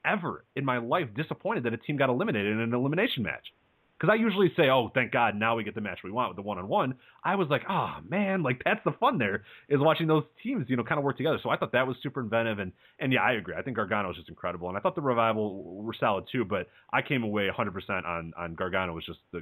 ever 0.05 0.45
in 0.55 0.65
my 0.65 0.77
life 0.77 1.07
disappointed 1.15 1.63
that 1.63 1.73
a 1.73 1.77
team 1.77 1.97
got 1.97 2.09
eliminated 2.09 2.51
in 2.51 2.59
an 2.59 2.73
elimination 2.73 3.23
match. 3.23 3.53
Because 4.03 4.19
I 4.19 4.21
usually 4.21 4.51
say, 4.57 4.69
"Oh, 4.69 4.91
thank 4.93 5.13
God, 5.13 5.33
now 5.33 5.55
we 5.55 5.63
get 5.63 5.75
the 5.75 5.81
match 5.81 5.99
we 6.03 6.11
want 6.11 6.27
with 6.27 6.35
the 6.35 6.41
one-on-one." 6.41 6.95
I 7.23 7.35
was 7.35 7.47
like, 7.47 7.61
"Oh 7.69 7.99
man, 8.09 8.43
like 8.43 8.61
that's 8.65 8.83
the 8.83 8.91
fun 8.99 9.17
there 9.17 9.45
is 9.69 9.79
watching 9.79 10.07
those 10.07 10.25
teams, 10.43 10.65
you 10.69 10.75
know, 10.75 10.83
kind 10.83 10.99
of 10.99 11.05
work 11.05 11.15
together." 11.15 11.39
So 11.41 11.49
I 11.49 11.55
thought 11.55 11.71
that 11.71 11.87
was 11.87 11.95
super 12.03 12.19
inventive, 12.19 12.59
and 12.59 12.73
and 12.99 13.13
yeah, 13.13 13.21
I 13.21 13.33
agree. 13.33 13.55
I 13.57 13.61
think 13.61 13.77
Gargano 13.77 14.09
was 14.09 14.17
just 14.17 14.27
incredible, 14.27 14.67
and 14.67 14.77
I 14.77 14.81
thought 14.81 14.95
the 14.95 15.01
revival 15.01 15.63
were 15.81 15.93
solid 15.97 16.25
too. 16.29 16.43
But 16.43 16.67
I 16.91 17.01
came 17.01 17.23
away 17.23 17.47
100% 17.49 18.05
on 18.05 18.33
on 18.35 18.55
Gargano 18.55 18.93
was 18.93 19.05
just 19.05 19.19
the, 19.31 19.41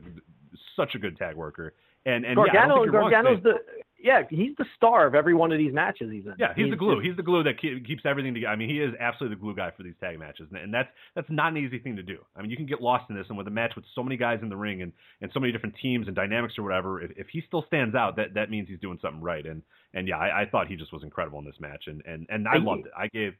such 0.75 0.93
a 0.93 0.99
good 0.99 1.17
tag 1.17 1.35
worker, 1.35 1.73
and 2.05 2.23
and 2.23 2.35
Gargano, 2.35 2.85
yeah, 2.85 2.91
Gargano's 2.91 3.41
the 3.41 3.53
yeah, 4.03 4.23
he's 4.29 4.55
the 4.57 4.65
star 4.75 5.05
of 5.07 5.15
every 5.15 5.33
one 5.33 5.51
of 5.51 5.57
these 5.57 5.73
matches 5.73 6.09
he's 6.11 6.25
in. 6.25 6.33
Yeah, 6.39 6.53
he's, 6.55 6.65
he's 6.65 6.71
the 6.71 6.77
glue. 6.77 6.99
He's 6.99 7.15
the 7.15 7.23
glue 7.23 7.43
that 7.43 7.59
keeps 7.59 8.03
everything 8.05 8.33
together. 8.33 8.51
I 8.51 8.55
mean, 8.55 8.69
he 8.69 8.79
is 8.79 8.93
absolutely 8.99 9.35
the 9.35 9.41
glue 9.41 9.55
guy 9.55 9.71
for 9.75 9.83
these 9.83 9.93
tag 9.99 10.19
matches, 10.19 10.47
and 10.51 10.73
that's 10.73 10.89
that's 11.15 11.29
not 11.29 11.51
an 11.51 11.57
easy 11.57 11.79
thing 11.79 11.95
to 11.95 12.03
do. 12.03 12.17
I 12.35 12.41
mean, 12.41 12.51
you 12.51 12.57
can 12.57 12.65
get 12.65 12.81
lost 12.81 13.09
in 13.09 13.15
this, 13.15 13.25
and 13.29 13.37
with 13.37 13.47
a 13.47 13.51
match 13.51 13.73
with 13.75 13.85
so 13.95 14.03
many 14.03 14.17
guys 14.17 14.39
in 14.41 14.49
the 14.49 14.57
ring 14.57 14.81
and, 14.81 14.91
and 15.21 15.31
so 15.33 15.39
many 15.39 15.51
different 15.51 15.75
teams 15.81 16.07
and 16.07 16.15
dynamics 16.15 16.55
or 16.57 16.63
whatever, 16.63 17.01
if, 17.01 17.11
if 17.15 17.27
he 17.31 17.41
still 17.47 17.63
stands 17.67 17.95
out, 17.95 18.15
that 18.15 18.33
that 18.33 18.49
means 18.49 18.67
he's 18.67 18.79
doing 18.79 18.99
something 19.01 19.21
right. 19.21 19.45
And 19.45 19.61
and 19.93 20.07
yeah, 20.07 20.17
I, 20.17 20.41
I 20.41 20.45
thought 20.45 20.67
he 20.67 20.75
just 20.75 20.93
was 20.93 21.03
incredible 21.03 21.39
in 21.39 21.45
this 21.45 21.59
match, 21.59 21.83
and 21.87 22.01
and 22.05 22.25
and 22.29 22.47
I 22.47 22.57
loved 22.57 22.87
it. 22.87 22.91
I 22.97 23.07
gave. 23.07 23.33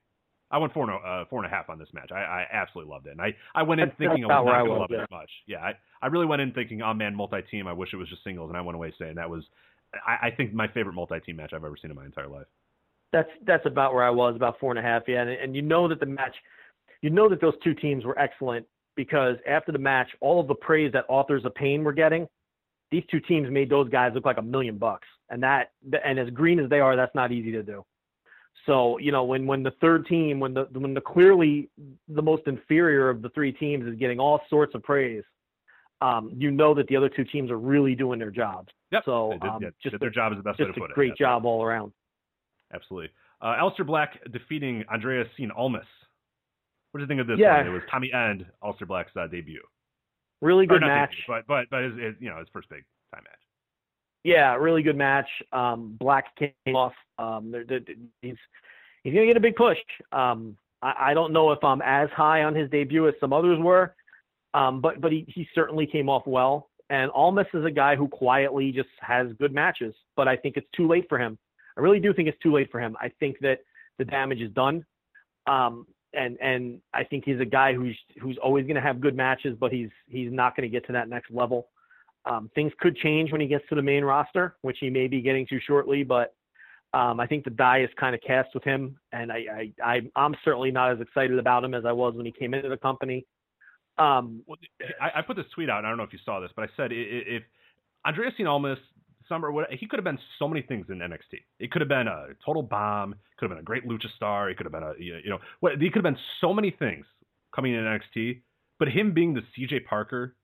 I 0.54 0.58
went 0.58 0.74
four 0.74 0.84
and 0.84 0.92
a, 0.92 1.08
uh, 1.08 1.26
four 1.30 1.42
and 1.42 1.52
a 1.52 1.56
half 1.56 1.70
on 1.70 1.80
this 1.80 1.88
match. 1.94 2.12
I, 2.12 2.20
I 2.20 2.46
absolutely 2.52 2.92
loved 2.92 3.08
it, 3.08 3.12
and 3.12 3.22
I, 3.22 3.34
I 3.56 3.64
went 3.64 3.80
in 3.80 3.88
That's 3.88 3.98
thinking 3.98 4.26
I 4.26 4.42
was 4.42 4.52
not 4.52 4.66
going 4.66 4.76
to 4.76 4.80
love 4.82 4.92
it 4.92 4.98
yeah. 4.98 5.04
as 5.04 5.10
much. 5.10 5.30
Yeah, 5.48 5.60
I, 5.60 5.72
I 6.02 6.08
really 6.08 6.26
went 6.26 6.42
in 6.42 6.52
thinking, 6.52 6.82
oh 6.82 6.94
man, 6.94 7.16
multi 7.16 7.42
team. 7.50 7.68
I 7.68 7.74
wish 7.74 7.94
it 7.94 7.96
was 7.96 8.10
just 8.10 8.22
singles, 8.26 8.50
and 8.50 8.58
I 8.58 8.62
went 8.62 8.76
away 8.76 8.94
saying 9.00 9.16
that 9.16 9.30
was 9.30 9.46
I, 10.06 10.28
I 10.28 10.32
think 10.32 10.54
my 10.54 10.68
favorite 10.68 10.94
multi-team 10.94 11.36
match 11.36 11.52
I've 11.54 11.64
ever 11.64 11.78
seen 11.82 11.92
in 11.92 11.98
my 11.98 12.06
entire 12.06 12.28
life. 12.28 12.48
That's 13.12 13.30
that's 13.46 13.66
about 13.66 13.94
where 13.94 14.04
I 14.04 14.10
was, 14.10 14.36
about 14.36 14.60
four 14.60 14.72
and 14.72 14.80
a 14.80 14.82
half. 14.82 15.04
Yeah, 15.08 15.22
and, 15.22 15.30
and 15.30 15.56
you 15.56 15.62
know 15.62 15.88
that 15.88 16.00
the 16.00 16.06
match, 16.06 16.36
you 17.02 17.10
know 17.10 17.28
that 17.30 17.42
those 17.42 17.56
two 17.64 17.74
teams 17.74 18.06
were 18.06 18.18
excellent 18.18 18.66
because 18.96 19.36
after 19.48 19.72
the 19.72 19.80
match, 19.80 20.10
all 20.22 20.40
of 20.40 20.48
the 20.48 20.56
praise 20.56 20.92
that 20.94 21.06
Authors 21.10 21.44
of 21.46 21.54
Pain 21.56 21.84
were 21.84 21.94
getting, 21.94 22.28
these 22.90 23.04
two 23.10 23.20
teams 23.20 23.50
made 23.50 23.70
those 23.70 23.90
guys 23.90 24.12
look 24.14 24.26
like 24.26 24.38
a 24.38 24.42
million 24.42 24.78
bucks. 24.78 25.08
And 25.30 25.42
that, 25.44 25.72
and 26.04 26.20
as 26.20 26.30
green 26.30 26.60
as 26.60 26.70
they 26.70 26.80
are, 26.80 26.96
that's 26.96 27.16
not 27.16 27.32
easy 27.32 27.52
to 27.54 27.64
do. 27.64 27.86
So 28.66 28.98
you 29.00 29.12
know 29.12 29.24
when 29.24 29.48
when 29.48 29.64
the 29.64 29.72
third 29.82 30.06
team, 30.06 30.40
when 30.40 30.54
the 30.54 30.68
when 30.72 30.94
the 30.94 31.02
clearly 31.02 31.70
the 32.08 32.22
most 32.22 32.44
inferior 32.46 33.10
of 33.10 33.22
the 33.22 33.30
three 33.30 33.52
teams 33.52 33.88
is 33.88 33.96
getting 33.98 34.20
all 34.20 34.42
sorts 34.50 34.76
of 34.76 34.84
praise, 34.84 35.24
um, 36.02 36.32
you 36.38 36.52
know 36.52 36.74
that 36.76 36.88
the 36.88 36.96
other 36.96 37.10
two 37.10 37.24
teams 37.24 37.50
are 37.50 37.58
really 37.58 37.96
doing 37.96 38.20
their 38.20 38.30
jobs. 38.30 38.70
Yep. 38.92 39.04
So 39.06 39.32
did- 39.34 39.44
um, 39.44 39.62
yeah, 39.62 39.70
just 39.82 40.00
their 40.00 40.10
a, 40.10 40.14
job 40.14 40.32
is 40.34 40.38
the 40.38 40.44
best 40.44 40.60
way 40.60 40.66
to 40.68 40.74
put 40.74 40.92
it. 40.92 40.94
great 40.96 41.16
job 41.16 41.46
all 41.46 41.64
around. 41.64 41.92
Absolutely. 42.74 43.10
Uh, 43.42 43.56
Aleister 43.56 43.86
Black 43.86 44.20
defeating 44.32 44.84
Andrade 44.92 45.28
Cien 45.38 45.50
Almas. 45.56 45.86
What 46.92 47.00
do 47.00 47.04
you 47.04 47.08
think 47.08 47.22
of 47.22 47.28
this 47.28 47.40
Yeah. 47.40 47.58
one? 47.58 47.68
It 47.68 47.72
was 47.72 47.82
Tommy 47.90 48.12
End, 48.14 48.46
Aleister 48.64 48.88
Black's 48.88 49.12
uh, 49.16 49.28
debut. 49.28 49.62
Really 50.42 50.66
good 50.66 50.82
match. 50.82 51.12
debut, 51.12 51.24
but 51.28 51.48
but 51.48 51.70
but 51.70 51.84
his, 51.84 51.94
his, 51.94 52.16
you 52.20 52.30
know 52.30 52.40
his 52.40 52.48
first 52.52 52.68
big 52.70 52.84
time 53.14 53.24
match. 53.24 53.34
Yeah, 54.24 54.56
really 54.56 54.84
good 54.84 54.98
match. 54.98 55.28
Um, 55.52 55.96
Black 56.00 56.36
came 56.38 56.76
off. 56.76 56.94
Um, 57.18 57.52
they're, 57.52 57.64
they're, 57.64 57.82
he's 58.22 58.36
he's 59.04 59.14
gonna 59.14 59.26
get 59.26 59.38
a 59.38 59.42
big 59.42 59.56
push. 59.56 59.78
Um, 60.12 60.58
I, 60.82 60.94
I 61.10 61.14
don't 61.14 61.32
know 61.34 61.52
if 61.52 61.64
I'm 61.64 61.82
as 61.82 62.10
high 62.10 62.44
on 62.44 62.56
his 62.56 62.70
debut 62.70 63.08
as 63.08 63.14
some 63.20 63.34
others 63.34 63.60
were, 63.60 63.96
um, 64.54 64.82
but 64.82 65.00
but 65.00 65.12
he, 65.12 65.26
he 65.28 65.48
certainly 65.56 65.86
came 65.86 66.10
off 66.10 66.26
well. 66.26 66.70
And 66.92 67.10
Almas 67.12 67.48
is 67.54 67.64
a 67.64 67.72
guy 67.72 67.96
who 67.96 68.10
quietly 68.10 68.74
just 68.74 68.90
has 69.00 69.28
good 69.40 69.54
matches, 69.54 69.96
but 70.18 70.28
I 70.28 70.36
think 70.36 70.58
it's 70.58 70.68
too 70.76 70.90
late 70.90 71.06
for 71.08 71.18
him. 71.18 71.38
I 71.78 71.80
really 71.80 72.02
do 72.02 72.14
think 72.14 72.28
it's 72.28 72.38
too 72.44 72.54
late 72.54 72.70
for 72.70 72.82
him. 72.82 72.98
I 73.00 73.10
think 73.18 73.40
that 73.40 73.60
the 73.98 74.04
damage 74.04 74.42
is 74.42 74.52
done. 74.52 74.86
Um, 75.48 75.88
and 76.14 76.38
and 76.42 76.82
I 76.94 77.06
think 77.06 77.24
he's 77.24 77.40
a 77.40 77.46
guy 77.46 77.74
who's 77.74 77.98
who's 78.22 78.38
always 78.44 78.66
going 78.66 78.76
to 78.76 78.82
have 78.82 79.00
good 79.00 79.16
matches, 79.16 79.56
but 79.58 79.72
he's 79.72 79.88
he's 80.10 80.34
not 80.34 80.54
going 80.54 80.70
to 80.70 80.72
get 80.72 80.86
to 80.88 80.92
that 80.92 81.08
next 81.08 81.32
level. 81.32 81.70
Um, 82.26 82.52
things 82.56 82.74
could 82.82 82.98
change 82.98 83.32
when 83.32 83.40
he 83.40 83.48
gets 83.48 83.64
to 83.70 83.76
the 83.76 83.82
main 83.82 84.04
roster, 84.04 84.58
which 84.62 84.78
he 84.82 84.90
may 84.90 85.08
be 85.08 85.22
getting 85.22 85.48
to 85.48 85.62
shortly. 85.62 86.04
But 86.04 86.36
um, 86.94 87.22
I 87.22 87.26
think 87.26 87.46
the 87.46 87.52
die 87.52 87.84
is 87.84 87.90
kind 87.98 88.14
of 88.14 88.20
cast 88.20 88.50
with 88.54 88.66
him, 88.66 88.98
and 89.14 89.32
I, 89.32 89.72
I, 89.82 89.92
I 89.94 90.02
I'm 90.18 90.36
certainly 90.44 90.72
not 90.72 90.92
as 90.92 91.00
excited 91.00 91.40
about 91.40 91.64
him 91.64 91.74
as 91.74 91.86
I 91.86 91.94
was 91.94 92.16
when 92.16 92.26
he 92.26 92.34
came 92.34 92.54
into 92.54 92.68
the 92.68 92.76
company. 92.76 93.26
Um, 93.98 94.44
Well, 94.48 94.58
I, 95.02 95.20
I 95.20 95.22
put 95.22 95.36
this 95.38 95.46
tweet 95.54 95.70
out. 95.70 95.80
and 95.80 95.88
I 95.88 95.90
don't 95.90 95.98
know 95.98 96.04
if 96.04 96.14
you 96.14 96.20
saw 96.26 96.40
this, 96.40 96.52
but 96.56 96.64
I 96.64 96.68
said 96.76 96.92
i- 96.92 96.96
i- 96.96 97.28
if 97.38 97.44
Andrade 98.06 98.34
Almas, 98.48 98.80
summer, 99.28 99.52
what, 99.52 99.72
he 99.72 99.88
could 99.88 100.00
have 100.00 100.04
been 100.04 100.20
so 100.40 100.48
many 100.48 100.62
things 100.62 100.88
in 100.90 101.00
NXT. 101.00 101.40
It 101.60 101.72
could 101.72 101.82
have 101.82 101.88
been 101.90 102.08
a 102.08 102.30
total 102.46 102.64
bomb. 102.64 103.14
Could 103.38 103.50
have 103.50 103.52
been 103.52 103.60
a 103.60 103.64
great 103.64 103.86
lucha 103.88 104.10
star. 104.16 104.50
He 104.50 104.56
could 104.56 104.66
have 104.66 104.74
been 104.74 104.84
a 104.84 104.94
you 104.98 105.30
know 105.30 105.40
what? 105.60 105.74
He 105.80 105.90
could 105.90 106.04
have 106.04 106.14
been 106.14 106.20
so 106.40 106.54
many 106.54 106.72
things 106.72 107.06
coming 107.56 107.74
in 107.74 107.84
NXT. 107.86 108.42
But 108.80 108.88
him 108.88 109.14
being 109.14 109.34
the 109.36 109.42
CJ 109.56 109.86
Parker 109.86 110.36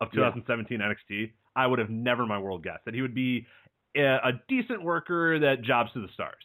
of 0.00 0.08
Yeah. 0.14 0.30
2017 0.30 0.80
NXT, 0.80 1.32
I 1.54 1.66
would 1.66 1.78
have 1.78 1.90
never 1.90 2.22
in 2.22 2.28
my 2.28 2.38
world 2.38 2.62
guessed 2.64 2.84
that 2.86 2.94
he 2.94 3.02
would 3.02 3.14
be 3.14 3.46
a, 3.96 4.02
a 4.24 4.32
decent 4.48 4.82
worker 4.82 5.38
that 5.40 5.60
jobs 5.62 5.92
to 5.92 6.00
the 6.00 6.08
stars. 6.14 6.42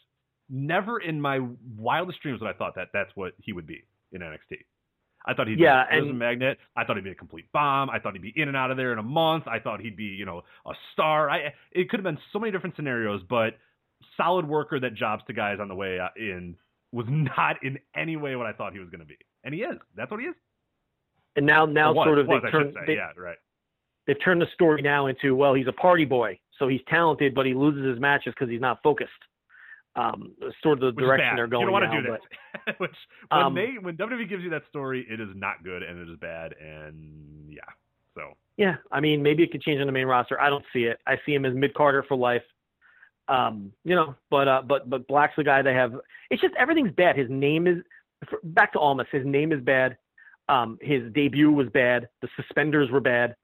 Never 0.50 1.00
in 1.00 1.22
my 1.22 1.40
wildest 1.78 2.20
dreams 2.22 2.42
would 2.42 2.50
I 2.50 2.54
thought 2.54 2.76
that 2.76 2.90
that's 2.94 3.16
what 3.16 3.34
he 3.40 3.54
would 3.54 3.66
be 3.66 3.84
in 4.12 4.22
NXT. 4.22 4.58
I 5.30 5.34
thought 5.36 5.48
he'd 5.48 5.60
Yeah, 5.60 5.86
be 5.90 5.98
a 5.98 6.02
and- 6.02 6.18
magnet. 6.18 6.58
I 6.76 6.84
thought 6.84 6.96
he'd 6.96 7.04
be 7.06 7.12
a 7.12 7.16
complete 7.16 7.46
bomb. 7.54 7.90
I 7.90 8.00
thought 8.00 8.14
he'd 8.14 8.22
be 8.22 8.34
in 8.36 8.48
and 8.48 8.58
out 8.58 8.72
of 8.72 8.78
there 8.78 8.92
in 8.94 8.98
a 9.00 9.04
month. 9.04 9.48
I 9.48 9.60
thought 9.60 9.80
he'd 9.80 9.96
be, 9.96 10.06
you 10.06 10.26
know, 10.26 10.42
a 10.66 10.74
star. 10.94 11.30
I 11.30 11.54
it 11.72 11.90
could 11.90 12.00
have 12.00 12.04
been 12.04 12.18
so 12.34 12.40
many 12.40 12.52
different 12.52 12.76
scenarios, 12.76 13.22
but 13.30 13.58
solid 14.18 14.48
worker 14.48 14.80
that 14.80 14.96
jobs 14.96 15.24
to 15.28 15.34
guys 15.34 15.60
on 15.60 15.68
the 15.68 15.76
way 15.76 16.00
uh, 16.00 16.08
in 16.16 16.56
was 16.92 17.06
not 17.38 17.64
in 17.64 17.78
any 17.96 18.16
way 18.18 18.36
what 18.36 18.48
I 18.48 18.54
thought 18.54 18.74
he 18.74 18.80
was 18.80 18.90
going 18.90 19.02
to 19.02 19.06
be, 19.06 19.18
and 19.44 19.54
he 19.54 19.62
is. 19.62 19.78
That's 19.96 20.10
what 20.10 20.20
he 20.20 20.26
is. 20.26 20.36
and 21.36 21.46
now 21.46 21.66
now 21.66 21.94
was, 21.94 22.06
sort 22.06 22.18
of 22.20 22.28
was, 22.28 22.42
should 22.46 22.52
turned 22.52 22.76
they, 22.88 22.96
yeah, 22.96 23.12
right. 23.16 23.38
they've 24.08 24.22
turned 24.24 24.42
the 24.42 24.48
story 24.56 24.82
now 24.82 25.06
into 25.08 25.36
well 25.36 25.54
he's 25.54 25.68
a 25.68 25.74
party 25.74 26.06
boy, 26.06 26.40
so 26.58 26.68
he's 26.68 26.82
talented, 26.90 27.36
but 27.36 27.46
he 27.46 27.54
loses 27.54 27.86
his 27.86 28.00
matches 28.00 28.34
because 28.34 28.50
he's 28.50 28.62
not 28.62 28.82
focused. 28.82 29.12
Um, 30.00 30.34
sort 30.64 30.82
of 30.84 30.96
the 30.96 31.02
direction 31.02 31.36
they're 31.36 31.48
going 31.48 31.62
You 31.62 31.66
don't 31.68 31.74
want 31.74 31.86
now. 31.86 32.00
to 32.00 32.02
do 32.02 32.08
but- 32.10 32.66
that. 32.66 32.80
Which 32.80 32.92
when 33.30 33.42
Um, 33.42 33.56
they 33.56 33.74
when 33.82 33.98
WWE 33.98 34.30
gives 34.30 34.44
you 34.44 34.50
that 34.52 34.64
story, 34.70 35.06
it 35.10 35.20
is 35.20 35.30
not 35.36 35.64
good 35.64 35.82
and 35.84 36.00
it 36.00 36.12
is 36.12 36.18
bad 36.20 36.54
and 36.62 37.52
yeah. 37.52 37.62
So 38.16 38.36
Yeah, 38.58 38.76
I 38.92 39.00
mean, 39.00 39.22
maybe 39.24 39.44
it 39.44 39.52
could 39.52 39.62
change 39.62 39.80
on 39.82 39.88
the 39.88 39.92
main 39.94 40.06
roster. 40.08 40.40
I 40.40 40.50
don't 40.50 40.66
see 40.74 40.84
it. 40.84 41.00
I 41.08 41.16
see 41.26 41.34
him 41.34 41.46
as 41.46 41.54
mid 41.56 41.74
Carter 41.74 42.04
for 42.08 42.16
life. 42.18 42.44
Um, 43.28 43.72
you 43.84 43.96
know, 43.96 44.16
but 44.32 44.48
uh, 44.48 44.62
but 44.68 44.90
but 44.90 45.08
Black's 45.08 45.34
the 45.38 45.44
guy 45.44 45.62
they 45.62 45.74
have. 45.74 45.94
It's 46.32 46.42
just 46.42 46.56
everything's 46.56 46.92
bad. 46.92 47.16
His 47.18 47.30
name 47.30 47.68
is 47.68 47.78
back 48.44 48.74
to 48.74 48.80
Almas. 48.80 49.08
His 49.12 49.26
name 49.26 49.52
is 49.52 49.62
bad. 49.62 49.98
Um, 50.50 50.80
his 50.82 51.04
debut 51.14 51.52
was 51.52 51.68
bad. 51.70 52.10
The 52.22 52.28
suspenders 52.36 52.90
were 52.90 53.00
bad. 53.00 53.36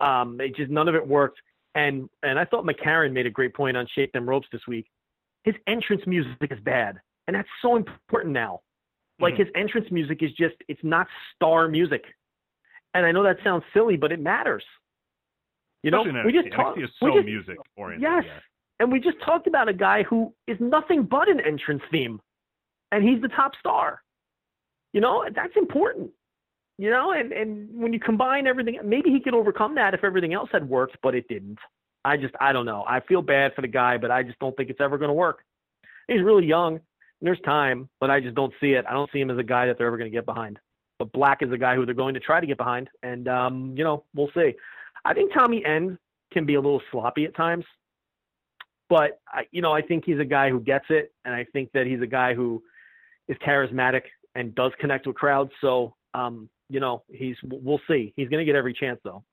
Um, 0.00 0.40
it 0.40 0.56
just 0.56 0.70
none 0.70 0.88
of 0.88 0.94
it 0.96 1.06
worked. 1.06 1.38
And 1.76 2.08
and 2.24 2.38
I 2.38 2.44
thought 2.44 2.64
McCarron 2.64 3.12
made 3.12 3.26
a 3.26 3.30
great 3.30 3.54
point 3.54 3.76
on 3.76 3.86
Shake 3.94 4.12
Them 4.12 4.28
Ropes 4.28 4.48
this 4.50 4.66
week. 4.66 4.86
His 5.44 5.54
entrance 5.66 6.02
music 6.06 6.50
is 6.50 6.60
bad, 6.60 7.00
and 7.26 7.36
that's 7.36 7.48
so 7.62 7.76
important 7.76 8.32
now. 8.32 8.60
Like 9.20 9.34
Mhm. 9.34 9.38
his 9.38 9.48
entrance 9.54 9.90
music 9.90 10.22
is 10.22 10.32
just 10.32 10.54
it's 10.68 10.82
not 10.84 11.08
star 11.34 11.68
music. 11.68 12.04
And 12.94 13.04
I 13.04 13.12
know 13.12 13.22
that 13.22 13.42
sounds 13.42 13.64
silly, 13.72 13.96
but 13.96 14.12
it 14.12 14.20
matters. 14.20 14.64
You 15.82 15.90
know, 15.90 16.00
especially 16.02 16.20
in 16.20 16.26
we 16.26 16.32
just 16.32 16.52
talked. 16.52 16.78
So 16.98 17.14
just- 17.14 17.24
music 17.26 17.58
oriented. 17.76 18.02
Yes, 18.02 18.24
yeah. 18.26 18.40
and 18.80 18.92
we 18.92 19.00
just 19.00 19.20
talked 19.20 19.46
about 19.46 19.68
a 19.68 19.72
guy 19.72 20.02
who 20.02 20.34
is 20.46 20.58
nothing 20.60 21.04
but 21.04 21.28
an 21.28 21.40
entrance 21.40 21.82
theme, 21.90 22.20
and 22.92 23.04
he's 23.04 23.20
the 23.20 23.28
top 23.28 23.54
star. 23.56 24.02
You 24.92 25.00
know, 25.00 25.28
that's 25.30 25.56
important. 25.56 26.12
You 26.78 26.90
know, 26.90 27.12
and 27.12 27.32
and 27.32 27.68
when 27.80 27.92
you 27.92 28.00
combine 28.00 28.46
everything, 28.46 28.78
maybe 28.84 29.10
he 29.10 29.20
could 29.20 29.34
overcome 29.34 29.74
that 29.76 29.94
if 29.94 30.04
everything 30.04 30.32
else 30.32 30.50
had 30.52 30.68
worked, 30.68 30.96
but 31.02 31.14
it 31.14 31.26
didn't. 31.28 31.58
I 32.08 32.16
just 32.16 32.34
I 32.40 32.52
don't 32.54 32.64
know. 32.64 32.84
I 32.88 33.00
feel 33.00 33.20
bad 33.20 33.54
for 33.54 33.60
the 33.60 33.68
guy, 33.68 33.98
but 33.98 34.10
I 34.10 34.22
just 34.22 34.38
don't 34.38 34.56
think 34.56 34.70
it's 34.70 34.80
ever 34.80 34.96
going 34.96 35.10
to 35.10 35.14
work. 35.14 35.44
He's 36.08 36.22
really 36.22 36.46
young. 36.46 36.80
There's 37.20 37.40
time, 37.40 37.90
but 38.00 38.10
I 38.10 38.18
just 38.20 38.34
don't 38.34 38.54
see 38.60 38.72
it. 38.72 38.86
I 38.88 38.92
don't 38.92 39.10
see 39.12 39.20
him 39.20 39.30
as 39.30 39.36
a 39.36 39.42
guy 39.42 39.66
that 39.66 39.76
they're 39.76 39.88
ever 39.88 39.98
going 39.98 40.10
to 40.10 40.16
get 40.16 40.24
behind. 40.24 40.58
But 40.98 41.12
Black 41.12 41.42
is 41.42 41.52
a 41.52 41.58
guy 41.58 41.74
who 41.74 41.84
they're 41.84 41.94
going 41.94 42.14
to 42.14 42.20
try 42.20 42.40
to 42.40 42.46
get 42.46 42.56
behind, 42.56 42.88
and 43.02 43.28
um, 43.28 43.74
you 43.76 43.84
know, 43.84 44.04
we'll 44.14 44.30
see. 44.34 44.54
I 45.04 45.12
think 45.12 45.34
Tommy 45.34 45.62
End 45.66 45.98
can 46.32 46.46
be 46.46 46.54
a 46.54 46.60
little 46.60 46.80
sloppy 46.90 47.26
at 47.26 47.36
times, 47.36 47.66
but 48.88 49.20
I, 49.28 49.42
you 49.50 49.60
know, 49.60 49.72
I 49.72 49.82
think 49.82 50.04
he's 50.06 50.18
a 50.18 50.24
guy 50.24 50.48
who 50.48 50.60
gets 50.60 50.86
it, 50.88 51.12
and 51.26 51.34
I 51.34 51.44
think 51.52 51.70
that 51.72 51.86
he's 51.86 52.00
a 52.00 52.06
guy 52.06 52.32
who 52.32 52.62
is 53.28 53.36
charismatic 53.46 54.02
and 54.34 54.54
does 54.54 54.72
connect 54.80 55.06
with 55.06 55.16
crowds. 55.16 55.50
So, 55.60 55.94
um, 56.14 56.48
you 56.70 56.80
know, 56.80 57.02
he's 57.12 57.36
we'll 57.44 57.80
see. 57.86 58.14
He's 58.16 58.30
going 58.30 58.40
to 58.40 58.46
get 58.46 58.56
every 58.56 58.72
chance 58.72 58.98
though. 59.04 59.24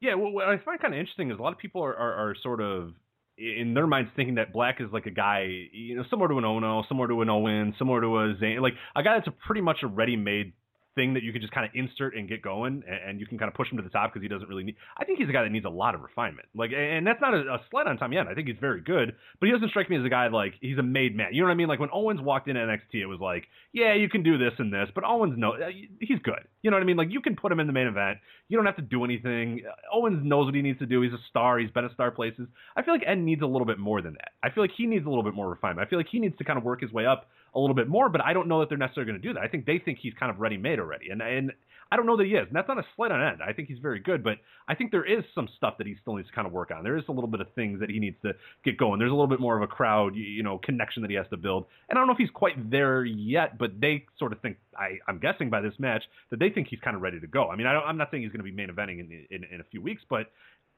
Yeah, 0.00 0.14
well, 0.14 0.30
what 0.30 0.48
I 0.48 0.58
find 0.58 0.80
kind 0.80 0.94
of 0.94 1.00
interesting 1.00 1.30
is 1.30 1.38
a 1.38 1.42
lot 1.42 1.52
of 1.52 1.58
people 1.58 1.82
are, 1.82 1.94
are, 1.96 2.30
are 2.30 2.34
sort 2.42 2.60
of 2.60 2.92
in 3.36 3.74
their 3.74 3.86
minds 3.86 4.10
thinking 4.16 4.36
that 4.36 4.52
Black 4.52 4.80
is 4.80 4.88
like 4.92 5.06
a 5.06 5.10
guy, 5.10 5.46
you 5.72 5.96
know, 5.96 6.04
similar 6.10 6.28
to 6.28 6.38
an 6.38 6.44
Ohno, 6.44 6.86
similar 6.88 7.08
to 7.08 7.22
an 7.22 7.30
Owen, 7.30 7.74
similar 7.78 8.00
to 8.00 8.06
a 8.18 8.34
Zayn, 8.34 8.60
like 8.60 8.74
a 8.96 9.02
guy 9.02 9.14
that's 9.16 9.28
a 9.28 9.46
pretty 9.46 9.60
much 9.60 9.78
a 9.82 9.86
ready-made 9.86 10.52
thing 10.98 11.14
that 11.14 11.22
you 11.22 11.32
can 11.32 11.40
just 11.40 11.54
kind 11.54 11.64
of 11.64 11.70
insert 11.74 12.16
and 12.16 12.28
get 12.28 12.42
going, 12.42 12.82
and, 12.86 12.98
and 13.06 13.20
you 13.20 13.26
can 13.26 13.38
kind 13.38 13.48
of 13.48 13.54
push 13.54 13.70
him 13.70 13.76
to 13.78 13.82
the 13.82 13.88
top 13.88 14.12
because 14.12 14.22
he 14.22 14.28
doesn't 14.28 14.48
really 14.48 14.64
need. 14.64 14.76
I 14.96 15.04
think 15.04 15.18
he's 15.18 15.28
a 15.28 15.32
guy 15.32 15.44
that 15.44 15.52
needs 15.52 15.64
a 15.64 15.70
lot 15.70 15.94
of 15.94 16.02
refinement. 16.02 16.48
Like, 16.54 16.72
and 16.72 17.06
that's 17.06 17.20
not 17.20 17.34
a, 17.34 17.38
a 17.38 17.60
slight 17.70 17.86
on 17.86 17.96
Tommy 17.98 18.18
End. 18.18 18.28
I 18.28 18.34
think 18.34 18.48
he's 18.48 18.56
very 18.60 18.80
good, 18.80 19.14
but 19.38 19.46
he 19.46 19.52
doesn't 19.52 19.68
strike 19.68 19.88
me 19.88 19.96
as 19.96 20.04
a 20.04 20.08
guy 20.08 20.26
like 20.26 20.54
he's 20.60 20.78
a 20.78 20.82
made 20.82 21.16
man. 21.16 21.28
You 21.32 21.42
know 21.42 21.46
what 21.46 21.52
I 21.52 21.56
mean? 21.56 21.68
Like 21.68 21.78
when 21.78 21.90
Owens 21.92 22.20
walked 22.20 22.48
into 22.48 22.60
NXT, 22.60 22.94
it 22.94 23.06
was 23.06 23.20
like, 23.20 23.44
yeah, 23.72 23.94
you 23.94 24.08
can 24.08 24.24
do 24.24 24.36
this 24.36 24.52
and 24.58 24.72
this, 24.72 24.88
but 24.94 25.04
Owens 25.04 25.34
no, 25.36 25.52
uh, 25.52 25.70
he's 26.00 26.18
good. 26.24 26.42
You 26.62 26.70
know 26.70 26.76
what 26.76 26.82
I 26.82 26.86
mean? 26.86 26.96
Like 26.96 27.08
you 27.10 27.20
can 27.20 27.36
put 27.36 27.52
him 27.52 27.60
in 27.60 27.68
the 27.68 27.72
main 27.72 27.86
event. 27.86 28.18
You 28.48 28.56
don't 28.56 28.66
have 28.66 28.76
to 28.76 28.82
do 28.82 29.04
anything. 29.04 29.62
Owens 29.92 30.20
knows 30.24 30.46
what 30.46 30.54
he 30.54 30.62
needs 30.62 30.80
to 30.80 30.86
do. 30.86 31.02
He's 31.02 31.12
a 31.12 31.22
star. 31.30 31.58
He's 31.58 31.70
been 31.70 31.84
a 31.84 31.94
star 31.94 32.10
places. 32.10 32.48
I 32.76 32.82
feel 32.82 32.94
like 32.94 33.04
Ed 33.06 33.18
needs 33.18 33.42
a 33.42 33.46
little 33.46 33.66
bit 33.66 33.78
more 33.78 34.02
than 34.02 34.14
that. 34.14 34.30
I 34.42 34.50
feel 34.50 34.64
like 34.64 34.72
he 34.76 34.86
needs 34.86 35.06
a 35.06 35.08
little 35.08 35.24
bit 35.24 35.34
more 35.34 35.48
refinement. 35.48 35.86
I 35.86 35.88
feel 35.88 35.98
like 35.98 36.08
he 36.10 36.18
needs 36.18 36.36
to 36.38 36.44
kind 36.44 36.58
of 36.58 36.64
work 36.64 36.80
his 36.80 36.92
way 36.92 37.06
up 37.06 37.28
a 37.54 37.58
little 37.60 37.74
bit 37.74 37.88
more, 37.88 38.08
but 38.08 38.20
I 38.20 38.32
don't 38.32 38.48
know 38.48 38.60
that 38.60 38.68
they're 38.68 38.78
necessarily 38.78 39.10
going 39.10 39.22
to 39.22 39.28
do 39.28 39.34
that. 39.34 39.42
I 39.42 39.48
think 39.48 39.66
they 39.66 39.78
think 39.78 39.98
he's 40.00 40.14
kind 40.18 40.30
of 40.30 40.38
ready 40.38 40.56
made 40.56 40.78
already, 40.78 41.10
and 41.10 41.22
and 41.22 41.52
I 41.90 41.96
don't 41.96 42.06
know 42.06 42.16
that 42.16 42.26
he 42.26 42.32
is. 42.32 42.46
And 42.46 42.54
that's 42.54 42.68
not 42.68 42.78
a 42.78 42.84
slight 42.96 43.10
on 43.10 43.22
end. 43.22 43.40
I 43.46 43.52
think 43.52 43.68
he's 43.68 43.78
very 43.78 43.98
good, 43.98 44.22
but 44.22 44.38
I 44.68 44.74
think 44.74 44.90
there 44.90 45.04
is 45.04 45.24
some 45.34 45.48
stuff 45.56 45.78
that 45.78 45.86
he 45.86 45.96
still 46.02 46.16
needs 46.16 46.28
to 46.28 46.34
kind 46.34 46.46
of 46.46 46.52
work 46.52 46.70
on. 46.70 46.84
There 46.84 46.98
is 46.98 47.04
a 47.08 47.12
little 47.12 47.30
bit 47.30 47.40
of 47.40 47.46
things 47.54 47.80
that 47.80 47.88
he 47.88 47.98
needs 47.98 48.16
to 48.22 48.32
get 48.64 48.76
going. 48.76 48.98
There's 48.98 49.10
a 49.10 49.14
little 49.14 49.28
bit 49.28 49.40
more 49.40 49.56
of 49.56 49.62
a 49.62 49.66
crowd, 49.66 50.14
you 50.14 50.42
know, 50.42 50.58
connection 50.58 51.02
that 51.02 51.10
he 51.10 51.16
has 51.16 51.26
to 51.30 51.38
build. 51.38 51.66
And 51.88 51.98
I 51.98 52.00
don't 52.00 52.06
know 52.06 52.12
if 52.12 52.18
he's 52.18 52.30
quite 52.30 52.70
there 52.70 53.04
yet, 53.04 53.56
but 53.58 53.80
they 53.80 54.04
sort 54.18 54.32
of 54.32 54.40
think, 54.40 54.58
I, 54.76 54.98
I'm 55.08 55.18
guessing 55.18 55.48
by 55.48 55.62
this 55.62 55.72
match, 55.78 56.02
that 56.30 56.38
they 56.38 56.50
think 56.50 56.68
he's 56.68 56.80
kind 56.80 56.94
of 56.94 57.00
ready 57.00 57.20
to 57.20 57.26
go. 57.26 57.48
I 57.48 57.56
mean, 57.56 57.66
I 57.66 57.72
don't, 57.72 57.84
I'm 57.84 57.96
not 57.96 58.10
saying 58.10 58.22
he's 58.22 58.32
going 58.32 58.44
to 58.44 58.44
be 58.44 58.52
main 58.52 58.68
eventing 58.68 59.00
in, 59.00 59.26
in, 59.30 59.44
in 59.50 59.60
a 59.60 59.64
few 59.64 59.80
weeks, 59.80 60.02
but, 60.10 60.30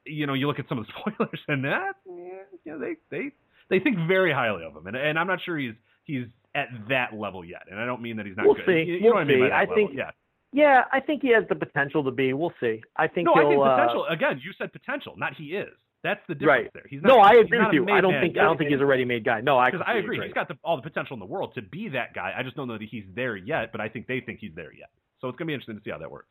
you 0.04 0.26
know, 0.26 0.34
you 0.34 0.46
look 0.46 0.60
at 0.60 0.68
some 0.68 0.78
of 0.78 0.86
the 0.86 0.92
spoilers 1.00 1.40
and 1.48 1.64
that, 1.64 1.94
yeah, 2.06 2.44
you 2.64 2.72
know, 2.72 2.78
they, 2.78 2.94
they, 3.10 3.32
they 3.68 3.82
think 3.82 3.96
very 4.06 4.32
highly 4.32 4.64
of 4.64 4.76
him. 4.76 4.86
And, 4.86 4.96
and 4.96 5.18
I'm 5.18 5.26
not 5.26 5.40
sure 5.44 5.58
he's, 5.58 5.74
he's 6.04 6.26
at 6.54 6.68
that 6.88 7.14
level 7.14 7.44
yet. 7.44 7.62
And 7.70 7.78
I 7.78 7.86
don't 7.86 8.02
mean 8.02 8.16
that 8.16 8.26
he's 8.26 8.36
not 8.36 8.46
we'll 8.46 8.54
good. 8.54 8.66
See. 8.66 8.82
You, 8.90 8.94
you 8.94 9.00
we'll 9.02 9.10
know 9.10 9.14
what 9.16 9.20
I 9.20 9.24
mean? 9.24 9.36
See. 9.36 9.42
By 9.42 9.48
that 9.48 9.54
I 9.54 9.60
level. 9.60 9.74
think, 9.76 9.90
yeah. 9.94 10.10
Yeah, 10.52 10.82
I 10.92 10.98
think 10.98 11.22
he 11.22 11.32
has 11.32 11.44
the 11.48 11.54
potential 11.54 12.02
to 12.02 12.10
be. 12.10 12.32
We'll 12.32 12.52
see. 12.58 12.82
I 12.96 13.06
think 13.06 13.26
no, 13.26 13.34
he'll. 13.34 13.46
I 13.46 13.50
think 13.50 13.62
uh, 13.62 13.76
potential. 13.76 14.06
Again, 14.10 14.40
you 14.42 14.52
said 14.58 14.72
potential, 14.72 15.14
not 15.16 15.34
he 15.36 15.54
is. 15.56 15.68
That's 16.02 16.20
the 16.28 16.34
difference 16.34 16.64
right. 16.64 16.70
there. 16.72 16.84
He's 16.88 17.02
not, 17.02 17.08
no, 17.08 17.18
I 17.20 17.32
agree 17.34 17.58
with 17.58 17.74
you. 17.74 17.86
I 17.88 18.00
don't 18.00 18.12
man. 18.12 18.22
think 18.22 18.38
I 18.38 18.42
don't 18.42 18.56
think 18.56 18.70
he's 18.70 18.80
a 18.80 18.86
ready-made 18.86 19.22
guy. 19.22 19.42
No, 19.42 19.58
I 19.58 19.70
because 19.70 19.84
I 19.86 19.98
agree. 19.98 20.16
agree. 20.16 20.26
He's 20.28 20.34
got 20.34 20.48
the, 20.48 20.56
all 20.64 20.76
the 20.76 20.82
potential 20.82 21.14
in 21.14 21.20
the 21.20 21.26
world 21.26 21.54
to 21.54 21.62
be 21.62 21.90
that 21.90 22.14
guy. 22.14 22.32
I 22.36 22.42
just 22.42 22.56
don't 22.56 22.68
know 22.68 22.78
that 22.78 22.88
he's 22.90 23.04
there 23.14 23.36
yet, 23.36 23.70
but 23.70 23.80
I 23.82 23.88
think 23.88 24.06
they 24.06 24.20
think 24.20 24.38
he's 24.40 24.54
there 24.56 24.72
yet. 24.72 24.88
So 25.20 25.28
it's 25.28 25.36
gonna 25.36 25.46
be 25.46 25.52
interesting 25.52 25.76
to 25.76 25.84
see 25.84 25.90
how 25.90 25.98
that 25.98 26.10
works. 26.10 26.28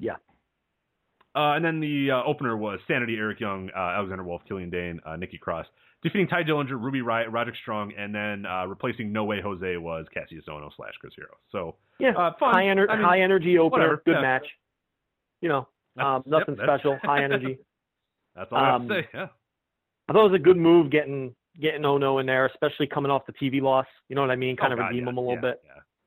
Yeah. 0.00 0.16
Uh, 1.34 1.52
and 1.54 1.64
then 1.64 1.80
the 1.80 2.10
uh, 2.10 2.22
opener 2.24 2.56
was 2.56 2.80
Sanity, 2.88 3.16
Eric 3.16 3.38
Young, 3.40 3.70
uh, 3.76 3.78
Alexander 3.96 4.24
Wolf, 4.24 4.42
Killian 4.48 4.70
Dain, 4.70 4.98
uh, 5.06 5.16
Nikki 5.16 5.38
Cross, 5.38 5.66
defeating 6.02 6.26
Tye 6.26 6.42
Dillinger, 6.42 6.80
Ruby 6.82 7.00
Riott, 7.00 7.26
Roderick 7.30 7.56
Strong, 7.62 7.92
and 7.96 8.14
then 8.14 8.46
uh, 8.46 8.66
replacing 8.66 9.12
No 9.12 9.24
Way 9.24 9.40
Jose 9.40 9.76
was 9.76 10.06
Kassius 10.16 10.48
Ohno 10.48 10.70
slash 10.76 10.94
Chris 11.00 11.12
Hero. 11.16 11.36
So 11.52 11.76
yeah, 12.00 12.10
uh, 12.16 12.32
high, 12.40 12.64
ener- 12.64 12.88
I 12.88 12.96
mean, 12.96 13.04
high 13.04 13.20
energy 13.20 13.58
opener, 13.58 13.82
whatever. 13.82 14.02
good 14.04 14.14
Yeah. 14.16 14.20
match. 14.22 14.46
You 15.40 15.48
know, 15.50 15.68
um, 15.98 16.22
nothing 16.26 16.56
yep, 16.56 16.64
special, 16.64 16.98
high 17.02 17.22
energy. 17.22 17.58
That's 18.34 18.50
all 18.50 18.58
I 18.58 18.66
have 18.72 18.80
Um, 18.82 18.88
to 18.88 19.02
say. 19.02 19.08
Yeah. 19.14 19.26
I 20.08 20.12
thought 20.12 20.26
it 20.26 20.30
was 20.32 20.40
a 20.40 20.42
good 20.42 20.56
move 20.56 20.90
getting 20.90 21.34
getting 21.60 21.82
Ohno 21.82 22.20
in 22.20 22.26
there, 22.26 22.46
especially 22.46 22.86
coming 22.86 23.10
off 23.10 23.26
the 23.26 23.32
TV 23.32 23.60
loss. 23.60 23.86
You 24.08 24.14
know 24.16 24.22
what 24.22 24.30
I 24.30 24.36
mean? 24.36 24.56
Kind 24.56 24.72
Oh, 24.72 24.74
of 24.74 24.78
God, 24.78 24.86
redeem 24.88 25.04
yeah, 25.04 25.10
him 25.10 25.16
a 25.16 25.20
little 25.20 25.34
yeah, 25.34 25.40
bit. 25.40 25.62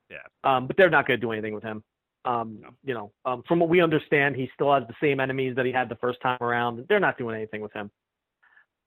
Yeah. 0.10 0.18
Yeah. 0.18 0.58
Um, 0.58 0.68
but 0.68 0.78
they're 0.78 0.90
not 0.90 1.06
going 1.08 1.20
to 1.20 1.26
do 1.26 1.32
anything 1.32 1.54
with 1.54 1.64
him. 1.64 1.84
Um, 2.26 2.60
No. 2.62 2.70
You 2.84 2.94
know, 2.94 3.12
um, 3.26 3.44
from 3.48 3.60
what 3.60 3.70
we 3.70 3.82
understand, 3.82 4.36
he 4.36 4.50
still 4.54 4.74
has 4.74 4.84
the 4.88 4.96
same 5.02 5.20
enemies 5.20 5.56
that 5.56 5.66
he 5.66 5.72
had 5.72 5.90
the 5.90 5.96
first 5.96 6.20
time 6.22 6.38
around. 6.42 6.86
They're 6.88 7.00
not 7.00 7.18
doing 7.18 7.36
anything 7.36 7.62
with 7.62 7.74
him. 7.74 7.90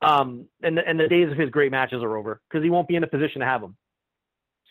Um, 0.02 0.46
and 0.62 0.76
the, 0.76 0.86
and 0.86 0.98
the 1.00 1.08
days 1.08 1.30
of 1.30 1.38
his 1.38 1.50
great 1.50 1.70
matches 1.72 2.02
are 2.02 2.16
over 2.16 2.40
because 2.48 2.62
he 2.62 2.70
won't 2.70 2.88
be 2.88 2.96
in 2.96 3.04
a 3.04 3.06
position 3.06 3.40
to 3.40 3.46
have 3.46 3.60
them. 3.60 3.76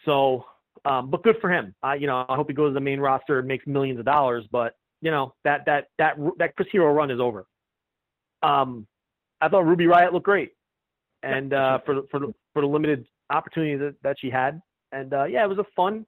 So, 0.05 0.45
um, 0.85 1.09
but 1.09 1.23
good 1.23 1.37
for 1.41 1.49
him. 1.51 1.73
I, 1.81 1.95
you 1.95 2.07
know, 2.07 2.25
I 2.27 2.35
hope 2.35 2.47
he 2.49 2.53
goes 2.53 2.69
to 2.69 2.73
the 2.73 2.79
main 2.81 2.99
roster 2.99 3.39
and 3.39 3.47
makes 3.47 3.65
millions 3.65 3.99
of 3.99 4.05
dollars. 4.05 4.45
But 4.51 4.75
you 5.01 5.11
know, 5.11 5.33
that 5.43 5.65
that 5.65 5.87
that 5.97 6.17
that 6.37 6.55
Chris 6.55 6.67
Hero 6.71 6.91
run 6.93 7.09
is 7.11 7.19
over. 7.19 7.45
Um, 8.43 8.85
I 9.41 9.49
thought 9.49 9.65
Ruby 9.65 9.85
Riott 9.85 10.13
looked 10.13 10.25
great, 10.25 10.51
and 11.23 11.53
uh, 11.53 11.79
for 11.85 11.95
the- 11.95 12.07
for 12.11 12.19
for 12.53 12.61
the 12.61 12.67
limited 12.67 13.05
opportunity 13.29 13.75
that, 13.77 13.95
that 14.03 14.17
she 14.19 14.29
had, 14.29 14.61
and 14.91 15.13
uh, 15.13 15.23
yeah, 15.23 15.43
it 15.43 15.49
was 15.49 15.57
a 15.57 15.65
fun 15.75 16.05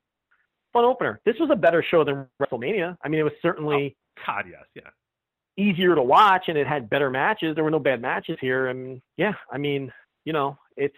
fun 0.75 0.85
opener. 0.85 1.21
This 1.25 1.35
was 1.39 1.49
a 1.51 1.55
better 1.55 1.83
show 1.89 2.03
than 2.03 2.27
WrestleMania. 2.41 2.97
I 3.03 3.07
mean, 3.07 3.21
it 3.21 3.23
was 3.23 3.33
certainly 3.41 3.95
oh, 4.19 4.21
God, 4.27 4.45
yes, 4.49 4.65
yeah. 4.75 5.63
easier 5.63 5.95
to 5.95 6.03
watch, 6.03 6.43
and 6.47 6.57
it 6.57 6.67
had 6.67 6.89
better 6.89 7.09
matches. 7.09 7.55
There 7.55 7.63
were 7.63 7.71
no 7.71 7.79
bad 7.79 8.01
matches 8.01 8.37
here, 8.41 8.67
and 8.67 9.01
yeah, 9.17 9.33
I 9.51 9.57
mean, 9.57 9.91
you 10.25 10.33
know, 10.33 10.57
it's 10.75 10.95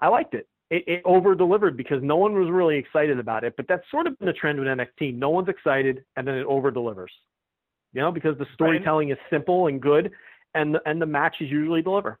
I 0.00 0.08
liked 0.08 0.34
it. 0.34 0.48
It, 0.70 0.84
it 0.86 1.02
over 1.04 1.34
delivered 1.34 1.76
because 1.76 2.02
no 2.02 2.16
one 2.16 2.32
was 2.32 2.50
really 2.50 2.78
excited 2.78 3.18
about 3.18 3.44
it. 3.44 3.54
But 3.56 3.66
that's 3.68 3.84
sort 3.90 4.06
of 4.06 4.18
been 4.18 4.26
the 4.26 4.32
trend 4.32 4.58
with 4.58 4.66
NXT. 4.66 5.14
No 5.14 5.28
one's 5.28 5.48
excited, 5.48 6.02
and 6.16 6.26
then 6.26 6.36
it 6.36 6.46
over 6.46 6.70
delivers. 6.70 7.12
You 7.92 8.00
know, 8.00 8.10
because 8.10 8.36
the 8.38 8.46
storytelling 8.54 9.10
is 9.10 9.18
simple 9.30 9.68
and 9.68 9.80
good, 9.80 10.10
and 10.54 10.74
the, 10.74 10.80
and 10.86 11.00
the 11.00 11.06
matches 11.06 11.48
usually 11.50 11.82
deliver. 11.82 12.18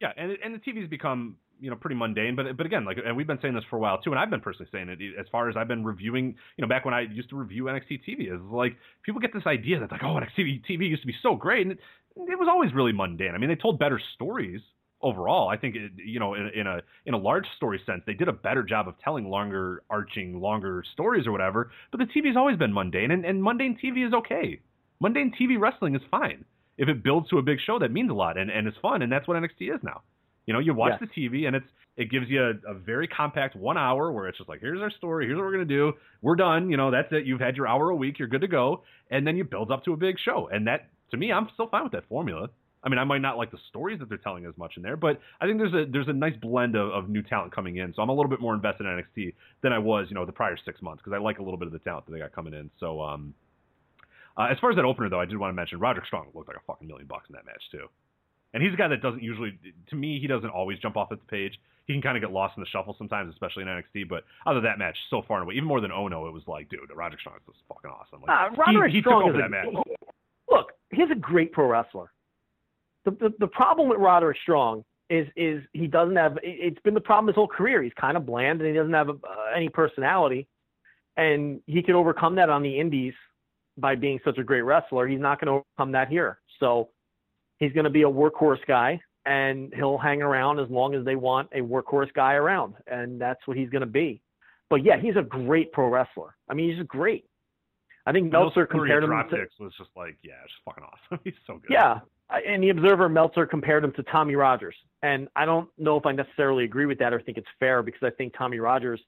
Yeah, 0.00 0.12
and 0.16 0.36
and 0.44 0.54
the 0.54 0.58
TV's 0.58 0.90
become 0.90 1.36
you 1.62 1.70
know 1.70 1.76
pretty 1.76 1.94
mundane, 1.94 2.34
but 2.34 2.56
but 2.56 2.66
again, 2.66 2.84
like 2.84 2.98
and 3.02 3.16
we've 3.16 3.26
been 3.26 3.38
saying 3.40 3.54
this 3.54 3.62
for 3.70 3.76
a 3.76 3.78
while 3.78 4.02
too, 4.02 4.10
and 4.10 4.18
I've 4.18 4.30
been 4.30 4.40
personally 4.40 4.68
saying 4.72 4.88
it 4.88 4.98
as 5.18 5.26
far 5.30 5.48
as 5.48 5.56
I've 5.56 5.68
been 5.68 5.84
reviewing. 5.84 6.34
You 6.56 6.62
know, 6.62 6.68
back 6.68 6.84
when 6.84 6.92
I 6.92 7.02
used 7.02 7.30
to 7.30 7.36
review 7.36 7.64
NXT 7.64 8.00
TV, 8.06 8.34
is 8.34 8.40
like 8.50 8.76
people 9.04 9.20
get 9.20 9.32
this 9.32 9.46
idea 9.46 9.78
that 9.78 9.92
like 9.92 10.02
oh 10.02 10.18
NXT 10.18 10.62
TV 10.68 10.90
used 10.90 11.02
to 11.02 11.06
be 11.06 11.14
so 11.22 11.36
great, 11.36 11.62
and 11.62 11.72
it, 11.72 11.78
it 12.16 12.38
was 12.38 12.48
always 12.50 12.74
really 12.74 12.92
mundane. 12.92 13.32
I 13.34 13.38
mean, 13.38 13.48
they 13.48 13.54
told 13.54 13.78
better 13.78 14.00
stories 14.16 14.60
overall. 15.00 15.48
I 15.48 15.56
think 15.56 15.76
it, 15.76 15.92
you 16.04 16.18
know 16.18 16.34
in, 16.34 16.50
in 16.52 16.66
a 16.66 16.80
in 17.06 17.14
a 17.14 17.18
large 17.18 17.46
story 17.56 17.80
sense, 17.86 18.02
they 18.08 18.14
did 18.14 18.26
a 18.26 18.32
better 18.32 18.64
job 18.64 18.88
of 18.88 18.94
telling 18.98 19.30
longer 19.30 19.84
arching, 19.88 20.40
longer 20.40 20.82
stories 20.92 21.28
or 21.28 21.32
whatever. 21.32 21.70
But 21.92 21.98
the 21.98 22.06
TV's 22.06 22.36
always 22.36 22.58
been 22.58 22.72
mundane, 22.72 23.12
and, 23.12 23.24
and 23.24 23.40
mundane 23.40 23.78
TV 23.82 24.04
is 24.04 24.12
okay. 24.12 24.60
Mundane 25.00 25.32
TV 25.40 25.60
wrestling 25.60 25.94
is 25.94 26.02
fine 26.10 26.44
if 26.76 26.88
it 26.88 27.04
builds 27.04 27.28
to 27.30 27.38
a 27.38 27.42
big 27.42 27.58
show. 27.64 27.78
That 27.78 27.92
means 27.92 28.10
a 28.10 28.14
lot 28.14 28.36
and 28.36 28.50
and 28.50 28.66
it's 28.66 28.78
fun, 28.82 29.02
and 29.02 29.12
that's 29.12 29.28
what 29.28 29.36
NXT 29.36 29.72
is 29.72 29.80
now. 29.84 30.02
You 30.46 30.52
know, 30.54 30.58
you 30.58 30.74
watch 30.74 30.98
Yes. 31.00 31.10
the 31.14 31.28
TV 31.28 31.46
and 31.46 31.56
it's 31.56 31.66
it 31.96 32.10
gives 32.10 32.28
you 32.28 32.42
a, 32.42 32.70
a 32.70 32.74
very 32.74 33.06
compact 33.06 33.54
one 33.54 33.76
hour 33.76 34.10
where 34.12 34.26
it's 34.26 34.38
just 34.38 34.48
like 34.48 34.60
here's 34.60 34.80
our 34.80 34.90
story, 34.90 35.26
here's 35.26 35.36
what 35.36 35.44
we're 35.44 35.52
gonna 35.52 35.64
do, 35.64 35.92
we're 36.22 36.36
done. 36.36 36.70
You 36.70 36.76
know, 36.76 36.90
that's 36.90 37.08
it. 37.12 37.26
You've 37.26 37.40
had 37.40 37.56
your 37.56 37.68
hour 37.68 37.90
a 37.90 37.96
week, 37.96 38.18
you're 38.18 38.28
good 38.28 38.40
to 38.40 38.48
go, 38.48 38.82
and 39.10 39.26
then 39.26 39.36
you 39.36 39.44
build 39.44 39.70
up 39.70 39.84
to 39.84 39.92
a 39.92 39.96
big 39.96 40.16
show. 40.18 40.48
And 40.52 40.66
that 40.66 40.88
to 41.10 41.16
me, 41.16 41.32
I'm 41.32 41.48
still 41.54 41.68
fine 41.68 41.84
with 41.84 41.92
that 41.92 42.08
formula. 42.08 42.48
I 42.84 42.88
mean, 42.88 42.98
I 42.98 43.04
might 43.04 43.20
not 43.20 43.36
like 43.36 43.52
the 43.52 43.58
stories 43.68 44.00
that 44.00 44.08
they're 44.08 44.18
telling 44.18 44.44
as 44.44 44.56
much 44.56 44.72
in 44.76 44.82
there, 44.82 44.96
but 44.96 45.20
I 45.40 45.46
think 45.46 45.58
there's 45.58 45.74
a 45.74 45.84
there's 45.90 46.08
a 46.08 46.12
nice 46.12 46.34
blend 46.40 46.74
of, 46.74 46.90
of 46.90 47.08
new 47.08 47.22
talent 47.22 47.54
coming 47.54 47.76
in. 47.76 47.94
So 47.94 48.02
I'm 48.02 48.08
a 48.08 48.12
little 48.12 48.30
bit 48.30 48.40
more 48.40 48.54
invested 48.54 48.86
in 48.86 49.02
NXT 49.04 49.34
than 49.62 49.72
I 49.72 49.78
was, 49.78 50.06
you 50.08 50.14
know, 50.14 50.26
the 50.26 50.32
prior 50.32 50.56
six 50.64 50.82
months 50.82 51.02
because 51.04 51.16
I 51.16 51.22
like 51.22 51.38
a 51.38 51.42
little 51.42 51.58
bit 51.58 51.66
of 51.66 51.72
the 51.72 51.78
talent 51.78 52.06
that 52.06 52.12
they 52.12 52.18
got 52.18 52.32
coming 52.32 52.54
in. 52.54 52.70
So 52.80 53.00
um, 53.00 53.34
uh, 54.36 54.48
as 54.50 54.58
far 54.60 54.70
as 54.70 54.76
that 54.76 54.84
opener 54.84 55.08
though, 55.08 55.20
I 55.20 55.26
did 55.26 55.36
want 55.36 55.50
to 55.50 55.54
mention 55.54 55.78
Roderick 55.78 56.06
Strong 56.06 56.28
looked 56.34 56.48
like 56.48 56.56
a 56.56 56.64
fucking 56.66 56.88
million 56.88 57.06
bucks 57.06 57.26
in 57.28 57.34
that 57.34 57.46
match 57.46 57.62
too. 57.70 57.86
And 58.54 58.62
he's 58.62 58.72
a 58.74 58.76
guy 58.76 58.88
that 58.88 59.00
doesn't 59.02 59.22
usually, 59.22 59.58
to 59.88 59.96
me, 59.96 60.18
he 60.20 60.26
doesn't 60.26 60.50
always 60.50 60.78
jump 60.78 60.96
off 60.96 61.10
at 61.10 61.18
the 61.20 61.26
page. 61.26 61.58
He 61.86 61.94
can 61.94 62.02
kind 62.02 62.16
of 62.16 62.22
get 62.22 62.30
lost 62.32 62.56
in 62.56 62.62
the 62.62 62.68
shuffle 62.68 62.94
sometimes, 62.98 63.32
especially 63.32 63.62
in 63.62 63.68
NXT. 63.68 64.08
But 64.08 64.24
out 64.46 64.56
of 64.56 64.62
that 64.62 64.78
match, 64.78 64.96
so 65.10 65.22
far 65.26 65.38
and 65.38 65.44
away, 65.44 65.54
even 65.54 65.66
more 65.66 65.80
than 65.80 65.90
Ohno, 65.90 66.28
it 66.28 66.32
was 66.32 66.42
like, 66.46 66.68
dude, 66.68 66.80
Roderick 66.94 67.20
Strong 67.20 67.36
is 67.48 67.54
fucking 67.68 67.90
awesome. 67.90 68.20
Like, 68.20 68.30
Ah, 68.30 68.48
Roderick 68.56 68.90
he, 68.92 68.98
he 68.98 69.02
Strong 69.02 69.22
took 69.26 69.34
over 69.34 69.38
is 69.38 69.50
that 69.50 69.68
a, 69.68 69.72
match. 69.72 69.84
Look, 70.50 70.72
he's 70.90 71.10
a 71.10 71.14
great 71.18 71.52
pro 71.52 71.66
wrestler. 71.66 72.12
The, 73.04 73.10
the 73.12 73.34
the 73.40 73.46
problem 73.48 73.88
with 73.88 73.98
Roderick 73.98 74.36
Strong 74.42 74.84
is 75.10 75.26
is 75.34 75.62
he 75.72 75.86
doesn't 75.88 76.14
have. 76.16 76.36
it- 76.36 76.58
It's 76.60 76.80
been 76.82 76.94
the 76.94 77.00
problem 77.00 77.26
his 77.28 77.34
whole 77.34 77.48
career. 77.48 77.82
He's 77.82 77.92
kind 78.00 78.16
of 78.16 78.26
bland 78.26 78.60
and 78.60 78.68
he 78.68 78.76
doesn't 78.76 78.92
have 78.92 79.08
uh, 79.08 79.14
any 79.56 79.68
personality. 79.68 80.46
And 81.16 81.60
he 81.66 81.82
can 81.82 81.94
overcome 81.94 82.36
that 82.36 82.48
on 82.48 82.62
the 82.62 82.78
Indies 82.78 83.14
by 83.76 83.94
being 83.96 84.20
such 84.24 84.38
a 84.38 84.44
great 84.44 84.62
wrestler. 84.62 85.06
He's 85.08 85.20
not 85.20 85.40
going 85.40 85.46
to 85.46 85.64
overcome 85.78 85.92
that 85.92 86.08
here. 86.08 86.38
So 86.60 86.90
he's 87.62 87.72
going 87.72 87.84
to 87.84 87.90
be 87.90 88.02
a 88.02 88.10
workhorse 88.10 88.64
guy, 88.66 89.00
and 89.24 89.72
he'll 89.74 89.98
hang 89.98 90.20
around 90.20 90.58
as 90.58 90.68
long 90.68 90.94
as 90.94 91.04
they 91.04 91.14
want 91.14 91.48
a 91.52 91.60
workhorse 91.60 92.12
guy 92.12 92.34
around, 92.34 92.74
and 92.88 93.20
that's 93.20 93.40
what 93.46 93.56
he's 93.56 93.70
going 93.70 93.82
to 93.82 93.86
be. 93.86 94.20
But 94.68 94.84
yeah, 94.84 94.96
he's 95.00 95.16
a 95.16 95.22
great 95.22 95.70
pro 95.72 95.88
wrestler. 95.88 96.34
I 96.48 96.54
mean, 96.54 96.70
he's 96.70 96.78
just 96.78 96.88
great. 96.88 97.24
I 98.04 98.10
think 98.10 98.32
Meltzer 98.32 98.66
compared 98.66 99.04
him 99.04 99.10
to 99.10 99.24
kicks 99.30 99.54
was 99.60 99.72
just 99.78 99.90
like, 99.94 100.16
yeah, 100.24 100.32
just 100.42 100.54
fucking 100.64 100.82
awesome. 100.82 101.20
He's 101.24 101.34
so 101.46 101.58
good. 101.58 101.70
yeah, 101.70 102.00
and 102.30 102.60
the 102.60 102.70
Observer 102.70 103.08
Meltzer 103.08 103.46
compared 103.46 103.84
him 103.84 103.92
to 103.92 104.02
Tommy 104.02 104.34
Rogers, 104.34 104.74
and 105.02 105.28
I 105.36 105.44
don't 105.44 105.68
know 105.78 105.96
if 105.98 106.04
I 106.04 106.10
necessarily 106.10 106.64
agree 106.64 106.86
with 106.86 106.98
that 106.98 107.12
or 107.12 107.20
think 107.20 107.38
it's 107.38 107.46
fair 107.60 107.80
because 107.80 108.02
I 108.02 108.10
think 108.10 108.34
Tommy 108.36 108.58
Rogers 108.58 109.00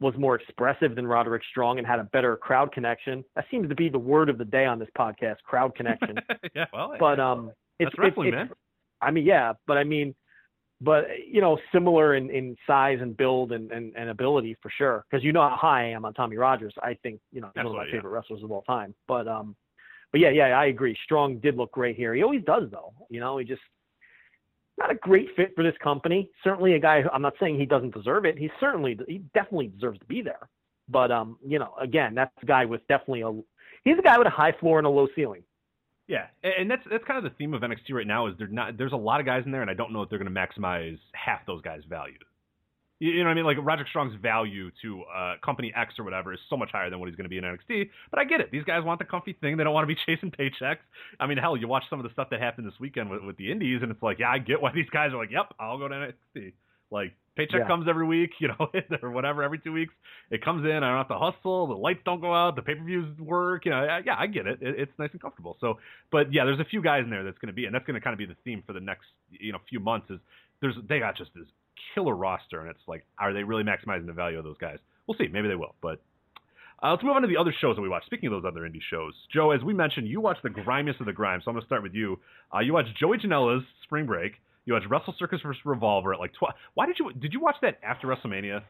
was 0.00 0.14
more 0.16 0.34
expressive 0.36 0.94
than 0.94 1.06
Roderick 1.06 1.42
Strong 1.50 1.76
and 1.76 1.86
had 1.86 1.98
a 1.98 2.04
better 2.04 2.36
crowd 2.36 2.72
connection. 2.72 3.22
That 3.34 3.44
seems 3.50 3.68
to 3.68 3.74
be 3.74 3.90
the 3.90 3.98
word 3.98 4.30
of 4.30 4.38
the 4.38 4.46
day 4.46 4.64
on 4.64 4.78
this 4.78 4.88
podcast: 4.98 5.36
crowd 5.44 5.74
connection. 5.74 6.16
yeah, 6.54 6.64
well, 6.72 6.94
but 6.98 7.20
um, 7.20 7.50
it's, 7.78 7.90
that's 7.90 7.98
wrestling, 7.98 8.28
it's, 8.28 8.34
man. 8.34 8.50
I 9.00 9.10
mean, 9.10 9.24
yeah, 9.24 9.52
but 9.66 9.76
I 9.78 9.84
mean, 9.84 10.14
but 10.80 11.06
you 11.26 11.40
know, 11.40 11.58
similar 11.72 12.16
in, 12.16 12.30
in 12.30 12.56
size 12.66 12.98
and 13.00 13.16
build 13.16 13.52
and, 13.52 13.70
and, 13.72 13.94
and 13.96 14.10
ability 14.10 14.56
for 14.62 14.70
sure. 14.76 15.04
Because 15.10 15.24
you 15.24 15.32
know 15.32 15.42
how 15.42 15.56
high 15.56 15.86
I 15.86 15.88
am 15.90 16.04
on 16.04 16.14
Tommy 16.14 16.36
Rogers. 16.36 16.74
I 16.82 16.98
think 17.02 17.20
you 17.32 17.40
know 17.40 17.50
he's 17.54 17.64
one 17.64 17.74
of 17.74 17.78
my 17.78 17.86
yeah. 17.86 17.92
favorite 17.92 18.10
wrestlers 18.10 18.42
of 18.42 18.50
all 18.50 18.62
time. 18.62 18.94
But 19.08 19.26
um, 19.28 19.56
but 20.12 20.20
yeah, 20.20 20.30
yeah, 20.30 20.46
I 20.58 20.66
agree. 20.66 20.96
Strong 21.04 21.38
did 21.38 21.56
look 21.56 21.72
great 21.72 21.96
here. 21.96 22.14
He 22.14 22.22
always 22.22 22.44
does 22.44 22.64
though. 22.70 22.92
You 23.08 23.20
know, 23.20 23.38
he 23.38 23.44
just 23.44 23.62
not 24.78 24.90
a 24.90 24.94
great 24.94 25.28
fit 25.34 25.52
for 25.56 25.64
this 25.64 25.74
company. 25.82 26.30
Certainly 26.44 26.74
a 26.74 26.78
guy. 26.78 27.02
who- 27.02 27.10
I'm 27.10 27.22
not 27.22 27.34
saying 27.40 27.58
he 27.58 27.66
doesn't 27.66 27.94
deserve 27.94 28.26
it. 28.26 28.38
He 28.38 28.50
certainly 28.60 28.98
he 29.08 29.18
definitely 29.34 29.68
deserves 29.68 29.98
to 30.00 30.06
be 30.06 30.20
there. 30.20 30.48
But 30.88 31.10
um, 31.10 31.38
you 31.44 31.58
know, 31.58 31.74
again, 31.80 32.14
that's 32.14 32.32
a 32.42 32.46
guy 32.46 32.64
with 32.64 32.86
definitely 32.86 33.22
a 33.22 33.32
he's 33.84 33.98
a 33.98 34.02
guy 34.02 34.18
with 34.18 34.26
a 34.26 34.30
high 34.30 34.52
floor 34.52 34.78
and 34.78 34.86
a 34.86 34.90
low 34.90 35.08
ceiling. 35.16 35.42
Yeah, 36.08 36.26
and 36.44 36.70
that's 36.70 36.82
that's 36.88 37.04
kind 37.04 37.18
of 37.18 37.24
the 37.24 37.36
theme 37.36 37.52
of 37.52 37.62
NXT 37.62 37.90
right 37.90 38.06
now 38.06 38.28
is 38.28 38.34
they're 38.38 38.46
not 38.46 38.78
there's 38.78 38.92
a 38.92 38.96
lot 38.96 39.18
of 39.18 39.26
guys 39.26 39.42
in 39.44 39.50
there, 39.50 39.62
and 39.62 39.70
I 39.70 39.74
don't 39.74 39.92
know 39.92 40.02
if 40.02 40.10
they're 40.10 40.20
going 40.20 40.32
to 40.32 40.40
maximize 40.40 40.98
half 41.12 41.44
those 41.46 41.62
guys' 41.62 41.82
value. 41.88 42.18
You, 43.00 43.10
you 43.10 43.18
know 43.18 43.24
what 43.24 43.32
I 43.32 43.34
mean? 43.34 43.44
Like 43.44 43.56
Roger 43.60 43.84
Strong's 43.88 44.14
value 44.22 44.70
to 44.82 45.02
uh, 45.02 45.34
company 45.44 45.72
X 45.76 45.94
or 45.98 46.04
whatever 46.04 46.32
is 46.32 46.38
so 46.48 46.56
much 46.56 46.70
higher 46.70 46.90
than 46.90 47.00
what 47.00 47.08
he's 47.08 47.16
going 47.16 47.24
to 47.24 47.28
be 47.28 47.38
in 47.38 47.44
NXT. 47.44 47.90
But 48.10 48.20
I 48.20 48.24
get 48.24 48.40
it; 48.40 48.52
these 48.52 48.62
guys 48.62 48.84
want 48.84 49.00
the 49.00 49.04
comfy 49.04 49.32
thing. 49.40 49.56
They 49.56 49.64
don't 49.64 49.74
want 49.74 49.88
to 49.88 49.92
be 49.92 50.00
chasing 50.06 50.30
paychecks. 50.30 50.78
I 51.18 51.26
mean, 51.26 51.38
hell, 51.38 51.56
you 51.56 51.66
watch 51.66 51.84
some 51.90 51.98
of 51.98 52.04
the 52.04 52.12
stuff 52.12 52.28
that 52.30 52.40
happened 52.40 52.68
this 52.68 52.78
weekend 52.78 53.10
with, 53.10 53.24
with 53.24 53.36
the 53.36 53.50
Indies, 53.50 53.80
and 53.82 53.90
it's 53.90 54.02
like, 54.02 54.20
yeah, 54.20 54.30
I 54.30 54.38
get 54.38 54.62
why 54.62 54.70
these 54.72 54.88
guys 54.90 55.12
are 55.12 55.18
like, 55.18 55.32
yep, 55.32 55.52
I'll 55.58 55.78
go 55.78 55.88
to 55.88 55.94
NXT. 55.94 56.52
Like 56.92 57.14
paycheck 57.36 57.60
Yeah. 57.60 57.66
comes 57.66 57.86
every 57.88 58.06
week, 58.06 58.30
you 58.40 58.48
know, 58.48 58.68
or 59.02 59.10
whatever, 59.10 59.42
every 59.42 59.58
two 59.58 59.72
weeks. 59.72 59.92
It 60.30 60.44
comes 60.44 60.64
in. 60.64 60.70
I 60.82 60.88
don't 60.88 60.98
have 60.98 61.08
to 61.08 61.18
hustle. 61.18 61.66
The 61.68 61.74
lights 61.74 62.00
don't 62.04 62.20
go 62.20 62.34
out. 62.34 62.56
The 62.56 62.62
pay 62.62 62.74
per 62.74 62.82
views 62.84 63.06
work. 63.18 63.64
You 63.64 63.70
know, 63.72 63.78
I- 63.78 64.02
yeah, 64.04 64.16
I 64.18 64.26
get 64.26 64.46
it. 64.46 64.58
it. 64.62 64.74
It's 64.78 64.92
nice 64.98 65.10
and 65.12 65.20
comfortable. 65.20 65.56
So, 65.60 65.78
but 66.10 66.32
yeah, 66.32 66.44
there's 66.44 66.60
a 66.60 66.64
few 66.64 66.82
guys 66.82 67.02
in 67.04 67.10
there 67.10 67.22
that's 67.24 67.38
going 67.38 67.48
to 67.48 67.54
be, 67.54 67.66
and 67.66 67.74
that's 67.74 67.84
going 67.86 67.94
to 67.94 68.00
kind 68.00 68.14
of 68.14 68.18
be 68.18 68.26
the 68.26 68.36
theme 68.44 68.62
for 68.66 68.72
the 68.72 68.80
next, 68.80 69.06
you 69.30 69.52
know, 69.52 69.58
few 69.68 69.80
months. 69.80 70.10
Is 70.10 70.18
there's 70.60 70.74
they 70.88 70.98
got 70.98 71.16
just 71.16 71.30
this 71.34 71.46
killer 71.94 72.16
roster, 72.16 72.60
and 72.60 72.70
it's 72.70 72.80
like, 72.88 73.04
are 73.18 73.32
they 73.32 73.42
really 73.44 73.62
maximizing 73.64 74.06
the 74.06 74.12
value 74.12 74.38
of 74.38 74.44
those 74.44 74.58
guys? 74.58 74.78
We'll 75.06 75.16
see. 75.18 75.28
Maybe 75.28 75.48
they 75.48 75.54
will, 75.56 75.74
but. 75.80 76.00
Uh, 76.82 76.90
let's 76.90 77.02
move 77.02 77.16
on 77.16 77.22
to 77.22 77.26
the 77.28 77.38
other 77.38 77.54
shows 77.58 77.74
that 77.74 77.80
we 77.80 77.88
watched. 77.88 78.04
Speaking 78.04 78.26
of 78.26 78.32
those 78.42 78.46
other 78.46 78.60
indie 78.68 78.82
shows, 78.90 79.14
Joe, 79.32 79.52
as 79.52 79.62
we 79.62 79.72
mentioned, 79.72 80.08
you 80.08 80.20
watched 80.20 80.42
the 80.42 80.50
grimiest 80.50 81.00
of 81.00 81.06
the 81.06 81.12
grime. 81.14 81.40
So 81.42 81.50
I'm 81.50 81.54
going 81.54 81.62
to 81.62 81.66
start 81.66 81.82
with 81.82 81.94
you. 81.94 82.20
Uh, 82.54 82.58
you 82.58 82.74
watched 82.74 82.90
Joey 83.00 83.16
Janela's 83.16 83.64
Spring 83.84 84.04
Break. 84.04 84.32
You 84.66 84.74
watched 84.74 84.90
Wrestle 84.90 85.14
Circus 85.18 85.40
vs. 85.42 85.60
Revolver 85.64 86.12
at 86.12 86.20
like 86.20 86.32
12. 86.34 86.54
Why 86.74 86.86
did 86.86 86.96
you 86.98 87.12
did 87.12 87.32
you 87.32 87.40
watch 87.40 87.56
that 87.62 87.78
after 87.82 88.08
WrestleMania? 88.08 88.62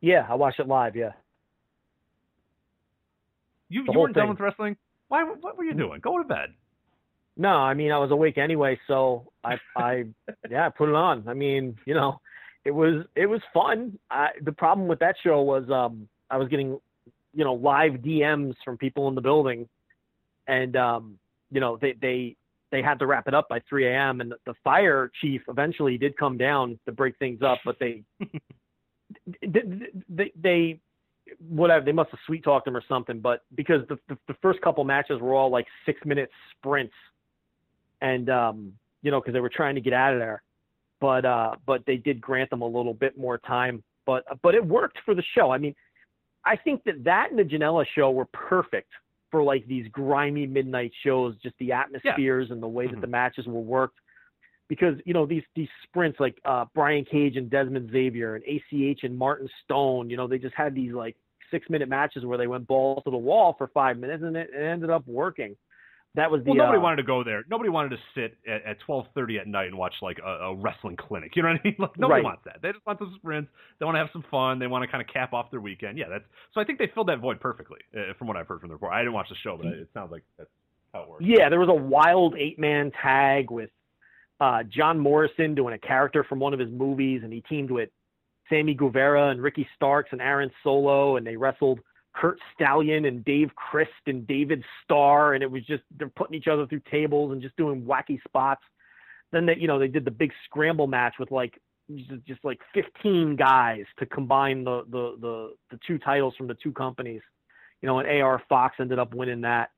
Yeah, 0.00 0.24
I 0.28 0.34
watched 0.36 0.60
it 0.60 0.68
live. 0.68 0.96
Yeah. 0.96 1.12
You 3.68 3.84
The 3.84 3.92
you 3.92 3.98
weren't 3.98 4.14
done 4.14 4.28
with 4.30 4.40
wrestling. 4.40 4.76
Why? 5.08 5.24
What 5.24 5.58
were 5.58 5.64
you 5.64 5.74
doing? 5.74 6.00
Go 6.00 6.18
to 6.18 6.24
bed. 6.24 6.54
No, 7.36 7.48
I 7.48 7.74
mean 7.74 7.90
I 7.90 7.98
was 7.98 8.10
awake 8.10 8.38
anyway, 8.38 8.78
so 8.86 9.30
I 9.44 9.56
I 9.76 10.04
yeah, 10.50 10.66
I 10.66 10.68
put 10.70 10.88
it 10.88 10.94
on. 10.94 11.28
I 11.28 11.34
mean, 11.34 11.76
you 11.86 11.94
know, 11.94 12.20
it 12.64 12.70
was 12.70 13.04
it 13.16 13.26
was 13.26 13.40
fun. 13.52 13.98
I 14.10 14.28
the 14.42 14.52
problem 14.52 14.86
with 14.86 15.00
that 15.00 15.16
show 15.22 15.42
was 15.42 15.68
um 15.70 16.08
I 16.30 16.36
was 16.36 16.48
getting 16.48 16.78
you 17.34 17.44
know 17.44 17.54
live 17.54 17.94
DMs 17.94 18.54
from 18.64 18.78
people 18.78 19.08
in 19.08 19.14
the 19.16 19.20
building 19.20 19.68
and 20.46 20.76
um 20.76 21.18
you 21.50 21.60
know 21.60 21.78
they 21.80 21.94
they 22.00 22.36
they 22.70 22.82
had 22.82 22.98
to 22.98 23.06
wrap 23.06 23.26
it 23.28 23.34
up 23.34 23.48
by 23.48 23.60
3 23.68 23.86
a.m. 23.86 24.20
and 24.20 24.32
the, 24.46 24.54
fire 24.62 25.10
chief 25.20 25.42
eventually 25.48 25.98
did 25.98 26.16
come 26.16 26.36
down 26.36 26.78
to 26.86 26.92
break 26.92 27.16
things 27.18 27.40
up, 27.42 27.58
but 27.64 27.76
they 27.80 28.02
they, 29.42 29.62
they, 30.08 30.32
they 30.40 30.80
whatever 31.38 31.84
they 31.84 31.92
must 31.92 32.10
have 32.10 32.20
sweet 32.26 32.42
talked 32.42 32.66
him 32.66 32.76
or 32.76 32.82
something 32.88 33.20
but 33.20 33.42
because 33.54 33.86
the, 33.88 33.98
the 34.08 34.18
the 34.28 34.34
first 34.42 34.60
couple 34.62 34.82
matches 34.84 35.20
were 35.20 35.34
all 35.34 35.50
like 35.50 35.66
six 35.86 36.00
minute 36.04 36.30
sprints 36.56 36.94
and 38.00 38.28
um 38.30 38.72
you 39.02 39.10
know 39.10 39.20
because 39.20 39.32
they 39.32 39.40
were 39.40 39.50
trying 39.50 39.74
to 39.74 39.80
get 39.80 39.92
out 39.92 40.12
of 40.12 40.18
there 40.18 40.42
but 41.00 41.24
uh 41.24 41.54
but 41.66 41.84
they 41.86 41.96
did 41.96 42.20
grant 42.20 42.50
them 42.50 42.62
a 42.62 42.66
little 42.66 42.94
bit 42.94 43.16
more 43.16 43.38
time 43.38 43.82
but 44.06 44.24
but 44.42 44.54
it 44.54 44.64
worked 44.64 44.98
for 45.04 45.14
the 45.14 45.22
show 45.34 45.50
i 45.50 45.58
mean 45.58 45.74
i 46.44 46.56
think 46.56 46.82
that 46.84 47.02
that 47.04 47.30
and 47.30 47.38
the 47.38 47.44
janela 47.44 47.84
show 47.94 48.10
were 48.10 48.26
perfect 48.26 48.90
for 49.30 49.42
like 49.42 49.66
these 49.66 49.86
grimy 49.92 50.46
midnight 50.46 50.92
shows 51.04 51.34
just 51.42 51.54
the 51.58 51.72
atmospheres 51.72 52.50
and 52.50 52.62
the 52.62 52.68
way 52.68 52.86
that 52.86 53.00
the 53.00 53.06
matches 53.06 53.46
were 53.46 53.60
worked. 53.60 53.98
Because 54.68 54.94
you 55.04 55.14
know 55.14 55.26
these 55.26 55.42
these 55.56 55.68
sprints 55.84 56.20
like 56.20 56.38
uh 56.44 56.64
Brian 56.74 57.04
Cage 57.04 57.36
and 57.36 57.50
Desmond 57.50 57.90
Xavier 57.90 58.36
and 58.36 58.44
ACH 58.44 59.00
and 59.02 59.16
Martin 59.16 59.48
Stone, 59.64 60.10
you 60.10 60.16
know, 60.16 60.28
they 60.28 60.38
just 60.38 60.54
had 60.54 60.74
these 60.74 60.92
like 60.92 61.16
six 61.50 61.68
minute 61.68 61.88
matches 61.88 62.24
where 62.24 62.38
they 62.38 62.46
went 62.46 62.66
balls 62.68 63.02
to 63.04 63.10
the 63.10 63.16
wall 63.16 63.54
for 63.58 63.68
five 63.68 63.98
minutes 63.98 64.22
and 64.22 64.36
it, 64.36 64.50
it 64.54 64.62
ended 64.62 64.90
up 64.90 65.06
working. 65.08 65.56
That 66.16 66.30
was 66.30 66.42
the 66.42 66.50
Well, 66.50 66.58
nobody 66.58 66.78
uh, 66.78 66.82
wanted 66.82 66.96
to 66.96 67.02
go 67.04 67.22
there. 67.22 67.44
Nobody 67.48 67.70
wanted 67.70 67.90
to 67.90 67.98
sit 68.14 68.36
at, 68.48 68.64
at 68.64 68.76
12:30 68.88 69.40
at 69.40 69.46
night 69.46 69.66
and 69.68 69.78
watch 69.78 69.94
like 70.02 70.18
a, 70.18 70.28
a 70.28 70.54
wrestling 70.54 70.96
clinic. 70.96 71.32
You 71.36 71.42
know 71.44 71.50
what 71.50 71.60
I 71.60 71.64
mean? 71.64 71.76
Like 71.78 71.98
nobody 71.98 72.16
Right. 72.16 72.24
wants 72.24 72.42
that. 72.46 72.58
They 72.62 72.72
just 72.72 72.84
want 72.84 72.98
the 72.98 73.10
sprints. 73.16 73.50
They 73.78 73.84
want 73.84 73.94
to 73.94 74.00
have 74.00 74.10
some 74.12 74.24
fun. 74.30 74.58
They 74.58 74.66
want 74.66 74.82
to 74.82 74.88
kind 74.90 75.00
of 75.00 75.12
cap 75.12 75.32
off 75.32 75.50
their 75.52 75.60
weekend. 75.60 75.96
Yeah, 75.98 76.08
that's. 76.08 76.24
So 76.52 76.60
I 76.60 76.64
think 76.64 76.78
they 76.78 76.88
filled 76.94 77.08
that 77.08 77.20
void 77.20 77.38
perfectly, 77.40 77.78
uh, 77.96 78.14
from 78.18 78.26
what 78.26 78.36
I've 78.36 78.48
heard 78.48 78.60
from 78.60 78.70
the 78.70 78.74
report. 78.74 78.92
I 78.92 79.00
didn't 79.00 79.12
watch 79.14 79.28
the 79.28 79.36
show, 79.36 79.56
but 79.56 79.66
it 79.66 79.88
sounds 79.94 80.10
like 80.10 80.24
that's 80.36 80.50
how 80.92 81.02
it 81.02 81.08
works. 81.08 81.24
Yeah, 81.24 81.48
there 81.48 81.60
was 81.60 81.68
a 81.68 81.74
wild 81.74 82.34
eight 82.36 82.58
man 82.58 82.90
tag 83.00 83.50
with 83.52 83.70
uh, 84.40 84.64
John 84.64 84.98
Morrison 84.98 85.54
doing 85.54 85.74
a 85.74 85.78
character 85.78 86.24
from 86.24 86.40
one 86.40 86.52
of 86.52 86.58
his 86.58 86.70
movies, 86.70 87.20
and 87.22 87.32
he 87.32 87.40
teamed 87.42 87.70
with 87.70 87.90
Sammy 88.48 88.74
Guevara 88.74 89.28
and 89.28 89.40
Ricky 89.40 89.68
Starks 89.76 90.08
and 90.10 90.20
Aaron 90.20 90.50
Solo, 90.64 91.16
and 91.16 91.24
they 91.26 91.36
wrestled 91.36 91.78
Curt 92.14 92.38
Stallion 92.54 93.04
and 93.04 93.24
Dave 93.24 93.50
Crist 93.54 93.90
and 94.06 94.26
David 94.26 94.64
Starr, 94.82 95.34
and 95.34 95.42
it 95.42 95.50
was 95.50 95.64
just 95.66 95.82
they're 95.96 96.08
putting 96.08 96.34
each 96.36 96.48
other 96.48 96.66
through 96.66 96.82
tables 96.90 97.32
and 97.32 97.40
just 97.40 97.56
doing 97.56 97.82
wacky 97.82 98.22
spots. 98.24 98.62
Then 99.32 99.46
they, 99.46 99.56
you 99.56 99.68
know, 99.68 99.78
they 99.78 99.88
did 99.88 100.04
the 100.04 100.10
big 100.10 100.32
scramble 100.46 100.86
match 100.86 101.14
with 101.18 101.30
like 101.30 101.60
just, 102.26 102.44
like 102.44 102.60
15 102.74 103.36
guys 103.36 103.84
to 103.98 104.06
combine 104.06 104.64
the, 104.64 104.82
the 104.90 105.16
the 105.20 105.54
the 105.70 105.78
two 105.86 105.98
titles 105.98 106.34
from 106.36 106.46
the 106.46 106.56
two 106.62 106.72
companies. 106.72 107.22
You 107.82 107.86
know, 107.86 107.98
and 107.98 108.22
AR 108.22 108.42
Fox 108.48 108.76
ended 108.78 108.98
up 108.98 109.14
winning 109.14 109.42
that. 109.42 109.70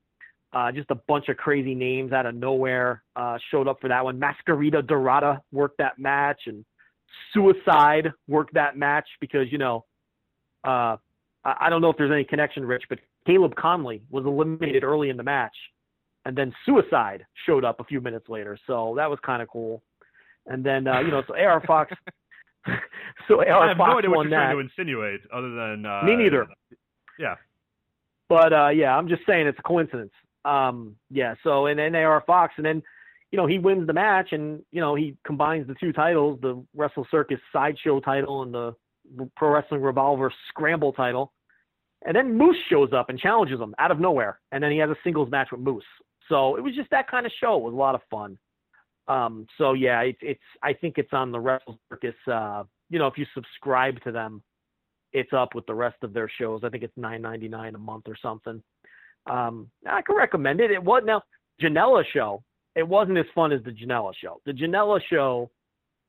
Uh, 0.51 0.71
just 0.71 0.91
a 0.91 0.95
bunch 1.07 1.29
of 1.29 1.37
crazy 1.37 1.73
names 1.73 2.11
out 2.11 2.25
of 2.27 2.35
nowhere 2.35 3.01
uh, 3.15 3.37
showed 3.49 3.67
up 3.67 3.79
for 3.81 3.87
that 3.87 4.03
one. 4.03 4.19
Mascarita 4.19 4.85
Dorada 4.85 5.41
worked 5.51 5.79
that 5.79 5.97
match, 5.97 6.41
and 6.45 6.63
Suicide 7.33 8.11
worked 8.27 8.53
that 8.53 8.77
match 8.77 9.07
because 9.19 9.51
you 9.51 9.57
know, 9.57 9.85
uh, 10.63 10.97
I, 11.45 11.69
don't 11.69 11.81
know 11.81 11.89
if 11.89 11.97
there's 11.97 12.11
any 12.11 12.23
connection, 12.23 12.65
Rich, 12.65 12.83
but 12.89 12.99
Caleb 13.25 13.55
Konley 13.55 14.01
was 14.09 14.25
eliminated 14.25 14.83
early 14.83 15.09
in 15.09 15.17
the 15.17 15.23
match, 15.23 15.55
and 16.25 16.37
then 16.37 16.53
Suicide 16.65 17.25
showed 17.45 17.65
up 17.65 17.79
a 17.79 17.83
few 17.83 17.99
minutes 17.99 18.29
later, 18.29 18.57
so 18.65 18.93
that 18.97 19.09
was 19.09 19.19
kind 19.25 19.41
of 19.41 19.49
cool. 19.49 19.83
And 20.45 20.63
then 20.63 20.87
uh, 20.87 20.99
you 20.99 21.11
know, 21.11 21.23
so 21.27 21.35
AR 21.35 21.61
Fox, 21.65 21.93
so 23.27 23.41
AR 23.41 23.65
I 23.65 23.67
have 23.69 23.77
Fox 23.77 23.91
no 23.91 23.97
idea 23.97 24.09
what 24.09 24.23
you're 24.23 24.29
that. 24.31 24.35
trying 24.35 24.55
to 24.55 24.59
insinuate, 24.59 25.21
other 25.33 25.49
than 25.53 25.85
uh, 25.85 26.03
Me 26.03 26.15
neither. 26.15 26.47
Yeah. 27.19 27.35
But 28.29 28.53
uh, 28.53 28.69
yeah, 28.69 28.95
I'm 28.95 29.07
just 29.07 29.21
saying 29.27 29.47
it's 29.47 29.59
a 29.59 29.63
coincidence. 29.63 30.13
Um, 30.45 30.95
yeah. 31.09 31.35
So 31.43 31.67
and 31.67 31.77
then 31.77 31.95
AR 31.95 32.23
Fox, 32.25 32.53
and 32.57 32.65
then 32.65 32.81
you 33.31 33.37
know 33.37 33.47
he 33.47 33.59
wins 33.59 33.87
the 33.87 33.93
match, 33.93 34.29
and 34.31 34.63
you 34.71 34.81
know 34.81 34.95
he 34.95 35.17
combines 35.25 35.67
the 35.67 35.75
two 35.75 35.91
titles, 35.91 36.39
the 36.41 36.63
Wrestle 36.75 37.05
Circus 37.11 37.39
Sideshow 37.51 37.99
title 37.99 38.43
and 38.43 38.53
the 38.53 38.75
Pro 39.35 39.49
Wrestling 39.49 39.81
Revolver 39.81 40.31
Scramble 40.49 40.93
title. 40.93 41.32
And 42.05 42.15
then 42.15 42.37
Moose 42.37 42.57
shows 42.69 42.89
up 42.93 43.09
and 43.09 43.17
challenges 43.17 43.59
him 43.59 43.73
out 43.79 43.91
of 43.91 43.99
nowhere, 43.99 44.39
and 44.51 44.63
then 44.63 44.71
he 44.71 44.77
has 44.79 44.89
a 44.89 44.95
singles 45.03 45.31
match 45.31 45.49
with 45.51 45.61
Moose. 45.61 45.83
So 46.29 46.55
it 46.55 46.61
was 46.61 46.75
just 46.75 46.89
that 46.91 47.09
kind 47.09 47.25
of 47.25 47.31
show. 47.39 47.55
It 47.57 47.63
was 47.63 47.73
a 47.73 47.77
lot 47.77 47.95
of 47.95 48.01
fun. 48.09 48.37
Um, 49.07 49.47
so 49.57 49.73
yeah, 49.73 50.01
it's 50.01 50.19
it's 50.21 50.41
I 50.61 50.73
think 50.73 50.97
it's 50.97 51.13
on 51.13 51.31
the 51.31 51.39
Wrestle 51.39 51.79
Circus. 51.89 52.15
Uh, 52.29 52.63
you 52.89 52.99
know, 52.99 53.07
if 53.07 53.17
you 53.17 53.25
subscribe 53.33 54.01
to 54.03 54.11
them, 54.11 54.41
it's 55.11 55.33
up 55.33 55.55
with 55.55 55.65
the 55.65 55.73
rest 55.73 55.97
of 56.03 56.13
their 56.13 56.29
shows. 56.39 56.61
I 56.63 56.69
think 56.69 56.83
it's 56.83 56.97
nine 56.97 57.21
ninety 57.21 57.47
nine 57.47 57.75
a 57.75 57.79
month 57.79 58.05
or 58.07 58.17
something. 58.21 58.61
Um, 59.29 59.69
I 59.87 60.01
can 60.01 60.15
recommend 60.15 60.59
it. 60.59 60.71
It 60.71 60.83
was 60.83 61.03
now 61.05 61.21
Janela 61.61 62.03
show. 62.13 62.43
It 62.75 62.87
wasn't 62.87 63.17
as 63.17 63.25
fun 63.35 63.51
as 63.51 63.61
the 63.63 63.71
Janela 63.71 64.13
show. 64.19 64.41
The 64.45 64.51
Janela 64.51 64.99
show 65.09 65.51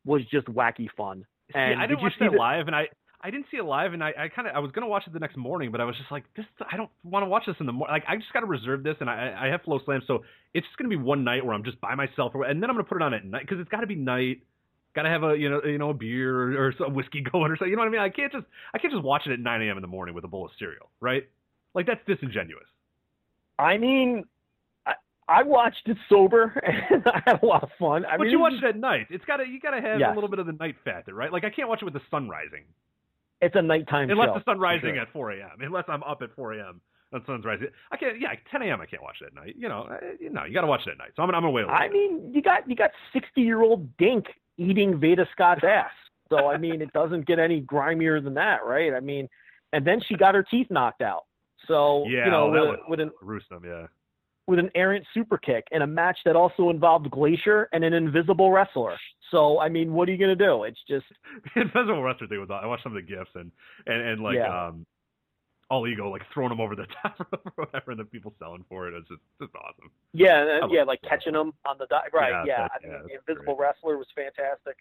was 0.04 0.22
just 0.30 0.46
wacky 0.46 0.88
fun. 0.96 1.24
And 1.54 1.78
I 1.80 1.86
did 1.86 1.90
didn't 1.96 2.00
you 2.00 2.04
watch 2.04 2.12
see 2.18 2.24
that 2.24 2.32
the- 2.32 2.38
live, 2.38 2.66
and 2.66 2.74
I 2.76 2.88
I 3.24 3.30
didn't 3.30 3.46
see 3.50 3.56
it 3.56 3.64
live, 3.64 3.94
and 3.94 4.04
I, 4.04 4.12
I 4.18 4.28
kind 4.28 4.46
of 4.46 4.54
I 4.54 4.58
was 4.58 4.70
gonna 4.72 4.86
watch 4.86 5.04
it 5.06 5.14
the 5.14 5.18
next 5.18 5.36
morning, 5.38 5.72
but 5.72 5.80
I 5.80 5.84
was 5.84 5.96
just 5.96 6.12
like, 6.12 6.24
this 6.36 6.44
I 6.70 6.76
don't 6.76 6.90
want 7.04 7.24
to 7.24 7.28
watch 7.28 7.44
this 7.46 7.56
in 7.58 7.64
the 7.66 7.72
morning. 7.72 7.94
Like 7.94 8.04
I 8.06 8.16
just 8.16 8.32
got 8.34 8.40
to 8.40 8.46
reserve 8.46 8.82
this, 8.82 8.96
and 9.00 9.08
I 9.08 9.34
I 9.36 9.46
have 9.46 9.62
FloSlam, 9.62 10.06
so 10.06 10.24
it's 10.52 10.66
just 10.66 10.76
gonna 10.76 10.90
be 10.90 10.96
one 10.96 11.24
night 11.24 11.44
where 11.44 11.54
I'm 11.54 11.64
just 11.64 11.80
by 11.80 11.94
myself, 11.94 12.32
or, 12.34 12.44
and 12.44 12.62
then 12.62 12.68
I'm 12.68 12.76
gonna 12.76 12.84
put 12.84 12.96
it 12.96 13.02
on 13.02 13.14
at 13.14 13.24
night 13.24 13.42
because 13.42 13.58
it's 13.60 13.70
got 13.70 13.80
to 13.80 13.86
be 13.86 13.94
night. 13.96 14.42
Got 14.94 15.02
to 15.04 15.08
have 15.08 15.24
a 15.24 15.36
you 15.36 15.48
know 15.50 15.60
you 15.64 15.78
know 15.78 15.90
a 15.90 15.94
beer 15.94 16.36
or, 16.36 16.66
or 16.68 16.74
some 16.78 16.94
whiskey 16.94 17.22
going 17.32 17.50
or 17.50 17.56
something. 17.56 17.70
You 17.70 17.76
know 17.76 17.82
what 17.82 17.88
I 17.88 17.92
mean? 17.92 18.00
I 18.00 18.10
can't 18.10 18.30
just 18.30 18.44
I 18.74 18.78
can't 18.78 18.92
just 18.92 19.02
watch 19.04 19.22
it 19.26 19.32
at 19.32 19.40
9 19.40 19.62
a.m. 19.62 19.76
in 19.78 19.82
the 19.82 19.88
morning 19.88 20.14
with 20.14 20.24
a 20.24 20.28
bowl 20.28 20.44
of 20.44 20.52
cereal, 20.58 20.90
right? 21.00 21.24
Like 21.74 21.86
that's 21.86 22.00
disingenuous. 22.06 22.66
I 23.58 23.78
mean, 23.78 24.24
I, 24.86 24.94
I 25.28 25.42
watched 25.44 25.88
it 25.88 25.96
sober 26.08 26.60
and 26.90 27.02
I 27.06 27.22
had 27.26 27.42
a 27.42 27.46
lot 27.46 27.62
of 27.62 27.70
fun. 27.78 28.04
I 28.04 28.18
but 28.18 28.24
mean, 28.24 28.32
you 28.32 28.38
it 28.38 28.40
watch 28.40 28.54
it 28.62 28.64
at 28.64 28.76
night. 28.76 29.06
It's 29.10 29.24
gotta 29.24 29.44
you 29.48 29.60
gotta 29.60 29.80
have 29.80 30.00
Yes. 30.00 30.10
a 30.10 30.14
little 30.14 30.30
bit 30.30 30.38
of 30.40 30.46
the 30.46 30.52
night 30.52 30.76
factor, 30.84 31.14
right? 31.14 31.32
Like 31.32 31.44
I 31.44 31.50
can't 31.50 31.68
watch 31.68 31.82
it 31.82 31.84
with 31.86 31.94
the 31.94 32.02
sun 32.10 32.28
rising. 32.28 32.64
It's 33.44 33.56
a 33.56 33.62
nighttime 33.62 34.08
show. 34.08 34.12
Unless 34.12 34.28
show. 34.28 34.38
the 34.38 34.44
sun 34.44 34.58
rising 34.58 34.94
sure. 34.94 35.00
at 35.00 35.12
4 35.12 35.32
a.m. 35.32 35.50
Unless 35.60 35.84
I'm 35.88 36.02
up 36.02 36.22
at 36.22 36.34
4 36.34 36.54
a.m. 36.54 36.80
and 37.12 37.22
the 37.22 37.26
sun's 37.26 37.44
rising. 37.44 37.68
I 37.92 37.96
can't. 37.96 38.20
Yeah, 38.20 38.30
10 38.50 38.62
a.m. 38.62 38.80
I 38.80 38.86
can't 38.86 39.02
watch 39.02 39.16
it 39.20 39.26
at 39.26 39.34
night. 39.34 39.54
You 39.56 39.68
know, 39.68 39.88
you 40.20 40.30
know, 40.30 40.44
you 40.44 40.54
got 40.54 40.62
to 40.62 40.66
watch 40.66 40.82
it 40.86 40.90
at 40.90 40.98
night. 40.98 41.10
So 41.16 41.22
I'm, 41.22 41.28
I'm 41.30 41.42
gonna 41.42 41.50
wait 41.50 41.62
a 41.62 41.66
little. 41.66 41.80
I 41.80 41.88
mean, 41.88 42.32
you 42.34 42.42
got 42.42 42.68
you 42.68 42.76
got 42.76 42.90
sixty 43.12 43.42
year 43.42 43.62
old 43.62 43.96
Dink 43.96 44.26
eating 44.56 44.98
Veda 44.98 45.26
Scott's 45.32 45.62
ass. 45.68 45.90
So 46.30 46.48
I 46.48 46.56
mean, 46.56 46.80
it 46.80 46.92
doesn't 46.92 47.26
get 47.26 47.38
any 47.38 47.60
grimier 47.60 48.20
than 48.20 48.34
that, 48.34 48.64
right? 48.64 48.92
I 48.94 49.00
mean, 49.00 49.28
and 49.72 49.86
then 49.86 50.00
she 50.06 50.16
got 50.16 50.34
her 50.34 50.42
teeth 50.42 50.68
knocked 50.70 51.02
out. 51.02 51.24
So 51.68 52.04
yeah, 52.08 52.26
you 52.26 52.30
know, 52.30 52.54
oh, 52.54 52.70
with, 52.70 52.80
with 52.88 53.00
an 53.00 53.10
gruesome. 53.20 53.64
Yeah. 53.64 53.86
With 54.46 54.58
an 54.58 54.70
errant 54.74 55.06
super 55.14 55.38
kick 55.38 55.64
in 55.72 55.80
a 55.80 55.86
match 55.86 56.18
that 56.26 56.36
also 56.36 56.68
involved 56.68 57.10
Glacier 57.10 57.68
and 57.72 57.82
an 57.82 57.94
invisible 57.94 58.50
wrestler. 58.50 58.96
So 59.30 59.58
I 59.58 59.70
mean, 59.70 59.94
what 59.94 60.06
are 60.08 60.12
you 60.12 60.18
gonna 60.18 60.36
do? 60.36 60.64
It's 60.64 60.78
just 60.88 61.06
the 61.54 61.62
invisible 61.62 62.02
wrestler 62.02 62.26
thing 62.26 62.40
was. 62.40 62.50
I 62.52 62.66
watched 62.66 62.82
some 62.82 62.94
of 62.94 63.02
the 63.02 63.08
gifs 63.14 63.30
and 63.34 63.50
and 63.86 64.02
and 64.02 64.22
like 64.22 64.36
Yeah. 64.36 64.66
um, 64.68 64.84
all 65.70 65.88
ego 65.88 66.10
like 66.10 66.20
throwing 66.34 66.50
them 66.50 66.60
over 66.60 66.76
the 66.76 66.86
top 67.02 67.26
or 67.56 67.64
whatever, 67.64 67.92
and 67.92 68.00
the 68.00 68.04
people 68.04 68.34
selling 68.38 68.64
for 68.68 68.86
it. 68.86 68.92
It's 68.94 69.08
just 69.08 69.22
just 69.40 69.54
awesome. 69.56 69.90
yeah, 70.12 70.60
uh, 70.62 70.68
yeah, 70.68 70.82
like 70.82 71.00
that. 71.02 71.08
catching 71.08 71.32
them 71.32 71.54
on 71.66 71.78
the 71.78 71.86
di- 71.86 72.02
right. 72.12 72.30
Yeah, 72.30 72.44
Yeah, 72.46 72.68
that- 72.68 72.70
I 72.76 72.86
mean, 72.86 72.92
yeah, 72.92 73.18
the 73.26 73.32
invisible 73.32 73.56
wrestler 73.56 73.96
was 73.96 74.06
fantastic. 74.14 74.76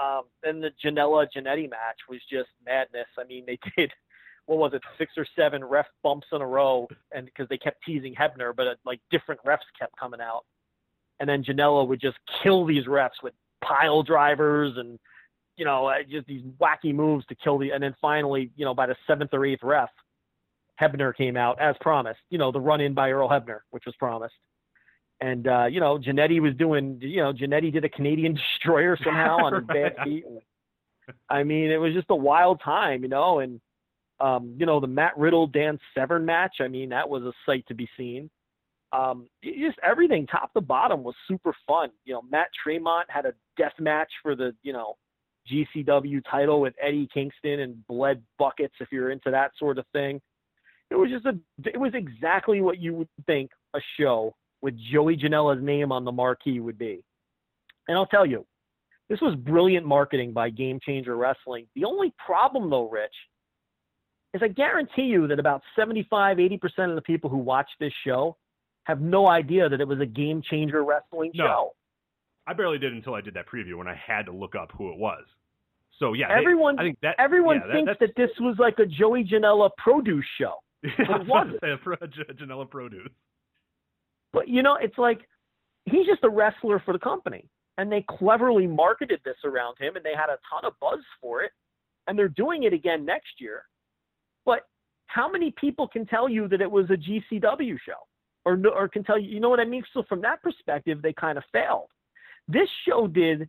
Um, 0.00 0.22
and 0.42 0.62
the 0.62 0.70
Janela 0.84 1.26
Jannetty 1.36 1.70
match 1.70 2.00
was 2.08 2.20
just 2.28 2.48
madness. 2.66 3.06
I 3.18 3.24
mean, 3.24 3.44
they 3.46 3.58
did 3.76 3.92
what 4.50 4.58
was 4.58 4.74
it, 4.74 4.82
six 4.98 5.12
or 5.16 5.24
seven 5.36 5.64
ref 5.64 5.86
bumps 6.02 6.26
in 6.32 6.42
a 6.42 6.46
row, 6.46 6.88
and 7.12 7.24
because 7.24 7.48
they 7.48 7.56
kept 7.56 7.84
teasing 7.84 8.16
Hebner, 8.16 8.52
but 8.54 8.66
uh, 8.66 8.74
like 8.84 8.98
different 9.08 9.40
refs 9.46 9.58
kept 9.78 9.96
coming 9.96 10.20
out, 10.20 10.44
and 11.20 11.28
then 11.28 11.44
Janela 11.44 11.86
would 11.86 12.00
just 12.00 12.18
kill 12.42 12.66
these 12.66 12.86
refs 12.86 13.22
with 13.22 13.32
pile 13.62 14.02
drivers 14.02 14.76
and 14.76 14.98
you 15.56 15.64
know 15.64 15.86
uh, 15.86 16.02
just 16.10 16.26
these 16.26 16.42
wacky 16.60 16.92
moves 16.92 17.24
to 17.26 17.36
kill 17.36 17.58
the, 17.58 17.70
and 17.70 17.80
then 17.80 17.94
finally, 18.02 18.50
you 18.56 18.64
know, 18.64 18.74
by 18.74 18.86
the 18.86 18.96
seventh 19.06 19.30
or 19.32 19.46
eighth 19.46 19.62
ref, 19.62 19.88
Hebner 20.80 21.14
came 21.14 21.36
out 21.36 21.60
as 21.60 21.76
promised. 21.80 22.18
You 22.30 22.38
know, 22.38 22.50
the 22.50 22.60
run 22.60 22.80
in 22.80 22.92
by 22.92 23.12
Earl 23.12 23.28
Hebner, 23.28 23.60
which 23.70 23.84
was 23.86 23.94
promised. 24.00 24.34
And 25.20 25.46
uh, 25.46 25.66
you 25.66 25.78
know, 25.78 25.96
Jannetty 25.96 26.40
was 26.40 26.56
doing. 26.56 26.98
You 27.00 27.22
know, 27.22 27.32
Jannetty 27.32 27.72
did 27.72 27.84
a 27.84 27.88
Canadian 27.88 28.34
destroyer 28.58 28.98
somehow 29.04 29.44
on 29.44 29.54
his 29.54 29.64
bad 29.68 29.94
feet. 30.02 30.24
I 31.28 31.44
mean, 31.44 31.70
it 31.70 31.76
was 31.76 31.94
just 31.94 32.06
a 32.10 32.16
wild 32.16 32.60
time, 32.64 33.04
you 33.04 33.08
know. 33.08 33.38
And 33.38 33.60
um, 34.20 34.54
you 34.58 34.66
know, 34.66 34.80
the 34.80 34.86
Matt 34.86 35.16
Riddle 35.16 35.46
Dan 35.46 35.78
Severn 35.94 36.24
match. 36.24 36.56
I 36.60 36.68
mean, 36.68 36.90
that 36.90 37.08
was 37.08 37.22
a 37.22 37.32
sight 37.46 37.64
to 37.68 37.74
be 37.74 37.88
seen. 37.96 38.30
Um, 38.92 39.28
just 39.44 39.78
everything, 39.82 40.26
top 40.26 40.52
to 40.54 40.60
bottom, 40.60 41.02
was 41.02 41.14
super 41.28 41.54
fun. 41.66 41.90
You 42.04 42.14
know, 42.14 42.22
Matt 42.30 42.48
Tremont 42.62 43.06
had 43.08 43.24
a 43.24 43.34
death 43.56 43.74
match 43.78 44.10
for 44.22 44.34
the 44.34 44.54
you 44.62 44.72
know 44.72 44.96
GCW 45.50 46.22
title 46.28 46.60
with 46.60 46.74
Eddie 46.82 47.08
Kingston 47.12 47.60
and 47.60 47.86
bled 47.86 48.22
buckets. 48.38 48.74
If 48.80 48.88
you're 48.90 49.10
into 49.10 49.30
that 49.30 49.52
sort 49.58 49.78
of 49.78 49.86
thing, 49.92 50.20
it 50.90 50.96
was 50.96 51.10
just 51.10 51.26
a. 51.26 51.38
It 51.66 51.78
was 51.78 51.92
exactly 51.94 52.60
what 52.60 52.78
you 52.78 52.94
would 52.94 53.08
think 53.26 53.50
a 53.74 53.80
show 53.98 54.34
with 54.60 54.74
Joey 54.92 55.16
Janela's 55.16 55.62
name 55.62 55.92
on 55.92 56.04
the 56.04 56.12
marquee 56.12 56.60
would 56.60 56.78
be. 56.78 57.02
And 57.88 57.96
I'll 57.96 58.06
tell 58.06 58.26
you, 58.26 58.44
this 59.08 59.20
was 59.20 59.34
brilliant 59.34 59.86
marketing 59.86 60.32
by 60.32 60.50
Game 60.50 60.78
Changer 60.84 61.16
Wrestling. 61.16 61.66
The 61.74 61.84
only 61.84 62.12
problem, 62.24 62.70
though, 62.70 62.88
Rich, 62.88 63.14
is 64.34 64.42
I 64.42 64.48
guarantee 64.48 65.02
you 65.02 65.26
that 65.28 65.38
about 65.38 65.62
75, 65.76 66.36
80% 66.38 66.88
of 66.90 66.94
the 66.94 67.02
people 67.02 67.28
who 67.30 67.38
watch 67.38 67.68
this 67.80 67.92
show 68.06 68.36
have 68.84 69.00
no 69.00 69.26
idea 69.28 69.68
that 69.68 69.80
it 69.80 69.88
was 69.88 70.00
a 70.00 70.06
Game 70.06 70.42
Changer 70.48 70.84
Wrestling 70.84 71.32
No. 71.34 71.44
show. 71.44 71.70
I 72.46 72.52
barely 72.54 72.78
did 72.78 72.92
until 72.92 73.14
I 73.14 73.20
did 73.20 73.34
that 73.34 73.46
preview 73.46 73.74
when 73.76 73.86
I 73.88 73.94
had 73.94 74.26
to 74.26 74.32
look 74.32 74.54
up 74.54 74.70
who 74.76 74.90
it 74.92 74.98
was. 74.98 75.24
So 75.98 76.14
yeah, 76.14 76.28
they- 76.28 76.34
Everyone, 76.40 76.78
I 76.78 76.82
think 76.84 76.98
that 77.02 77.16
everyone 77.18 77.56
yeah, 77.56 77.66
that- 77.66 77.72
thinks 77.72 77.90
that's, 77.98 78.12
that 78.16 78.16
this 78.16 78.30
was 78.40 78.56
like 78.58 78.78
a 78.78 78.86
Joey 78.86 79.24
Janela 79.24 79.70
produce 79.78 80.24
show. 80.38 80.54
Yeah, 80.82 80.90
it 80.98 81.10
I 81.10 81.18
was 81.18 81.26
about 81.26 81.42
to 81.44 81.50
wasn't. 81.52 81.60
say, 81.60 81.76
Pro- 81.82 81.96
Jan- 82.06 82.36
Janela 82.48 82.70
Produce. 82.70 83.10
But 84.32 84.48
you 84.48 84.62
know, 84.62 84.76
it's 84.80 84.96
like 84.96 85.20
he's 85.84 86.06
just 86.06 86.24
a 86.24 86.28
wrestler 86.30 86.78
for 86.80 86.92
the 86.94 86.98
company, 86.98 87.44
and 87.76 87.90
they 87.92 88.04
cleverly 88.08 88.66
marketed 88.66 89.20
this 89.24 89.36
around 89.44 89.76
him, 89.78 89.96
and 89.96 90.04
they 90.04 90.14
had 90.14 90.30
a 90.30 90.38
ton 90.50 90.64
of 90.64 90.72
buzz 90.80 91.00
for 91.20 91.42
it, 91.42 91.50
and 92.06 92.18
they're 92.18 92.28
doing 92.28 92.62
it 92.62 92.72
again 92.72 93.04
next 93.04 93.40
year. 93.40 93.64
But 94.44 94.66
how 95.06 95.30
many 95.30 95.52
people 95.52 95.88
can 95.88 96.06
tell 96.06 96.28
you 96.28 96.48
that 96.48 96.60
it 96.60 96.70
was 96.70 96.86
a 96.90 96.96
GCW 96.96 97.78
show, 97.84 98.00
or 98.44 98.60
or 98.74 98.88
can 98.88 99.04
tell 99.04 99.18
you? 99.18 99.28
You 99.28 99.40
know 99.40 99.48
what 99.48 99.60
I 99.60 99.64
mean? 99.64 99.82
So 99.92 100.02
from 100.08 100.20
that 100.22 100.42
perspective, 100.42 101.02
they 101.02 101.12
kind 101.12 101.38
of 101.38 101.44
failed. 101.52 101.88
This 102.48 102.68
show 102.86 103.06
did 103.06 103.48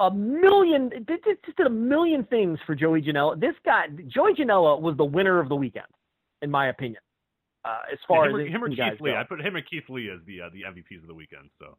a 0.00 0.10
million, 0.10 0.90
it 0.92 1.06
did, 1.06 1.20
it 1.26 1.44
just 1.44 1.56
did 1.56 1.66
a 1.66 1.70
million 1.70 2.24
things 2.24 2.58
for 2.66 2.74
Joey 2.74 3.02
Janela. 3.02 3.38
This 3.38 3.54
guy, 3.64 3.86
Joey 4.06 4.34
Janela, 4.34 4.80
was 4.80 4.96
the 4.96 5.04
winner 5.04 5.40
of 5.40 5.48
the 5.48 5.56
weekend, 5.56 5.86
in 6.42 6.50
my 6.50 6.68
opinion. 6.68 7.02
Uh, 7.64 7.80
as 7.92 7.98
far 8.06 8.28
him, 8.28 8.36
or, 8.36 8.40
as 8.40 8.48
him 8.48 8.64
or 8.64 8.68
Keith 8.68 9.00
Lee. 9.00 9.10
go 9.10 9.16
I 9.16 9.24
put 9.24 9.40
him 9.40 9.56
and 9.56 9.68
Keith 9.68 9.88
Lee 9.88 10.10
as 10.10 10.20
the 10.26 10.42
uh, 10.42 10.48
the 10.52 10.62
MVPs 10.62 11.02
of 11.02 11.08
the 11.08 11.14
weekend. 11.14 11.50
So 11.58 11.76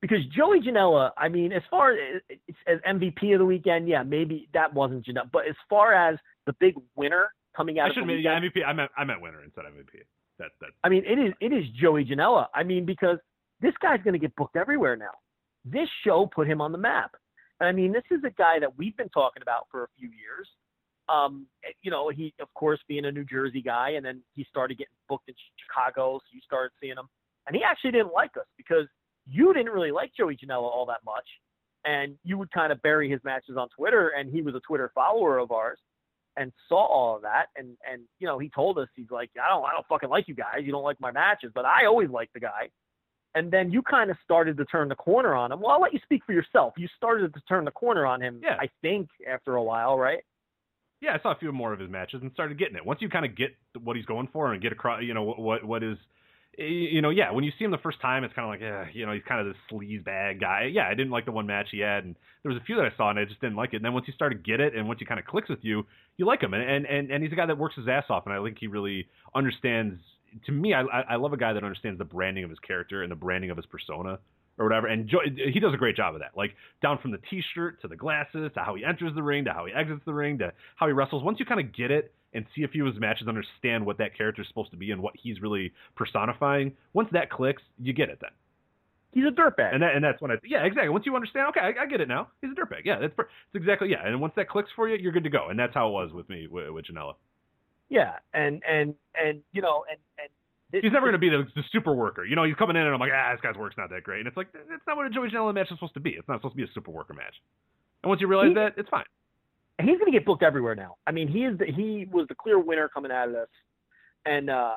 because 0.00 0.18
Joey 0.36 0.60
Janela, 0.60 1.10
I 1.16 1.28
mean, 1.28 1.52
as 1.52 1.62
far 1.70 1.92
as, 1.92 2.22
as 2.66 2.78
MVP 2.88 3.32
of 3.34 3.40
the 3.40 3.44
weekend, 3.44 3.88
yeah, 3.88 4.02
maybe 4.02 4.48
that 4.54 4.72
wasn't 4.72 5.06
Janela, 5.06 5.30
but 5.32 5.48
as 5.48 5.56
far 5.68 5.92
as 5.92 6.18
the 6.46 6.54
big 6.60 6.74
winner 6.96 7.32
coming 7.56 7.78
out 7.78 7.86
I 7.86 7.88
of 7.88 7.94
the 7.94 8.00
should 8.00 8.06
weekend, 8.06 8.24
yeah, 8.24 8.40
MVP. 8.40 8.66
I 8.66 8.72
meant 8.72 8.90
I 8.96 9.04
meant 9.04 9.20
winner 9.20 9.42
instead 9.42 9.64
of 9.64 9.72
MVP. 9.72 10.02
That 10.38 10.50
that 10.60 10.70
I 10.84 10.88
mean, 10.88 11.04
it 11.04 11.18
is 11.18 11.32
it 11.40 11.52
is 11.52 11.64
Joey 11.80 12.04
Janela. 12.04 12.46
I 12.54 12.62
mean, 12.62 12.86
because 12.86 13.18
this 13.60 13.74
guy's 13.82 14.02
going 14.02 14.14
to 14.14 14.20
get 14.20 14.34
booked 14.36 14.56
everywhere 14.56 14.96
now. 14.96 15.10
This 15.64 15.88
show 16.06 16.30
put 16.32 16.46
him 16.46 16.60
on 16.60 16.72
the 16.72 16.78
map. 16.78 17.12
And 17.60 17.68
I 17.68 17.72
mean, 17.72 17.92
this 17.92 18.04
is 18.10 18.22
a 18.24 18.30
guy 18.30 18.60
that 18.60 18.78
we've 18.78 18.96
been 18.96 19.08
talking 19.08 19.42
about 19.42 19.66
for 19.70 19.82
a 19.82 19.88
few 19.98 20.08
years. 20.08 20.48
Um, 21.08 21.46
you 21.82 21.90
know, 21.90 22.08
he 22.10 22.32
of 22.40 22.52
course 22.54 22.78
being 22.86 23.04
a 23.06 23.12
New 23.12 23.24
Jersey 23.24 23.62
guy, 23.62 23.90
and 23.90 24.04
then 24.04 24.22
he 24.34 24.44
started 24.48 24.78
getting 24.78 24.94
booked 25.08 25.28
in 25.28 25.34
Chicago, 25.66 26.18
so 26.18 26.24
you 26.32 26.40
started 26.44 26.70
seeing 26.80 26.96
him. 26.96 27.08
And 27.46 27.56
he 27.56 27.62
actually 27.64 27.92
didn't 27.92 28.12
like 28.12 28.36
us 28.36 28.46
because 28.58 28.86
you 29.30 29.52
didn't 29.54 29.72
really 29.72 29.92
like 29.92 30.12
Joey 30.16 30.36
Janela 30.36 30.62
all 30.62 30.86
that 30.86 31.00
much, 31.04 31.26
and 31.84 32.16
you 32.24 32.38
would 32.38 32.50
kind 32.50 32.72
of 32.72 32.80
bury 32.82 33.10
his 33.10 33.20
matches 33.24 33.56
on 33.56 33.68
Twitter, 33.76 34.12
and 34.16 34.30
he 34.30 34.42
was 34.42 34.54
a 34.54 34.60
Twitter 34.60 34.90
follower 34.94 35.38
of 35.38 35.50
ours 35.50 35.78
and 36.38 36.52
saw 36.68 36.86
all 36.86 37.16
of 37.16 37.22
that 37.22 37.46
and 37.56 37.76
and 37.90 38.02
you 38.20 38.26
know 38.26 38.38
he 38.38 38.48
told 38.48 38.78
us 38.78 38.88
he's 38.94 39.10
like 39.10 39.30
I 39.42 39.48
don't 39.48 39.64
I 39.64 39.72
don't 39.72 39.86
fucking 39.88 40.08
like 40.08 40.28
you 40.28 40.34
guys. 40.34 40.60
You 40.62 40.72
don't 40.72 40.84
like 40.84 41.00
my 41.00 41.10
matches 41.10 41.50
but 41.54 41.64
I 41.64 41.86
always 41.86 42.08
liked 42.08 42.32
the 42.32 42.40
guy. 42.40 42.70
And 43.34 43.50
then 43.50 43.70
you 43.70 43.82
kind 43.82 44.10
of 44.10 44.16
started 44.24 44.56
to 44.56 44.64
turn 44.64 44.88
the 44.88 44.94
corner 44.94 45.34
on 45.34 45.52
him. 45.52 45.60
Well 45.60 45.72
I'll 45.72 45.80
let 45.80 45.92
you 45.92 46.00
speak 46.04 46.22
for 46.24 46.32
yourself. 46.32 46.74
You 46.76 46.88
started 46.96 47.34
to 47.34 47.40
turn 47.48 47.64
the 47.64 47.72
corner 47.72 48.06
on 48.06 48.22
him 48.22 48.40
Yeah. 48.42 48.56
I 48.60 48.68
think 48.82 49.08
after 49.28 49.56
a 49.56 49.62
while 49.62 49.98
right? 49.98 50.20
Yeah, 51.00 51.16
I 51.18 51.22
saw 51.22 51.32
a 51.32 51.38
few 51.38 51.52
more 51.52 51.72
of 51.72 51.80
his 51.80 51.90
matches 51.90 52.22
and 52.22 52.32
started 52.32 52.58
getting 52.58 52.76
it. 52.76 52.84
Once 52.84 53.00
you 53.02 53.08
kind 53.08 53.24
of 53.24 53.36
get 53.36 53.50
what 53.82 53.96
he's 53.96 54.06
going 54.06 54.28
for 54.32 54.52
and 54.52 54.62
get 54.62 54.72
across, 54.72 55.02
you 55.02 55.14
know 55.14 55.22
what 55.22 55.38
what, 55.38 55.64
what 55.64 55.82
is, 55.82 55.96
you 56.58 57.00
know, 57.00 57.10
yeah. 57.10 57.30
When 57.30 57.44
you 57.44 57.52
see 57.56 57.64
him 57.64 57.70
the 57.70 57.78
first 57.78 58.00
time, 58.00 58.24
it's 58.24 58.34
kind 58.34 58.44
of 58.44 58.50
like, 58.50 58.62
eh, 58.62 58.90
you 58.92 59.06
know, 59.06 59.12
he's 59.12 59.22
kind 59.28 59.40
of 59.40 59.46
this 59.46 59.56
sleaze 59.70 60.04
bag 60.04 60.40
guy. 60.40 60.68
Yeah, 60.72 60.88
I 60.88 60.94
didn't 60.94 61.10
like 61.10 61.24
the 61.24 61.32
one 61.32 61.46
match 61.46 61.68
he 61.70 61.78
had, 61.78 62.04
and 62.04 62.16
there 62.42 62.52
was 62.52 62.60
a 62.60 62.64
few 62.64 62.76
that 62.76 62.84
I 62.84 62.96
saw 62.96 63.10
and 63.10 63.18
I 63.18 63.24
just 63.24 63.40
didn't 63.40 63.56
like 63.56 63.72
it. 63.72 63.76
And 63.76 63.84
then 63.84 63.92
once 63.92 64.06
you 64.08 64.14
start 64.14 64.32
to 64.32 64.38
get 64.38 64.60
it, 64.60 64.74
and 64.74 64.88
once 64.88 64.98
he 64.98 65.06
kind 65.06 65.20
of 65.20 65.26
clicks 65.26 65.48
with 65.48 65.60
you, 65.62 65.86
you 66.16 66.26
like 66.26 66.42
him. 66.42 66.54
And 66.54 66.84
and 66.86 67.10
and, 67.10 67.22
he's 67.22 67.32
a 67.32 67.36
guy 67.36 67.46
that 67.46 67.56
works 67.56 67.76
his 67.76 67.86
ass 67.88 68.04
off, 68.10 68.26
and 68.26 68.34
I 68.34 68.42
think 68.42 68.58
he 68.58 68.66
really 68.66 69.06
understands. 69.34 70.00
To 70.46 70.52
me, 70.52 70.74
I 70.74 70.82
I 70.82 71.00
I 71.10 71.16
love 71.16 71.32
a 71.32 71.36
guy 71.36 71.52
that 71.52 71.62
understands 71.62 71.98
the 71.98 72.04
branding 72.04 72.44
of 72.44 72.50
his 72.50 72.58
character 72.58 73.02
and 73.02 73.10
the 73.10 73.16
branding 73.16 73.50
of 73.50 73.56
his 73.56 73.66
persona 73.66 74.18
or 74.58 74.66
whatever. 74.66 74.88
And 74.88 75.08
jo- 75.08 75.20
he 75.24 75.60
does 75.60 75.72
a 75.72 75.76
great 75.76 75.96
job 75.96 76.14
of 76.14 76.20
that. 76.20 76.36
Like 76.36 76.56
down 76.82 76.98
from 76.98 77.12
the 77.12 77.18
t-shirt 77.30 77.80
to 77.82 77.88
the 77.88 77.96
glasses 77.96 78.50
to 78.54 78.60
how 78.60 78.74
he 78.74 78.84
enters 78.84 79.14
the 79.14 79.22
ring 79.22 79.44
to 79.44 79.52
how 79.52 79.66
he 79.66 79.72
exits 79.72 80.02
the 80.04 80.12
ring 80.12 80.38
to 80.38 80.52
how 80.76 80.86
he 80.86 80.92
wrestles. 80.92 81.22
Once 81.22 81.38
you 81.38 81.46
kind 81.46 81.60
of 81.60 81.72
get 81.72 81.92
it 81.92 82.12
and 82.34 82.44
see 82.54 82.62
a 82.62 82.68
few 82.68 82.86
of 82.86 82.92
his 82.92 83.00
matches, 83.00 83.26
understand 83.28 83.84
what 83.86 83.98
that 83.98 84.16
character 84.16 84.42
is 84.42 84.48
supposed 84.48 84.70
to 84.70 84.76
be 84.76 84.90
and 84.90 85.02
what 85.02 85.14
he's 85.20 85.40
really 85.40 85.72
personifying. 85.96 86.72
Once 86.92 87.08
that 87.12 87.30
clicks, 87.30 87.62
you 87.78 87.92
get 87.92 88.08
it 88.10 88.18
then. 88.20 88.30
he's 89.12 89.24
a 89.24 89.30
dirtbag 89.30 89.72
And 89.72 89.82
that, 89.82 89.94
and 89.94 90.04
that's 90.04 90.20
when 90.20 90.30
I 90.30 90.34
yeah 90.44 90.64
exactly. 90.64 90.90
Once 90.90 91.06
you 91.06 91.14
understand, 91.16 91.48
okay, 91.48 91.60
I, 91.60 91.84
I 91.84 91.86
get 91.86 92.00
it 92.00 92.08
now. 92.08 92.28
He's 92.42 92.50
a 92.50 92.54
dirtbag. 92.54 92.82
Yeah, 92.84 92.98
that's 93.00 93.14
that's 93.16 93.28
exactly 93.54 93.88
yeah. 93.90 94.06
And 94.06 94.20
once 94.20 94.34
that 94.36 94.48
clicks 94.48 94.68
for 94.76 94.88
you, 94.88 94.96
you're 95.00 95.12
good 95.12 95.24
to 95.24 95.30
go. 95.30 95.48
And 95.48 95.58
that's 95.58 95.74
how 95.74 95.88
it 95.88 95.92
was 95.92 96.12
with 96.12 96.28
me 96.28 96.46
with, 96.50 96.70
with 96.70 96.84
Janela. 96.86 97.14
yeah 97.88 98.16
and 98.34 98.62
and 98.68 98.94
and 99.14 99.40
you 99.52 99.62
know 99.62 99.84
and 99.90 99.98
and 100.18 100.28
this, 100.70 100.82
He's 100.82 100.92
never 100.92 101.06
going 101.06 101.14
to 101.14 101.18
be 101.18 101.30
the, 101.30 101.44
the 101.56 101.62
super 101.72 101.94
worker. 101.94 102.26
You 102.26 102.36
know, 102.36 102.44
he's 102.44 102.54
coming 102.56 102.76
in 102.76 102.82
and 102.82 102.92
I'm 102.92 103.00
like, 103.00 103.10
ah, 103.14 103.32
this 103.32 103.40
guy's 103.40 103.56
work's 103.56 103.78
not 103.78 103.88
that 103.88 104.02
great. 104.02 104.18
And 104.18 104.28
it's 104.28 104.36
like, 104.36 104.52
that's 104.52 104.82
not 104.86 104.98
what 104.98 105.06
a 105.06 105.08
Joey 105.08 105.30
Janela 105.30 105.54
match 105.54 105.68
is 105.70 105.78
supposed 105.78 105.94
to 105.94 106.00
be. 106.00 106.10
It's 106.10 106.28
not 106.28 106.40
supposed 106.40 106.52
to 106.52 106.56
be 106.58 106.64
a 106.64 106.72
super 106.74 106.90
worker 106.90 107.14
match. 107.14 107.32
And 108.02 108.10
once 108.10 108.20
you 108.20 108.26
realize 108.26 108.48
He- 108.48 108.54
that, 108.56 108.74
it's 108.76 108.90
fine. 108.90 109.04
He's 109.80 109.98
going 109.98 110.10
to 110.10 110.18
get 110.18 110.24
booked 110.24 110.42
everywhere 110.42 110.74
now. 110.74 110.96
I 111.06 111.12
mean, 111.12 111.28
he 111.28 111.44
is 111.44 111.56
the, 111.56 111.66
he 111.66 112.08
was 112.10 112.26
the 112.28 112.34
clear 112.34 112.58
winner 112.58 112.88
coming 112.88 113.12
out 113.12 113.28
of 113.28 113.34
this. 113.34 113.48
And 114.26 114.50
uh, 114.50 114.74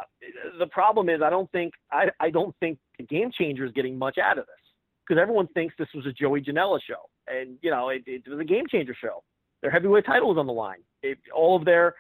the 0.60 0.68
problem 0.68 1.10
is, 1.10 1.22
I 1.24 1.30
don't 1.30 1.52
think 1.52 1.74
I, 1.92 2.06
I 2.20 2.30
don't 2.30 2.56
think 2.60 2.78
the 2.98 3.06
game 3.06 3.32
changer 3.38 3.66
is 3.66 3.72
getting 3.74 3.98
much 3.98 4.18
out 4.18 4.38
of 4.38 4.46
this 4.46 4.56
because 5.06 5.20
everyone 5.22 5.48
thinks 5.48 5.74
this 5.78 5.90
was 5.94 6.06
a 6.06 6.14
Joey 6.14 6.42
Janela 6.42 6.80
show, 6.88 7.10
and 7.28 7.58
you 7.62 7.72
know 7.72 7.90
it, 7.90 8.04
it 8.06 8.24
was 8.30 8.40
a 8.40 8.46
game 8.46 8.66
changer 8.70 8.96
show. 9.02 9.24
Their 9.62 9.72
heavyweight 9.72 10.06
title 10.06 10.30
was 10.30 10.38
on 10.38 10.48
the 10.48 10.54
line. 10.54 10.80
It, 11.04 11.18
all 11.36 11.56
of 11.56 11.66
their, 11.66 11.96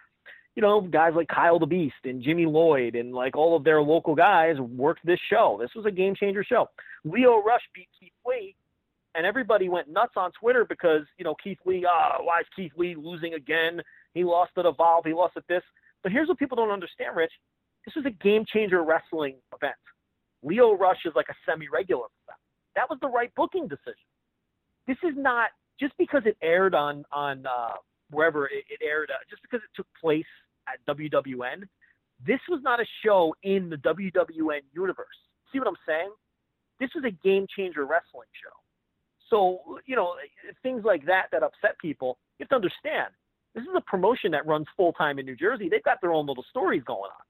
you 0.55 0.61
know, 0.61 0.81
guys 0.81 1.13
like 1.15 1.27
Kyle 1.27 1.59
the 1.59 1.65
Beast 1.65 1.95
and 2.05 2.23
Jimmy 2.23 2.45
Lloyd 2.45 2.95
and 2.95 3.13
like 3.13 3.35
all 3.35 3.55
of 3.55 3.63
their 3.63 3.81
local 3.81 4.15
guys 4.15 4.59
worked 4.59 5.05
this 5.05 5.19
show. 5.29 5.57
This 5.61 5.71
was 5.75 5.85
a 5.85 5.91
game 5.91 6.15
changer 6.15 6.43
show. 6.43 6.67
Lio 7.03 7.43
Rush 7.43 7.61
beat 7.75 7.89
Keith 7.99 8.13
Lee, 8.25 8.55
and 9.15 9.25
everybody 9.25 9.69
went 9.69 9.89
nuts 9.89 10.13
on 10.15 10.31
Twitter 10.39 10.65
because 10.67 11.01
you 11.17 11.23
know 11.25 11.35
Keith 11.43 11.59
Lee. 11.65 11.85
Ah, 11.87 12.17
why 12.21 12.39
is 12.39 12.45
Keith 12.55 12.71
Lee 12.77 12.95
losing 12.95 13.33
again? 13.33 13.81
He 14.13 14.23
lost 14.23 14.51
at 14.57 14.65
Evolve. 14.65 15.05
He 15.05 15.13
lost 15.13 15.37
at 15.37 15.47
this. 15.47 15.63
But 16.03 16.11
here's 16.11 16.27
what 16.27 16.39
people 16.39 16.57
don't 16.57 16.71
understand, 16.71 17.15
Rich. 17.15 17.31
This 17.85 17.95
was 17.95 18.05
a 18.05 18.23
game 18.23 18.45
changer 18.51 18.83
wrestling 18.83 19.35
event. 19.55 19.75
Lio 20.43 20.73
Rush 20.73 20.99
is 21.05 21.13
like 21.15 21.27
a 21.29 21.35
semi-regular. 21.45 22.07
That 22.75 22.89
was 22.89 22.97
the 23.01 23.07
right 23.07 23.31
booking 23.35 23.67
decision. 23.67 24.07
This 24.87 24.97
is 25.03 25.13
not 25.15 25.49
just 25.79 25.93
because 25.97 26.23
it 26.25 26.37
aired 26.41 26.73
on 26.73 27.03
on 27.11 27.45
uh, 27.45 27.73
wherever 28.09 28.45
it, 28.45 28.65
it 28.69 28.85
aired, 28.85 29.09
uh, 29.11 29.17
just 29.29 29.41
because 29.41 29.61
it 29.63 29.69
took 29.75 29.87
place 29.99 30.25
at 30.67 30.79
WWN. 30.95 31.63
This 32.25 32.39
was 32.49 32.61
not 32.63 32.79
a 32.79 32.85
show 33.03 33.35
in 33.43 33.69
the 33.69 33.77
WWN 33.77 34.61
universe. 34.73 35.07
See 35.51 35.59
what 35.59 35.67
I'm 35.67 35.81
saying? 35.87 36.11
This 36.79 36.89
was 36.95 37.03
a 37.05 37.11
game 37.27 37.47
changer 37.55 37.85
wrestling 37.85 38.29
show. 38.41 38.60
So 39.31 39.79
you 39.87 39.95
know 39.95 40.13
things 40.61 40.83
like 40.85 41.05
that 41.07 41.27
that 41.31 41.41
upset 41.41 41.79
people. 41.81 42.19
You 42.37 42.43
have 42.43 42.49
to 42.49 42.55
understand. 42.55 43.07
This 43.55 43.63
is 43.63 43.69
a 43.75 43.81
promotion 43.81 44.31
that 44.31 44.45
runs 44.45 44.67
full 44.77 44.93
time 44.93 45.17
in 45.17 45.25
New 45.25 45.35
Jersey. 45.35 45.67
They've 45.69 45.83
got 45.83 45.99
their 46.01 46.13
own 46.13 46.27
little 46.27 46.45
stories 46.49 46.83
going 46.85 47.09
on. 47.09 47.23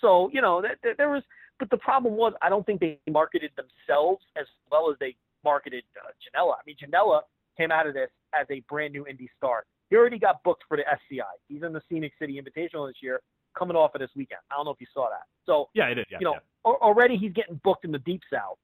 So 0.00 0.30
you 0.32 0.40
know 0.40 0.62
that, 0.62 0.78
that 0.82 0.96
there 0.96 1.10
was, 1.10 1.22
but 1.58 1.68
the 1.70 1.76
problem 1.76 2.14
was 2.14 2.32
I 2.40 2.48
don't 2.48 2.64
think 2.64 2.80
they 2.80 2.98
marketed 3.10 3.50
themselves 3.56 4.22
as 4.36 4.46
well 4.70 4.90
as 4.90 4.96
they 4.98 5.16
marketed 5.44 5.84
uh, 6.00 6.10
Janela. 6.22 6.54
I 6.54 6.62
mean, 6.66 6.76
Janela 6.82 7.20
came 7.58 7.70
out 7.70 7.86
of 7.86 7.94
this 7.94 8.08
as 8.38 8.46
a 8.50 8.60
brand 8.68 8.92
new 8.92 9.04
indie 9.04 9.28
star. 9.36 9.64
He 9.90 9.96
already 9.96 10.18
got 10.18 10.42
booked 10.42 10.64
for 10.68 10.76
the 10.76 10.84
SCI. 10.88 11.22
He's 11.48 11.62
in 11.62 11.72
the 11.72 11.82
Scenic 11.88 12.12
City 12.18 12.40
Invitational 12.40 12.88
this 12.88 12.96
year, 13.02 13.20
coming 13.56 13.76
off 13.76 13.94
of 13.94 14.00
this 14.00 14.10
weekend. 14.16 14.40
I 14.50 14.56
don't 14.56 14.64
know 14.64 14.70
if 14.70 14.80
you 14.80 14.86
saw 14.94 15.08
that. 15.10 15.26
So 15.44 15.68
Yeah, 15.74 15.86
I 15.86 15.94
did. 15.94 16.06
Yeah, 16.10 16.18
you 16.20 16.24
know, 16.24 16.34
yeah. 16.34 16.70
al- 16.70 16.78
already 16.80 17.16
he's 17.16 17.32
getting 17.32 17.60
booked 17.62 17.84
in 17.84 17.92
the 17.92 17.98
Deep 17.98 18.22
South, 18.32 18.58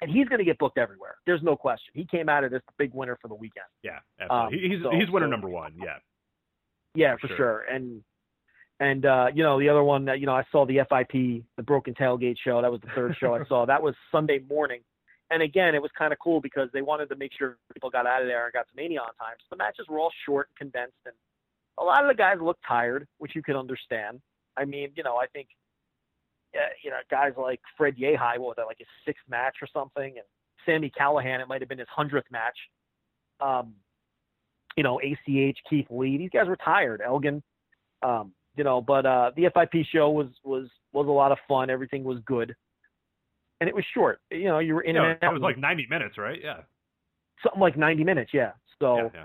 and 0.00 0.10
he's 0.10 0.28
going 0.28 0.38
to 0.38 0.44
get 0.44 0.58
booked 0.58 0.78
everywhere. 0.78 1.16
There's 1.26 1.42
no 1.42 1.56
question. 1.56 1.92
He 1.94 2.04
came 2.04 2.28
out 2.28 2.44
of 2.44 2.50
this 2.50 2.62
big 2.78 2.92
winner 2.94 3.16
for 3.22 3.28
the 3.28 3.34
weekend. 3.34 3.66
Yeah, 3.82 3.98
absolutely. 4.20 4.58
Um, 4.66 4.70
he's 4.70 4.82
so- 4.82 4.90
he's 4.90 5.10
winner 5.10 5.26
so- 5.26 5.30
number 5.30 5.48
one. 5.48 5.74
Yeah. 5.78 5.96
Yeah, 6.94 7.14
For 7.16 7.22
for, 7.22 7.26
sure. 7.28 7.36
sure. 7.36 7.60
And 7.74 8.02
and 8.80 9.06
uh, 9.06 9.26
you 9.34 9.42
know 9.42 9.58
the 9.58 9.68
other 9.68 9.82
one, 9.82 10.04
that 10.06 10.20
you 10.20 10.26
know, 10.26 10.34
I 10.34 10.44
saw 10.52 10.64
the 10.66 10.78
FIP, 10.88 11.44
the 11.56 11.62
Broken 11.62 11.94
Tailgate 11.94 12.36
show. 12.44 12.60
That 12.62 12.70
was 12.70 12.80
the 12.80 12.88
third 12.94 13.16
show 13.18 13.34
I 13.34 13.44
saw. 13.48 13.66
That 13.66 13.82
was 13.82 13.94
Sunday 14.12 14.40
morning. 14.48 14.80
And 15.30 15.42
again, 15.42 15.74
it 15.74 15.80
was 15.82 15.90
kind 15.98 16.12
of 16.12 16.18
cool 16.18 16.40
because 16.40 16.68
they 16.72 16.82
wanted 16.82 17.08
to 17.08 17.16
make 17.16 17.32
sure 17.36 17.56
people 17.72 17.88
got 17.90 18.06
out 18.06 18.20
of 18.22 18.28
there 18.28 18.44
and 18.44 18.52
got 18.52 18.66
to 18.68 18.76
Mania 18.76 19.00
on 19.00 19.06
time. 19.18 19.34
So 19.40 19.46
the 19.50 19.56
matches 19.56 19.86
were 19.88 19.98
all 19.98 20.12
short 20.26 20.48
and 20.50 20.70
condensed, 20.70 20.98
and 21.06 21.14
a 21.78 21.82
lot 21.82 22.04
of 22.04 22.08
the 22.08 22.14
guys 22.14 22.36
looked 22.40 22.62
tired, 22.66 23.06
which 23.18 23.34
you 23.34 23.42
could 23.42 23.56
understand. 23.56 24.20
I 24.56 24.64
mean, 24.64 24.90
you 24.96 25.02
know, 25.02 25.16
I 25.16 25.26
think, 25.32 25.48
you 26.82 26.90
know, 26.90 26.96
guys 27.10 27.32
like 27.36 27.60
Fred 27.76 27.96
Yehi, 27.96 28.38
what 28.38 28.40
was 28.40 28.54
that, 28.56 28.66
like 28.66 28.78
his 28.78 28.86
sixth 29.06 29.22
match 29.28 29.56
or 29.62 29.68
something, 29.72 30.14
and 30.16 30.24
Sami 30.66 30.90
Callihan, 30.98 31.40
it 31.40 31.48
might 31.48 31.60
have 31.60 31.68
been 31.68 31.78
his 31.78 31.88
hundredth 31.94 32.30
match. 32.30 32.56
Um, 33.40 33.74
you 34.76 34.82
know, 34.82 35.00
ACH, 35.00 35.58
Keith 35.68 35.86
Lee, 35.90 36.16
these 36.18 36.30
guys 36.32 36.46
were 36.48 36.56
tired. 36.56 37.00
Elgin, 37.04 37.42
um, 38.02 38.32
you 38.56 38.64
know, 38.64 38.80
but 38.80 39.04
uh, 39.06 39.30
the 39.36 39.48
FIP 39.54 39.84
show 39.92 40.10
was 40.10 40.28
was 40.44 40.68
was 40.92 41.06
a 41.06 41.10
lot 41.10 41.32
of 41.32 41.38
fun. 41.48 41.70
Everything 41.70 42.04
was 42.04 42.18
good, 42.26 42.54
and 43.60 43.68
it 43.68 43.74
was 43.74 43.84
short. 43.94 44.20
You 44.30 44.44
know, 44.44 44.58
you 44.60 44.74
were 44.74 44.82
in 44.82 44.94
Yeah, 44.96 45.14
and 45.20 45.30
it 45.30 45.32
was 45.32 45.42
like 45.42 45.58
90 45.58 45.86
minutes, 45.90 46.18
right? 46.18 46.40
Yeah. 46.42 46.60
something 47.42 47.60
like 47.60 47.76
90 47.76 48.04
minutes, 48.04 48.30
yeah. 48.32 48.52
So 48.80 48.96
yeah, 48.96 49.08
yeah. 49.14 49.24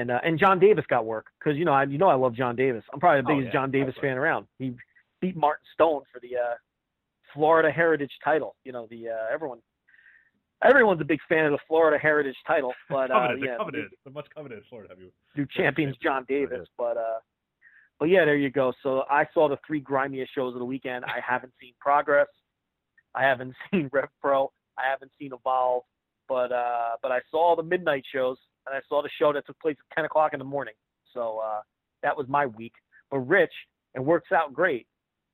and 0.00 0.10
uh, 0.10 0.20
and 0.24 0.38
Jon 0.38 0.58
Davis 0.58 0.84
got 0.88 1.06
work 1.06 1.26
because 1.38 1.56
you 1.58 1.64
know 1.64 1.72
I 1.72 1.84
you 1.84 1.98
know 1.98 2.08
I 2.08 2.14
love 2.14 2.34
Jon 2.34 2.56
Davis. 2.56 2.84
I'm 2.92 3.00
probably 3.00 3.22
the 3.22 3.28
Oh, 3.30 3.36
biggest 3.36 3.54
yeah, 3.54 3.60
Jon 3.60 3.70
Davis 3.70 3.88
absolutely. 3.90 4.08
fan 4.10 4.18
around. 4.18 4.46
He 4.58 4.72
beat 5.22 5.36
Martin 5.36 5.64
Stone 5.72 6.02
for 6.12 6.20
the 6.20 6.36
uh, 6.36 6.54
Florida 7.32 7.70
Heritage 7.70 8.10
title. 8.22 8.56
You 8.64 8.72
know 8.72 8.86
the 8.90 9.08
uh, 9.08 9.32
everyone 9.32 9.60
everyone's 10.62 11.00
a 11.00 11.04
big 11.04 11.20
fan 11.28 11.46
of 11.46 11.52
the 11.52 11.58
Florida 11.66 11.98
Heritage 11.98 12.36
title, 12.46 12.74
but 12.90 13.10
uh, 13.10 13.28
coveted, 13.28 13.44
yeah, 13.44 13.52
the 13.52 13.58
coveted, 13.58 13.84
the 14.04 14.10
much 14.10 14.26
coveted 14.34 14.62
Florida 14.68 14.90
heavyweight. 14.90 15.14
new 15.36 15.46
champions 15.56 15.96
Jon 16.02 16.26
Davis. 16.28 16.68
But 16.76 16.98
uh, 16.98 17.20
but 17.98 18.08
yeah, 18.08 18.26
there 18.26 18.36
you 18.36 18.50
go. 18.50 18.72
So 18.82 19.04
I 19.08 19.26
saw 19.32 19.48
the 19.48 19.58
three 19.66 19.80
grimiest 19.80 20.34
shows 20.34 20.54
of 20.54 20.58
the 20.58 20.66
weekend. 20.66 21.04
I 21.06 21.20
haven't 21.26 21.52
seen 21.60 21.72
Progress. 21.80 22.28
I 23.14 23.22
haven't 23.22 23.54
seen 23.70 23.88
Rev 23.92 24.08
Pro. 24.20 24.52
I 24.76 24.90
haven't 24.90 25.12
seen 25.18 25.32
Evolve. 25.32 25.84
But 26.28 26.52
uh, 26.52 26.96
but 27.00 27.12
I 27.12 27.20
saw 27.30 27.56
the 27.56 27.62
midnight 27.62 28.04
shows, 28.12 28.38
and 28.66 28.74
I 28.74 28.80
saw 28.88 29.02
the 29.02 29.10
show 29.18 29.32
that 29.32 29.46
took 29.46 29.58
place 29.60 29.76
at 29.78 29.96
10 29.96 30.04
o'clock 30.04 30.32
in 30.32 30.38
the 30.38 30.44
morning. 30.44 30.74
So 31.14 31.40
uh, 31.44 31.60
that 32.02 32.16
was 32.16 32.26
my 32.28 32.46
week. 32.46 32.72
But 33.10 33.18
Rich, 33.18 33.52
it 33.94 34.00
works 34.00 34.32
out 34.32 34.54
great 34.54 34.86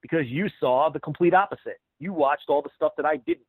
because 0.02 0.26
you 0.26 0.48
saw 0.60 0.90
the 0.92 1.00
complete 1.00 1.34
opposite. 1.34 1.80
You 1.98 2.12
watched 2.12 2.44
all 2.48 2.62
the 2.62 2.70
stuff 2.76 2.92
that 2.96 3.06
I 3.06 3.16
didn't. 3.16 3.44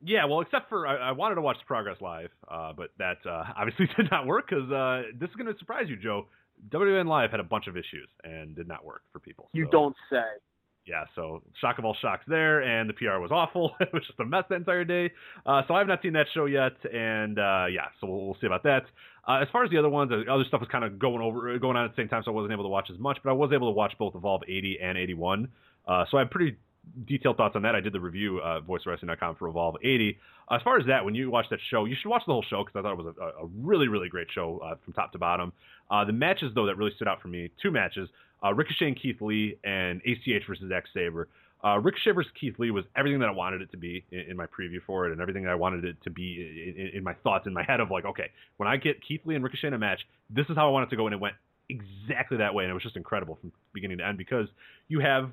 Yeah, 0.00 0.26
well, 0.26 0.40
except 0.40 0.68
for 0.68 0.86
I, 0.86 1.08
I 1.08 1.12
wanted 1.12 1.36
to 1.36 1.40
watch 1.40 1.56
Progress 1.66 1.96
live, 2.00 2.30
uh, 2.48 2.72
but 2.76 2.90
that 2.98 3.18
uh, 3.28 3.44
obviously 3.56 3.86
did 3.96 4.10
not 4.10 4.26
work 4.26 4.48
because 4.48 4.70
uh, 4.70 5.02
this 5.18 5.28
is 5.28 5.36
going 5.36 5.52
to 5.52 5.58
surprise 5.58 5.86
you, 5.88 5.96
Joe. 5.96 6.26
WN 6.70 7.06
Live 7.06 7.30
had 7.30 7.40
a 7.40 7.44
bunch 7.44 7.66
of 7.68 7.76
issues 7.76 8.08
and 8.24 8.54
did 8.56 8.66
not 8.66 8.84
work 8.84 9.02
for 9.12 9.20
people. 9.20 9.48
You 9.52 9.68
don't 9.70 9.94
say. 10.10 10.22
Yeah, 10.86 11.04
so 11.14 11.42
shock 11.60 11.78
of 11.78 11.84
all 11.84 11.96
shocks 12.00 12.24
there, 12.26 12.62
and 12.62 12.88
the 12.88 12.94
PR 12.94 13.18
was 13.20 13.30
awful. 13.30 13.72
it 13.80 13.90
was 13.92 14.02
just 14.06 14.18
a 14.20 14.24
mess 14.24 14.44
the 14.48 14.56
entire 14.56 14.84
day. 14.84 15.12
Uh, 15.44 15.62
so 15.68 15.74
I 15.74 15.78
have 15.78 15.86
not 15.86 16.00
seen 16.02 16.14
that 16.14 16.26
show 16.32 16.46
yet, 16.46 16.72
and 16.92 17.38
uh, 17.38 17.66
yeah, 17.70 17.88
so 18.00 18.06
we'll, 18.06 18.24
we'll 18.26 18.36
see 18.40 18.46
about 18.46 18.62
that. 18.62 18.84
Uh, 19.28 19.40
as 19.42 19.48
far 19.52 19.62
as 19.62 19.70
the 19.70 19.76
other 19.76 19.90
ones, 19.90 20.10
the 20.10 20.24
other 20.32 20.44
stuff 20.48 20.60
was 20.60 20.70
kind 20.72 20.84
of 20.84 20.98
going 20.98 21.20
over, 21.20 21.58
going 21.58 21.76
on 21.76 21.84
at 21.84 21.94
the 21.94 22.00
same 22.00 22.08
time, 22.08 22.22
so 22.24 22.30
I 22.30 22.34
wasn't 22.34 22.52
able 22.52 22.64
to 22.64 22.70
watch 22.70 22.88
as 22.90 22.98
much. 22.98 23.18
But 23.22 23.30
I 23.30 23.34
was 23.34 23.50
able 23.52 23.68
to 23.68 23.72
watch 23.72 23.92
both 23.98 24.14
Evolve 24.14 24.42
80 24.48 24.78
and 24.82 24.96
81. 24.96 25.48
Uh, 25.86 26.04
so 26.10 26.16
I 26.16 26.20
have 26.20 26.30
pretty 26.30 26.56
detailed 27.06 27.36
thoughts 27.36 27.54
on 27.54 27.62
that. 27.62 27.74
I 27.74 27.80
did 27.80 27.92
the 27.92 28.00
review, 28.00 28.38
uh, 28.38 28.60
voicewrestling.com 28.62 29.36
for 29.36 29.48
Evolve 29.48 29.76
80. 29.82 30.18
Uh, 30.50 30.54
as 30.54 30.62
far 30.62 30.78
as 30.78 30.86
that, 30.86 31.04
when 31.04 31.14
you 31.14 31.30
watch 31.30 31.44
that 31.50 31.58
show, 31.70 31.84
you 31.84 31.94
should 32.00 32.08
watch 32.08 32.22
the 32.26 32.32
whole 32.32 32.44
show 32.48 32.64
because 32.64 32.78
I 32.78 32.82
thought 32.82 32.98
it 32.98 33.04
was 33.04 33.14
a, 33.20 33.44
a 33.44 33.46
really, 33.60 33.88
really 33.88 34.08
great 34.08 34.28
show 34.34 34.60
uh, 34.64 34.76
from 34.82 34.94
top 34.94 35.12
to 35.12 35.18
bottom. 35.18 35.52
Uh, 35.90 36.06
the 36.06 36.12
matches, 36.12 36.52
though, 36.54 36.64
that 36.64 36.78
really 36.78 36.92
stood 36.96 37.08
out 37.08 37.20
for 37.20 37.28
me, 37.28 37.50
two 37.62 37.70
matches, 37.70 38.08
uh, 38.42 38.54
Ricochet 38.54 38.86
and 38.86 39.00
Keith 39.00 39.20
Lee 39.20 39.58
and 39.64 40.00
ACH 40.06 40.46
versus 40.46 40.68
Zack 40.68 40.84
Sabre. 40.94 41.28
Uh, 41.64 41.78
Ricochet 41.78 42.12
versus 42.12 42.30
Keith 42.40 42.54
Lee 42.58 42.70
was 42.70 42.84
everything 42.96 43.18
that 43.20 43.28
I 43.28 43.32
wanted 43.32 43.62
it 43.62 43.70
to 43.72 43.76
be 43.76 44.04
in, 44.12 44.20
in 44.30 44.36
my 44.36 44.46
preview 44.46 44.78
for 44.86 45.06
it, 45.06 45.12
and 45.12 45.20
everything 45.20 45.42
that 45.44 45.50
I 45.50 45.56
wanted 45.56 45.84
it 45.84 45.96
to 46.04 46.10
be 46.10 46.72
in, 46.76 46.80
in, 46.80 46.96
in 46.98 47.04
my 47.04 47.14
thoughts 47.24 47.46
in 47.46 47.52
my 47.52 47.64
head 47.64 47.80
of 47.80 47.90
like, 47.90 48.04
okay, 48.04 48.30
when 48.58 48.68
I 48.68 48.76
get 48.76 49.02
Keith 49.06 49.22
Lee 49.24 49.34
and 49.34 49.42
Ricochet 49.42 49.68
in 49.68 49.74
a 49.74 49.78
match, 49.78 50.00
this 50.30 50.46
is 50.48 50.56
how 50.56 50.68
I 50.68 50.70
want 50.70 50.86
it 50.86 50.90
to 50.90 50.96
go, 50.96 51.06
and 51.06 51.14
it 51.14 51.20
went 51.20 51.34
exactly 51.68 52.38
that 52.38 52.54
way, 52.54 52.64
and 52.64 52.70
it 52.70 52.74
was 52.74 52.82
just 52.82 52.96
incredible 52.96 53.38
from 53.40 53.52
beginning 53.74 53.98
to 53.98 54.06
end 54.06 54.18
because 54.18 54.46
you 54.88 55.00
have 55.00 55.30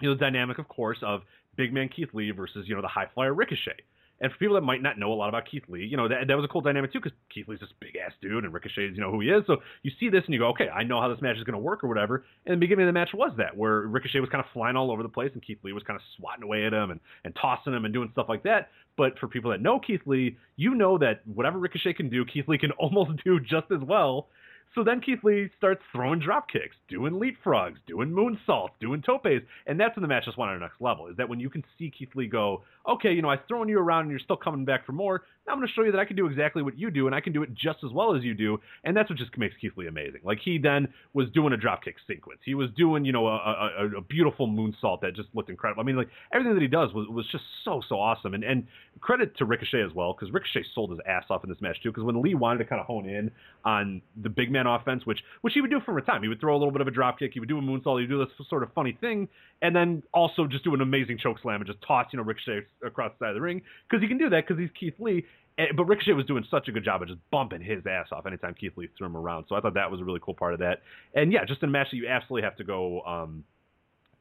you 0.00 0.08
know 0.08 0.14
the 0.14 0.20
dynamic, 0.20 0.58
of 0.58 0.68
course, 0.68 0.98
of 1.02 1.22
big 1.56 1.72
man 1.72 1.88
Keith 1.88 2.08
Lee 2.12 2.30
versus 2.30 2.68
you 2.68 2.74
know 2.74 2.82
the 2.82 2.88
high 2.88 3.06
flyer 3.14 3.32
Ricochet. 3.32 3.80
And 4.22 4.30
for 4.30 4.38
people 4.38 4.54
that 4.54 4.62
might 4.62 4.80
not 4.80 4.98
know 5.00 5.12
a 5.12 5.14
lot 5.14 5.28
about 5.28 5.50
Keith 5.50 5.64
Lee, 5.68 5.84
you 5.84 5.96
know 5.96 6.06
that 6.08 6.28
that 6.28 6.36
was 6.36 6.44
a 6.44 6.48
cool 6.48 6.60
dynamic 6.60 6.92
too 6.92 7.00
because 7.00 7.16
Keith 7.34 7.48
Lee's 7.48 7.58
this 7.58 7.68
big 7.80 7.96
ass 7.96 8.12
dude 8.22 8.44
and 8.44 8.54
Ricochet 8.54 8.86
is 8.86 8.94
you 8.94 9.02
know 9.02 9.10
who 9.10 9.20
he 9.20 9.28
is. 9.28 9.42
So 9.48 9.56
you 9.82 9.90
see 9.98 10.08
this 10.08 10.22
and 10.24 10.32
you 10.32 10.38
go, 10.38 10.46
okay, 10.50 10.68
I 10.68 10.84
know 10.84 11.00
how 11.00 11.08
this 11.08 11.20
match 11.20 11.36
is 11.36 11.42
going 11.42 11.54
to 11.54 11.58
work 11.58 11.82
or 11.82 11.88
whatever. 11.88 12.24
And 12.46 12.54
the 12.54 12.60
beginning 12.60 12.84
of 12.84 12.94
the 12.94 12.98
match 12.98 13.10
was 13.12 13.32
that 13.38 13.56
where 13.56 13.80
Ricochet 13.80 14.20
was 14.20 14.30
kind 14.30 14.42
of 14.42 14.50
flying 14.52 14.76
all 14.76 14.92
over 14.92 15.02
the 15.02 15.08
place 15.08 15.30
and 15.34 15.44
Keith 15.44 15.58
Lee 15.64 15.72
was 15.72 15.82
kind 15.82 15.96
of 15.96 16.02
swatting 16.16 16.44
away 16.44 16.64
at 16.64 16.72
him 16.72 16.92
and 16.92 17.00
and 17.24 17.34
tossing 17.34 17.74
him 17.74 17.84
and 17.84 17.92
doing 17.92 18.10
stuff 18.12 18.26
like 18.28 18.44
that. 18.44 18.70
But 18.96 19.18
for 19.18 19.26
people 19.26 19.50
that 19.50 19.60
know 19.60 19.80
Keith 19.80 20.02
Lee, 20.06 20.36
you 20.56 20.74
know 20.74 20.98
that 20.98 21.26
whatever 21.26 21.58
Ricochet 21.58 21.94
can 21.94 22.08
do, 22.08 22.24
Keith 22.24 22.46
Lee 22.46 22.58
can 22.58 22.70
almost 22.78 23.10
do 23.24 23.40
just 23.40 23.72
as 23.72 23.80
well. 23.80 24.28
So 24.74 24.82
then 24.82 25.00
Keith 25.00 25.22
Lee 25.22 25.50
starts 25.56 25.82
throwing 25.92 26.20
drop 26.20 26.48
kicks, 26.50 26.76
doing 26.88 27.14
leapfrogs, 27.14 27.76
doing 27.86 28.10
moonsaults, 28.10 28.70
doing 28.80 29.02
topes, 29.02 29.44
and 29.66 29.78
that's 29.78 29.94
when 29.96 30.02
the 30.02 30.08
match 30.08 30.24
just 30.24 30.38
went 30.38 30.50
on 30.50 30.58
the 30.58 30.64
next 30.64 30.80
level. 30.80 31.08
Is 31.08 31.16
that 31.18 31.28
when 31.28 31.40
you 31.40 31.50
can 31.50 31.62
see 31.78 31.90
Keith 31.90 32.08
Lee 32.14 32.26
go, 32.26 32.62
okay, 32.88 33.12
you 33.12 33.20
know, 33.20 33.28
I've 33.28 33.46
thrown 33.46 33.68
you 33.68 33.78
around 33.78 34.02
and 34.02 34.10
you're 34.10 34.20
still 34.20 34.36
coming 34.36 34.64
back 34.64 34.86
for 34.86 34.92
more. 34.92 35.22
Now 35.46 35.52
I'm 35.52 35.58
going 35.58 35.68
to 35.68 35.74
show 35.74 35.82
you 35.82 35.92
that 35.92 35.98
I 35.98 36.04
can 36.04 36.16
do 36.16 36.26
exactly 36.26 36.62
what 36.62 36.78
you 36.78 36.90
do, 36.90 37.06
and 37.06 37.14
I 37.14 37.20
can 37.20 37.32
do 37.32 37.42
it 37.42 37.52
just 37.52 37.78
as 37.84 37.92
well 37.92 38.14
as 38.14 38.22
you 38.22 38.32
do, 38.32 38.58
and 38.84 38.96
that's 38.96 39.10
what 39.10 39.18
just 39.18 39.36
makes 39.36 39.54
Keith 39.60 39.72
Lee 39.76 39.88
amazing. 39.88 40.20
Like 40.24 40.38
he 40.42 40.56
then 40.56 40.88
was 41.14 41.28
doing 41.34 41.52
a 41.52 41.56
drop 41.56 41.82
kick 41.82 41.96
sequence. 42.06 42.40
He 42.44 42.54
was 42.54 42.70
doing, 42.76 43.04
you 43.04 43.12
know, 43.12 43.26
a, 43.26 43.72
a, 43.78 43.98
a 43.98 44.00
beautiful 44.00 44.46
moonsault 44.46 45.00
that 45.02 45.16
just 45.16 45.28
looked 45.34 45.50
incredible. 45.50 45.82
I 45.82 45.84
mean, 45.84 45.96
like 45.96 46.08
everything 46.32 46.54
that 46.54 46.62
he 46.62 46.68
does 46.68 46.92
was 46.94 47.08
was 47.08 47.26
just 47.30 47.44
so 47.64 47.82
so 47.88 47.96
awesome, 47.96 48.34
and 48.34 48.44
and 48.44 48.66
credit 49.00 49.36
to 49.38 49.44
Ricochet 49.44 49.82
as 49.82 49.92
well 49.94 50.14
because 50.14 50.32
Ricochet 50.32 50.64
sold 50.74 50.90
his 50.90 51.00
ass 51.06 51.24
off 51.28 51.42
in 51.44 51.50
this 51.50 51.60
match 51.60 51.76
too. 51.82 51.90
Because 51.90 52.04
when 52.04 52.22
Lee 52.22 52.34
wanted 52.34 52.58
to 52.58 52.64
kind 52.64 52.80
of 52.80 52.86
hone 52.86 53.08
in 53.08 53.30
on 53.64 54.00
the 54.22 54.28
big 54.28 54.50
man 54.50 54.61
offense, 54.66 55.06
which 55.06 55.20
which 55.42 55.54
he 55.54 55.60
would 55.60 55.70
do 55.70 55.80
from 55.80 55.96
a 55.98 56.02
time, 56.02 56.22
he 56.22 56.28
would 56.28 56.40
throw 56.40 56.54
a 56.54 56.58
little 56.58 56.72
bit 56.72 56.80
of 56.80 56.88
a 56.88 56.90
drop 56.90 57.18
kick, 57.18 57.32
he 57.34 57.40
would 57.40 57.48
do 57.48 57.58
a 57.58 57.62
moonsault, 57.62 58.00
he 58.00 58.06
would 58.06 58.10
do 58.10 58.18
this 58.18 58.48
sort 58.48 58.62
of 58.62 58.72
funny 58.72 58.96
thing, 59.00 59.28
and 59.62 59.74
then 59.74 60.02
also 60.12 60.46
just 60.46 60.64
do 60.64 60.74
an 60.74 60.80
amazing 60.80 61.18
choke 61.18 61.38
slam 61.42 61.60
and 61.60 61.66
just 61.66 61.80
toss 61.86 62.06
you 62.12 62.16
know 62.16 62.24
Ricochet 62.24 62.60
across 62.84 63.12
the 63.18 63.24
side 63.24 63.30
of 63.30 63.34
the 63.34 63.40
ring 63.40 63.62
because 63.88 64.02
he 64.02 64.08
can 64.08 64.18
do 64.18 64.28
that 64.30 64.46
because 64.46 64.60
he's 64.60 64.70
Keith 64.78 64.94
Lee. 64.98 65.24
Eh, 65.58 65.66
But 65.76 65.84
Ricochet 65.84 66.12
was 66.12 66.26
doing 66.26 66.44
such 66.50 66.68
a 66.68 66.72
good 66.72 66.84
job 66.84 67.02
of 67.02 67.08
just 67.08 67.20
bumping 67.30 67.60
his 67.60 67.84
ass 67.86 68.06
off 68.12 68.26
anytime 68.26 68.54
Keith 68.54 68.72
Lee 68.76 68.88
threw 68.96 69.06
him 69.06 69.16
around. 69.16 69.46
So 69.48 69.54
I 69.54 69.60
thought 69.60 69.74
that 69.74 69.90
was 69.90 70.00
a 70.00 70.04
really 70.04 70.20
cool 70.22 70.34
part 70.34 70.54
of 70.54 70.60
that. 70.60 70.80
And 71.14 71.32
yeah, 71.32 71.44
just 71.44 71.62
in 71.62 71.68
a 71.68 71.72
match 71.72 71.88
that 71.90 71.96
you 71.98 72.08
absolutely 72.08 72.42
have 72.42 72.56
to 72.56 72.64
go 72.64 73.02
um, 73.02 73.44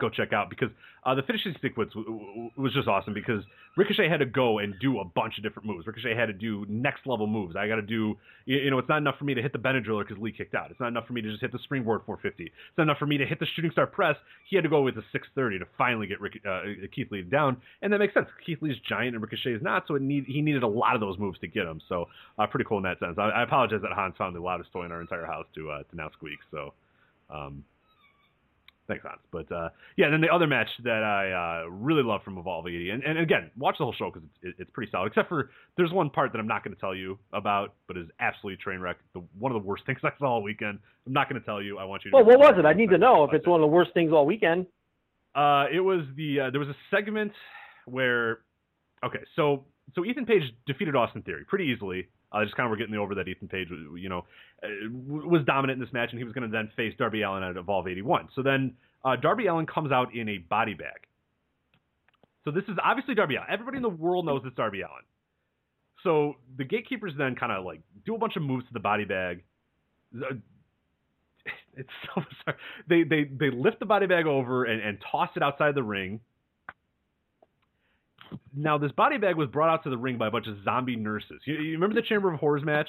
go 0.01 0.09
check 0.09 0.33
out 0.33 0.49
because 0.49 0.69
uh, 1.05 1.15
the 1.15 1.21
finishing 1.23 1.55
sequence 1.61 1.93
w- 1.93 2.05
w- 2.05 2.49
was 2.57 2.73
just 2.73 2.87
awesome 2.87 3.13
because 3.13 3.43
Ricochet 3.77 4.09
had 4.09 4.19
to 4.19 4.25
go 4.25 4.59
and 4.59 4.75
do 4.81 4.99
a 4.99 5.05
bunch 5.05 5.37
of 5.37 5.43
different 5.43 5.67
moves. 5.67 5.87
Ricochet 5.87 6.15
had 6.15 6.25
to 6.25 6.33
do 6.33 6.65
next 6.67 7.07
level 7.07 7.25
moves. 7.25 7.55
I 7.55 7.67
got 7.67 7.77
to 7.77 7.81
do, 7.81 8.17
you, 8.45 8.57
you 8.57 8.69
know, 8.69 8.77
it's 8.77 8.89
not 8.89 8.97
enough 8.97 9.17
for 9.17 9.23
me 9.23 9.33
to 9.33 9.41
hit 9.41 9.53
the 9.53 9.59
Benadryller 9.59 10.05
because 10.05 10.21
Lee 10.21 10.31
kicked 10.31 10.53
out. 10.53 10.69
It's 10.69 10.79
not 10.79 10.89
enough 10.89 11.07
for 11.07 11.13
me 11.13 11.21
to 11.21 11.29
just 11.29 11.41
hit 11.41 11.51
the 11.51 11.59
springboard 11.63 12.01
450. 12.05 12.43
It's 12.43 12.53
not 12.77 12.83
enough 12.83 12.97
for 12.97 13.05
me 13.05 13.17
to 13.17 13.25
hit 13.25 13.39
the 13.39 13.47
shooting 13.55 13.71
star 13.71 13.87
press. 13.87 14.15
He 14.49 14.55
had 14.55 14.63
to 14.63 14.69
go 14.69 14.81
with 14.81 14.95
the 14.95 15.03
630 15.11 15.59
to 15.59 15.65
finally 15.77 16.07
get 16.07 16.19
Rick, 16.19 16.41
uh, 16.47 16.61
Keith 16.93 17.07
Lee 17.11 17.21
down, 17.21 17.57
and 17.81 17.93
that 17.93 17.99
makes 17.99 18.13
sense. 18.13 18.27
Keith 18.45 18.59
Lee's 18.61 18.77
giant 18.87 19.15
and 19.15 19.21
Ricochet 19.21 19.53
is 19.53 19.61
not, 19.61 19.85
so 19.87 19.95
need, 19.95 20.25
he 20.25 20.41
needed 20.41 20.63
a 20.63 20.67
lot 20.67 20.95
of 20.95 21.01
those 21.01 21.17
moves 21.17 21.39
to 21.39 21.47
get 21.47 21.65
him. 21.65 21.81
So 21.87 22.07
uh, 22.37 22.47
pretty 22.47 22.65
cool 22.67 22.77
in 22.77 22.83
that 22.83 22.99
sense. 22.99 23.15
I, 23.17 23.29
I 23.29 23.43
apologize 23.43 23.81
that 23.81 23.91
Hans 23.93 24.15
found 24.17 24.35
the 24.35 24.41
loudest 24.41 24.71
toy 24.73 24.85
in 24.85 24.91
our 24.91 25.01
entire 25.01 25.25
house 25.25 25.45
to 25.55 25.71
uh, 25.71 25.83
to 25.83 25.95
now 25.95 26.09
squeak. 26.17 26.39
So. 26.51 26.73
Um, 27.29 27.63
Thanks, 28.91 29.05
Hans. 29.05 29.21
But 29.31 29.49
uh, 29.55 29.69
yeah, 29.95 30.09
then 30.09 30.19
the 30.19 30.27
other 30.27 30.47
match 30.47 30.67
that 30.83 31.01
I 31.01 31.63
uh, 31.63 31.69
really 31.69 32.03
love 32.03 32.23
from 32.23 32.37
Evolve 32.37 32.67
80, 32.67 32.89
and, 32.89 33.03
and 33.03 33.19
again, 33.19 33.49
watch 33.57 33.75
the 33.79 33.85
whole 33.85 33.93
show 33.93 34.11
because 34.13 34.27
it's, 34.41 34.59
it's 34.59 34.71
pretty 34.73 34.91
solid. 34.91 35.07
Except 35.07 35.29
for 35.29 35.49
there's 35.77 35.93
one 35.93 36.09
part 36.09 36.33
that 36.33 36.39
I'm 36.39 36.47
not 36.47 36.61
going 36.65 36.75
to 36.75 36.81
tell 36.81 36.93
you 36.93 37.17
about, 37.31 37.73
but 37.87 37.95
is 37.95 38.07
absolutely 38.19 38.61
train 38.61 38.81
wreck. 38.81 38.97
The, 39.13 39.23
one 39.39 39.55
of 39.55 39.61
the 39.61 39.65
worst 39.65 39.85
things 39.85 39.99
I 40.03 40.09
saw 40.19 40.33
all 40.33 40.43
weekend. 40.43 40.79
I'm 41.07 41.13
not 41.13 41.29
going 41.29 41.39
to 41.39 41.45
tell 41.45 41.61
you. 41.61 41.77
I 41.77 41.85
want 41.85 42.03
you. 42.03 42.11
to 42.11 42.17
Well, 42.17 42.25
what 42.25 42.37
was 42.37 42.55
it? 42.57 42.65
I 42.65 42.73
need 42.73 42.89
to 42.89 42.97
know 42.97 43.23
if 43.23 43.33
it's 43.33 43.47
one 43.47 43.61
of 43.61 43.63
the 43.63 43.73
worst 43.73 43.93
things 43.93 44.11
all 44.11 44.25
weekend. 44.25 44.65
Uh, 45.33 45.67
it 45.73 45.79
was 45.79 46.01
the 46.17 46.41
uh, 46.41 46.49
there 46.49 46.59
was 46.59 46.67
a 46.67 46.75
segment 46.93 47.31
where, 47.85 48.39
okay, 49.05 49.21
so 49.37 49.63
so 49.95 50.03
Ethan 50.03 50.25
Page 50.25 50.43
defeated 50.67 50.97
Austin 50.97 51.21
Theory 51.21 51.45
pretty 51.47 51.65
easily. 51.73 52.09
Uh, 52.31 52.43
just 52.43 52.55
kind 52.55 52.65
of 52.65 52.71
we're 52.71 52.77
getting 52.77 52.95
over 52.95 53.15
that 53.15 53.27
Ethan 53.27 53.47
Page, 53.47 53.67
you 53.97 54.07
know, 54.07 54.25
uh, 54.63 54.67
was 54.89 55.43
dominant 55.45 55.81
in 55.81 55.85
this 55.85 55.93
match, 55.93 56.09
and 56.11 56.19
he 56.19 56.23
was 56.23 56.33
going 56.33 56.49
to 56.49 56.51
then 56.51 56.69
face 56.77 56.93
Darby 56.97 57.23
Allin 57.23 57.43
at 57.43 57.57
Evolve 57.57 57.87
81. 57.87 58.29
So 58.35 58.41
then 58.41 58.73
uh, 59.03 59.15
Darby 59.17 59.47
Allin 59.47 59.65
comes 59.65 59.91
out 59.91 60.15
in 60.15 60.29
a 60.29 60.37
body 60.37 60.73
bag. 60.73 61.07
So 62.45 62.51
this 62.51 62.63
is 62.69 62.77
obviously 62.83 63.15
Darby 63.15 63.35
Allin. 63.35 63.47
Everybody 63.51 63.77
in 63.77 63.83
the 63.83 63.89
world 63.89 64.25
knows 64.25 64.41
it's 64.45 64.55
Darby 64.55 64.81
Allin. 64.81 65.03
So 66.03 66.35
the 66.57 66.63
gatekeepers 66.63 67.13
then 67.17 67.35
kind 67.35 67.51
of 67.51 67.65
like 67.65 67.81
do 68.05 68.15
a 68.15 68.17
bunch 68.17 68.35
of 68.35 68.43
moves 68.43 68.65
to 68.67 68.73
the 68.73 68.79
body 68.79 69.05
bag. 69.05 69.43
It's 71.73 71.89
so. 72.13 72.21
They 72.89 73.03
they 73.03 73.23
they 73.23 73.49
lift 73.49 73.79
the 73.79 73.85
body 73.85 74.05
bag 74.05 74.25
over 74.27 74.65
and, 74.65 74.81
and 74.81 74.97
toss 75.09 75.29
it 75.37 75.41
outside 75.41 75.73
the 75.73 75.81
ring. 75.81 76.19
Now 78.55 78.77
this 78.77 78.91
body 78.91 79.17
bag 79.17 79.35
was 79.35 79.49
brought 79.49 79.69
out 79.69 79.83
to 79.83 79.89
the 79.89 79.97
ring 79.97 80.17
by 80.17 80.27
a 80.27 80.31
bunch 80.31 80.47
of 80.47 80.63
zombie 80.63 80.95
nurses. 80.95 81.41
You, 81.45 81.55
you 81.55 81.73
remember 81.73 81.95
the 81.95 82.07
Chamber 82.07 82.33
of 82.33 82.39
Horrors 82.39 82.63
match? 82.63 82.87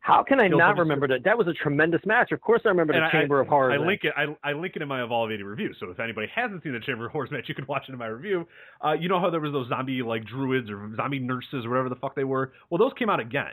How 0.00 0.22
can 0.22 0.40
I 0.40 0.46
Still 0.46 0.58
not 0.58 0.78
remember 0.78 1.06
that? 1.08 1.24
That 1.24 1.36
was 1.36 1.46
a 1.46 1.52
tremendous 1.52 2.00
match. 2.06 2.32
Of 2.32 2.40
course, 2.40 2.62
I 2.64 2.68
remember 2.70 2.94
the 2.94 3.00
I- 3.00 3.10
Chamber 3.12 3.38
of 3.40 3.48
Horrors. 3.48 3.74
I 3.74 3.78
match. 3.78 3.86
link 3.86 4.00
it. 4.04 4.14
I, 4.16 4.48
I 4.48 4.52
link 4.54 4.74
it 4.74 4.82
in 4.82 4.88
my 4.88 5.02
Evolve 5.04 5.30
80 5.30 5.42
review. 5.42 5.74
So 5.78 5.90
if 5.90 6.00
anybody 6.00 6.26
hasn't 6.34 6.62
seen 6.62 6.72
the 6.72 6.80
Chamber 6.80 7.06
of 7.06 7.12
Horrors 7.12 7.30
match, 7.30 7.44
you 7.48 7.54
can 7.54 7.66
watch 7.66 7.84
it 7.88 7.92
in 7.92 7.98
my 7.98 8.06
review. 8.06 8.46
Uh, 8.82 8.92
you 8.92 9.08
know 9.10 9.20
how 9.20 9.28
there 9.28 9.40
was 9.40 9.52
those 9.52 9.68
zombie 9.68 10.02
like 10.02 10.24
druids 10.24 10.70
or 10.70 10.90
zombie 10.96 11.18
nurses 11.18 11.66
or 11.66 11.70
whatever 11.70 11.90
the 11.90 11.96
fuck 11.96 12.16
they 12.16 12.24
were. 12.24 12.52
Well, 12.70 12.78
those 12.78 12.92
came 12.98 13.10
out 13.10 13.20
again, 13.20 13.52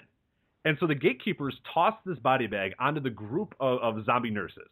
and 0.63 0.77
so 0.79 0.87
the 0.87 0.95
gatekeepers 0.95 1.53
tossed 1.73 1.97
this 2.05 2.17
body 2.19 2.47
bag 2.47 2.73
onto 2.79 3.01
the 3.01 3.09
group 3.09 3.53
of, 3.59 3.79
of 3.79 4.05
zombie 4.05 4.31
nurses. 4.31 4.69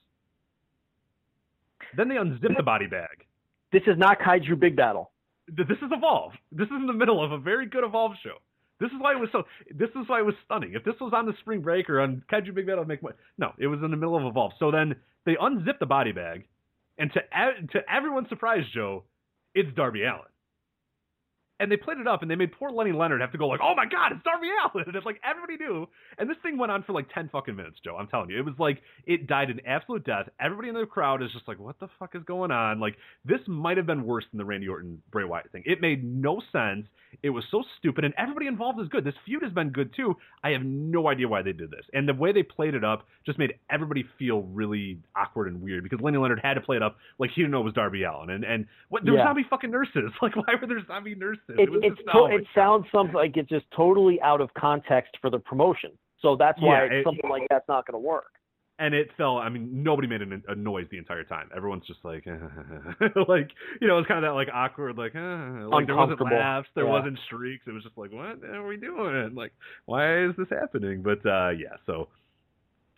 Then 1.98 2.08
they 2.08 2.17
unzipped 2.17 2.56
the 2.58 2.64
body 2.64 2.88
bag. 2.88 3.25
This 3.76 3.84
is 3.88 3.98
not 3.98 4.20
Kaiju 4.20 4.58
Big 4.58 4.78
Battle. 4.78 5.12
This 5.50 5.68
is 5.68 5.92
Evolve. 5.92 6.32
This 6.50 6.68
is 6.68 6.72
in 6.72 6.88
the 6.88 6.94
middle 6.94 7.22
of 7.22 7.34
a 7.34 7.38
very 7.38 7.66
good 7.66 7.84
Evolve 7.84 8.14
show. 8.24 8.36
This 8.80 8.88
is 8.88 8.95
why 9.02 9.12
it 9.12 9.20
was 9.20 9.28
so. 9.34 9.44
This 9.70 9.90
is 9.90 10.08
why 10.08 10.20
it 10.20 10.26
was 10.26 10.34
stunning. 10.45 10.72
If 10.76 10.86
this 10.86 10.95
was 11.02 11.12
on 11.14 11.26
the 11.26 11.34
Spring 11.42 11.60
Break 11.60 11.90
or 11.90 12.00
on 12.00 12.24
Kaiju 12.32 12.56
Big 12.56 12.68
Battle, 12.68 12.84
I'd 12.84 12.88
make 12.88 13.04
more. 13.04 13.18
No, 13.38 13.52
it 13.60 13.68
was 13.68 13.82
in 13.84 13.92
the 13.92 13.98
middle 13.98 14.16
of 14.16 14.24
Evolve. 14.24 14.54
So 14.60 14.72
then 14.72 14.95
they 15.26 15.36
unzip 15.36 15.80
the 15.82 15.86
body 15.86 16.14
bag, 16.14 16.48
and 16.98 17.12
to 17.12 17.20
to 17.74 17.80
everyone's 17.94 18.30
surprise, 18.30 18.64
Joe, 18.74 19.04
it's 19.54 19.76
Darby 19.76 20.04
Allin. 20.04 20.22
And 21.59 21.72
they 21.72 21.77
played 21.77 22.00
it 22.00 22.08
up, 22.08 22.22
and 22.22 22.30
they 22.30 22.35
made 22.35 22.51
poor 22.51 22.69
Lenny 22.69 22.92
Leonard 22.92 23.22
have 23.22 23.32
to 23.32 23.38
go 23.38 23.48
like, 23.48 23.61
"Oh 23.64 23.74
my 23.75 23.85
God, 23.85 24.11
it's 24.11 24.24
Darby 24.24 24.50
Allin!" 24.50 24.85
And 24.88 24.95
it's 24.95 25.06
like 25.06 25.22
everybody 25.24 25.58
knew. 25.58 25.88
And 26.17 26.30
this 26.30 26.38
thing 26.43 26.58
went 26.58 26.72
on 26.72 26.84
for 26.84 26.93
like 26.93 27.08
ten 27.14 27.30
fucking 27.32 27.56
minutes, 27.56 27.77
Joe. 27.84 27.95
I'm 27.95 28.08
telling 28.08 28.30
you, 28.30 28.38
it 28.38 28.45
was 28.45 28.56
like 28.59 28.82
it 29.06 29.27
died 29.27 29.50
an 29.50 29.61
absolute 29.66 30.06
death. 30.06 30.27
Everybody 30.40 30.69
in 30.69 30.75
the 30.75 30.85
crowd 30.85 31.24
is 31.24 31.32
just 31.32 31.48
like, 31.48 31.59
"What 31.59 31.80
the 31.80 31.88
fuck 31.98 32.16
is 32.16 32.24
going 32.24 32.51
on?" 32.51 32.80
Like 32.80 32.95
this 33.24 33.40
might 33.48 33.77
have 33.77 33.85
been 33.85 34.06
worse 34.06 34.25
than 34.32 34.38
the 34.38 34.45
Randy 34.45 34.67
Orton 34.67 35.01
Bray 35.11 35.24
Wyatt 35.24 35.51
thing. 35.51 35.64
It 35.66 35.80
made 35.82 36.03
no 36.03 36.42
sense. 36.51 36.88
It 37.24 37.30
was 37.30 37.45
so 37.50 37.64
stupid, 37.80 38.03
and 38.03 38.14
everybody 38.17 38.48
involved 38.48 38.80
is 38.82 38.90
good. 38.90 39.06
This 39.06 39.16
feud 39.24 39.42
has 39.43 39.53
been 39.53 39.69
good 39.69 39.93
too. 39.95 40.16
I 40.43 40.50
have 40.50 40.64
no 40.64 41.08
idea 41.08 41.30
why 41.30 41.42
they 41.42 41.53
did 41.53 41.72
this, 41.72 41.85
and 41.93 42.09
the 42.09 42.14
way 42.14 42.34
they 42.34 42.43
played 42.43 42.74
it 42.74 42.84
up 42.84 43.06
just 43.25 43.40
made 43.40 43.53
everybody 43.69 44.03
feel 44.19 44.42
really 44.43 45.00
awkward 45.16 45.48
and 45.48 45.61
weird 45.61 45.84
because 45.84 46.01
Lenny 46.01 46.17
Leonard 46.17 46.42
had 46.43 46.56
to 46.56 46.61
play 46.61 46.75
it 46.75 46.84
up 46.84 46.98
like 47.17 47.30
he 47.34 47.42
didn't 47.42 47.51
know 47.51 47.61
it 47.61 47.66
was 47.66 47.74
Darby 47.74 48.03
Allin, 48.03 48.30
and 48.32 48.43
and 48.43 48.66
what 48.90 49.06
there 49.06 49.14
were 49.14 49.19
zombie 49.30 49.45
fucking 49.50 49.72
nurses. 49.72 50.11
Like 50.22 50.35
why 50.35 50.56
were 50.59 50.66
there 50.67 50.84
zombie 50.88 51.14
nurses? 51.14 51.42
It, 51.50 51.70
it's 51.84 51.98
just 51.98 52.10
to, 52.12 52.26
it 52.26 52.46
sounds 52.56 52.86
something 52.92 53.16
like 53.16 53.38
it's 53.38 53.50
just 53.50 53.66
totally 53.76 54.20
out 54.22 54.42
of 54.42 54.54
context 54.56 55.16
for 55.22 55.30
the 55.30 55.40
promotion. 55.40 55.92
So 56.22 56.36
that's 56.36 56.60
why 56.62 56.86
Yeah, 56.86 56.94
it- 57.00 57.04
something 57.06 57.30
like 57.30 57.44
that's 57.50 57.68
not 57.68 57.86
going 57.86 58.02
to 58.02 58.06
work. 58.08 58.32
and 58.80 58.94
it 58.94 59.10
fell. 59.16 59.38
I 59.38 59.48
mean, 59.50 59.70
nobody 59.84 60.08
made 60.08 60.22
a, 60.22 60.52
a 60.52 60.56
noise 60.56 60.88
the 60.92 60.98
entire 60.98 61.24
time. 61.24 61.50
Everyone's 61.56 61.86
just 61.86 62.00
like, 62.04 62.26
like 63.28 63.50
you 63.80 63.88
know, 63.88 63.98
it's 64.00 64.08
kind 64.08 64.24
of 64.24 64.30
that 64.30 64.34
like 64.36 64.50
awkward, 64.54 64.98
like, 64.98 65.16
uh, 65.16 65.68
like 65.70 65.86
there 65.88 65.96
wasn't 65.96 66.22
laughs, 66.22 66.68
there 66.76 66.86
Yeah. 66.86 66.92
wasn't 66.92 67.20
shrieks. 67.30 67.64
It 67.68 67.72
was 67.72 67.84
just 67.84 67.98
like, 67.98 68.12
what 68.12 68.44
are 68.44 68.66
we 68.68 68.78
doing? 68.78 69.34
Like, 69.36 69.54
why 69.86 70.26
is 70.26 70.32
this 70.38 70.48
happening? 70.50 71.02
But 71.04 71.26
uh, 71.26 71.50
yeah, 71.50 71.78
so 71.86 72.08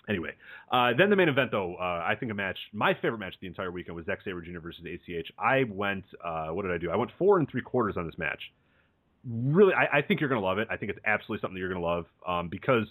anyway, 0.07 0.31
uh, 0.71 0.91
then 0.97 1.09
the 1.09 1.15
main 1.15 1.29
event 1.29 1.51
though, 1.51 1.75
uh, 1.75 2.03
I 2.05 2.15
think 2.19 2.31
a 2.31 2.35
match, 2.35 2.57
my 2.73 2.93
favorite 2.93 3.19
match 3.19 3.35
the 3.41 3.47
entire 3.47 3.71
weekend 3.71 3.95
was 3.95 4.05
Zack 4.05 4.19
Sabre 4.23 4.41
Jr. 4.41 4.59
versus 4.59 4.83
ACH. 4.85 5.31
I 5.37 5.63
went, 5.69 6.05
uh, 6.23 6.47
what 6.47 6.63
did 6.63 6.71
I 6.71 6.77
do? 6.77 6.91
I 6.91 6.95
went 6.95 7.11
four 7.17 7.39
and 7.39 7.49
three 7.49 7.61
quarters 7.61 7.95
on 7.97 8.05
this 8.05 8.17
match. 8.17 8.41
Really, 9.27 9.73
I, 9.73 9.97
I 9.97 10.01
think 10.01 10.19
you're 10.19 10.29
gonna 10.29 10.41
love 10.41 10.57
it. 10.57 10.67
I 10.71 10.77
think 10.77 10.91
it's 10.91 10.99
absolutely 11.05 11.41
something 11.41 11.55
that 11.55 11.59
you're 11.59 11.73
gonna 11.73 11.85
love 11.85 12.05
um, 12.27 12.47
because 12.49 12.87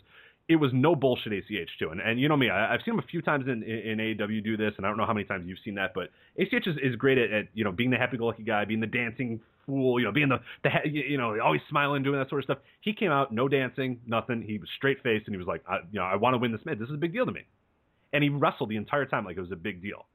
it 0.49 0.57
was 0.57 0.71
no 0.73 0.95
bullshit 0.95 1.33
ACH 1.33 1.71
too. 1.79 1.91
And, 1.91 2.01
and 2.01 2.21
you 2.21 2.29
know 2.29 2.37
me, 2.37 2.51
I, 2.51 2.75
I've 2.75 2.81
seen 2.85 2.95
him 2.95 3.01
a 3.01 3.07
few 3.11 3.21
times 3.21 3.47
in, 3.47 3.63
in, 3.63 3.99
in 4.01 4.17
AEW 4.17 4.45
do 4.45 4.57
this, 4.57 4.73
and 4.77 4.87
I 4.87 4.89
don't 4.89 4.99
know 4.99 5.07
how 5.07 5.15
many 5.15 5.27
times 5.27 5.47
you've 5.47 5.59
seen 5.65 5.75
that, 5.75 5.93
but 5.95 6.11
ACH 6.39 6.67
is, 6.67 6.77
is 6.83 6.95
great 6.97 7.19
at, 7.19 7.33
at 7.33 7.45
you 7.55 7.65
know 7.65 7.73
being 7.73 7.91
the 7.91 7.97
happy-go-lucky 7.97 8.45
guy, 8.45 8.65
being 8.65 8.81
the 8.81 8.87
dancing 8.87 9.41
fool, 9.67 9.99
you 9.99 10.07
know, 10.07 10.13
being 10.13 10.29
the 10.29 10.41
the 10.63 10.71
you 10.89 11.19
know 11.19 11.39
always 11.41 11.61
smiling, 11.69 12.03
doing 12.03 12.19
that 12.19 12.29
sort 12.29 12.41
of 12.41 12.45
stuff. 12.45 12.59
He 12.81 12.93
came 12.93 13.11
out 13.11 13.33
no 13.33 13.49
dancing, 13.49 14.01
nothing. 14.07 14.43
He 14.43 14.59
was 14.59 14.69
straight 14.77 15.03
faced, 15.03 15.27
and 15.27 15.35
he 15.35 15.39
was 15.39 15.47
like, 15.47 15.63
I, 15.69 15.79
you 15.91 16.01
know, 16.01 16.05
I 16.05 16.17
want 16.17 16.35
to 16.35 16.39
win 16.39 16.53
this 16.53 16.65
match. 16.65 16.79
This 16.79 16.89
is 16.89 16.95
a 16.95 16.99
big 16.99 17.13
deal 17.13 17.27
to 17.27 17.33
me. 17.33 17.43
And 18.13 18.23
he 18.23 18.31
wrestled 18.31 18.71
the 18.71 18.77
entire 18.77 19.05
time 19.05 19.25
like 19.25 19.37
it 19.37 19.41
was 19.41 19.53
a 19.53 19.57
big 19.57 19.83
deal. 19.83 20.07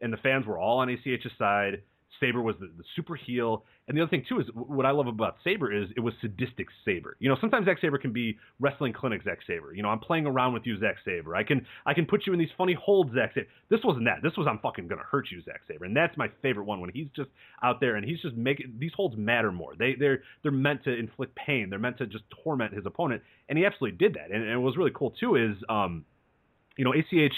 And 0.00 0.12
the 0.12 0.16
fans 0.18 0.46
were 0.46 0.58
all 0.58 0.78
on 0.78 0.88
ACH's 0.88 1.32
side. 1.38 1.82
Sabre 2.20 2.42
was 2.42 2.56
the, 2.60 2.66
the 2.76 2.84
super 2.96 3.14
heel. 3.14 3.64
And 3.86 3.96
the 3.96 4.02
other 4.02 4.10
thing 4.10 4.24
too 4.28 4.40
is 4.40 4.46
what 4.54 4.86
I 4.86 4.90
love 4.90 5.06
about 5.06 5.36
Sabre 5.44 5.72
is 5.72 5.88
it 5.96 6.00
was 6.00 6.14
sadistic 6.20 6.66
Sabre. 6.84 7.16
You 7.20 7.28
know, 7.28 7.36
sometimes 7.40 7.66
Zack 7.66 7.78
Sabre 7.80 7.98
can 7.98 8.12
be 8.12 8.36
wrestling 8.60 8.92
clinic 8.92 9.22
Zack 9.24 9.38
Sabre. 9.46 9.74
You 9.74 9.82
know, 9.82 9.88
I'm 9.88 9.98
playing 10.00 10.26
around 10.26 10.52
with 10.52 10.66
you, 10.66 10.78
Zack 10.78 10.96
Sabre. 11.04 11.36
I 11.36 11.42
can 11.42 11.66
I 11.86 11.94
can 11.94 12.06
put 12.06 12.26
you 12.26 12.32
in 12.32 12.38
these 12.38 12.50
funny 12.56 12.74
holds, 12.74 13.14
Zack 13.14 13.32
Sabre. 13.34 13.46
This 13.70 13.80
wasn't 13.84 14.06
that. 14.06 14.22
This 14.22 14.36
was 14.36 14.46
I'm 14.48 14.58
fucking 14.58 14.88
gonna 14.88 15.02
hurt 15.10 15.30
you, 15.30 15.42
Zack 15.42 15.60
Sabre. 15.68 15.84
And 15.84 15.96
that's 15.96 16.16
my 16.16 16.28
favorite 16.42 16.64
one 16.64 16.80
when 16.80 16.90
he's 16.90 17.08
just 17.14 17.30
out 17.62 17.80
there 17.80 17.96
and 17.96 18.04
he's 18.04 18.20
just 18.20 18.36
making 18.36 18.74
these 18.78 18.92
holds 18.94 19.16
matter 19.16 19.52
more. 19.52 19.74
They 19.78 19.94
they're 19.98 20.22
they're 20.42 20.52
meant 20.52 20.84
to 20.84 20.96
inflict 20.96 21.34
pain. 21.36 21.70
They're 21.70 21.78
meant 21.78 21.98
to 21.98 22.06
just 22.06 22.24
torment 22.42 22.74
his 22.74 22.86
opponent. 22.86 23.22
And 23.48 23.58
he 23.58 23.64
absolutely 23.64 23.96
did 23.98 24.14
that. 24.14 24.30
And, 24.34 24.44
and 24.44 24.62
what 24.62 24.66
was 24.66 24.76
really 24.76 24.92
cool 24.94 25.12
too 25.18 25.36
is 25.36 25.56
um, 25.68 26.04
you 26.76 26.84
know, 26.84 26.92
ACH 26.92 27.34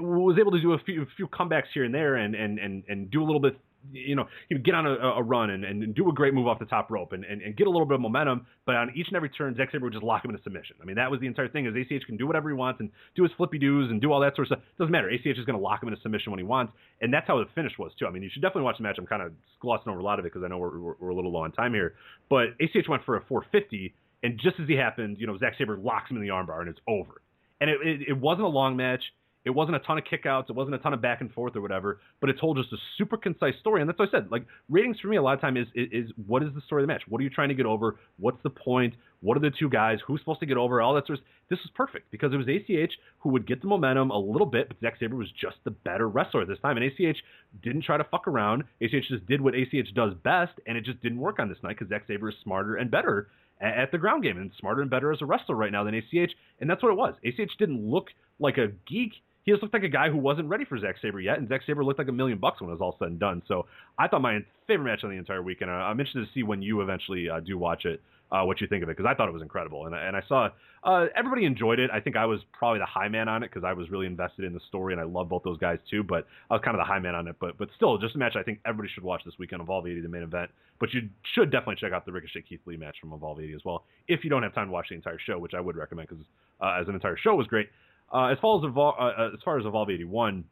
was 0.00 0.36
able 0.38 0.50
to 0.52 0.60
do 0.60 0.72
a 0.72 0.78
few 0.78 1.02
a 1.02 1.06
few 1.16 1.28
comebacks 1.28 1.68
here 1.72 1.84
and 1.84 1.94
there 1.94 2.16
and 2.16 2.34
and 2.34 2.58
and, 2.58 2.82
and 2.88 3.10
do 3.10 3.22
a 3.22 3.24
little 3.24 3.40
bit 3.40 3.56
you 3.90 4.14
know, 4.14 4.26
he 4.48 4.54
would 4.54 4.64
get 4.64 4.74
on 4.74 4.86
a, 4.86 4.92
a 4.92 5.22
run 5.22 5.50
and, 5.50 5.64
and 5.64 5.94
do 5.94 6.08
a 6.08 6.12
great 6.12 6.34
move 6.34 6.46
off 6.46 6.58
the 6.58 6.66
top 6.66 6.90
rope 6.90 7.12
and, 7.12 7.24
and, 7.24 7.42
and 7.42 7.56
get 7.56 7.66
a 7.66 7.70
little 7.70 7.86
bit 7.86 7.94
of 7.94 8.00
momentum, 8.00 8.46
but 8.64 8.74
on 8.74 8.92
each 8.94 9.08
and 9.08 9.16
every 9.16 9.28
turn, 9.28 9.54
Zack 9.56 9.70
Sabre 9.72 9.84
would 9.84 9.92
just 9.92 10.04
lock 10.04 10.24
him 10.24 10.30
into 10.30 10.42
submission. 10.42 10.76
I 10.80 10.84
mean, 10.84 10.96
that 10.96 11.10
was 11.10 11.20
the 11.20 11.26
entire 11.26 11.48
thing 11.48 11.66
is 11.66 11.74
ACH 11.74 12.06
can 12.06 12.16
do 12.16 12.26
whatever 12.26 12.48
he 12.48 12.54
wants 12.54 12.80
and 12.80 12.90
do 13.16 13.22
his 13.22 13.32
flippy 13.36 13.58
doos 13.58 13.90
and 13.90 14.00
do 14.00 14.12
all 14.12 14.20
that 14.20 14.36
sort 14.36 14.50
of 14.50 14.58
stuff. 14.58 14.64
Doesn't 14.78 14.92
matter. 14.92 15.08
ACH 15.08 15.26
is 15.26 15.44
going 15.44 15.58
to 15.58 15.62
lock 15.62 15.82
him 15.82 15.88
into 15.88 16.00
submission 16.00 16.30
when 16.30 16.38
he 16.38 16.44
wants, 16.44 16.72
and 17.00 17.12
that's 17.12 17.26
how 17.26 17.38
the 17.38 17.46
finish 17.54 17.72
was 17.78 17.92
too. 17.98 18.06
I 18.06 18.10
mean, 18.10 18.22
you 18.22 18.30
should 18.32 18.42
definitely 18.42 18.62
watch 18.62 18.76
the 18.76 18.84
match. 18.84 18.96
I'm 18.98 19.06
kind 19.06 19.22
of 19.22 19.32
glossing 19.60 19.90
over 19.90 20.00
a 20.00 20.04
lot 20.04 20.18
of 20.18 20.24
it 20.24 20.32
because 20.32 20.44
I 20.44 20.48
know 20.48 20.58
we're, 20.58 20.78
we're, 20.78 20.94
we're 21.00 21.10
a 21.10 21.14
little 21.14 21.32
low 21.32 21.40
on 21.40 21.52
time 21.52 21.74
here, 21.74 21.94
but 22.30 22.48
ACH 22.60 22.88
went 22.88 23.04
for 23.04 23.16
a 23.16 23.24
450, 23.26 23.94
and 24.22 24.38
just 24.38 24.60
as 24.60 24.68
he 24.68 24.74
happened, 24.74 25.16
you 25.18 25.26
know, 25.26 25.36
Zack 25.38 25.54
Sabre 25.58 25.76
locks 25.76 26.10
him 26.10 26.16
in 26.16 26.22
the 26.22 26.28
armbar 26.28 26.60
and 26.60 26.68
it's 26.68 26.80
over. 26.86 27.22
And 27.60 27.70
it, 27.70 27.78
it, 27.84 28.08
it 28.08 28.16
wasn't 28.16 28.44
a 28.44 28.50
long 28.50 28.76
match. 28.76 29.02
It 29.44 29.50
wasn't 29.50 29.76
a 29.76 29.80
ton 29.80 29.98
of 29.98 30.04
kickouts. 30.04 30.50
It 30.50 30.54
wasn't 30.54 30.76
a 30.76 30.78
ton 30.78 30.94
of 30.94 31.02
back 31.02 31.20
and 31.20 31.32
forth 31.32 31.56
or 31.56 31.60
whatever, 31.60 32.00
but 32.20 32.30
it 32.30 32.38
told 32.40 32.56
just 32.56 32.72
a 32.72 32.76
super 32.96 33.16
concise 33.16 33.54
story. 33.60 33.80
And 33.80 33.88
that's 33.88 33.98
what 33.98 34.08
I 34.08 34.12
said. 34.12 34.30
Like 34.30 34.46
ratings 34.68 35.00
for 35.00 35.08
me, 35.08 35.16
a 35.16 35.22
lot 35.22 35.34
of 35.34 35.40
time 35.40 35.56
is, 35.56 35.66
is 35.74 35.88
is 35.90 36.10
what 36.26 36.42
is 36.42 36.50
the 36.54 36.60
story 36.62 36.82
of 36.82 36.88
the 36.88 36.92
match? 36.92 37.02
What 37.08 37.20
are 37.20 37.24
you 37.24 37.30
trying 37.30 37.48
to 37.48 37.54
get 37.54 37.66
over? 37.66 37.96
What's 38.18 38.42
the 38.42 38.50
point? 38.50 38.94
What 39.20 39.36
are 39.36 39.40
the 39.40 39.50
two 39.50 39.68
guys? 39.68 39.98
Who's 40.06 40.20
supposed 40.20 40.40
to 40.40 40.46
get 40.46 40.56
over? 40.56 40.80
All 40.80 40.94
that 40.94 41.06
sort 41.06 41.18
of. 41.18 41.24
This 41.50 41.58
was 41.58 41.70
perfect 41.74 42.10
because 42.10 42.32
it 42.32 42.36
was 42.36 42.46
ACH 42.48 42.92
who 43.18 43.30
would 43.30 43.46
get 43.46 43.60
the 43.60 43.68
momentum 43.68 44.10
a 44.10 44.18
little 44.18 44.46
bit, 44.46 44.68
but 44.68 44.80
Zack 44.80 44.94
Sabre 44.98 45.16
was 45.16 45.30
just 45.32 45.56
the 45.64 45.70
better 45.70 46.08
wrestler 46.08 46.46
this 46.46 46.58
time. 46.60 46.76
And 46.76 46.86
ACH 46.86 47.18
didn't 47.62 47.82
try 47.82 47.96
to 47.96 48.04
fuck 48.04 48.26
around. 48.28 48.64
ACH 48.80 49.08
just 49.08 49.26
did 49.26 49.40
what 49.40 49.54
ACH 49.54 49.92
does 49.94 50.14
best, 50.22 50.52
and 50.66 50.78
it 50.78 50.84
just 50.84 51.02
didn't 51.02 51.18
work 51.18 51.38
on 51.38 51.48
this 51.48 51.58
night 51.62 51.76
because 51.78 51.88
Zack 51.88 52.04
Sabre 52.06 52.30
is 52.30 52.36
smarter 52.42 52.76
and 52.76 52.90
better 52.90 53.28
at 53.60 53.92
the 53.92 53.98
ground 53.98 54.22
game 54.22 54.38
and 54.38 54.50
smarter 54.58 54.82
and 54.82 54.90
better 54.90 55.12
as 55.12 55.22
a 55.22 55.26
wrestler 55.26 55.54
right 55.54 55.72
now 55.72 55.84
than 55.84 55.94
ACH. 55.94 56.32
And 56.60 56.68
that's 56.68 56.82
what 56.82 56.90
it 56.90 56.96
was. 56.96 57.14
ACH 57.24 57.56
didn't 57.58 57.88
look 57.88 58.08
like 58.38 58.58
a 58.58 58.68
geek 58.88 59.12
he 59.44 59.52
just 59.52 59.62
looked 59.62 59.74
like 59.74 59.82
a 59.82 59.88
guy 59.88 60.08
who 60.08 60.16
wasn't 60.16 60.48
ready 60.48 60.64
for 60.64 60.78
Zack 60.78 60.96
Sabre 61.02 61.20
yet, 61.20 61.38
and 61.38 61.48
Zack 61.48 61.62
Sabre 61.66 61.84
looked 61.84 61.98
like 61.98 62.08
a 62.08 62.12
million 62.12 62.38
bucks 62.38 62.60
when 62.60 62.70
it 62.70 62.72
was 62.72 62.80
all 62.80 62.96
said 62.98 63.08
and 63.08 63.18
done. 63.18 63.42
So 63.48 63.66
I 63.98 64.08
thought 64.08 64.22
my 64.22 64.40
favorite 64.66 64.84
match 64.84 65.04
on 65.04 65.10
the 65.10 65.16
entire 65.16 65.42
weekend. 65.42 65.70
I'm 65.70 65.98
interested 65.98 66.26
to 66.26 66.32
see 66.32 66.42
when 66.42 66.62
you 66.62 66.80
eventually 66.80 67.28
uh, 67.28 67.40
do 67.40 67.58
watch 67.58 67.84
it, 67.84 68.00
uh, 68.30 68.44
what 68.44 68.60
you 68.60 68.66
think 68.66 68.82
of 68.82 68.88
it, 68.88 68.96
because 68.96 69.08
I 69.08 69.14
thought 69.14 69.28
it 69.28 69.32
was 69.32 69.42
incredible, 69.42 69.86
and, 69.86 69.94
and 69.94 70.16
I 70.16 70.22
saw 70.28 70.48
uh, 70.84 71.06
everybody 71.16 71.44
enjoyed 71.44 71.78
it. 71.78 71.90
I 71.92 72.00
think 72.00 72.16
I 72.16 72.24
was 72.24 72.40
probably 72.52 72.78
the 72.78 72.86
high 72.86 73.08
man 73.08 73.28
on 73.28 73.42
it 73.42 73.50
because 73.50 73.64
I 73.64 73.72
was 73.72 73.90
really 73.90 74.06
invested 74.06 74.44
in 74.44 74.54
the 74.54 74.60
story, 74.68 74.94
and 74.94 75.00
I 75.00 75.04
love 75.04 75.28
both 75.28 75.42
those 75.42 75.58
guys 75.58 75.78
too. 75.90 76.02
But 76.02 76.26
I 76.50 76.54
was 76.54 76.62
kind 76.64 76.76
of 76.76 76.80
the 76.80 76.90
high 76.90 76.98
man 76.98 77.14
on 77.14 77.26
it, 77.28 77.36
but 77.40 77.58
but 77.58 77.68
still, 77.76 77.98
just 77.98 78.14
a 78.14 78.18
match 78.18 78.36
I 78.36 78.42
think 78.42 78.60
everybody 78.64 78.92
should 78.94 79.04
watch 79.04 79.22
this 79.24 79.34
weekend. 79.38 79.60
Evolve 79.60 79.86
80, 79.86 80.00
the 80.00 80.08
main 80.08 80.22
event, 80.22 80.50
but 80.80 80.92
you 80.94 81.08
should 81.34 81.50
definitely 81.50 81.76
check 81.76 81.92
out 81.92 82.06
the 82.06 82.12
Ricochet 82.12 82.42
Keith 82.48 82.60
Lee 82.66 82.76
match 82.76 82.96
from 83.00 83.12
Evolve 83.12 83.40
80 83.40 83.54
as 83.54 83.64
well, 83.64 83.84
if 84.08 84.24
you 84.24 84.30
don't 84.30 84.42
have 84.42 84.54
time 84.54 84.68
to 84.68 84.72
watch 84.72 84.86
the 84.88 84.94
entire 84.94 85.18
show, 85.18 85.38
which 85.38 85.54
I 85.54 85.60
would 85.60 85.76
recommend 85.76 86.08
because 86.08 86.24
uh, 86.60 86.78
as 86.80 86.88
an 86.88 86.94
entire 86.94 87.16
show 87.16 87.34
was 87.34 87.46
great. 87.46 87.68
Uh, 88.12 88.26
as 88.26 88.38
far 88.40 88.58
as 88.58 88.64
Evolve, 88.64 88.94
uh, 89.00 89.34
as 89.34 89.40
far 89.44 89.58
as 89.58 89.64
Evolve 89.64 89.90
81, 89.90 90.44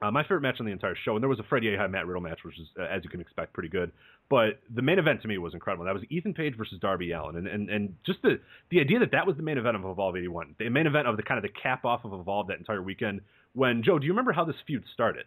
uh, 0.00 0.10
my 0.10 0.22
favorite 0.22 0.42
match 0.42 0.56
on 0.60 0.66
the 0.66 0.72
entire 0.72 0.94
show, 1.04 1.14
and 1.14 1.22
there 1.22 1.28
was 1.28 1.40
a 1.40 1.44
Freddie 1.48 1.66
Yehi 1.66 1.90
Matt 1.90 2.06
Riddle 2.06 2.22
match, 2.22 2.38
which 2.44 2.58
is 2.58 2.66
uh, 2.78 2.84
as 2.84 3.02
you 3.02 3.10
can 3.10 3.20
expect 3.20 3.52
pretty 3.52 3.68
good. 3.68 3.90
But 4.30 4.60
the 4.74 4.82
main 4.82 4.98
event 4.98 5.22
to 5.22 5.28
me 5.28 5.38
was 5.38 5.54
incredible. 5.54 5.84
That 5.84 5.94
was 5.94 6.04
Ethan 6.08 6.34
Page 6.34 6.54
versus 6.56 6.78
Darby 6.80 7.12
Allin, 7.12 7.36
and 7.36 7.46
and, 7.46 7.68
and 7.68 7.94
just 8.06 8.22
the 8.22 8.40
the 8.70 8.80
idea 8.80 9.00
that 9.00 9.10
that 9.10 9.26
was 9.26 9.36
the 9.36 9.42
main 9.42 9.58
event 9.58 9.76
of 9.76 9.84
Evolve 9.84 10.16
81, 10.16 10.54
the 10.58 10.68
main 10.68 10.86
event 10.86 11.08
of 11.08 11.16
the 11.16 11.22
kind 11.22 11.36
of 11.36 11.42
the 11.42 11.60
cap 11.60 11.84
off 11.84 12.04
of 12.04 12.12
Evolve 12.12 12.46
that 12.46 12.58
entire 12.58 12.82
weekend. 12.82 13.20
When 13.54 13.82
Joe, 13.82 13.98
do 13.98 14.06
you 14.06 14.12
remember 14.12 14.32
how 14.32 14.44
this 14.44 14.56
feud 14.66 14.84
started? 14.94 15.24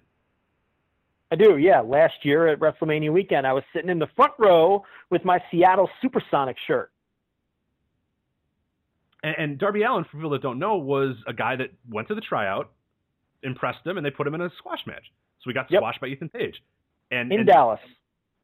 I 1.31 1.35
do, 1.35 1.57
yeah. 1.57 1.79
Last 1.79 2.13
year 2.23 2.47
at 2.47 2.59
WrestleMania 2.59 3.11
weekend, 3.11 3.47
I 3.47 3.53
was 3.53 3.63
sitting 3.73 3.89
in 3.89 3.99
the 3.99 4.07
front 4.15 4.33
row 4.37 4.83
with 5.09 5.23
my 5.23 5.39
Seattle 5.49 5.89
Supersonic 6.01 6.57
shirt. 6.67 6.91
And, 9.23 9.35
and 9.37 9.57
Darby 9.59 9.83
Allin, 9.83 10.03
for 10.05 10.17
people 10.17 10.29
that 10.31 10.41
don't 10.41 10.59
know, 10.59 10.77
was 10.77 11.15
a 11.27 11.33
guy 11.33 11.55
that 11.55 11.69
went 11.89 12.07
to 12.09 12.15
the 12.15 12.21
tryout, 12.21 12.71
impressed 13.43 13.83
them, 13.83 13.97
and 13.97 14.05
they 14.05 14.11
put 14.11 14.27
him 14.27 14.35
in 14.35 14.41
a 14.41 14.49
squash 14.57 14.81
match. 14.85 15.03
So 15.39 15.43
we 15.47 15.53
got 15.53 15.69
Yep. 15.71 15.79
squashed 15.79 16.01
by 16.01 16.07
Ethan 16.07 16.29
Page. 16.29 16.61
And, 17.11 17.31
In 17.31 17.39
and 17.39 17.47
Dallas. 17.47 17.79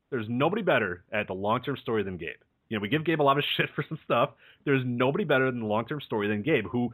there's 0.09 0.27
nobody 0.29 0.61
better 0.61 1.03
at 1.11 1.27
the 1.27 1.33
long 1.33 1.61
term 1.61 1.77
story 1.77 2.03
than 2.03 2.17
Gabe. 2.17 2.35
You 2.69 2.77
know, 2.77 2.81
we 2.81 2.89
give 2.89 3.05
Gabe 3.05 3.21
a 3.21 3.23
lot 3.23 3.37
of 3.37 3.43
shit 3.57 3.69
for 3.75 3.83
some 3.87 3.99
stuff. 4.03 4.31
There's 4.65 4.83
nobody 4.85 5.23
better 5.23 5.49
than 5.49 5.61
the 5.61 5.65
long 5.67 5.85
term 5.85 6.01
story 6.01 6.27
than 6.27 6.41
Gabe, 6.41 6.65
who 6.71 6.91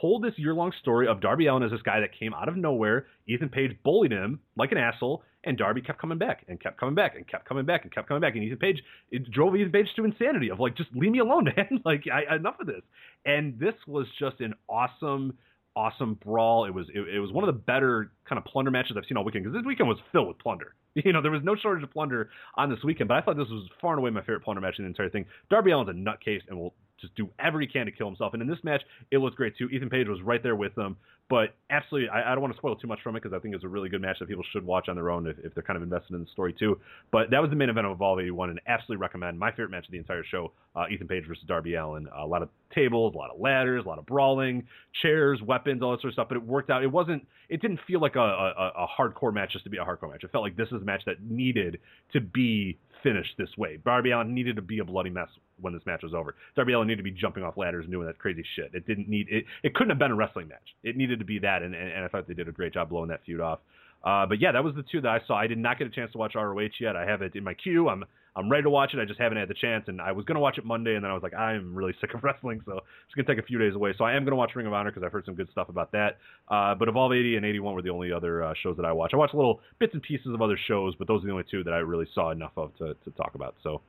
told 0.00 0.22
this 0.22 0.34
year 0.36 0.54
long 0.54 0.72
story 0.80 1.08
of 1.08 1.20
Darby 1.20 1.46
Allin 1.46 1.62
as 1.62 1.70
this 1.70 1.82
guy 1.82 2.00
that 2.00 2.10
came 2.18 2.34
out 2.34 2.48
of 2.48 2.56
nowhere. 2.56 3.06
Ethan 3.26 3.48
Page 3.48 3.76
bullied 3.84 4.12
him 4.12 4.40
like 4.56 4.72
an 4.72 4.78
asshole, 4.78 5.22
and 5.44 5.56
Darby 5.56 5.80
kept 5.80 6.00
coming 6.00 6.18
back 6.18 6.44
and 6.48 6.60
kept 6.60 6.78
coming 6.78 6.94
back 6.94 7.16
and 7.16 7.26
kept 7.26 7.46
coming 7.46 7.64
back 7.64 7.82
and 7.82 7.92
kept 7.92 8.08
coming 8.08 8.20
back. 8.20 8.34
And 8.34 8.44
Ethan 8.44 8.58
Page 8.58 8.82
it 9.10 9.30
drove 9.30 9.56
Ethan 9.56 9.72
Page 9.72 9.86
to 9.96 10.04
insanity 10.04 10.50
of 10.50 10.60
like, 10.60 10.76
just 10.76 10.90
leave 10.94 11.12
me 11.12 11.18
alone, 11.20 11.44
man. 11.56 11.80
like, 11.84 12.04
I, 12.12 12.36
enough 12.36 12.56
of 12.60 12.66
this. 12.66 12.82
And 13.24 13.58
this 13.58 13.74
was 13.86 14.06
just 14.18 14.40
an 14.40 14.54
awesome 14.68 15.36
awesome 15.78 16.14
brawl. 16.14 16.64
It 16.64 16.74
was 16.74 16.86
it, 16.92 17.00
it 17.14 17.20
was 17.20 17.32
one 17.32 17.48
of 17.48 17.54
the 17.54 17.60
better 17.60 18.10
kind 18.28 18.38
of 18.38 18.44
plunder 18.44 18.70
matches 18.70 18.96
I've 18.96 19.04
seen 19.08 19.16
all 19.16 19.24
weekend 19.24 19.44
because 19.44 19.56
this 19.56 19.66
weekend 19.66 19.88
was 19.88 19.98
filled 20.12 20.28
with 20.28 20.38
plunder. 20.38 20.74
You 20.94 21.12
know, 21.12 21.22
there 21.22 21.30
was 21.30 21.42
no 21.44 21.54
shortage 21.54 21.84
of 21.84 21.92
plunder 21.92 22.28
on 22.56 22.70
this 22.70 22.80
weekend, 22.82 23.06
but 23.06 23.14
I 23.14 23.20
thought 23.20 23.36
this 23.36 23.46
was 23.48 23.68
far 23.80 23.92
and 23.92 24.00
away 24.00 24.10
my 24.10 24.20
favorite 24.20 24.42
plunder 24.42 24.60
match 24.60 24.76
in 24.78 24.84
the 24.84 24.88
entire 24.88 25.08
thing. 25.08 25.26
Darby 25.48 25.70
Allin's 25.70 25.90
a 25.90 25.92
nutcase 25.92 26.40
and 26.48 26.58
will 26.58 26.74
just 27.00 27.14
do 27.14 27.28
every 27.38 27.66
can 27.66 27.86
to 27.86 27.92
kill 27.92 28.06
himself. 28.06 28.34
And 28.34 28.42
in 28.42 28.48
this 28.48 28.62
match, 28.62 28.82
it 29.10 29.18
looked 29.18 29.36
great 29.36 29.56
too. 29.56 29.68
Ethan 29.68 29.90
Page 29.90 30.08
was 30.08 30.20
right 30.22 30.42
there 30.42 30.56
with 30.56 30.74
them. 30.74 30.96
But 31.28 31.54
absolutely, 31.68 32.08
I, 32.08 32.32
I 32.32 32.34
don't 32.34 32.40
want 32.40 32.54
to 32.54 32.58
spoil 32.58 32.74
too 32.74 32.86
much 32.86 33.00
from 33.02 33.14
it 33.14 33.22
because 33.22 33.36
I 33.36 33.40
think 33.40 33.54
it's 33.54 33.64
a 33.64 33.68
really 33.68 33.90
good 33.90 34.00
match 34.00 34.18
that 34.18 34.28
people 34.28 34.44
should 34.50 34.64
watch 34.64 34.88
on 34.88 34.96
their 34.96 35.10
own 35.10 35.26
if, 35.26 35.36
if 35.44 35.52
they're 35.52 35.62
kind 35.62 35.76
of 35.76 35.82
invested 35.82 36.14
in 36.14 36.20
the 36.20 36.30
story 36.32 36.54
too. 36.58 36.80
But 37.12 37.30
that 37.30 37.40
was 37.40 37.50
the 37.50 37.56
main 37.56 37.68
event 37.68 37.86
of 37.86 37.92
Evolve 37.92 38.20
81, 38.20 38.50
and 38.50 38.60
absolutely 38.66 38.96
recommend. 38.96 39.38
My 39.38 39.50
favorite 39.50 39.70
match 39.70 39.84
of 39.84 39.92
the 39.92 39.98
entire 39.98 40.24
show: 40.24 40.52
uh, 40.74 40.86
Ethan 40.90 41.06
Page 41.06 41.24
versus 41.28 41.44
Darby 41.46 41.74
Allin. 41.74 42.08
a 42.16 42.26
lot 42.26 42.42
of 42.42 42.48
tables, 42.74 43.14
a 43.14 43.18
lot 43.18 43.30
of 43.30 43.38
ladders, 43.38 43.84
a 43.84 43.88
lot 43.88 43.98
of 43.98 44.06
brawling, 44.06 44.66
chairs, 45.02 45.40
weapons, 45.42 45.82
all 45.82 45.90
that 45.90 46.00
sort 46.00 46.12
of 46.12 46.14
stuff. 46.14 46.28
But 46.28 46.38
it 46.38 46.46
worked 46.46 46.70
out. 46.70 46.82
It 46.82 46.90
wasn't. 46.90 47.26
It 47.50 47.60
didn't 47.60 47.80
feel 47.86 48.00
like 48.00 48.16
a, 48.16 48.20
a, 48.20 48.72
a 48.84 48.86
hardcore 48.98 49.32
match 49.32 49.52
just 49.52 49.64
to 49.64 49.70
be 49.70 49.76
a 49.76 49.84
hardcore 49.84 50.10
match. 50.10 50.24
It 50.24 50.32
felt 50.32 50.44
like 50.44 50.56
this 50.56 50.68
is 50.68 50.80
a 50.80 50.84
match 50.84 51.02
that 51.04 51.22
needed 51.22 51.78
to 52.14 52.20
be 52.20 52.78
finished 53.02 53.34
this 53.38 53.48
way. 53.56 53.78
Darby 53.84 54.10
Allin 54.10 54.34
needed 54.34 54.56
to 54.56 54.62
be 54.62 54.78
a 54.78 54.84
bloody 54.84 55.10
mess 55.10 55.28
when 55.60 55.72
this 55.72 55.82
match 55.86 56.02
was 56.02 56.14
over. 56.14 56.34
Darby 56.56 56.72
Allin 56.72 56.88
needed 56.88 56.98
to 56.98 57.10
be 57.10 57.10
jumping 57.10 57.42
off 57.42 57.56
ladders 57.56 57.84
and 57.84 57.92
doing 57.92 58.06
that 58.06 58.18
crazy 58.18 58.44
shit. 58.56 58.70
It 58.74 58.86
didn't 58.86 59.08
need 59.08 59.28
it. 59.30 59.44
It 59.62 59.74
couldn't 59.74 59.90
have 59.90 59.98
been 59.98 60.10
a 60.10 60.16
wrestling 60.16 60.48
match. 60.48 60.74
It 60.82 60.96
needed 60.96 61.18
to 61.18 61.24
be 61.24 61.38
that, 61.40 61.62
and, 61.62 61.74
and, 61.74 61.90
and 61.90 62.04
I 62.04 62.08
thought 62.08 62.28
they 62.28 62.34
did 62.34 62.48
a 62.48 62.52
great 62.52 62.74
job 62.74 62.90
blowing 62.90 63.08
that 63.08 63.24
feud 63.24 63.40
off. 63.40 63.60
Uh, 64.04 64.26
but 64.26 64.40
yeah, 64.40 64.52
that 64.52 64.62
was 64.62 64.74
the 64.74 64.84
two 64.90 65.00
that 65.00 65.08
I 65.08 65.18
saw. 65.26 65.34
I 65.34 65.46
did 65.46 65.58
not 65.58 65.78
get 65.78 65.86
a 65.86 65.90
chance 65.90 66.12
to 66.12 66.18
watch 66.18 66.34
ROH 66.34 66.78
yet. 66.80 66.96
I 66.96 67.04
have 67.04 67.22
it 67.22 67.34
in 67.34 67.44
my 67.44 67.54
queue. 67.54 67.88
I'm 67.88 68.04
I'm 68.36 68.48
ready 68.48 68.62
to 68.62 68.70
watch 68.70 68.94
it. 68.94 69.00
I 69.00 69.04
just 69.04 69.18
haven't 69.18 69.38
had 69.38 69.48
the 69.48 69.54
chance, 69.54 69.86
and 69.88 70.00
I 70.00 70.12
was 70.12 70.24
gonna 70.24 70.38
watch 70.38 70.58
it 70.58 70.64
Monday, 70.64 70.94
and 70.94 71.02
then 71.02 71.10
I 71.10 71.14
was 71.14 71.24
like, 71.24 71.34
I'm 71.34 71.74
really 71.74 71.92
sick 72.00 72.14
of 72.14 72.22
wrestling, 72.22 72.60
so 72.64 72.76
it's 72.76 73.14
gonna 73.16 73.26
take 73.26 73.42
a 73.42 73.46
few 73.46 73.58
days 73.58 73.74
away. 73.74 73.94
So 73.98 74.04
I 74.04 74.14
am 74.14 74.24
gonna 74.24 74.36
watch 74.36 74.52
Ring 74.54 74.66
of 74.66 74.72
Honor 74.72 74.90
because 74.90 75.02
I've 75.04 75.10
heard 75.10 75.24
some 75.24 75.34
good 75.34 75.48
stuff 75.50 75.68
about 75.68 75.90
that. 75.92 76.18
Uh, 76.48 76.74
but 76.76 76.88
Evolve 76.88 77.12
80 77.12 77.36
and 77.36 77.44
81 77.44 77.74
were 77.74 77.82
the 77.82 77.90
only 77.90 78.12
other 78.12 78.44
uh, 78.44 78.54
shows 78.62 78.76
that 78.76 78.84
I 78.84 78.92
watched. 78.92 79.14
I 79.14 79.16
watched 79.16 79.34
little 79.34 79.60
bits 79.80 79.92
and 79.94 80.02
pieces 80.02 80.32
of 80.32 80.40
other 80.40 80.58
shows, 80.68 80.94
but 80.96 81.08
those 81.08 81.24
are 81.24 81.26
the 81.26 81.32
only 81.32 81.44
two 81.50 81.64
that 81.64 81.74
I 81.74 81.78
really 81.78 82.06
saw 82.14 82.30
enough 82.30 82.52
of 82.56 82.76
to, 82.78 82.94
to 83.04 83.10
talk 83.16 83.34
about. 83.34 83.56
So. 83.62 83.80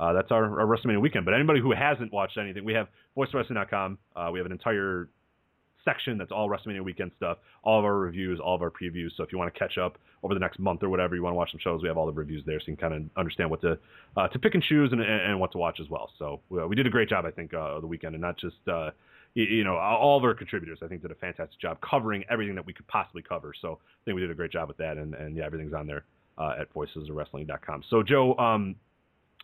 Uh, 0.00 0.12
that's 0.12 0.30
our, 0.30 0.60
our 0.60 0.64
WrestleMania 0.64 1.00
weekend. 1.00 1.24
But 1.24 1.34
anybody 1.34 1.58
who 1.58 1.72
hasn't 1.72 2.12
watched 2.12 2.38
anything, 2.38 2.64
we 2.64 2.72
have 2.72 2.86
voicewrestling.com. 3.16 3.98
Uh, 4.14 4.30
we 4.32 4.38
have 4.38 4.46
an 4.46 4.52
entire 4.52 5.08
section 5.84 6.18
that's 6.18 6.32
all 6.32 6.48
WrestleMania 6.48 6.82
weekend 6.82 7.12
stuff, 7.16 7.38
all 7.62 7.78
of 7.78 7.84
our 7.84 7.96
reviews, 7.96 8.40
all 8.40 8.54
of 8.54 8.62
our 8.62 8.70
previews. 8.70 9.10
So 9.16 9.22
if 9.22 9.32
you 9.32 9.38
want 9.38 9.52
to 9.52 9.58
catch 9.58 9.78
up 9.78 9.98
over 10.22 10.34
the 10.34 10.40
next 10.40 10.58
month 10.58 10.82
or 10.82 10.88
whatever, 10.88 11.14
you 11.14 11.22
want 11.22 11.32
to 11.32 11.36
watch 11.36 11.50
some 11.50 11.60
shows, 11.60 11.82
we 11.82 11.88
have 11.88 11.96
all 11.96 12.06
the 12.06 12.12
reviews 12.12 12.42
there, 12.46 12.60
so 12.60 12.64
you 12.68 12.76
can 12.76 12.90
kind 12.90 12.94
of 12.94 13.10
understand 13.18 13.50
what 13.50 13.60
to 13.62 13.78
uh, 14.16 14.28
to 14.28 14.38
pick 14.38 14.54
and 14.54 14.62
choose 14.62 14.92
and, 14.92 15.00
and, 15.00 15.38
what 15.38 15.52
to 15.52 15.58
watch 15.58 15.80
as 15.80 15.88
well. 15.88 16.10
So 16.18 16.40
uh, 16.52 16.66
we 16.66 16.76
did 16.76 16.86
a 16.86 16.90
great 16.90 17.08
job, 17.08 17.24
I 17.24 17.30
think, 17.30 17.54
uh, 17.54 17.80
the 17.80 17.86
weekend, 17.86 18.14
and 18.14 18.22
not 18.22 18.38
just 18.38 18.56
uh, 18.70 18.90
you, 19.34 19.44
you 19.44 19.64
know 19.64 19.76
all 19.76 20.16
of 20.16 20.24
our 20.24 20.34
contributors. 20.34 20.78
I 20.82 20.88
think 20.88 21.02
did 21.02 21.10
a 21.10 21.16
fantastic 21.16 21.60
job 21.60 21.78
covering 21.80 22.24
everything 22.30 22.54
that 22.56 22.66
we 22.66 22.72
could 22.72 22.86
possibly 22.88 23.22
cover. 23.22 23.52
So 23.60 23.78
I 23.82 24.04
think 24.04 24.14
we 24.16 24.20
did 24.20 24.30
a 24.30 24.34
great 24.34 24.52
job 24.52 24.68
with 24.68 24.76
that, 24.78 24.96
and, 24.96 25.14
and 25.14 25.36
yeah, 25.36 25.44
everything's 25.44 25.74
on 25.74 25.86
there 25.86 26.04
uh, 26.38 26.54
at 26.60 26.72
voicesofwrestling.com. 26.74 27.84
So 27.90 28.02
Joe, 28.02 28.36
um, 28.36 28.76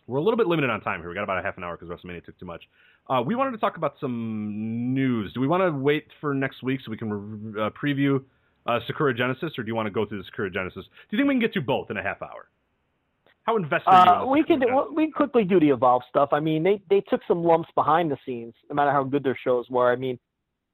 we're 0.07 0.19
a 0.19 0.21
little 0.21 0.37
bit 0.37 0.47
limited 0.47 0.69
on 0.69 0.81
time 0.81 0.99
here. 0.99 1.09
We 1.09 1.15
got 1.15 1.23
about 1.23 1.39
a 1.39 1.41
half 1.41 1.57
an 1.57 1.63
hour 1.63 1.77
because 1.77 1.89
WrestleMania 1.89 2.23
took 2.23 2.39
too 2.39 2.45
much. 2.45 2.63
Uh, 3.09 3.21
we 3.25 3.35
wanted 3.35 3.51
to 3.51 3.57
talk 3.57 3.77
about 3.77 3.95
some 3.99 4.93
news. 4.93 5.33
Do 5.33 5.39
we 5.39 5.47
want 5.47 5.63
to 5.63 5.71
wait 5.71 6.07
for 6.21 6.33
next 6.33 6.63
week 6.63 6.81
so 6.83 6.91
we 6.91 6.97
can 6.97 7.11
re- 7.11 7.63
uh, 7.63 7.69
preview 7.71 8.23
uh, 8.65 8.79
Sakura 8.87 9.13
Genesis, 9.13 9.53
or 9.57 9.63
do 9.63 9.67
you 9.67 9.75
want 9.75 9.87
to 9.87 9.91
go 9.91 10.05
through 10.05 10.19
the 10.19 10.23
Sakura 10.25 10.49
Genesis? 10.49 10.85
Do 10.85 11.17
you 11.17 11.17
think 11.17 11.27
we 11.27 11.33
can 11.35 11.41
get 11.41 11.53
through 11.53 11.63
both 11.63 11.91
in 11.91 11.97
a 11.97 12.03
half 12.03 12.21
hour? 12.21 12.49
How 13.43 13.57
invested 13.57 13.89
are 13.89 14.05
you? 14.05 14.11
Uh, 14.11 14.23
in 14.23 14.29
we 14.31 14.43
could 14.43 14.59
Genesis? 14.61 14.91
we 14.95 15.11
quickly 15.11 15.43
do 15.43 15.59
the 15.59 15.69
Evolve 15.69 16.01
stuff. 16.09 16.29
I 16.31 16.39
mean, 16.39 16.63
they 16.63 16.81
they 16.89 17.01
took 17.01 17.21
some 17.27 17.43
lumps 17.43 17.69
behind 17.75 18.11
the 18.11 18.17
scenes, 18.25 18.53
no 18.69 18.75
matter 18.75 18.91
how 18.91 19.03
good 19.03 19.23
their 19.23 19.37
shows 19.43 19.69
were. 19.69 19.91
I 19.91 19.95
mean, 19.95 20.19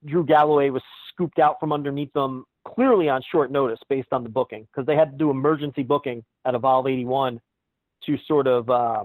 Drew 0.06 0.26
Galloway 0.26 0.70
was 0.70 0.82
scooped 1.14 1.40
out 1.40 1.60
from 1.60 1.74
underneath 1.74 2.14
them 2.14 2.46
clearly 2.66 3.10
on 3.10 3.22
short 3.32 3.52
notice 3.52 3.80
based 3.90 4.10
on 4.12 4.24
the 4.24 4.30
booking 4.30 4.68
because 4.72 4.86
they 4.86 4.96
had 4.96 5.12
to 5.12 5.18
do 5.18 5.30
emergency 5.30 5.84
booking 5.84 6.24
at 6.46 6.56
Evolve 6.56 6.88
81 6.88 7.42
to 8.06 8.18
sort 8.28 8.48
of 8.48 8.70
uh, 8.70 9.04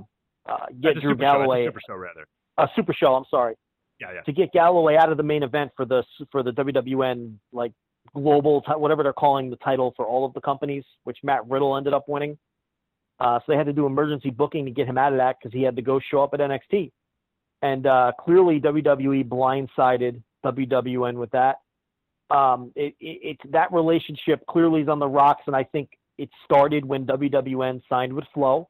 uh, 0.48 0.66
get 0.80 0.94
Drew 1.00 1.12
Show, 1.12 1.14
Galloway 1.16 1.66
Super 1.66 1.80
Show 1.86 1.96
rather. 1.96 2.26
a 2.58 2.68
super 2.76 2.92
show. 2.94 3.14
I'm 3.14 3.24
sorry 3.30 3.54
Yeah, 4.00 4.08
yeah. 4.14 4.20
to 4.22 4.32
get 4.32 4.52
Galloway 4.52 4.96
out 4.96 5.10
of 5.10 5.16
the 5.16 5.22
main 5.22 5.42
event 5.42 5.72
for 5.76 5.84
the 5.84 6.02
for 6.30 6.42
the 6.42 6.52
WWN 6.52 7.34
like 7.52 7.72
global 8.14 8.62
whatever 8.76 9.02
they're 9.02 9.12
calling 9.12 9.50
the 9.50 9.56
title 9.56 9.92
for 9.96 10.06
all 10.06 10.24
of 10.24 10.32
the 10.34 10.40
companies, 10.40 10.84
which 11.04 11.18
Matt 11.22 11.46
Riddle 11.48 11.76
ended 11.76 11.92
up 11.92 12.04
winning. 12.08 12.38
Uh, 13.18 13.38
so 13.40 13.44
they 13.48 13.56
had 13.56 13.66
to 13.66 13.72
do 13.72 13.86
emergency 13.86 14.30
booking 14.30 14.64
to 14.66 14.70
get 14.70 14.86
him 14.86 14.98
out 14.98 15.12
of 15.12 15.18
that 15.18 15.36
because 15.40 15.52
he 15.56 15.62
had 15.62 15.74
to 15.76 15.82
go 15.82 15.98
show 16.10 16.22
up 16.22 16.34
at 16.34 16.40
NXT. 16.40 16.92
And 17.62 17.86
uh, 17.86 18.12
clearly 18.20 18.60
WWE 18.60 19.26
blindsided 19.26 20.22
WWN 20.44 21.14
with 21.14 21.30
that. 21.30 21.56
Um, 22.30 22.72
it, 22.76 22.94
it, 23.00 23.38
it 23.44 23.52
that 23.52 23.72
relationship 23.72 24.44
clearly 24.46 24.82
is 24.82 24.88
on 24.88 24.98
the 24.98 25.08
rocks, 25.08 25.42
and 25.46 25.56
I 25.56 25.64
think 25.64 25.90
it 26.18 26.28
started 26.44 26.84
when 26.84 27.06
WWN 27.06 27.80
signed 27.88 28.12
with 28.12 28.24
Flow. 28.34 28.68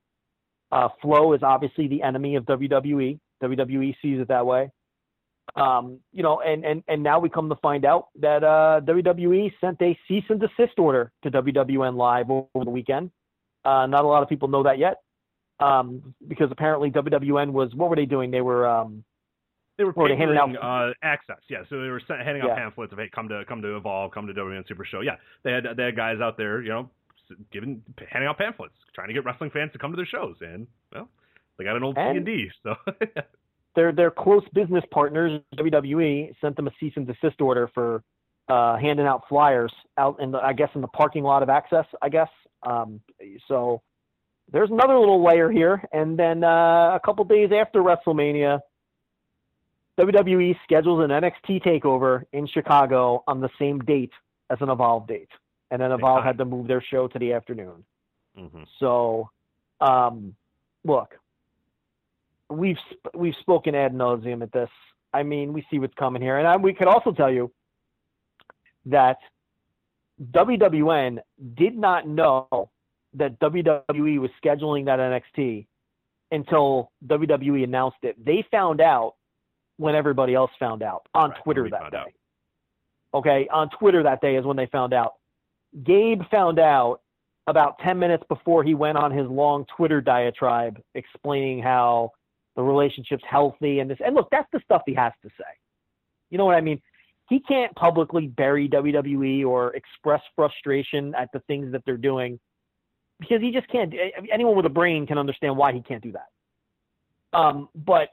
Uh, 0.72 0.88
Flow 1.00 1.32
is 1.32 1.42
obviously 1.42 1.88
the 1.88 2.02
enemy 2.02 2.36
of 2.36 2.44
WWE. 2.44 3.18
WWE 3.42 3.94
sees 4.02 4.20
it 4.20 4.28
that 4.28 4.44
way. 4.46 4.70
Um, 5.54 6.00
you 6.12 6.22
know, 6.22 6.40
and, 6.40 6.64
and, 6.64 6.82
and 6.88 7.02
now 7.02 7.18
we 7.20 7.28
come 7.28 7.48
to 7.48 7.56
find 7.56 7.84
out 7.84 8.08
that 8.20 8.42
uh, 8.42 8.80
WWE 8.84 9.52
sent 9.60 9.80
a 9.80 9.96
cease 10.08 10.24
and 10.28 10.40
desist 10.40 10.78
order 10.78 11.12
to 11.22 11.30
WWN 11.30 11.96
Live 11.96 12.30
over 12.30 12.64
the 12.64 12.70
weekend. 12.70 13.10
Uh, 13.64 13.86
not 13.86 14.04
a 14.04 14.08
lot 14.08 14.22
of 14.22 14.28
people 14.28 14.48
know 14.48 14.62
that 14.64 14.78
yet, 14.78 14.96
um, 15.60 16.14
because 16.28 16.48
apparently 16.50 16.90
WWN 16.90 17.52
was 17.52 17.74
what 17.74 17.90
were 17.90 17.96
they 17.96 18.06
doing? 18.06 18.30
They 18.30 18.40
were 18.40 18.66
um, 18.68 19.04
They 19.78 19.84
were 19.84 19.92
Or 19.92 20.08
they 20.08 20.16
handed 20.16 20.36
out- 20.36 20.56
uh, 20.90 20.92
access, 21.02 21.38
yeah. 21.48 21.58
So 21.70 21.80
they 21.80 21.88
were 21.88 22.00
handing 22.08 22.42
out 22.42 22.48
Yeah. 22.48 22.54
pamphlets 22.56 22.92
of 22.92 22.98
hey, 22.98 23.08
come 23.14 23.28
to 23.28 23.44
come 23.48 23.62
to 23.62 23.76
Evolve, 23.76 24.12
come 24.12 24.26
to 24.26 24.34
WN 24.34 24.64
Super 24.68 24.84
Show. 24.84 25.00
Yeah, 25.00 25.16
they 25.42 25.52
had 25.52 25.64
they 25.76 25.84
had 25.84 25.96
guys 25.96 26.20
out 26.20 26.36
there, 26.36 26.60
you 26.62 26.68
know, 26.70 26.90
giving 27.52 27.82
handing 28.10 28.28
out 28.28 28.38
pamphlets, 28.38 28.74
trying 28.94 29.08
to 29.08 29.14
get 29.14 29.24
wrestling 29.24 29.50
fans 29.50 29.72
to 29.72 29.78
come 29.78 29.90
to 29.92 29.96
their 29.96 30.06
shows, 30.06 30.36
and 30.40 30.66
well, 30.92 31.08
they 31.58 31.64
got 31.64 31.76
an 31.76 31.82
old 31.82 31.96
And- 31.98 32.18
and 32.18 32.26
D, 32.26 32.50
so 32.62 32.74
their 33.74 33.92
their 33.92 34.10
close 34.10 34.44
business 34.52 34.84
partners, 34.90 35.40
WWE, 35.56 36.34
sent 36.40 36.56
them 36.56 36.66
a 36.66 36.72
cease 36.80 36.92
and 36.96 37.06
desist 37.06 37.40
order 37.40 37.68
for 37.74 38.02
uh, 38.48 38.76
handing 38.76 39.06
out 39.06 39.22
flyers 39.28 39.72
out 39.98 40.20
in 40.20 40.30
the, 40.30 40.38
I 40.38 40.52
guess 40.52 40.70
in 40.74 40.80
the 40.80 40.88
parking 40.88 41.24
lot 41.24 41.42
of 41.42 41.48
Axxess. 41.48 41.86
I 42.02 42.08
guess 42.08 42.28
um, 42.62 43.00
so. 43.48 43.82
There's 44.52 44.70
another 44.70 44.96
little 44.96 45.24
layer 45.26 45.50
here, 45.50 45.82
and 45.92 46.16
then 46.16 46.44
uh, 46.44 46.94
a 46.94 47.00
couple 47.04 47.24
days 47.24 47.50
after 47.52 47.80
WrestleMania, 47.80 48.60
WWE 49.98 50.54
schedules 50.62 51.02
an 51.02 51.10
NXT 51.10 51.64
takeover 51.64 52.22
in 52.32 52.46
Chicago 52.46 53.24
on 53.26 53.40
the 53.40 53.48
same 53.58 53.80
date 53.80 54.12
as 54.50 54.58
an 54.60 54.68
Evolve 54.68 55.08
date, 55.08 55.30
and 55.70 55.80
then 55.80 55.92
Evolve 55.92 56.24
had 56.24 56.38
to 56.38 56.44
move 56.44 56.66
their 56.68 56.80
show 56.82 57.08
to 57.08 57.18
the 57.18 57.32
afternoon. 57.32 57.84
hmm 58.36 58.62
So, 58.78 59.30
um, 59.80 60.34
look, 60.84 61.14
we've 62.48 62.78
sp- 62.92 63.14
we've 63.14 63.34
spoken 63.40 63.74
ad 63.74 63.92
nauseum 63.92 64.42
at 64.42 64.52
this. 64.52 64.70
I 65.12 65.22
mean, 65.22 65.52
we 65.52 65.64
see 65.70 65.78
what's 65.78 65.94
coming 65.94 66.22
here, 66.22 66.38
and 66.38 66.46
I, 66.46 66.56
we 66.56 66.72
could 66.74 66.88
also 66.88 67.12
tell 67.12 67.30
you 67.32 67.50
that 68.86 69.18
WWN 70.32 71.18
did 71.54 71.76
not 71.76 72.06
know 72.06 72.70
that 73.14 73.38
WWE 73.40 74.18
was 74.18 74.30
scheduling 74.42 74.84
that 74.86 74.98
NXT 74.98 75.66
until 76.32 76.90
WWE 77.06 77.64
announced 77.64 77.98
it. 78.02 78.22
They 78.24 78.44
found 78.50 78.80
out 78.80 79.14
when 79.78 79.94
everybody 79.94 80.34
else 80.34 80.50
found 80.58 80.82
out 80.82 81.06
on 81.14 81.30
Right, 81.30 81.42
Twitter 81.44 81.68
that 81.70 81.90
day. 81.90 81.96
out. 81.98 82.08
Okay, 83.14 83.48
on 83.52 83.70
Twitter 83.70 84.02
that 84.02 84.20
day 84.20 84.36
is 84.36 84.44
when 84.44 84.56
they 84.56 84.66
found 84.66 84.92
out. 84.92 85.14
Gabe 85.84 86.22
found 86.30 86.58
out 86.58 87.00
about 87.46 87.78
10 87.80 87.98
minutes 87.98 88.24
before 88.28 88.64
he 88.64 88.74
went 88.74 88.98
on 88.98 89.10
his 89.10 89.26
long 89.28 89.64
Twitter 89.76 90.00
diatribe 90.00 90.80
explaining 90.94 91.62
how 91.62 92.10
the 92.56 92.62
relationship's 92.62 93.24
healthy 93.28 93.80
and 93.80 93.90
this. 93.90 93.98
And 94.04 94.14
look, 94.14 94.28
that's 94.30 94.48
the 94.52 94.60
stuff 94.64 94.82
he 94.86 94.94
has 94.94 95.12
to 95.22 95.28
say. 95.28 95.44
You 96.30 96.38
know 96.38 96.44
what 96.44 96.56
I 96.56 96.60
mean? 96.60 96.80
He 97.28 97.40
can't 97.40 97.74
publicly 97.74 98.26
bury 98.28 98.68
WWE 98.68 99.46
or 99.46 99.74
express 99.74 100.22
frustration 100.34 101.14
at 101.14 101.28
the 101.32 101.40
things 101.40 101.72
that 101.72 101.82
they're 101.84 101.96
doing 101.96 102.38
because 103.20 103.40
he 103.40 103.50
just 103.50 103.68
can't. 103.68 103.92
Anyone 104.32 104.56
with 104.56 104.66
a 104.66 104.70
brain 104.70 105.06
can 105.06 105.18
understand 105.18 105.56
why 105.56 105.72
he 105.72 105.82
can't 105.82 106.02
do 106.02 106.12
that. 106.12 107.38
Um, 107.38 107.68
but 107.74 108.10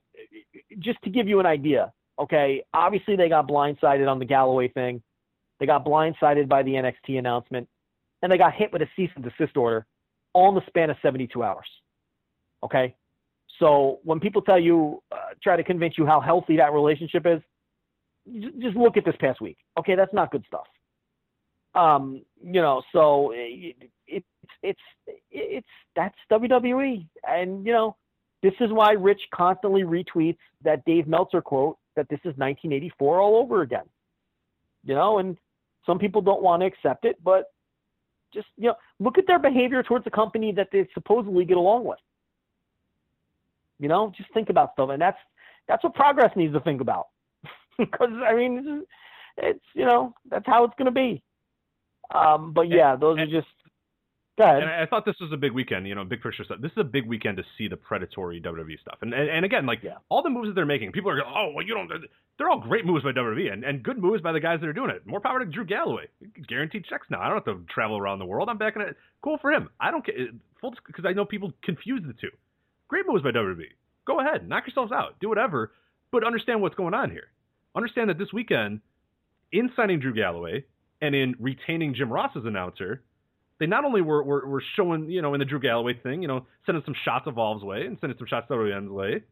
just 0.80 1.02
to 1.04 1.10
give 1.10 1.28
you 1.28 1.40
an 1.40 1.46
idea, 1.46 1.94
okay, 2.20 2.64
obviously 2.74 3.16
they 3.16 3.30
got 3.30 3.48
blindsided 3.48 4.10
on 4.10 4.20
the 4.20 4.26
Galloway 4.26 4.68
thing. 4.68 5.02
They 5.60 5.66
got 5.66 5.86
blindsided 5.86 6.48
by 6.48 6.64
the 6.64 6.72
NXT 6.72 7.20
announcement, 7.20 7.68
and 8.22 8.32
they 8.32 8.38
got 8.38 8.54
hit 8.54 8.72
with 8.74 8.82
a 8.82 8.88
cease 8.96 9.12
and 9.16 9.24
desist 9.24 9.58
order 9.58 9.86
all 10.34 10.50
in 10.50 10.56
the 10.56 10.66
span 10.68 10.90
of 10.90 10.98
72 11.02 11.44
hours. 11.44 11.68
Okay? 12.64 12.96
So 13.60 14.00
when 14.04 14.20
people 14.20 14.42
tell 14.42 14.60
you, 14.60 15.02
uh, 15.12 15.18
try 15.42 15.56
to 15.56 15.64
convince 15.64 15.98
you 15.98 16.06
how 16.06 16.20
healthy 16.20 16.58
that 16.58 16.74
relationship 16.74 17.26
is, 17.26 17.42
just 18.60 18.76
look 18.76 18.98
at 18.98 19.06
this 19.06 19.16
past 19.20 19.42
week. 19.42 19.58
Okay, 19.78 19.96
that's 19.96 20.14
not 20.14 20.32
good 20.32 20.44
stuff. 20.48 20.66
Um, 21.76 22.22
you 22.42 22.62
know, 22.62 22.82
so 22.92 23.32
it, 23.36 23.76
it, 24.08 24.24
it's 24.62 24.80
it's 25.32 25.68
that's 25.96 26.16
WWE, 26.32 27.06
and 27.28 27.66
you 27.66 27.74
know, 27.74 27.96
this 28.44 28.54
is 28.60 28.72
why 28.72 28.92
Rich 28.92 29.22
constantly 29.34 29.84
retweets 29.84 30.38
that 30.64 30.86
Dave 30.86 31.08
Meltzer 31.08 31.42
quote 31.42 31.78
that 31.96 32.08
this 32.10 32.20
is 32.20 32.38
1984 32.38 33.20
all 33.20 33.36
over 33.36 33.62
again. 33.62 33.86
You 34.84 34.96
know, 34.96 35.20
and 35.20 35.38
some 35.86 36.00
people 36.00 36.22
don't 36.22 36.42
want 36.42 36.62
to 36.62 36.66
accept 36.68 37.06
it, 37.06 37.18
but 37.24 37.46
just 38.34 38.48
you 38.58 38.68
know, 38.68 38.76
look 39.00 39.18
at 39.18 39.28
their 39.28 39.40
behavior 39.40 39.84
towards 39.84 40.08
a 40.08 40.12
company 40.12 40.52
that 40.54 40.70
they 40.72 40.88
supposedly 40.94 41.46
get 41.46 41.58
along 41.58 41.86
with. 41.86 42.00
You 43.80 43.88
know, 43.90 44.12
just 44.16 44.34
think 44.34 44.50
about 44.50 44.74
stuff, 44.74 44.90
and 44.90 45.02
that's 45.02 45.18
that's 45.68 45.84
what 45.84 45.94
progress 45.94 46.32
needs 46.36 46.54
to 46.54 46.60
think 46.60 46.82
about. 46.82 47.08
Because 47.80 48.12
I 48.24 48.36
mean, 48.36 48.64
it's, 48.64 48.88
it's 49.38 49.66
you 49.74 49.86
know 49.86 50.14
that's 50.30 50.46
how 50.46 50.64
it's 50.64 50.76
going 50.78 50.86
to 50.86 50.92
be. 50.92 51.24
Um, 52.14 52.54
but 52.54 52.70
yeah, 52.70 52.96
those 52.96 53.18
are 53.18 53.26
just. 53.26 53.48
And 54.38 54.70
I, 54.70 54.84
I 54.84 54.86
thought 54.88 55.06
this 55.06 55.16
was 55.22 55.32
a 55.32 55.38
big 55.38 55.52
weekend, 55.52 55.88
you 55.88 55.94
know, 55.96 56.04
big 56.04 56.22
picture 56.24 56.44
stuff. 56.44 56.58
This 56.60 56.72
is 56.72 56.78
a 56.80 56.84
big 56.84 57.06
weekend 57.08 57.38
to 57.38 57.44
see 57.58 57.68
the 57.68 57.78
predatory 57.78 58.42
WWE 58.42 58.80
stuff. 58.82 58.98
And 59.02 59.14
and, 59.14 59.30
and 59.30 59.46
again, 59.46 59.66
like 59.66 59.84
Yeah. 59.84 59.98
all 60.10 60.24
the 60.24 60.30
moves 60.30 60.48
that 60.48 60.56
they're 60.56 60.66
making, 60.66 60.92
people 60.92 61.12
are 61.12 61.16
going, 61.22 61.32
oh, 61.36 61.52
well, 61.56 61.66
you 61.66 61.74
don't. 61.76 61.90
They're 62.38 62.50
all 62.50 62.60
great 62.60 62.84
moves 62.86 63.04
by 63.04 63.12
WWE 63.12 63.54
and, 63.54 63.64
and 63.64 63.84
good 63.84 64.00
moves 64.00 64.22
by 64.24 64.32
the 64.32 64.40
guys 64.40 64.60
that 64.62 64.68
are 64.68 64.74
doing 64.74 64.90
it. 64.90 65.06
More 65.06 65.20
power 65.20 65.38
to 65.40 65.46
Drew 65.46 65.66
Galloway. 65.66 66.08
Guaranteed 66.48 66.86
checks 66.90 67.06
now. 67.12 67.22
I 67.22 67.30
don't 67.30 67.36
have 67.36 67.46
to 67.46 67.64
travel 67.72 67.98
around 67.98 68.18
the 68.20 68.26
world. 68.26 68.50
I'm 68.50 68.58
back 68.58 68.76
in 68.76 68.82
it. 68.82 68.98
Cool 69.22 69.38
for 69.40 69.52
him. 69.52 69.70
I 69.80 69.92
don't 69.92 70.04
care. 70.06 70.16
Full 70.62 70.74
because 70.88 71.06
I 71.06 71.14
know 71.14 71.26
people 71.26 71.54
confuse 71.62 72.02
the 72.06 72.14
two. 72.14 72.32
Great 72.88 73.06
moves 73.08 73.22
by 73.24 73.30
WWE. 73.32 73.66
Go 74.06 74.20
ahead, 74.20 74.50
knock 74.50 74.64
yourselves 74.66 74.92
out, 74.92 75.20
do 75.22 75.30
whatever, 75.30 75.72
but 76.12 76.26
understand 76.26 76.62
what's 76.62 76.76
going 76.76 76.94
on 76.94 77.10
here. 77.12 77.28
Understand 77.76 78.10
that 78.10 78.18
this 78.18 78.34
weekend, 78.34 78.82
in 79.52 79.72
signing 79.76 80.00
Drew 80.00 80.14
Galloway 80.14 80.66
and 81.02 81.14
in 81.16 81.36
retaining 81.40 81.94
Jim 81.94 82.12
Ross 82.12 82.32
as 82.36 82.46
announcer, 82.46 83.02
they 83.60 83.66
not 83.66 83.86
only 83.86 84.02
were, 84.02 84.24
were, 84.24 84.48
were 84.48 84.64
showing, 84.76 85.10
you 85.10 85.22
know, 85.22 85.34
in 85.34 85.40
the 85.40 85.46
Drew 85.46 85.60
Galloway 85.60 85.94
thing, 86.02 86.22
you 86.22 86.28
know, 86.28 86.46
sending 86.66 86.84
some 86.86 86.96
shots 87.06 87.28
of 87.28 87.34
Evolve's 87.34 87.64
way 87.64 87.86
and 87.86 87.98
sending 88.02 88.18
some 88.18 88.28
shots 88.28 88.48
of 88.50 88.58
WWN's 88.58 88.90
way, 88.90 89.24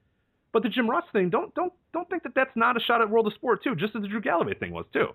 but 0.54 0.64
the 0.64 0.70
Jim 0.70 0.90
Ross 0.90 1.04
thing, 1.14 1.30
don't 1.30 1.54
don't 1.56 1.74
don't 1.94 2.10
think 2.10 2.24
that 2.24 2.34
that's 2.36 2.56
not 2.56 2.78
a 2.78 2.80
shot 2.80 3.02
at 3.02 3.10
World 3.10 3.28
of 3.28 3.34
Sport 3.34 3.64
too, 3.64 3.76
just 3.76 3.96
as 3.96 4.02
the 4.02 4.08
Drew 4.08 4.22
Galloway 4.22 4.54
thing 4.54 4.72
was 4.72 4.86
too. 4.94 5.08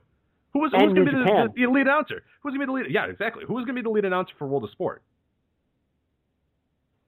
Who 0.52 0.60
was, 0.60 0.72
going 0.72 0.94
to 0.94 1.04
be 1.04 1.10
the, 1.10 1.18
the, 1.18 1.48
the 1.54 1.70
lead 1.70 1.82
announcer? 1.82 2.22
Who 2.40 2.48
was 2.48 2.56
going 2.56 2.66
to 2.66 2.72
be 2.72 2.84
the 2.84 2.88
lead? 2.88 2.94
Yeah, 2.94 3.12
exactly. 3.12 3.44
Who 3.46 3.52
was 3.52 3.66
going 3.66 3.76
to 3.76 3.82
be 3.82 3.84
the 3.84 3.90
lead 3.90 4.06
announcer 4.06 4.32
for 4.38 4.46
World 4.46 4.64
of 4.64 4.70
Sport? 4.70 5.02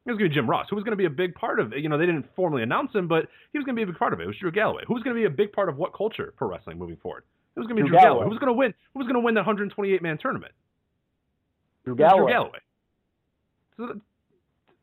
It 0.04 0.10
was 0.10 0.18
going 0.18 0.28
to 0.28 0.34
be 0.34 0.40
Jim 0.40 0.48
Ross, 0.48 0.66
who 0.68 0.76
was 0.76 0.84
going 0.84 0.92
to 0.92 1.00
be 1.00 1.06
a 1.06 1.10
big 1.10 1.34
part 1.34 1.58
of 1.58 1.72
it. 1.72 1.80
You 1.80 1.88
know, 1.88 1.96
they 1.96 2.04
didn't 2.04 2.26
formally 2.36 2.62
announce 2.62 2.94
him, 2.94 3.08
but 3.08 3.24
he 3.52 3.58
was 3.58 3.64
going 3.64 3.74
to 3.74 3.80
be 3.80 3.84
a 3.84 3.86
big 3.86 3.98
part 3.98 4.12
of 4.12 4.20
it. 4.20 4.24
It 4.24 4.26
was 4.26 4.36
Drew 4.36 4.52
Galloway. 4.52 4.82
Who 4.86 4.92
was 4.92 5.02
going 5.02 5.16
to 5.16 5.20
be 5.20 5.24
a 5.24 5.30
big 5.30 5.52
part 5.52 5.70
of 5.70 5.78
what 5.78 5.94
culture 5.96 6.34
for 6.38 6.46
wrestling 6.46 6.78
moving 6.78 6.96
forward? 6.96 7.24
It 7.56 7.60
was 7.60 7.66
going 7.66 7.76
to 7.76 7.82
be 7.84 7.88
Drew 7.88 7.96
Drew, 7.96 8.04
Galloway. 8.04 8.20
Galloway. 8.20 8.24
Who 8.24 8.30
was 8.30 8.38
going 8.38 8.52
to 8.52 8.58
win? 8.58 8.74
Who 8.92 8.98
was 8.98 9.06
going 9.06 9.14
to 9.16 9.20
win 9.20 9.34
that 9.34 9.46
128 9.46 10.02
man 10.02 10.18
tournament? 10.18 10.52
Drew 11.88 11.96
Galloway. 11.96 12.18
Drew 12.18 12.32
Galloway. 12.32 12.58
So 13.76 14.00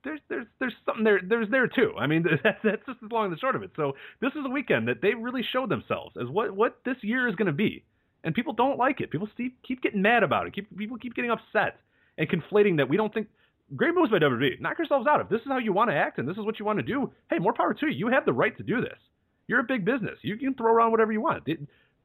there's 0.03 0.19
there's 0.29 0.47
there's 0.59 0.73
something 0.85 1.03
there 1.03 1.19
there's 1.27 1.49
there 1.49 1.67
too. 1.67 1.93
I 1.99 2.07
mean 2.07 2.23
that's 2.43 2.57
that's 2.63 2.85
just 2.85 2.99
as 3.03 3.11
long 3.11 3.25
and 3.25 3.33
the 3.33 3.39
short 3.39 3.55
of 3.55 3.63
it. 3.63 3.71
So 3.75 3.93
this 4.21 4.31
is 4.31 4.45
a 4.45 4.49
weekend 4.49 4.87
that 4.87 5.01
they 5.01 5.13
really 5.13 5.43
showed 5.53 5.69
themselves 5.69 6.15
as 6.19 6.29
what 6.29 6.55
what 6.55 6.79
this 6.85 6.97
year 7.01 7.27
is 7.27 7.35
going 7.35 7.47
to 7.47 7.53
be, 7.53 7.83
and 8.23 8.33
people 8.33 8.53
don't 8.53 8.77
like 8.77 9.01
it. 9.01 9.11
People 9.11 9.27
keep 9.37 9.61
keep 9.63 9.81
getting 9.81 10.01
mad 10.01 10.23
about 10.23 10.47
it. 10.47 10.55
Keep 10.55 10.75
people 10.77 10.97
keep 10.97 11.15
getting 11.15 11.31
upset 11.31 11.79
and 12.17 12.29
conflating 12.29 12.77
that 12.77 12.89
we 12.89 12.97
don't 12.97 13.13
think. 13.13 13.27
Great 13.75 13.95
moves 13.95 14.11
by 14.11 14.19
WWE. 14.19 14.61
Knock 14.61 14.77
yourselves 14.77 15.07
out. 15.09 15.21
If 15.21 15.29
this 15.29 15.41
is 15.41 15.47
how 15.47 15.57
you 15.57 15.73
want 15.73 15.89
to 15.89 15.95
act 15.95 16.19
and 16.19 16.29
this 16.29 16.37
is 16.37 16.45
what 16.45 16.59
you 16.59 16.65
want 16.65 16.77
to 16.77 16.83
do, 16.83 17.11
hey, 17.31 17.39
more 17.39 17.51
power 17.51 17.73
to 17.73 17.87
you. 17.87 17.93
You 17.93 18.07
have 18.09 18.23
the 18.23 18.31
right 18.31 18.55
to 18.57 18.63
do 18.63 18.79
this. 18.79 18.99
You're 19.47 19.59
a 19.59 19.63
big 19.63 19.83
business. 19.83 20.19
You 20.21 20.37
can 20.37 20.53
throw 20.53 20.71
around 20.71 20.91
whatever 20.91 21.11
you 21.11 21.19
want. 21.19 21.47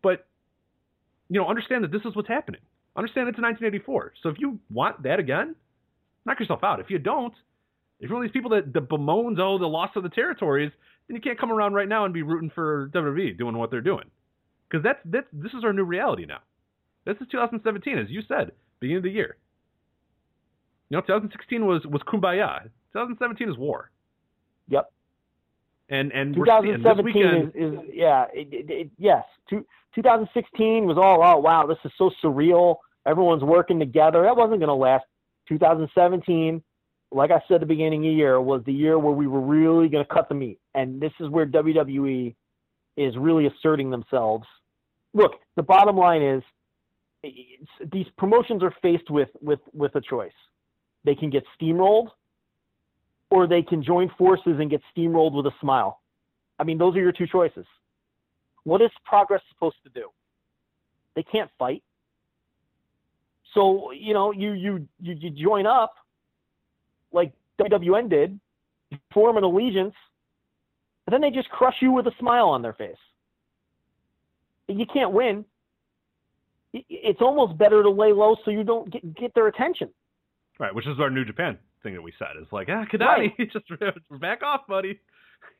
But 0.03 0.27
you 1.29 1.39
know, 1.39 1.47
understand 1.47 1.85
that 1.85 1.93
this 1.93 2.01
is 2.07 2.17
what's 2.17 2.29
happening. 2.29 2.63
Understand 2.97 3.29
it's 3.29 3.39
1984. 3.39 4.15
So 4.23 4.29
if 4.29 4.37
you 4.39 4.59
want 4.71 5.03
that 5.05 5.21
again, 5.21 5.55
knock 6.27 6.41
yourself 6.41 6.65
out. 6.65 6.81
If 6.81 6.91
you 6.91 6.99
don't, 6.99 7.35
if 8.01 8.09
you're 8.09 8.17
one 8.17 8.25
of 8.25 8.31
these 8.31 8.37
people 8.37 8.51
that, 8.51 8.73
that 8.73 8.89
bemoans, 8.89 9.39
oh, 9.39 9.59
the 9.59 9.67
loss 9.67 9.91
of 9.97 10.03
the 10.03 10.09
territories, 10.09 10.73
then 11.07 11.15
you 11.15 11.21
can't 11.21 11.39
come 11.39 11.53
around 11.53 11.75
right 11.75 11.89
now 11.89 12.05
and 12.05 12.15
be 12.15 12.23
rooting 12.23 12.51
for 12.55 12.91
WWE 12.95 13.39
doing 13.39 13.57
what 13.57 13.71
they're 13.71 13.81
doing. 13.81 14.11
Because 14.69 14.83
that's, 14.83 15.01
that's 15.05 15.27
this 15.33 15.53
is 15.53 15.65
our 15.65 15.73
new 15.73 15.85
reality 15.85 16.27
now. 16.27 16.41
This 17.05 17.17
is 17.21 17.27
2017, 17.31 17.99
as 17.99 18.07
you 18.09 18.23
said, 18.29 18.53
beginning 18.81 18.99
of 18.99 19.03
the 19.05 19.11
year. 19.11 19.37
You 20.89 20.97
know, 20.97 21.01
2016 21.03 21.65
was 21.65 21.83
was 21.87 22.03
kumbaya. 22.03 22.65
2017 22.93 23.49
is 23.49 23.57
war. 23.57 23.91
Yep. 24.69 24.93
And 25.91 26.13
and 26.13 26.37
we're 26.37 26.47
seeing 26.47 26.73
this 26.73 26.83
2017 26.83 27.05
weekend. 27.05 27.53
is, 27.55 27.81
is 27.81 27.91
yeah, 27.93 28.27
it, 28.33 28.49
it, 28.53 28.71
it, 28.71 28.91
yes. 28.97 29.25
Two, 29.49 29.67
2016 29.97 30.87
was 30.87 30.97
all 30.97 31.21
oh 31.23 31.39
wow, 31.39 31.67
this 31.67 31.79
is 31.85 31.91
so 31.99 32.11
surreal. 32.23 32.77
Everyone's 33.07 33.43
working 33.43 33.79
together. 33.79 34.23
That 34.23 34.37
wasn't 34.37 34.61
going 34.61 34.69
to 34.69 34.75
last. 34.75 35.05
2017, 35.49 36.63
like 37.11 37.33
I 37.33 37.43
said 37.49 37.55
at 37.55 37.61
the 37.61 37.67
beginning 37.67 38.07
of 38.07 38.11
the 38.11 38.15
year, 38.15 38.41
was 38.41 38.63
the 38.67 38.73
year 38.73 39.01
where 39.01 39.13
we 39.13 39.27
were 39.27 39.41
really 39.41 39.89
going 39.89 40.05
to 40.05 40.15
cut 40.15 40.29
the 40.29 40.35
meat, 40.35 40.61
and 40.75 41.01
this 41.01 41.13
is 41.19 41.29
where 41.29 41.45
WWE 41.45 42.37
is 42.97 43.17
really 43.17 43.47
asserting 43.47 43.91
themselves. 43.91 44.47
Look, 45.13 45.33
the 45.57 45.63
bottom 45.63 45.97
line 45.97 46.23
is 46.23 46.43
these 47.93 48.07
promotions 48.17 48.63
are 48.63 48.75
faced 48.81 49.11
with 49.11 49.31
with 49.41 49.61
with 49.73 49.97
a 49.97 50.01
choice. 50.01 50.31
They 51.05 51.17
can 51.17 51.31
get 51.31 51.43
steamrolled 51.61 52.11
or 53.31 53.47
they 53.47 53.63
can 53.63 53.83
join 53.83 54.11
forces 54.19 54.57
and 54.59 54.71
get 54.71 54.83
steamrolled 54.95 55.33
with 55.33 55.47
a 55.47 55.53
smile. 55.61 56.01
I 56.59 56.65
mean, 56.65 56.79
those 56.79 56.95
are 56.97 57.01
your 57.01 57.13
two 57.13 57.27
choices. 57.27 57.65
What 58.65 58.83
is 58.83 58.91
progress 59.05 59.41
supposed 59.49 59.77
to 59.85 59.91
do? 59.91 60.09
They 61.17 61.23
can't 61.23 61.51
fight. 61.59 61.83
So, 63.55 63.91
you 63.93 64.15
know, 64.15 64.33
you 64.33 64.53
you 64.53 64.89
you, 65.01 65.15
you 65.15 65.31
join 65.31 65.67
up 65.67 65.95
like 67.13 67.33
WWN 67.61 68.09
did, 68.09 68.39
form 69.13 69.37
an 69.37 69.45
allegiance, 69.45 69.95
and 71.07 71.13
then 71.13 71.21
they 71.21 71.31
just 71.31 71.49
crush 71.51 71.75
you 71.81 71.91
with 71.93 72.07
a 72.07 72.13
smile 72.19 72.49
on 72.49 72.63
their 72.63 72.75
face. 72.75 72.95
You 74.69 74.87
can't 74.93 75.13
win. 75.13 75.45
It's 76.73 77.21
almost 77.21 77.59
better 77.59 77.83
to 77.83 77.91
lay 77.91 78.13
low 78.13 78.37
so 78.45 78.53
you 78.53 78.63
don't 78.63 78.93
get, 78.93 79.17
get 79.17 79.35
their 79.35 79.49
attention. 79.49 79.89
Right, 80.61 80.73
which 80.73 80.87
is 80.87 81.01
our 81.01 81.11
New 81.11 81.25
Japan 81.25 81.59
thing 81.83 81.95
that 81.95 82.03
we 82.03 82.13
said. 82.19 82.29
It's 82.41 82.53
like, 82.53 82.69
ah, 82.71 82.85
Kidani, 82.93 83.33
Right. 83.39 83.53
just 83.53 83.67
back 84.21 84.43
off, 84.43 84.63
buddy. 84.69 85.01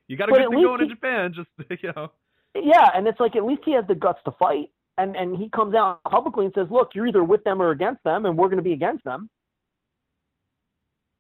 You 0.09 0.17
got 0.17 0.29
a 0.29 0.33
But 0.33 0.39
good 0.43 0.51
thing 0.51 0.63
going 0.63 0.83
in 0.83 0.89
Japan. 0.89 1.33
Just 1.37 1.83
you 1.83 1.93
know, 1.95 2.11
Yeah, 2.55 2.89
and 2.95 3.07
it's 3.07 3.21
like 3.21 3.37
at 3.37 3.45
least 3.45 3.63
he 3.65 3.73
has 3.73 3.85
the 3.87 3.95
guts 3.95 4.19
to 4.25 4.33
fight, 4.33 4.71
and 4.99 5.17
and 5.17 5.37
he 5.37 5.49
comes 5.51 5.75
out 5.75 6.03
publicly 6.05 6.47
and 6.47 6.55
says, 6.55 6.67
"Look, 6.71 6.91
you're 6.95 7.07
either 7.07 7.23
with 7.23 7.45
them 7.45 7.63
or 7.63 7.71
against 7.71 8.03
them, 8.03 8.27
and 8.27 8.37
we're 8.37 8.49
going 8.49 8.59
to 8.59 8.63
be 8.63 8.73
against 8.73 9.05
them." 9.05 9.31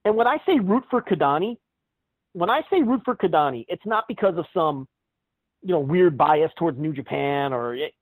And 0.04 0.16
when 0.16 0.26
I 0.26 0.38
say 0.46 0.58
root 0.58 0.84
for 0.90 1.02
Kidani, 1.02 1.56
when 2.32 2.50
I 2.50 2.62
say 2.70 2.82
root 2.82 3.02
for 3.04 3.16
Kidani, 3.16 3.64
it's 3.68 3.84
not 3.84 4.04
because 4.08 4.36
of 4.36 4.46
some, 4.54 4.86
you 5.62 5.72
know, 5.72 5.80
weird 5.80 6.16
bias 6.16 6.50
towards 6.58 6.78
New 6.78 6.92
Japan 6.92 7.52
or 7.52 7.74
it, 7.74 7.92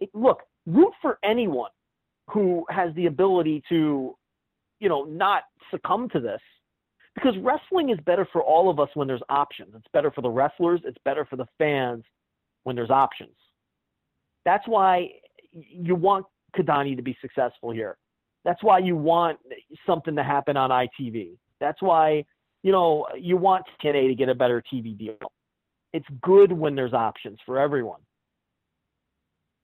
it, 0.00 0.10
look, 0.14 0.42
root 0.66 0.92
for 1.00 1.18
anyone 1.24 1.70
who 2.30 2.64
has 2.68 2.94
the 2.94 3.06
ability 3.06 3.62
to, 3.68 4.16
you 4.80 4.88
know, 4.88 5.04
not 5.04 5.44
succumb 5.70 6.08
to 6.10 6.20
this. 6.20 6.40
Because 7.14 7.34
wrestling 7.38 7.90
is 7.90 7.98
better 8.04 8.28
for 8.30 8.42
all 8.42 8.68
of 8.68 8.78
us 8.78 8.90
when 8.94 9.08
there's 9.08 9.22
options. 9.30 9.74
It's 9.74 9.86
better 9.92 10.10
for 10.10 10.20
the 10.20 10.28
wrestlers, 10.28 10.80
it's 10.84 10.98
better 11.04 11.24
for 11.24 11.36
the 11.36 11.46
fans 11.58 12.04
when 12.64 12.76
there's 12.76 12.90
options. 12.90 13.34
That's 14.44 14.66
why 14.68 15.12
you 15.52 15.94
want 15.94 16.26
Kidani 16.56 16.94
to 16.96 17.02
be 17.02 17.16
successful 17.20 17.70
here. 17.70 17.96
That's 18.44 18.62
why 18.62 18.78
you 18.78 18.96
want 18.96 19.38
something 19.86 20.14
to 20.14 20.22
happen 20.22 20.56
on 20.56 20.70
ITV. 20.70 21.36
That's 21.58 21.80
why, 21.80 22.24
you 22.62 22.70
know, 22.70 23.06
you 23.18 23.36
want 23.36 23.64
TNA 23.82 24.08
to 24.08 24.14
get 24.14 24.28
a 24.28 24.34
better 24.34 24.62
TV 24.72 24.96
deal. 24.96 25.16
It's 25.92 26.06
good 26.22 26.52
when 26.52 26.74
there's 26.74 26.92
options 26.92 27.38
for 27.46 27.58
everyone. 27.58 28.00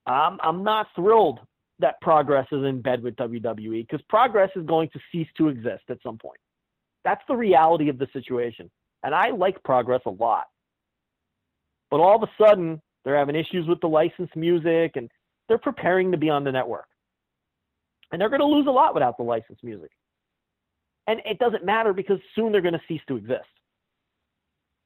I'm 0.07 0.39
I'm 0.43 0.65
not 0.65 0.89
thrilled 0.97 1.41
that 1.79 2.01
Progress 2.01 2.47
is 2.53 2.65
in 2.65 2.81
bed 2.81 3.03
with 3.03 3.17
WWE 3.17 3.87
because 3.87 4.05
Progress 4.09 4.51
is 4.57 4.65
going 4.67 4.89
to 4.91 5.01
cease 5.11 5.29
to 5.37 5.49
exist 5.49 5.85
at 5.89 5.99
some 6.03 6.19
point. 6.19 6.39
That's 7.05 7.23
the 7.29 7.37
reality 7.37 7.89
of 7.89 7.99
the 7.99 8.07
situation. 8.13 8.71
And 9.03 9.15
I 9.15 9.31
like 9.31 9.63
Progress 9.65 10.03
a 10.07 10.11
lot. 10.11 10.45
But 11.91 12.01
all 12.01 12.17
of 12.17 12.23
a 12.23 12.31
sudden, 12.43 12.81
they're 13.05 13.19
having 13.19 13.37
issues 13.37 13.67
with 13.67 13.81
the 13.81 13.89
licensed 13.89 14.37
music 14.37 14.93
and 14.95 15.11
they're 15.49 15.59
preparing 15.59 16.13
to 16.13 16.17
be 16.17 16.31
on 16.31 16.45
the 16.45 16.53
network. 16.53 16.87
And 18.11 18.21
they're 18.21 18.29
going 18.29 18.41
to 18.41 18.47
lose 18.47 18.67
a 18.67 18.71
lot 18.71 18.95
without 18.95 19.17
the 19.17 19.25
licensed 19.25 19.65
music. 19.65 19.91
And 21.07 21.21
it 21.25 21.39
doesn't 21.39 21.65
matter 21.65 21.93
because 21.93 22.19
soon 22.35 22.53
they're 22.53 22.61
going 22.61 22.75
to 22.75 22.81
cease 22.87 23.01
to 23.09 23.17
exist. 23.17 23.49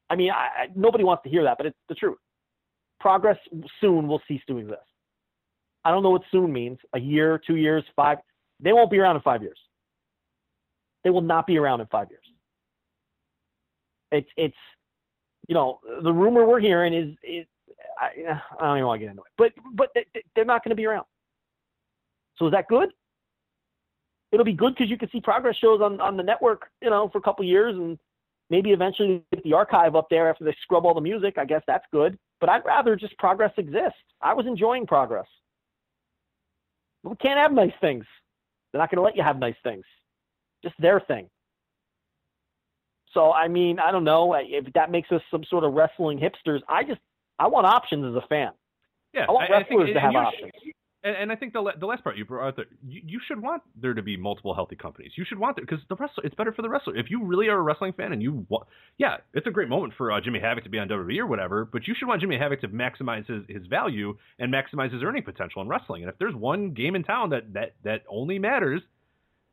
I 0.09 0.17
mean, 0.17 0.31
I, 0.31 0.63
I, 0.63 0.67
nobody 0.75 1.05
wants 1.05 1.25
to 1.25 1.29
hear 1.29 1.43
that, 1.45 1.59
but 1.59 1.67
it's 1.67 1.77
the 1.89 1.95
truth. 1.95 2.19
Progress 3.01 3.37
soon 3.81 4.09
will 4.09 4.23
cease 4.27 4.41
to 4.49 4.59
exist. 4.59 4.81
I 5.87 5.93
don't 5.93 6.03
know 6.03 6.11
what 6.11 6.23
soon 6.33 6.53
means 6.53 6.79
a 6.95 6.99
year, 6.99 7.41
two 7.47 7.55
years, 7.55 7.85
five. 7.95 8.19
They 8.59 8.73
won't 8.73 8.91
be 8.91 8.99
around 8.99 9.15
in 9.15 9.23
five 9.23 9.41
years. 9.41 9.59
They 11.05 11.11
will 11.11 11.21
not 11.21 11.47
be 11.47 11.59
around 11.59 11.81
in 11.81 11.87
five 11.87 12.09
years. 12.11 12.25
It's, 14.11 14.29
it's, 14.37 14.57
you 15.47 15.55
know, 15.55 15.79
the 16.03 16.13
rumor 16.13 16.45
we're 16.45 16.59
hearing 16.59 16.93
is, 16.93 17.17
is 17.23 17.47
I, 18.01 18.33
I 18.59 18.67
don't 18.67 18.79
even 18.79 18.87
want 18.89 19.01
to 19.01 19.07
get 19.07 19.11
into 19.11 19.23
it, 19.23 19.33
but, 19.39 19.53
but 19.75 19.91
they're 20.35 20.45
not 20.45 20.65
going 20.65 20.71
to 20.71 20.77
be 20.77 20.87
around. 20.87 21.07
So 22.37 22.47
is 22.47 22.53
that 22.53 22.67
good? 22.67 22.89
It'll 24.33 24.45
be 24.45 24.55
good 24.55 24.75
because 24.75 24.91
you 24.91 24.99
can 24.99 25.09
see 25.13 25.21
progress 25.21 25.55
shows 25.55 25.81
on, 25.81 26.01
on 26.01 26.17
the 26.17 26.25
network, 26.25 26.67
you 26.83 26.91
know, 26.91 27.09
for 27.13 27.19
a 27.19 27.23
couple 27.23 27.45
years 27.45 27.77
and 27.77 27.97
maybe 28.51 28.73
eventually 28.73 29.23
get 29.33 29.45
the 29.45 29.53
archive 29.53 29.95
up 29.95 30.09
there 30.11 30.29
after 30.29 30.43
they 30.43 30.57
scrub 30.63 30.85
all 30.85 30.95
the 30.95 31.01
music. 31.01 31.39
I 31.39 31.45
guess 31.45 31.63
that's 31.69 31.87
good. 31.93 32.19
But 32.41 32.49
I'd 32.49 32.65
rather 32.65 32.97
just 32.97 33.17
progress 33.19 33.53
exist. 33.57 33.95
I 34.21 34.35
was 34.35 34.47
enjoying 34.47 34.85
progress. 34.85 35.27
We 37.07 37.17
can't 37.17 37.39
have 37.39 37.53
nice 37.53 37.73
things. 37.81 38.05
They're 38.73 38.81
not 38.81 38.91
going 38.91 38.99
to 38.99 39.03
let 39.03 39.17
you 39.17 39.23
have 39.23 39.39
nice 39.39 39.55
things. 39.63 39.85
Just 40.63 40.75
their 40.79 41.01
thing. 41.01 41.29
So 43.15 43.33
I 43.33 43.49
mean, 43.49 43.79
I 43.79 43.93
don't 43.93 44.05
know 44.05 44.35
if 44.35 44.73
that 44.75 44.91
makes 44.91 45.11
us 45.11 45.23
some 45.31 45.45
sort 45.45 45.65
of 45.65 45.73
wrestling 45.73 46.19
hipsters. 46.19 46.61
I 46.69 46.83
just 46.85 47.01
I 47.39 47.47
want 47.47 47.67
options 47.67 48.05
as 48.05 48.23
a 48.23 48.27
fan. 48.27 48.51
Yeah, 49.15 49.27
I 49.29 49.33
want 49.33 49.51
I, 49.51 49.59
wrestlers 49.59 49.83
I 49.83 49.85
think, 49.85 49.95
to 49.95 50.01
have 50.01 50.15
options. 50.15 50.53
And, 51.07 51.15
and, 51.15 51.33
I 51.33 51.37
think 51.37 51.53
the 51.53 51.63
the 51.79 51.87
last 51.87 52.03
part 52.03 52.17
you 52.17 52.25
brought 52.25 52.57
there, 52.57 52.65
you, 52.85 53.01
you 53.07 53.21
should 53.29 53.41
want 53.41 53.63
there 53.81 53.95
to 53.95 54.03
be 54.03 54.17
multiple 54.17 54.53
healthy 54.53 54.75
companies. 54.75 55.13
You 55.15 55.25
should 55.25 55.39
want 55.39 55.57
it 55.57 55.61
because 55.61 55.79
the 55.89 55.95
wrestler, 55.95 56.25
it's 56.25 56.35
better 56.35 56.53
for 56.53 56.63
the 56.63 56.69
wrestler. 56.69 56.97
If 56.97 57.11
you 57.11 57.23
really 57.23 57.47
are 57.47 57.57
a 57.57 57.63
wrestling 57.63 57.93
fan 57.93 58.13
and 58.13 58.21
you 58.21 58.45
want, 58.49 58.67
yeah, 58.99 59.19
it's 59.33 59.47
a 59.47 59.53
great 59.53 59.69
moment 59.69 59.93
for 59.97 60.11
uh, 60.11 60.21
Jimmy 60.21 60.41
Havoc 60.41 60.65
to 60.65 60.71
be 60.71 60.81
on 60.81 60.89
WWE 60.89 61.19
or 61.21 61.27
whatever, 61.29 61.65
but 61.65 61.87
you 61.87 61.95
should 61.97 62.09
want 62.09 62.23
Jimmy 62.23 62.37
Havoc 62.37 62.61
to 62.63 62.69
maximize 62.69 63.25
his, 63.29 63.45
his 63.49 63.69
value 63.69 64.17
and 64.41 64.53
maximize 64.53 64.93
his 64.93 65.05
earning 65.05 65.23
potential 65.23 65.63
in 65.63 65.69
wrestling. 65.69 66.03
And 66.03 66.11
if 66.11 66.19
there's 66.19 66.35
one 66.35 66.73
game 66.73 66.97
in 66.97 67.05
town 67.05 67.31
that 67.31 67.53
that 67.53 67.75
that 67.85 68.03
only 68.09 68.41
matters, 68.41 68.83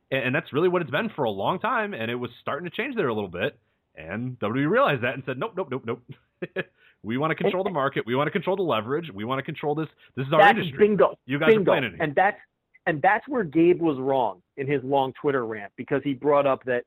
and, 0.09 0.23
and 0.23 0.35
that's 0.35 0.51
really 0.53 0.69
what 0.69 0.81
it's 0.81 0.89
been 0.89 1.11
for 1.15 1.25
a 1.25 1.29
long 1.29 1.59
time, 1.59 1.93
and 1.93 2.09
it 2.09 2.15
was 2.15 2.31
starting 2.41 2.67
to 2.67 2.75
change 2.75 2.95
there 2.95 3.09
a 3.09 3.13
little 3.13 3.29
bit, 3.29 3.59
and 3.93 4.39
WWE 4.39 4.67
realized 4.67 5.03
that 5.03 5.13
and 5.13 5.21
said, 5.23 5.37
nope, 5.37 5.53
nope, 5.55 5.67
nope, 5.69 5.83
nope. 5.85 6.01
We 7.03 7.17
want 7.17 7.31
to 7.31 7.35
control 7.35 7.63
the 7.63 7.69
market. 7.69 8.05
We 8.05 8.15
want 8.15 8.27
to 8.27 8.31
control 8.31 8.55
the 8.55 8.63
leverage. 8.63 9.09
We 9.13 9.25
want 9.25 9.39
to 9.39 9.43
control 9.43 9.75
this. 9.75 9.87
This 10.15 10.25
is 10.27 10.33
our 10.33 10.39
that's 10.39 10.57
industry. 10.57 10.87
Bingo. 10.87 11.15
You 11.25 11.37
guys 11.39 11.49
bingo. 11.49 11.71
are 11.73 11.79
playing 11.79 11.93
it. 11.95 11.99
And 11.99 12.15
that's 12.15 12.37
and 12.85 13.01
that's 13.01 13.27
where 13.27 13.43
Gabe 13.43 13.81
was 13.81 13.97
wrong 13.99 14.41
in 14.57 14.67
his 14.67 14.83
long 14.83 15.13
Twitter 15.21 15.45
rant 15.45 15.71
because 15.77 16.01
he 16.03 16.13
brought 16.13 16.47
up 16.47 16.63
that. 16.65 16.83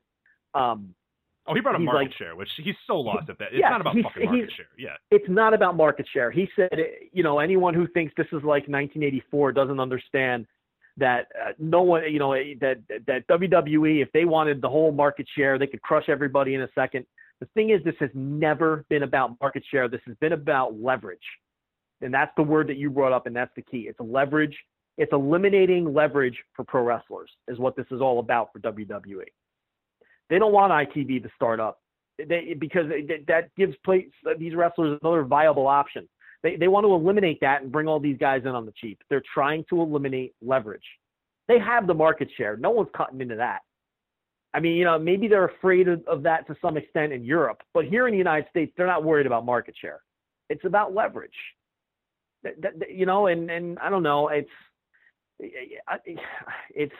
Um, 0.53 0.95
oh, 1.47 1.53
he 1.53 1.61
brought 1.61 1.75
up 1.75 1.81
market 1.81 2.05
like- 2.09 2.13
share, 2.17 2.35
which 2.35 2.49
he's 2.63 2.75
so 2.87 2.99
lost 2.99 3.29
at 3.29 3.37
that. 3.39 3.49
It's 3.51 3.59
Yeah, 3.61 3.69
not 3.69 3.81
about 3.81 3.95
fucking 3.95 4.25
market 4.25 4.51
share. 4.55 4.65
Yeah. 4.77 4.95
it's 5.11 5.29
not 5.29 5.53
about 5.53 5.75
market 5.77 6.07
share. 6.11 6.31
He 6.31 6.49
said, 6.55 6.71
you 7.13 7.21
know, 7.23 7.39
anyone 7.39 7.73
who 7.73 7.87
thinks 7.87 8.13
this 8.17 8.27
is 8.27 8.43
like 8.43 8.67
1984 8.67 9.51
doesn't 9.51 9.79
understand 9.79 10.47
that 10.97 11.27
uh, 11.39 11.51
no 11.59 11.83
one, 11.83 12.11
you 12.11 12.17
know, 12.17 12.33
that 12.59 12.77
that 13.05 13.27
WWE, 13.27 14.01
if 14.01 14.11
they 14.13 14.25
wanted 14.25 14.61
the 14.61 14.69
whole 14.69 14.91
market 14.91 15.27
share, 15.37 15.59
they 15.59 15.67
could 15.67 15.81
crush 15.83 16.09
everybody 16.09 16.55
in 16.55 16.61
a 16.61 16.69
second. 16.73 17.05
The 17.39 17.47
thing 17.53 17.69
is, 17.69 17.83
this 17.83 17.95
has 17.99 18.09
never 18.13 18.85
been 18.89 19.03
about 19.03 19.39
market 19.39 19.63
share. 19.69 19.87
This 19.87 20.01
has 20.07 20.15
been 20.19 20.33
about 20.33 20.79
leverage, 20.81 21.19
and 22.01 22.13
that's 22.13 22.31
the 22.35 22.43
word 22.43 22.67
that 22.67 22.77
you 22.77 22.89
brought 22.89 23.13
up, 23.13 23.27
and 23.27 23.35
that's 23.35 23.51
the 23.55 23.61
key. 23.61 23.87
It's 23.87 23.99
leverage. 23.99 24.57
It's 24.97 25.13
eliminating 25.13 25.93
leverage 25.93 26.37
for 26.55 26.63
pro 26.63 26.83
wrestlers, 26.83 27.29
is 27.47 27.59
what 27.59 27.75
this 27.75 27.85
is 27.91 28.01
all 28.01 28.19
about 28.19 28.49
for 28.51 28.59
WWE. 28.59 29.25
They 30.29 30.39
don't 30.39 30.51
want 30.51 30.71
ITV 30.71 31.21
to 31.21 31.29
start 31.35 31.59
up 31.59 31.79
they, 32.17 32.55
because 32.57 32.89
they, 32.89 33.23
that 33.27 33.53
gives 33.55 33.75
place, 33.85 34.07
these 34.39 34.55
wrestlers 34.55 34.99
another 35.01 35.23
viable 35.23 35.67
option. 35.67 36.07
They, 36.43 36.55
they 36.55 36.67
want 36.67 36.85
to 36.85 36.93
eliminate 36.93 37.39
that 37.41 37.61
and 37.61 37.71
bring 37.71 37.87
all 37.87 37.99
these 37.99 38.17
guys 38.17 38.41
in 38.43 38.49
on 38.49 38.65
the 38.65 38.73
cheap. 38.79 38.99
They're 39.09 39.23
trying 39.33 39.65
to 39.69 39.81
eliminate 39.81 40.33
leverage. 40.41 40.83
They 41.47 41.59
have 41.59 41.87
the 41.87 41.93
market 41.93 42.29
share. 42.37 42.57
No 42.57 42.69
one's 42.71 42.89
cutting 42.95 43.21
into 43.21 43.35
that. 43.35 43.61
I 44.53 44.59
mean, 44.59 44.75
you 44.77 44.85
know, 44.85 44.97
maybe 44.97 45.27
they're 45.27 45.45
afraid 45.45 45.87
of, 45.87 46.01
of 46.07 46.23
that 46.23 46.47
to 46.47 46.55
some 46.61 46.77
extent 46.77 47.13
in 47.13 47.23
Europe, 47.23 47.61
but 47.73 47.85
here 47.85 48.07
in 48.07 48.11
the 48.13 48.17
United 48.17 48.49
States, 48.49 48.71
they're 48.77 48.87
not 48.87 49.03
worried 49.03 49.25
about 49.27 49.45
market 49.45 49.75
share. 49.79 50.01
It's 50.49 50.63
about 50.65 50.93
leverage. 50.93 51.31
That, 52.43 52.61
that, 52.61 52.79
that- 52.79 52.91
you 52.91 53.05
know, 53.05 53.27
and 53.27 53.49
and 53.51 53.77
I 53.79 53.89
don't 53.89 54.03
know. 54.03 54.29
It's 54.29 54.49
it's 56.73 56.93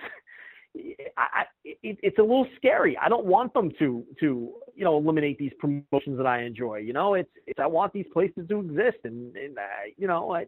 it's 0.75 2.17
a 2.19 2.21
little 2.21 2.47
scary. 2.57 2.97
I 2.97 3.09
don't 3.09 3.25
want 3.25 3.53
them 3.53 3.71
to 3.79 4.05
to 4.19 4.53
you 4.75 4.83
know 4.83 4.97
eliminate 4.97 5.37
these 5.37 5.53
promotions 5.59 6.17
that 6.17 6.27
I 6.27 6.43
enjoy. 6.43 6.77
You 6.77 6.93
know, 6.93 7.13
it's 7.15 7.29
it's 7.45 7.59
I 7.59 7.67
want 7.67 7.93
these 7.93 8.05
places 8.13 8.47
to 8.49 8.59
exist, 8.59 8.97
and 9.03 9.35
and 9.35 9.57
I, 9.57 9.93
you 9.97 10.07
know 10.07 10.31
I 10.33 10.45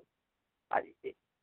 I 0.72 0.82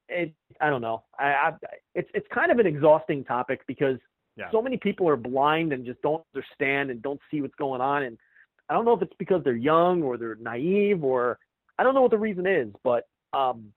it 0.09 0.33
I 0.61 0.71
don't 0.71 0.83
know. 0.83 1.03
I, 1.19 1.25
I 1.25 1.53
it's 1.95 2.09
it's 2.15 2.27
kind 2.33 2.53
of 2.53 2.59
an 2.59 2.67
exhausting 2.67 3.25
topic 3.25 3.63
because 3.67 3.99
Yeah. 4.37 4.51
so 4.51 4.61
many 4.61 4.77
people 4.77 5.09
are 5.09 5.17
blind 5.17 5.73
and 5.73 5.85
just 5.87 6.03
don't 6.03 6.23
understand 6.35 6.91
and 6.91 7.01
don't 7.03 7.21
see 7.31 7.41
what's 7.41 7.55
going 7.55 7.81
on. 7.81 8.03
And 8.03 8.19
I 8.69 8.75
don't 8.75 8.85
know 8.85 8.93
if 8.93 9.03
it's 9.03 9.15
because 9.19 9.43
they're 9.45 9.57
young 9.57 10.03
or 10.03 10.17
they're 10.19 10.35
naive 10.37 11.03
or 11.05 11.39
I 11.79 11.83
don't 11.83 11.95
know 11.95 12.03
what 12.03 12.11
the 12.11 12.19
reason 12.19 12.47
is, 12.47 12.69
but 12.85 13.09
um, 13.33 13.73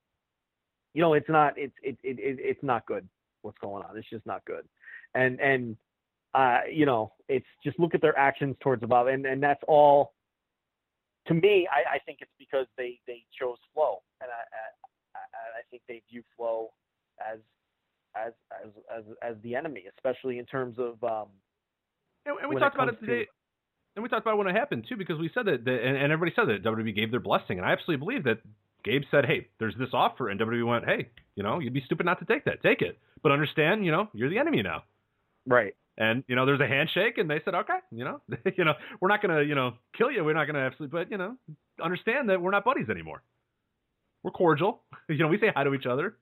you 0.93 1.01
know, 1.01 1.13
it's 1.13 1.29
not 1.29 1.53
it's 1.57 1.73
it, 1.83 1.97
it, 2.03 2.19
it 2.19 2.39
it's 2.41 2.63
not 2.63 2.85
good 2.85 3.07
what's 3.41 3.57
going 3.59 3.83
on. 3.83 3.97
It's 3.97 4.09
just 4.09 4.25
not 4.25 4.43
good. 4.45 4.65
And 5.15 5.39
and 5.39 5.77
uh, 6.33 6.59
you 6.71 6.85
know, 6.85 7.13
it's 7.27 7.45
just 7.63 7.79
look 7.79 7.95
at 7.95 8.01
their 8.01 8.17
actions 8.17 8.55
towards 8.59 8.83
above, 8.83 9.07
and 9.07 9.25
and 9.25 9.41
that's 9.41 9.61
all. 9.67 10.13
To 11.27 11.33
me, 11.35 11.67
I, 11.71 11.95
I 11.95 11.99
think 11.99 12.19
it's 12.21 12.31
because 12.39 12.65
they 12.77 12.99
they 13.05 13.23
chose 13.39 13.57
Flo, 13.73 14.01
and 14.21 14.29
I 14.29 14.33
I, 14.33 15.19
I- 15.19 15.59
I 15.59 15.61
think 15.69 15.83
they 15.87 16.01
view 16.09 16.23
Flo 16.35 16.69
as 17.19 17.39
as 18.27 18.33
as 18.63 18.71
as 18.95 19.03
as 19.21 19.35
the 19.43 19.55
enemy, 19.55 19.85
especially 19.97 20.39
in 20.39 20.45
terms 20.45 20.77
of 20.77 21.03
um, 21.03 21.27
And, 22.25 22.37
and 22.41 22.49
we 22.49 22.55
talked 22.59 22.75
about 22.75 22.89
it 22.89 22.95
comes 22.97 23.01
to- 23.01 23.05
today. 23.07 23.27
And 23.95 24.03
we 24.03 24.09
talked 24.09 24.21
about 24.25 24.37
when 24.37 24.47
it 24.47 24.55
happened 24.55 24.85
too, 24.87 24.95
because 24.95 25.19
we 25.19 25.29
said 25.33 25.45
that, 25.47 25.65
that 25.65 25.83
and, 25.83 25.97
and 25.97 26.11
everybody 26.13 26.31
said 26.35 26.47
that 26.47 26.63
WWE 26.63 26.95
gave 26.95 27.11
their 27.11 27.19
blessing, 27.19 27.57
and 27.57 27.65
I 27.65 27.71
absolutely 27.71 28.05
believe 28.05 28.23
that 28.25 28.39
Gabe 28.83 29.01
said, 29.11 29.25
"Hey, 29.25 29.47
there's 29.59 29.75
this 29.77 29.89
offer," 29.93 30.29
and 30.29 30.39
WWE 30.39 30.65
went, 30.65 30.85
"Hey, 30.85 31.09
you 31.35 31.43
know, 31.43 31.59
you'd 31.59 31.73
be 31.73 31.81
stupid 31.85 32.05
not 32.05 32.19
to 32.19 32.25
take 32.25 32.45
that. 32.45 32.61
Take 32.61 32.81
it, 32.81 32.97
but 33.23 33.31
understand, 33.31 33.83
you 33.85 33.91
know, 33.91 34.07
you're 34.13 34.29
the 34.29 34.37
enemy 34.37 34.61
now." 34.61 34.83
right. 35.45 35.75
And 35.97 36.23
you 36.29 36.35
know, 36.37 36.45
there's 36.45 36.61
a 36.61 36.67
handshake, 36.67 37.17
and 37.17 37.29
they 37.29 37.41
said, 37.43 37.55
"Okay, 37.55 37.79
you 37.91 38.05
know, 38.05 38.21
you 38.55 38.63
know, 38.63 38.73
we're 39.01 39.09
not 39.09 39.21
gonna, 39.21 39.41
you 39.41 39.55
know, 39.55 39.73
kill 39.97 40.09
you. 40.09 40.23
We're 40.23 40.33
not 40.33 40.45
gonna 40.45 40.59
absolutely, 40.59 40.97
but 40.97 41.11
you 41.11 41.17
know, 41.17 41.35
understand 41.83 42.29
that 42.29 42.41
we're 42.41 42.51
not 42.51 42.63
buddies 42.63 42.89
anymore. 42.89 43.21
We're 44.23 44.31
cordial. 44.31 44.81
You 45.09 45.17
know, 45.17 45.27
we 45.27 45.39
say 45.39 45.51
hi 45.53 45.63
to 45.63 45.73
each 45.73 45.87
other. 45.87 46.15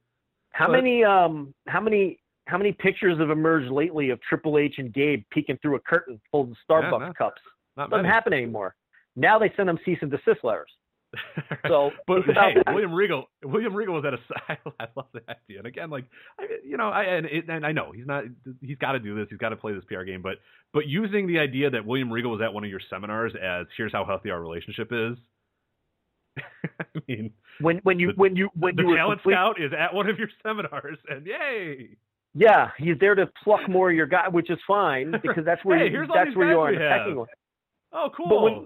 How 0.54 0.68
But- 0.68 0.74
many 0.74 1.04
um 1.04 1.54
how 1.68 1.82
many 1.82 2.20
how 2.48 2.58
many 2.58 2.72
pictures 2.72 3.20
have 3.20 3.30
emerged 3.30 3.70
lately 3.70 4.10
of 4.10 4.22
Triple 4.22 4.58
H 4.58 4.76
and 4.78 4.94
Gabe 4.94 5.24
peeking 5.32 5.58
through 5.62 5.76
a 5.76 5.80
curtain 5.82 6.20
full 6.32 6.44
of 6.44 6.50
Starbucks 6.70 7.08
no. 7.08 7.14
cups? 7.14 7.42
Not 7.76 7.90
Doesn't 7.90 8.04
many. 8.04 8.14
happen 8.14 8.34
anymore. 8.34 8.74
Now 9.16 9.38
they 9.38 9.52
send 9.56 9.68
them 9.70 9.78
cease 9.84 9.98
and 10.02 10.10
desist 10.12 10.44
letters. 10.44 10.72
So 11.68 11.92
but 12.06 12.24
hey, 12.26 12.54
that. 12.66 12.74
William 12.74 12.94
Regal, 12.94 13.30
William 13.44 13.74
Regal 13.74 13.96
was 13.96 14.06
at 14.06 14.14
a. 14.14 14.58
I 14.80 14.88
love 14.96 15.08
that 15.14 15.24
idea. 15.30 15.60
And 15.60 15.68
again, 15.68 15.90
like, 15.90 16.06
I, 16.40 16.46
you 16.66 16.78
know, 16.78 16.90
I 16.90 17.04
and, 17.04 17.26
it, 17.26 17.50
and 17.50 17.66
I 17.66 17.72
know 17.72 17.92
he's 17.94 18.06
not. 18.06 18.26
He's 18.62 18.78
got 18.78 18.94
to 18.94 19.00
do 19.00 19.16
this. 19.16 19.28
He's 19.30 19.40
got 19.40 19.50
to 19.50 19.56
play 19.56 19.74
this 19.74 19.84
PR 19.86 20.04
game. 20.04 20.22
But 20.22 20.36
but 20.74 20.86
using 20.88 21.28
the 21.28 21.40
idea 21.40 21.70
that 21.70 21.86
William 21.86 22.12
Regal 22.12 22.32
was 22.32 22.42
at 22.42 22.54
one 22.54 22.64
of 22.64 22.70
your 22.70 22.82
seminars 22.90 23.34
as 23.42 23.68
here's 23.76 23.92
how 23.92 24.06
healthy 24.06 24.30
our 24.30 24.42
relationship 24.42 24.90
is. 24.92 25.18
I 26.80 26.86
mean, 27.08 27.34
When 27.62 27.78
when 27.80 28.00
you 28.00 28.08
The- 28.14 28.14
when 28.22 28.36
you 28.36 28.50
when 28.56 28.76
the 28.76 28.84
you 28.84 28.96
talent 28.96 29.22
complete- 29.22 29.34
scout 29.34 29.62
is 29.62 29.72
at 29.78 29.94
one 29.94 30.10
of 30.10 30.18
your 30.20 30.30
seminars, 30.44 30.98
and 31.10 31.26
yay! 31.26 31.90
Yeah, 32.34 32.70
he's 32.78 32.98
there 33.00 33.16
to 33.16 33.28
pluck 33.44 33.68
more 33.68 33.90
of 33.90 33.96
your 33.96 34.06
guy, 34.06 34.28
which 34.28 34.50
is 34.50 34.60
fine 34.68 35.12
because 35.24 35.44
that's 35.46 35.64
where 35.66 35.80
Hey, 35.80 35.92
you, 35.92 36.06
that's 36.14 36.36
where 36.36 36.52
you 36.52 36.60
are 36.60 36.72
in 36.74 36.80
the 36.80 36.88
pecking 36.88 37.18
order. 37.18 37.32
Oh, 37.94 38.10
cool. 38.16 38.28
But 38.30 38.42
when- 38.42 38.66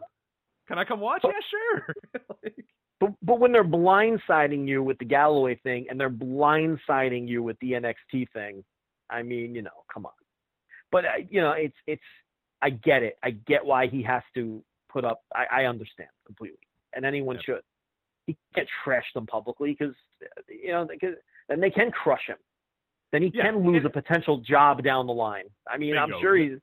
Can 0.68 0.78
I 0.78 0.84
come 0.86 1.00
watch? 1.00 1.22
but- 1.22 1.32
yeah, 1.32 1.40
sure. 1.50 1.96
Like, 2.44 2.66
But 3.00 3.12
but 3.24 3.40
when 3.40 3.52
they're 3.52 3.64
blindsiding 3.64 4.68
you 4.68 4.84
with 4.84 4.98
the 5.00 5.06
Galloway 5.06 5.56
thing 5.64 5.88
and 5.90 6.00
they're 6.00 6.10
blindsiding 6.10 7.28
you 7.28 7.42
with 7.44 7.58
the 7.60 7.72
NXT 7.74 8.28
thing, 8.34 8.64
I 9.10 9.24
mean, 9.24 9.56
you 9.56 9.62
know, 9.62 9.84
come 9.94 10.06
on. 10.06 10.12
But 10.92 11.06
uh, 11.06 11.10
you 11.30 11.42
know, 11.42 11.52
it's 11.54 11.76
it's 11.88 12.02
I 12.62 12.70
get 12.72 13.02
it. 13.04 13.18
I 13.24 13.32
get 13.32 13.66
why 13.66 13.88
he 13.88 14.04
has 14.04 14.22
to 14.36 14.62
put 14.92 15.04
up. 15.06 15.22
I, 15.34 15.62
I 15.62 15.66
understand 15.66 16.10
completely, 16.26 16.60
and 16.94 17.06
anyone 17.06 17.36
Yeah. 17.38 17.42
should. 17.42 17.62
He 18.28 18.38
can't 18.54 18.70
trash 18.84 19.12
them 19.14 19.26
publicly 19.26 19.72
because 19.78 19.96
you 20.48 20.72
know 20.72 20.88
then 21.48 21.60
they 21.60 21.72
can 21.72 21.92
crush 21.92 22.26
him. 22.28 22.38
Then 23.12 23.24
he 23.24 23.30
Yeah, 23.34 23.44
can 23.44 23.66
lose 23.66 23.84
a 23.84 23.90
potential 23.90 24.38
job 24.38 24.84
down 24.84 25.08
the 25.08 25.14
line. 25.14 25.50
I 25.68 25.78
mean, 25.78 25.98
I'm 25.98 26.14
sure 26.22 26.36
he's 26.36 26.60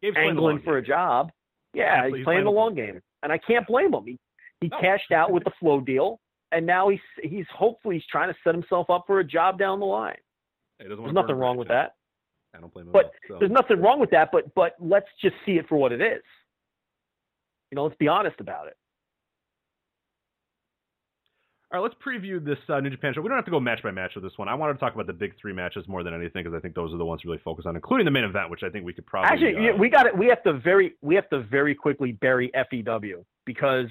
Gabe's 0.00 0.14
playing 0.14 0.30
angling 0.30 0.60
for 0.62 0.76
a 0.78 0.82
job. 0.82 1.32
Yeah, 1.74 1.84
Absolutely, 1.94 2.18
he's 2.20 2.24
playing 2.24 2.44
the 2.44 2.50
long 2.50 2.74
game, 2.74 3.00
and 3.22 3.32
I 3.32 3.38
can't 3.38 3.66
blame 3.66 3.92
him. 3.92 4.04
He 4.04 4.18
he 4.60 4.68
No. 4.68 4.80
cashed 4.80 5.12
out 5.12 5.30
with 5.30 5.44
the 5.44 5.50
Flo 5.58 5.80
deal, 5.80 6.20
and 6.52 6.64
now 6.66 6.88
he's 6.88 7.00
he's 7.22 7.46
hopefully 7.48 7.96
he's 7.96 8.06
trying 8.06 8.32
to 8.32 8.38
set 8.44 8.54
himself 8.54 8.90
up 8.90 9.06
for 9.06 9.20
a 9.20 9.24
job 9.24 9.58
down 9.58 9.80
the 9.80 9.86
line. 9.86 10.18
There's 10.78 11.12
nothing 11.12 11.36
wrong 11.36 11.56
with 11.56 11.68
that. 11.68 11.94
I 12.54 12.60
don't 12.60 12.72
blame 12.72 12.86
him. 12.86 12.92
But 12.92 13.06
all, 13.06 13.12
so. 13.28 13.38
There's 13.40 13.50
nothing 13.50 13.80
wrong 13.80 13.98
with 13.98 14.10
that. 14.10 14.30
But 14.32 14.54
but 14.54 14.74
let's 14.78 15.08
just 15.20 15.36
see 15.44 15.58
it 15.58 15.68
for 15.68 15.76
what 15.76 15.92
it 15.92 16.00
is. 16.00 16.22
You 17.70 17.76
know, 17.76 17.84
let's 17.84 17.96
be 17.96 18.08
honest 18.08 18.40
about 18.40 18.68
it. 18.68 18.76
All 21.70 21.82
right, 21.82 21.86
let's 21.86 22.02
preview 22.02 22.42
this 22.42 22.56
uh, 22.70 22.80
New 22.80 22.88
Japan 22.88 23.12
show. 23.14 23.20
We 23.20 23.28
don't 23.28 23.36
have 23.36 23.44
to 23.44 23.50
go 23.50 23.60
match 23.60 23.82
by 23.82 23.90
match 23.90 24.12
with 24.14 24.24
this 24.24 24.32
one. 24.36 24.48
I 24.48 24.54
wanted 24.54 24.74
to 24.74 24.78
talk 24.78 24.94
about 24.94 25.06
the 25.06 25.12
big 25.12 25.34
three 25.38 25.52
matches 25.52 25.86
more 25.86 26.02
than 26.02 26.14
anything 26.14 26.42
because 26.42 26.56
I 26.56 26.60
think 26.60 26.74
those 26.74 26.94
are 26.94 26.96
the 26.96 27.04
ones 27.04 27.20
to 27.22 27.28
really 27.28 27.42
focus 27.44 27.66
on, 27.68 27.76
including 27.76 28.06
the 28.06 28.10
main 28.10 28.24
event, 28.24 28.48
which 28.48 28.62
I 28.62 28.70
think 28.70 28.86
we 28.86 28.94
could 28.94 29.04
probably. 29.04 29.28
Actually, 29.30 29.68
uh, 29.68 29.76
we 29.76 29.90
got 29.90 30.06
it. 30.06 30.16
We 30.16 30.28
have 30.28 30.42
to 30.44 30.54
very 30.54 30.94
we 31.02 31.14
have 31.14 31.28
to 31.28 31.42
very 31.42 31.74
quickly 31.74 32.12
bury 32.12 32.50
FEW 32.54 33.22
because 33.44 33.88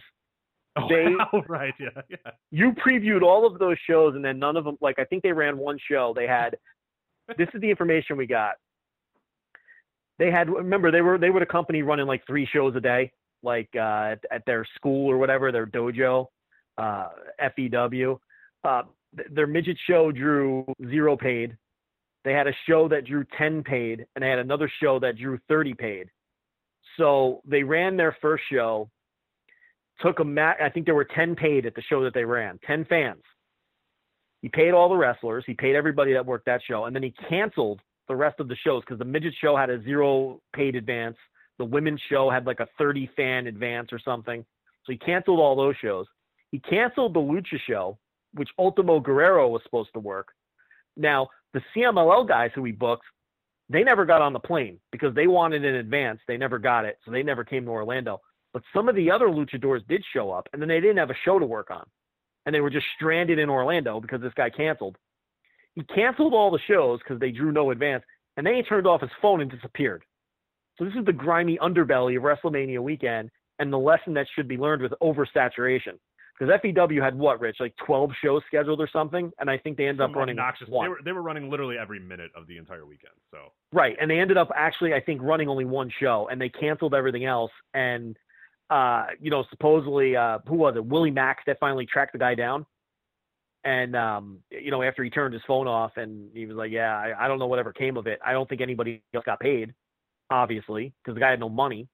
oh, 0.76 0.88
they- 0.90 1.06
oh, 1.34 1.44
right, 1.48 1.74
yeah, 1.80 1.90
yeah. 2.10 2.18
you 2.50 2.72
previewed 2.72 3.22
all 3.22 3.46
of 3.46 3.60
those 3.60 3.78
shows 3.88 4.16
and 4.16 4.26
then 4.26 4.40
none 4.40 4.58
of 4.58 4.64
them 4.66 4.80
like 4.82 4.98
I 4.98 5.04
think 5.04 5.22
they 5.22 5.32
ran 5.32 5.56
one 5.56 5.78
show. 5.88 6.14
They 6.16 6.26
had 6.26 6.58
this 7.38 7.48
is 7.54 7.62
the 7.62 7.70
information 7.70 8.18
we 8.18 8.26
got. 8.26 8.56
They 10.18 10.32
had 10.32 10.50
remember 10.50 10.90
they 10.90 11.02
were 11.02 11.20
they 11.20 11.30
were 11.30 11.42
the 11.42 11.46
company 11.46 11.84
running 11.84 12.08
like 12.08 12.26
three 12.26 12.48
shows 12.52 12.76
a 12.76 12.82
day, 12.82 13.12
like 13.44 13.70
uh 13.76 14.14
at, 14.14 14.20
at 14.32 14.46
their 14.48 14.66
school 14.74 15.12
or 15.12 15.20
whatever, 15.20 15.52
their 15.52 15.68
dojo, 15.68 16.26
uh 16.78 17.10
FEW. 17.56 18.20
Uh 18.64 18.84
their 19.32 19.48
midget 19.48 19.78
show 19.88 20.12
drew 20.12 20.66
zero 20.90 21.16
paid. 21.16 21.58
They 22.24 22.34
had 22.34 22.48
a 22.48 22.54
show 22.68 22.88
that 22.90 23.06
drew 23.06 23.26
10 23.38 23.64
paid 23.64 24.06
and 24.16 24.24
they 24.24 24.30
had 24.30 24.40
another 24.40 24.70
show 24.82 25.00
that 25.00 25.18
drew 25.18 25.40
30 25.48 25.74
paid. 25.76 26.10
So 26.98 27.42
they 27.46 27.64
ran 27.64 27.96
their 27.96 28.18
first 28.22 28.44
show 28.52 28.90
took 30.00 30.20
a 30.20 30.24
mat. 30.24 30.58
I 30.62 30.70
think 30.70 30.86
there 30.86 30.96
were 30.96 31.08
10 31.16 31.36
paid 31.36 31.66
at 31.66 31.76
the 31.76 31.82
show 31.82 32.04
that 32.04 32.14
they 32.14 32.26
ran, 32.26 32.60
10 32.66 32.86
fans. 32.86 33.24
He 34.42 34.50
paid 34.50 34.72
all 34.72 34.90
the 34.90 34.96
wrestlers, 34.96 35.44
he 35.48 35.54
paid 35.54 35.76
everybody 35.76 36.14
that 36.14 36.26
worked 36.26 36.46
that 36.46 36.62
show, 36.68 36.86
and 36.86 36.96
then 36.96 37.04
he 37.04 37.14
canceled 37.28 37.82
the 38.08 38.16
rest 38.16 38.40
of 38.40 38.48
the 38.48 38.56
shows 38.56 38.82
because 38.82 39.00
the 39.00 39.06
midget 39.06 39.34
show 39.42 39.58
had 39.58 39.70
a 39.70 39.82
zero 39.84 40.40
paid 40.56 40.76
advance. 40.76 41.18
The 41.58 41.66
women's 41.66 42.02
show 42.10 42.30
had 42.30 42.46
like 42.46 42.60
a 42.60 42.68
30 42.78 43.10
fan 43.16 43.48
advance 43.48 43.92
or 43.92 44.00
something. 44.00 44.46
So 44.86 44.92
he 44.92 44.98
canceled 44.98 45.40
all 45.40 45.56
those 45.56 45.76
shows. 45.82 46.06
He 46.52 46.60
canceled 46.60 47.14
the 47.14 47.20
Lucha 47.20 47.60
show, 47.68 47.98
which 48.34 48.50
Ultimo 48.58 49.00
Guerrero 49.00 49.48
was 49.48 49.62
supposed 49.64 49.94
to 49.94 50.00
work. 50.00 50.30
Now, 50.96 51.28
the 51.54 51.62
CMLL 51.76 52.28
guys 52.28 52.52
who 52.56 52.64
he 52.64 52.72
booked, 52.72 53.06
they 53.70 53.84
never 53.84 54.06
got 54.06 54.22
on 54.22 54.34
the 54.34 54.40
plane 54.40 54.80
because 54.92 55.14
they 55.14 55.28
wanted 55.28 55.66
in 55.66 55.76
advance. 55.76 56.20
They 56.28 56.38
never 56.38 56.58
got 56.58 56.86
it, 56.86 56.98
so 57.04 57.12
they 57.12 57.24
never 57.24 57.44
came 57.44 57.66
to 57.66 57.72
Orlando. 57.72 58.22
But 58.54 58.64
some 58.74 58.88
of 58.88 58.96
the 58.96 59.12
other 59.12 59.28
luchadors 59.28 59.86
did 59.88 60.04
show 60.14 60.32
up, 60.32 60.48
and 60.54 60.62
then 60.62 60.70
they 60.70 60.80
didn't 60.80 60.98
have 60.98 61.10
a 61.10 61.16
show 61.26 61.38
to 61.38 61.46
work 61.46 61.70
on. 61.70 61.86
And 62.46 62.56
they 62.56 62.62
were 62.62 62.70
just 62.70 62.86
stranded 62.96 63.40
in 63.40 63.50
Orlando 63.50 64.00
because 64.00 64.22
this 64.22 64.34
guy 64.36 64.50
canceled. 64.50 64.98
He 65.76 65.84
canceled 65.84 66.34
all 66.34 66.50
the 66.50 66.60
shows 66.66 67.00
because 67.00 67.20
they 67.20 67.32
drew 67.32 67.52
no 67.52 67.72
advance, 67.72 68.04
and 68.38 68.48
then 68.48 68.56
he 68.56 68.64
turned 68.64 68.88
off 68.88 69.02
his 69.02 69.12
phone 69.22 69.42
and 69.42 69.52
disappeared. 69.52 70.04
So 70.78 70.86
this 70.86 70.96
is 70.96 71.06
the 71.06 71.14
grimy 71.14 71.58
underbelly 71.58 72.18
of 72.18 72.24
WrestleMania 72.24 72.80
weekend, 72.80 73.30
and 73.60 73.72
the 73.72 73.78
lesson 73.78 74.14
that 74.14 74.28
should 74.34 74.48
be 74.48 74.58
learned 74.58 74.82
with 74.82 74.94
oversaturation. 75.02 76.00
Because 76.38 76.60
FEW 76.62 77.02
had 77.02 77.18
what, 77.18 77.40
Rich, 77.40 77.58
like 77.60 77.76
12 77.84 78.12
shows 78.24 78.44
scheduled 78.46 78.80
or 78.80 78.88
something, 78.92 79.32
and 79.40 79.50
I 79.50 79.58
think 79.58 79.78
they 79.78 79.88
ended 79.88 80.02
up 80.02 80.16
running 80.16 80.38
obnoxious. 80.38 80.68
one. 80.68 80.86
They 80.86 80.90
were 80.90 81.00
they 81.06 81.12
were 81.12 81.24
running 81.24 81.50
literally 81.50 81.78
every 81.78 82.00
minute 82.00 82.32
of 82.36 82.46
the 82.48 82.58
entire 82.58 82.86
weekend. 82.86 83.14
So 83.32 83.52
Right, 83.72 83.98
and 84.00 84.10
they 84.10 84.20
ended 84.20 84.38
up 84.38 84.52
actually, 84.56 84.94
I 84.94 85.00
think, 85.00 85.22
running 85.24 85.50
only 85.50 85.66
one 85.66 85.92
show, 86.00 86.28
and 86.30 86.40
they 86.40 86.50
canceled 86.50 86.94
everything 86.94 87.26
else. 87.26 87.52
And 87.74 88.18
uh, 88.70 89.08
you 89.20 89.32
know, 89.32 89.46
supposedly, 89.50 90.16
uh, 90.16 90.40
who 90.48 90.56
was 90.56 90.76
it? 90.76 90.86
Willie 90.86 91.12
Mack 91.12 91.46
that 91.48 91.60
finally 91.60 91.88
tracked 91.88 92.14
the 92.14 92.20
guy 92.20 92.36
down. 92.36 92.66
And 93.64 93.96
um, 93.96 94.40
you 94.52 94.70
know, 94.70 94.84
after 94.84 95.04
he 95.04 95.10
turned 95.10 95.34
his 95.34 95.44
phone 95.48 95.68
off, 95.68 95.98
and 95.98 96.30
he 96.36 96.46
was 96.46 96.56
like, 96.56 96.72
"Yeah, 96.72 96.96
I, 96.96 97.26
I 97.26 97.28
don't 97.28 97.40
know 97.40 97.48
whatever 97.48 97.74
came 97.74 97.98
of 97.98 98.06
it. 98.06 98.20
I 98.24 98.32
don't 98.32 98.48
think 98.48 98.62
anybody 98.62 99.02
else 99.16 99.26
got 99.26 99.40
paid, 99.40 99.74
obviously, 100.30 100.94
because 101.04 101.16
the 101.16 101.20
guy 101.20 101.32
had 101.32 101.40
no 101.40 101.50
money. 101.50 101.88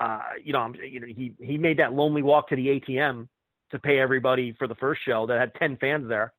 Uh, 0.00 0.20
you 0.42 0.52
know, 0.52 0.58
I'm, 0.58 0.74
you 0.74 0.98
know, 0.98 1.06
he 1.06 1.32
he 1.40 1.56
made 1.56 1.78
that 1.78 1.92
lonely 1.92 2.22
walk 2.22 2.48
to 2.48 2.56
the 2.56 2.66
ATM 2.66 3.28
to 3.74 3.80
pay 3.80 3.98
everybody 3.98 4.54
for 4.58 4.66
the 4.66 4.74
first 4.76 5.02
show 5.04 5.26
that 5.26 5.38
had 5.38 5.54
ten 5.56 5.76
fans 5.76 6.08
there. 6.08 6.32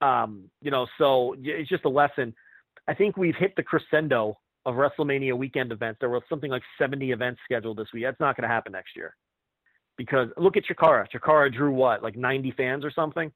Um, 0.00 0.50
you 0.60 0.70
know, 0.70 0.86
so 0.98 1.36
it's 1.38 1.68
just 1.68 1.84
a 1.84 1.88
lesson. 1.88 2.34
I 2.88 2.94
think 2.94 3.16
we've 3.16 3.36
hit 3.36 3.54
the 3.56 3.62
crescendo 3.62 4.38
of 4.64 4.74
WrestleMania 4.74 5.36
weekend 5.36 5.72
events. 5.72 5.98
There 6.00 6.10
were 6.10 6.20
something 6.28 6.50
like 6.50 6.62
70 6.78 7.12
events 7.12 7.40
scheduled 7.44 7.78
this 7.78 7.86
week. 7.94 8.04
That's 8.04 8.20
not 8.20 8.36
going 8.36 8.48
to 8.48 8.52
happen 8.52 8.72
next 8.72 8.96
year. 8.96 9.14
Because 9.96 10.28
look 10.36 10.56
at 10.56 10.64
Chikara. 10.64 11.06
Chikara 11.10 11.52
drew 11.54 11.72
what, 11.72 12.02
like 12.02 12.16
90 12.16 12.52
fans 12.56 12.84
or 12.84 12.90
something? 12.90 13.32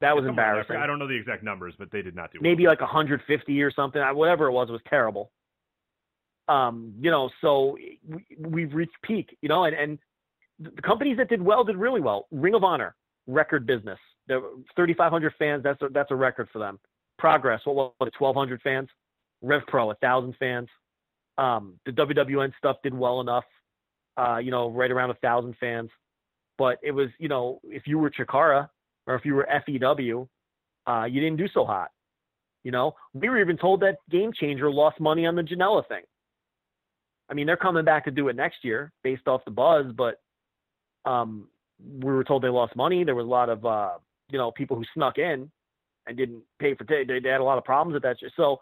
That 0.00 0.14
was 0.14 0.20
Something 0.22 0.28
like 0.28 0.36
that. 0.36 0.42
I 0.42 0.48
embarrassing. 0.50 0.76
I 0.76 0.86
don't 0.86 0.98
know 0.98 1.08
the 1.08 1.16
exact 1.16 1.42
numbers, 1.42 1.74
but 1.78 1.90
they 1.90 2.02
did 2.02 2.14
not 2.14 2.30
do. 2.30 2.38
Maybe 2.40 2.64
well. 2.64 2.72
like 2.72 2.80
150 2.80 3.62
or 3.62 3.72
something. 3.72 4.00
Whatever 4.00 4.46
it 4.46 4.52
was, 4.52 4.68
it 4.68 4.72
was 4.72 4.82
terrible. 4.88 5.30
Um, 6.46 6.94
you 7.00 7.10
know, 7.10 7.30
so 7.40 7.78
we, 8.06 8.26
we've 8.38 8.74
reached 8.74 8.96
peak, 9.02 9.36
you 9.40 9.48
know, 9.48 9.64
and, 9.64 9.74
and 9.74 9.98
the 10.58 10.82
companies 10.82 11.16
that 11.16 11.28
did 11.28 11.42
well 11.42 11.64
did 11.64 11.76
really 11.76 12.00
well. 12.00 12.26
Ring 12.30 12.54
of 12.54 12.64
Honor, 12.64 12.94
record 13.26 13.66
business. 13.66 13.98
There 14.26 14.40
3,500 14.76 15.34
fans. 15.38 15.62
That's 15.62 15.80
a, 15.82 15.88
that's 15.88 16.10
a 16.10 16.16
record 16.16 16.48
for 16.52 16.58
them. 16.58 16.78
Progress, 17.18 17.60
what 17.64 17.76
was 17.76 17.92
it, 18.02 18.14
1,200 18.18 18.60
fans? 18.62 18.88
Rev 19.42 19.62
Pro, 19.66 19.86
1,000 19.86 20.34
fans. 20.38 20.68
Um, 21.36 21.74
the 21.84 21.92
WWN 21.92 22.52
stuff 22.56 22.76
did 22.82 22.94
well 22.94 23.20
enough, 23.20 23.44
uh, 24.16 24.38
you 24.38 24.50
know, 24.50 24.70
right 24.70 24.90
around 24.90 25.08
1,000 25.08 25.54
fans. 25.58 25.90
But 26.56 26.78
it 26.82 26.92
was, 26.92 27.08
you 27.18 27.28
know, 27.28 27.60
if 27.64 27.86
you 27.86 27.98
were 27.98 28.10
Chikara 28.10 28.68
or 29.06 29.16
if 29.16 29.24
you 29.24 29.34
were 29.34 29.46
FEW, 29.66 30.28
uh, 30.86 31.04
you 31.04 31.20
didn't 31.20 31.36
do 31.36 31.48
so 31.52 31.64
hot. 31.64 31.90
You 32.62 32.70
know, 32.70 32.94
we 33.12 33.28
were 33.28 33.40
even 33.40 33.58
told 33.58 33.80
that 33.80 33.98
Game 34.10 34.32
Changer 34.32 34.70
lost 34.70 34.98
money 34.98 35.26
on 35.26 35.34
the 35.34 35.42
Janela 35.42 35.86
thing. 35.86 36.02
I 37.28 37.34
mean, 37.34 37.46
they're 37.46 37.56
coming 37.56 37.84
back 37.84 38.04
to 38.04 38.10
do 38.10 38.28
it 38.28 38.36
next 38.36 38.58
year 38.62 38.92
based 39.02 39.26
off 39.26 39.44
the 39.44 39.50
buzz, 39.50 39.86
but 39.94 40.20
um, 41.04 41.48
we 42.00 42.12
were 42.12 42.24
told 42.24 42.42
they 42.42 42.48
lost 42.48 42.76
money. 42.76 43.04
There 43.04 43.14
was 43.14 43.26
a 43.26 43.28
lot 43.28 43.48
of, 43.48 43.64
uh, 43.64 43.90
you 44.30 44.38
know, 44.38 44.50
people 44.50 44.76
who 44.76 44.84
snuck 44.94 45.18
in 45.18 45.50
and 46.06 46.16
didn't 46.16 46.42
pay 46.58 46.74
for 46.74 46.84
t- 46.84 47.04
they, 47.06 47.20
they 47.20 47.28
had 47.28 47.40
a 47.40 47.44
lot 47.44 47.58
of 47.58 47.64
problems 47.64 47.94
with 47.94 48.02
that. 48.02 48.18
shit. 48.20 48.32
So, 48.36 48.58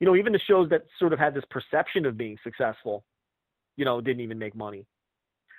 you 0.00 0.06
know, 0.06 0.16
even 0.16 0.32
the 0.32 0.40
shows 0.48 0.68
that 0.70 0.82
sort 0.98 1.12
of 1.12 1.18
had 1.18 1.34
this 1.34 1.44
perception 1.50 2.06
of 2.06 2.16
being 2.16 2.36
successful, 2.42 3.04
you 3.76 3.84
know, 3.84 4.00
didn't 4.00 4.20
even 4.20 4.38
make 4.38 4.54
money. 4.54 4.86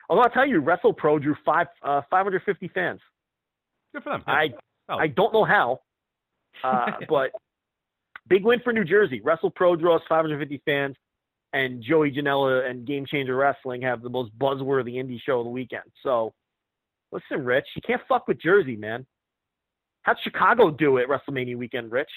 Although 0.09 0.23
I'll 0.23 0.29
tell 0.29 0.47
you, 0.47 0.59
Wrestle 0.59 0.93
Pro 0.93 1.17
drew 1.17 1.35
five 1.45 1.67
uh, 1.81 2.01
550 2.09 2.67
fans. 2.69 2.99
Good 3.93 4.03
for 4.03 4.11
them. 4.11 4.23
I 4.27 4.49
Oh. 4.89 4.97
I 4.97 5.07
don't 5.07 5.33
know 5.33 5.45
how, 5.45 5.79
uh, 6.63 6.91
but 7.09 7.31
big 8.27 8.43
win 8.43 8.59
for 8.63 8.73
New 8.73 8.83
Jersey. 8.83 9.21
Wrestle 9.21 9.51
Pro 9.51 9.75
draws 9.75 10.01
550 10.09 10.61
fans, 10.65 10.95
and 11.53 11.81
Joey 11.81 12.11
Janela 12.11 12.69
and 12.69 12.85
Game 12.85 13.05
Changer 13.05 13.35
Wrestling 13.35 13.81
have 13.83 14.01
the 14.01 14.09
most 14.09 14.37
buzzworthy 14.37 14.95
indie 14.95 15.19
show 15.21 15.39
of 15.39 15.45
the 15.45 15.51
weekend. 15.51 15.83
So, 16.01 16.33
listen, 17.11 17.45
Rich, 17.45 17.67
you 17.75 17.81
can't 17.85 18.01
fuck 18.07 18.27
with 18.27 18.41
Jersey, 18.41 18.75
man. 18.75 19.05
How'd 20.01 20.17
Chicago 20.23 20.69
do 20.71 20.97
it 20.97 21.07
WrestleMania 21.07 21.55
weekend, 21.55 21.91
Rich? 21.91 22.09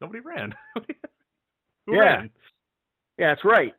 Nobody 0.00 0.20
ran. 0.20 0.52
Who 1.86 1.94
Yeah. 1.94 2.00
ran? 2.00 2.30
Yeah, 3.18 3.28
that's 3.34 3.44
right. 3.44 3.74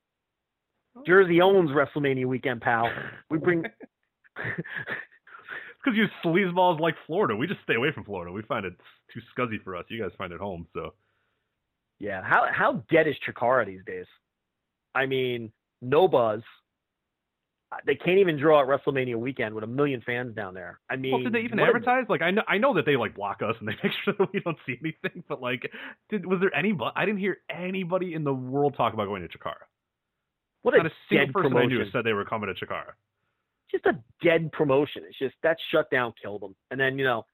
Oh. 0.96 1.04
Jersey 1.06 1.42
owns 1.42 1.70
WrestleMania 1.72 2.26
weekend, 2.26 2.62
pal. 2.62 2.90
We 3.30 3.38
bring. 3.38 3.64
because 5.84 5.98
you 5.98 6.06
sleazeballs 6.24 6.80
like 6.80 6.96
Florida. 7.06 7.36
We 7.36 7.46
just 7.48 7.62
stay 7.64 7.76
away 7.76 7.92
from 7.92 8.06
Florida. 8.06 8.32
We 8.32 8.42
find 8.44 8.66
it 8.66 8.74
too 9.14 9.20
scuzzy 9.38 9.62
for 9.64 9.76
us. 9.76 9.86
You 9.90 10.02
guys 10.02 10.12
find 10.18 10.32
it 10.32 10.40
home. 10.40 10.68
So 10.74 10.94
Yeah, 12.04 12.22
how 12.22 12.46
how 12.52 12.84
dead 12.92 13.08
is 13.08 13.16
Chikara 13.26 13.66
these 13.66 13.84
days? 13.86 14.06
I 14.94 15.06
mean, 15.06 15.54
no 15.82 16.10
buzz. 16.10 16.42
Uh, 17.72 17.78
They 17.86 17.96
can't 17.96 18.20
even 18.20 18.38
draw 18.38 18.62
at 18.62 18.68
WrestleMania 18.68 19.16
weekend 19.16 19.56
with 19.56 19.64
a 19.64 19.68
million 19.68 20.02
fans 20.06 20.36
down 20.36 20.54
there. 20.54 20.82
I 20.90 20.98
mean, 20.98 21.14
Well, 21.14 21.24
did 21.24 21.32
they 21.34 21.40
even 21.40 21.60
advertise? 21.62 22.06
Like, 22.10 22.22
I 22.22 22.32
know, 22.32 22.44
I 22.46 22.58
know 22.58 22.74
that 22.74 22.86
they 22.86 22.98
like 22.98 23.16
block 23.16 23.42
us 23.42 23.56
and 23.60 23.70
they 23.70 23.76
make 23.84 23.94
sure 24.04 24.14
that 24.20 24.34
we 24.34 24.42
don't 24.42 24.58
see 24.66 24.76
anything. 24.84 25.24
But 25.30 25.42
like, 25.42 25.72
did 26.10 26.26
was 26.26 26.42
there 26.42 26.54
any? 26.54 26.78
I 26.94 27.06
didn't 27.06 27.22
hear 27.22 27.38
anybody 27.50 28.14
in 28.16 28.26
the 28.26 28.34
world 28.34 28.76
talk 28.76 28.94
about 28.94 29.06
going 29.08 29.22
to 29.22 29.30
Chikara. 29.30 29.64
What 30.64 30.76
Not 30.76 30.86
a 30.88 30.90
a 30.90 30.92
single 31.08 31.26
dead 31.28 31.34
person 31.34 31.46
I 31.48 31.50
promotion. 31.56 31.78
knew 31.80 31.92
said 31.92 32.04
they 32.04 32.14
were 32.14 32.26
coming 32.26 32.54
to 32.54 32.66
Chikara. 32.66 32.92
just 33.72 33.86
a 33.86 33.98
dead 34.22 34.52
promotion. 34.52 35.04
It's 35.08 35.18
just 35.18 35.36
that 35.44 35.56
shutdown 35.72 36.14
killed 36.22 36.42
them. 36.42 36.54
And 36.70 36.78
then 36.80 37.00
you 37.00 37.06
know, 37.06 37.26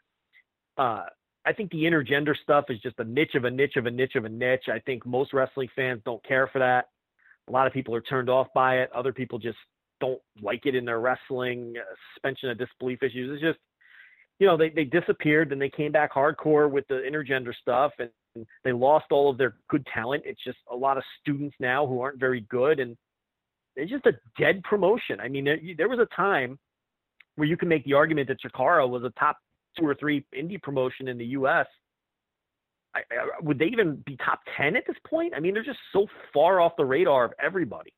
uh, 0.78 1.06
I 1.46 1.54
think 1.54 1.72
the 1.72 1.84
intergender 1.84 2.36
stuff 2.42 2.66
is 2.70 2.80
just 2.80 3.00
a 3.00 3.04
niche 3.04 3.36
of 3.36 3.46
a 3.46 3.52
niche 3.52 3.78
of 3.78 3.86
a 3.86 3.92
niche 3.92 4.16
of 4.16 4.26
a 4.26 4.30
niche. 4.30 4.66
I 4.72 4.80
think 4.80 5.06
most 5.06 5.34
wrestling 5.34 5.70
fans 5.76 6.02
don't 6.06 6.24
care 6.26 6.48
for 6.48 6.60
that. 6.60 6.90
A 7.48 7.52
lot 7.52 7.66
of 7.66 7.74
people 7.74 7.96
are 7.96 8.02
turned 8.02 8.30
off 8.30 8.48
by 8.54 8.80
it. 8.80 8.92
Other 8.94 9.14
people 9.14 9.40
just 9.40 9.58
don't 10.00 10.22
like 10.42 10.66
it 10.66 10.76
in 10.76 10.86
their 10.86 11.00
wrestling. 11.00 11.74
Uh, 11.78 11.96
suspension 12.14 12.50
of 12.50 12.58
disbelief 12.58 13.02
issues. 13.02 13.32
It's 13.34 13.42
just, 13.42 13.60
you 14.40 14.48
know, 14.48 14.58
they 14.58 14.70
they 14.70 14.84
disappeared, 14.84 15.50
then 15.50 15.60
they 15.60 15.70
came 15.70 15.92
back 15.92 16.14
hardcore 16.14 16.70
with 16.70 16.88
the 16.88 16.96
intergender 16.96 17.54
stuff, 17.62 17.92
and 18.00 18.10
they 18.64 18.72
lost 18.72 19.06
all 19.12 19.30
of 19.30 19.38
their 19.38 19.56
good 19.70 19.86
talent. 19.94 20.24
It's 20.26 20.44
just 20.44 20.60
a 20.72 20.76
lot 20.76 20.98
of 20.98 21.04
students 21.22 21.56
now 21.60 21.88
who 21.88 22.02
aren't 22.02 22.20
very 22.20 22.42
good, 22.50 22.80
and 22.80 22.96
it's 23.76 23.92
just 23.92 24.06
a 24.06 24.14
dead 24.38 24.62
promotion. 24.64 25.20
I 25.20 25.28
mean, 25.30 25.46
there, 25.46 25.60
there 25.78 25.90
was 25.90 26.00
a 26.00 26.16
time 26.16 26.60
where 27.36 27.48
you 27.48 27.58
can 27.58 27.70
make 27.70 27.86
the 27.86 27.94
argument 27.94 28.28
that 28.28 28.42
Chikara 28.42 28.88
was 28.88 29.04
a 29.04 29.12
top 29.20 29.38
two 29.80 29.88
or 29.88 29.96
three 29.96 30.26
indie 30.38 30.62
promotion 30.62 31.08
in 31.08 31.18
the 31.18 31.26
U.S. 31.26 31.66
I, 32.96 33.00
I, 33.00 33.42
would 33.42 33.60
they 33.60 33.66
even 33.66 34.04
be 34.06 34.18
top 34.18 34.42
ten 34.58 34.76
at 34.76 34.84
this 34.88 34.98
point? 35.08 35.34
I 35.36 35.40
mean, 35.40 35.54
they're 35.54 35.64
just 35.64 35.80
so 35.94 36.08
far 36.34 36.60
off 36.60 36.74
the 36.78 36.86
radar 36.86 37.26
of 37.26 37.34
everybody. 37.42 37.94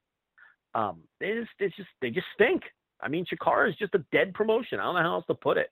Um, 0.74 1.00
they 1.19 1.34
just, 1.34 1.50
it's 1.60 1.76
just, 1.76 1.90
they 2.01 2.10
just 2.10 2.27
stink. 2.34 2.64
I 3.01 3.08
mean, 3.08 3.26
Chikara 3.26 3.69
is 3.69 3.76
just 3.77 3.95
a 3.95 4.06
dead 4.11 4.34
promotion. 4.34 4.80
I 4.80 4.84
don't 4.84 4.95
know 4.95 5.01
how 5.01 5.16
else 5.16 5.26
to 5.27 5.34
put 5.34 5.58
it. 5.58 5.72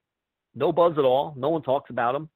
No 0.55 0.71
buzz 0.71 0.93
at 0.97 1.05
all. 1.05 1.33
No 1.37 1.49
one 1.49 1.61
talks 1.61 1.89
about 1.89 2.13
them. 2.13 2.29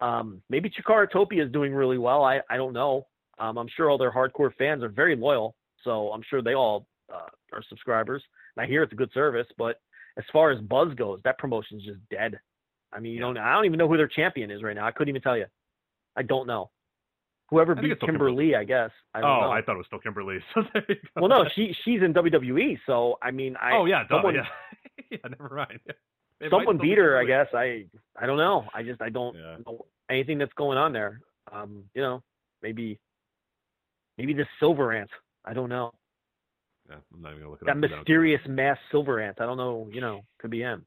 Um, 0.00 0.42
maybe 0.48 0.70
Chikaratopia 0.70 1.46
is 1.46 1.52
doing 1.52 1.72
really 1.72 1.98
well. 1.98 2.24
I, 2.24 2.40
I 2.50 2.56
don't 2.56 2.72
know. 2.72 3.06
Um, 3.38 3.58
I'm 3.58 3.68
sure 3.76 3.90
all 3.90 3.98
their 3.98 4.12
hardcore 4.12 4.54
fans 4.56 4.82
are 4.82 4.88
very 4.88 5.16
loyal, 5.16 5.54
so 5.84 6.08
I'm 6.12 6.22
sure 6.28 6.42
they 6.42 6.54
all 6.54 6.86
uh, 7.12 7.28
are 7.52 7.62
subscribers. 7.68 8.22
And 8.56 8.64
I 8.64 8.68
hear 8.68 8.82
it's 8.82 8.92
a 8.92 8.96
good 8.96 9.12
service, 9.12 9.46
but 9.56 9.80
as 10.18 10.24
far 10.32 10.50
as 10.50 10.60
buzz 10.60 10.92
goes, 10.94 11.20
that 11.24 11.38
promotion's 11.38 11.84
just 11.84 12.00
dead. 12.10 12.38
I 12.92 13.00
mean, 13.00 13.12
you 13.12 13.20
don't. 13.20 13.36
I 13.36 13.54
don't 13.54 13.66
even 13.66 13.78
know 13.78 13.88
who 13.88 13.96
their 13.96 14.08
champion 14.08 14.50
is 14.50 14.62
right 14.62 14.74
now. 14.74 14.86
I 14.86 14.92
couldn't 14.92 15.10
even 15.10 15.22
tell 15.22 15.36
you. 15.36 15.46
I 16.16 16.22
don't 16.22 16.46
know. 16.46 16.70
Whoever 17.50 17.74
beat 17.74 17.96
still 17.96 18.08
Kimber 18.08 18.30
Lee, 18.30 18.54
I 18.54 18.64
guess. 18.64 18.90
I 19.14 19.20
don't 19.20 19.30
oh, 19.30 19.40
know. 19.40 19.50
I 19.50 19.62
thought 19.62 19.74
it 19.74 19.78
was 19.78 19.86
still 19.86 20.00
Kimber 20.00 20.22
Lee. 20.22 20.40
So 20.54 20.62
there 20.72 20.84
you 20.88 20.94
go. 20.96 21.22
well, 21.22 21.28
no, 21.28 21.44
she 21.54 21.74
she's 21.84 22.02
in 22.02 22.12
WWE, 22.12 22.78
so 22.86 23.18
I 23.22 23.30
mean, 23.30 23.56
I 23.56 23.76
oh 23.76 23.86
yeah, 23.86 24.02
duh, 24.02 24.16
someone, 24.16 24.34
yeah, 24.34 24.42
yeah. 25.10 25.18
Never 25.38 25.54
mind. 25.54 25.80
It 26.40 26.50
someone 26.50 26.78
beat 26.78 26.98
her. 26.98 27.18
I 27.18 27.24
guess 27.24 27.46
I 27.54 27.86
I 28.16 28.26
don't 28.26 28.36
know. 28.36 28.66
I 28.74 28.82
just 28.82 29.00
I 29.00 29.08
don't 29.08 29.34
Yeah. 29.34 29.56
know 29.66 29.86
anything 30.10 30.38
that's 30.38 30.52
going 30.54 30.76
on 30.76 30.92
there. 30.92 31.20
Um, 31.50 31.84
you 31.94 32.02
know, 32.02 32.22
maybe 32.62 32.98
maybe 34.18 34.34
the 34.34 34.46
Silver 34.60 34.92
Ant. 34.92 35.10
I 35.44 35.54
don't 35.54 35.70
know. 35.70 35.92
Yeah, 36.88 36.96
I'm 37.14 37.22
not 37.22 37.30
even 37.30 37.40
gonna 37.40 37.50
look 37.50 37.62
it 37.62 37.64
That 37.64 37.70
up. 37.72 37.76
I 37.78 37.88
don't 37.88 37.98
mysterious 37.98 38.40
mass 38.46 38.78
Silver 38.90 39.20
Ant. 39.20 39.40
I 39.40 39.46
don't 39.46 39.56
know. 39.56 39.88
You 39.90 40.00
know, 40.00 40.22
could 40.38 40.50
be 40.50 40.60
him. 40.60 40.84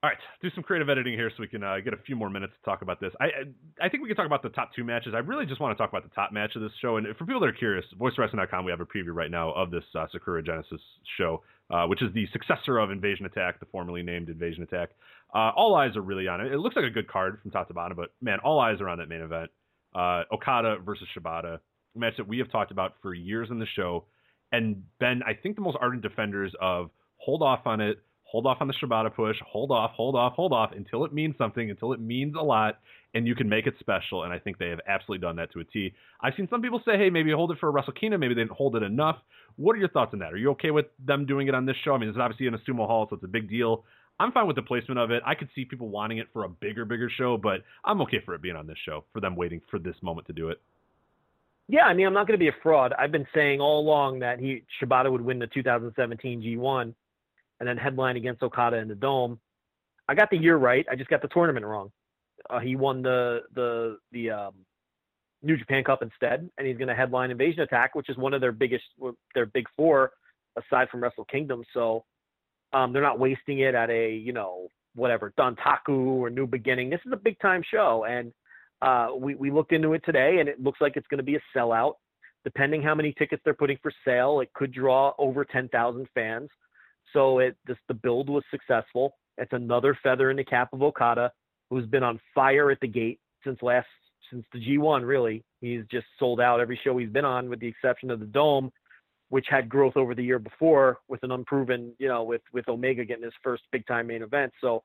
All 0.00 0.08
right, 0.10 0.18
do 0.40 0.48
some 0.54 0.62
creative 0.62 0.88
editing 0.88 1.14
here 1.14 1.28
so 1.28 1.36
we 1.40 1.48
can 1.48 1.64
uh, 1.64 1.78
get 1.82 1.92
a 1.92 1.96
few 1.96 2.14
more 2.14 2.30
minutes 2.30 2.52
to 2.56 2.64
talk 2.64 2.82
about 2.82 3.00
this. 3.00 3.12
I 3.20 3.26
I- 3.82 3.88
think 3.88 4.00
we 4.04 4.08
can 4.08 4.16
talk 4.16 4.26
about 4.26 4.44
the 4.44 4.48
top 4.50 4.70
two 4.72 4.84
matches. 4.84 5.12
I 5.12 5.18
really 5.18 5.44
just 5.44 5.60
want 5.60 5.76
to 5.76 5.82
talk 5.82 5.90
about 5.90 6.04
the 6.08 6.14
top 6.14 6.30
match 6.30 6.54
of 6.54 6.62
this 6.62 6.70
show. 6.80 6.98
And 6.98 7.06
for 7.16 7.24
people 7.26 7.40
that 7.40 7.48
are 7.48 7.52
curious, 7.52 7.84
VoiceWrestling.com, 7.98 8.64
we 8.64 8.70
have 8.70 8.80
a 8.80 8.86
preview 8.86 9.12
right 9.12 9.30
now 9.30 9.50
of 9.54 9.72
this 9.72 9.82
uh, 9.96 10.06
Sakura 10.12 10.40
Genesis 10.40 10.80
show, 11.16 11.42
uh, 11.70 11.86
which 11.86 12.00
is 12.00 12.14
the 12.14 12.26
successor 12.32 12.78
of 12.78 12.92
Invasion 12.92 13.26
Attack, 13.26 13.58
the 13.58 13.66
formerly 13.66 14.04
named 14.04 14.28
Invasion 14.28 14.62
Attack. 14.62 14.90
Uh, 15.34 15.50
all 15.56 15.74
eyes 15.74 15.96
are 15.96 16.02
really 16.02 16.28
on 16.28 16.40
it. 16.40 16.52
It 16.52 16.58
looks 16.58 16.76
like 16.76 16.84
a 16.84 16.90
good 16.90 17.08
card 17.08 17.40
from 17.42 17.50
top 17.50 17.66
to 17.66 17.74
bottom, 17.74 17.96
but 17.96 18.10
man, 18.20 18.38
all 18.44 18.60
eyes 18.60 18.80
are 18.80 18.88
on 18.88 18.98
that 18.98 19.08
main 19.08 19.20
event. 19.20 19.50
Uh, 19.96 20.22
Okada 20.32 20.76
versus 20.84 21.08
Shibata, 21.16 21.58
a 21.96 21.98
match 21.98 22.14
that 22.18 22.28
we 22.28 22.38
have 22.38 22.52
talked 22.52 22.70
about 22.70 22.92
for 23.02 23.14
years 23.14 23.48
in 23.50 23.58
the 23.58 23.66
show, 23.74 24.04
and 24.52 24.84
been 25.00 25.22
I 25.26 25.34
think 25.34 25.56
the 25.56 25.62
most 25.62 25.76
ardent 25.80 26.02
defenders 26.02 26.54
of 26.60 26.90
hold 27.16 27.42
off 27.42 27.66
on 27.66 27.80
it, 27.80 27.98
hold 28.28 28.46
off 28.46 28.58
on 28.60 28.68
the 28.68 28.74
Shibata 28.74 29.14
push, 29.14 29.36
hold 29.46 29.70
off, 29.70 29.92
hold 29.92 30.14
off, 30.14 30.34
hold 30.34 30.52
off 30.52 30.72
until 30.76 31.04
it 31.04 31.14
means 31.14 31.34
something, 31.38 31.70
until 31.70 31.94
it 31.94 32.00
means 32.00 32.34
a 32.38 32.42
lot, 32.42 32.78
and 33.14 33.26
you 33.26 33.34
can 33.34 33.48
make 33.48 33.66
it 33.66 33.74
special. 33.80 34.24
And 34.24 34.32
I 34.32 34.38
think 34.38 34.58
they 34.58 34.68
have 34.68 34.80
absolutely 34.86 35.26
done 35.26 35.36
that 35.36 35.50
to 35.52 35.60
a 35.60 35.64
T. 35.64 35.94
I've 36.20 36.34
seen 36.36 36.46
some 36.50 36.60
people 36.60 36.82
say, 36.84 36.98
hey, 36.98 37.08
maybe 37.08 37.32
hold 37.32 37.52
it 37.52 37.58
for 37.58 37.70
Wrestle 37.72 37.94
Kingdom, 37.94 38.20
maybe 38.20 38.34
they 38.34 38.42
didn't 38.42 38.52
hold 38.52 38.76
it 38.76 38.82
enough. 38.82 39.16
What 39.56 39.74
are 39.74 39.78
your 39.78 39.88
thoughts 39.88 40.10
on 40.12 40.18
that? 40.20 40.32
Are 40.32 40.36
you 40.36 40.50
okay 40.50 40.70
with 40.70 40.86
them 41.04 41.24
doing 41.24 41.48
it 41.48 41.54
on 41.54 41.64
this 41.64 41.76
show? 41.84 41.94
I 41.94 41.98
mean, 41.98 42.10
it's 42.10 42.18
obviously 42.20 42.46
in 42.46 42.54
a 42.54 42.58
sumo 42.58 42.86
hall, 42.86 43.06
so 43.08 43.16
it's 43.16 43.24
a 43.24 43.28
big 43.28 43.48
deal. 43.48 43.84
I'm 44.20 44.30
fine 44.32 44.46
with 44.46 44.56
the 44.56 44.62
placement 44.62 44.98
of 44.98 45.10
it. 45.10 45.22
I 45.24 45.34
could 45.34 45.48
see 45.54 45.64
people 45.64 45.88
wanting 45.88 46.18
it 46.18 46.28
for 46.32 46.44
a 46.44 46.48
bigger, 46.48 46.84
bigger 46.84 47.10
show, 47.16 47.38
but 47.38 47.62
I'm 47.84 48.00
okay 48.02 48.18
for 48.24 48.34
it 48.34 48.42
being 48.42 48.56
on 48.56 48.66
this 48.66 48.78
show, 48.84 49.04
for 49.12 49.20
them 49.20 49.36
waiting 49.36 49.62
for 49.70 49.78
this 49.78 49.94
moment 50.02 50.26
to 50.26 50.32
do 50.32 50.50
it. 50.50 50.60
Yeah, 51.68 51.84
I 51.84 51.94
mean, 51.94 52.06
I'm 52.06 52.14
not 52.14 52.26
going 52.26 52.38
to 52.38 52.42
be 52.42 52.48
a 52.48 52.62
fraud. 52.62 52.92
I've 52.98 53.12
been 53.12 53.26
saying 53.34 53.60
all 53.60 53.80
along 53.80 54.20
that 54.20 54.38
he 54.38 54.64
Shibata 54.80 55.10
would 55.10 55.20
win 55.20 55.38
the 55.38 55.46
2017 55.46 56.42
G1 56.42 56.94
and 57.60 57.68
then 57.68 57.76
headline 57.76 58.16
against 58.16 58.42
Okada 58.42 58.76
in 58.76 58.88
the 58.88 58.94
Dome. 58.94 59.38
I 60.08 60.14
got 60.14 60.30
the 60.30 60.38
year 60.38 60.56
right. 60.56 60.86
I 60.90 60.96
just 60.96 61.10
got 61.10 61.22
the 61.22 61.28
tournament 61.28 61.66
wrong. 61.66 61.90
Uh, 62.48 62.60
he 62.60 62.76
won 62.76 63.02
the 63.02 63.42
the 63.54 63.98
the 64.12 64.30
um, 64.30 64.54
New 65.42 65.56
Japan 65.56 65.84
Cup 65.84 66.02
instead, 66.02 66.48
and 66.56 66.66
he's 66.66 66.76
going 66.76 66.88
to 66.88 66.94
headline 66.94 67.30
Invasion 67.30 67.60
Attack, 67.60 67.94
which 67.94 68.08
is 68.08 68.16
one 68.16 68.34
of 68.34 68.40
their 68.40 68.52
biggest, 68.52 68.84
their 69.34 69.46
big 69.46 69.66
four, 69.76 70.12
aside 70.56 70.88
from 70.88 71.02
Wrestle 71.02 71.24
Kingdom. 71.24 71.62
So 71.74 72.04
um, 72.72 72.92
they're 72.92 73.02
not 73.02 73.18
wasting 73.18 73.60
it 73.60 73.74
at 73.74 73.90
a 73.90 74.12
you 74.12 74.32
know 74.32 74.68
whatever 74.94 75.32
Dontaku 75.38 75.88
or 75.88 76.30
New 76.30 76.46
Beginning. 76.46 76.90
This 76.90 77.00
is 77.06 77.12
a 77.12 77.16
big 77.16 77.38
time 77.40 77.62
show, 77.68 78.04
and 78.08 78.32
uh, 78.82 79.08
we 79.16 79.34
we 79.34 79.50
looked 79.50 79.72
into 79.72 79.92
it 79.92 80.02
today, 80.04 80.38
and 80.40 80.48
it 80.48 80.62
looks 80.62 80.80
like 80.80 80.96
it's 80.96 81.06
going 81.08 81.18
to 81.18 81.24
be 81.24 81.36
a 81.36 81.42
sellout. 81.56 81.94
Depending 82.44 82.82
how 82.82 82.94
many 82.94 83.12
tickets 83.18 83.42
they're 83.44 83.52
putting 83.52 83.78
for 83.82 83.92
sale, 84.04 84.40
it 84.40 84.50
could 84.54 84.72
draw 84.72 85.12
over 85.18 85.44
10,000 85.44 86.06
fans. 86.14 86.48
So 87.12 87.38
it 87.38 87.56
the 87.66 87.94
build 87.94 88.28
was 88.28 88.44
successful. 88.50 89.14
It's 89.36 89.52
another 89.52 89.96
feather 90.02 90.30
in 90.30 90.36
the 90.36 90.44
cap 90.44 90.72
of 90.72 90.82
Okada, 90.82 91.32
who's 91.70 91.86
been 91.86 92.02
on 92.02 92.20
fire 92.34 92.70
at 92.70 92.80
the 92.80 92.88
gate 92.88 93.20
since 93.44 93.58
last 93.62 93.86
since 94.30 94.44
the 94.52 94.58
G1. 94.58 95.06
Really, 95.06 95.44
he's 95.60 95.82
just 95.90 96.06
sold 96.18 96.40
out 96.40 96.60
every 96.60 96.78
show 96.82 96.96
he's 96.98 97.10
been 97.10 97.24
on, 97.24 97.48
with 97.48 97.60
the 97.60 97.68
exception 97.68 98.10
of 98.10 98.20
the 98.20 98.26
Dome, 98.26 98.70
which 99.28 99.46
had 99.48 99.68
growth 99.68 99.96
over 99.96 100.14
the 100.14 100.24
year 100.24 100.38
before 100.38 100.98
with 101.08 101.22
an 101.22 101.32
unproven, 101.32 101.92
you 101.98 102.08
know, 102.08 102.24
with 102.24 102.42
with 102.52 102.68
Omega 102.68 103.04
getting 103.04 103.24
his 103.24 103.32
first 103.42 103.62
big 103.72 103.86
time 103.86 104.08
main 104.08 104.22
event. 104.22 104.52
So 104.60 104.82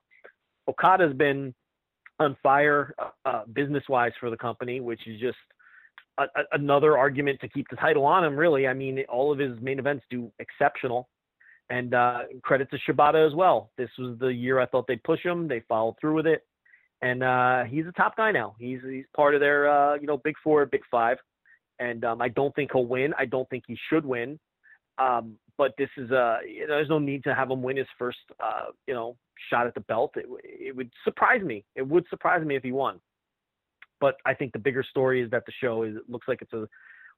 Okada's 0.68 1.14
been 1.14 1.54
on 2.20 2.38
fire 2.44 2.94
uh, 3.26 3.44
business 3.54 3.84
wise 3.90 4.12
for 4.20 4.30
the 4.30 4.38
company, 4.38 4.80
which 4.80 5.08
is 5.08 5.20
just 5.20 5.38
a, 6.18 6.24
a, 6.24 6.44
another 6.54 6.98
argument 6.98 7.40
to 7.42 7.50
keep 7.50 7.68
the 7.70 7.76
title 7.76 8.06
on 8.06 8.24
him. 8.24 8.36
Really, 8.36 8.68
I 8.68 8.74
mean, 8.74 9.04
all 9.10 9.32
of 9.32 9.40
his 9.40 9.60
main 9.62 9.80
events 9.80 10.06
do 10.10 10.32
exceptional, 10.40 11.10
and 11.74 11.96
uh, 11.96 12.20
credit 12.44 12.70
to 12.70 12.78
Shibata 12.78 13.26
as 13.28 13.34
well. 13.34 13.72
This 13.80 13.90
was 13.98 14.16
the 14.20 14.28
year 14.28 14.60
I 14.60 14.68
thought 14.68 14.86
they'd 14.88 15.04
push 15.04 15.24
him. 15.24 15.48
They 15.48 15.64
followed 15.68 15.96
through 16.00 16.14
with 16.14 16.28
it, 16.28 16.46
and 17.02 17.24
uh, 17.24 17.64
he's 17.64 17.88
a 17.88 17.92
top 17.94 18.16
guy 18.16 18.32
now. 18.32 18.56
He's 18.60 18.80
he's 18.88 19.06
part 19.16 19.34
of 19.34 19.42
their 19.42 19.68
uh, 19.68 19.96
you 19.96 20.06
know 20.06 20.18
big 20.18 20.36
four, 20.44 20.64
big 20.68 20.84
five, 20.92 21.18
and 21.80 22.06
um, 22.06 22.22
I 22.22 22.30
don't 22.30 22.54
think 22.54 22.72
he'll 22.74 22.86
win. 22.86 23.12
I 23.18 23.26
don't 23.26 23.50
think 23.50 23.64
he 23.68 23.76
should 23.90 24.06
win. 24.06 24.40
Um, 25.00 25.34
but 25.58 25.72
this 25.80 25.90
is 25.98 26.12
uh, 26.12 26.38
you 26.48 26.68
know, 26.68 26.76
there's 26.76 26.90
no 26.90 27.00
need 27.00 27.24
to 27.24 27.34
have 27.34 27.50
him 27.50 27.64
win 27.64 27.78
his 27.78 27.88
first 27.98 28.20
uh, 28.40 28.66
you 28.86 28.94
know 28.94 29.18
shot 29.50 29.66
at 29.66 29.74
the 29.74 29.82
belt. 29.82 30.12
It, 30.16 30.28
it 30.44 30.76
would 30.76 30.92
surprise 31.04 31.42
me. 31.42 31.66
It 31.76 31.88
would 31.88 32.06
surprise 32.12 32.46
me 32.46 32.56
if 32.56 32.62
he 32.62 32.72
won. 32.72 33.00
But 34.00 34.18
I 34.28 34.36
think 34.36 34.54
the 34.54 34.60
bigger 34.60 34.84
story 34.84 35.24
is 35.24 35.32
that 35.32 35.48
the 35.48 35.54
show 35.60 35.82
is. 35.82 35.96
Looks 36.08 36.28
like 36.28 36.44
it's 36.44 36.54
a. 36.54 36.68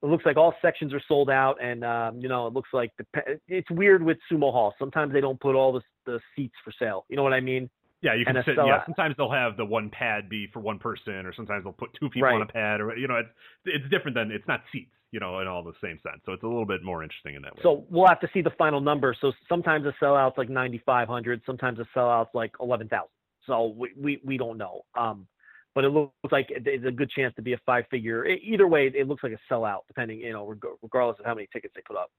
It 0.04 0.08
looks 0.08 0.26
like 0.26 0.38
all 0.38 0.54
sections 0.62 0.94
are 0.94 1.02
sold 1.08 1.30
out, 1.30 1.56
and 1.64 1.84
um, 1.84 2.20
you 2.20 2.30
know 2.30 2.48
it 2.48 2.54
looks 2.54 2.70
like 2.74 2.92
the. 2.98 3.06
It's 3.48 3.70
weird 3.72 4.04
with 4.04 4.18
sumo 4.32 4.52
hall. 4.52 4.74
Sometimes 4.78 5.14
they 5.14 5.22
don't 5.22 5.40
put 5.40 5.56
all 5.56 5.74
the 5.74 5.82
the 6.06 6.20
seats 6.36 6.56
for 6.64 6.72
sale. 6.78 7.06
You 7.10 7.16
know 7.16 7.24
what 7.24 7.34
I 7.34 7.40
mean? 7.40 7.70
Yeah, 8.02 8.14
you 8.14 8.26
can 8.26 8.36
And 8.36 8.46
sit. 8.46 8.56
Yeah, 8.58 8.86
sometimes 8.86 9.16
they'll 9.18 9.32
have 9.32 9.58
the 9.58 9.66
one 9.66 9.90
pad 9.90 10.30
be 10.30 10.48
for 10.54 10.60
one 10.60 10.78
person, 10.78 11.26
or 11.26 11.34
sometimes 11.34 11.64
they'll 11.64 11.74
put 11.74 11.90
two 12.00 12.10
people 12.10 12.28
Right. 12.28 12.36
on 12.36 12.42
a 12.44 12.46
pad, 12.46 12.82
or 12.82 12.96
you 12.96 13.08
know, 13.08 13.16
it's 13.16 13.30
it's 13.66 13.90
different 13.90 14.16
than 14.16 14.32
it's 14.32 14.48
not 14.48 14.62
seats, 14.72 14.92
you 15.12 15.20
know, 15.20 15.40
in 15.40 15.48
all 15.48 15.64
the 15.64 15.74
same 15.82 15.98
sense. 16.04 16.22
So 16.26 16.34
it's 16.34 16.44
a 16.44 16.48
little 16.48 16.68
bit 16.68 16.84
more 16.84 17.02
interesting 17.02 17.36
in 17.36 17.42
that 17.42 17.56
way. 17.56 17.62
So 17.64 17.86
we'll 17.90 18.08
have 18.08 18.20
to 18.20 18.30
see 18.34 18.42
the 18.42 18.52
final 18.60 18.80
number. 18.82 19.16
So 19.20 19.32
sometimes 19.50 19.86
a 19.88 19.94
sellout's 20.04 20.38
like 20.38 20.50
9,500. 20.50 21.42
Sometimes 21.46 21.80
a 21.80 21.88
sellout's 21.98 22.30
like 22.36 22.52
11,000. 22.62 23.08
So 23.48 23.74
we, 23.78 23.90
we, 23.98 24.22
we 24.24 24.38
don't 24.38 24.58
know. 24.58 24.82
Um, 24.96 25.28
but 25.76 25.84
it 25.84 25.90
looks 25.90 26.14
like 26.32 26.48
it's 26.50 26.86
a 26.86 26.92
good 26.92 27.10
chance 27.12 27.36
to 27.36 27.42
be 27.42 27.54
a 27.54 27.58
five 27.66 27.84
figure. 27.92 28.26
Either 28.26 28.66
way, 28.68 28.88
it 28.88 29.08
looks 29.08 29.22
like 29.24 29.34
a 29.34 29.54
sellout, 29.54 29.82
depending, 29.88 30.20
you 30.20 30.32
know, 30.34 30.48
regardless 30.82 31.20
of 31.20 31.26
how 31.26 31.36
many 31.36 31.48
tickets 31.54 31.74
they 31.76 31.82
put 31.86 31.98
up. 31.98 32.10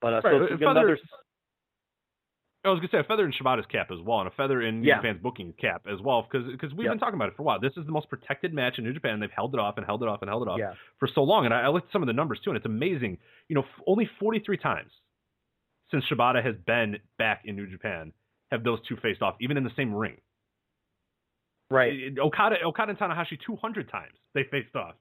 But 0.00 0.12
uh, 0.14 0.20
Right, 0.24 0.32
so 0.32 0.42
it's 0.54 0.62
another. 0.62 0.98
I 2.64 2.68
was 2.68 2.78
gonna 2.78 2.90
say 2.92 2.98
a 2.98 3.04
feather 3.04 3.24
in 3.24 3.32
Shibata's 3.32 3.64
cap 3.66 3.90
as 3.90 3.98
well, 4.04 4.18
and 4.20 4.28
a 4.28 4.30
feather 4.32 4.60
in 4.60 4.82
New 4.82 4.88
Yeah. 4.88 4.96
Japan's 4.96 5.20
booking 5.22 5.54
cap 5.54 5.86
as 5.90 5.98
well, 6.02 6.28
because 6.30 6.46
we've 6.74 6.84
Yep. 6.84 6.92
been 6.92 6.98
talking 6.98 7.14
about 7.14 7.28
it 7.30 7.36
for 7.36 7.40
a 7.42 7.44
while. 7.46 7.58
This 7.58 7.74
is 7.78 7.86
the 7.86 7.92
most 7.92 8.10
protected 8.10 8.52
match 8.52 8.76
in 8.78 8.84
New 8.84 8.92
Japan. 8.92 9.14
and 9.14 9.22
They've 9.22 9.30
held 9.30 9.54
it 9.54 9.60
off 9.60 9.78
and 9.78 9.86
held 9.86 10.02
it 10.02 10.08
off 10.10 10.20
and 10.20 10.28
held 10.28 10.42
it 10.42 10.48
off 10.50 10.58
Yeah. 10.58 10.74
for 10.98 11.08
so 11.08 11.22
long. 11.24 11.46
And 11.46 11.54
I, 11.54 11.62
I 11.62 11.68
looked 11.68 11.86
at 11.86 11.92
some 11.92 12.02
of 12.02 12.06
the 12.06 12.12
numbers 12.12 12.38
too, 12.40 12.50
and 12.50 12.56
it's 12.58 12.66
amazing. 12.66 13.16
You 13.48 13.54
know, 13.54 13.62
f- 13.62 13.82
only 13.86 14.04
43 14.18 14.58
times 14.58 14.92
since 15.90 16.04
Shibata 16.06 16.42
has 16.42 16.54
been 16.66 16.98
back 17.16 17.46
in 17.46 17.56
New 17.56 17.66
Japan 17.66 18.12
have 18.50 18.62
those 18.62 18.80
two 18.86 18.96
faced 18.96 19.22
off, 19.22 19.36
even 19.40 19.56
in 19.56 19.64
the 19.64 19.70
same 19.74 19.94
ring. 19.94 20.20
Right. 21.70 22.18
Okada, 22.18 22.56
Okada 22.64 22.90
and 22.90 22.98
Tanahashi 22.98 23.38
200 23.46 23.90
times 23.90 24.14
they 24.34 24.42
faced 24.50 24.74
off 24.74 24.94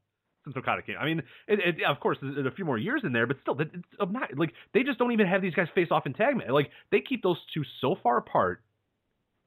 since 0.46 0.56
Okada 0.56 0.82
came. 0.82 0.96
I 1.00 1.06
mean, 1.06 1.20
it, 1.48 1.60
it, 1.60 1.76
of 1.88 2.00
course, 2.00 2.18
there's 2.22 2.46
a 2.46 2.52
few 2.52 2.66
more 2.66 2.78
years 2.78 3.02
in 3.04 3.12
there, 3.12 3.28
but 3.28 3.38
still, 3.42 3.60
it's 3.60 3.72
obnoxious. 4.00 4.38
Like 4.38 4.54
they 4.74 4.84
just 4.84 5.00
don't 5.00 5.12
even 5.12 5.28
have 5.28 5.42
these 5.42 5.54
guys 5.54 5.68
face 5.76 5.88
off 5.92 6.06
in 6.06 6.14
tag 6.14 6.38
match. 6.38 6.50
Like 6.50 6.70
they 6.92 7.02
keep 7.02 7.24
those 7.24 7.38
two 7.54 7.64
so 7.82 7.96
far 8.02 8.18
apart. 8.18 8.62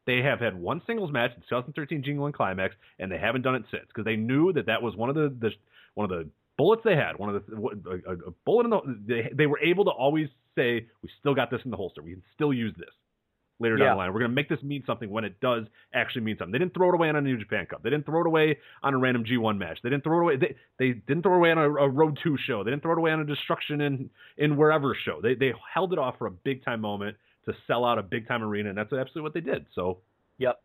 They 0.04 0.18
have 0.18 0.40
had 0.40 0.58
one 0.58 0.82
singles 0.84 1.12
match 1.12 1.30
in 1.36 1.42
2013 1.42 2.02
G1 2.02 2.34
Climax, 2.34 2.74
and 2.98 3.10
they 3.10 3.18
haven't 3.18 3.42
done 3.42 3.54
it 3.54 3.62
since 3.70 3.84
because 3.86 4.04
they 4.04 4.16
knew 4.16 4.52
that 4.52 4.66
that 4.66 4.82
was 4.82 4.96
one 4.96 5.08
of 5.08 5.14
the, 5.14 5.28
the 5.40 5.50
one 5.94 6.10
of 6.10 6.10
the 6.10 6.28
bullets 6.58 6.82
they 6.84 6.96
had. 6.96 7.16
One 7.18 7.34
of 7.34 7.46
the 7.46 7.56
a, 7.56 8.12
a- 8.14 8.30
bullet 8.44 8.64
in 8.64 8.70
the 8.70 8.80
they, 9.06 9.30
they 9.32 9.46
were 9.46 9.60
able 9.60 9.84
to 9.84 9.90
always 9.90 10.28
say 10.56 10.86
we 11.02 11.08
still 11.20 11.34
got 11.34 11.50
this 11.50 11.60
in 11.64 11.70
the 11.70 11.76
holster. 11.76 12.02
We 12.02 12.12
can 12.12 12.22
still 12.34 12.52
use 12.52 12.74
this 12.76 12.88
later 13.62 13.76
down 13.76 13.86
Yeah. 13.86 13.92
the 13.94 13.96
line. 13.98 14.12
We're 14.12 14.18
going 14.20 14.30
to 14.30 14.34
make 14.34 14.48
this 14.48 14.62
mean 14.62 14.82
something 14.86 15.08
when 15.08 15.24
it 15.24 15.40
does 15.40 15.64
actually 15.94 16.22
mean 16.22 16.36
something. 16.38 16.52
They 16.52 16.58
didn't 16.58 16.74
throw 16.74 16.88
it 16.90 16.94
away 16.94 17.08
on 17.08 17.16
a 17.16 17.20
New 17.22 17.38
Japan 17.38 17.66
Cup. 17.66 17.82
They 17.82 17.90
didn't 17.90 18.04
throw 18.06 18.20
it 18.20 18.26
away 18.26 18.58
on 18.82 18.92
a 18.94 18.98
random 18.98 19.24
G1 19.24 19.56
match. 19.58 19.78
They 19.82 19.88
didn't 19.90 20.04
throw 20.04 20.18
it 20.18 20.22
away. 20.22 20.36
They, 20.36 20.54
they 20.78 20.92
didn't 20.92 21.22
throw 21.22 21.34
it 21.34 21.36
away 21.38 21.50
on 21.52 21.58
a, 21.58 21.70
a 21.70 21.88
Road 21.88 22.18
2 22.22 22.36
show. 22.46 22.62
They 22.64 22.70
didn't 22.70 22.82
throw 22.82 22.92
it 22.92 22.98
away 22.98 23.12
on 23.12 23.20
a 23.20 23.24
Destruction 23.24 23.80
in, 23.80 24.10
in 24.36 24.56
wherever 24.56 24.94
show. 25.04 25.20
They, 25.22 25.34
they 25.34 25.52
held 25.72 25.92
it 25.92 25.98
off 25.98 26.18
for 26.18 26.26
a 26.26 26.30
big 26.30 26.64
time 26.64 26.80
moment 26.80 27.16
to 27.46 27.54
sell 27.66 27.84
out 27.84 27.98
a 27.98 28.02
big 28.02 28.28
time 28.28 28.42
arena, 28.42 28.68
and 28.68 28.76
that's 28.78 28.92
absolutely 28.92 29.22
what 29.22 29.34
they 29.34 29.40
did. 29.40 29.66
So, 29.74 29.98
Yep. 30.38 30.60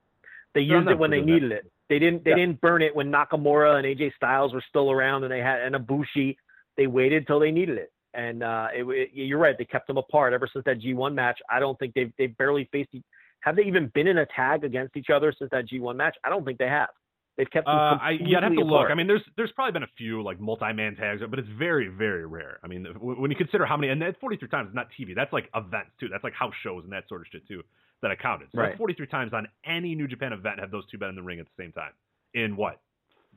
They 0.54 0.62
used 0.62 0.88
it 0.90 0.98
when 0.98 1.12
they 1.12 1.18
doing 1.18 1.28
that. 1.28 1.34
needed 1.34 1.52
it. 1.52 1.72
They 1.90 2.00
didn't. 2.00 2.24
They 2.24 2.32
Yeah. 2.32 2.38
didn't 2.38 2.62
burn 2.62 2.82
it 2.82 2.96
when 2.96 3.12
Nakamura 3.12 3.76
and 3.78 3.86
AJ 3.86 4.14
Styles 4.16 4.54
were 4.54 4.64
still 4.68 4.92
around, 4.92 5.24
and 5.24 5.32
they 5.32 5.40
had 5.40 5.62
and 5.62 5.76
Ibushi. 5.76 6.36
They 6.78 6.88
waited 6.88 7.28
till 7.28 7.40
they 7.40 7.52
needed 7.52 7.78
it, 7.78 7.92
and 8.14 8.44
uh, 8.44 8.68
it, 8.74 8.84
it, 8.88 9.10
you're 9.14 9.38
right. 9.40 9.58
They 9.58 9.66
kept 9.66 9.88
them 9.88 9.98
apart 9.98 10.34
ever 10.34 10.48
since 10.52 10.66
that 10.66 10.80
G1 10.82 11.14
match. 11.14 11.40
I 11.50 11.60
don't 11.60 11.78
think 11.80 11.94
they've 11.94 12.12
they've 12.18 12.36
barely 12.38 12.68
faced. 12.72 12.90
e- 12.94 13.04
Have 13.42 13.56
they 13.56 13.64
even 13.64 13.92
been 13.94 14.08
in 14.08 14.18
a 14.20 14.26
tag 14.28 14.64
against 14.64 14.96
each 14.98 15.10
other 15.10 15.34
since 15.38 15.50
that 15.52 15.68
G1 15.70 15.96
match? 15.96 16.16
I 16.24 16.30
don't 16.30 16.46
think 16.46 16.58
they 16.58 16.68
have. 16.68 16.90
They've 17.38 17.50
kept 17.52 17.68
them 17.68 17.76
uh, 17.76 17.98
I, 18.02 18.18
yeah, 18.20 18.38
I'd 18.38 18.44
have 18.44 18.54
to 18.54 18.62
apart. 18.62 18.72
look. 18.84 18.90
I 18.92 18.96
mean, 18.96 19.06
there's 19.06 19.22
there's 19.36 19.52
probably 19.52 19.74
been 19.74 19.84
a 19.84 19.92
few 19.96 20.24
like 20.24 20.40
multi-man 20.40 20.96
tags, 20.96 21.22
but 21.30 21.38
it's 21.38 21.48
very, 21.60 21.88
very 21.88 22.26
rare. 22.26 22.60
I 22.64 22.68
mean, 22.68 22.84
w- 22.84 23.22
when 23.22 23.30
you 23.30 23.38
consider 23.38 23.64
how 23.66 23.78
many, 23.78 23.92
and 23.92 24.02
that 24.02 24.20
43 24.20 24.50
times 24.50 24.72
not 24.74 24.88
TV. 25.00 25.14
That's 25.14 25.32
like 25.32 25.48
events 25.54 25.92
too. 26.00 26.08
That's 26.10 26.24
like 26.24 26.34
house 26.34 26.56
shows 26.64 26.84
and 26.84 26.92
that 26.94 27.08
sort 27.08 27.22
of 27.22 27.28
shit 27.32 27.48
too 27.48 27.62
that 28.02 28.10
I 28.10 28.16
counted. 28.16 28.46
So 28.52 28.58
that's 28.58 28.70
Right. 28.72 28.78
43 28.78 29.08
times 29.08 29.34
on 29.34 29.48
any 29.66 29.94
New 29.96 30.08
Japan 30.08 30.34
event 30.34 30.60
have 30.60 30.72
those 30.72 30.86
two 30.90 30.98
been 30.98 31.10
in 31.10 31.16
the 31.16 31.22
ring 31.22 31.40
at 31.40 31.46
the 31.46 31.64
same 31.64 31.72
time. 31.72 31.92
In 32.34 32.56
what? 32.56 32.80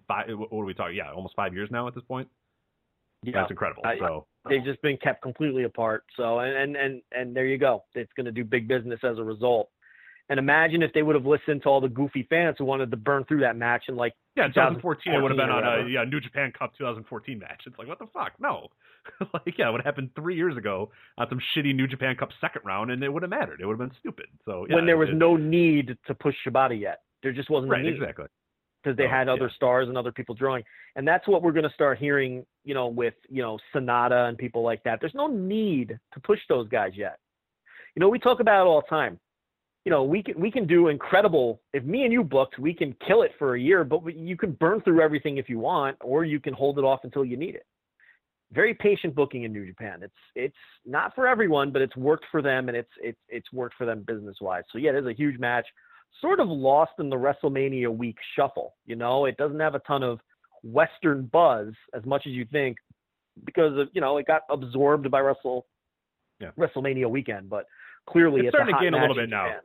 Five, 0.08 0.28
what 0.30 0.50
are 0.52 0.64
we 0.64 0.74
talking? 0.74 0.96
Yeah, 0.96 1.12
almost 1.12 1.34
five 1.36 1.52
years 1.54 1.70
now 1.70 1.86
at 1.86 1.94
this 1.94 2.04
point. 2.04 2.28
Yeah. 3.22 3.32
That's 3.34 3.50
incredible. 3.50 3.82
I- 3.84 3.98
so 3.98 4.26
they've 4.48 4.60
um, 4.60 4.64
just 4.64 4.80
been 4.82 4.96
kept 4.96 5.22
completely 5.22 5.64
apart. 5.64 6.04
So 6.16 6.38
and 6.40 6.56
and 6.56 6.76
and, 6.76 7.02
and 7.12 7.36
there 7.36 7.46
you 7.46 7.58
go. 7.58 7.84
It's 7.94 8.12
going 8.14 8.26
to 8.26 8.32
do 8.32 8.44
big 8.44 8.68
business 8.68 9.00
as 9.02 9.18
a 9.18 9.24
result. 9.24 9.70
And 10.28 10.38
imagine 10.38 10.80
if 10.84 10.92
they 10.92 11.02
would 11.02 11.16
have 11.16 11.26
listened 11.26 11.64
to 11.64 11.68
all 11.68 11.80
the 11.80 11.88
goofy 11.88 12.24
fans 12.30 12.54
who 12.56 12.64
wanted 12.64 12.92
to 12.92 12.96
burn 12.96 13.24
through 13.24 13.40
that 13.40 13.56
match 13.56 13.84
and 13.88 13.96
like 13.96 14.14
yeah, 14.36 14.46
2014 14.46 15.12
it 15.12 15.20
would 15.20 15.32
have 15.32 15.36
been 15.36 15.50
on 15.50 15.64
a 15.64 15.88
yeah 15.88 16.04
New 16.04 16.20
Japan 16.20 16.52
Cup 16.56 16.72
2014 16.78 17.38
match. 17.38 17.62
It's 17.66 17.76
like 17.78 17.88
what 17.88 17.98
the 17.98 18.06
fuck? 18.14 18.32
No, 18.38 18.68
like 19.34 19.58
yeah, 19.58 19.68
it 19.68 19.72
would 19.72 19.80
have 19.80 19.86
happened 19.86 20.10
three 20.14 20.36
years 20.36 20.56
ago 20.56 20.92
on 21.18 21.28
some 21.28 21.40
shitty 21.54 21.74
New 21.74 21.88
Japan 21.88 22.14
Cup 22.14 22.28
second 22.40 22.62
round, 22.64 22.92
and 22.92 23.02
it 23.02 23.12
would 23.12 23.22
have 23.24 23.30
mattered. 23.30 23.60
It 23.60 23.66
would 23.66 23.78
have 23.78 23.88
been 23.90 23.96
stupid. 23.98 24.26
So 24.44 24.66
yeah, 24.68 24.76
when 24.76 24.86
there 24.86 24.96
was 24.96 25.08
it- 25.08 25.16
no 25.16 25.36
need 25.36 25.96
to 26.06 26.14
push 26.14 26.36
Shibata 26.46 26.80
yet. 26.80 27.00
There 27.22 27.32
just 27.32 27.50
wasn't 27.50 27.72
right 27.72 27.80
a 27.80 27.84
need 27.84 27.94
exactly. 27.96 28.26
Because 28.82 28.96
they 28.96 29.04
So, 29.04 29.10
had 29.10 29.28
other 29.28 29.42
yeah. 29.42 29.56
stars 29.56 29.88
and 29.88 29.98
other 29.98 30.12
people 30.12 30.34
drawing. 30.34 30.64
And 30.96 31.06
that's 31.06 31.28
what 31.28 31.42
we're 31.42 31.52
going 31.52 31.68
to 31.68 31.74
start 31.74 31.98
hearing, 31.98 32.44
you 32.64 32.74
know, 32.74 32.86
with, 32.88 33.14
you 33.28 33.42
know, 33.42 33.58
Sanada 33.74 34.28
and 34.28 34.38
people 34.38 34.62
like 34.62 34.82
that. 34.84 35.00
There's 35.00 35.14
no 35.14 35.26
need 35.26 35.98
to 36.14 36.20
push 36.20 36.40
those 36.48 36.66
guys 36.68 36.92
yet. 36.96 37.18
You 37.94 38.00
know, 38.00 38.08
we 38.08 38.18
talk 38.18 38.40
about 38.40 38.62
it 38.62 38.68
all 38.68 38.80
the 38.80 38.88
time. 38.88 39.18
You 39.84 39.90
know, 39.90 40.04
we 40.04 40.22
can 40.22 40.38
we 40.38 40.50
can 40.50 40.66
do 40.66 40.88
incredible. 40.88 41.60
If 41.72 41.84
me 41.84 42.04
and 42.04 42.12
you 42.12 42.22
booked, 42.22 42.58
we 42.58 42.74
can 42.74 42.94
kill 43.06 43.22
it 43.22 43.32
for 43.38 43.54
a 43.54 43.60
year, 43.60 43.82
but 43.82 44.14
you 44.14 44.36
can 44.36 44.52
burn 44.52 44.82
through 44.82 45.00
everything 45.00 45.38
if 45.38 45.48
you 45.48 45.58
want, 45.58 45.96
or 46.02 46.24
you 46.24 46.38
can 46.38 46.52
hold 46.52 46.78
it 46.78 46.84
off 46.84 47.00
until 47.02 47.24
you 47.24 47.36
need 47.36 47.54
it. 47.54 47.66
Very 48.52 48.74
patient 48.74 49.14
booking 49.14 49.44
in 49.44 49.52
New 49.52 49.66
Japan. 49.66 50.02
It's 50.02 50.12
it's 50.34 50.56
not 50.84 51.14
for 51.14 51.26
everyone, 51.26 51.70
but 51.72 51.80
it's 51.80 51.96
worked 51.96 52.26
for 52.30 52.42
them, 52.42 52.68
and 52.68 52.76
it's 52.76 52.90
it's 53.02 53.18
it's 53.28 53.50
worked 53.52 53.76
for 53.76 53.86
them 53.86 54.04
business 54.06 54.36
wise. 54.40 54.64
So 54.70 54.78
yeah, 54.78 54.92
there's 54.92 55.06
a 55.06 55.12
huge 55.12 55.38
match 55.38 55.66
sort 56.20 56.40
of 56.40 56.48
lost 56.48 56.92
in 56.98 57.08
the 57.10 57.16
WrestleMania 57.16 57.94
week 57.94 58.16
shuffle. 58.36 58.74
You 58.86 58.96
know, 58.96 59.26
it 59.26 59.36
doesn't 59.36 59.60
have 59.60 59.74
a 59.74 59.80
ton 59.80 60.02
of 60.02 60.20
Western 60.62 61.26
buzz 61.26 61.68
as 61.94 62.04
much 62.04 62.22
as 62.26 62.32
you 62.32 62.44
think 62.52 62.76
because 63.44 63.78
of 63.78 63.88
you 63.92 64.00
know 64.00 64.18
it 64.18 64.26
got 64.26 64.42
absorbed 64.50 65.10
by 65.10 65.20
Wrestle 65.20 65.66
Yeah. 66.40 66.50
WrestleMania 66.58 67.08
weekend, 67.08 67.48
but 67.48 67.66
clearly 68.08 68.40
It's 68.40 68.48
it's, 68.48 68.56
starting 68.56 68.74
a 68.74 68.78
to 68.78 68.84
gain 68.84 68.94
a 68.94 69.00
little 69.00 69.16
bit 69.16 69.28
now. 69.30 69.46
Japan. 69.46 69.60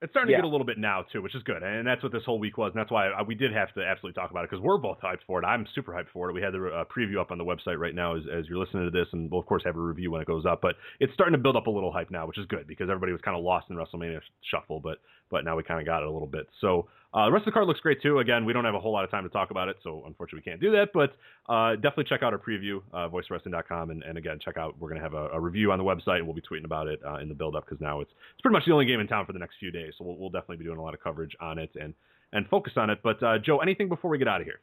It's 0.00 0.12
starting 0.12 0.30
Yeah. 0.30 0.36
to 0.36 0.42
get 0.42 0.48
a 0.48 0.52
little 0.52 0.64
bit 0.66 0.78
now 0.78 1.02
too, 1.10 1.22
which 1.22 1.34
is 1.34 1.42
good, 1.42 1.64
and 1.64 1.84
that's 1.84 2.04
what 2.04 2.12
this 2.12 2.22
whole 2.24 2.38
week 2.38 2.56
was, 2.56 2.70
and 2.72 2.78
that's 2.78 2.90
why 2.92 3.08
I, 3.08 3.22
we 3.22 3.34
did 3.34 3.52
have 3.52 3.74
to 3.74 3.84
absolutely 3.84 4.14
talk 4.20 4.30
about 4.30 4.44
it 4.44 4.50
because 4.50 4.62
we're 4.62 4.78
both 4.78 5.00
hyped 5.00 5.24
for 5.26 5.42
it. 5.42 5.44
I'm 5.44 5.66
super 5.74 5.90
hyped 5.92 6.10
for 6.12 6.30
it. 6.30 6.34
We 6.34 6.40
had 6.40 6.52
the 6.52 6.68
uh, 6.68 6.84
preview 6.84 7.18
up 7.20 7.32
on 7.32 7.38
the 7.38 7.44
website 7.44 7.78
right 7.78 7.96
now 7.96 8.14
as, 8.14 8.22
as 8.32 8.46
you're 8.48 8.58
listening 8.58 8.84
to 8.84 8.92
this, 8.92 9.08
and 9.12 9.28
we'll 9.28 9.40
of 9.40 9.46
course 9.46 9.64
have 9.64 9.74
a 9.74 9.80
review 9.80 10.12
when 10.12 10.20
it 10.20 10.28
goes 10.28 10.46
up. 10.46 10.60
But 10.62 10.76
it's 11.00 11.12
starting 11.14 11.32
to 11.32 11.42
build 11.42 11.56
up 11.56 11.66
a 11.66 11.70
little 11.70 11.90
hype 11.90 12.12
now, 12.12 12.26
which 12.28 12.38
is 12.38 12.46
good 12.46 12.68
because 12.68 12.88
everybody 12.88 13.10
was 13.10 13.20
kind 13.22 13.36
of 13.36 13.42
lost 13.42 13.70
in 13.70 13.76
WrestleMania 13.76 14.20
shuffle, 14.42 14.78
but 14.78 14.98
but 15.30 15.44
now 15.44 15.56
we 15.56 15.62
kind 15.62 15.80
of 15.80 15.86
got 15.86 16.02
it 16.02 16.08
a 16.08 16.10
little 16.10 16.26
bit. 16.28 16.46
So 16.60 16.88
uh, 17.14 17.24
the 17.26 17.32
rest 17.32 17.42
of 17.42 17.46
the 17.46 17.52
card 17.52 17.66
looks 17.66 17.80
great 17.80 18.02
too. 18.02 18.18
Again, 18.18 18.44
we 18.44 18.52
don't 18.52 18.64
have 18.64 18.74
a 18.74 18.80
whole 18.80 18.92
lot 18.92 19.04
of 19.04 19.10
time 19.10 19.24
to 19.24 19.30
talk 19.30 19.50
about 19.50 19.68
it, 19.68 19.76
so 19.82 20.02
unfortunately 20.06 20.42
we 20.44 20.50
can't 20.50 20.60
do 20.60 20.70
that. 20.72 20.88
But 20.92 21.16
uh, 21.52 21.74
definitely 21.76 22.04
check 22.04 22.22
out 22.22 22.32
our 22.32 22.38
preview, 22.38 22.82
uh, 22.92 23.08
voicewrestling.com, 23.08 23.90
and, 23.90 24.02
and 24.02 24.18
again 24.18 24.38
check 24.44 24.56
out. 24.56 24.78
We're 24.78 24.88
gonna 24.90 25.00
have 25.00 25.14
a, 25.14 25.28
a 25.28 25.40
review 25.40 25.72
on 25.72 25.78
the 25.78 25.84
website, 25.84 26.18
and 26.18 26.26
we'll 26.26 26.34
be 26.36 26.42
tweeting 26.42 26.64
about 26.64 26.86
it 26.86 27.00
uh, 27.06 27.16
in 27.16 27.28
the 27.28 27.34
build 27.34 27.56
up 27.56 27.64
because 27.64 27.80
now 27.80 28.00
it's 28.00 28.10
it's 28.34 28.42
pretty 28.42 28.52
much 28.52 28.64
the 28.66 28.72
only 28.72 28.84
game 28.86 29.00
in 29.00 29.06
town 29.08 29.24
for 29.26 29.32
the 29.32 29.38
next 29.38 29.56
few 29.58 29.70
days. 29.70 29.94
So 29.98 30.04
we'll, 30.04 30.16
we'll 30.16 30.30
definitely 30.30 30.58
be 30.58 30.64
doing 30.64 30.78
a 30.78 30.82
lot 30.82 30.94
of 30.94 31.00
coverage 31.02 31.34
on 31.40 31.58
it 31.58 31.70
and 31.80 31.94
and 32.32 32.46
focus 32.48 32.74
on 32.76 32.90
it. 32.90 32.98
But 33.02 33.22
uh, 33.22 33.38
Joe, 33.38 33.58
anything 33.58 33.88
before 33.88 34.10
we 34.10 34.18
get 34.18 34.28
out 34.28 34.40
of 34.40 34.46
here? 34.46 34.60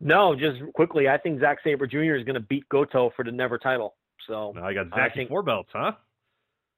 No, 0.00 0.34
just 0.36 0.60
quickly, 0.74 1.08
I 1.08 1.18
think 1.18 1.40
Zack 1.40 1.58
Sabre 1.64 1.86
Jr. 1.88 2.14
is 2.14 2.24
going 2.24 2.34
to 2.34 2.40
beat 2.40 2.68
Goto 2.68 3.10
for 3.16 3.24
the 3.24 3.32
NEVER 3.32 3.58
title. 3.58 3.94
So 4.28 4.52
Now 4.54 4.64
I 4.64 4.72
got 4.74 4.86
think- 5.14 5.28
four 5.28 5.42
belts, 5.42 5.70
huh? 5.72 5.92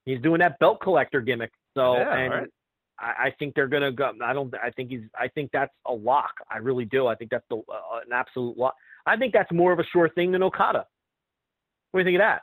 he's 0.06 0.20
doing 0.22 0.38
that 0.40 0.58
belt 0.58 0.80
collector 0.80 1.20
gimmick. 1.20 1.52
So 1.74 1.94
Yeah, 1.96 2.14
and 2.16 2.32
alright. 2.32 2.48
I, 2.98 3.26
I 3.26 3.34
think 3.38 3.54
they're 3.54 3.68
gonna 3.68 3.92
go. 3.92 4.12
I 4.22 4.32
don't. 4.32 4.52
I 4.62 4.70
think 4.70 4.90
he's. 4.90 5.02
I 5.18 5.28
think 5.28 5.50
that's 5.52 5.72
a 5.86 5.92
lock. 5.92 6.32
I 6.50 6.58
really 6.58 6.84
do. 6.84 7.06
I 7.06 7.14
think 7.14 7.30
that's 7.30 7.46
the, 7.48 7.56
uh, 7.56 8.00
an 8.06 8.12
absolute 8.12 8.58
lock. 8.58 8.74
I 9.06 9.16
think 9.16 9.32
that's 9.32 9.50
more 9.52 9.72
of 9.72 9.78
a 9.78 9.84
sure 9.84 10.08
thing 10.10 10.32
than 10.32 10.42
Okada. 10.42 10.84
What 11.90 12.00
do 12.00 12.02
you 12.02 12.04
think 12.12 12.22
of 12.22 12.26
that? 12.26 12.42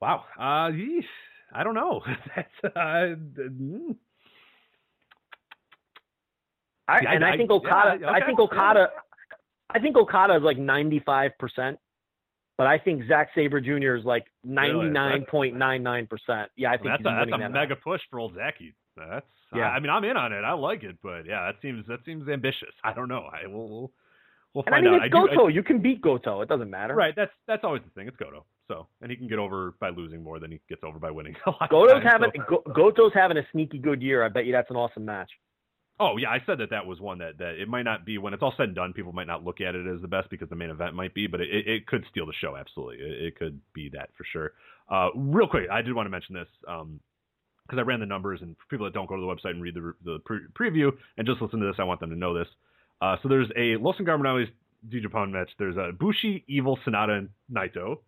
Wow. 0.00 0.24
Uh. 0.38 0.70
I 1.56 1.62
don't 1.62 1.74
know. 1.74 2.02
That's 2.36 2.74
uh, 2.76 3.14
mm. 3.38 3.94
I, 6.88 7.00
Yeah, 7.02 7.12
and 7.12 7.24
I, 7.24 7.32
I- 7.32 7.36
think 7.36 7.50
yeah, 7.50 7.56
Okada. 7.56 8.06
I 8.08 8.20
think. 8.26 8.38
Okada. 8.38 8.88
I 9.70 9.78
think 9.80 9.96
Okada 9.96 10.36
is 10.36 10.42
like 10.42 10.58
ninety 10.58 11.00
five 11.04 11.32
percent, 11.38 11.78
but 12.58 12.66
I 12.66 12.78
think 12.78 13.02
Zack 13.08 13.30
Sabre 13.34 13.60
Jr. 13.60 13.96
is 13.96 14.04
like 14.04 14.24
ninety 14.44 14.88
nine 14.88 15.24
point 15.28 15.56
nine 15.56 15.82
nine 15.82 16.06
percent. 16.06 16.50
Yeah, 16.56 16.70
I 16.70 16.76
think 16.76 16.88
that's 16.90 17.00
a, 17.00 17.04
that's 17.04 17.30
a 17.34 17.38
that. 17.38 17.50
mega 17.52 17.76
push 17.76 18.00
for 18.10 18.20
old 18.20 18.34
Zachy. 18.34 18.74
That's 18.96 19.26
Yeah. 19.54 19.62
I, 19.70 19.76
I 19.76 19.80
mean 19.80 19.90
I'm 19.90 20.04
in 20.04 20.16
on 20.16 20.32
it. 20.32 20.42
I 20.44 20.52
like 20.52 20.82
it, 20.84 20.96
but 21.02 21.26
yeah, 21.26 21.46
that 21.46 21.56
seems 21.62 21.84
that 21.88 22.00
seems 22.04 22.28
ambitious. 22.28 22.72
I 22.84 22.92
don't 22.92 23.08
know. 23.08 23.28
I 23.32 23.46
will 23.48 23.68
we'll, 23.68 23.92
we'll 24.54 24.64
And 24.66 24.74
I 24.74 24.78
find 24.78 24.84
mean, 24.84 24.94
out. 24.94 25.06
it's 25.06 25.12
do- 25.12 25.18
I- 25.18 25.34
Goto. 25.34 25.48
you 25.48 25.62
can 25.64 25.80
beat 25.82 26.00
Goto. 26.00 26.40
It 26.42 26.48
doesn't 26.48 26.70
matter. 26.70 26.94
right. 26.94 27.14
That's 27.16 27.32
that's 27.48 27.64
always 27.64 27.82
the 27.82 27.90
thing. 27.90 28.06
It's 28.08 28.16
Goto. 28.16 28.44
So 28.68 28.86
and 29.02 29.10
he 29.10 29.16
can 29.16 29.26
get 29.28 29.38
over 29.38 29.74
by 29.80 29.90
losing 29.90 30.22
more 30.22 30.38
than 30.38 30.50
he 30.52 30.60
gets 30.68 30.82
over 30.84 30.98
by 30.98 31.10
winning. 31.10 31.34
a 31.46 31.50
lot 31.50 31.62
of 31.62 31.70
Goto's 31.70 32.02
times, 32.02 32.06
having 32.12 32.30
so- 32.48 32.62
Goto's 32.72 33.12
having 33.14 33.36
a 33.36 33.42
sneaky 33.52 33.78
good 33.78 34.00
year. 34.00 34.24
I 34.24 34.28
bet 34.28 34.46
you 34.46 34.52
that's 34.52 34.70
an 34.70 34.76
awesome 34.76 35.04
match. 35.04 35.30
Oh 36.00 36.16
yeah, 36.16 36.30
I 36.30 36.38
said 36.44 36.58
that 36.58 36.70
that 36.70 36.86
was 36.86 37.00
one 37.00 37.18
that, 37.18 37.38
that 37.38 37.54
it 37.60 37.68
might 37.68 37.84
not 37.84 38.04
be 38.04 38.18
when 38.18 38.34
it's 38.34 38.42
all 38.42 38.54
said 38.56 38.66
and 38.66 38.74
done. 38.74 38.92
People 38.92 39.12
might 39.12 39.28
not 39.28 39.44
look 39.44 39.60
at 39.60 39.76
it 39.76 39.86
as 39.86 40.00
the 40.00 40.08
best 40.08 40.28
because 40.28 40.48
the 40.48 40.56
main 40.56 40.70
event 40.70 40.94
might 40.94 41.14
be, 41.14 41.28
but 41.28 41.40
it, 41.40 41.48
it, 41.50 41.86
could 41.86 42.04
steal 42.10 42.26
the 42.26 42.32
show. 42.40 42.56
Absolutely, 42.56 42.96
it, 42.96 43.22
it 43.26 43.38
could 43.38 43.60
be 43.72 43.90
that 43.90 44.10
for 44.16 44.24
sure. 44.32 44.52
Uh, 44.90 45.10
real 45.14 45.46
quick, 45.46 45.68
I 45.70 45.82
did 45.82 45.94
want 45.94 46.06
to 46.06 46.10
mention 46.10 46.34
this 46.34 46.48
because 46.60 47.78
I 47.78 47.82
ran 47.82 48.00
the 48.00 48.06
numbers, 48.06 48.40
and 48.42 48.56
for 48.56 48.64
people 48.70 48.86
that 48.86 48.92
don't 48.92 49.08
go 49.08 49.14
to 49.14 49.20
the 49.20 49.28
website 49.28 49.52
and 49.52 49.62
read 49.62 49.74
the 49.74 49.94
the 50.04 50.18
pre- 50.24 50.48
preview 50.58 50.90
and 51.16 51.26
just 51.26 51.40
listen 51.40 51.60
to 51.60 51.66
this, 51.66 51.76
I 51.78 51.84
want 51.84 52.00
them 52.00 52.10
to 52.10 52.16
know 52.16 52.36
this. 52.36 52.48
Uh, 53.00 53.16
so 53.22 53.28
there's 53.28 53.48
a 53.56 53.76
Los 53.76 53.96
Ingobernables 53.96 54.48
New 54.90 55.00
Japan 55.00 55.30
match. 55.30 55.50
There's 55.58 55.76
a 55.76 55.92
Bushi, 55.92 56.44
Evil, 56.48 56.78
Sanada, 56.84 57.28
Naito 57.52 57.98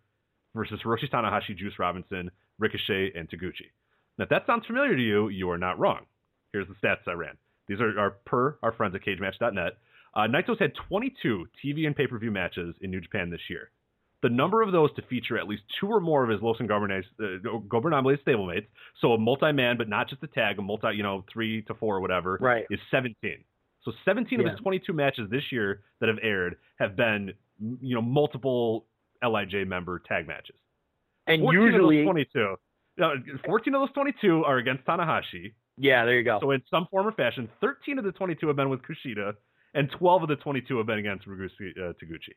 versus 0.53 0.79
Hiroshi 0.83 1.09
Tanahashi, 1.09 1.55
Juice 1.57 1.73
Robinson, 1.79 2.31
Ricochet, 2.59 3.13
and 3.15 3.29
Taguchi. 3.29 3.71
Now, 4.17 4.23
if 4.23 4.29
that 4.29 4.45
sounds 4.45 4.65
familiar 4.65 4.95
to 4.95 5.01
you, 5.01 5.29
you 5.29 5.49
are 5.51 5.57
not 5.57 5.79
wrong. 5.79 6.05
Here's 6.51 6.67
the 6.67 6.75
stats 6.75 7.07
I 7.07 7.13
ran. 7.13 7.37
These 7.67 7.79
are, 7.81 7.97
are 7.99 8.11
per 8.25 8.57
our 8.63 8.71
friends 8.73 8.95
at 8.95 9.01
CageMatch.net. 9.03 9.73
Uh, 10.15 10.21
Naito's 10.21 10.59
had 10.59 10.71
22 10.89 11.45
TV 11.63 11.85
and 11.85 11.95
pay-per-view 11.95 12.31
matches 12.31 12.75
in 12.81 12.89
New 12.91 13.01
Japan 13.01 13.29
this 13.29 13.41
year. 13.49 13.69
the 14.23 14.29
number 14.29 14.63
of 14.63 14.71
those 14.71 14.91
to 14.95 15.01
feature 15.03 15.37
at 15.37 15.47
least 15.47 15.61
two 15.79 15.87
or 15.87 15.99
more 15.99 16.23
of 16.23 16.29
his 16.29 16.41
Los 16.41 16.57
Ingobernables 16.57 17.03
uh, 17.19 17.59
Gobernables 17.67 18.17
stablemates, 18.25 18.65
so 18.99 19.13
a 19.13 19.17
multi-man, 19.17 19.77
but 19.77 19.87
not 19.87 20.09
just 20.09 20.23
a 20.23 20.27
tag, 20.27 20.57
a 20.57 20.61
multi, 20.61 20.87
you 20.95 21.03
know, 21.03 21.23
three 21.31 21.61
to 21.63 21.73
four 21.75 21.95
or 21.97 22.01
whatever, 22.01 22.37
Right. 22.41 22.65
is 22.71 22.79
17. 22.89 23.15
So 23.83 23.91
17 24.05 24.39
of 24.39 24.45
his 24.51 24.59
22 24.59 24.91
matches 24.91 25.29
this 25.29 25.43
year 25.51 25.81
that 25.99 26.09
have 26.09 26.17
aired 26.23 26.57
have 26.79 26.95
been, 26.95 27.31
you 27.81 27.95
know, 27.95 28.01
multiple 28.01 28.85
LIJ 29.23 29.67
member 29.67 29.99
tag 29.99 30.27
matches. 30.27 30.55
And 31.27 31.41
14 31.43 31.61
usually, 31.61 31.99
of 31.99 32.05
those 32.05 32.25
22, 32.33 32.55
no, 32.97 33.13
14 33.45 33.75
of 33.75 33.81
those 33.81 33.91
22 33.93 34.43
are 34.45 34.57
against 34.57 34.83
Tanahashi. 34.85 35.53
Yeah, 35.77 36.05
there 36.05 36.15
you 36.17 36.23
go. 36.23 36.39
So 36.41 36.51
in 36.51 36.61
some 36.69 36.87
form 36.91 37.07
or 37.07 37.11
fashion, 37.11 37.49
13 37.61 37.99
of 37.99 38.05
the 38.05 38.11
22 38.11 38.47
have 38.47 38.55
been 38.55 38.69
with 38.69 38.81
Kushida, 38.81 39.33
and 39.73 39.89
12 39.91 40.23
of 40.23 40.29
the 40.29 40.35
22 40.37 40.77
have 40.77 40.87
been 40.87 40.99
against 40.99 41.27
Ragusi, 41.27 41.71
uh, 41.77 41.93
Taguchi. 41.93 42.33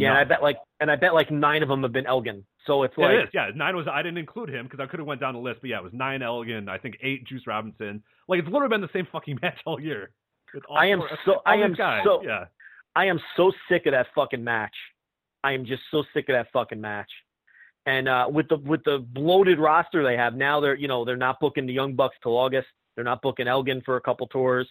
yeah, 0.00 0.08
and 0.10 0.18
I 0.18 0.24
bet 0.24 0.42
like, 0.42 0.56
and 0.80 0.90
I 0.90 0.96
bet 0.96 1.14
like 1.14 1.30
nine 1.30 1.62
of 1.62 1.68
them 1.68 1.82
have 1.82 1.92
been 1.92 2.06
Elgin. 2.06 2.44
So 2.66 2.82
it's 2.82 2.96
like, 2.98 3.12
it 3.12 3.22
is. 3.24 3.28
Yeah, 3.32 3.50
nine 3.54 3.76
was 3.76 3.86
I 3.86 4.02
didn't 4.02 4.18
include 4.18 4.48
him 4.50 4.64
because 4.66 4.80
I 4.80 4.86
could 4.86 4.98
have 4.98 5.06
went 5.06 5.20
down 5.20 5.34
the 5.34 5.40
list, 5.40 5.60
but 5.60 5.70
yeah, 5.70 5.78
it 5.78 5.84
was 5.84 5.92
nine 5.92 6.22
Elgin, 6.22 6.68
I 6.68 6.78
think 6.78 6.96
eight 7.02 7.24
Juice 7.26 7.46
Robinson. 7.46 8.02
Like 8.26 8.40
it's 8.40 8.48
literally 8.48 8.68
been 8.70 8.80
the 8.80 8.90
same 8.92 9.06
fucking 9.12 9.38
match 9.42 9.58
all 9.64 9.80
year. 9.80 10.10
all 10.68 10.76
I 10.76 10.86
am 10.86 10.98
four- 10.98 11.18
so- 11.24 11.42
I 11.46 11.56
am 11.56 11.74
guys. 11.74 12.02
so- 12.04 12.22
yeah. 12.24 12.46
I 12.96 13.04
am 13.06 13.20
so 13.36 13.52
sick 13.68 13.84
of 13.86 13.92
that 13.92 14.06
fucking 14.14 14.42
match. 14.42 14.74
I 15.44 15.52
am 15.52 15.66
just 15.66 15.82
so 15.90 16.02
sick 16.14 16.28
of 16.30 16.32
that 16.34 16.48
fucking 16.52 16.80
match. 16.80 17.10
And 17.86 18.08
uh, 18.08 18.26
with 18.30 18.48
the 18.48 18.56
with 18.58 18.82
the 18.84 18.98
bloated 19.12 19.58
roster 19.60 20.02
they 20.02 20.16
have 20.16 20.34
now, 20.34 20.60
they're 20.60 20.74
you 20.76 20.88
know 20.88 21.04
they're 21.04 21.16
not 21.16 21.38
booking 21.40 21.66
the 21.66 21.72
Young 21.72 21.94
Bucks 21.94 22.16
till 22.22 22.36
August. 22.36 22.66
They're 22.94 23.04
not 23.04 23.22
booking 23.22 23.46
Elgin 23.46 23.80
for 23.84 23.96
a 23.96 24.00
couple 24.00 24.26
tours. 24.26 24.68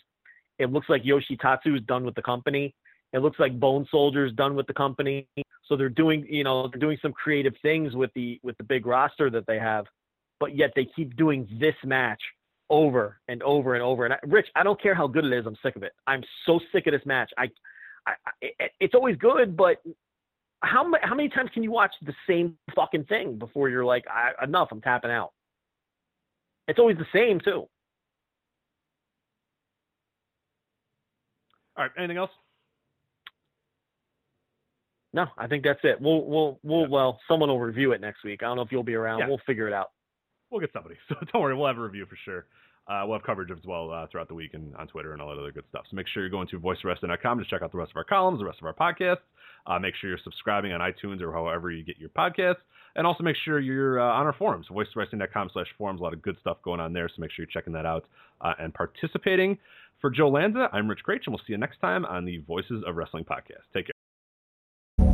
It 0.59 0.71
looks 0.71 0.89
like 0.89 1.03
Yoshitatsu 1.03 1.75
is 1.77 1.81
done 1.83 2.03
with 2.05 2.15
the 2.15 2.21
company. 2.21 2.73
It 3.13 3.19
looks 3.19 3.39
like 3.39 3.57
Bone 3.59 3.87
Soldier's 3.89 4.33
done 4.33 4.55
with 4.55 4.67
the 4.67 4.73
company. 4.73 5.27
So 5.67 5.77
they're 5.77 5.89
doing 5.89 6.25
you 6.29 6.43
know 6.43 6.67
they're 6.67 6.79
doing 6.79 6.97
some 7.01 7.13
creative 7.13 7.53
things 7.61 7.95
with 7.95 8.11
the 8.15 8.39
with 8.43 8.57
the 8.57 8.63
big 8.63 8.85
roster 8.85 9.29
that 9.29 9.47
they 9.47 9.59
have, 9.59 9.85
but 10.39 10.55
yet 10.55 10.71
they 10.75 10.85
keep 10.95 11.15
doing 11.15 11.47
this 11.59 11.75
match 11.85 12.21
over 12.69 13.19
and 13.29 13.41
over 13.43 13.75
and 13.75 13.83
over. 13.83 14.05
And 14.05 14.13
I, 14.13 14.17
Rich, 14.25 14.47
I 14.55 14.63
don't 14.63 14.81
care 14.81 14.95
how 14.95 15.07
good 15.07 15.23
it 15.23 15.31
is. 15.33 15.45
I'm 15.45 15.57
sick 15.63 15.75
of 15.75 15.83
it. 15.83 15.93
I'm 16.07 16.23
so 16.45 16.59
sick 16.73 16.87
of 16.87 16.91
this 16.93 17.05
match. 17.05 17.31
I 17.37 17.43
I, 18.05 18.11
I, 18.11 18.31
it- 18.41 18.71
it's 18.81 18.93
always 18.93 19.15
good, 19.17 19.55
but 19.55 19.77
how 20.61 20.91
how 21.01 21.15
many 21.15 21.29
times 21.29 21.49
can 21.53 21.63
you 21.63 21.71
watch 21.71 21.93
the 22.01 22.13
same 22.27 22.57
fucking 22.75 23.05
thing 23.05 23.37
before 23.37 23.69
you're 23.69 23.85
like, 23.85 24.05
I, 24.07 24.31
enough, 24.43 24.69
I'm 24.71 24.81
tapping 24.81 25.11
out? 25.11 25.31
It's 26.67 26.79
always 26.79 26.97
the 26.97 27.05
same 27.13 27.39
too. 27.39 27.67
All 31.77 31.83
right. 31.83 31.91
Anything 31.97 32.17
else? 32.17 32.31
No, 35.13 35.27
I 35.37 35.47
think 35.47 35.63
that's 35.63 35.79
it. 35.83 35.99
We'll 36.01 36.25
we'll 36.25 36.59
we'll 36.63 36.81
Yeah. 36.81 36.87
well, 36.89 37.19
someone 37.27 37.49
will 37.49 37.59
review 37.59 37.91
it 37.93 38.01
next 38.01 38.23
week. 38.23 38.43
I 38.43 38.47
don't 38.47 38.57
know 38.57 38.63
if 38.63 38.71
you'll 38.71 38.83
be 38.83 38.95
around. 38.95 39.19
Yeah. 39.19 39.27
We'll 39.27 39.41
figure 39.45 39.67
it 39.67 39.73
out. 39.73 39.91
We'll 40.49 40.61
get 40.61 40.71
somebody. 40.73 40.95
So 41.09 41.15
don't 41.31 41.41
worry, 41.41 41.55
we'll 41.55 41.67
have 41.67 41.77
a 41.77 41.81
review 41.81 42.05
for 42.05 42.17
sure. 42.23 42.45
Uh, 42.87 43.03
we'll 43.05 43.17
have 43.17 43.25
coverage 43.25 43.51
as 43.51 43.65
well 43.65 43.91
uh, 43.91 44.05
throughout 44.07 44.27
the 44.27 44.33
week 44.33 44.53
and 44.53 44.75
on 44.75 44.87
Twitter 44.87 45.13
and 45.13 45.21
all 45.21 45.29
that 45.29 45.39
other 45.39 45.51
good 45.51 45.63
stuff. 45.69 45.85
So 45.89 45.95
make 45.95 46.07
sure 46.07 46.21
you're 46.21 46.29
going 46.29 46.47
to 46.49 46.59
voicewrestling.com 46.59 47.39
to 47.39 47.45
check 47.45 47.61
out 47.61 47.71
the 47.71 47.77
rest 47.77 47.91
of 47.91 47.97
our 47.97 48.03
columns, 48.03 48.39
the 48.39 48.45
rest 48.45 48.59
of 48.61 48.67
our 48.67 48.73
podcasts. 48.73 49.25
Uh, 49.65 49.79
make 49.79 49.95
sure 49.95 50.09
you're 50.09 50.19
subscribing 50.23 50.71
on 50.71 50.81
iTunes 50.81 51.21
or 51.21 51.33
however 51.33 51.71
you 51.71 51.83
get 51.83 51.97
your 51.97 52.09
podcasts. 52.09 52.61
And 52.95 53.05
also 53.05 53.23
make 53.23 53.35
sure 53.43 53.59
you're 53.59 53.99
uh, 53.99 54.19
on 54.19 54.25
our 54.25 54.33
forums, 54.33 54.67
voicewrestling.com 54.71 55.49
slash 55.51 55.67
forums. 55.77 55.99
A 55.99 56.03
lot 56.03 56.13
of 56.13 56.21
good 56.21 56.37
stuff 56.39 56.57
going 56.63 56.79
on 56.79 56.93
there. 56.93 57.09
So 57.09 57.15
make 57.19 57.31
sure 57.31 57.43
you're 57.43 57.51
checking 57.51 57.73
that 57.73 57.85
out 57.85 58.05
uh, 58.41 58.53
and 58.59 58.73
participating. 58.73 59.57
For 60.01 60.09
Joe 60.11 60.29
Lanza, 60.29 60.69
I'm 60.71 60.87
Rich 60.87 60.99
Kraetsch, 61.07 61.25
and 61.25 61.33
we'll 61.33 61.39
see 61.39 61.53
you 61.53 61.57
next 61.57 61.79
time 61.79 62.05
on 62.05 62.25
the 62.25 62.37
Voices 62.39 62.83
of 62.85 62.95
Wrestling 62.95 63.23
podcast. 63.23 63.63
Take 63.73 63.87
care. 63.87 64.04